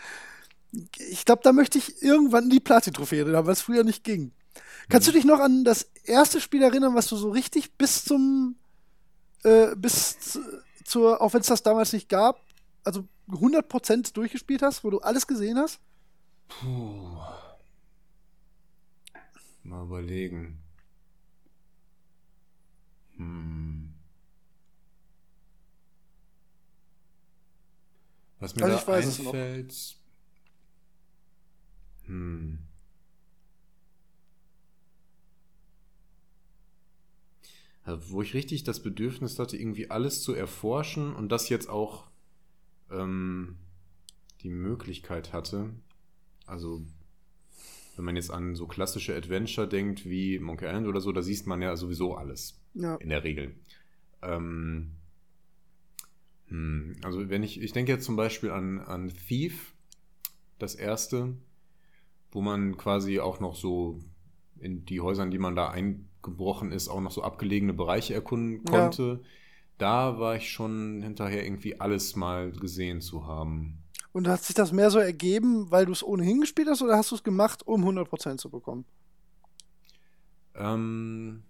Ich 0.99 1.25
glaube, 1.25 1.43
da 1.45 1.53
möchte 1.53 1.79
ich 1.79 2.03
irgendwann 2.03 2.51
die 2.51 2.59
Platin-Trophäe 2.59 3.25
haben, 3.33 3.47
weil 3.47 3.53
es 3.53 3.63
früher 3.63 3.85
nicht 3.85 4.03
ging. 4.03 4.23
Mhm. 4.23 4.33
Kannst 4.89 5.09
du 5.09 5.13
dich 5.13 5.25
noch 5.25 5.41
an 5.41 5.65
das 5.65 5.89
erste 6.03 6.41
Spiel 6.41 6.63
erinnern, 6.63 6.95
was 6.95 7.07
du 7.07 7.17
so 7.17 7.31
richtig 7.31 7.77
bis 7.77 8.05
zum 8.05 8.57
äh, 9.45 9.77
bis 9.77 10.19
zu, 10.19 10.41
zur, 10.85 11.21
auch 11.21 11.33
wenn 11.33 11.41
es 11.41 11.47
das 11.47 11.63
damals 11.63 11.93
nicht 11.93 12.09
gab, 12.09 12.41
also 12.83 13.07
100% 13.29 14.13
durchgespielt 14.13 14.63
hast, 14.63 14.85
wo 14.85 14.91
du 14.91 15.01
alles 15.01 15.27
gesehen 15.27 15.59
hast? 15.59 15.81
Puh. 16.49 17.19
Mal 19.63 19.85
überlegen. 19.85 20.59
Hm. 23.17 23.95
Was 28.41 28.55
mir 28.57 28.65
also 28.65 28.85
da 28.85 28.93
einfällt. 28.93 29.97
Hm. 32.05 32.59
Also, 37.85 38.11
wo 38.11 38.23
ich 38.23 38.35
richtig 38.35 38.65
das 38.65 38.83
Bedürfnis 38.83 39.39
hatte, 39.39 39.57
irgendwie 39.57 39.91
alles 39.91 40.23
zu 40.23 40.35
erforschen 40.35 41.15
und 41.15 41.31
das 41.31 41.49
jetzt 41.49 41.69
auch 41.69 42.07
ähm, 42.95 43.57
die 44.43 44.51
Möglichkeit 44.51 45.33
hatte, 45.33 45.71
also 46.47 46.83
wenn 47.97 48.05
man 48.05 48.17
jetzt 48.17 48.31
an 48.31 48.55
so 48.55 48.67
klassische 48.67 49.15
Adventure 49.15 49.69
denkt 49.69 50.05
wie 50.05 50.39
Monkey 50.39 50.67
Island 50.67 50.87
oder 50.87 51.01
so, 51.01 51.13
da 51.13 51.23
siehst 51.23 51.47
man 51.47 51.63
ja 51.63 51.77
sowieso 51.77 52.15
alles. 52.15 52.61
Ja. 52.75 52.97
In 52.97 53.09
der 53.09 53.23
Regel. 53.23 53.55
Ähm, 54.23 54.93
hm, 56.49 56.97
also 57.03 57.29
wenn 57.29 57.43
ich, 57.43 57.61
ich 57.61 57.73
denke 57.73 57.93
jetzt 57.93 58.05
zum 58.05 58.17
Beispiel 58.17 58.51
an, 58.51 58.81
an 58.81 59.09
Thief, 59.09 59.75
das 60.59 60.75
erste, 60.75 61.37
wo 62.31 62.41
man 62.41 62.77
quasi 62.77 63.21
auch 63.21 63.41
noch 63.41 63.55
so 63.55 64.01
in 64.59 64.85
die 64.85 65.01
Häuser, 65.01 65.25
in 65.25 65.31
die 65.31 65.39
man 65.39 65.57
da 65.57 65.71
eingebrochen 65.71 66.73
ist, 66.73 66.89
auch 66.89 67.01
noch 67.01 67.11
so 67.11 67.23
abgelegene 67.23 67.75
Bereiche 67.75 68.15
erkunden 68.15 68.65
konnte. 68.65 69.21
Ja. 69.23 69.29
Da 69.79 70.19
war 70.19 70.37
ich 70.37 70.51
schon 70.51 71.03
hinterher 71.03 71.45
irgendwie 71.45 71.81
alles 71.81 72.17
mal 72.17 72.53
gesehen 72.53 73.01
zu 73.01 73.27
haben. 73.27 73.83
Und 74.13 74.29
hat 74.29 74.43
sich 74.45 74.55
das 74.55 74.71
mehr 74.71 74.91
so 74.91 74.99
ergeben, 75.01 75.71
weil 75.71 75.87
du 75.87 75.93
es 75.93 76.05
ohnehin 76.05 76.41
gespielt 76.41 76.69
hast 76.69 76.83
oder 76.83 76.97
hast 76.97 77.11
du 77.11 77.17
es 77.17 77.25
gemacht, 77.25 77.67
um 77.67 77.85
100% 77.85 78.39
zu 78.39 78.49
bekommen? 78.49 78.85
Ähm, 80.55 81.43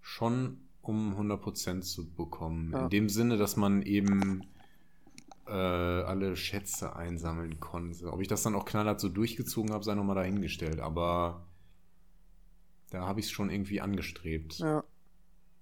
schon 0.00 0.58
um 0.82 1.16
100% 1.18 1.80
zu 1.80 2.08
bekommen. 2.14 2.70
Ja. 2.72 2.84
In 2.84 2.90
dem 2.90 3.08
Sinne, 3.08 3.36
dass 3.36 3.56
man 3.56 3.82
eben 3.82 4.42
äh, 5.46 5.50
alle 5.50 6.36
Schätze 6.36 6.94
einsammeln 6.94 7.58
konnte. 7.58 8.12
Ob 8.12 8.20
ich 8.20 8.28
das 8.28 8.42
dann 8.42 8.54
auch 8.54 8.64
knallhart 8.64 9.00
so 9.00 9.08
durchgezogen 9.08 9.72
habe, 9.72 9.84
sei 9.84 9.94
nochmal 9.94 10.16
dahingestellt. 10.16 10.80
Aber 10.80 11.46
da 12.90 13.06
habe 13.06 13.20
ich 13.20 13.26
es 13.26 13.32
schon 13.32 13.50
irgendwie 13.50 13.80
angestrebt. 13.80 14.58
Ja. 14.58 14.84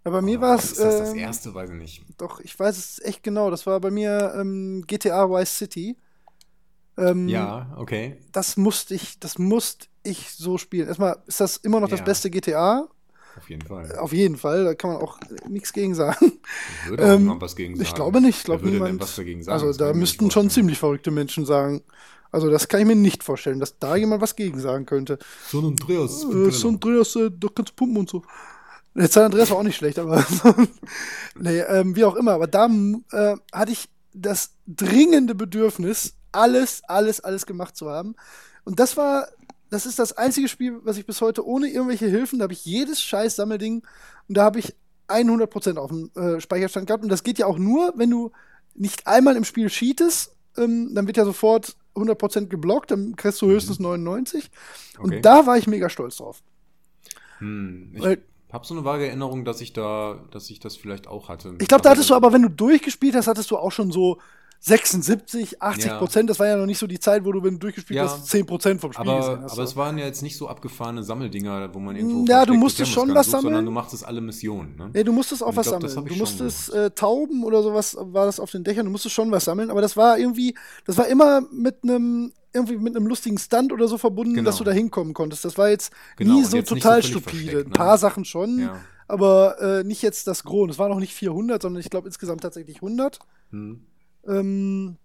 Ja, 0.04 0.10
bei 0.10 0.22
mir 0.22 0.40
war 0.40 0.56
es. 0.56 0.72
Ist 0.72 0.80
das 0.80 0.98
das 0.98 1.12
ähm, 1.12 1.18
erste? 1.18 1.54
Weiß 1.54 1.70
ich 1.70 1.76
nicht. 1.76 2.04
Doch, 2.18 2.40
ich 2.40 2.58
weiß 2.58 2.76
es 2.76 3.00
echt 3.04 3.22
genau. 3.22 3.50
Das 3.50 3.66
war 3.66 3.80
bei 3.80 3.90
mir 3.90 4.34
ähm, 4.36 4.84
GTA 4.86 5.30
Vice 5.30 5.56
City. 5.56 5.96
Ähm, 6.98 7.28
ja, 7.28 7.72
okay. 7.76 8.18
Das 8.32 8.56
musste 8.56 8.94
ich, 8.94 9.18
das 9.18 9.38
musste 9.38 9.86
ich 10.02 10.30
so 10.30 10.58
spielen. 10.58 10.88
Erstmal 10.88 11.18
ist 11.26 11.40
das 11.40 11.56
immer 11.58 11.80
noch 11.80 11.88
ja. 11.88 11.96
das 11.96 12.04
beste 12.04 12.30
GTA. 12.30 12.88
Auf 13.36 13.48
jeden 13.48 13.66
Fall. 13.66 13.96
Auf 13.96 14.12
jeden 14.12 14.36
Fall, 14.36 14.64
da 14.64 14.74
kann 14.74 14.92
man 14.92 15.00
auch 15.00 15.18
nichts 15.48 15.72
gegen 15.72 15.94
sagen. 15.94 16.32
Ich 16.84 16.90
würde 16.90 17.04
auch 17.04 17.08
ähm, 17.14 17.36
was 17.40 17.56
gegen 17.56 17.76
sagen. 17.76 17.88
Ich 17.88 17.94
glaube 17.94 18.20
nicht. 18.20 18.38
Ich 18.38 18.44
glaube 18.44 18.68
niemand. 18.68 19.00
was 19.00 19.16
dagegen 19.16 19.42
sagen? 19.42 19.62
Also 19.62 19.78
da 19.78 19.94
müssten 19.94 20.30
schon 20.30 20.50
ziemlich 20.50 20.78
verrückte 20.78 21.10
Menschen 21.10 21.46
sagen. 21.46 21.82
Also 22.30 22.50
das 22.50 22.68
kann 22.68 22.80
ich 22.80 22.86
mir 22.86 22.96
nicht 22.96 23.22
vorstellen, 23.22 23.60
dass 23.60 23.78
da 23.78 23.96
jemand 23.96 24.22
was 24.22 24.36
gegen 24.36 24.58
sagen 24.58 24.86
könnte. 24.86 25.18
So 25.48 25.60
ein 25.60 25.66
Andreas. 25.66 26.24
Äh, 26.24 26.50
so 26.50 26.68
ein 26.68 26.74
Andreas, 26.74 27.16
äh, 27.16 27.30
da 27.30 27.48
kannst 27.54 27.72
du 27.72 27.76
pumpen 27.76 27.98
und 27.98 28.10
so. 28.10 28.22
Jetzt 28.94 29.14
San 29.14 29.24
Andreas 29.24 29.51
war 29.51 29.59
auch 29.59 29.62
nicht 29.62 29.77
schlecht, 29.77 29.98
aber 29.98 30.24
nee, 31.39 31.60
ähm, 31.60 31.97
wie 31.97 32.05
auch 32.05 32.14
immer. 32.14 32.32
Aber 32.32 32.47
da 32.47 32.66
äh, 32.66 33.36
hatte 33.52 33.73
ich 33.73 33.89
das 34.12 34.55
dringende 34.66 35.35
Bedürfnis, 35.35 36.14
alles, 36.31 36.82
alles, 36.86 37.20
alles 37.20 37.47
gemacht 37.47 37.77
zu 37.77 37.90
haben. 37.90 38.14
Und 38.64 38.81
das 38.81 38.97
war, 38.97 39.28
das 39.70 39.86
ist 39.86 39.98
das 39.98 40.12
einzige 40.12 40.48
Spiel, 40.48 40.81
was 40.85 40.98
ich 40.98 41.06
bis 41.06 41.20
heute 41.20 41.47
ohne 41.47 41.69
irgendwelche 41.69 42.06
Hilfen, 42.06 42.39
da 42.39 42.44
habe 42.44 42.52
ich 42.52 42.64
jedes 42.64 43.01
scheiß 43.01 43.36
Sammelding 43.36 43.82
und 44.28 44.36
da 44.36 44.44
habe 44.44 44.59
ich 44.59 44.74
100% 45.09 45.77
auf 45.77 45.90
dem 45.90 46.10
äh, 46.14 46.40
Speicherstand 46.40 46.86
gehabt. 46.86 47.02
Und 47.02 47.10
das 47.10 47.23
geht 47.23 47.39
ja 47.39 47.47
auch 47.47 47.59
nur, 47.59 47.94
wenn 47.97 48.10
du 48.10 48.31
nicht 48.74 49.06
einmal 49.06 49.36
im 49.36 49.44
Spiel 49.44 49.69
cheatest, 49.69 50.35
ähm, 50.56 50.94
dann 50.94 51.06
wird 51.06 51.16
ja 51.16 51.24
sofort 51.24 51.77
100% 51.94 52.47
geblockt, 52.47 52.90
dann 52.90 53.16
kriegst 53.16 53.40
du 53.43 53.47
höchstens 53.47 53.78
99. 53.78 54.51
Okay. 54.98 55.16
Und 55.16 55.24
da 55.24 55.47
war 55.47 55.59
ich 55.59 55.66
mega 55.66 55.89
stolz 55.89 56.16
drauf. 56.16 56.43
Hm, 57.39 57.93
ich 57.94 58.02
Weil, 58.02 58.23
hab 58.52 58.66
so 58.66 58.74
eine 58.74 58.84
vage 58.84 59.06
Erinnerung, 59.06 59.44
dass 59.44 59.60
ich 59.60 59.72
da, 59.72 60.18
dass 60.30 60.50
ich 60.50 60.60
das 60.60 60.76
vielleicht 60.76 61.06
auch 61.06 61.28
hatte. 61.28 61.54
Ich 61.60 61.68
glaube, 61.68 61.82
da 61.82 61.90
hattest 61.90 62.10
du 62.10 62.14
aber, 62.14 62.32
wenn 62.32 62.42
du 62.42 62.50
durchgespielt 62.50 63.14
hast, 63.14 63.26
hattest 63.26 63.50
du 63.50 63.56
auch 63.56 63.72
schon 63.72 63.90
so 63.90 64.18
76, 64.60 65.60
80 65.60 65.84
ja. 65.86 65.98
Prozent. 65.98 66.30
Das 66.30 66.38
war 66.38 66.46
ja 66.46 66.56
noch 66.56 66.66
nicht 66.66 66.78
so 66.78 66.86
die 66.86 67.00
Zeit, 67.00 67.24
wo 67.24 67.32
du, 67.32 67.42
wenn 67.42 67.54
du 67.54 67.58
durchgespielt 67.58 67.96
ja. 67.96 68.04
hast, 68.04 68.26
10 68.26 68.46
Prozent 68.46 68.80
vom 68.80 68.92
Spiel 68.92 69.08
aber, 69.08 69.18
gesehen 69.18 69.42
hast. 69.42 69.52
Aber 69.54 69.62
es 69.62 69.74
waren 69.74 69.98
ja 69.98 70.04
jetzt 70.04 70.22
nicht 70.22 70.36
so 70.36 70.46
abgefahrene 70.46 71.02
Sammeldinger, 71.02 71.74
wo 71.74 71.80
man 71.80 71.96
irgendwo. 71.96 72.30
Ja, 72.30 72.46
du 72.46 72.54
musstest 72.54 72.92
schon 72.92 73.12
was 73.12 73.26
sammeln. 73.26 73.54
Sondern 73.54 73.64
du 73.64 73.72
machst 73.72 74.06
alle 74.06 74.20
Missionen. 74.20 74.76
Ne? 74.76 74.90
Ja, 74.94 75.02
du 75.02 75.12
musstest 75.12 75.42
auch 75.42 75.56
was 75.56 75.66
glaub, 75.66 75.88
sammeln. 75.88 76.12
Du 76.12 76.16
musstest 76.16 76.72
äh, 76.72 76.90
Tauben 76.92 77.42
oder 77.42 77.62
sowas 77.62 77.96
war 77.98 78.26
das 78.26 78.38
auf 78.38 78.52
den 78.52 78.62
Dächern. 78.62 78.84
Du 78.84 78.92
musstest 78.92 79.14
schon 79.14 79.32
was 79.32 79.46
sammeln. 79.46 79.68
Aber 79.70 79.80
das 79.80 79.96
war 79.96 80.16
irgendwie, 80.16 80.54
das 80.84 80.96
war 80.96 81.08
immer 81.08 81.40
mit 81.50 81.82
einem 81.82 82.32
irgendwie 82.52 82.76
mit 82.76 82.96
einem 82.96 83.06
lustigen 83.06 83.38
Stunt 83.38 83.72
oder 83.72 83.88
so 83.88 83.98
verbunden, 83.98 84.34
genau. 84.34 84.46
dass 84.46 84.58
du 84.58 84.64
da 84.64 84.72
hinkommen 84.72 85.14
konntest. 85.14 85.44
Das 85.44 85.56
war 85.58 85.70
jetzt 85.70 85.92
genau. 86.16 86.34
nie 86.34 86.44
so 86.44 86.56
jetzt 86.56 86.68
total 86.68 87.02
so 87.02 87.08
stupide. 87.08 87.60
Ein 87.60 87.70
paar 87.70 87.92
ne? 87.92 87.98
Sachen 87.98 88.24
schon. 88.24 88.58
Ja 88.58 88.80
aber 89.12 89.60
äh, 89.60 89.84
nicht 89.84 90.00
jetzt 90.00 90.26
das 90.26 90.42
Gros. 90.42 90.70
Es 90.70 90.78
waren 90.78 90.90
noch 90.90 90.98
nicht 90.98 91.12
400, 91.12 91.60
sondern 91.60 91.80
ich 91.80 91.90
glaube 91.90 92.08
insgesamt 92.08 92.40
tatsächlich 92.40 92.76
100. 92.76 93.18
Hm. 93.50 93.84
Ähm, 94.26 94.96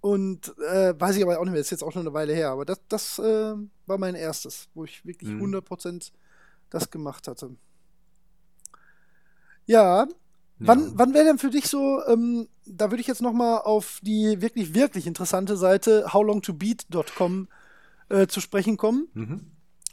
und 0.00 0.54
äh, 0.58 0.94
weiß 0.96 1.16
ich 1.16 1.22
aber 1.24 1.38
auch 1.38 1.44
nicht 1.44 1.50
mehr, 1.50 1.60
das 1.60 1.66
ist 1.66 1.72
jetzt 1.72 1.82
auch 1.82 1.90
schon 1.90 2.02
eine 2.02 2.14
Weile 2.14 2.34
her. 2.34 2.50
Aber 2.50 2.64
das, 2.64 2.80
das 2.88 3.18
äh, 3.18 3.54
war 3.86 3.98
mein 3.98 4.14
erstes, 4.14 4.68
wo 4.74 4.84
ich 4.84 5.04
wirklich 5.04 5.28
Mhm. 5.28 5.56
100% 5.56 6.12
das 6.70 6.90
gemacht 6.92 7.26
hatte. 7.26 7.56
Ja, 9.66 10.06
Ja. 10.60 10.76
wann 10.94 11.14
wäre 11.14 11.24
denn 11.24 11.38
für 11.38 11.50
dich 11.50 11.68
so, 11.68 12.04
ähm, 12.06 12.48
da 12.66 12.90
würde 12.90 13.00
ich 13.00 13.06
jetzt 13.06 13.22
noch 13.22 13.32
mal 13.32 13.58
auf 13.58 13.98
die 14.02 14.40
wirklich, 14.42 14.74
wirklich 14.74 15.06
interessante 15.06 15.56
Seite 15.56 16.12
howlongtobeat.com 16.12 17.48
äh, 18.10 18.26
zu 18.26 18.40
sprechen 18.40 18.76
kommen. 18.76 19.08
Mhm. 19.14 19.40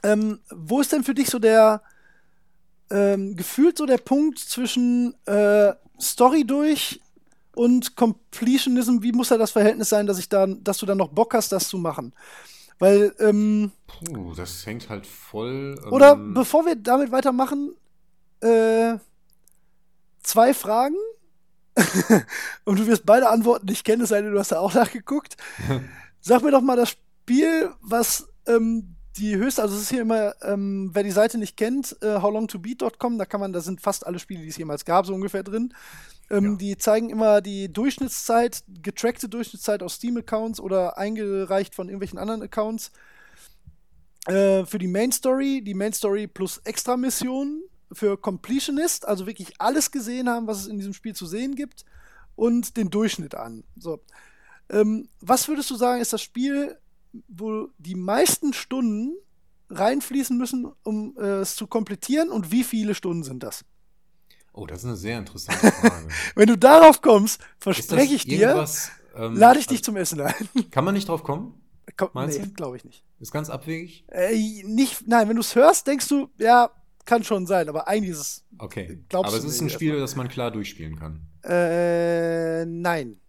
Ähm, 0.04 0.40
wo 0.50 0.82
ist 0.82 0.92
denn 0.92 1.04
für 1.04 1.14
dich 1.14 1.30
so 1.30 1.40
der 1.40 1.82
ähm, 2.90 3.36
gefühlt 3.36 3.78
so 3.78 3.86
der 3.86 3.98
Punkt 3.98 4.40
zwischen 4.40 5.16
äh, 5.26 5.74
Story 6.00 6.46
durch 6.46 7.02
und 7.56 7.96
Completionism? 7.96 9.02
Wie 9.02 9.12
muss 9.12 9.30
da 9.30 9.38
das 9.38 9.52
Verhältnis 9.52 9.90
sein, 9.90 10.08
dass 10.08 10.20
ich 10.20 10.30
dann, 10.30 10.64
dass 10.64 10.78
du 10.78 10.86
dann 10.86 10.98
noch 10.98 11.10
Bock 11.10 11.34
hast, 11.34 11.52
das 11.52 11.70
zu 11.70 11.78
machen? 11.78 12.14
Weil, 12.80 13.14
ähm, 13.20 13.72
Puh, 13.88 14.34
das 14.36 14.66
hängt 14.66 14.90
halt 14.90 15.08
voll. 15.08 15.76
Ähm, 15.84 15.92
oder 15.92 16.16
bevor 16.16 16.66
wir 16.66 16.76
damit 16.76 17.12
weitermachen, 17.12 17.74
äh, 18.42 18.98
zwei 20.28 20.54
Fragen. 20.54 20.96
und 22.66 22.80
du 22.80 22.88
wirst 22.88 23.06
beide 23.06 23.30
Antworten 23.30 23.68
nicht 23.68 23.86
kennen, 23.86 24.02
es 24.02 24.10
sei 24.10 24.22
denn, 24.22 24.32
du 24.32 24.40
hast 24.40 24.52
da 24.52 24.60
auch 24.60 24.74
nachgeguckt. 24.74 25.38
Sag 26.22 26.42
mir 26.42 26.52
doch 26.52 26.62
mal 26.62 26.76
das 26.76 26.90
Spiel, 26.90 27.70
was 27.82 28.28
ähm, 28.48 28.96
die 29.18 29.36
höchste, 29.36 29.62
also 29.62 29.76
es 29.76 29.84
ist 29.84 29.90
hier 29.90 30.02
immer, 30.02 30.34
ähm, 30.42 30.90
wer 30.94 31.04
die 31.04 31.12
Seite 31.12 31.38
nicht 31.38 31.56
kennt, 31.56 31.96
äh, 32.02 32.22
howlongtobeat.com, 32.22 33.18
da 33.18 33.26
kann 33.26 33.40
man, 33.40 33.54
da 33.54 33.62
sind 33.62 33.82
fast 33.82 34.06
alle 34.06 34.20
Spiele, 34.20 34.42
die 34.42 34.50
es 34.50 34.58
jemals 34.58 34.86
gab, 34.86 35.06
so 35.06 35.14
ungefähr 35.14 35.44
drin. 35.44 35.74
Ähm, 36.30 36.52
Ja. 36.52 36.56
Die 36.58 36.78
zeigen 36.78 37.10
immer 37.10 37.42
die 37.42 37.72
Durchschnittszeit, 37.72 38.64
getrackte 38.82 39.30
Durchschnittszeit 39.30 39.84
aus 39.84 39.96
Steam-Accounts 39.96 40.60
oder 40.60 40.98
eingereicht 40.98 41.76
von 41.76 41.88
irgendwelchen 41.88 42.20
anderen 42.20 42.42
Accounts. 42.42 42.92
Äh, 44.26 44.66
für 44.66 44.78
die 44.78 44.88
Main 44.88 45.12
Story, 45.12 45.62
die 45.64 45.74
Main 45.74 45.94
Story 45.94 46.28
plus 46.28 46.60
Extra-Missionen, 46.66 47.64
für 47.92 48.18
Completionist, 48.18 49.08
also 49.08 49.26
wirklich 49.28 49.60
alles 49.60 49.92
gesehen 49.92 50.30
haben, 50.30 50.48
was 50.48 50.62
es 50.62 50.68
in 50.68 50.78
diesem 50.78 50.94
Spiel 50.94 51.16
zu 51.16 51.26
sehen 51.26 51.56
gibt, 51.56 51.86
und 52.36 52.78
den 52.78 52.90
Durchschnitt 52.90 53.36
an. 53.36 53.64
So. 53.78 54.00
Ähm, 54.70 55.10
was 55.22 55.48
würdest 55.48 55.70
du 55.72 55.76
sagen, 55.76 56.02
ist 56.02 56.14
das 56.14 56.22
Spiel, 56.22 56.78
wo 57.28 57.70
die 57.78 57.96
meisten 57.96 58.54
Stunden 58.54 59.16
reinfließen 59.70 60.38
müssen, 60.38 60.72
um 60.84 61.16
äh, 61.18 61.40
es 61.42 61.56
zu 61.56 61.68
komplettieren 61.68 62.30
und 62.30 62.52
wie 62.52 62.64
viele 62.64 62.96
Stunden 62.96 63.24
sind 63.24 63.44
das? 63.44 63.66
Oh, 64.54 64.66
das 64.66 64.80
ist 64.80 64.86
eine 64.86 64.96
sehr 64.96 65.20
interessante 65.20 65.72
Frage. 65.72 66.08
Wenn 66.36 66.48
du 66.48 66.58
darauf 66.58 67.02
kommst, 67.02 67.42
verspreche 67.60 68.16
ich 68.16 68.26
dir, 68.26 68.66
ähm, 69.16 69.36
lade 69.36 69.60
ich 69.60 69.68
dich 69.68 69.80
also, 69.80 69.92
zum 69.92 69.98
Essen 69.98 70.22
ein. 70.22 70.72
Kann 70.72 70.86
man 70.86 70.94
nicht 70.94 71.08
drauf 71.08 71.24
kommen? 71.24 71.62
Komm, 71.96 72.10
Meinst 72.14 72.40
nee, 72.40 72.48
glaube 72.48 72.78
ich 72.78 72.84
nicht. 72.84 73.04
Ist 73.20 73.32
ganz 73.32 73.50
abwegig? 73.50 74.06
Äh, 74.10 74.64
nicht. 74.64 75.08
Nein, 75.08 75.30
wenn 75.30 75.36
du 75.36 75.42
es 75.42 75.56
hörst, 75.56 75.88
denkst 75.88 76.08
du, 76.08 76.30
ja, 76.38 76.70
kann 77.08 77.24
schon 77.24 77.48
sein, 77.48 77.68
aber 77.70 77.88
eigentlich 77.88 78.12
ist 78.12 78.20
es. 78.20 78.46
Okay. 78.60 79.00
Glaubst 79.10 79.30
Aber 79.34 79.38
es 79.38 79.44
ist 79.52 79.60
ein 79.62 79.70
Spiel, 79.72 79.98
das 80.00 80.16
man 80.16 80.28
klar 80.28 80.52
durchspielen 80.52 80.96
kann. 81.00 81.22
Äh, 81.44 82.66
nein, 82.66 83.20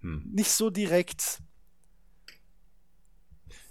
Hm. 0.00 0.24
nicht 0.32 0.50
so 0.50 0.68
direkt. 0.70 1.38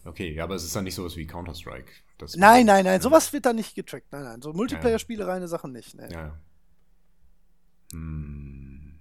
Okay, 0.05 0.39
aber 0.39 0.55
es 0.55 0.63
ist 0.63 0.75
dann 0.75 0.85
nicht 0.85 0.95
sowas 0.95 1.15
wie 1.17 1.27
Counter-Strike. 1.27 1.91
Nein, 2.35 2.65
nein, 2.67 2.85
nein, 2.85 3.01
sowas 3.01 3.33
wird 3.33 3.45
da 3.45 3.53
nicht 3.53 3.75
getrackt. 3.75 4.11
Nein, 4.11 4.23
nein, 4.23 4.41
so 4.41 4.53
Multiplayer-Spiele, 4.53 5.27
reine 5.27 5.47
Sachen 5.47 5.71
nicht. 5.73 5.95
Nee. 5.95 6.11
Ja. 6.11 6.39
Hm. 7.91 8.99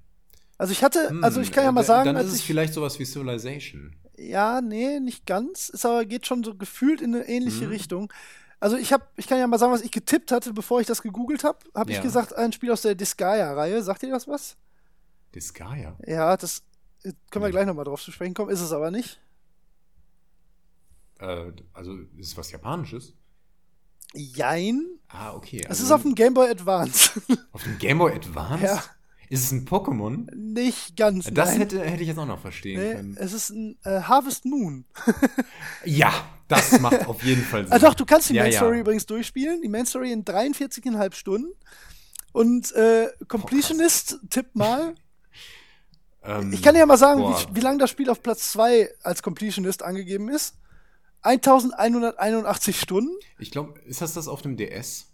Also 0.58 0.72
ich 0.72 0.82
hatte, 0.82 1.08
Hm, 1.08 1.24
also 1.24 1.40
ich 1.40 1.52
kann 1.52 1.64
ja 1.64 1.72
mal 1.72 1.82
äh, 1.82 1.84
sagen, 1.84 2.06
Dann 2.14 2.16
ist 2.24 2.32
es 2.32 2.40
ich, 2.40 2.44
vielleicht 2.44 2.74
sowas 2.74 2.98
wie 2.98 3.04
Civilization. 3.06 3.94
ja, 4.16 4.60
nee, 4.60 5.00
nicht 5.00 5.24
ganz, 5.26 5.68
ist 5.70 5.86
aber 5.86 6.04
geht 6.04 6.26
schon 6.26 6.44
so 6.44 6.54
gefühlt 6.54 7.00
in 7.00 7.14
eine 7.14 7.28
ähnliche 7.28 7.64
Mhm. 7.66 7.70
Richtung. 7.70 8.12
Also 8.60 8.76
ich 8.76 8.92
habe, 8.92 9.04
ich 9.16 9.26
kann 9.26 9.38
ja 9.38 9.46
mal 9.46 9.58
sagen, 9.58 9.72
was 9.72 9.80
ich 9.82 9.90
getippt 9.90 10.32
hatte, 10.32 10.52
bevor 10.52 10.80
ich 10.80 10.86
das 10.86 11.00
gegoogelt 11.02 11.44
habe, 11.44 11.58
habe 11.74 11.90
ich 11.90 11.96
Ja. 11.96 12.02
gesagt, 12.02 12.36
ein 12.36 12.52
Spiel 12.52 12.70
aus 12.70 12.82
der 12.82 12.94
Disgaea-Reihe. 12.94 13.82
Sagt 13.82 14.02
ihr 14.02 14.10
das 14.10 14.28
was? 14.28 14.56
Disgaea. 15.34 15.96
Ja, 16.06 16.36
das 16.36 16.62
äh, 17.02 17.12
können 17.30 17.42
wir 17.44 17.48
Nee. 17.48 17.52
gleich 17.52 17.66
nochmal 17.66 17.84
drauf 17.86 18.02
zu 18.02 18.12
sprechen 18.12 18.34
kommen, 18.34 18.50
ist 18.50 18.60
es 18.60 18.72
aber 18.72 18.90
nicht. 18.90 19.18
Äh, 21.18 21.52
also 21.72 21.96
ist 22.16 22.28
es 22.28 22.36
was 22.36 22.50
Japanisches? 22.50 23.14
Jein. 24.14 24.84
Ah, 25.08 25.32
okay. 25.34 25.60
Es 25.64 25.70
also 25.70 25.84
ist 25.84 25.92
auf 25.92 26.02
dem 26.02 26.14
Game 26.14 26.34
Boy 26.34 26.50
Advance. 26.50 27.12
auf 27.52 27.62
dem 27.62 27.78
Game 27.78 27.98
Boy 27.98 28.12
Advance? 28.14 28.64
Ja. 28.64 28.82
Ist 29.30 29.44
es 29.44 29.52
ein 29.52 29.64
Pokémon? 29.66 30.30
nicht 30.34 30.96
ganz. 30.96 31.30
Das 31.32 31.50
nein. 31.50 31.60
hätte, 31.60 31.80
hätte 31.82 32.02
ich 32.02 32.08
jetzt 32.08 32.18
auch 32.18 32.26
noch 32.26 32.40
verstehen 32.40 32.82
Nee, 32.82 32.94
können. 32.94 33.16
es 33.18 33.32
ist 33.32 33.48
ein 33.50 33.78
äh, 33.84 34.02
Harvest 34.02 34.44
Moon. 34.44 34.84
Ja, 35.86 36.12
das 36.48 36.78
macht 36.80 37.06
auf 37.06 37.22
jeden 37.22 37.42
Fall 37.44 37.64
Sinn. 37.64 37.72
Ah, 37.72 37.78
doch, 37.78 37.94
du 37.94 38.04
kannst 38.04 38.28
die 38.28 38.34
Ja, 38.34 38.42
Main 38.42 38.52
ja. 38.52 38.58
Story 38.58 38.80
übrigens 38.80 39.06
durchspielen. 39.06 39.62
Die 39.62 39.68
Main 39.68 39.86
Story 39.86 40.12
in 40.12 40.24
43,5 40.24 41.14
Stunden. 41.14 41.52
Und 42.32 42.72
äh, 42.72 43.08
Completionist, 43.28 44.18
tipp 44.28 44.54
mal. 44.54 44.94
Ähm, 46.22 46.52
Ich 46.52 46.62
kann 46.62 46.74
dir 46.74 46.80
ja 46.80 46.86
mal 46.86 46.98
sagen, 46.98 47.22
wie, 47.22 47.54
wie 47.56 47.60
lange 47.60 47.78
das 47.78 47.88
Spiel 47.88 48.10
auf 48.10 48.22
Platz 48.22 48.52
2 48.52 48.90
als 49.02 49.22
Completionist 49.22 49.82
angegeben 49.82 50.28
ist. 50.28 50.54
1181 51.22 52.78
Stunden. 52.78 53.12
Ich 53.38 53.50
glaube, 53.50 53.78
ist 53.86 54.02
das 54.02 54.12
das 54.12 54.28
auf 54.28 54.42
dem 54.42 54.58
DS? 54.58 55.06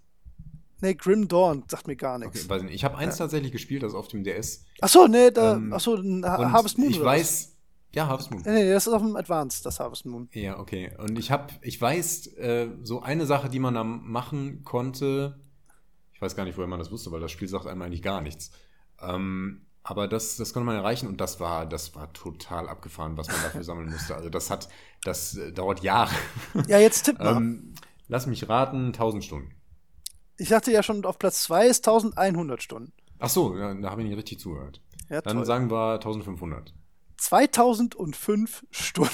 Nee, 0.81 0.95
Grim 0.95 1.27
Dawn 1.29 1.65
sagt 1.69 1.87
mir 1.87 1.97
gar 1.97 2.17
Okay, 2.17 2.27
nichts. 2.27 2.49
nicht. 2.63 2.75
Ich 2.75 2.85
habe 2.85 2.97
eins 2.99 3.17
tatsächlich 3.17 3.53
gespielt, 3.53 3.83
das 3.83 3.95
auf 3.95 4.09
dem 4.09 4.25
DS. 4.25 4.65
Achso, 4.81 5.09
nee, 5.09 5.31
da, 5.31 5.55
Ähm, 5.57 5.73
Ha- 5.73 6.37
Und 6.37 6.53
Harvest 6.53 6.79
Moon. 6.79 6.91
Ich 6.91 7.03
weiß. 7.03 7.53
Ja, 7.95 8.07
Harvest 8.09 8.31
Moon. 8.31 8.43
Nee, 8.45 8.53
nee, 8.65 8.73
das 8.73 8.87
ist 8.87 8.93
auf 8.93 9.01
dem 9.01 9.17
Advanced, 9.17 9.65
das 9.65 9.81
Harvest 9.81 10.05
Moon. 10.05 10.29
Ja, 10.33 10.59
okay. 10.59 10.93
Und 10.99 11.19
ich 11.19 11.31
habe, 11.31 11.47
ich 11.63 11.81
weiß, 11.81 12.27
äh, 12.37 12.69
so 12.83 13.01
eine 13.01 13.25
Sache, 13.25 13.49
die 13.49 13.59
man 13.59 13.73
da 13.75 13.85
machen 13.85 14.65
konnte, 14.65 15.41
ich 16.13 16.21
weiß 16.21 16.37
gar 16.37 16.45
nicht, 16.45 16.59
woher 16.59 16.69
man 16.69 16.79
das 16.79 16.91
wusste, 16.91 17.11
weil 17.11 17.21
das 17.21 17.31
Spiel 17.33 17.49
sagt 17.49 17.67
einem 17.67 17.81
eigentlich 17.83 18.03
gar 18.03 18.21
nichts. 18.21 18.51
Ähm, 19.01 19.63
aber 19.83 20.09
das, 20.09 20.37
das 20.37 20.53
konnte 20.53 20.67
man 20.67 20.77
erreichen 20.77 21.07
und 21.07 21.21
das 21.21 21.41
war, 21.41 21.65
das 21.65 21.95
war 21.95 22.13
total 22.13 22.69
abgefahren, 22.69 23.17
was 23.17 23.29
man 23.29 23.37
dafür 23.45 23.63
sammeln 23.65 23.89
musste. 23.91 24.15
Also 24.15 24.29
das 24.29 24.51
hat, 24.51 24.69
das 25.05 25.37
äh, 25.37 25.53
dauert 25.53 25.81
Jahre. 25.83 26.13
Ja, 26.69 26.79
jetzt 26.79 27.05
tipp 27.05 27.19
mal. 27.19 27.37
ähm, 27.37 27.75
lass 28.09 28.27
mich 28.27 28.47
raten, 28.49 28.87
1000 28.87 29.25
Stunden. 29.25 29.53
Ich 30.39 30.49
sagte 30.49 30.71
ja 30.73 30.83
schon, 30.83 31.05
auf 31.05 31.19
Platz 31.19 31.43
2 31.45 31.67
ist 31.69 31.87
1100 31.89 32.63
Stunden. 32.63 32.93
Ach 33.19 33.29
so, 33.31 33.57
ja, 33.57 33.73
da 33.75 33.91
habe 33.91 34.03
ich 34.03 34.09
nicht 34.09 34.19
richtig 34.19 34.41
zugehört. 34.41 34.81
Ja, 35.09 35.21
Dann 35.23 35.37
toll. 35.39 35.47
sagen 35.47 35.71
wir 35.71 35.95
1500. 35.95 36.75
2005 37.19 38.67
Stunden, 38.71 39.11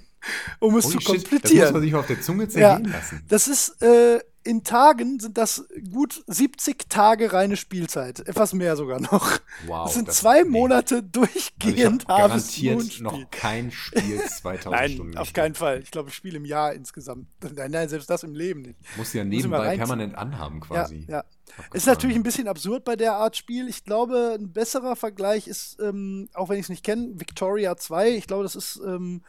um 0.60 0.76
es 0.76 0.88
zu 0.88 0.98
Holy 0.98 1.00
shit, 1.00 1.06
das 1.06 1.12
muss 1.14 1.22
komplettieren. 1.30 1.72
man 1.72 1.82
sich 1.82 1.94
auf 1.94 2.06
der 2.06 2.20
Zunge 2.20 2.48
zergehen 2.48 2.90
Ja. 2.90 2.96
lassen. 2.98 3.24
Das 3.28 3.48
ist, 3.48 3.80
äh, 3.82 4.20
in 4.48 4.64
Tagen 4.64 5.20
sind 5.20 5.36
das 5.38 5.66
gut 5.92 6.24
70 6.26 6.88
Tage 6.88 7.32
reine 7.32 7.56
Spielzeit. 7.56 8.20
Etwas 8.20 8.54
mehr 8.54 8.76
sogar 8.76 8.98
noch. 9.00 9.38
Wow. 9.66 9.84
das 9.84 9.94
sind 9.94 10.08
das- 10.08 10.16
zwei. 10.18 10.44
Monate 10.44 10.96
Also 10.96 11.06
ich 11.06 11.12
durchgehend 11.54 12.08
habe 12.08 12.22
Harvest 12.22 12.58
Moon 12.62 12.74
garantiert 12.78 13.00
noch 13.02 13.30
kein 13.30 13.70
Spiel 13.70 14.20
2000 14.26 14.70
Nein, 14.72 14.90
Stunden 14.92 15.18
auf 15.18 15.32
keinen 15.32 15.54
Fall. 15.54 15.80
Ich 15.82 15.90
glaube, 15.90 16.08
ich 16.08 16.14
spiele 16.14 16.38
im 16.38 16.44
Jahr 16.44 16.72
insgesamt. 16.72 17.26
Nein, 17.54 17.70
nein, 17.70 17.88
selbst 17.88 18.08
das 18.08 18.22
im 18.22 18.34
Leben 18.34 18.62
nicht. 18.62 18.78
Muss 18.96 19.12
ja 19.12 19.22
ich 19.22 19.28
nebenbei 19.28 19.76
permanent 19.76 20.16
anhaben 20.16 20.60
quasi. 20.60 21.04
Ja, 21.08 21.16
ja. 21.16 21.18
Abgefahren. 21.20 21.70
Ist 21.76 21.86
natürlich 21.86 22.16
ein 22.16 22.22
bisschen 22.22 22.48
absurd 22.48 22.84
bei 22.84 22.96
der 22.96 23.14
Art 23.14 23.36
Spiel. 23.36 23.68
Ich 23.68 23.84
glaube, 23.84 24.36
ein 24.38 24.52
besserer 24.52 24.96
Vergleich 24.96 25.46
ist, 25.48 25.78
ähm, 25.80 26.28
auch 26.34 26.48
wenn 26.48 26.56
ich 26.58 26.64
es 26.64 26.68
nicht 26.70 26.84
kenne, 26.84 27.12
Victoria 27.14 27.76
2. 27.76 28.10
Ich 28.10 28.26
glaube, 28.26 28.42
das 28.44 28.54
ist, 28.56 28.80
ähm, 28.86 29.22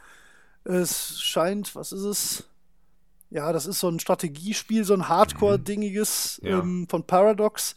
es 0.66 1.22
scheint, 1.22 1.76
was 1.76 1.92
ist 1.92 2.02
es? 2.04 2.44
Ja, 3.32 3.54
das 3.54 3.66
ist 3.66 3.80
so 3.80 3.90
ein 3.90 4.00
Strategiespiel, 4.00 4.84
so 4.84 4.94
ein 4.94 5.08
Hardcore-dingiges 5.08 6.42
Ja. 6.44 6.60
ähm, 6.60 6.88
von 6.90 7.04
Paradox. 7.06 7.76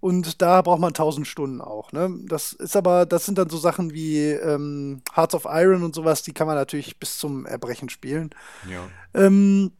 Und 0.00 0.40
da 0.42 0.62
braucht 0.62 0.80
man 0.80 0.92
1000 0.94 1.26
Stunden 1.26 1.60
auch. 1.60 1.90
Ne? 1.92 2.18
Das 2.28 2.52
ist 2.52 2.76
aber, 2.76 3.06
das 3.06 3.26
sind 3.26 3.38
dann 3.38 3.48
so 3.50 3.56
Sachen 3.58 3.92
wie 3.92 4.18
ähm, 4.30 5.02
Hearts 5.14 5.34
of 5.34 5.46
Iron 5.48 5.82
und 5.82 5.94
sowas, 5.94 6.22
die 6.22 6.32
kann 6.32 6.46
man 6.46 6.56
natürlich 6.56 6.98
bis 6.98 7.18
zum 7.18 7.46
Erbrechen 7.46 7.88
spielen. 7.88 8.30
Ja. 8.70 8.80
Ähm, 9.14 9.72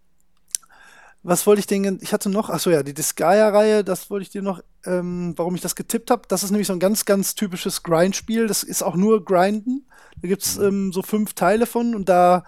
was 1.23 1.47
wollte 1.47 1.61
ich 1.61 1.67
denn? 1.67 1.99
Ich 2.03 2.13
hatte 2.13 2.31
noch, 2.31 2.51
achso 2.51 2.71
ja, 2.71 2.83
die 2.83 2.95
Disgaea-Reihe, 2.95 3.85
das 3.85 4.11
wollte 4.11 4.23
ich 4.23 4.31
dir 4.31 4.43
noch, 4.43 4.63
ähm, 4.85 5.35
warum 5.37 5.55
ich 5.55 5.61
das 5.61 5.75
getippt 5.75 6.11
habe. 6.11 6.23
Das 6.29 6.43
ist 6.43 6.51
nämlich 6.51 6.69
so 6.69 6.73
ein 6.73 6.79
ganz, 6.81 7.05
ganz 7.05 7.35
typisches 7.35 7.83
Grind-Spiel. 7.83 8.47
Das 8.47 8.63
ist 8.63 8.83
auch 8.83 8.95
nur 8.97 9.25
Grinden. 9.25 9.87
Da 10.23 10.29
gibt 10.29 10.43
es 10.43 10.57
ähm, 10.57 10.93
so 10.93 11.03
fünf 11.03 11.35
Teile 11.35 11.67
von 11.67 11.95
und 11.95 12.09
da 12.09 12.45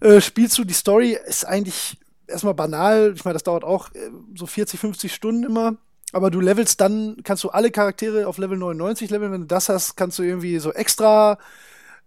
äh, 0.00 0.20
spielst 0.20 0.58
du, 0.58 0.64
die 0.64 0.74
Story 0.74 1.18
ist 1.26 1.46
eigentlich 1.46 1.98
erstmal 2.26 2.54
banal. 2.54 3.12
Ich 3.14 3.24
meine, 3.24 3.34
das 3.34 3.42
dauert 3.42 3.64
auch 3.64 3.92
äh, 3.94 4.10
so 4.34 4.46
40, 4.46 4.80
50 4.80 5.14
Stunden 5.14 5.44
immer. 5.44 5.76
Aber 6.12 6.30
du 6.30 6.40
levelst 6.40 6.80
dann, 6.80 7.18
kannst 7.22 7.44
du 7.44 7.50
alle 7.50 7.70
Charaktere 7.70 8.26
auf 8.26 8.38
Level 8.38 8.58
99 8.58 9.10
leveln. 9.10 9.32
Wenn 9.32 9.42
du 9.42 9.46
das 9.46 9.68
hast, 9.68 9.96
kannst 9.96 10.18
du 10.18 10.22
irgendwie 10.22 10.58
so 10.58 10.72
extra 10.72 11.38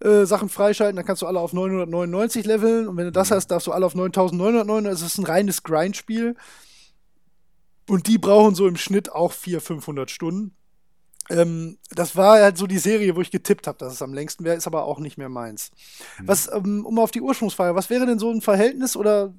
äh, 0.04 0.26
Sachen 0.26 0.50
freischalten, 0.50 0.98
dann 0.98 1.06
kannst 1.06 1.22
du 1.22 1.28
alle 1.28 1.40
auf 1.40 1.54
999 1.54 2.46
leveln 2.46 2.88
und 2.88 2.98
wenn 2.98 3.06
du 3.06 3.12
das 3.12 3.32
hast, 3.32 3.48
darfst 3.48 3.68
du 3.68 3.72
alle 3.72 3.86
auf 3.86 3.96
9999. 3.96 4.90
Also 4.90 5.06
es 5.06 5.14
ist 5.14 5.18
ein 5.20 5.26
reines 5.26 5.64
Grind-Spiel. 5.64 6.36
Und 7.88 8.08
die 8.08 8.18
brauchen 8.18 8.56
so 8.56 8.68
im 8.68 8.78
Schnitt 8.78 9.12
auch 9.12 9.34
400, 9.34 9.66
500 9.66 10.12
Stunden. 10.12 10.56
Ähm, 11.30 11.78
das 11.92 12.16
war 12.16 12.42
halt 12.42 12.58
so 12.58 12.68
die 12.68 12.80
Serie, 12.80 13.16
wo 13.16 13.22
ich 13.22 13.32
getippt 13.32 13.68
habe, 13.68 13.78
dass 13.78 13.94
es 13.94 14.02
am 14.02 14.14
längsten 14.14 14.44
wäre, 14.44 14.58
ist 14.58 14.68
aber 14.68 14.84
auch 14.86 15.00
nicht 15.00 15.18
mehr 15.18 15.30
meins. 15.30 15.72
Mhm. 16.20 16.28
Was, 16.28 16.52
ähm, 16.52 16.86
um 16.86 17.00
auf 17.00 17.12
die 17.12 17.22
Ursprungsfrage, 17.22 17.76
was 17.76 17.90
wäre 17.90 18.06
denn 18.06 18.20
so 18.20 18.30
ein 18.30 18.42
Verhältnis 18.42 18.96
oder 18.96 19.34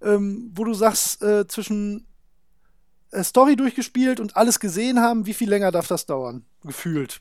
ähm, 0.00 0.50
wo 0.54 0.64
du 0.64 0.74
sagst, 0.74 1.22
äh, 1.22 1.46
zwischen 1.46 2.06
äh, 3.10 3.22
Story 3.22 3.56
durchgespielt 3.56 4.20
und 4.20 4.36
alles 4.36 4.60
gesehen 4.60 5.00
haben, 5.00 5.26
wie 5.26 5.34
viel 5.34 5.48
länger 5.48 5.70
darf 5.70 5.88
das 5.88 6.06
dauern? 6.06 6.44
Gefühlt. 6.64 7.20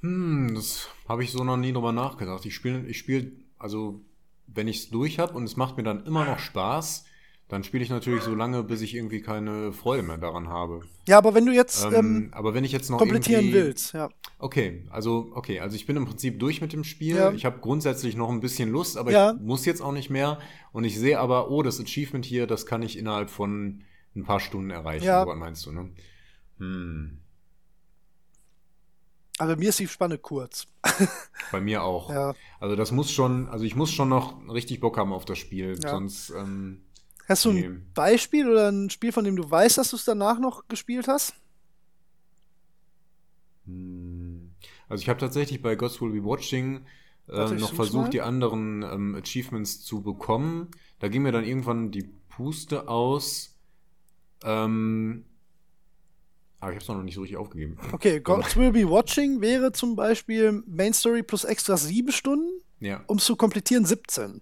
Hm, 0.00 0.54
das 0.54 0.88
habe 1.08 1.24
ich 1.24 1.32
so 1.32 1.44
noch 1.44 1.56
nie 1.56 1.72
drüber 1.72 1.92
nachgedacht. 1.92 2.46
Ich 2.46 2.54
spiele, 2.54 2.86
ich 2.86 2.98
spiele, 2.98 3.32
also 3.58 4.00
wenn 4.46 4.68
ich 4.68 4.78
es 4.78 4.90
durch 4.90 5.18
habe 5.18 5.34
und 5.34 5.44
es 5.44 5.56
macht 5.56 5.76
mir 5.76 5.82
dann 5.82 6.04
immer 6.06 6.24
noch 6.24 6.38
Spaß, 6.38 7.04
dann 7.48 7.64
spiele 7.64 7.82
ich 7.82 7.88
natürlich 7.88 8.22
so 8.22 8.34
lange, 8.34 8.62
bis 8.62 8.82
ich 8.82 8.94
irgendwie 8.94 9.22
keine 9.22 9.72
Freude 9.72 10.02
mehr 10.02 10.18
daran 10.18 10.48
habe. 10.48 10.82
Ja, 11.06 11.16
aber 11.16 11.34
wenn 11.34 11.46
du 11.46 11.52
jetzt 11.52 11.82
ähm, 11.84 11.94
ähm, 11.94 12.28
aber 12.32 12.52
wenn 12.52 12.62
ich 12.62 12.72
jetzt 12.72 12.90
noch 12.90 12.98
komplettieren 12.98 13.52
willst, 13.52 13.94
ja. 13.94 14.10
Okay, 14.38 14.84
also 14.90 15.30
okay, 15.34 15.58
also 15.58 15.74
ich 15.74 15.86
bin 15.86 15.96
im 15.96 16.04
Prinzip 16.04 16.38
durch 16.38 16.60
mit 16.60 16.74
dem 16.74 16.84
Spiel. 16.84 17.16
Ja. 17.16 17.32
Ich 17.32 17.46
habe 17.46 17.58
grundsätzlich 17.60 18.16
noch 18.16 18.28
ein 18.28 18.40
bisschen 18.40 18.70
Lust, 18.70 18.98
aber 18.98 19.10
ja. 19.10 19.32
ich 19.32 19.40
muss 19.40 19.64
jetzt 19.64 19.80
auch 19.80 19.92
nicht 19.92 20.10
mehr. 20.10 20.38
Und 20.72 20.84
ich 20.84 20.98
sehe 20.98 21.18
aber, 21.18 21.50
oh, 21.50 21.62
das 21.62 21.80
Achievement 21.80 22.24
hier, 22.24 22.46
das 22.46 22.66
kann 22.66 22.82
ich 22.82 22.98
innerhalb 22.98 23.30
von 23.30 23.82
ein 24.14 24.24
paar 24.24 24.40
Stunden 24.40 24.70
erreichen. 24.70 25.06
Ja. 25.06 25.26
Was 25.26 25.36
meinst 25.36 25.66
du, 25.66 25.72
ne? 25.72 25.90
Hm. 26.58 27.18
Aber 29.38 29.56
mir 29.56 29.68
ist 29.70 29.78
die 29.78 29.86
Spanne 29.86 30.18
kurz. 30.18 30.66
Bei 31.52 31.60
mir 31.60 31.82
auch. 31.82 32.10
Ja. 32.10 32.34
Also 32.60 32.76
das 32.76 32.92
muss 32.92 33.10
schon, 33.10 33.48
also 33.48 33.64
ich 33.64 33.76
muss 33.76 33.90
schon 33.90 34.08
noch 34.08 34.36
richtig 34.48 34.80
Bock 34.80 34.98
haben 34.98 35.12
auf 35.12 35.24
das 35.24 35.38
Spiel, 35.38 35.78
ja. 35.82 35.90
sonst. 35.90 36.30
Ähm, 36.30 36.82
hast 37.28 37.44
du 37.44 37.50
ein 37.50 37.86
Beispiel 37.94 38.48
oder 38.48 38.70
ein 38.70 38.90
Spiel, 38.90 39.12
von 39.12 39.24
dem 39.24 39.36
du 39.36 39.48
weißt, 39.48 39.78
dass 39.78 39.90
du 39.90 39.96
es 39.96 40.04
danach 40.04 40.38
noch 40.38 40.66
gespielt 40.68 41.08
hast? 41.08 41.34
Hm. 43.66 44.50
Also 44.88 45.02
ich 45.02 45.08
habe 45.08 45.20
tatsächlich 45.20 45.60
bei 45.60 45.76
Gods 45.76 46.00
Will 46.00 46.12
Be 46.12 46.24
Watching 46.24 46.86
äh, 47.28 47.50
noch 47.50 47.74
versucht, 47.74 48.04
mal? 48.04 48.10
die 48.10 48.22
anderen 48.22 48.82
ähm, 48.82 49.14
Achievements 49.14 49.82
zu 49.82 50.02
bekommen. 50.02 50.70
Da 50.98 51.08
ging 51.08 51.22
mir 51.22 51.32
dann 51.32 51.44
irgendwann 51.44 51.90
die 51.90 52.08
Puste 52.28 52.88
aus. 52.88 53.54
Ähm, 54.42 55.24
aber 56.60 56.72
ich 56.72 56.76
habe 56.76 56.82
es 56.82 56.88
noch 56.88 57.02
nicht 57.02 57.14
so 57.14 57.20
richtig 57.20 57.36
aufgegeben. 57.36 57.78
Okay, 57.92 58.20
Gods 58.20 58.56
Will 58.56 58.72
Be 58.72 58.88
Watching 58.88 59.40
wäre 59.40 59.72
zum 59.72 59.94
Beispiel 59.94 60.62
Main 60.66 60.92
Story 60.92 61.22
plus 61.22 61.44
extra 61.44 61.76
sieben 61.76 62.10
Stunden. 62.10 62.62
Ja. 62.80 63.04
Um 63.06 63.18
es 63.18 63.24
zu 63.24 63.36
komplettieren 63.36 63.84
17. 63.84 64.40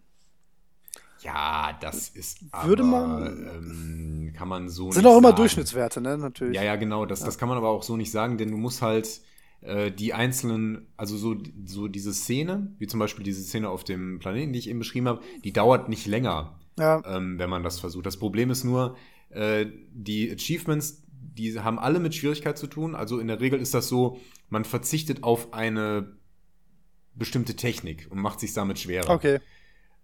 Ja, 1.26 1.76
das 1.80 2.08
ist 2.08 2.40
Würde 2.64 2.84
aber, 2.84 3.06
man. 3.06 3.46
Ähm, 3.48 4.32
kann 4.36 4.48
man 4.48 4.68
so 4.68 4.92
Sind 4.92 5.06
auch 5.06 5.18
immer 5.18 5.28
sagen. 5.28 5.36
Durchschnittswerte, 5.36 6.00
ne? 6.00 6.16
Natürlich. 6.16 6.54
Ja, 6.54 6.62
ja, 6.62 6.76
genau. 6.76 7.04
Das, 7.04 7.20
ja. 7.20 7.26
das 7.26 7.36
kann 7.36 7.48
man 7.48 7.58
aber 7.58 7.68
auch 7.68 7.82
so 7.82 7.96
nicht 7.96 8.12
sagen, 8.12 8.38
denn 8.38 8.50
du 8.52 8.56
musst 8.56 8.80
halt 8.80 9.22
äh, 9.62 9.90
die 9.90 10.14
einzelnen, 10.14 10.86
also 10.96 11.16
so, 11.16 11.36
so 11.64 11.88
diese 11.88 12.14
Szene, 12.14 12.74
wie 12.78 12.86
zum 12.86 13.00
Beispiel 13.00 13.24
diese 13.24 13.42
Szene 13.42 13.68
auf 13.68 13.82
dem 13.82 14.20
Planeten, 14.20 14.52
die 14.52 14.60
ich 14.60 14.68
eben 14.68 14.78
beschrieben 14.78 15.08
habe, 15.08 15.20
die 15.42 15.52
dauert 15.52 15.88
nicht 15.88 16.06
länger, 16.06 16.60
ja. 16.78 17.02
ähm, 17.04 17.38
wenn 17.38 17.50
man 17.50 17.64
das 17.64 17.80
versucht. 17.80 18.06
Das 18.06 18.18
Problem 18.18 18.50
ist 18.50 18.62
nur, 18.62 18.96
äh, 19.30 19.66
die 19.92 20.30
Achievements, 20.30 21.02
die 21.10 21.58
haben 21.58 21.80
alle 21.80 21.98
mit 21.98 22.14
Schwierigkeit 22.14 22.56
zu 22.56 22.68
tun. 22.68 22.94
Also 22.94 23.18
in 23.18 23.26
der 23.26 23.40
Regel 23.40 23.60
ist 23.60 23.74
das 23.74 23.88
so, 23.88 24.20
man 24.48 24.64
verzichtet 24.64 25.24
auf 25.24 25.52
eine 25.52 26.16
bestimmte 27.14 27.56
Technik 27.56 28.06
und 28.10 28.20
macht 28.20 28.38
sich 28.38 28.52
damit 28.52 28.78
schwerer. 28.78 29.10
Okay. 29.10 29.40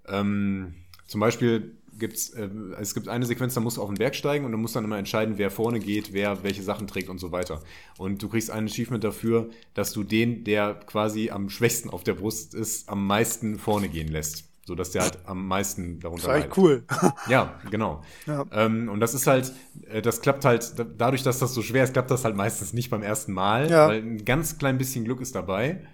Ähm, 0.09 0.75
zum 1.07 1.21
Beispiel 1.21 1.77
gibt's, 1.99 2.31
äh, 2.31 2.49
es 2.81 2.95
gibt 2.95 3.09
eine 3.09 3.27
Sequenz, 3.27 3.55
da 3.55 3.61
musst 3.61 3.77
du 3.77 3.83
auf 3.83 3.89
den 3.89 3.97
Berg 3.97 4.15
steigen 4.15 4.45
und 4.45 4.53
du 4.53 4.59
musst 4.59 4.75
dann 4.77 4.85
immer 4.85 4.99
entscheiden, 4.99 5.39
wer 5.39 5.51
vorne 5.51 5.79
geht, 5.79 6.13
wer 6.13 6.43
welche 6.43 6.63
Sachen 6.63 6.87
trägt 6.87 7.09
und 7.09 7.19
so 7.19 7.33
weiter. 7.33 7.63
Und 7.99 8.23
du 8.23 8.29
kriegst 8.29 8.51
ein 8.51 8.65
Achievement 8.65 9.05
dafür, 9.05 9.51
dass 9.75 9.93
du 9.93 10.03
den, 10.03 10.45
der 10.45 10.75
quasi 10.75 11.31
am 11.31 11.49
schwächsten 11.51 11.91
auf 11.91 12.03
der 12.05 12.15
Brust 12.15 12.55
ist, 12.55 12.89
am 12.89 13.07
meisten 13.07 13.59
vorne 13.59 13.89
gehen 13.89 14.09
lässt 14.09 14.53
so 14.65 14.77
dass 14.77 14.93
der 14.93 15.03
halt 15.03 15.19
am 15.27 15.47
meisten 15.49 15.99
darunter 15.99 16.29
leidet. 16.29 16.51
Das 16.51 16.57
ist 16.57 16.63
cool. 16.63 16.85
ja, 17.29 17.61
genau. 17.71 18.03
Ja. 18.27 18.45
Ähm, 18.53 18.89
und 18.89 19.01
das 19.01 19.15
ist 19.15 19.27
halt, 19.27 19.53
äh, 19.91 20.03
das 20.03 20.21
klappt 20.21 20.45
halt, 20.45 20.75
dadurch, 20.99 21.23
dass 21.23 21.39
das 21.41 21.53
so 21.55 21.63
schwer 21.63 21.85
ist, 21.85 21.93
klappt 21.93 22.11
das 22.11 22.25
halt 22.25 22.37
meistens 22.37 22.73
nicht 22.73 22.91
beim 22.91 23.03
ersten 23.03 23.33
Mal, 23.33 23.71
ja. 23.71 23.89
weil 23.89 24.01
ein 24.01 24.25
ganz 24.25 24.59
klein 24.59 24.79
bisschen 24.79 25.05
Glück 25.05 25.21
ist 25.21 25.35
dabei. 25.35 25.85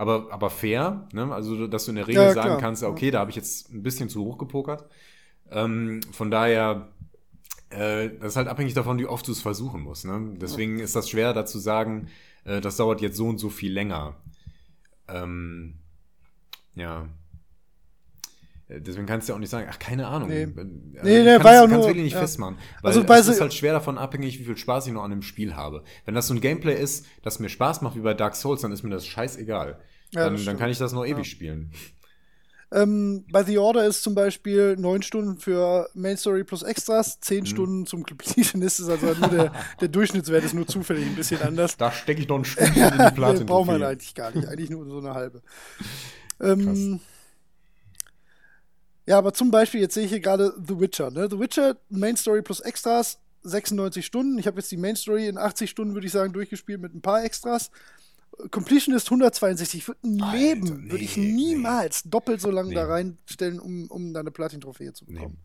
Aber, 0.00 0.28
aber 0.30 0.48
fair, 0.48 1.06
ne? 1.12 1.30
also 1.30 1.66
dass 1.66 1.84
du 1.84 1.90
in 1.90 1.96
der 1.96 2.08
Regel 2.08 2.22
ja, 2.22 2.32
sagen 2.32 2.48
klar. 2.48 2.58
kannst, 2.58 2.82
okay, 2.82 3.10
da 3.10 3.18
habe 3.18 3.28
ich 3.28 3.36
jetzt 3.36 3.70
ein 3.70 3.82
bisschen 3.82 4.08
zu 4.08 4.24
hoch 4.24 4.38
gepokert. 4.38 4.86
Ähm, 5.50 6.00
von 6.10 6.30
daher, 6.30 6.88
äh, 7.68 8.08
das 8.18 8.32
ist 8.32 8.36
halt 8.36 8.48
abhängig 8.48 8.72
davon, 8.72 8.98
wie 8.98 9.04
oft 9.04 9.28
du 9.28 9.32
es 9.32 9.42
versuchen 9.42 9.82
musst. 9.82 10.06
Ne? 10.06 10.38
Deswegen 10.40 10.78
ist 10.78 10.96
das 10.96 11.10
schwer, 11.10 11.34
da 11.34 11.44
zu 11.44 11.58
sagen, 11.58 12.08
äh, 12.44 12.62
das 12.62 12.78
dauert 12.78 13.02
jetzt 13.02 13.18
so 13.18 13.28
und 13.28 13.36
so 13.36 13.50
viel 13.50 13.74
länger. 13.74 14.16
Ähm, 15.06 15.74
ja. 16.76 17.06
Deswegen 18.70 19.04
kannst 19.04 19.28
du 19.28 19.32
ja 19.32 19.36
auch 19.36 19.40
nicht 19.40 19.50
sagen, 19.50 19.68
ach, 19.70 19.78
keine 19.78 20.06
Ahnung. 20.06 20.30
Nee, 20.30 20.44
also, 20.44 20.62
nee, 21.02 21.24
nee 21.24 21.44
war 21.44 21.52
ja 21.52 21.66
nur. 21.66 21.84
wirklich 21.84 22.04
nicht 22.04 22.14
ja. 22.14 22.20
festmachen. 22.20 22.56
Weil 22.80 22.96
also 22.96 23.02
es 23.02 23.28
ist 23.28 23.42
halt 23.42 23.52
schwer 23.52 23.74
davon 23.74 23.98
abhängig, 23.98 24.38
wie 24.38 24.44
viel 24.44 24.56
Spaß 24.56 24.86
ich 24.86 24.94
noch 24.94 25.02
an 25.02 25.10
dem 25.10 25.20
Spiel 25.20 25.56
habe. 25.56 25.84
Wenn 26.06 26.14
das 26.14 26.28
so 26.28 26.32
ein 26.32 26.40
Gameplay 26.40 26.80
ist, 26.80 27.04
das 27.22 27.38
mir 27.38 27.50
Spaß 27.50 27.82
macht 27.82 27.96
wie 27.96 28.00
bei 28.00 28.14
Dark 28.14 28.34
Souls, 28.34 28.62
dann 28.62 28.72
ist 28.72 28.82
mir 28.82 28.88
das 28.88 29.06
scheißegal. 29.06 29.78
Ja, 30.12 30.28
dann, 30.28 30.44
dann 30.44 30.58
kann 30.58 30.70
ich 30.70 30.78
das 30.78 30.92
noch 30.92 31.04
ewig 31.04 31.18
ja. 31.18 31.24
spielen. 31.24 31.72
Ähm, 32.72 33.24
bei 33.32 33.42
The 33.42 33.58
Order 33.58 33.84
ist 33.84 34.02
zum 34.02 34.14
Beispiel 34.14 34.76
neun 34.76 35.02
Stunden 35.02 35.38
für 35.38 35.90
Main 35.94 36.16
Story 36.16 36.44
plus 36.44 36.62
Extras, 36.62 37.18
zehn 37.20 37.40
mhm. 37.40 37.46
Stunden 37.46 37.86
zum 37.86 38.04
Completionist 38.04 38.78
ist 38.78 38.88
also 38.88 39.06
nur 39.06 39.28
der, 39.28 39.52
der 39.80 39.88
Durchschnittswert 39.88 40.44
ist 40.44 40.54
nur 40.54 40.68
zufällig 40.68 41.04
ein 41.06 41.16
bisschen 41.16 41.42
anders. 41.42 41.76
Da 41.76 41.90
stecke 41.90 42.20
ich 42.20 42.28
noch 42.28 42.36
einen 42.36 42.44
Stunde 42.46 42.80
in 42.80 43.04
die 43.06 43.14
Platin. 43.14 43.46
braucht 43.46 43.66
man 43.66 43.82
eigentlich 43.82 44.14
gar 44.14 44.30
nicht, 44.30 44.46
eigentlich 44.46 44.70
nur 44.70 44.84
so 44.86 44.98
eine 44.98 45.14
halbe. 45.14 45.42
Ähm, 46.42 47.00
ja, 49.04 49.18
aber 49.18 49.34
zum 49.34 49.50
Beispiel, 49.50 49.80
jetzt 49.80 49.92
sehe 49.92 50.04
ich 50.04 50.10
hier 50.10 50.20
gerade 50.20 50.54
The 50.66 50.80
Witcher. 50.80 51.10
Ne? 51.10 51.28
The 51.30 51.38
Witcher, 51.38 51.76
Main 51.90 52.16
Story 52.16 52.40
plus 52.40 52.60
Extras, 52.60 53.18
96 53.42 54.06
Stunden. 54.06 54.38
Ich 54.38 54.46
habe 54.46 54.58
jetzt 54.58 54.70
die 54.70 54.78
Main 54.78 54.96
Story 54.96 55.28
in 55.28 55.36
80 55.36 55.68
Stunden, 55.68 55.92
würde 55.92 56.06
ich 56.06 56.12
sagen, 56.14 56.32
durchgespielt 56.32 56.80
mit 56.80 56.94
ein 56.94 57.02
paar 57.02 57.22
Extras. 57.24 57.70
Completion 58.50 58.94
ist 58.94 59.06
162. 59.06 59.80
Ich 59.80 59.88
würde 59.88 60.00
Leben, 60.02 60.84
nee, 60.84 60.90
würde 60.92 61.04
ich 61.04 61.16
niemals 61.16 62.04
nee. 62.04 62.10
doppelt 62.10 62.40
so 62.40 62.50
lange 62.50 62.70
nee. 62.70 62.74
da 62.74 62.86
reinstellen, 62.86 63.60
um, 63.60 63.90
um 63.90 64.12
da 64.12 64.20
eine 64.20 64.30
Platin-Trophäe 64.30 64.92
zu 64.92 65.06
bekommen. 65.06 65.38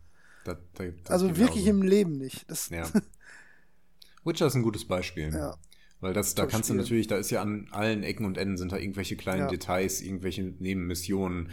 Das, 0.44 0.58
das, 0.74 0.86
das 1.02 1.10
also 1.10 1.36
wirklich 1.36 1.64
genauso. 1.64 1.70
im 1.70 1.82
Leben 1.82 2.12
nicht. 2.18 2.48
Das 2.50 2.70
ja. 2.70 2.88
Witcher 4.24 4.46
ist 4.46 4.54
ein 4.54 4.62
gutes 4.62 4.86
Beispiel. 4.86 5.32
Ja. 5.32 5.56
Weil 6.00 6.12
das, 6.12 6.34
da 6.34 6.46
kannst 6.46 6.68
du 6.68 6.74
natürlich, 6.74 7.06
da 7.06 7.16
ist 7.16 7.30
ja 7.30 7.40
an 7.40 7.68
allen 7.70 8.02
Ecken 8.02 8.26
und 8.26 8.36
Enden 8.36 8.58
sind 8.58 8.72
da 8.72 8.76
irgendwelche 8.76 9.16
kleinen 9.16 9.42
ja. 9.42 9.48
Details, 9.48 10.02
irgendwelche 10.02 10.42
Nebenmissionen, 10.42 11.50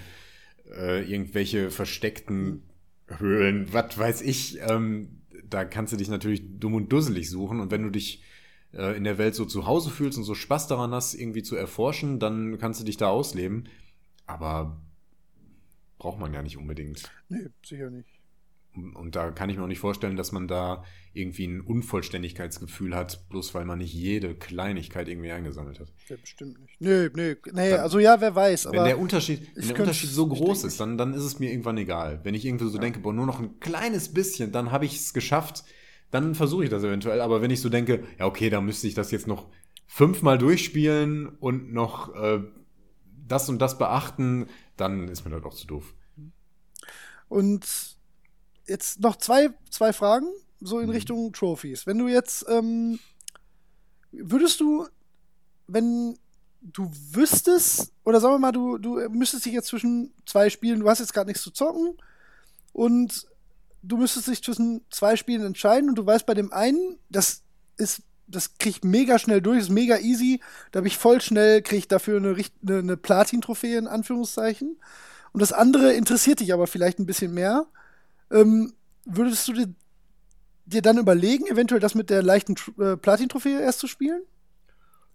äh, 0.70 1.10
irgendwelche 1.10 1.72
versteckten 1.72 2.64
Höhlen, 3.07 3.72
was 3.72 3.98
weiß 3.98 4.22
ich. 4.22 4.60
Ähm, 4.61 5.22
da 5.49 5.65
kannst 5.65 5.94
du 5.94 5.98
dich 5.98 6.10
natürlich 6.10 6.60
dumm 6.60 6.74
und 6.74 6.91
dusselig 6.91 7.30
suchen. 7.30 7.60
Und 7.61 7.72
wenn 7.72 7.84
du 7.84 7.90
dich 7.90 8.24
äh, 8.74 8.95
in 8.98 9.04
der 9.04 9.18
Welt 9.18 9.36
so 9.36 9.45
zu 9.45 9.66
Hause 9.66 9.90
fühlst 9.90 10.18
und 10.18 10.24
so 10.24 10.36
Spaß 10.36 10.68
daran 10.68 10.91
hast, 10.91 11.14
irgendwie 11.14 11.44
zu 11.44 11.56
erforschen, 11.56 12.20
dann 12.20 12.58
kannst 12.60 12.80
du 12.80 12.86
dich 12.86 12.98
da 12.98 13.10
ausleben. 13.10 13.70
Aber 14.26 14.82
braucht 15.98 16.20
man 16.20 16.34
ja 16.34 16.41
nicht 16.41 16.58
unbedingt. 16.58 17.12
Nee, 17.30 17.48
sicher 17.64 17.90
nicht. 17.90 18.10
Und 18.76 19.16
da 19.16 19.30
kann 19.30 19.50
ich 19.50 19.58
mir 19.58 19.64
auch 19.64 19.68
nicht 19.68 19.80
vorstellen, 19.80 20.16
dass 20.16 20.32
man 20.32 20.48
da 20.48 20.84
irgendwie 21.14 21.45
ein 21.45 21.62
Unvollständigkeitsgefühl 21.62 22.95
hat, 22.95 23.30
bloß 23.30 23.54
weil 23.54 23.66
man 23.66 23.78
nicht 23.78 23.94
jede 23.94 24.34
Kleinigkeit 24.34 25.08
irgendwie 25.08 25.32
eingesammelt 25.32 25.80
hat. 25.80 25.94
Ja, 26.08 26.16
bestimmt 26.20 26.60
nicht. 26.60 26.82
Nee, 26.82 27.10
nee, 27.14 27.36
nee, 27.52 27.70
dann, 27.70 27.80
also 27.82 28.00
ja, 28.00 28.20
wer 28.20 28.34
weiß. 28.34 28.66
wenn 28.72 28.84
der 28.84 28.98
Unterschied, 28.98 29.48
wenn 29.56 29.68
der 29.68 29.80
Unterschied 29.80 30.10
so 30.10 30.28
groß 30.28 30.64
ist, 30.64 30.80
dann, 30.80 30.98
dann 30.98 31.14
ist 31.14 31.24
es 31.24 31.38
mir 31.38 31.52
irgendwann 31.52 31.78
egal. 31.78 32.22
Wenn 32.24 32.34
ich 32.34 32.45
irgendwie 32.45 32.68
so 32.68 32.74
ja. 32.76 32.82
denke, 32.82 33.00
boah, 33.00 33.14
nur 33.14 33.28
noch 33.28 33.40
ein 33.40 33.60
kleines 33.60 34.12
bisschen, 34.12 34.52
dann 34.52 34.72
habe 34.72 34.86
ich 34.86 34.95
es 34.95 35.14
geschafft, 35.14 35.64
dann 36.14 36.35
versuche 36.35 36.65
ich 36.65 36.69
das 36.69 36.84
eventuell. 36.84 37.22
Aber 37.22 37.41
wenn 37.41 37.49
ich 37.49 37.60
so 37.60 37.69
denke, 37.69 38.03
ja, 38.19 38.27
okay, 38.27 38.52
da 38.52 38.61
müsste 38.61 38.88
ich 38.88 38.94
das 38.94 39.10
jetzt 39.10 39.26
noch 39.26 39.48
fünfmal 39.88 40.38
durchspielen 40.38 41.27
und 41.40 41.73
noch 41.73 42.14
äh, 42.15 42.40
das 43.27 43.49
und 43.49 43.60
das 43.60 43.80
beachten, 43.80 44.48
dann 44.77 45.07
ist 45.07 45.26
mir 45.26 45.31
das 45.31 45.44
auch 45.44 45.56
zu 45.56 45.65
doof. 45.65 45.95
Und 47.30 47.98
jetzt 48.68 48.99
noch 48.99 49.15
zwei, 49.15 49.49
zwei 49.72 49.91
Fragen, 49.91 50.27
so 50.61 50.80
in 50.80 50.85
mhm. 50.85 50.91
Richtung 50.91 51.34
Trophies. 51.34 51.88
Wenn 51.88 51.98
du 51.98 52.07
jetzt, 52.07 52.45
ähm, 52.48 52.99
würdest 54.11 54.60
du, 54.60 54.88
wenn 55.65 56.19
du 56.61 56.91
wüsstest, 57.11 57.91
oder 58.06 58.22
sagen 58.22 58.35
wir 58.35 58.40
mal, 58.40 58.52
du, 58.52 58.77
du 58.77 59.10
müsstest 59.10 59.48
dich 59.48 59.53
jetzt 59.53 59.68
zwischen 59.68 60.14
zwei 60.27 60.52
Spielen, 60.52 60.80
du 60.80 60.90
hast 60.90 60.99
jetzt 60.99 61.14
gerade 61.14 61.27
nichts 61.27 61.41
zu 61.41 61.49
zocken 61.49 61.98
und 62.72 63.27
du 63.84 63.97
müsstest 63.97 64.27
dich 64.27 64.43
zwischen 64.43 64.81
zwei 64.89 65.15
Spielen 65.15 65.45
entscheiden 65.45 65.89
und 65.89 65.95
du 65.95 66.05
weißt 66.05 66.26
bei 66.26 66.34
dem 66.34 66.51
einen, 66.51 66.97
das 67.10 67.43
ist, 67.77 68.01
das 68.27 68.57
krieg 68.57 68.77
ich 68.77 68.84
mega 68.84 69.19
schnell 69.19 69.41
durch, 69.41 69.60
ist 69.60 69.69
mega 69.69 69.99
easy, 69.99 70.41
da 70.72 70.80
habe 70.80 70.88
ich 70.88 70.97
voll 70.97 71.22
schnell, 71.22 71.61
krieg 71.61 71.80
ich 71.80 71.88
dafür 71.88 72.18
eine, 72.18 72.35
eine, 72.68 72.80
eine 72.80 72.97
Platin-Trophäe 72.97 73.77
in 73.77 73.88
Anführungszeichen. 73.88 74.77
Und 75.34 75.41
das 75.41 75.51
andere 75.51 75.93
interessiert 75.93 76.39
dich 76.39 76.53
aber 76.53 76.68
vielleicht 76.68 76.99
ein 76.99 77.05
bisschen 77.05 77.34
mehr 77.34 77.68
ähm, 78.34 78.73
würdest 79.05 79.47
du 79.47 79.53
dir 79.53 79.73
dir 80.65 80.81
dann 80.81 80.97
überlegen, 80.97 81.45
eventuell 81.45 81.81
das 81.81 81.93
mit 81.93 82.10
der 82.10 82.23
leichten 82.23 82.55
äh, 82.80 82.95
Platin-Trophäe 82.95 83.60
erst 83.60 83.80
zu 83.80 83.88
spielen? 83.88 84.23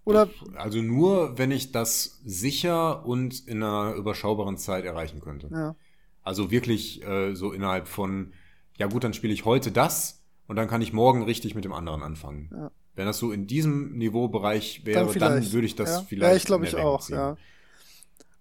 Oder? 0.04 0.28
Also 0.56 0.82
nur, 0.82 1.38
wenn 1.38 1.50
ich 1.50 1.72
das 1.72 2.20
sicher 2.24 3.06
und 3.06 3.46
in 3.46 3.62
einer 3.62 3.94
überschaubaren 3.94 4.58
Zeit 4.58 4.84
erreichen 4.84 5.20
könnte. 5.20 5.48
Ja. 5.50 5.74
Also 6.22 6.50
wirklich 6.50 7.02
äh, 7.02 7.34
so 7.34 7.52
innerhalb 7.52 7.88
von, 7.88 8.34
ja 8.78 8.86
gut, 8.86 9.04
dann 9.04 9.12
spiele 9.12 9.32
ich 9.34 9.44
heute 9.44 9.70
das 9.70 10.22
und 10.46 10.56
dann 10.56 10.66
kann 10.68 10.80
ich 10.80 10.92
morgen 10.92 11.22
richtig 11.24 11.54
mit 11.54 11.64
dem 11.64 11.72
anderen 11.72 12.02
anfangen. 12.02 12.50
Ja. 12.52 12.70
Wenn 12.94 13.06
das 13.06 13.18
so 13.18 13.30
in 13.30 13.46
diesem 13.46 13.96
Niveaubereich 13.96 14.82
wäre, 14.84 15.06
Dann 15.06 15.18
dann, 15.18 15.52
würde 15.52 15.66
ich 15.66 15.76
das 15.76 15.90
ja. 15.90 16.04
vielleicht. 16.08 16.30
Ja, 16.32 16.36
ich 16.36 16.44
glaube 16.44 16.64
ich 16.66 16.74
auch, 16.76 17.02
ziehen. 17.04 17.14
ja. 17.16 17.36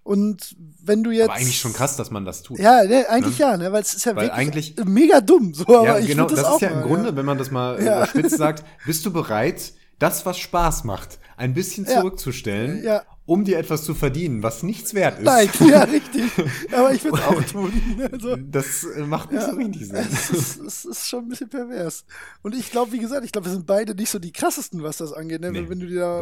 Und 0.03 0.55
wenn 0.81 1.03
du 1.03 1.11
jetzt. 1.11 1.25
Aber 1.29 1.33
eigentlich 1.37 1.59
schon 1.59 1.73
krass, 1.73 1.97
dass 1.97 2.11
man 2.11 2.23
das 2.23 2.41
tut. 2.41 2.59
Ja, 2.59 2.83
ne, 2.85 3.09
eigentlich 3.09 3.37
Ne? 3.39 3.45
ja, 3.45 3.57
ne, 3.57 3.71
weil 3.73 3.81
es 3.81 3.93
ist 3.93 4.05
ja 4.05 4.15
Weil 4.15 4.27
wirklich 4.27 4.37
eigentlich- 4.39 4.75
mega 4.85 5.19
dumm. 5.19 5.53
So, 5.53 5.65
aber 5.67 5.83
ja, 5.85 5.99
ich 5.99 6.07
genau, 6.07 6.25
das, 6.27 6.41
das, 6.41 6.55
ist 6.55 6.61
ja 6.61 6.69
im 6.69 6.75
mal, 6.79 6.87
Grunde, 6.87 7.15
wenn 7.17 7.25
man 7.25 7.37
das 7.37 7.51
mal 7.51 7.75
Ja. 7.83 7.97
überspitzt 7.97 8.37
sagt, 8.37 8.63
bist 8.85 9.05
du 9.05 9.11
bereit, 9.11 9.73
das, 9.99 10.25
was 10.25 10.37
Spaß 10.37 10.85
macht, 10.85 11.19
ein 11.35 11.53
bisschen 11.53 11.85
Ja. 11.85 11.99
zurückzustellen, 11.99 12.83
Ja. 12.83 13.03
Um 13.27 13.43
dir 13.43 13.59
etwas 13.59 13.83
zu 13.83 13.93
verdienen, 13.93 14.41
was 14.41 14.63
nichts 14.63 14.93
wert 14.95 15.19
ist? 15.19 15.25
Nein, 15.25 15.49
ja, 15.69 15.83
richtig. 15.83 16.23
Aber 16.71 16.93
ich 16.93 17.03
würde 17.03 17.17
es 17.19 17.23
auch 17.25 17.43
tun. 17.43 17.71
Also, 18.11 18.35
Das 18.37 18.85
äh, 18.85 19.01
macht 19.01 19.31
nicht 19.31 19.41
Ja. 19.41 19.49
so 19.51 19.55
richtig 19.57 19.85
Sinn. 19.87 19.97
es, 19.97 20.29
ist, 20.31 20.59
es 20.61 20.85
ist 20.85 21.07
schon 21.07 21.25
ein 21.25 21.29
bisschen 21.29 21.49
pervers. 21.49 22.05
Und 22.41 22.55
ich 22.55 22.71
glaube, 22.71 22.93
wie 22.93 22.99
gesagt, 22.99 23.25
ich 23.25 23.31
glaube, 23.31 23.47
wir 23.47 23.51
sind 23.53 23.67
beide 23.67 23.93
nicht 23.93 24.09
so 24.09 24.17
die 24.17 24.31
krassesten, 24.31 24.81
was 24.81 24.97
das 24.97 25.11
angeht, 25.13 25.41
ne? 25.41 25.51
Nee, 25.51 25.69
wenn 25.69 25.79
du 25.79 25.87
dir 25.87 25.99
da 25.99 26.21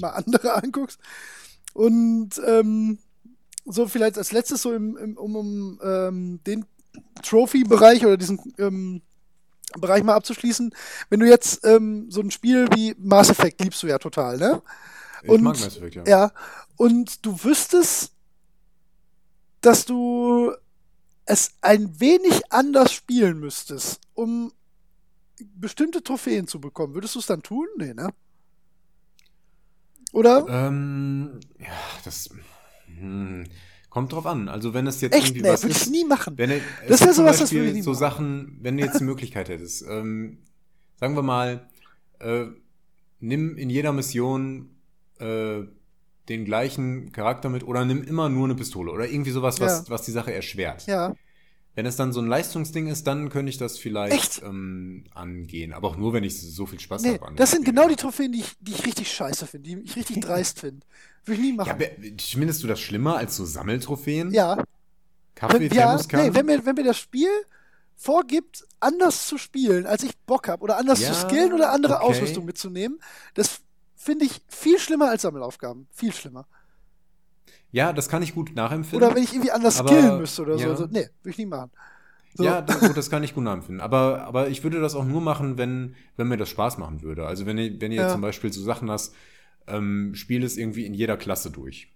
mal 0.00 0.10
andere 0.10 0.54
anguckst. 0.62 0.98
Und 1.74 2.30
ähm, 2.46 2.98
so 3.66 3.86
vielleicht 3.88 4.16
als 4.16 4.30
letztes 4.32 4.62
so 4.62 4.72
im, 4.72 4.96
im, 4.96 5.16
um, 5.18 5.34
um 5.36 5.80
ähm, 5.82 6.40
den 6.46 6.64
Trophy-Bereich 7.22 8.06
oder 8.06 8.16
diesen 8.16 8.40
ähm, 8.58 9.02
Bereich 9.78 10.04
mal 10.04 10.14
abzuschließen, 10.14 10.72
wenn 11.10 11.20
du 11.20 11.26
jetzt 11.28 11.64
ähm, 11.66 12.06
so 12.08 12.20
ein 12.20 12.30
Spiel 12.30 12.66
wie 12.74 12.94
Mass 12.98 13.30
Effect 13.30 13.60
liebst 13.62 13.82
du 13.82 13.88
ja 13.88 13.98
total, 13.98 14.38
ne? 14.38 14.62
Ich 15.22 15.28
und- 15.30 15.42
mag 15.42 15.58
Mass 15.58 15.76
Effect, 15.76 15.94
ja. 15.96 16.04
Ja, 16.06 16.32
und 16.76 17.24
du 17.24 17.42
wüsstest, 17.42 18.12
dass 19.60 19.84
du 19.84 20.52
es 21.24 21.52
ein 21.60 21.98
wenig 22.00 22.52
anders 22.52 22.92
spielen 22.92 23.40
müsstest, 23.40 24.00
um 24.14 24.52
bestimmte 25.56 26.02
Trophäen 26.02 26.46
zu 26.46 26.60
bekommen. 26.60 26.94
Würdest 26.94 27.14
du 27.14 27.18
es 27.18 27.26
dann 27.26 27.42
tun? 27.42 27.66
Nee, 27.76 27.94
ne? 27.94 28.10
Oder? 30.12 30.46
Ähm, 30.48 31.40
ja, 31.58 31.66
das 32.04 32.30
hm, 32.86 33.44
kommt 33.90 34.12
drauf 34.12 34.26
an. 34.26 34.48
Also 34.48 34.72
wenn 34.72 34.86
es 34.86 35.00
jetzt 35.00 35.14
Echt? 35.14 35.26
irgendwie 35.28 35.42
Nee, 35.42 35.48
was 35.48 35.62
würde 35.62 35.76
ich 35.76 35.90
nie 35.90 36.04
machen. 36.04 36.38
wenn 36.38 36.50
es 36.50 36.62
Das 36.88 37.00
es 37.00 37.00
wär 37.00 37.06
gibt 37.08 37.14
zum 37.16 37.24
sowas, 37.24 37.30
das 37.32 37.40
Beispiel 37.40 37.58
würde 37.58 37.68
ich 37.70 37.74
nie 37.76 37.82
so 37.82 37.90
machen. 37.90 37.98
Sachen, 37.98 38.58
wenn 38.62 38.76
du 38.76 38.84
jetzt 38.84 39.00
die 39.00 39.04
Möglichkeit 39.04 39.48
hättest, 39.48 39.82
ähm, 39.82 40.38
sagen 40.98 41.16
wir 41.16 41.22
mal, 41.22 41.68
äh, 42.20 42.46
nimm 43.20 43.56
in 43.56 43.68
jeder 43.68 43.92
Mission 43.92 44.70
äh, 45.20 45.66
den 46.28 46.44
gleichen 46.44 47.12
Charakter 47.12 47.48
mit 47.48 47.62
oder 47.64 47.84
nimm 47.84 48.02
immer 48.02 48.28
nur 48.28 48.44
eine 48.46 48.54
Pistole 48.54 48.90
oder 48.90 49.08
irgendwie 49.08 49.30
sowas, 49.30 49.60
was, 49.60 49.84
Ja. 49.86 49.90
was 49.90 50.02
die 50.02 50.10
Sache 50.12 50.32
erschwert. 50.34 50.86
Ja. 50.86 51.14
Wenn 51.74 51.84
es 51.86 51.96
dann 51.96 52.12
so 52.12 52.20
ein 52.20 52.26
Leistungsding 52.26 52.86
ist, 52.86 53.06
dann 53.06 53.28
könnte 53.28 53.50
ich 53.50 53.58
das 53.58 53.76
vielleicht 53.78 54.42
ähm, 54.42 55.04
angehen. 55.14 55.74
Aber 55.74 55.88
auch 55.88 55.96
nur, 55.98 56.14
wenn 56.14 56.24
ich 56.24 56.40
so 56.40 56.64
viel 56.64 56.80
Spaß 56.80 57.02
Nee, 57.02 57.18
habe. 57.20 57.34
das 57.36 57.50
sind 57.50 57.64
genau 57.66 57.86
die 57.86 57.96
Trophäen, 57.96 58.32
die 58.32 58.40
ich, 58.40 58.52
die 58.60 58.72
ich 58.72 58.86
richtig 58.86 59.12
scheiße 59.12 59.46
finde, 59.46 59.68
die 59.68 59.80
ich 59.82 59.94
richtig 59.94 60.20
dreist 60.22 60.60
finde. 60.60 60.86
Würde 61.26 61.40
ich 61.40 61.46
nie 61.46 61.52
machen. 61.52 61.68
Ja, 61.68 61.74
be- 61.74 61.90
findest 62.18 62.62
du 62.62 62.66
das 62.66 62.80
schlimmer 62.80 63.18
als 63.18 63.36
so 63.36 63.44
Sammeltrophäen? 63.44 64.32
Ja, 64.32 64.64
Kaffee, 65.34 65.70
wenn, 65.70 65.76
ja 65.76 65.96
nee, 66.12 66.30
wenn, 66.32 66.46
mir, 66.46 66.64
wenn 66.64 66.74
mir 66.76 66.84
das 66.84 66.98
Spiel 66.98 67.28
vorgibt, 67.94 68.64
anders 68.80 69.26
zu 69.26 69.36
spielen, 69.36 69.86
als 69.86 70.02
ich 70.02 70.16
Bock 70.26 70.48
habe, 70.48 70.62
oder 70.62 70.78
anders 70.78 71.00
Ja, 71.00 71.12
zu 71.12 71.14
skillen 71.28 71.52
oder 71.52 71.72
andere 71.72 71.96
okay. 71.96 72.04
Ausrüstung 72.04 72.44
mitzunehmen, 72.46 72.98
das 73.34 73.60
finde 74.06 74.24
ich 74.24 74.40
viel 74.48 74.78
schlimmer 74.78 75.10
als 75.10 75.22
Sammelaufgaben. 75.22 75.86
Viel 75.92 76.12
schlimmer. 76.12 76.46
ja, 77.72 77.92
das 77.92 78.08
kann 78.08 78.22
ich 78.22 78.34
gut 78.34 78.54
nachempfinden. 78.54 79.04
Oder 79.06 79.14
wenn 79.14 79.22
ich 79.24 79.32
irgendwie 79.32 79.50
anders 79.50 79.80
Aber, 79.80 79.88
skillen 79.90 80.18
müsste 80.18 80.42
oder 80.42 80.56
ja. 80.56 80.68
so. 80.68 80.84
so. 80.84 80.86
Nee, 80.90 81.08
würde 81.22 81.30
ich 81.30 81.38
nie 81.38 81.46
machen. 81.46 81.70
So. 82.34 82.44
Ja, 82.44 82.60
das, 82.62 82.80
gut, 82.80 82.96
das 82.96 83.10
kann 83.10 83.24
ich 83.24 83.34
gut 83.34 83.44
nachempfinden. 83.44 83.80
Aber, 83.80 84.22
aber 84.24 84.48
ich 84.48 84.62
würde 84.62 84.80
das 84.80 84.94
auch 84.94 85.04
nur 85.04 85.20
machen, 85.20 85.58
wenn, 85.58 85.94
wenn 86.16 86.28
mir 86.28 86.36
das 86.36 86.50
Spaß 86.50 86.78
machen 86.78 87.02
würde. 87.02 87.26
Also 87.26 87.46
wenn 87.46 87.58
ihr, 87.58 87.80
wenn 87.80 87.92
ihr 87.92 88.02
Ja. 88.02 88.08
zum 88.12 88.20
Beispiel 88.20 88.52
so 88.52 88.62
Sachen 88.62 88.90
hast, 88.90 89.14
ähm, 89.66 90.14
spiel 90.14 90.44
es 90.44 90.56
irgendwie 90.56 90.86
in 90.86 90.94
jeder 90.94 91.16
Klasse 91.16 91.50
durch. 91.50 91.92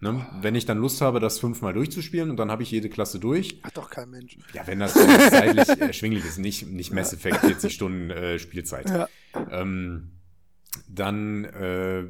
Ne? 0.00 0.26
Wenn 0.42 0.56
ich 0.56 0.66
dann 0.66 0.78
Lust 0.78 1.00
habe, 1.00 1.20
das 1.20 1.38
fünfmal 1.38 1.72
durchzuspielen 1.72 2.30
und 2.30 2.36
dann 2.36 2.50
habe 2.50 2.62
ich 2.64 2.70
jede 2.70 2.88
Klasse 2.88 3.20
durch. 3.20 3.60
Hat 3.62 3.76
doch 3.76 3.88
kein 3.88 4.10
Mensch. 4.10 4.36
Ja, 4.52 4.66
wenn 4.66 4.80
das, 4.80 4.96
wenn 4.96 5.06
das 5.08 5.30
zeitlich 5.30 5.68
erschwinglich 5.80 6.24
ist, 6.24 6.38
nicht, 6.38 6.66
nicht 6.66 6.92
Mass 6.92 7.12
Effect 7.12 7.38
40 7.38 7.72
Stunden 7.72 8.10
äh, 8.10 8.38
Spielzeit. 8.40 8.90
Ja. 8.90 9.08
Ähm, 9.50 10.10
dann, 10.88 11.44
äh, 11.44 12.04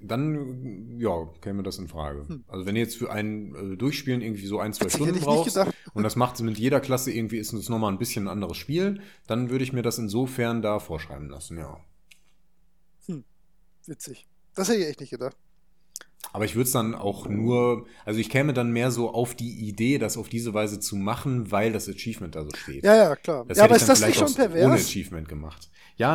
dann, 0.00 0.98
ja, 0.98 1.28
käme 1.40 1.62
das 1.62 1.78
in 1.78 1.88
Frage. 1.88 2.26
Hm. 2.28 2.44
Also 2.48 2.66
wenn 2.66 2.76
ihr 2.76 2.82
jetzt 2.82 2.96
für 2.96 3.10
ein 3.10 3.54
äh, 3.54 3.76
Durchspielen 3.76 4.20
irgendwie 4.20 4.46
so 4.46 4.58
ein, 4.58 4.72
zwei 4.72 4.86
Witzig, 4.86 5.02
Stunden 5.02 5.20
brauchst 5.20 5.54
gedacht. 5.54 5.74
und 5.94 6.02
das 6.02 6.16
macht 6.16 6.40
mit 6.40 6.58
jeder 6.58 6.80
Klasse 6.80 7.12
irgendwie, 7.12 7.38
ist 7.38 7.52
es 7.52 7.68
nochmal 7.68 7.92
ein 7.92 7.98
bisschen 7.98 8.24
ein 8.24 8.28
anderes 8.32 8.56
Spiel, 8.56 9.00
dann 9.26 9.50
würde 9.50 9.64
ich 9.64 9.72
mir 9.72 9.82
das 9.82 9.98
insofern 9.98 10.62
da 10.62 10.78
vorschreiben 10.78 11.28
lassen, 11.28 11.58
ja. 11.58 11.78
Witzig. 13.86 14.26
Das 14.54 14.68
hätte 14.68 14.80
ich 14.80 14.86
echt 14.86 15.00
nicht 15.00 15.10
gedacht. 15.10 15.36
Aber 16.32 16.44
ich 16.44 16.54
würde 16.54 16.64
es 16.66 16.72
dann 16.72 16.94
auch 16.94 17.28
nur, 17.28 17.86
also 18.04 18.18
ich 18.20 18.30
käme 18.30 18.54
dann 18.54 18.70
mehr 18.70 18.90
so 18.90 19.10
auf 19.10 19.34
die 19.34 19.68
Idee, 19.68 19.98
das 19.98 20.16
auf 20.16 20.28
diese 20.28 20.54
Weise 20.54 20.80
zu 20.80 20.96
machen, 20.96 21.50
weil 21.50 21.72
das 21.72 21.88
Achievement 21.88 22.34
da 22.34 22.44
so 22.44 22.50
steht. 22.54 22.84
Ja, 22.84 22.96
ja, 22.96 23.16
klar. 23.16 23.44
Das 23.48 23.58
ja, 23.58 23.64
aber 23.64 23.76
ist 23.76 23.88
das 23.88 24.00
nicht 24.00 24.14
schon 24.18 24.28
auch 24.28 24.38
ohne 24.38 24.48
pervers? 24.48 24.86
Achievement 24.86 25.28
gemacht. 25.28 25.68
Ja, 25.96 26.14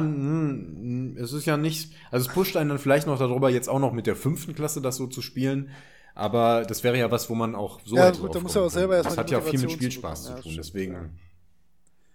es 1.21 1.33
ist 1.33 1.45
ja 1.45 1.55
nicht, 1.55 1.93
also 2.09 2.27
es 2.27 2.33
pusht 2.33 2.57
einen 2.57 2.69
dann 2.69 2.79
vielleicht 2.79 3.05
noch 3.05 3.19
darüber, 3.19 3.49
jetzt 3.49 3.69
auch 3.69 3.79
noch 3.79 3.93
mit 3.93 4.07
der 4.07 4.15
fünften 4.15 4.55
Klasse 4.55 4.81
das 4.81 4.95
so 4.95 5.07
zu 5.07 5.21
spielen. 5.21 5.69
Aber 6.15 6.63
das 6.65 6.83
wäre 6.83 6.97
ja 6.97 7.11
was, 7.11 7.29
wo 7.29 7.35
man 7.35 7.53
auch 7.53 7.79
so 7.85 7.95
Ja, 7.95 8.09
gut, 8.09 8.33
da 8.33 8.39
muss 8.39 8.55
er 8.55 8.63
auch 8.63 8.71
selber 8.71 8.95
erstmal 8.95 9.15
Das 9.17 9.23
hat 9.23 9.29
ja 9.29 9.39
viel 9.39 9.59
mit 9.59 9.71
Spielspaß 9.71 10.23
zu. 10.23 10.29
Ja, 10.29 10.35
tun, 10.35 10.41
stimmt, 10.51 10.57
deswegen 10.57 10.93
ja. 10.93 11.09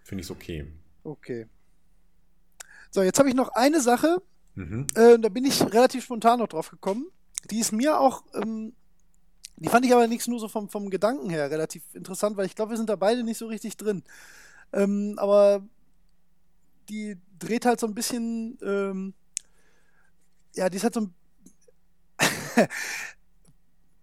finde 0.02 0.22
ich 0.22 0.26
es 0.26 0.30
okay. 0.32 0.66
Okay. 1.04 1.46
So, 2.90 3.02
jetzt 3.02 3.20
habe 3.20 3.28
ich 3.28 3.36
noch 3.36 3.50
eine 3.50 3.80
Sache, 3.80 4.20
Mhm. 4.54 4.86
äh, 4.96 5.18
da 5.18 5.28
bin 5.28 5.44
ich 5.44 5.62
relativ 5.72 6.04
spontan 6.04 6.40
noch 6.40 6.48
drauf 6.48 6.68
gekommen. 6.68 7.06
Die 7.50 7.58
ist 7.58 7.72
mir 7.72 7.98
auch, 7.98 8.24
ähm, 8.34 8.72
die 9.56 9.68
fand 9.68 9.84
ich 9.84 9.92
aber 9.92 10.06
nichts 10.06 10.28
nur 10.28 10.40
so 10.40 10.48
vom, 10.48 10.68
vom 10.68 10.90
Gedanken 10.90 11.30
her 11.30 11.50
relativ 11.50 11.82
interessant, 11.94 12.36
weil 12.36 12.46
ich 12.46 12.54
glaube, 12.54 12.70
wir 12.70 12.76
sind 12.76 12.88
da 12.88 12.96
beide 12.96 13.22
nicht 13.22 13.38
so 13.38 13.46
richtig 13.46 13.76
drin. 13.76 14.02
Ähm, 14.72 15.14
aber 15.18 15.62
die 16.88 17.16
dreht 17.38 17.66
halt 17.66 17.80
so 17.80 17.86
ein 17.86 17.94
bisschen, 17.94 18.58
ähm, 18.62 19.14
ja, 20.54 20.68
die 20.68 20.76
ist 20.76 20.84
halt 20.84 20.94
so 20.94 21.00
ein, 21.02 21.14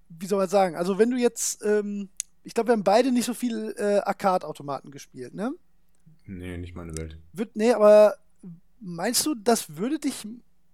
wie 0.09 0.27
soll 0.27 0.39
man 0.39 0.49
sagen, 0.49 0.75
also 0.75 0.97
wenn 0.97 1.11
du 1.11 1.17
jetzt, 1.17 1.63
ähm, 1.63 2.09
ich 2.43 2.53
glaube, 2.53 2.69
wir 2.69 2.73
haben 2.73 2.83
beide 2.83 3.11
nicht 3.11 3.25
so 3.25 3.33
viel 3.33 3.73
äh, 3.77 3.99
Arcade-Automaten 3.99 4.91
gespielt, 4.91 5.33
ne? 5.33 5.53
Nee, 6.25 6.57
nicht 6.57 6.75
meine 6.75 6.95
Welt. 6.97 7.17
Wird, 7.33 7.55
nee, 7.55 7.73
aber 7.73 8.15
meinst 8.79 9.25
du, 9.25 9.35
das 9.35 9.77
würde 9.77 9.99
dich 9.99 10.27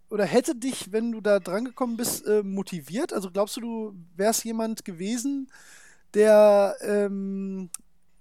oder 0.09 0.25
hätte 0.25 0.55
dich, 0.55 0.91
wenn 0.91 1.11
du 1.11 1.21
da 1.21 1.39
drangekommen 1.39 1.97
bist, 1.97 2.25
äh, 2.25 2.43
motiviert? 2.43 3.13
Also 3.13 3.31
glaubst 3.31 3.57
du, 3.57 3.61
du 3.61 3.95
wärst 4.15 4.45
jemand 4.45 4.85
gewesen, 4.85 5.49
der 6.13 6.75
ähm, 6.81 7.69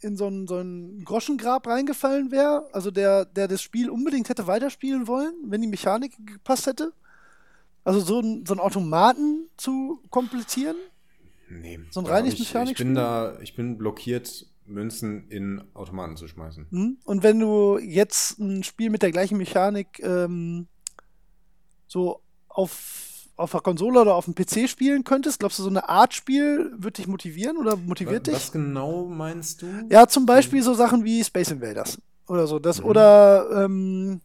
in 0.01 0.17
so 0.17 0.29
ein, 0.29 0.47
so 0.47 0.59
ein 0.59 1.05
Groschengrab 1.05 1.67
reingefallen 1.67 2.31
wäre? 2.31 2.69
Also 2.73 2.91
der, 2.91 3.25
der 3.25 3.49
das 3.49 3.63
Spiel 3.63 3.91
unbedingt 3.91 4.29
hätte 4.29 4.47
weiterspielen 4.47 5.07
wollen, 5.07 5.35
wenn 5.47 5.61
die 5.61 5.67
Mechanik 5.67 6.15
gepasst 6.27 6.67
hätte? 6.67 6.93
Also 7.85 8.01
so, 8.01 8.21
ein, 8.21 8.45
so 8.47 8.55
einen 8.55 8.61
Automaten 8.61 9.49
zu 9.57 10.01
komplettieren? 10.11 10.77
Nee. 11.51 11.81
So 11.91 12.01
ein 12.01 12.07
reines 12.07 12.35
ich, 12.35 12.55
ich 12.55 12.75
bin 12.77 12.95
da, 12.95 13.39
ich 13.41 13.55
bin 13.55 13.77
blockiert, 13.77 14.47
Münzen 14.67 15.29
in 15.29 15.63
Automaten 15.75 16.17
zu 16.17 16.27
schmeißen. 16.27 16.67
Hm? 16.71 16.99
Und 17.05 17.23
wenn 17.23 17.39
du 17.39 17.79
jetzt 17.79 18.39
ein 18.39 18.65
Spiel 18.65 18.89
mit 18.89 19.03
der 19.03 19.11
gleichen 19.11 19.37
Mechanik 19.37 20.01
ähm, 20.01 20.67
so 21.95 22.21
auf, 22.49 23.29
auf 23.37 23.53
der 23.53 23.61
Konsole 23.61 24.01
oder 24.01 24.15
auf 24.17 24.25
dem 24.25 24.35
PC 24.35 24.69
spielen 24.69 25.05
könntest, 25.05 25.39
glaubst 25.39 25.61
du, 25.61 25.63
so 25.63 25.69
eine 25.71 25.89
Art 25.89 26.13
Spiel 26.13 26.73
wird 26.77 26.99
dich 26.99 27.07
motivieren 27.07 27.57
oder 27.57 27.77
motiviert 27.77 28.27
was, 28.27 28.35
dich? 28.35 28.43
was 28.47 28.53
genau 28.53 29.05
meinst 29.07 29.63
du? 29.63 29.67
Ja, 29.91 30.09
zum 30.09 30.27
Beispiel 30.27 30.61
so 30.63 30.75
Sachen 30.75 31.05
wie 31.05 31.23
Space 31.23 31.53
Invaders 31.53 31.99
oder 32.27 32.49
so. 32.49 32.59
Das, 32.59 32.81
Mhm. 32.81 32.85
Oder 32.87 33.49
ähm, 33.65 34.21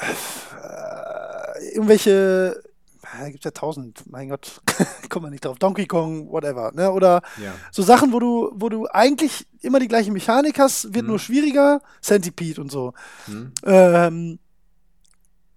äh, 0.00 1.74
irgendwelche, 1.74 2.62
da 3.02 3.26
gibt 3.28 3.40
es 3.40 3.44
ja 3.44 3.50
tausend, 3.50 4.02
mein 4.10 4.30
Gott, 4.30 4.62
kommt 5.10 5.24
man 5.24 5.32
nicht 5.32 5.44
drauf. 5.44 5.58
Donkey 5.58 5.86
Kong, 5.86 6.30
whatever. 6.30 6.72
Ne? 6.72 6.90
Oder 6.90 7.20
Ja. 7.42 7.54
so 7.70 7.82
Sachen, 7.82 8.12
wo 8.12 8.18
du, 8.18 8.50
wo 8.54 8.70
du 8.70 8.86
eigentlich 8.86 9.46
immer 9.60 9.78
die 9.78 9.88
gleiche 9.88 10.10
Mechanik 10.12 10.58
hast, 10.58 10.94
wird 10.94 11.04
Mhm. 11.04 11.10
nur 11.10 11.18
schwieriger, 11.18 11.82
Centipede 12.00 12.60
und 12.62 12.70
so. 12.70 12.94
Hm? 13.26 13.52
Ähm, 13.64 14.38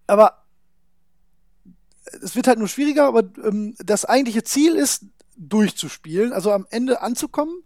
aber 0.08 0.43
es 2.22 2.36
wird 2.36 2.48
halt 2.48 2.60
nur 2.60 2.68
schwieriger, 2.68 3.06
aber 3.06 3.24
ähm, 3.44 3.76
das 3.80 4.06
eigentliche 4.06 4.44
Ziel 4.44 4.76
ist, 4.76 5.06
durchzuspielen, 5.36 6.32
also 6.32 6.52
am 6.52 6.68
Ende 6.70 7.02
anzukommen, 7.02 7.64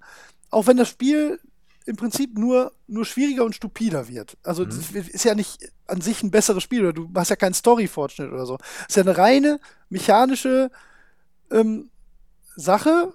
auch 0.49 0.68
wenn 0.68 0.78
das 0.78 0.88
Spiel 0.88 1.40
im 1.86 1.95
Prinzip 1.95 2.38
nur, 2.38 2.74
nur 2.88 3.06
schwieriger 3.06 3.45
und 3.45 3.56
stupider 3.56 4.07
wird. 4.07 4.38
Also 4.44 4.64
Mhm. 4.64 4.69
ist 4.95 5.24
ja 5.24 5.36
nicht 5.36 5.72
an 5.86 6.02
sich 6.02 6.22
ein 6.22 6.32
besseres 6.32 6.64
Spiel 6.64 6.82
oder 6.82 6.94
du 6.94 7.10
hast 7.15 7.30
ja 7.30 7.36
keinen 7.36 7.53
Story-Fortschritt 7.53 8.32
oder 8.32 8.45
so. 8.45 8.57
Es 8.82 8.90
ist 8.90 8.95
ja 8.98 9.03
eine 9.03 9.18
reine 9.18 9.60
mechanische 9.90 10.69
ähm, 11.52 11.90
Sache. 12.56 13.14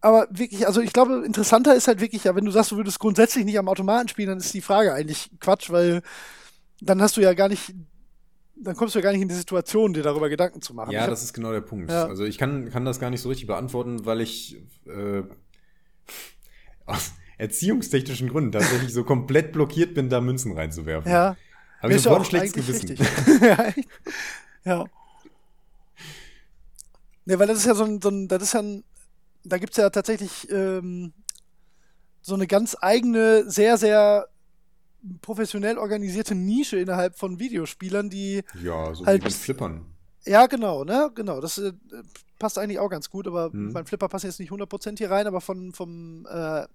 Aber 0.00 0.28
wirklich, 0.30 0.66
also 0.66 0.80
ich 0.80 0.92
glaube, 0.92 1.24
interessanter 1.24 1.74
ist 1.74 1.88
halt 1.88 2.00
wirklich, 2.00 2.24
ja, 2.24 2.34
wenn 2.34 2.44
du 2.44 2.50
sagst, 2.50 2.70
du 2.70 2.76
würdest 2.76 2.98
grundsätzlich 2.98 3.44
nicht 3.44 3.58
am 3.58 3.68
Automaten 3.68 4.08
spielen, 4.08 4.28
dann 4.28 4.38
ist 4.38 4.52
die 4.52 4.60
Frage 4.60 4.92
eigentlich 4.92 5.30
Quatsch, 5.40 5.70
weil 5.70 6.02
dann 6.80 7.00
hast 7.00 7.16
du 7.16 7.22
ja 7.22 7.32
gar 7.34 7.48
nicht, 7.48 7.74
dann 8.56 8.76
kommst 8.76 8.94
du 8.94 8.98
ja 8.98 9.02
gar 9.02 9.12
nicht 9.12 9.22
in 9.22 9.28
die 9.28 9.34
Situation, 9.34 9.92
dir 9.92 10.02
darüber 10.02 10.28
Gedanken 10.28 10.60
zu 10.62 10.74
machen. 10.74 10.92
Ja, 10.92 11.02
hab- 11.02 11.10
das 11.10 11.22
ist 11.22 11.32
genau 11.32 11.52
der 11.52 11.60
Punkt. 11.60 11.90
Ja. 11.90 12.06
Also 12.06 12.24
ich 12.24 12.38
kann, 12.38 12.70
kann 12.70 12.84
das 12.84 13.00
gar 13.00 13.10
nicht 13.10 13.20
so 13.20 13.28
richtig 13.28 13.46
beantworten, 13.46 14.04
weil 14.06 14.20
ich 14.20 14.56
äh, 14.86 15.22
aus 16.86 17.12
erziehungstechnischen 17.38 18.28
Gründen 18.28 18.52
tatsächlich 18.52 18.92
so 18.92 19.04
komplett 19.04 19.52
blockiert 19.52 19.94
bin, 19.94 20.08
da 20.08 20.20
Münzen 20.20 20.52
reinzuwerfen. 20.52 21.10
ja. 21.10 21.36
Habe 21.80 21.92
ich 21.94 22.02
sofort 22.02 22.20
ein 22.20 22.22
auch 22.22 22.28
schlechtes 22.28 22.80
Gewissen. 22.80 22.96
ja, 23.42 23.74
ja. 24.64 24.84
Ne, 27.26 27.38
weil 27.38 27.46
das 27.46 27.58
ist 27.58 27.66
ja 27.66 27.74
so 27.74 27.84
ein, 27.84 28.00
so 28.00 28.08
ein 28.08 28.28
das 28.28 28.42
ist 28.42 28.54
ja 28.54 28.60
ein, 28.62 28.84
da 29.44 29.58
gibt's 29.58 29.76
ja 29.76 29.90
tatsächlich 29.90 30.48
ähm, 30.50 31.12
so 32.22 32.34
eine 32.34 32.46
ganz 32.46 32.76
eigene, 32.80 33.50
sehr, 33.50 33.76
sehr 33.76 34.28
professionell 35.22 35.78
organisierte 35.78 36.34
Nische 36.34 36.78
innerhalb 36.78 37.16
von 37.18 37.38
Videospielern, 37.38 38.10
die, 38.10 38.42
Ja, 38.62 38.94
so 38.94 39.04
Halt- 39.06 39.24
wie 39.24 39.30
Flippern. 39.30 39.84
ja, 40.24 40.46
genau, 40.46 40.84
ne, 40.84 41.10
genau, 41.14 41.40
das 41.40 41.58
äh, 41.58 41.72
passt 42.38 42.58
eigentlich 42.58 42.78
auch 42.78 42.88
ganz 42.90 43.10
gut, 43.10 43.26
aber 43.26 43.50
Mhm. 43.52 43.72
mein 43.72 43.86
Flipper 43.86 44.08
passt 44.08 44.24
jetzt 44.24 44.40
nicht 44.40 44.50
100% 44.50 44.98
hier 44.98 45.10
rein, 45.10 45.26
aber 45.26 45.40
von, 45.40 45.72
vom 45.72 46.26
äh, 46.30 46.66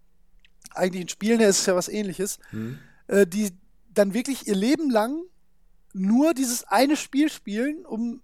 eigentlichen 0.72 1.10
Spielen 1.10 1.40
her 1.40 1.50
ist 1.50 1.60
es 1.60 1.66
ja 1.66 1.76
was 1.76 1.88
ähnliches. 1.90 2.40
Hm? 2.52 2.78
äh, 3.08 3.26
die 3.26 3.52
dann 3.94 4.14
wirklich 4.14 4.46
ihr 4.48 4.56
Leben 4.56 4.92
lang 4.92 5.24
nur 5.94 6.36
dieses 6.36 6.64
eine 6.66 6.96
Spiel 6.96 7.30
spielen, 7.30 7.84
um 7.86 8.22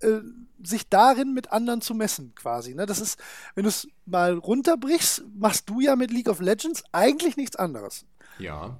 äh, 0.00 0.20
sich 0.64 0.88
darin 0.88 1.34
mit 1.34 1.52
anderen 1.52 1.82
zu 1.82 1.94
messen, 1.94 2.34
quasi. 2.34 2.74
Ne? 2.74 2.86
Das 2.86 2.98
ist, 2.98 3.18
wenn 3.54 3.64
du 3.64 3.68
es 3.68 3.86
mal 4.06 4.32
runterbrichst, 4.38 5.24
machst 5.36 5.68
du 5.68 5.80
ja 5.80 5.96
mit 5.96 6.10
League 6.10 6.28
of 6.30 6.40
Legends 6.40 6.82
eigentlich 6.92 7.36
nichts 7.36 7.56
anderes. 7.56 8.06
Ja. 8.38 8.78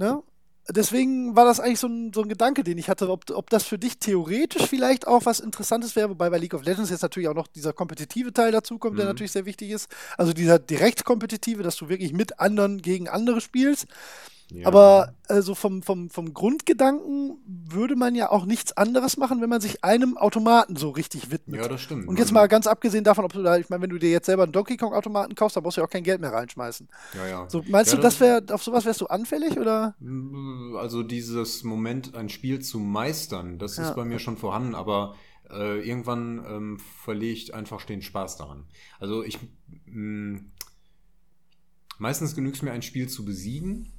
Ne? 0.00 0.22
Deswegen 0.68 1.36
war 1.36 1.44
das 1.44 1.60
eigentlich 1.60 1.80
so 1.80 1.88
ein, 1.88 2.12
so 2.14 2.22
ein 2.22 2.28
Gedanke, 2.28 2.64
den 2.64 2.78
ich 2.78 2.88
hatte, 2.88 3.10
ob, 3.10 3.28
ob 3.30 3.50
das 3.50 3.64
für 3.64 3.78
dich 3.78 3.98
theoretisch 3.98 4.66
vielleicht 4.66 5.06
auch 5.06 5.26
was 5.26 5.40
Interessantes 5.40 5.94
wäre, 5.96 6.10
wobei 6.10 6.30
bei 6.30 6.38
League 6.38 6.54
of 6.54 6.64
Legends 6.64 6.90
jetzt 6.90 7.02
natürlich 7.02 7.28
auch 7.28 7.34
noch 7.34 7.48
dieser 7.48 7.72
kompetitive 7.74 8.32
Teil 8.32 8.50
dazukommt, 8.52 8.98
der 8.98 9.04
Mhm. 9.04 9.10
natürlich 9.10 9.32
sehr 9.32 9.44
wichtig 9.46 9.70
ist. 9.70 9.88
Also 10.16 10.32
dieser 10.32 10.58
direkt 10.58 11.04
kompetitive, 11.04 11.62
dass 11.62 11.76
du 11.76 11.88
wirklich 11.90 12.12
mit 12.14 12.40
anderen 12.40 12.80
gegen 12.80 13.08
andere 13.08 13.40
spielst. 13.42 13.86
Ja. 14.50 14.66
Aber 14.66 15.14
also 15.28 15.54
vom, 15.54 15.82
vom, 15.82 16.10
vom 16.10 16.34
Grundgedanken 16.34 17.38
würde 17.46 17.96
man 17.96 18.14
ja 18.14 18.30
auch 18.30 18.46
nichts 18.46 18.72
anderes 18.76 19.16
machen, 19.16 19.40
wenn 19.40 19.48
man 19.48 19.60
sich 19.60 19.84
einem 19.84 20.16
Automaten 20.16 20.76
so 20.76 20.90
richtig 20.90 21.30
widmet. 21.30 21.60
Ja, 21.60 21.68
das 21.68 21.80
stimmt. 21.82 22.08
Und 22.08 22.16
jetzt 22.18 22.26
Also- 22.28 22.34
mal 22.34 22.46
ganz 22.48 22.66
abgesehen 22.66 23.04
davon, 23.04 23.24
ob 23.24 23.32
du 23.32 23.42
da, 23.42 23.56
ich 23.58 23.68
meine, 23.70 23.82
wenn 23.82 23.90
du 23.90 23.98
dir 23.98 24.10
jetzt 24.10 24.26
selber 24.26 24.42
einen 24.42 24.52
Donkey 24.52 24.76
Kong 24.76 24.92
Automaten 24.92 25.34
kaufst, 25.34 25.56
dann 25.56 25.62
brauchst 25.62 25.76
du 25.76 25.80
ja 25.82 25.86
auch 25.86 25.90
kein 25.90 26.02
Geld 26.04 26.20
mehr 26.20 26.32
reinschmeißen. 26.32 26.88
Ja, 27.14 27.26
ja. 27.28 27.48
So, 27.50 27.62
meinst 27.68 27.92
Ja, 27.92 27.96
du, 27.96 28.02
das 28.02 28.18
wäre, 28.20 28.42
auf 28.52 28.62
sowas 28.62 28.84
wärst 28.84 29.00
du 29.00 29.06
anfällig 29.06 29.58
oder? 29.58 29.94
Also 30.78 31.02
dieses 31.02 31.62
Moment, 31.64 32.14
ein 32.14 32.28
Spiel 32.28 32.60
zu 32.60 32.78
meistern, 32.80 33.58
das 33.58 33.76
Ja. 33.76 33.88
ist 33.88 33.94
bei 33.96 34.04
mir 34.04 34.18
schon 34.18 34.36
vorhanden, 34.36 34.74
aber 34.74 35.14
äh, 35.50 35.80
irgendwann 35.86 36.44
ähm, 36.48 36.78
verliere 37.02 37.32
ich 37.32 37.54
einfach 37.54 37.84
den 37.84 38.02
Spaß 38.02 38.36
daran. 38.36 38.66
Also 39.00 39.24
ich 39.24 39.38
mh, 39.86 40.40
meistens 41.98 42.34
genügt 42.34 42.56
es 42.56 42.62
mir, 42.62 42.72
ein 42.72 42.82
Spiel 42.82 43.08
zu 43.08 43.24
besiegen, 43.24 43.92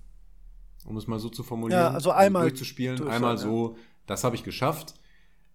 um 0.86 0.98
es 0.98 1.08
mal 1.08 1.20
so 1.20 1.30
zu 1.30 1.44
formulieren. 1.44 1.82
Ja, 1.82 1.92
also 1.92 2.12
einmal 2.12 2.44
durchzuspielen, 2.44 2.98
durch, 2.98 3.10
einmal 3.10 3.36
ja. 3.36 3.38
so, 3.38 3.78
das 4.06 4.24
habe 4.24 4.36
ich 4.36 4.44
geschafft. 4.44 4.96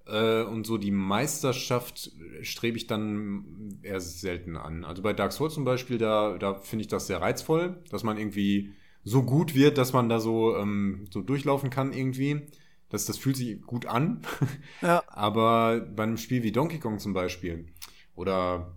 Äh, 0.06 0.42
und 0.42 0.66
so 0.66 0.78
die 0.78 0.90
Meisterschaft 0.92 2.12
strebe 2.42 2.76
ich 2.76 2.86
dann 2.86 3.78
eher 3.82 4.00
selten 4.00 4.56
an. 4.56 4.84
Also 4.84 5.02
bei 5.02 5.12
Dark 5.12 5.32
Souls 5.32 5.54
zum 5.54 5.64
Beispiel, 5.64 5.98
da, 5.98 6.38
da 6.38 6.54
finde 6.54 6.82
ich 6.82 6.88
das 6.88 7.06
sehr 7.06 7.20
reizvoll, 7.20 7.82
dass 7.90 8.04
man 8.04 8.16
irgendwie 8.16 8.72
so 9.02 9.22
gut 9.22 9.54
wird, 9.54 9.78
dass 9.78 9.92
man 9.92 10.08
da 10.08 10.20
so, 10.20 10.56
ähm, 10.56 11.06
so 11.10 11.22
durchlaufen 11.22 11.70
kann 11.70 11.92
irgendwie. 11.92 12.42
Das, 12.88 13.04
das 13.06 13.18
fühlt 13.18 13.36
sich 13.36 13.60
gut 13.62 13.86
an. 13.86 14.22
Ja. 14.82 15.02
Aber 15.08 15.80
bei 15.80 16.02
einem 16.02 16.18
Spiel 16.18 16.42
wie 16.42 16.52
Donkey 16.52 16.78
Kong 16.78 16.98
zum 16.98 17.14
Beispiel 17.14 17.66
oder 18.14 18.76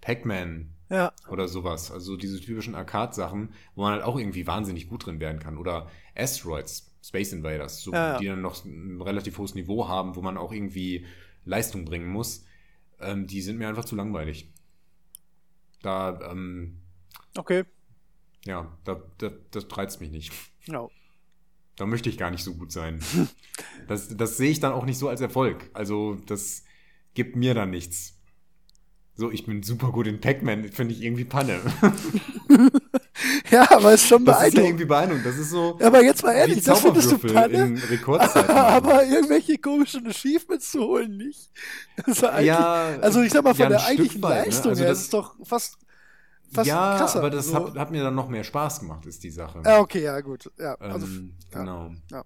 Pac-Man 0.00 0.75
Ja, 0.88 1.12
oder 1.28 1.48
sowas, 1.48 1.90
also 1.90 2.16
diese 2.16 2.40
typischen 2.40 2.76
Arcade-Sachen, 2.76 3.52
wo 3.74 3.82
man 3.82 3.94
halt 3.94 4.04
auch 4.04 4.16
irgendwie 4.18 4.46
wahnsinnig 4.46 4.88
gut 4.88 5.06
drin 5.06 5.18
werden 5.18 5.40
kann. 5.40 5.58
Oder 5.58 5.90
Asteroids, 6.14 6.94
Space 7.02 7.32
Invaders, 7.32 7.82
so, 7.82 7.92
Ja, 7.92 8.12
ja. 8.12 8.18
die 8.18 8.26
dann 8.26 8.40
noch 8.40 8.64
ein 8.64 9.00
relativ 9.00 9.38
hohes 9.38 9.54
Niveau 9.54 9.88
haben, 9.88 10.14
wo 10.14 10.22
man 10.22 10.36
auch 10.36 10.52
irgendwie 10.52 11.06
Leistung 11.44 11.84
bringen 11.84 12.08
muss. 12.08 12.44
Ähm, 13.00 13.26
die 13.26 13.42
sind 13.42 13.58
mir 13.58 13.68
einfach 13.68 13.84
zu 13.84 13.96
langweilig. 13.96 14.52
Da, 15.82 16.20
ähm, 16.30 16.80
okay. 17.36 17.64
ja, 18.44 18.76
da, 18.84 19.02
da, 19.18 19.30
das 19.50 19.66
reizt 19.76 20.00
mich 20.00 20.10
nicht. 20.10 20.32
Ja. 20.66 20.86
Da 21.76 21.84
möchte 21.84 22.08
ich 22.08 22.16
gar 22.16 22.30
nicht 22.30 22.44
so 22.44 22.54
gut 22.54 22.72
sein. 22.72 23.00
Das, 23.88 24.16
das 24.16 24.36
sehe 24.36 24.50
ich 24.50 24.58
dann 24.58 24.72
auch 24.72 24.84
nicht 24.84 24.98
so 24.98 25.08
als 25.08 25.20
Erfolg. 25.20 25.70
Also, 25.72 26.16
das 26.26 26.64
gibt 27.14 27.36
mir 27.36 27.54
dann 27.54 27.70
nichts. 27.70 28.15
So, 29.18 29.30
ich 29.30 29.46
bin 29.46 29.62
super 29.62 29.92
gut 29.92 30.06
in 30.06 30.20
Pac-Man, 30.20 30.68
finde 30.72 30.92
ich 30.92 31.02
irgendwie 31.02 31.24
Panne. 31.24 31.58
ja, 33.50 33.66
aber 33.70 33.94
ist 33.94 34.06
schon 34.06 34.24
Das 34.24 34.36
ist 34.36 34.42
ja 34.42 34.48
beeindruckend. 34.50 34.66
irgendwie 34.66 34.84
beeindruckend. 34.84 35.26
Das 35.26 35.38
ist 35.38 35.50
so 35.50 35.78
aber 35.82 36.02
jetzt 36.04 36.22
mal 36.22 36.32
ehrlich, 36.32 36.62
das 36.62 36.80
findest 36.80 37.12
du 37.12 37.18
Panne, 37.18 37.54
in 37.64 37.78
Rekordzeiten. 37.78 38.50
aber 38.54 39.04
irgendwelche 39.06 39.56
komischen 39.58 40.06
Achievements 40.06 40.70
zu 40.70 40.80
holen 40.80 41.16
nicht. 41.16 41.50
Das 41.96 42.08
ist 42.08 42.22
ja 42.22 42.40
ja, 42.40 42.98
also 43.00 43.22
ich 43.22 43.32
sag 43.32 43.42
mal, 43.42 43.54
von 43.54 43.62
ja, 43.62 43.68
der 43.70 43.84
eigentlichen 43.86 44.22
weit, 44.22 44.38
ne? 44.40 44.44
Leistung 44.50 44.70
Also 44.70 44.82
her, 44.82 44.90
das- 44.90 45.00
ist 45.00 45.14
doch 45.14 45.34
fast, 45.44 45.78
fast 46.52 46.68
ja, 46.68 46.98
krasser. 46.98 47.18
aber 47.20 47.30
das 47.30 47.46
so. 47.48 47.54
hat, 47.54 47.74
hat 47.76 47.90
mir 47.90 48.02
dann 48.02 48.14
noch 48.14 48.28
mehr 48.28 48.44
Spaß 48.44 48.80
gemacht, 48.80 49.06
ist 49.06 49.22
die 49.24 49.30
Sache. 49.30 49.62
Ja, 49.64 49.80
okay, 49.80 50.02
ja, 50.02 50.20
gut. 50.20 50.50
Ja, 50.58 50.74
also, 50.74 51.06
ähm, 51.06 51.32
ja. 51.52 51.58
genau. 51.60 51.90
Ja. 52.10 52.22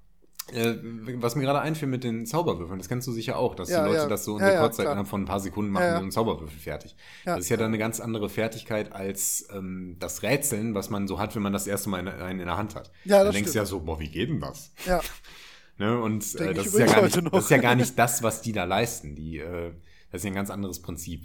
Äh, 0.53 0.79
was 1.21 1.37
mir 1.37 1.43
gerade 1.43 1.61
einfiel 1.61 1.89
mit 1.89 2.03
den 2.05 2.27
Zauberwürfeln, 2.27 2.79
das 2.79 2.89
kennst 2.89 3.07
du 3.09 3.13
sicher 3.13 3.37
auch, 3.39 3.55
dass 3.55 3.69
Ja, 3.71 3.83
die 3.83 3.89
Leute 3.89 4.03
ja. 4.03 4.09
das 4.09 4.25
so 4.25 4.37
in 4.39 4.45
Ja, 4.45 4.51
Rekordzeit 4.51 4.87
innerhalb 4.87 5.07
von 5.09 5.23
ein 5.23 5.27
paar 5.27 5.41
Sekunden 5.41 5.71
machen 5.71 5.91
und 5.91 5.97
einen 5.97 6.11
Zauberwürfel 6.11 6.59
fertig. 6.59 6.97
Das 7.25 7.41
ist 7.41 7.49
ja 7.49 7.57
dann 7.57 7.69
eine 7.69 7.79
ganz 7.79 8.01
andere 8.01 8.29
Fertigkeit 8.29 8.93
als 8.93 9.47
ähm, 9.55 9.97
das 10.01 10.23
Rätseln, 10.23 10.75
was 10.75 10.91
man 10.91 11.07
so 11.09 11.19
hat, 11.19 11.35
wenn 11.35 11.43
man 11.43 11.53
das 11.53 11.67
erste 11.67 11.89
Mal 11.91 12.01
in, 12.01 12.09
einen 12.09 12.41
in 12.41 12.47
der 12.47 12.57
Hand 12.57 12.75
hat. 12.75 12.91
Ja, 13.05 13.19
dann 13.19 13.27
das 13.27 13.35
denkst 13.37 13.53
du 13.53 13.59
ja 13.59 13.65
so, 13.67 13.81
boah, 13.81 13.99
wie 14.01 14.09
geht 14.09 14.29
denn 14.29 14.41
das? 14.41 14.73
ja, 14.87 15.01
Ne? 15.79 15.99
Und 15.99 16.35
äh, 16.35 16.53
das, 16.53 16.67
ist 16.67 16.79
ja 16.79 16.85
gar 16.87 17.03
nicht, 17.03 17.17
das 17.33 17.45
ist 17.45 17.51
ja 17.51 17.57
gar 17.57 17.75
nicht 17.75 17.99
das, 17.99 18.23
was 18.23 18.43
die 18.43 18.53
da 18.53 18.65
leisten. 18.65 19.15
Die, 19.17 19.39
äh, 19.39 19.73
das 20.11 20.21
ist 20.21 20.25
ja 20.25 20.31
ein 20.31 20.35
ganz 20.35 20.51
anderes 20.51 20.83
Prinzip. 20.83 21.25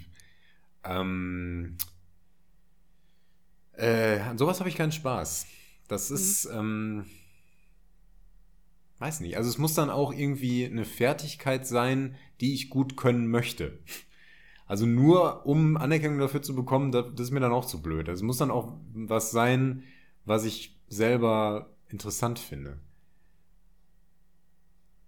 Ähm, 0.82 1.76
äh, 3.76 4.20
an 4.20 4.38
sowas 4.38 4.58
habe 4.60 4.68
ich 4.70 4.76
keinen 4.76 4.92
Spaß. 4.92 5.46
Das 5.88 6.08
Mhm. 6.10 6.16
ist, 6.16 6.44
ähm, 6.46 7.06
weiß 8.98 9.20
nicht. 9.20 9.36
Also 9.36 9.50
es 9.50 9.58
muss 9.58 9.74
dann 9.74 9.90
auch 9.90 10.12
irgendwie 10.12 10.64
eine 10.64 10.84
Fertigkeit 10.84 11.66
sein, 11.66 12.16
die 12.40 12.54
ich 12.54 12.70
gut 12.70 12.96
können 12.96 13.28
möchte. 13.28 13.78
Also 14.66 14.86
nur 14.86 15.46
um 15.46 15.76
Anerkennung 15.76 16.18
dafür 16.18 16.42
zu 16.42 16.54
bekommen, 16.54 16.90
das, 16.92 17.06
ist 17.18 17.30
mir 17.30 17.40
dann 17.40 17.52
auch 17.52 17.66
zu 17.66 17.82
blöd. 17.82 18.08
Also 18.08 18.20
es 18.20 18.26
muss 18.26 18.38
dann 18.38 18.50
auch 18.50 18.72
was 18.94 19.30
sein, 19.30 19.84
was 20.24 20.44
ich 20.44 20.76
selber 20.88 21.70
interessant 21.88 22.38
finde. 22.38 22.80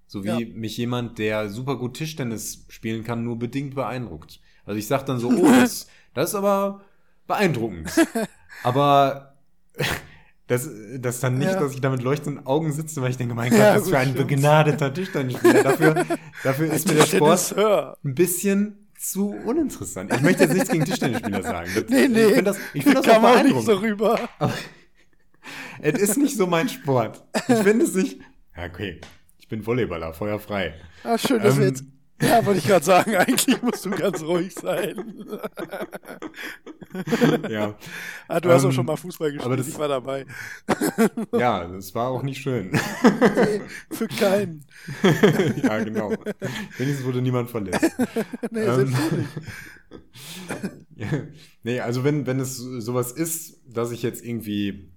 So 0.07 0.25
wie 0.25 0.29
Ja. 0.29 0.39
mich 0.55 0.77
jemand, 0.77 1.19
der 1.19 1.51
super 1.51 1.77
gut 1.77 1.97
Tischtennis 1.97 2.65
spielen 2.69 3.05
kann, 3.05 3.25
nur 3.25 3.39
bedingt 3.39 3.75
beeindruckt. 3.75 4.41
Also 4.65 4.79
ich 4.79 4.87
sag 4.87 5.05
dann 5.07 5.19
so, 5.19 5.29
oh, 5.31 5.51
das, 5.51 5.89
das 6.15 6.31
ist 6.31 6.35
aber 6.35 6.83
beeindruckend. 7.27 7.91
Aber 8.65 9.37
das, 10.49 10.69
das 10.99 11.15
ist 11.17 11.23
dann 11.25 11.39
nicht, 11.39 11.53
Ja. 11.53 11.61
dass 11.61 11.73
ich 11.75 11.81
da 11.81 11.91
mit 11.91 12.03
leuchtenden 12.03 12.45
Augen 12.47 12.73
sitze, 12.73 13.01
weil 13.01 13.11
ich 13.11 13.17
denke, 13.17 13.35
mein 13.35 13.53
Ja, 13.53 13.59
Gott, 13.59 13.77
was 13.77 13.83
gut, 13.85 13.91
für 13.93 13.99
ein 13.99 14.09
stimmt. 14.15 14.29
begnadeter 14.29 14.93
Tischtennisspieler. 14.93 15.63
Dafür, 15.63 16.07
dafür 16.43 16.73
ist 16.73 16.89
mir 16.89 16.95
der 16.95 17.07
Sport 17.07 17.55
ein 18.05 18.15
bisschen 18.15 18.89
zu 18.99 19.31
uninteressant. 19.31 20.13
Ich 20.13 20.21
möchte 20.23 20.43
jetzt 20.45 20.55
nichts 20.55 20.71
gegen 20.71 20.85
Tischtennisspieler 20.85 21.43
sagen. 21.43 21.71
Das, 21.75 21.85
Nee, 21.89 22.09
nee. 22.09 22.21
Ich 22.25 22.27
finde 22.35 22.43
das, 22.43 22.59
ich 22.75 22.83
find 22.83 22.97
das 22.97 23.07
Kam 23.07 23.25
auch 23.25 23.43
nicht 23.45 23.63
so 23.65 23.75
rüber. 23.75 24.29
Es 25.81 26.01
ist 26.01 26.17
nicht 26.17 26.37
so 26.37 26.47
mein 26.47 26.69
Sport. 26.69 27.23
Ich 27.49 27.59
finde 27.59 27.85
es 27.85 27.95
nicht. 27.95 28.19
Ja, 28.57 28.65
okay. 28.65 29.01
Ich 29.39 29.49
bin 29.49 29.63
Volleyballer, 29.63 30.13
feuerfrei. 30.13 30.75
Ah, 31.05 31.17
schön, 31.17 31.41
dass 31.43 31.57
wir 31.57 31.63
Ähm, 31.67 31.69
jetzt. 31.75 31.85
Ja, 32.21 32.45
wollte 32.45 32.59
ich 32.59 32.67
gerade 32.67 32.85
sagen, 32.85 33.15
eigentlich 33.17 33.63
musst 33.63 33.85
du 33.85 33.91
ganz 33.91 34.23
ruhig 34.23 34.55
sein. 34.55 35.15
Ja. 37.51 37.77
Ah, 38.29 38.41
du 38.41 38.49
hast 38.49 38.63
Ähm, 38.65 38.71
auch 38.71 38.73
schon 38.73 38.87
mal 38.87 38.97
Fußball 38.97 39.29
gespielt, 39.33 39.45
aber 39.45 39.59
das- 39.59 39.69
ich 39.69 39.79
war 39.79 39.89
dabei. 39.89 40.25
ja, 41.39 41.67
das 41.67 41.95
war 41.95 42.09
auch 42.09 42.23
nicht 42.23 42.41
schön. 42.41 42.71
Nee, 42.71 43.61
für 43.91 44.09
keinen. 44.09 44.65
ja, 45.63 45.85
genau. 45.85 46.11
Wenigstens 46.79 47.05
wurde 47.05 47.21
niemand 47.21 47.51
verletzt. 47.51 47.95
Nee, 48.51 48.61
Ähm, 48.61 48.75
selbst 48.87 49.13
nicht. 49.13 49.29
Nee, 51.63 51.81
also 51.81 52.05
wenn, 52.05 52.27
wenn 52.27 52.41
es 52.41 52.57
sowas 52.57 53.13
ist, 53.13 53.61
dass 53.67 53.91
ich 53.91 54.03
jetzt 54.03 54.25
irgendwie 54.25 54.91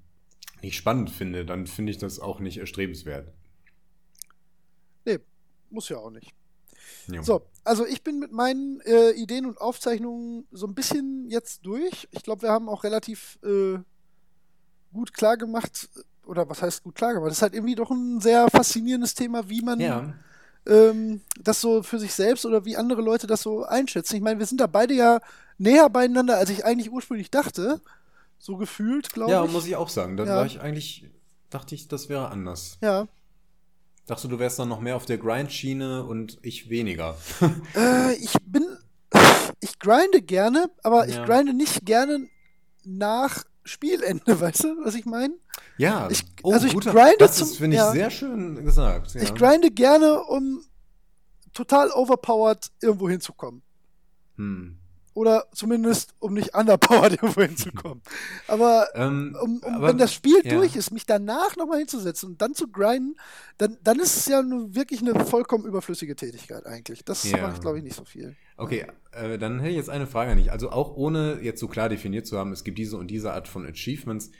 nicht 0.61 0.77
spannend 0.77 1.09
finde, 1.09 1.43
dann 1.45 1.67
finde 1.67 1.91
ich 1.91 1.97
das 1.97 2.19
auch 2.21 2.39
nicht 2.39 2.57
erstrebenswert. 2.57 3.33
Nee, 5.05 5.19
muss 5.69 5.89
ja 5.89 5.97
auch 5.97 6.11
nicht. 6.11 6.33
Ja. 7.07 7.23
So, 7.23 7.41
also 7.63 7.85
ich 7.85 8.03
bin 8.03 8.19
mit 8.19 8.31
meinen 8.31 8.81
äh, 8.81 9.11
Ideen 9.11 9.45
und 9.45 9.59
Aufzeichnungen 9.61 10.45
so 10.51 10.67
ein 10.67 10.73
bisschen 10.75 11.27
jetzt 11.29 11.65
durch. 11.65 12.07
Ich 12.11 12.23
glaube, 12.23 12.43
wir 12.43 12.49
haben 12.51 12.69
auch 12.69 12.83
relativ 12.83 13.37
äh, 13.43 13.77
gut 14.93 15.13
klar 15.13 15.37
gemacht, 15.37 15.89
oder 16.25 16.47
was 16.49 16.61
heißt 16.61 16.83
gut 16.83 16.95
klar 16.95 17.13
gemacht? 17.13 17.29
Das 17.29 17.37
ist 17.37 17.41
halt 17.41 17.53
irgendwie 17.53 17.75
doch 17.75 17.89
ein 17.91 18.19
sehr 18.21 18.49
faszinierendes 18.49 19.15
Thema, 19.15 19.49
wie 19.49 19.61
man 19.61 19.79
ja. 19.79 20.13
ähm, 20.67 21.21
das 21.39 21.61
so 21.61 21.83
für 21.83 21.99
sich 21.99 22.13
selbst 22.13 22.45
oder 22.45 22.65
wie 22.65 22.77
andere 22.77 23.01
Leute 23.01 23.27
das 23.27 23.41
so 23.41 23.63
einschätzen. 23.63 24.15
Ich 24.15 24.21
meine, 24.21 24.39
wir 24.39 24.45
sind 24.45 24.61
da 24.61 24.67
beide 24.67 24.93
ja 24.93 25.19
näher 25.57 25.89
beieinander, 25.89 26.37
als 26.37 26.49
ich 26.49 26.65
eigentlich 26.65 26.91
ursprünglich 26.91 27.31
dachte. 27.31 27.81
So 28.37 28.57
gefühlt, 28.57 29.11
glaube 29.13 29.31
Ja, 29.31 29.45
ich. 29.45 29.51
muss 29.51 29.65
ich 29.67 29.75
auch 29.75 29.89
sagen. 29.89 30.17
Da 30.17 30.25
Ja. 30.25 30.35
war 30.37 30.45
ich 30.45 30.61
eigentlich, 30.61 31.05
dachte 31.49 31.75
ich, 31.75 31.87
das 31.87 32.09
wäre 32.09 32.29
anders. 32.29 32.77
Ja. 32.81 33.07
Dachte, 34.07 34.27
du 34.27 34.39
wärst 34.39 34.59
dann 34.59 34.67
noch 34.69 34.79
mehr 34.81 34.95
auf 34.95 35.05
der 35.05 35.17
Grind-Schiene 35.17 36.03
und 36.05 36.39
ich 36.41 36.69
weniger. 36.69 37.17
Äh, 37.75 38.13
ich 38.15 38.33
bin. 38.45 38.65
Ich 39.59 39.77
grinde 39.79 40.21
gerne, 40.21 40.69
aber 40.83 41.07
ich 41.07 41.15
Ja. 41.15 41.25
grinde 41.25 41.53
nicht 41.53 41.85
gerne 41.85 42.27
nach 42.83 43.43
Spielende, 43.63 44.23
weißt 44.41 44.63
du, 44.63 44.75
was 44.83 44.95
ich 44.95 45.05
meine? 45.05 45.35
Ja, 45.77 46.09
Ich- 46.09 46.23
oh, 46.43 46.51
also 46.53 46.65
ich 46.67 46.73
guter, 46.73 46.91
grinde 46.93 47.15
das 47.19 47.37
zum- 47.37 47.49
finde 47.49 47.75
ich, 47.77 47.81
ja. 47.81 47.91
sehr 47.91 48.09
schön 48.09 48.63
gesagt. 48.65 49.13
Ja. 49.13 49.21
Ich 49.21 49.33
grinde 49.35 49.69
gerne, 49.71 50.23
um 50.23 50.63
total 51.53 51.91
overpowered 51.91 52.71
irgendwo 52.81 53.07
hinzukommen. 53.09 53.61
Hm. 54.37 54.77
Oder 55.13 55.45
zumindest, 55.53 56.13
um 56.19 56.33
nicht 56.33 56.55
underpowered 56.55 57.11
irgendwo 57.21 57.41
hinzukommen. 57.41 58.01
Aber 58.47 58.87
Ähm, 58.95 59.35
um, 59.41 59.57
um, 59.57 59.63
aber- 59.75 59.87
wenn 59.89 59.97
das 59.97 60.13
Spiel 60.13 60.39
ja. 60.43 60.55
durch 60.55 60.75
ist, 60.77 60.91
mich 60.91 61.05
danach 61.05 61.57
nochmal 61.57 61.79
hinzusetzen 61.79 62.29
und 62.29 62.41
dann 62.41 62.53
zu 62.55 62.69
grinden, 62.69 63.15
dann, 63.57 63.77
dann 63.83 63.99
ist 63.99 64.15
es 64.15 64.25
ja 64.27 64.41
nur 64.41 64.73
wirklich 64.73 65.01
eine 65.01 65.25
vollkommen 65.25 65.65
überflüssige 65.65 66.15
Tätigkeit 66.15 66.65
eigentlich. 66.65 67.03
Das 67.03 67.29
Ja. 67.29 67.41
mache 67.41 67.55
ich, 67.55 67.59
glaube 67.61 67.77
ich, 67.79 67.83
nicht 67.83 67.95
so 67.97 68.05
viel. 68.05 68.35
Okay, 68.55 68.85
äh, 69.11 69.37
dann 69.37 69.59
hätte 69.59 69.71
ich 69.71 69.75
jetzt 69.77 69.89
eine 69.89 70.07
Frage 70.07 70.31
an 70.31 70.37
dich. 70.37 70.51
Also 70.51 70.69
auch 70.71 70.95
ohne 70.95 71.39
jetzt 71.41 71.59
so 71.59 71.67
klar 71.67 71.89
definiert 71.89 72.25
zu 72.25 72.37
haben, 72.37 72.53
es 72.53 72.63
gibt 72.63 72.77
diese 72.77 72.95
und 72.97 73.07
diese 73.07 73.33
Art 73.33 73.47
von 73.49 73.65
Achievements, 73.65 74.31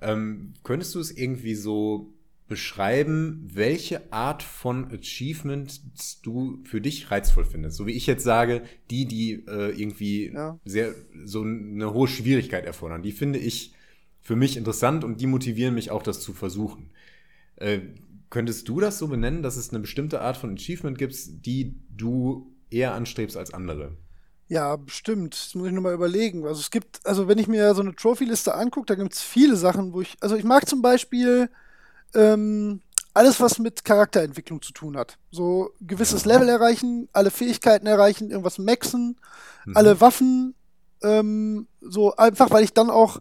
ähm, 0.00 0.54
könntest 0.62 0.94
du 0.94 1.00
es 1.00 1.10
irgendwie 1.10 1.54
so 1.56 2.12
beschreiben, 2.50 3.48
welche 3.54 4.12
Art 4.12 4.42
von 4.42 4.92
Achievements 4.92 6.20
du 6.22 6.62
für 6.64 6.82
dich 6.82 7.10
reizvoll 7.10 7.46
findest? 7.46 7.78
So 7.78 7.86
wie 7.86 7.92
ich 7.92 8.06
jetzt 8.06 8.24
sage, 8.24 8.64
die, 8.90 9.06
die 9.06 9.46
äh, 9.48 9.70
irgendwie 9.80 10.34
Ja. 10.34 10.58
sehr 10.66 10.94
so 11.24 11.42
eine 11.42 11.94
hohe 11.94 12.08
Schwierigkeit 12.08 12.66
erfordern, 12.66 13.02
die 13.02 13.12
finde 13.12 13.38
ich 13.38 13.74
für 14.20 14.36
mich 14.36 14.58
interessant 14.58 15.04
und 15.04 15.22
die 15.22 15.28
motivieren 15.28 15.74
mich 15.74 15.90
auch, 15.90 16.02
das 16.02 16.20
zu 16.20 16.34
versuchen. 16.34 16.90
Äh, 17.56 17.80
könntest 18.30 18.68
du 18.68 18.80
das 18.80 18.98
so 18.98 19.08
benennen, 19.08 19.42
dass 19.42 19.56
es 19.56 19.70
eine 19.70 19.80
bestimmte 19.80 20.20
Art 20.20 20.36
von 20.36 20.54
Achievement 20.54 20.98
gibt, 20.98 21.16
die 21.46 21.76
du 21.96 22.54
eher 22.70 22.94
anstrebst 22.94 23.36
als 23.36 23.54
andere? 23.54 23.96
Ja, 24.48 24.74
bestimmt. 24.76 25.34
Das 25.34 25.54
muss 25.54 25.68
ich 25.68 25.72
nur 25.72 25.82
mal 25.82 25.94
überlegen. 25.94 26.44
Also 26.46 26.60
es 26.60 26.70
gibt, 26.70 27.00
also 27.06 27.28
wenn 27.28 27.38
ich 27.38 27.46
mir 27.46 27.72
so 27.74 27.82
eine 27.82 27.94
Trophy-Liste 27.94 28.54
angucke, 28.54 28.86
da 28.86 28.94
gibt 28.96 29.12
es 29.14 29.22
viele 29.22 29.56
Sachen, 29.56 29.92
wo 29.92 30.00
ich, 30.00 30.16
also 30.20 30.34
ich 30.36 30.44
mag 30.44 30.68
zum 30.68 30.82
Beispiel 30.82 31.48
ähm, 32.14 32.80
alles, 33.14 33.40
was 33.40 33.58
mit 33.58 33.84
Charakterentwicklung 33.84 34.62
zu 34.62 34.72
tun 34.72 34.96
hat. 34.96 35.18
So 35.30 35.70
gewisses 35.80 36.24
Level 36.24 36.48
erreichen, 36.48 37.08
alle 37.12 37.30
Fähigkeiten 37.30 37.86
erreichen, 37.86 38.30
irgendwas 38.30 38.58
maxen, 38.58 39.18
Mhm. 39.66 39.76
alle 39.76 40.00
Waffen, 40.00 40.54
ähm, 41.02 41.66
so 41.80 42.14
einfach, 42.16 42.50
weil 42.50 42.64
ich 42.64 42.72
dann 42.72 42.88
auch 42.90 43.18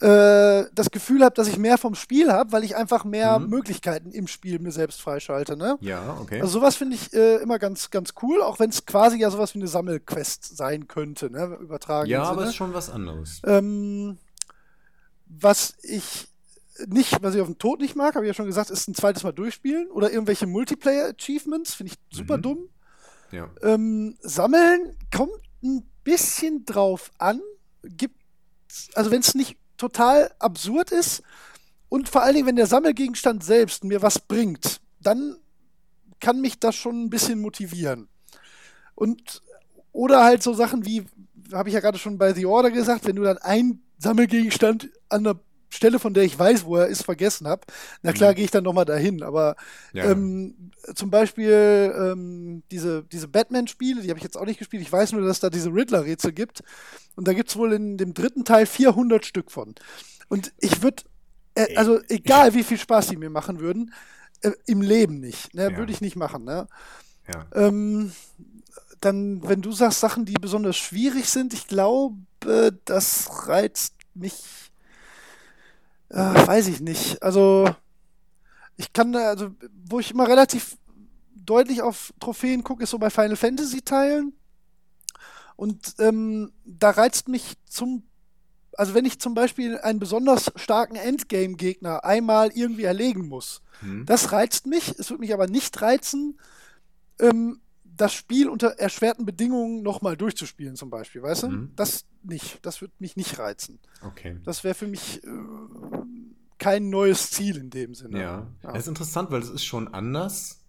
äh, 0.00 0.64
das 0.74 0.90
Gefühl 0.90 1.24
habe, 1.24 1.34
dass 1.34 1.48
ich 1.48 1.56
mehr 1.58 1.78
vom 1.78 1.94
Spiel 1.94 2.30
habe, 2.30 2.52
weil 2.52 2.64
ich 2.64 2.76
einfach 2.76 3.04
mehr 3.04 3.38
Mhm. 3.38 3.48
Möglichkeiten 3.48 4.10
im 4.10 4.26
Spiel 4.26 4.58
mir 4.58 4.70
selbst 4.70 5.00
freischalte, 5.00 5.56
ne? 5.56 5.78
Ja, 5.80 6.18
okay. 6.20 6.40
Also 6.42 6.52
sowas 6.58 6.76
finde 6.76 6.96
ich 6.96 7.14
äh, 7.14 7.36
immer 7.36 7.58
ganz, 7.58 7.90
ganz 7.90 8.12
cool, 8.22 8.42
auch 8.42 8.58
wenn 8.58 8.68
es 8.68 8.84
quasi 8.84 9.18
ja 9.18 9.30
sowas 9.30 9.54
wie 9.54 9.58
eine 9.58 9.68
Sammelquest 9.68 10.54
sein 10.56 10.86
könnte, 10.86 11.30
ne? 11.30 11.56
Übertragen. 11.60 12.10
ja, 12.10 12.24
aber 12.24 12.32
Sinne. 12.34 12.42
es 12.44 12.48
ist 12.50 12.56
schon 12.56 12.74
was 12.74 12.90
anderes. 12.90 13.40
ähm, 13.44 14.18
was 15.26 15.74
ich 15.82 16.28
nicht, 16.86 17.22
was 17.22 17.34
ich 17.34 17.40
auf 17.40 17.48
den 17.48 17.58
Tod 17.58 17.80
nicht 17.80 17.96
mag, 17.96 18.14
habe 18.14 18.24
ich 18.24 18.28
ja 18.28 18.34
schon 18.34 18.46
gesagt, 18.46 18.70
ist 18.70 18.88
ein 18.88 18.94
zweites 18.94 19.22
Mal 19.22 19.32
durchspielen 19.32 19.88
oder 19.90 20.10
irgendwelche 20.12 20.46
Multiplayer-Achievements, 20.46 21.74
finde 21.74 21.92
ich 21.92 22.16
super 22.16 22.36
Mhm. 22.38 22.42
dumm. 22.42 22.68
Ja. 23.32 23.50
Ähm, 23.62 24.16
sammeln 24.20 24.96
kommt 25.14 25.32
ein 25.62 25.82
bisschen 26.04 26.64
drauf 26.64 27.10
an. 27.18 27.40
Gibt, 27.82 28.20
also 28.94 29.10
wenn 29.10 29.20
es 29.20 29.34
nicht 29.34 29.56
total 29.76 30.30
absurd 30.38 30.92
ist 30.92 31.22
und 31.88 32.08
vor 32.08 32.22
allen 32.22 32.34
Dingen, 32.34 32.46
wenn 32.46 32.56
der 32.56 32.66
Sammelgegenstand 32.66 33.42
selbst 33.44 33.84
mir 33.84 34.02
was 34.02 34.18
bringt, 34.18 34.80
dann 35.00 35.36
kann 36.20 36.40
mich 36.40 36.58
das 36.58 36.74
schon 36.74 37.04
ein 37.04 37.10
bisschen 37.10 37.40
motivieren. 37.40 38.08
Und 38.94 39.42
oder 39.92 40.24
halt 40.24 40.42
so 40.42 40.52
Sachen 40.52 40.84
wie, 40.86 41.04
habe 41.52 41.68
ich 41.68 41.74
ja 41.74 41.80
gerade 41.80 41.98
schon 41.98 42.18
bei 42.18 42.32
The 42.32 42.46
Order 42.46 42.70
gesagt, 42.70 43.06
wenn 43.06 43.16
du 43.16 43.22
dann 43.22 43.38
einen 43.38 43.82
Sammelgegenstand 43.98 44.90
an 45.08 45.24
der 45.24 45.40
Stelle, 45.76 45.98
von 45.98 46.14
der 46.14 46.24
ich 46.24 46.38
weiß, 46.38 46.64
wo 46.64 46.76
er 46.76 46.86
ist, 46.88 47.04
vergessen 47.04 47.46
habe, 47.46 47.62
na 48.02 48.12
klar, 48.12 48.32
Mhm. 48.32 48.36
gehe 48.36 48.44
ich 48.46 48.50
dann 48.50 48.64
nochmal 48.64 48.84
dahin. 48.84 49.22
Aber 49.22 49.54
Ja. 49.92 50.10
ähm, 50.10 50.70
zum 50.94 51.10
Beispiel 51.10 51.94
ähm, 51.96 52.62
diese, 52.70 53.04
diese 53.04 53.28
Batman-Spiele, 53.28 54.02
die 54.02 54.08
habe 54.08 54.18
ich 54.18 54.24
jetzt 54.24 54.36
auch 54.36 54.46
nicht 54.46 54.58
gespielt. 54.58 54.82
Ich 54.82 54.92
weiß 54.92 55.12
nur, 55.12 55.22
dass 55.22 55.40
da 55.40 55.50
diese 55.50 55.70
Riddler-Rätsel 55.70 56.32
gibt. 56.32 56.62
Und 57.14 57.28
da 57.28 57.32
gibt 57.32 57.50
es 57.50 57.56
wohl 57.56 57.72
in 57.72 57.96
dem 57.96 58.14
dritten 58.14 58.44
Teil 58.44 58.66
400 58.66 59.24
Stück 59.24 59.50
von. 59.52 59.74
Und 60.28 60.52
ich 60.58 60.82
würde, 60.82 61.04
äh, 61.54 61.76
also 61.76 62.00
egal 62.08 62.54
wie 62.54 62.64
viel 62.64 62.78
Spaß 62.78 63.08
die 63.08 63.16
mir 63.16 63.30
machen 63.30 63.60
würden, 63.60 63.92
äh, 64.42 64.50
im 64.66 64.82
Leben 64.82 65.20
nicht. 65.20 65.54
Ne? 65.54 65.70
Ja. 65.70 65.76
Würde 65.76 65.92
ich 65.92 66.00
nicht 66.00 66.16
machen. 66.16 66.44
Ne? 66.44 66.66
ja. 67.32 67.46
Ähm, 67.54 68.12
dann, 69.00 69.46
wenn 69.46 69.60
du 69.62 69.72
sagst 69.72 70.00
Sachen, 70.00 70.24
die 70.24 70.34
besonders 70.34 70.76
schwierig 70.76 71.28
sind, 71.28 71.52
ich 71.52 71.66
glaube, 71.66 72.16
das 72.84 73.46
reizt 73.48 73.94
mich. 74.14 74.34
Äh, 76.08 76.16
weiß 76.46 76.68
ich 76.68 76.80
nicht. 76.80 77.22
Also, 77.22 77.68
ich 78.76 78.92
kann 78.92 79.12
da, 79.12 79.28
also, 79.28 79.50
wo 79.88 79.98
ich 80.00 80.10
immer 80.10 80.28
relativ 80.28 80.76
deutlich 81.34 81.82
auf 81.82 82.12
Trophäen 82.20 82.64
gucke, 82.64 82.82
ist 82.84 82.90
so 82.90 82.98
bei 82.98 83.10
Final 83.10 83.36
Fantasy 83.36 83.82
Teilen. 83.82 84.32
Und 85.56 85.94
ähm, 85.98 86.52
da 86.64 86.90
reizt 86.90 87.28
mich 87.28 87.54
zum, 87.66 88.02
also 88.76 88.94
wenn 88.94 89.06
ich 89.06 89.20
zum 89.20 89.34
Beispiel 89.34 89.78
einen 89.78 89.98
besonders 89.98 90.52
starken 90.56 90.96
Endgame-Gegner 90.96 92.04
einmal 92.04 92.50
irgendwie 92.54 92.84
erlegen 92.84 93.26
muss, 93.28 93.62
Hm. 93.80 94.06
das 94.06 94.32
reizt 94.32 94.66
mich. 94.66 94.98
Es 94.98 95.10
wird 95.10 95.20
mich 95.20 95.32
aber 95.34 95.46
nicht 95.46 95.80
reizen, 95.82 96.38
ähm, 97.20 97.60
das 97.96 98.12
Spiel 98.12 98.48
unter 98.48 98.68
erschwerten 98.78 99.24
Bedingungen 99.24 99.82
nochmal 99.82 100.16
durchzuspielen, 100.16 100.76
zum 100.76 100.90
Beispiel, 100.90 101.22
weißt 101.22 101.44
du? 101.44 101.48
Mhm. 101.48 101.72
Das 101.76 102.04
nicht. 102.22 102.64
Das 102.64 102.80
wird 102.80 102.92
mich 103.00 103.16
nicht 103.16 103.38
reizen. 103.38 103.78
Okay. 104.02 104.38
Das 104.44 104.64
wäre 104.64 104.74
für 104.74 104.86
mich 104.86 105.22
äh, 105.24 105.28
kein 106.58 106.90
neues 106.90 107.30
Ziel 107.30 107.56
in 107.56 107.70
dem 107.70 107.94
Sinne. 107.94 108.20
Ja. 108.20 108.46
Ja. 108.62 108.72
Das 108.72 108.82
ist 108.82 108.88
interessant, 108.88 109.30
weil 109.30 109.40
es 109.40 109.50
ist 109.50 109.64
schon 109.64 109.88
anders. 109.88 110.62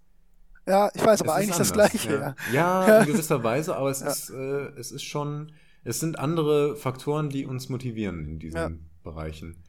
Ja, 0.65 0.89
ich 0.93 1.03
weiß, 1.03 1.21
aber 1.21 1.31
Es 1.31 1.35
ist 1.35 1.43
eigentlich 1.43 1.57
das 1.57 1.73
Gleiche, 1.73 2.11
ja. 2.11 2.35
Ja, 2.51 2.87
Ja. 2.87 2.99
in 3.01 3.07
gewisser 3.07 3.43
Weise, 3.43 3.75
aber 3.75 3.89
es 3.89 4.01
ist, 4.01 4.29
äh, 4.29 4.67
es 4.77 4.91
ist 4.91 5.03
schon, 5.03 5.53
es 5.83 5.99
sind 5.99 6.19
andere 6.19 6.75
Faktoren, 6.75 7.29
die 7.29 7.45
uns 7.45 7.69
motivieren 7.69 8.25
in 8.27 8.39
diesen. 8.39 8.89
Bereichen. 9.03 9.63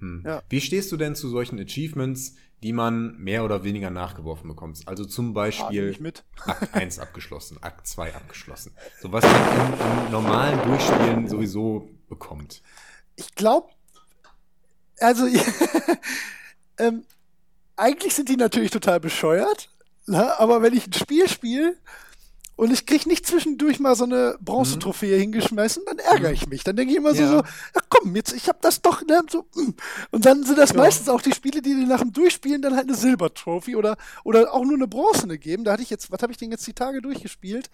Hm. 0.00 0.22
Ja. 0.26 0.42
Wie 0.50 0.60
stehst 0.60 0.92
du 0.92 0.98
denn 0.98 1.14
zu 1.14 1.30
solchen 1.30 1.58
Achievements, 1.58 2.34
die 2.62 2.72
man 2.72 3.16
mehr 3.16 3.44
oder 3.44 3.64
weniger 3.64 3.90
nachgeworfen 3.90 4.48
bekommt? 4.48 4.80
Also 4.86 5.04
zum 5.04 5.34
Beispiel. 5.34 5.96
Akt 6.46 6.74
1 6.74 6.98
abgeschlossen, 6.98 7.58
Akt 7.62 7.86
2 7.86 8.14
abgeschlossen. 8.14 8.74
So 9.00 9.12
was 9.12 9.24
man 9.24 9.34
im, 9.34 10.06
im 10.06 10.12
normalen 10.12 10.62
Durchspielen 10.62 11.28
sowieso 11.28 11.90
bekommt. 12.08 12.62
Ich 13.16 13.34
glaube, 13.34 13.68
also 15.00 15.26
ähm, 16.78 17.04
eigentlich 17.76 18.14
sind 18.14 18.28
die 18.28 18.36
natürlich 18.36 18.70
total 18.70 19.00
bescheuert, 19.00 19.68
ne? 20.06 20.38
aber 20.38 20.62
wenn 20.62 20.74
ich 20.74 20.86
ein 20.86 20.92
Spiel 20.92 21.28
spiele 21.28 21.76
und 22.56 22.70
ich 22.72 22.86
kriege 22.86 23.08
nicht 23.08 23.26
zwischendurch 23.26 23.80
mal 23.80 23.94
so 23.96 24.04
eine 24.04 24.36
Bronzetrophäe 24.40 25.16
hingeschmissen, 25.16 25.82
dann 25.86 25.98
ärgere 25.98 26.32
ich 26.32 26.46
mich. 26.48 26.64
Dann 26.64 26.76
denke 26.76 26.92
ich 26.92 26.98
immer 26.98 27.14
so, 27.14 27.22
Ja. 27.22 27.28
so, 27.28 27.42
ach 27.74 27.82
komm, 27.88 28.14
jetzt, 28.14 28.32
ich 28.32 28.48
habe 28.48 28.58
das 28.60 28.82
doch, 28.82 29.02
ne, 29.06 29.22
so, 29.30 29.46
mm. 29.54 29.74
und 30.10 30.26
dann 30.26 30.44
sind 30.44 30.58
das 30.58 30.70
Ja. 30.70 30.76
meistens 30.76 31.08
auch 31.08 31.22
die 31.22 31.32
Spiele, 31.32 31.62
die 31.62 31.74
dir 31.74 31.86
nach 31.86 32.00
dem 32.00 32.12
Durchspielen 32.12 32.60
dann 32.62 32.76
halt 32.76 32.88
eine 32.88 32.96
Silbertrophy 32.96 33.76
oder, 33.76 33.96
oder 34.24 34.52
auch 34.52 34.64
nur 34.64 34.74
eine 34.74 34.86
Bronzene 34.86 35.38
geben. 35.38 35.64
Da 35.64 35.72
hatte 35.72 35.82
ich 35.82 35.90
jetzt, 35.90 36.10
was 36.12 36.22
habe 36.22 36.32
ich 36.32 36.38
denn 36.38 36.50
jetzt 36.50 36.66
die 36.66 36.74
Tage 36.74 37.00
durchgespielt? 37.00 37.70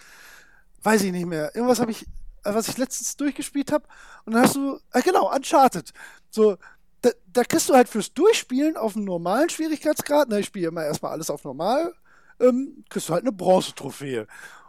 Weiß 0.82 1.02
ich 1.02 1.12
nicht 1.12 1.26
mehr. 1.26 1.54
Irgendwas 1.54 1.80
habe 1.80 1.90
ich, 1.90 2.02
äh, 2.44 2.54
was 2.54 2.68
ich 2.68 2.78
letztens 2.78 3.16
durchgespielt 3.16 3.72
habe. 3.72 3.84
Und 4.24 4.34
dann 4.34 4.42
hast 4.44 4.54
du, 4.54 4.78
ah, 4.92 5.00
genau, 5.00 5.34
Uncharted. 5.34 5.92
So, 6.30 6.56
da, 7.02 7.10
da 7.32 7.44
kriegst 7.44 7.68
du 7.68 7.74
halt 7.74 7.88
fürs 7.88 8.12
Durchspielen 8.14 8.76
auf 8.76 8.96
einem 8.96 9.04
normalen 9.04 9.48
Schwierigkeitsgrad, 9.50 10.28
ne, 10.28 10.40
ich 10.40 10.46
spiele 10.46 10.68
immer 10.68 10.84
erstmal 10.84 11.12
alles 11.12 11.30
auf 11.30 11.44
normal, 11.44 11.92
ähm, 12.40 12.84
kriegst 12.88 13.08
du 13.08 13.12
halt 13.14 13.24
eine 13.24 13.32
Bronzetrophäe. 13.32 14.26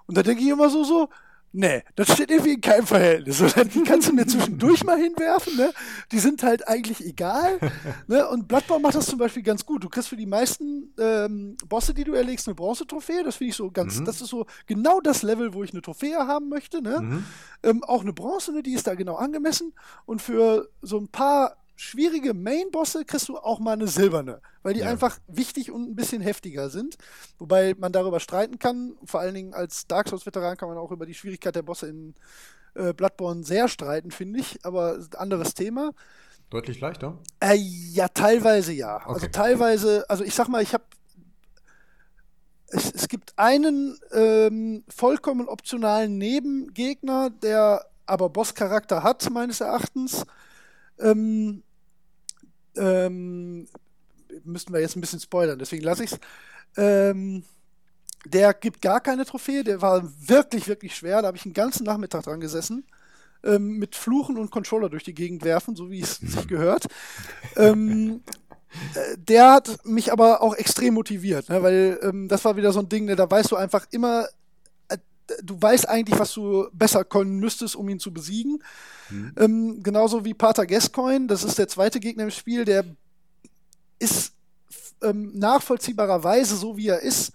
Und 0.10 0.18
da 0.18 0.24
denke 0.24 0.42
ich 0.42 0.50
immer 0.50 0.72
so, 0.72 0.84
so, 0.84 1.08
Nee, 1.52 1.84
das 1.96 2.14
steht 2.14 2.30
irgendwie 2.30 2.54
in 2.54 2.62
keinem 2.62 2.86
Verhältnis. 2.86 3.44
Die 3.74 3.84
kannst 3.84 4.08
du 4.08 4.14
mir 4.14 4.28
zwischendurch 4.28 4.84
mal 4.84 4.98
hinwerfen, 4.98 5.58
ne? 5.58 5.74
Die 6.12 6.20
sind 6.20 6.44
halt 6.44 6.68
eigentlich 6.68 7.04
egal. 7.04 7.60
Ne? 8.08 8.28
Und 8.28 8.48
Bloodborne 8.48 8.82
macht 8.82 8.96
das 8.96 9.08
zum 9.08 9.20
Beispiel 9.20 9.44
ganz 9.44 9.66
gut. 9.66 9.84
Du 9.84 9.90
kriegst 9.90 10.10
für 10.10 10.16
die 10.16 10.26
meisten 10.26 10.94
ähm, 11.00 11.58
Bosse, 11.68 11.94
die 11.94 12.04
du 12.04 12.14
erlegst, 12.14 12.48
eine 12.48 12.56
Bronze-Trophäe. 12.56 13.24
Das 13.24 13.38
finde 13.38 13.50
ich 13.50 13.56
so 13.56 13.72
ganz, 13.72 14.00
mhm. 14.00 14.06
das 14.06 14.22
ist 14.22 14.30
so 14.30 14.46
genau 14.68 15.00
das 15.00 15.22
Level, 15.22 15.54
wo 15.54 15.64
ich 15.64 15.74
eine 15.74 15.82
Trophäe 15.82 16.28
haben 16.28 16.50
möchte. 16.50 16.82
Ne? 16.82 17.00
Mhm. 17.02 17.26
Ähm, 17.64 17.84
auch 17.84 18.02
eine 18.02 18.14
Bronze, 18.14 18.52
ne? 18.52 18.64
die 18.64 18.74
ist 18.74 18.88
da 18.88 18.96
genau 18.96 19.16
angemessen. 19.16 19.74
Und 20.06 20.22
für 20.22 20.70
so 20.82 20.98
ein 20.98 21.08
paar 21.08 21.58
schwierige 21.80 22.34
Main-Bosse 22.34 23.06
kriegst 23.06 23.30
du 23.30 23.38
auch 23.38 23.60
mal 23.60 23.72
eine 23.74 23.88
silberne, 23.88 24.42
weil 24.64 24.74
die 24.74 24.82
ja. 24.82 24.90
einfach 24.90 25.18
wichtig 25.28 25.72
und 25.72 25.90
ein 25.90 25.96
bisschen 25.96 26.22
heftiger 26.22 26.70
sind. 26.70 26.98
Wobei 27.38 27.74
man 27.78 27.94
darüber 27.94 28.20
streiten 28.20 28.60
kann. 28.60 28.98
Vor 29.06 29.22
allen 29.22 29.34
Dingen 29.34 29.54
als 29.54 29.88
Dark 29.88 30.10
Souls-Veteran 30.10 30.58
kann 30.58 30.68
man 30.68 30.78
auch 30.78 30.92
über 30.92 31.06
die 31.06 31.14
Schwierigkeit 31.14 31.56
der 31.56 31.62
Bosse 31.62 31.88
in 31.88 32.16
äh, 32.76 32.94
Bloodborne 32.94 33.44
sehr 33.44 33.70
streiten, 33.70 34.12
finde 34.12 34.40
ich. 34.40 34.60
Aber 34.66 35.00
anderes 35.16 35.54
Thema. 35.54 35.92
Deutlich 36.50 36.82
leichter? 36.82 37.18
Äh, 37.40 37.56
ja, 37.56 38.10
teilweise 38.10 38.74
ja. 38.74 38.98
Also 38.98 39.10
okay. 39.10 39.14
Also 39.14 39.28
teilweise, 39.28 40.10
also 40.10 40.24
ich 40.26 40.36
sag 40.36 40.50
mal, 40.50 40.62
ich 40.62 40.74
habe 40.74 40.84
es, 42.68 42.94
es, 42.94 43.08
gibt 43.08 43.34
einen 43.40 43.98
ähm, 44.12 44.84
vollkommen 44.90 45.48
optionalen 45.48 46.18
Nebengegner, 46.18 47.30
der 47.30 47.86
aber 48.06 48.30
Bosscharakter 48.30 49.02
hat, 49.02 49.30
meines 49.32 49.62
Erachtens. 49.62 50.26
Ähm, 51.00 51.64
ähm, 52.78 53.68
müssten 54.44 54.74
wir 54.74 54.80
jetzt 54.80 54.96
ein 54.96 55.02
bisschen 55.02 55.20
spoilern, 55.20 55.60
deswegen 55.60 55.84
lasse 55.84 56.04
ich 56.04 56.12
es. 56.12 56.20
Ähm, 56.78 57.44
der 58.26 58.54
gibt 58.54 58.82
gar 58.82 59.00
keine 59.00 59.26
Trophäe, 59.26 59.64
der 59.64 59.82
war 59.82 60.04
wirklich, 60.28 60.68
wirklich 60.68 60.96
schwer. 60.96 61.22
Da 61.22 61.28
habe 61.28 61.38
ich 61.38 61.46
einen 61.46 61.54
ganzen 61.54 61.86
Nachmittag 61.86 62.24
dran 62.24 62.40
gesessen. 62.40 62.86
Ähm, 63.42 63.78
mit 63.78 63.96
Fluchen 63.96 64.38
und 64.38 64.52
Controller 64.52 64.90
durch 64.90 65.06
die 65.06 65.14
Gegend 65.14 65.46
werfen, 65.46 65.76
so 65.76 65.90
wie 65.90 66.02
es 66.02 66.18
sich 66.18 66.48
gehört. 66.48 66.88
ähm, 67.56 68.22
äh, 68.96 69.18
der 69.18 69.54
hat 69.54 69.86
mich 69.86 70.12
aber 70.12 70.42
auch 70.42 70.54
extrem 70.56 70.96
motiviert, 70.96 71.48
ne, 71.48 71.64
weil 71.64 72.00
ähm, 72.04 72.28
das 72.28 72.44
war 72.44 72.58
wieder 72.58 72.74
so 72.74 72.80
ein 72.82 72.90
Ding, 72.90 73.06
ne, 73.06 73.16
da 73.16 73.30
weißt 73.32 73.52
du 73.52 73.56
einfach 73.56 73.88
immer, 73.92 74.28
du 75.44 75.62
weißt 75.62 75.88
eigentlich, 75.88 76.20
was 76.20 76.34
du 76.34 76.68
besser 76.74 77.04
können 77.04 77.40
müsstest, 77.40 77.76
um 77.76 77.90
ihn 77.90 78.00
zu 78.00 78.14
besiegen. 78.14 78.64
Mhm. 79.10 79.34
Ähm, 79.38 79.84
genauso 79.84 80.26
wie 80.26 80.34
Pater 80.34 80.66
Gascoigne, 80.66 81.28
das 81.28 81.44
ist 81.44 81.58
der 81.58 81.68
zweite 81.68 82.00
Gegner 82.00 82.24
im 82.24 82.32
Spiel, 82.32 82.66
der 82.66 82.86
ist 84.00 84.34
ähm, 85.02 85.32
nachvollziehbarerweise 85.38 86.56
so, 86.56 86.78
wie 86.78 86.88
er 86.88 87.02
ist, 87.02 87.32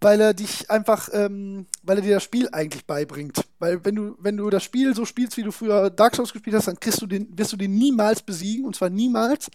weil 0.00 0.20
er 0.20 0.34
dich 0.34 0.70
einfach, 0.70 1.08
ähm, 1.12 1.66
weil 1.82 1.98
er 1.98 2.02
dir 2.02 2.14
das 2.14 2.24
Spiel 2.24 2.48
eigentlich 2.52 2.86
beibringt. 2.86 3.44
Weil 3.58 3.84
wenn 3.84 3.94
du, 3.96 4.16
wenn 4.20 4.36
du 4.36 4.48
das 4.50 4.62
Spiel 4.62 4.94
so 4.94 5.04
spielst, 5.04 5.36
wie 5.36 5.42
du 5.42 5.50
früher 5.50 5.90
Dark 5.90 6.14
Souls 6.14 6.32
gespielt 6.32 6.56
hast, 6.56 6.68
dann 6.68 6.78
kriegst 6.78 7.02
du 7.02 7.06
den, 7.06 7.36
wirst 7.36 7.52
du 7.52 7.56
den 7.56 7.74
niemals 7.74 8.22
besiegen, 8.22 8.64
und 8.64 8.76
zwar 8.76 8.90
niemals. 8.90 9.50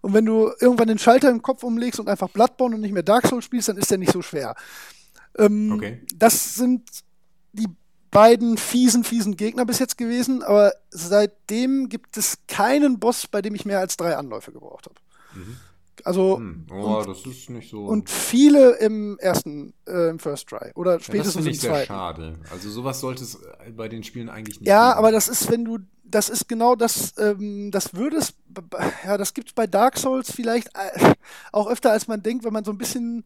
Und 0.00 0.12
wenn 0.12 0.26
du 0.26 0.50
irgendwann 0.60 0.88
den 0.88 0.98
Schalter 0.98 1.30
im 1.30 1.42
Kopf 1.42 1.62
umlegst 1.62 2.00
und 2.00 2.08
einfach 2.08 2.28
Bloodborne 2.28 2.74
und 2.74 2.80
nicht 2.82 2.92
mehr 2.92 3.02
Dark 3.02 3.26
Souls 3.26 3.44
spielst, 3.44 3.68
dann 3.68 3.76
ist 3.76 3.90
der 3.90 3.98
nicht 3.98 4.12
so 4.12 4.22
schwer. 4.22 4.54
Ähm, 5.36 5.72
okay. 5.72 6.02
Das 6.14 6.54
sind 6.54 6.82
die 7.54 7.68
beiden 8.10 8.58
fiesen, 8.58 9.02
fiesen 9.02 9.36
Gegner 9.36 9.66
bis 9.66 9.80
jetzt 9.80 9.98
gewesen, 9.98 10.42
aber 10.42 10.72
seitdem 10.90 11.88
gibt 11.88 12.16
es 12.16 12.38
keinen 12.46 13.00
Boss, 13.00 13.26
bei 13.26 13.42
dem 13.42 13.54
ich 13.54 13.64
mehr 13.64 13.80
als 13.80 13.96
drei 13.96 14.16
Anläufe 14.16 14.52
gebraucht 14.52 14.86
habe. 14.86 15.00
Mhm. 15.34 15.56
Also 16.04 16.36
hm. 16.36 16.66
oh, 16.70 16.98
und, 16.98 17.08
das 17.08 17.24
ist 17.24 17.50
nicht 17.50 17.70
so. 17.70 17.86
Und 17.86 18.10
viele 18.10 18.76
im 18.76 19.18
ersten, 19.18 19.74
äh, 19.86 20.10
im 20.10 20.18
First 20.18 20.48
Try 20.48 20.70
oder 20.74 21.00
spätestens 21.00 21.44
ja, 21.44 21.50
das 21.50 21.56
im 21.56 21.68
zweiten. 21.68 21.78
Sehr 21.78 21.86
schade. 21.86 22.38
Also 22.50 22.70
sowas 22.70 23.00
sollte 23.00 23.24
es 23.24 23.38
bei 23.76 23.88
den 23.88 24.02
Spielen 24.02 24.28
eigentlich 24.28 24.60
nicht. 24.60 24.68
Ja, 24.68 24.90
geben. 24.90 24.98
aber 24.98 25.12
das 25.12 25.28
ist, 25.28 25.50
wenn 25.50 25.64
du, 25.64 25.78
das 26.04 26.28
ist 26.28 26.48
genau 26.48 26.74
das, 26.74 27.14
ähm, 27.18 27.70
das 27.70 27.94
würde 27.94 28.18
es, 28.18 28.34
ja, 29.04 29.16
das 29.16 29.34
gibt 29.34 29.48
es 29.48 29.54
bei 29.54 29.66
Dark 29.66 29.98
Souls 29.98 30.30
vielleicht 30.30 30.68
äh, 30.74 31.14
auch 31.52 31.68
öfter 31.68 31.92
als 31.92 32.06
man 32.06 32.22
denkt, 32.22 32.44
wenn 32.44 32.52
man 32.52 32.64
so 32.64 32.72
ein 32.72 32.78
bisschen 32.78 33.24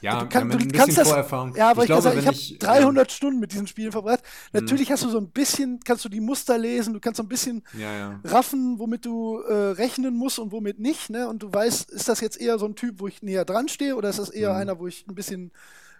ja, 0.00 0.20
du, 0.20 0.28
kann, 0.28 0.48
du 0.48 0.56
ein 0.56 0.72
kannst 0.72 0.96
das, 0.96 1.08
Vorerfahrung. 1.08 1.54
Ja, 1.54 1.70
aber 1.70 1.84
ich, 1.84 1.90
ich, 1.90 1.96
ich 1.96 2.26
habe 2.26 2.36
300 2.58 3.08
ähm, 3.08 3.14
Stunden 3.14 3.40
mit 3.40 3.52
diesen 3.52 3.66
Spielen 3.66 3.92
verbracht. 3.92 4.20
Natürlich 4.52 4.90
hast 4.90 5.04
du 5.04 5.10
so 5.10 5.18
ein 5.18 5.30
bisschen, 5.30 5.80
kannst 5.84 6.04
du 6.04 6.08
die 6.08 6.20
Muster 6.20 6.56
lesen, 6.56 6.94
du 6.94 7.00
kannst 7.00 7.18
so 7.18 7.22
ein 7.22 7.28
bisschen 7.28 7.62
ja, 7.74 7.92
ja. 7.92 8.20
raffen, 8.24 8.78
womit 8.78 9.04
du 9.04 9.40
äh, 9.40 9.52
rechnen 9.72 10.16
musst 10.16 10.38
und 10.38 10.50
womit 10.52 10.78
nicht. 10.78 11.10
Ne? 11.10 11.28
Und 11.28 11.42
du 11.42 11.52
weißt, 11.52 11.90
ist 11.90 12.08
das 12.08 12.20
jetzt 12.20 12.40
eher 12.40 12.58
so 12.58 12.66
ein 12.66 12.74
Typ, 12.74 13.00
wo 13.00 13.06
ich 13.06 13.22
näher 13.22 13.44
dran 13.44 13.68
stehe 13.68 13.96
oder 13.96 14.08
ist 14.08 14.18
das 14.18 14.30
eher 14.30 14.52
mhm. 14.52 14.60
einer, 14.60 14.78
wo 14.78 14.86
ich 14.86 15.06
ein 15.06 15.14
bisschen 15.14 15.52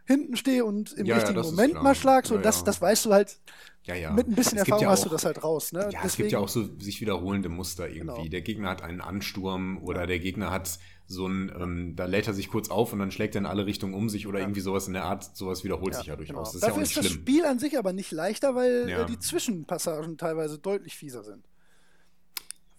hinten 0.06 0.36
stehe 0.36 0.64
und 0.64 0.92
im 0.92 1.04
ja, 1.04 1.16
richtigen 1.16 1.40
Moment 1.40 1.82
mal 1.82 1.94
schlag? 1.94 2.26
So, 2.26 2.38
das, 2.38 2.64
das 2.64 2.80
weißt 2.80 3.04
du 3.04 3.12
halt. 3.12 3.38
Ja, 3.84 3.94
ja. 3.94 4.10
Mit 4.12 4.28
ein 4.28 4.34
bisschen 4.34 4.58
es 4.58 4.64
Erfahrung 4.64 4.84
ja 4.84 4.90
hast 4.90 5.04
du 5.04 5.08
das 5.10 5.24
halt 5.24 5.42
raus. 5.42 5.72
Ne? 5.72 5.80
Ja, 5.80 5.86
Deswegen, 5.86 6.06
es 6.06 6.16
gibt 6.16 6.32
ja 6.32 6.38
auch 6.38 6.48
so 6.48 6.68
sich 6.78 7.00
wiederholende 7.00 7.48
Muster 7.48 7.88
irgendwie. 7.88 8.00
Genau. 8.00 8.28
Der 8.28 8.42
Gegner 8.42 8.70
hat 8.70 8.82
einen 8.82 9.00
Ansturm 9.00 9.78
oder 9.82 10.06
der 10.06 10.18
Gegner 10.18 10.50
hat 10.50 10.78
so 11.10 11.26
ein, 11.26 11.50
ähm, 11.58 11.96
da 11.96 12.04
lädt 12.04 12.26
er 12.26 12.34
sich 12.34 12.48
kurz 12.48 12.68
auf 12.68 12.92
und 12.92 12.98
dann 12.98 13.10
schlägt 13.10 13.34
er 13.34 13.40
in 13.40 13.46
alle 13.46 13.64
Richtungen 13.64 13.94
um 13.94 14.08
sich 14.08 14.26
oder 14.26 14.38
ja. 14.38 14.44
irgendwie 14.44 14.60
sowas 14.60 14.86
in 14.86 14.92
der 14.92 15.04
Art, 15.04 15.36
sowas 15.36 15.64
wiederholt 15.64 15.94
ja, 15.94 15.98
sich 15.98 16.06
ja 16.08 16.16
durchaus. 16.16 16.34
Genau. 16.34 16.44
Das 16.44 16.54
ist 16.54 16.62
Dafür 16.62 16.68
ja 16.68 16.74
auch 16.74 16.80
nicht 16.80 16.96
ist 16.96 17.04
das 17.04 17.12
Spiel 17.12 17.44
an 17.46 17.58
sich 17.58 17.78
aber 17.78 17.92
nicht 17.92 18.12
leichter, 18.12 18.54
weil 18.54 18.88
ja. 18.88 19.04
die 19.04 19.18
Zwischenpassagen 19.18 20.18
teilweise 20.18 20.58
deutlich 20.58 20.96
fieser 20.96 21.24
sind. 21.24 21.48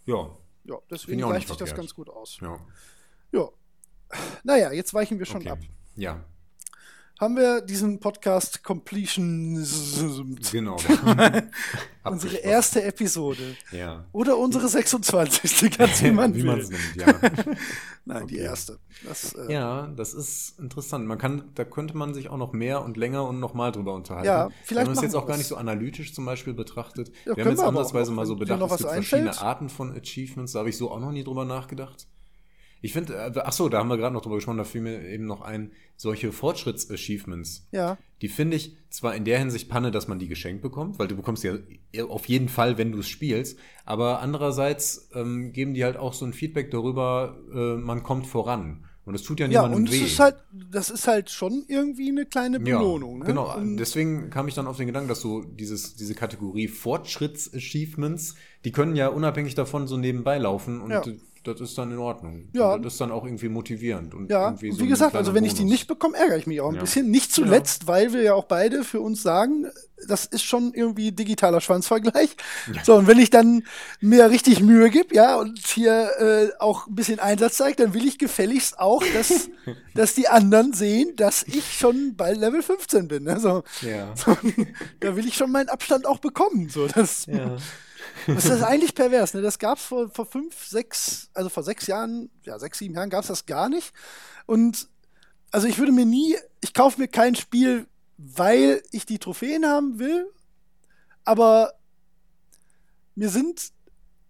Ja. 0.06 0.30
Ja, 0.64 0.77
deswegen 0.91 1.22
gleicht 1.22 1.47
sich 1.47 1.57
das 1.57 1.73
ganz 1.73 1.95
gut 1.95 2.10
aus. 2.10 2.38
Ja. 2.41 2.60
Ja. 3.31 3.49
Naja, 4.43 4.72
jetzt 4.72 4.93
weichen 4.93 5.18
wir 5.18 5.26
schon 5.26 5.41
okay. 5.41 5.49
ab. 5.49 5.60
Ja 5.95 6.23
haben 7.20 7.36
wir 7.36 7.60
diesen 7.60 8.00
Podcast 8.00 8.64
Completion. 8.64 9.66
Genau. 10.52 10.78
unsere 12.06 12.38
erste 12.38 12.82
Episode. 12.84 13.58
Ja. 13.74 14.06
Oder 14.14 14.38
unsere 14.38 14.70
26. 14.70 15.70
Ganz 15.78 16.02
wie 16.02 16.12
man 16.12 16.34
wie 16.34 16.44
will. 16.44 16.56
nimmt, 16.56 16.96
ja. 16.96 17.08
Nein, 18.06 18.24
okay. 18.24 18.36
die 18.36 18.38
erste. 18.38 18.80
Das, 19.06 19.34
äh, 19.34 19.52
ja, 19.52 19.88
das 19.88 20.14
ist 20.14 20.58
interessant. 20.60 21.06
Man 21.08 21.18
kann, 21.18 21.52
da 21.56 21.66
könnte 21.66 21.98
man 21.98 22.14
sich 22.14 22.30
auch 22.30 22.38
noch 22.38 22.54
mehr 22.54 22.84
und 22.86 22.96
länger 22.96 23.28
und 23.28 23.41
nochmal 23.41 23.74
drüber 23.74 23.94
unterhalten. 23.96 24.26
Ja, 24.26 24.50
vielleicht. 24.64 24.88
Wir 24.88 24.91
haben 24.91 24.98
es 24.98 25.02
jetzt 25.02 25.16
auch 25.16 25.28
gar 25.28 25.38
nicht 25.38 25.48
so 25.48 25.58
analytisch 25.58 26.14
zum 26.14 26.26
Beispiel 26.26 26.54
betrachtet. 26.54 27.12
Ja, 27.26 27.36
wir 27.36 27.44
haben 27.44 27.52
jetzt 27.52 27.62
andersweise 27.62 28.14
mal 28.14 28.26
so 28.26 28.38
bedacht, 28.38 28.62
es 28.62 28.78
gibt 28.78 28.91
verschiedene 28.91 29.38
Arten 29.41 29.68
von 29.68 29.91
Achievements. 29.91 30.54
Da 30.54 30.60
habe 30.60 30.70
ich 30.70 30.78
so 30.78 30.90
auch 30.90 31.02
noch 31.02 31.12
nie 31.12 31.26
drüber 31.26 31.44
nachgedacht. 31.44 32.08
Ich 32.81 32.93
finde, 32.93 33.15
äh, 33.15 33.31
ach 33.43 33.51
so, 33.51 33.69
da 33.69 33.80
haben 33.80 33.89
wir 33.89 33.97
gerade 33.97 34.14
noch 34.14 34.22
drüber 34.22 34.35
gesprochen, 34.35 34.57
da 34.57 34.64
fiel 34.64 34.81
mir 34.81 35.07
eben 35.07 35.26
noch 35.26 35.41
ein, 35.41 35.72
solche 35.97 36.31
Fortschritts-Achievements. 36.31 37.68
Ja. 37.72 37.97
Die 38.22 38.30
finde 38.30 38.57
ich 38.57 38.77
zwar 38.89 39.15
in 39.15 39.26
der 39.26 39.39
Hinsicht 39.39 39.69
Panne, 39.69 39.91
dass 39.91 40.07
man 40.07 40.19
die 40.19 40.27
geschenkt 40.27 40.61
bekommt, 40.61 40.99
weil 40.99 41.07
du 41.07 41.15
bekommst 41.15 41.43
ja 41.43 41.56
auf 42.07 42.26
jeden 42.27 42.49
Fall, 42.49 42.77
wenn 42.77 42.91
du 42.91 42.99
es 42.99 43.10
spielst, 43.10 43.60
aber 43.85 44.22
andererseits 44.22 45.10
ähm, 45.14 45.51
geben 45.51 45.73
die 45.73 45.84
halt 45.84 45.97
auch 45.97 46.14
so 46.14 46.26
ein 46.26 46.34
Feedback 46.34 46.72
darüber, 46.72 47.38
äh, 47.53 47.76
man 47.76 48.03
kommt 48.03 48.27
voran. 48.27 48.85
Und 49.06 49.14
das 49.14 49.23
tut 49.23 49.39
ja 49.39 49.47
niemandem 49.47 49.72
ja, 49.72 49.77
und 49.77 49.91
weh. 49.91 50.06
Ist 50.06 50.19
halt, 50.19 50.35
das 50.51 50.91
ist 50.91 51.07
halt 51.07 51.31
schon 51.31 51.65
irgendwie 51.68 52.10
eine 52.10 52.27
kleine 52.27 52.60
Belohnung. 52.60 53.14
Ja, 53.14 53.19
ne? 53.19 53.26
Genau, 53.26 53.56
und 53.56 53.77
deswegen 53.77 54.30
kam 54.30 54.47
ich 54.47 54.53
dann 54.53 54.68
auf 54.68 54.77
den 54.77 54.85
Gedanken, 54.85 55.10
dass 55.10 55.19
so 55.19 55.41
dieses, 55.41 55.95
diese 55.95 56.14
Kategorie 56.14 56.68
Fortschritts-Achievements, 56.68 58.35
die 58.65 58.72
können 58.72 58.95
ja 58.95 59.07
unabhängig 59.07 59.56
davon 59.56 59.88
so 59.88 59.97
nebenbei 59.97 60.38
laufen 60.38 60.80
und 60.80 60.91
ja 60.91 61.03
das 61.44 61.61
ist 61.61 61.78
dann 61.78 61.91
in 61.91 61.98
Ordnung. 61.98 62.49
Ja. 62.53 62.78
Das 62.78 62.94
ist 62.94 63.02
dann 63.02 63.11
auch 63.11 63.26
irgendwie 63.26 63.49
motivierend. 63.49 64.14
Und 64.14 64.30
ja, 64.30 64.49
irgendwie 64.49 64.72
so 64.72 64.82
wie 64.82 64.88
gesagt, 64.88 65.16
also 65.16 65.34
wenn 65.34 65.45
ich 65.45 65.53
die 65.53 65.64
nicht 65.64 65.88
bekomme, 65.88 66.18
ärgere 66.18 66.38
ich 66.38 66.48
mich 66.48 66.61
auch 66.61 66.70
ein 66.70 66.76
ja. 66.76 66.82
bisschen. 66.82 67.10
Nicht 67.10 67.34
zuletzt, 67.34 67.84
ja. 67.84 67.88
weil 67.88 68.14
wir 68.14 68.22
ja 68.22 68.34
auch 68.34 68.45
beide 68.45 68.84
für 68.84 69.02
uns 69.02 69.22
sagen, 69.22 69.68
das 70.07 70.26
ist 70.26 70.44
schon 70.44 70.74
irgendwie 70.74 71.11
digitaler 71.11 71.61
Schwanzvergleich. 71.61 72.36
Ja. 72.74 72.84
So, 72.84 72.95
und 72.95 73.07
wenn 73.07 73.20
ich 73.20 73.30
dann 73.30 73.64
mir 73.99 74.30
richtig 74.30 74.61
Mühe 74.61 74.90
gebe, 74.90 75.14
ja, 75.16 75.36
und 75.36 75.60
hier 75.60 76.11
äh, 76.20 76.49
auch 76.60 76.88
ein 76.88 76.95
bisschen 76.95 77.20
Einsatz 77.20 77.57
zeige, 77.57 77.84
dann 77.84 77.94
will 77.94 78.07
ich 78.07 78.18
gefälligst 78.18 78.80
auch, 78.80 79.03
dass, 79.14 79.49
dass 79.95 80.16
die 80.16 80.28
anderen 80.28 80.74
sehen, 80.74 81.16
dass 81.16 81.44
ich 81.44 81.78
schon 81.78 82.16
bei 82.16 82.34
Level 82.34 82.61
15 82.61 83.07
bin. 83.07 83.28
Also, 83.28 83.64
ja. 83.82 84.14
so, 84.16 84.36
da 84.99 85.16
will 85.16 85.28
ich 85.28 85.36
schon 85.36 85.52
meinen 85.52 85.70
Abstand 85.70 86.06
auch 86.06 86.20
bekommen. 86.20 86.70
So, 86.70 86.88
das, 86.88 87.26
ja. 87.26 87.57
Das 88.35 88.45
ist 88.45 88.64
eigentlich 88.64 88.95
pervers, 88.95 89.34
ne? 89.34 89.41
Das 89.41 89.60
gab's 89.60 89.84
vor, 89.84 90.10
vor 90.10 90.26
fünf, 90.26 90.65
sechs, 90.65 91.30
also 91.34 91.49
vor 91.49 91.64
sechs 91.64 91.88
Jahren, 91.88 92.30
ja, 92.43 92.60
sechs, 92.60 92.80
sieben 92.80 92.95
Jahren 92.95 93.10
gab's 93.10 93.27
das 93.27 93.45
gar 93.45 93.69
nicht. 93.69 93.93
Und 94.45 94.88
also 95.51 95.68
ich 95.68 95.77
würde 95.77 95.91
mir 95.91 96.06
nie, 96.06 96.35
ich 96.61 96.73
kaufe 96.73 96.99
mir 96.99 97.07
kein 97.07 97.35
Spiel, 97.35 97.88
weil 98.18 98.81
ich 98.91 99.06
die 99.06 99.19
Trophäen 99.19 99.65
haben 99.65 99.99
will, 99.99 100.30
aber 101.23 101.73
mir 103.15 103.30
sind 103.30 103.72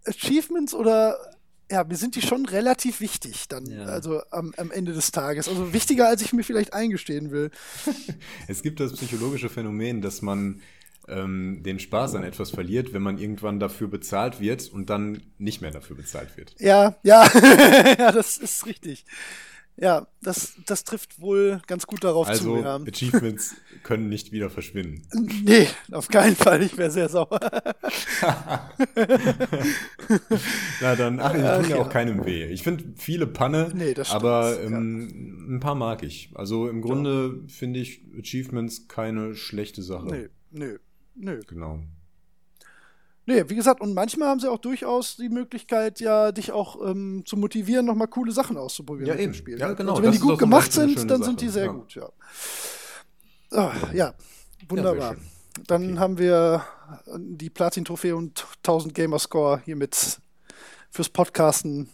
Achievements 0.05 0.73
oder 0.73 1.17
ja, 1.71 1.83
mir 1.83 1.97
sind 1.97 2.15
die 2.15 2.21
schon 2.21 2.45
relativ 2.47 2.99
wichtig 2.99 3.47
dann, 3.47 3.65
ja. 3.67 3.83
also 3.85 4.21
am, 4.31 4.53
am, 4.57 4.71
Ende 4.71 4.93
des 4.93 5.11
Tages. 5.11 5.47
Also 5.47 5.71
wichtiger, 5.71 6.07
als 6.07 6.21
ich 6.23 6.33
mir 6.33 6.43
vielleicht 6.43 6.73
eingestehen 6.73 7.29
will. 7.29 7.51
es 8.47 8.63
gibt 8.63 8.79
das 8.79 8.93
psychologische 8.93 9.49
Phänomen, 9.49 10.01
dass 10.01 10.23
man 10.23 10.61
ähm, 11.09 11.61
den 11.63 11.79
Spaß 11.79 12.15
an 12.15 12.23
etwas 12.23 12.51
verliert, 12.51 12.93
wenn 12.93 13.01
man 13.01 13.17
irgendwann 13.17 13.59
dafür 13.59 13.87
bezahlt 13.87 14.39
wird 14.39 14.69
und 14.69 14.89
dann 14.89 15.21
nicht 15.37 15.61
mehr 15.61 15.71
dafür 15.71 15.95
bezahlt 15.95 16.37
wird. 16.37 16.55
Ja, 16.59 16.95
ja, 17.03 17.25
ja, 17.99 18.11
das 18.11 18.37
ist 18.37 18.65
richtig. 18.65 19.05
Ja, 19.81 20.07
das, 20.21 20.55
das 20.65 20.83
trifft 20.83 21.21
wohl 21.21 21.61
ganz 21.65 21.87
gut 21.87 22.03
darauf 22.03 22.27
Also, 22.27 22.57
zu. 22.57 22.63
Ja. 22.63 22.75
Achievements 22.75 23.55
können 23.83 24.09
nicht 24.09 24.33
wieder 24.33 24.49
verschwinden. 24.49 25.03
Nee, 25.45 25.67
auf 25.93 26.09
keinen 26.09 26.35
Fall. 26.35 26.61
Ich 26.63 26.77
wäre 26.77 26.91
sehr 26.91 27.07
sauer. 27.07 27.39
Na 30.81 30.95
dann, 30.97 31.21
ach, 31.21 31.31
die 31.31 31.39
Ach, 31.43 31.61
tun 31.61 31.69
ja 31.69 31.77
ja. 31.77 31.81
auch 31.81 31.89
keinem 31.89 32.25
weh. 32.25 32.45
Ich 32.47 32.63
finde 32.63 32.93
viele 32.97 33.25
Panne, 33.25 33.71
Nee, 33.73 33.95
aber 34.09 34.55
ja. 34.59 34.67
ähm, 34.67 35.55
ein 35.55 35.59
paar 35.61 35.75
mag 35.75 36.03
ich. 36.03 36.31
Also 36.35 36.67
im 36.67 36.81
Grunde 36.81 37.43
finde 37.47 37.79
ich 37.79 38.01
Achievements 38.19 38.89
keine 38.89 39.35
schlechte 39.35 39.81
Sache. 39.81 40.07
Nee, 40.07 40.29
nö, 40.51 40.77
nö. 41.19 41.39
Genau. 41.47 41.79
Nee, 43.25 43.43
wie 43.47 43.55
gesagt, 43.55 43.79
und 43.81 43.93
manchmal 43.93 44.29
haben 44.29 44.39
sie 44.39 44.49
auch 44.49 44.57
durchaus 44.57 45.15
die 45.17 45.29
Möglichkeit, 45.29 45.99
ja, 45.99 46.31
dich 46.31 46.51
auch 46.51 46.83
ähm, 46.83 47.21
zu 47.27 47.37
motivieren, 47.37 47.85
nochmal 47.85 48.07
coole 48.07 48.31
Sachen 48.31 48.57
auszuprobieren 48.57 49.07
Ja, 49.07 49.13
mit 49.13 49.21
dem 49.21 49.25
eben. 49.25 49.33
Spiel. 49.35 49.59
Ja, 49.59 49.73
genau, 49.73 49.91
Also 49.91 50.01
wenn 50.03 50.09
das 50.11 50.19
die 50.19 50.25
gut 50.27 50.39
gemacht 50.39 50.73
sind, 50.73 51.11
dann 51.11 51.21
sind 51.21 51.39
die 51.41 51.45
Sache, 51.49 51.53
sehr 51.53 51.65
ja. 51.65 51.71
gut, 51.71 51.93
ja. 51.95 52.09
Ah, 53.51 53.71
ja, 53.93 54.13
wunderbar. 54.67 55.13
schön. 55.13 55.23
dann 55.67 55.89
Okay. 55.91 55.99
haben 55.99 56.17
wir 56.17 56.65
die 57.17 57.49
Platin-Trophäe 57.51 58.15
und 58.15 58.47
1000 58.63 58.95
Gamerscore 58.95 59.61
hiermit 59.63 60.19
fürs 60.89 61.09
Podcasten 61.09 61.89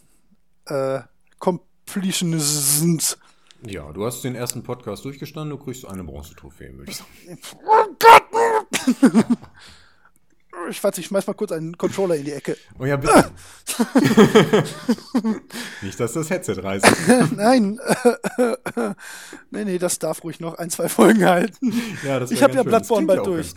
äh, 0.66 1.00
Completionist. 1.38 3.18
Ja, 3.66 3.90
du 3.92 4.06
hast 4.06 4.22
den 4.24 4.34
ersten 4.34 4.62
Podcast 4.62 5.04
durchgestanden, 5.04 5.50
du 5.58 5.62
kriegst 5.62 5.86
eine 5.86 6.04
Bronzetrophäe, 6.04 6.76
würde 6.76 6.90
ich 6.90 6.96
sagen. 6.98 7.08
that? 8.72 9.38
Ich 10.68 10.82
weiß, 10.82 10.98
ich 10.98 11.06
schmeiß 11.06 11.26
mal 11.26 11.34
kurz 11.34 11.52
einen 11.52 11.76
Controller 11.76 12.16
in 12.16 12.24
die 12.24 12.32
Ecke. 12.32 12.56
Oh 12.78 12.84
ja, 12.84 12.96
bitte. 12.96 13.30
Nicht, 15.82 15.98
dass 16.00 16.12
das 16.12 16.30
Headset 16.30 16.54
reißt. 16.62 16.86
Nein. 17.36 17.78
nee, 19.50 19.64
nee, 19.64 19.78
das 19.78 19.98
darf 19.98 20.24
ruhig 20.24 20.40
noch 20.40 20.54
ein, 20.54 20.70
zwei 20.70 20.88
Folgen 20.88 21.24
halten. 21.24 21.72
Ja, 22.04 22.18
das 22.20 22.30
Ich 22.30 22.42
habe 22.42 22.54
ja 22.54 22.62
schön. 22.62 22.70
Bloodborne 22.70 23.06
bald 23.06 23.26
durch. 23.26 23.54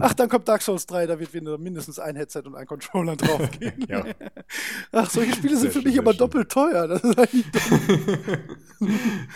Ach, 0.00 0.14
dann 0.14 0.28
kommt 0.28 0.48
Dark 0.48 0.62
Souls 0.62 0.86
3, 0.86 1.06
da 1.06 1.18
wird 1.18 1.34
wieder 1.34 1.58
mindestens 1.58 1.98
ein 1.98 2.16
Headset 2.16 2.42
und 2.44 2.54
ein 2.54 2.66
Controller 2.66 3.16
draufgehen. 3.16 3.84
Ja. 3.88 4.04
Ach, 4.92 5.10
solche 5.10 5.34
Spiele 5.34 5.56
sind 5.56 5.72
Sehr 5.72 5.82
für 5.82 5.88
mich 5.88 5.98
aber 5.98 6.12
schön. 6.12 6.18
doppelt 6.18 6.50
teuer. 6.50 6.88
Das 6.88 7.02
ist 7.02 7.18
eigentlich 7.18 7.46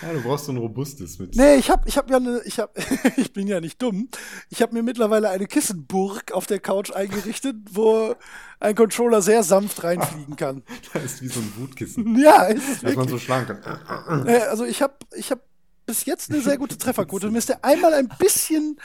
ja, 0.03 0.13
du 0.13 0.21
brauchst 0.23 0.47
so 0.47 0.53
ein 0.53 0.59
robustes 0.59 1.19
mit. 1.19 1.37
Nee, 1.37 1.57
ich 1.57 1.71
hab, 1.71 1.87
ich 1.87 1.97
hab 1.97 2.11
ja 2.11 2.17
eine, 2.17 2.41
ich 2.45 2.59
hab, 2.59 2.77
ich 3.17 3.33
bin 3.33 3.47
ja 3.47 3.61
nicht 3.61 3.81
dumm. 3.81 4.09
Ich 4.51 4.63
habe 4.63 4.75
mir 4.75 4.83
mittlerweile 4.83 5.31
eine 5.31 5.47
Kissenburg 5.47 6.33
auf 6.33 6.47
der 6.47 6.61
Couch 6.61 6.78
eingerichtet, 6.95 7.57
wo 7.73 8.15
ein 8.61 8.75
Controller 8.75 9.23
sehr 9.23 9.43
sanft 9.43 9.83
reinfliegen 9.85 10.37
kann. 10.37 10.63
Das 10.93 11.05
ist 11.05 11.23
wie 11.23 11.29
so 11.29 11.41
ein 11.41 11.53
Wutkissen. 11.59 12.17
Ja, 12.19 12.45
ist 12.45 12.69
es 12.69 12.81
Dass 12.81 12.97
man 12.97 13.09
so 13.09 13.19
schlagen 13.19 13.61
kann. 13.61 14.27
Äh, 14.27 14.39
Also 14.43 14.65
ich 14.65 14.83
habe, 14.83 14.95
ich 15.17 15.31
habe 15.31 15.43
bis 15.87 16.05
jetzt 16.05 16.31
eine 16.31 16.43
sehr 16.43 16.59
gute 16.59 16.77
Trefferquote. 16.77 17.31
Mir 17.31 17.39
ist 17.39 17.49
der 17.49 17.65
einmal 17.65 17.95
ein 17.95 18.09
bisschen 18.19 18.79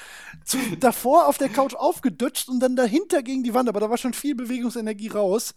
zu, 0.45 0.57
davor 0.79 1.27
auf 1.27 1.37
der 1.37 1.49
Couch 1.49 1.73
aufgedutscht 1.73 2.47
und 2.47 2.61
dann 2.61 2.77
dahinter 2.77 3.21
gegen 3.23 3.43
die 3.43 3.53
Wand, 3.53 3.67
aber 3.67 3.81
da 3.81 3.89
war 3.89 3.97
schon 3.97 4.13
viel 4.13 4.35
Bewegungsenergie 4.35 5.09
raus. 5.09 5.53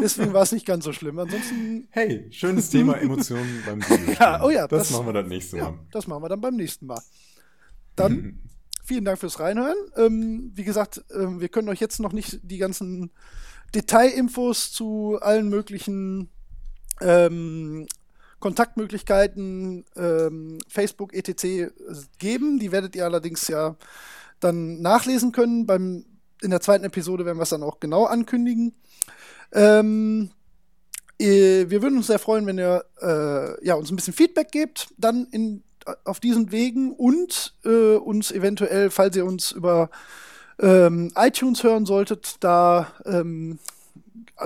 Deswegen 0.00 0.32
war 0.32 0.42
es 0.42 0.52
nicht 0.52 0.64
ganz 0.64 0.84
so 0.86 0.94
schlimm. 0.94 1.18
Ansonsten, 1.18 1.86
Hey, 1.90 2.26
schönes 2.30 2.70
Thema 2.70 2.94
Emotionen 3.00 3.62
beim 3.66 3.82
Videospielen. 3.82 4.16
Ja, 4.18 4.42
oh 4.42 4.48
ja, 4.48 4.66
Das, 4.66 4.88
das- 4.88 4.90
machen 4.92 5.06
wir 5.08 5.12
das 5.12 5.26
nächste 5.28 5.58
ja, 5.58 5.64
Mal. 5.64 5.78
das 5.92 6.06
machen 6.06 6.22
wir 6.22 6.28
dann 6.30 6.40
beim 6.40 6.56
nächsten 6.56 6.86
Mal. 6.86 7.02
Dann 7.94 8.38
vielen 8.86 9.04
Dank 9.04 9.18
fürs 9.18 9.40
Reinhören. 9.40 9.76
Ähm, 9.96 10.52
wie 10.54 10.64
gesagt, 10.64 11.04
ähm, 11.14 11.40
wir 11.40 11.48
können 11.48 11.68
euch 11.68 11.80
jetzt 11.80 12.00
noch 12.00 12.12
nicht 12.12 12.38
die 12.42 12.58
ganzen 12.58 13.10
Detailinfos 13.74 14.72
zu 14.72 15.18
allen 15.20 15.48
möglichen 15.48 16.30
ähm, 17.00 17.86
Kontaktmöglichkeiten, 18.38 19.84
ähm, 19.96 20.58
Facebook, 20.68 21.14
etc. 21.14 21.72
geben. 22.18 22.58
Die 22.58 22.70
werdet 22.70 22.94
ihr 22.94 23.04
allerdings 23.04 23.48
ja 23.48 23.76
dann 24.40 24.80
nachlesen 24.80 25.32
können. 25.32 25.66
Beim, 25.66 26.04
in 26.42 26.50
der 26.50 26.60
zweiten 26.60 26.84
Episode 26.84 27.24
werden 27.24 27.38
wir 27.38 27.42
es 27.42 27.50
dann 27.50 27.62
auch 27.62 27.80
genau 27.80 28.04
ankündigen. 28.04 28.74
Ähm, 29.52 30.30
äh, 31.18 31.68
wir 31.68 31.82
würden 31.82 31.96
uns 31.96 32.08
sehr 32.08 32.18
freuen, 32.18 32.46
wenn 32.46 32.58
ihr 32.58 32.84
äh, 33.00 33.66
ja, 33.66 33.74
uns 33.74 33.90
ein 33.90 33.96
bisschen 33.96 34.12
Feedback 34.14 34.52
gebt, 34.52 34.88
dann 34.98 35.26
in, 35.30 35.62
auf 36.04 36.20
diesen 36.20 36.52
Wegen 36.52 36.92
und 36.92 37.54
äh, 37.64 37.96
uns 37.96 38.30
eventuell, 38.30 38.90
falls 38.90 39.16
ihr 39.16 39.24
uns 39.24 39.52
über 39.52 39.90
ähm, 40.58 41.12
iTunes 41.16 41.62
hören 41.62 41.86
solltet, 41.86 42.36
da 42.40 42.92
ähm, 43.04 43.58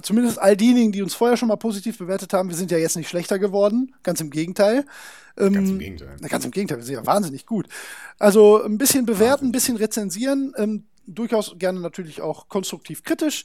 zumindest 0.02 0.38
all 0.38 0.56
diejenigen, 0.56 0.92
die 0.92 1.02
uns 1.02 1.14
vorher 1.14 1.36
schon 1.36 1.48
mal 1.48 1.56
positiv 1.56 1.98
bewertet 1.98 2.32
haben, 2.32 2.48
wir 2.48 2.56
sind 2.56 2.70
ja 2.70 2.78
jetzt 2.78 2.96
nicht 2.96 3.08
schlechter 3.08 3.38
geworden, 3.38 3.94
ganz 4.02 4.20
im 4.20 4.30
Gegenteil. 4.30 4.84
Ähm, 5.36 5.52
Ganz 5.52 5.70
im 5.70 5.78
Gegenteil. 5.78 6.16
na, 6.20 6.28
ganz 6.28 6.44
im 6.44 6.50
Gegenteil, 6.50 6.78
wir 6.78 6.84
sind 6.84 6.96
ja 6.96 7.06
wahnsinnig 7.06 7.46
gut. 7.46 7.68
Also 8.18 8.62
ein 8.62 8.78
bisschen 8.78 9.06
bewerten, 9.06 9.46
ein 9.46 9.52
bisschen 9.52 9.76
rezensieren, 9.76 10.52
ähm, 10.56 10.84
durchaus 11.06 11.54
gerne 11.58 11.80
natürlich 11.80 12.20
auch 12.20 12.48
konstruktiv 12.48 13.02
kritisch. 13.02 13.44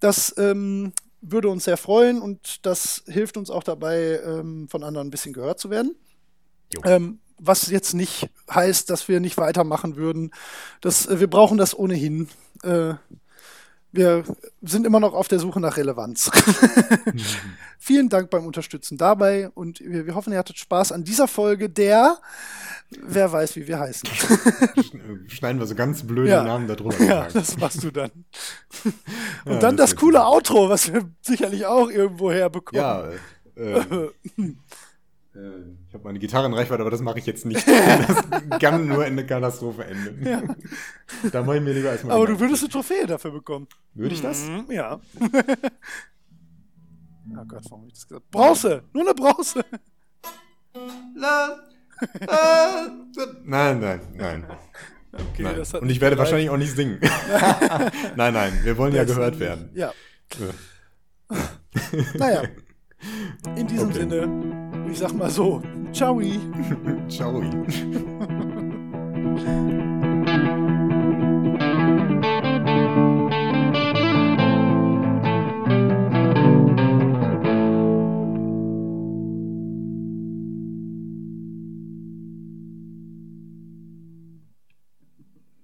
Das 0.00 0.34
ähm, 0.36 0.92
würde 1.20 1.48
uns 1.48 1.64
sehr 1.64 1.76
freuen 1.76 2.20
und 2.20 2.64
das 2.66 3.02
hilft 3.06 3.36
uns 3.36 3.50
auch 3.50 3.62
dabei, 3.62 4.20
ähm, 4.24 4.68
von 4.68 4.84
anderen 4.84 5.08
ein 5.08 5.10
bisschen 5.10 5.32
gehört 5.32 5.58
zu 5.58 5.70
werden. 5.70 5.96
Ähm, 6.84 7.20
was 7.38 7.68
jetzt 7.70 7.94
nicht 7.94 8.30
heißt, 8.52 8.90
dass 8.90 9.08
wir 9.08 9.20
nicht 9.20 9.36
weitermachen 9.36 9.96
würden. 9.96 10.30
Das, 10.80 11.06
äh, 11.06 11.20
wir 11.20 11.28
brauchen 11.28 11.58
das 11.58 11.76
ohnehin. 11.78 12.28
Äh, 12.62 12.94
wir 13.92 14.24
sind 14.60 14.86
immer 14.86 14.98
noch 14.98 15.14
auf 15.14 15.28
der 15.28 15.38
Suche 15.38 15.60
nach 15.60 15.76
Relevanz. 15.76 16.28
Vielen 17.78 18.08
Dank 18.08 18.28
beim 18.28 18.44
Unterstützen 18.44 18.98
dabei 18.98 19.50
und 19.50 19.78
wir, 19.78 20.06
wir 20.06 20.16
hoffen, 20.16 20.32
ihr 20.32 20.38
hattet 20.40 20.58
Spaß 20.58 20.90
an 20.90 21.04
dieser 21.04 21.28
Folge 21.28 21.70
der, 21.70 22.18
wer 22.90 23.30
weiß, 23.30 23.54
wie 23.54 23.68
wir 23.68 23.78
heißen. 23.78 24.08
Schneiden 25.28 25.60
wir 25.60 25.66
so 25.68 25.76
ganz 25.76 26.04
blöde 26.04 26.30
Ja. 26.30 26.42
Namen 26.42 26.66
da 26.66 26.74
drunter. 26.74 27.04
ja, 27.04 27.28
das 27.32 27.56
machst 27.56 27.84
du 27.84 27.92
dann. 27.92 28.10
Und 29.44 29.52
Ja, 29.52 29.58
dann 29.60 29.76
das 29.76 29.90
das, 29.90 30.00
coole 30.00 30.18
gut. 30.18 30.26
Outro, 30.26 30.68
was 30.68 30.92
wir 30.92 31.08
sicherlich 31.22 31.66
auch 31.66 31.88
irgendwo 31.88 32.32
herbekommen. 32.32 32.80
Ja, 32.82 33.04
äh, 33.56 33.78
äh, 35.34 35.76
ich 35.94 35.96
habe 35.96 36.08
meine 36.08 36.18
Gitarre 36.18 36.46
in 36.46 36.54
Reichweite, 36.54 36.80
aber 36.80 36.90
das 36.90 37.02
mache 37.02 37.20
ich 37.20 37.26
jetzt 37.26 37.46
nicht. 37.46 37.64
Das 37.68 38.58
kann 38.58 38.88
nur 38.88 39.06
in 39.06 39.12
eine 39.12 39.24
Katastrophe 39.24 39.84
enden. 39.84 40.26
Ja. 40.26 40.42
Da 41.30 41.44
mache 41.44 41.58
ich 41.58 41.62
mir 41.62 41.72
lieber 41.72 41.90
erstmal. 41.90 42.16
Aber 42.16 42.26
du 42.26 42.40
würdest 42.40 42.64
eine 42.64 42.72
Trophäe 42.72 43.06
dafür 43.06 43.30
bekommen. 43.30 43.68
Würde 43.94 44.12
ich 44.12 44.20
das? 44.20 44.48
Mhm, 44.48 44.64
ja. 44.70 44.98
oh 45.20 45.28
Gott, 47.46 47.62
warum 47.70 47.82
hab 47.82 47.86
ich 47.86 47.94
das 47.94 48.08
gesagt? 48.08 48.28
Bronze! 48.32 48.82
Nur 48.92 49.04
eine 49.04 49.14
Bronze! 49.14 49.64
Nein, 53.44 53.78
nein, 53.78 54.00
nein. 54.14 54.44
Okay, 55.12 55.44
nein. 55.44 55.56
das 55.56 55.74
Und 55.74 55.90
ich 55.90 56.00
werde 56.00 56.18
wahrscheinlich 56.18 56.50
auch 56.50 56.56
nicht 56.56 56.74
singen. 56.74 56.98
nein, 58.16 58.34
nein, 58.34 58.52
wir 58.64 58.76
wollen 58.76 58.96
ja 58.96 59.04
gehört 59.04 59.38
werden. 59.38 59.70
Ja. 59.74 59.92
Ja. 60.40 61.38
Naja. 62.14 62.42
In 63.54 63.68
diesem 63.68 63.90
Okay. 63.90 64.00
Sinne, 64.00 64.73
ich 64.90 64.98
sag 64.98 65.14
mal 65.14 65.30
so, 65.30 65.62
ciao. 65.92 66.20
Ciao. 67.08 67.42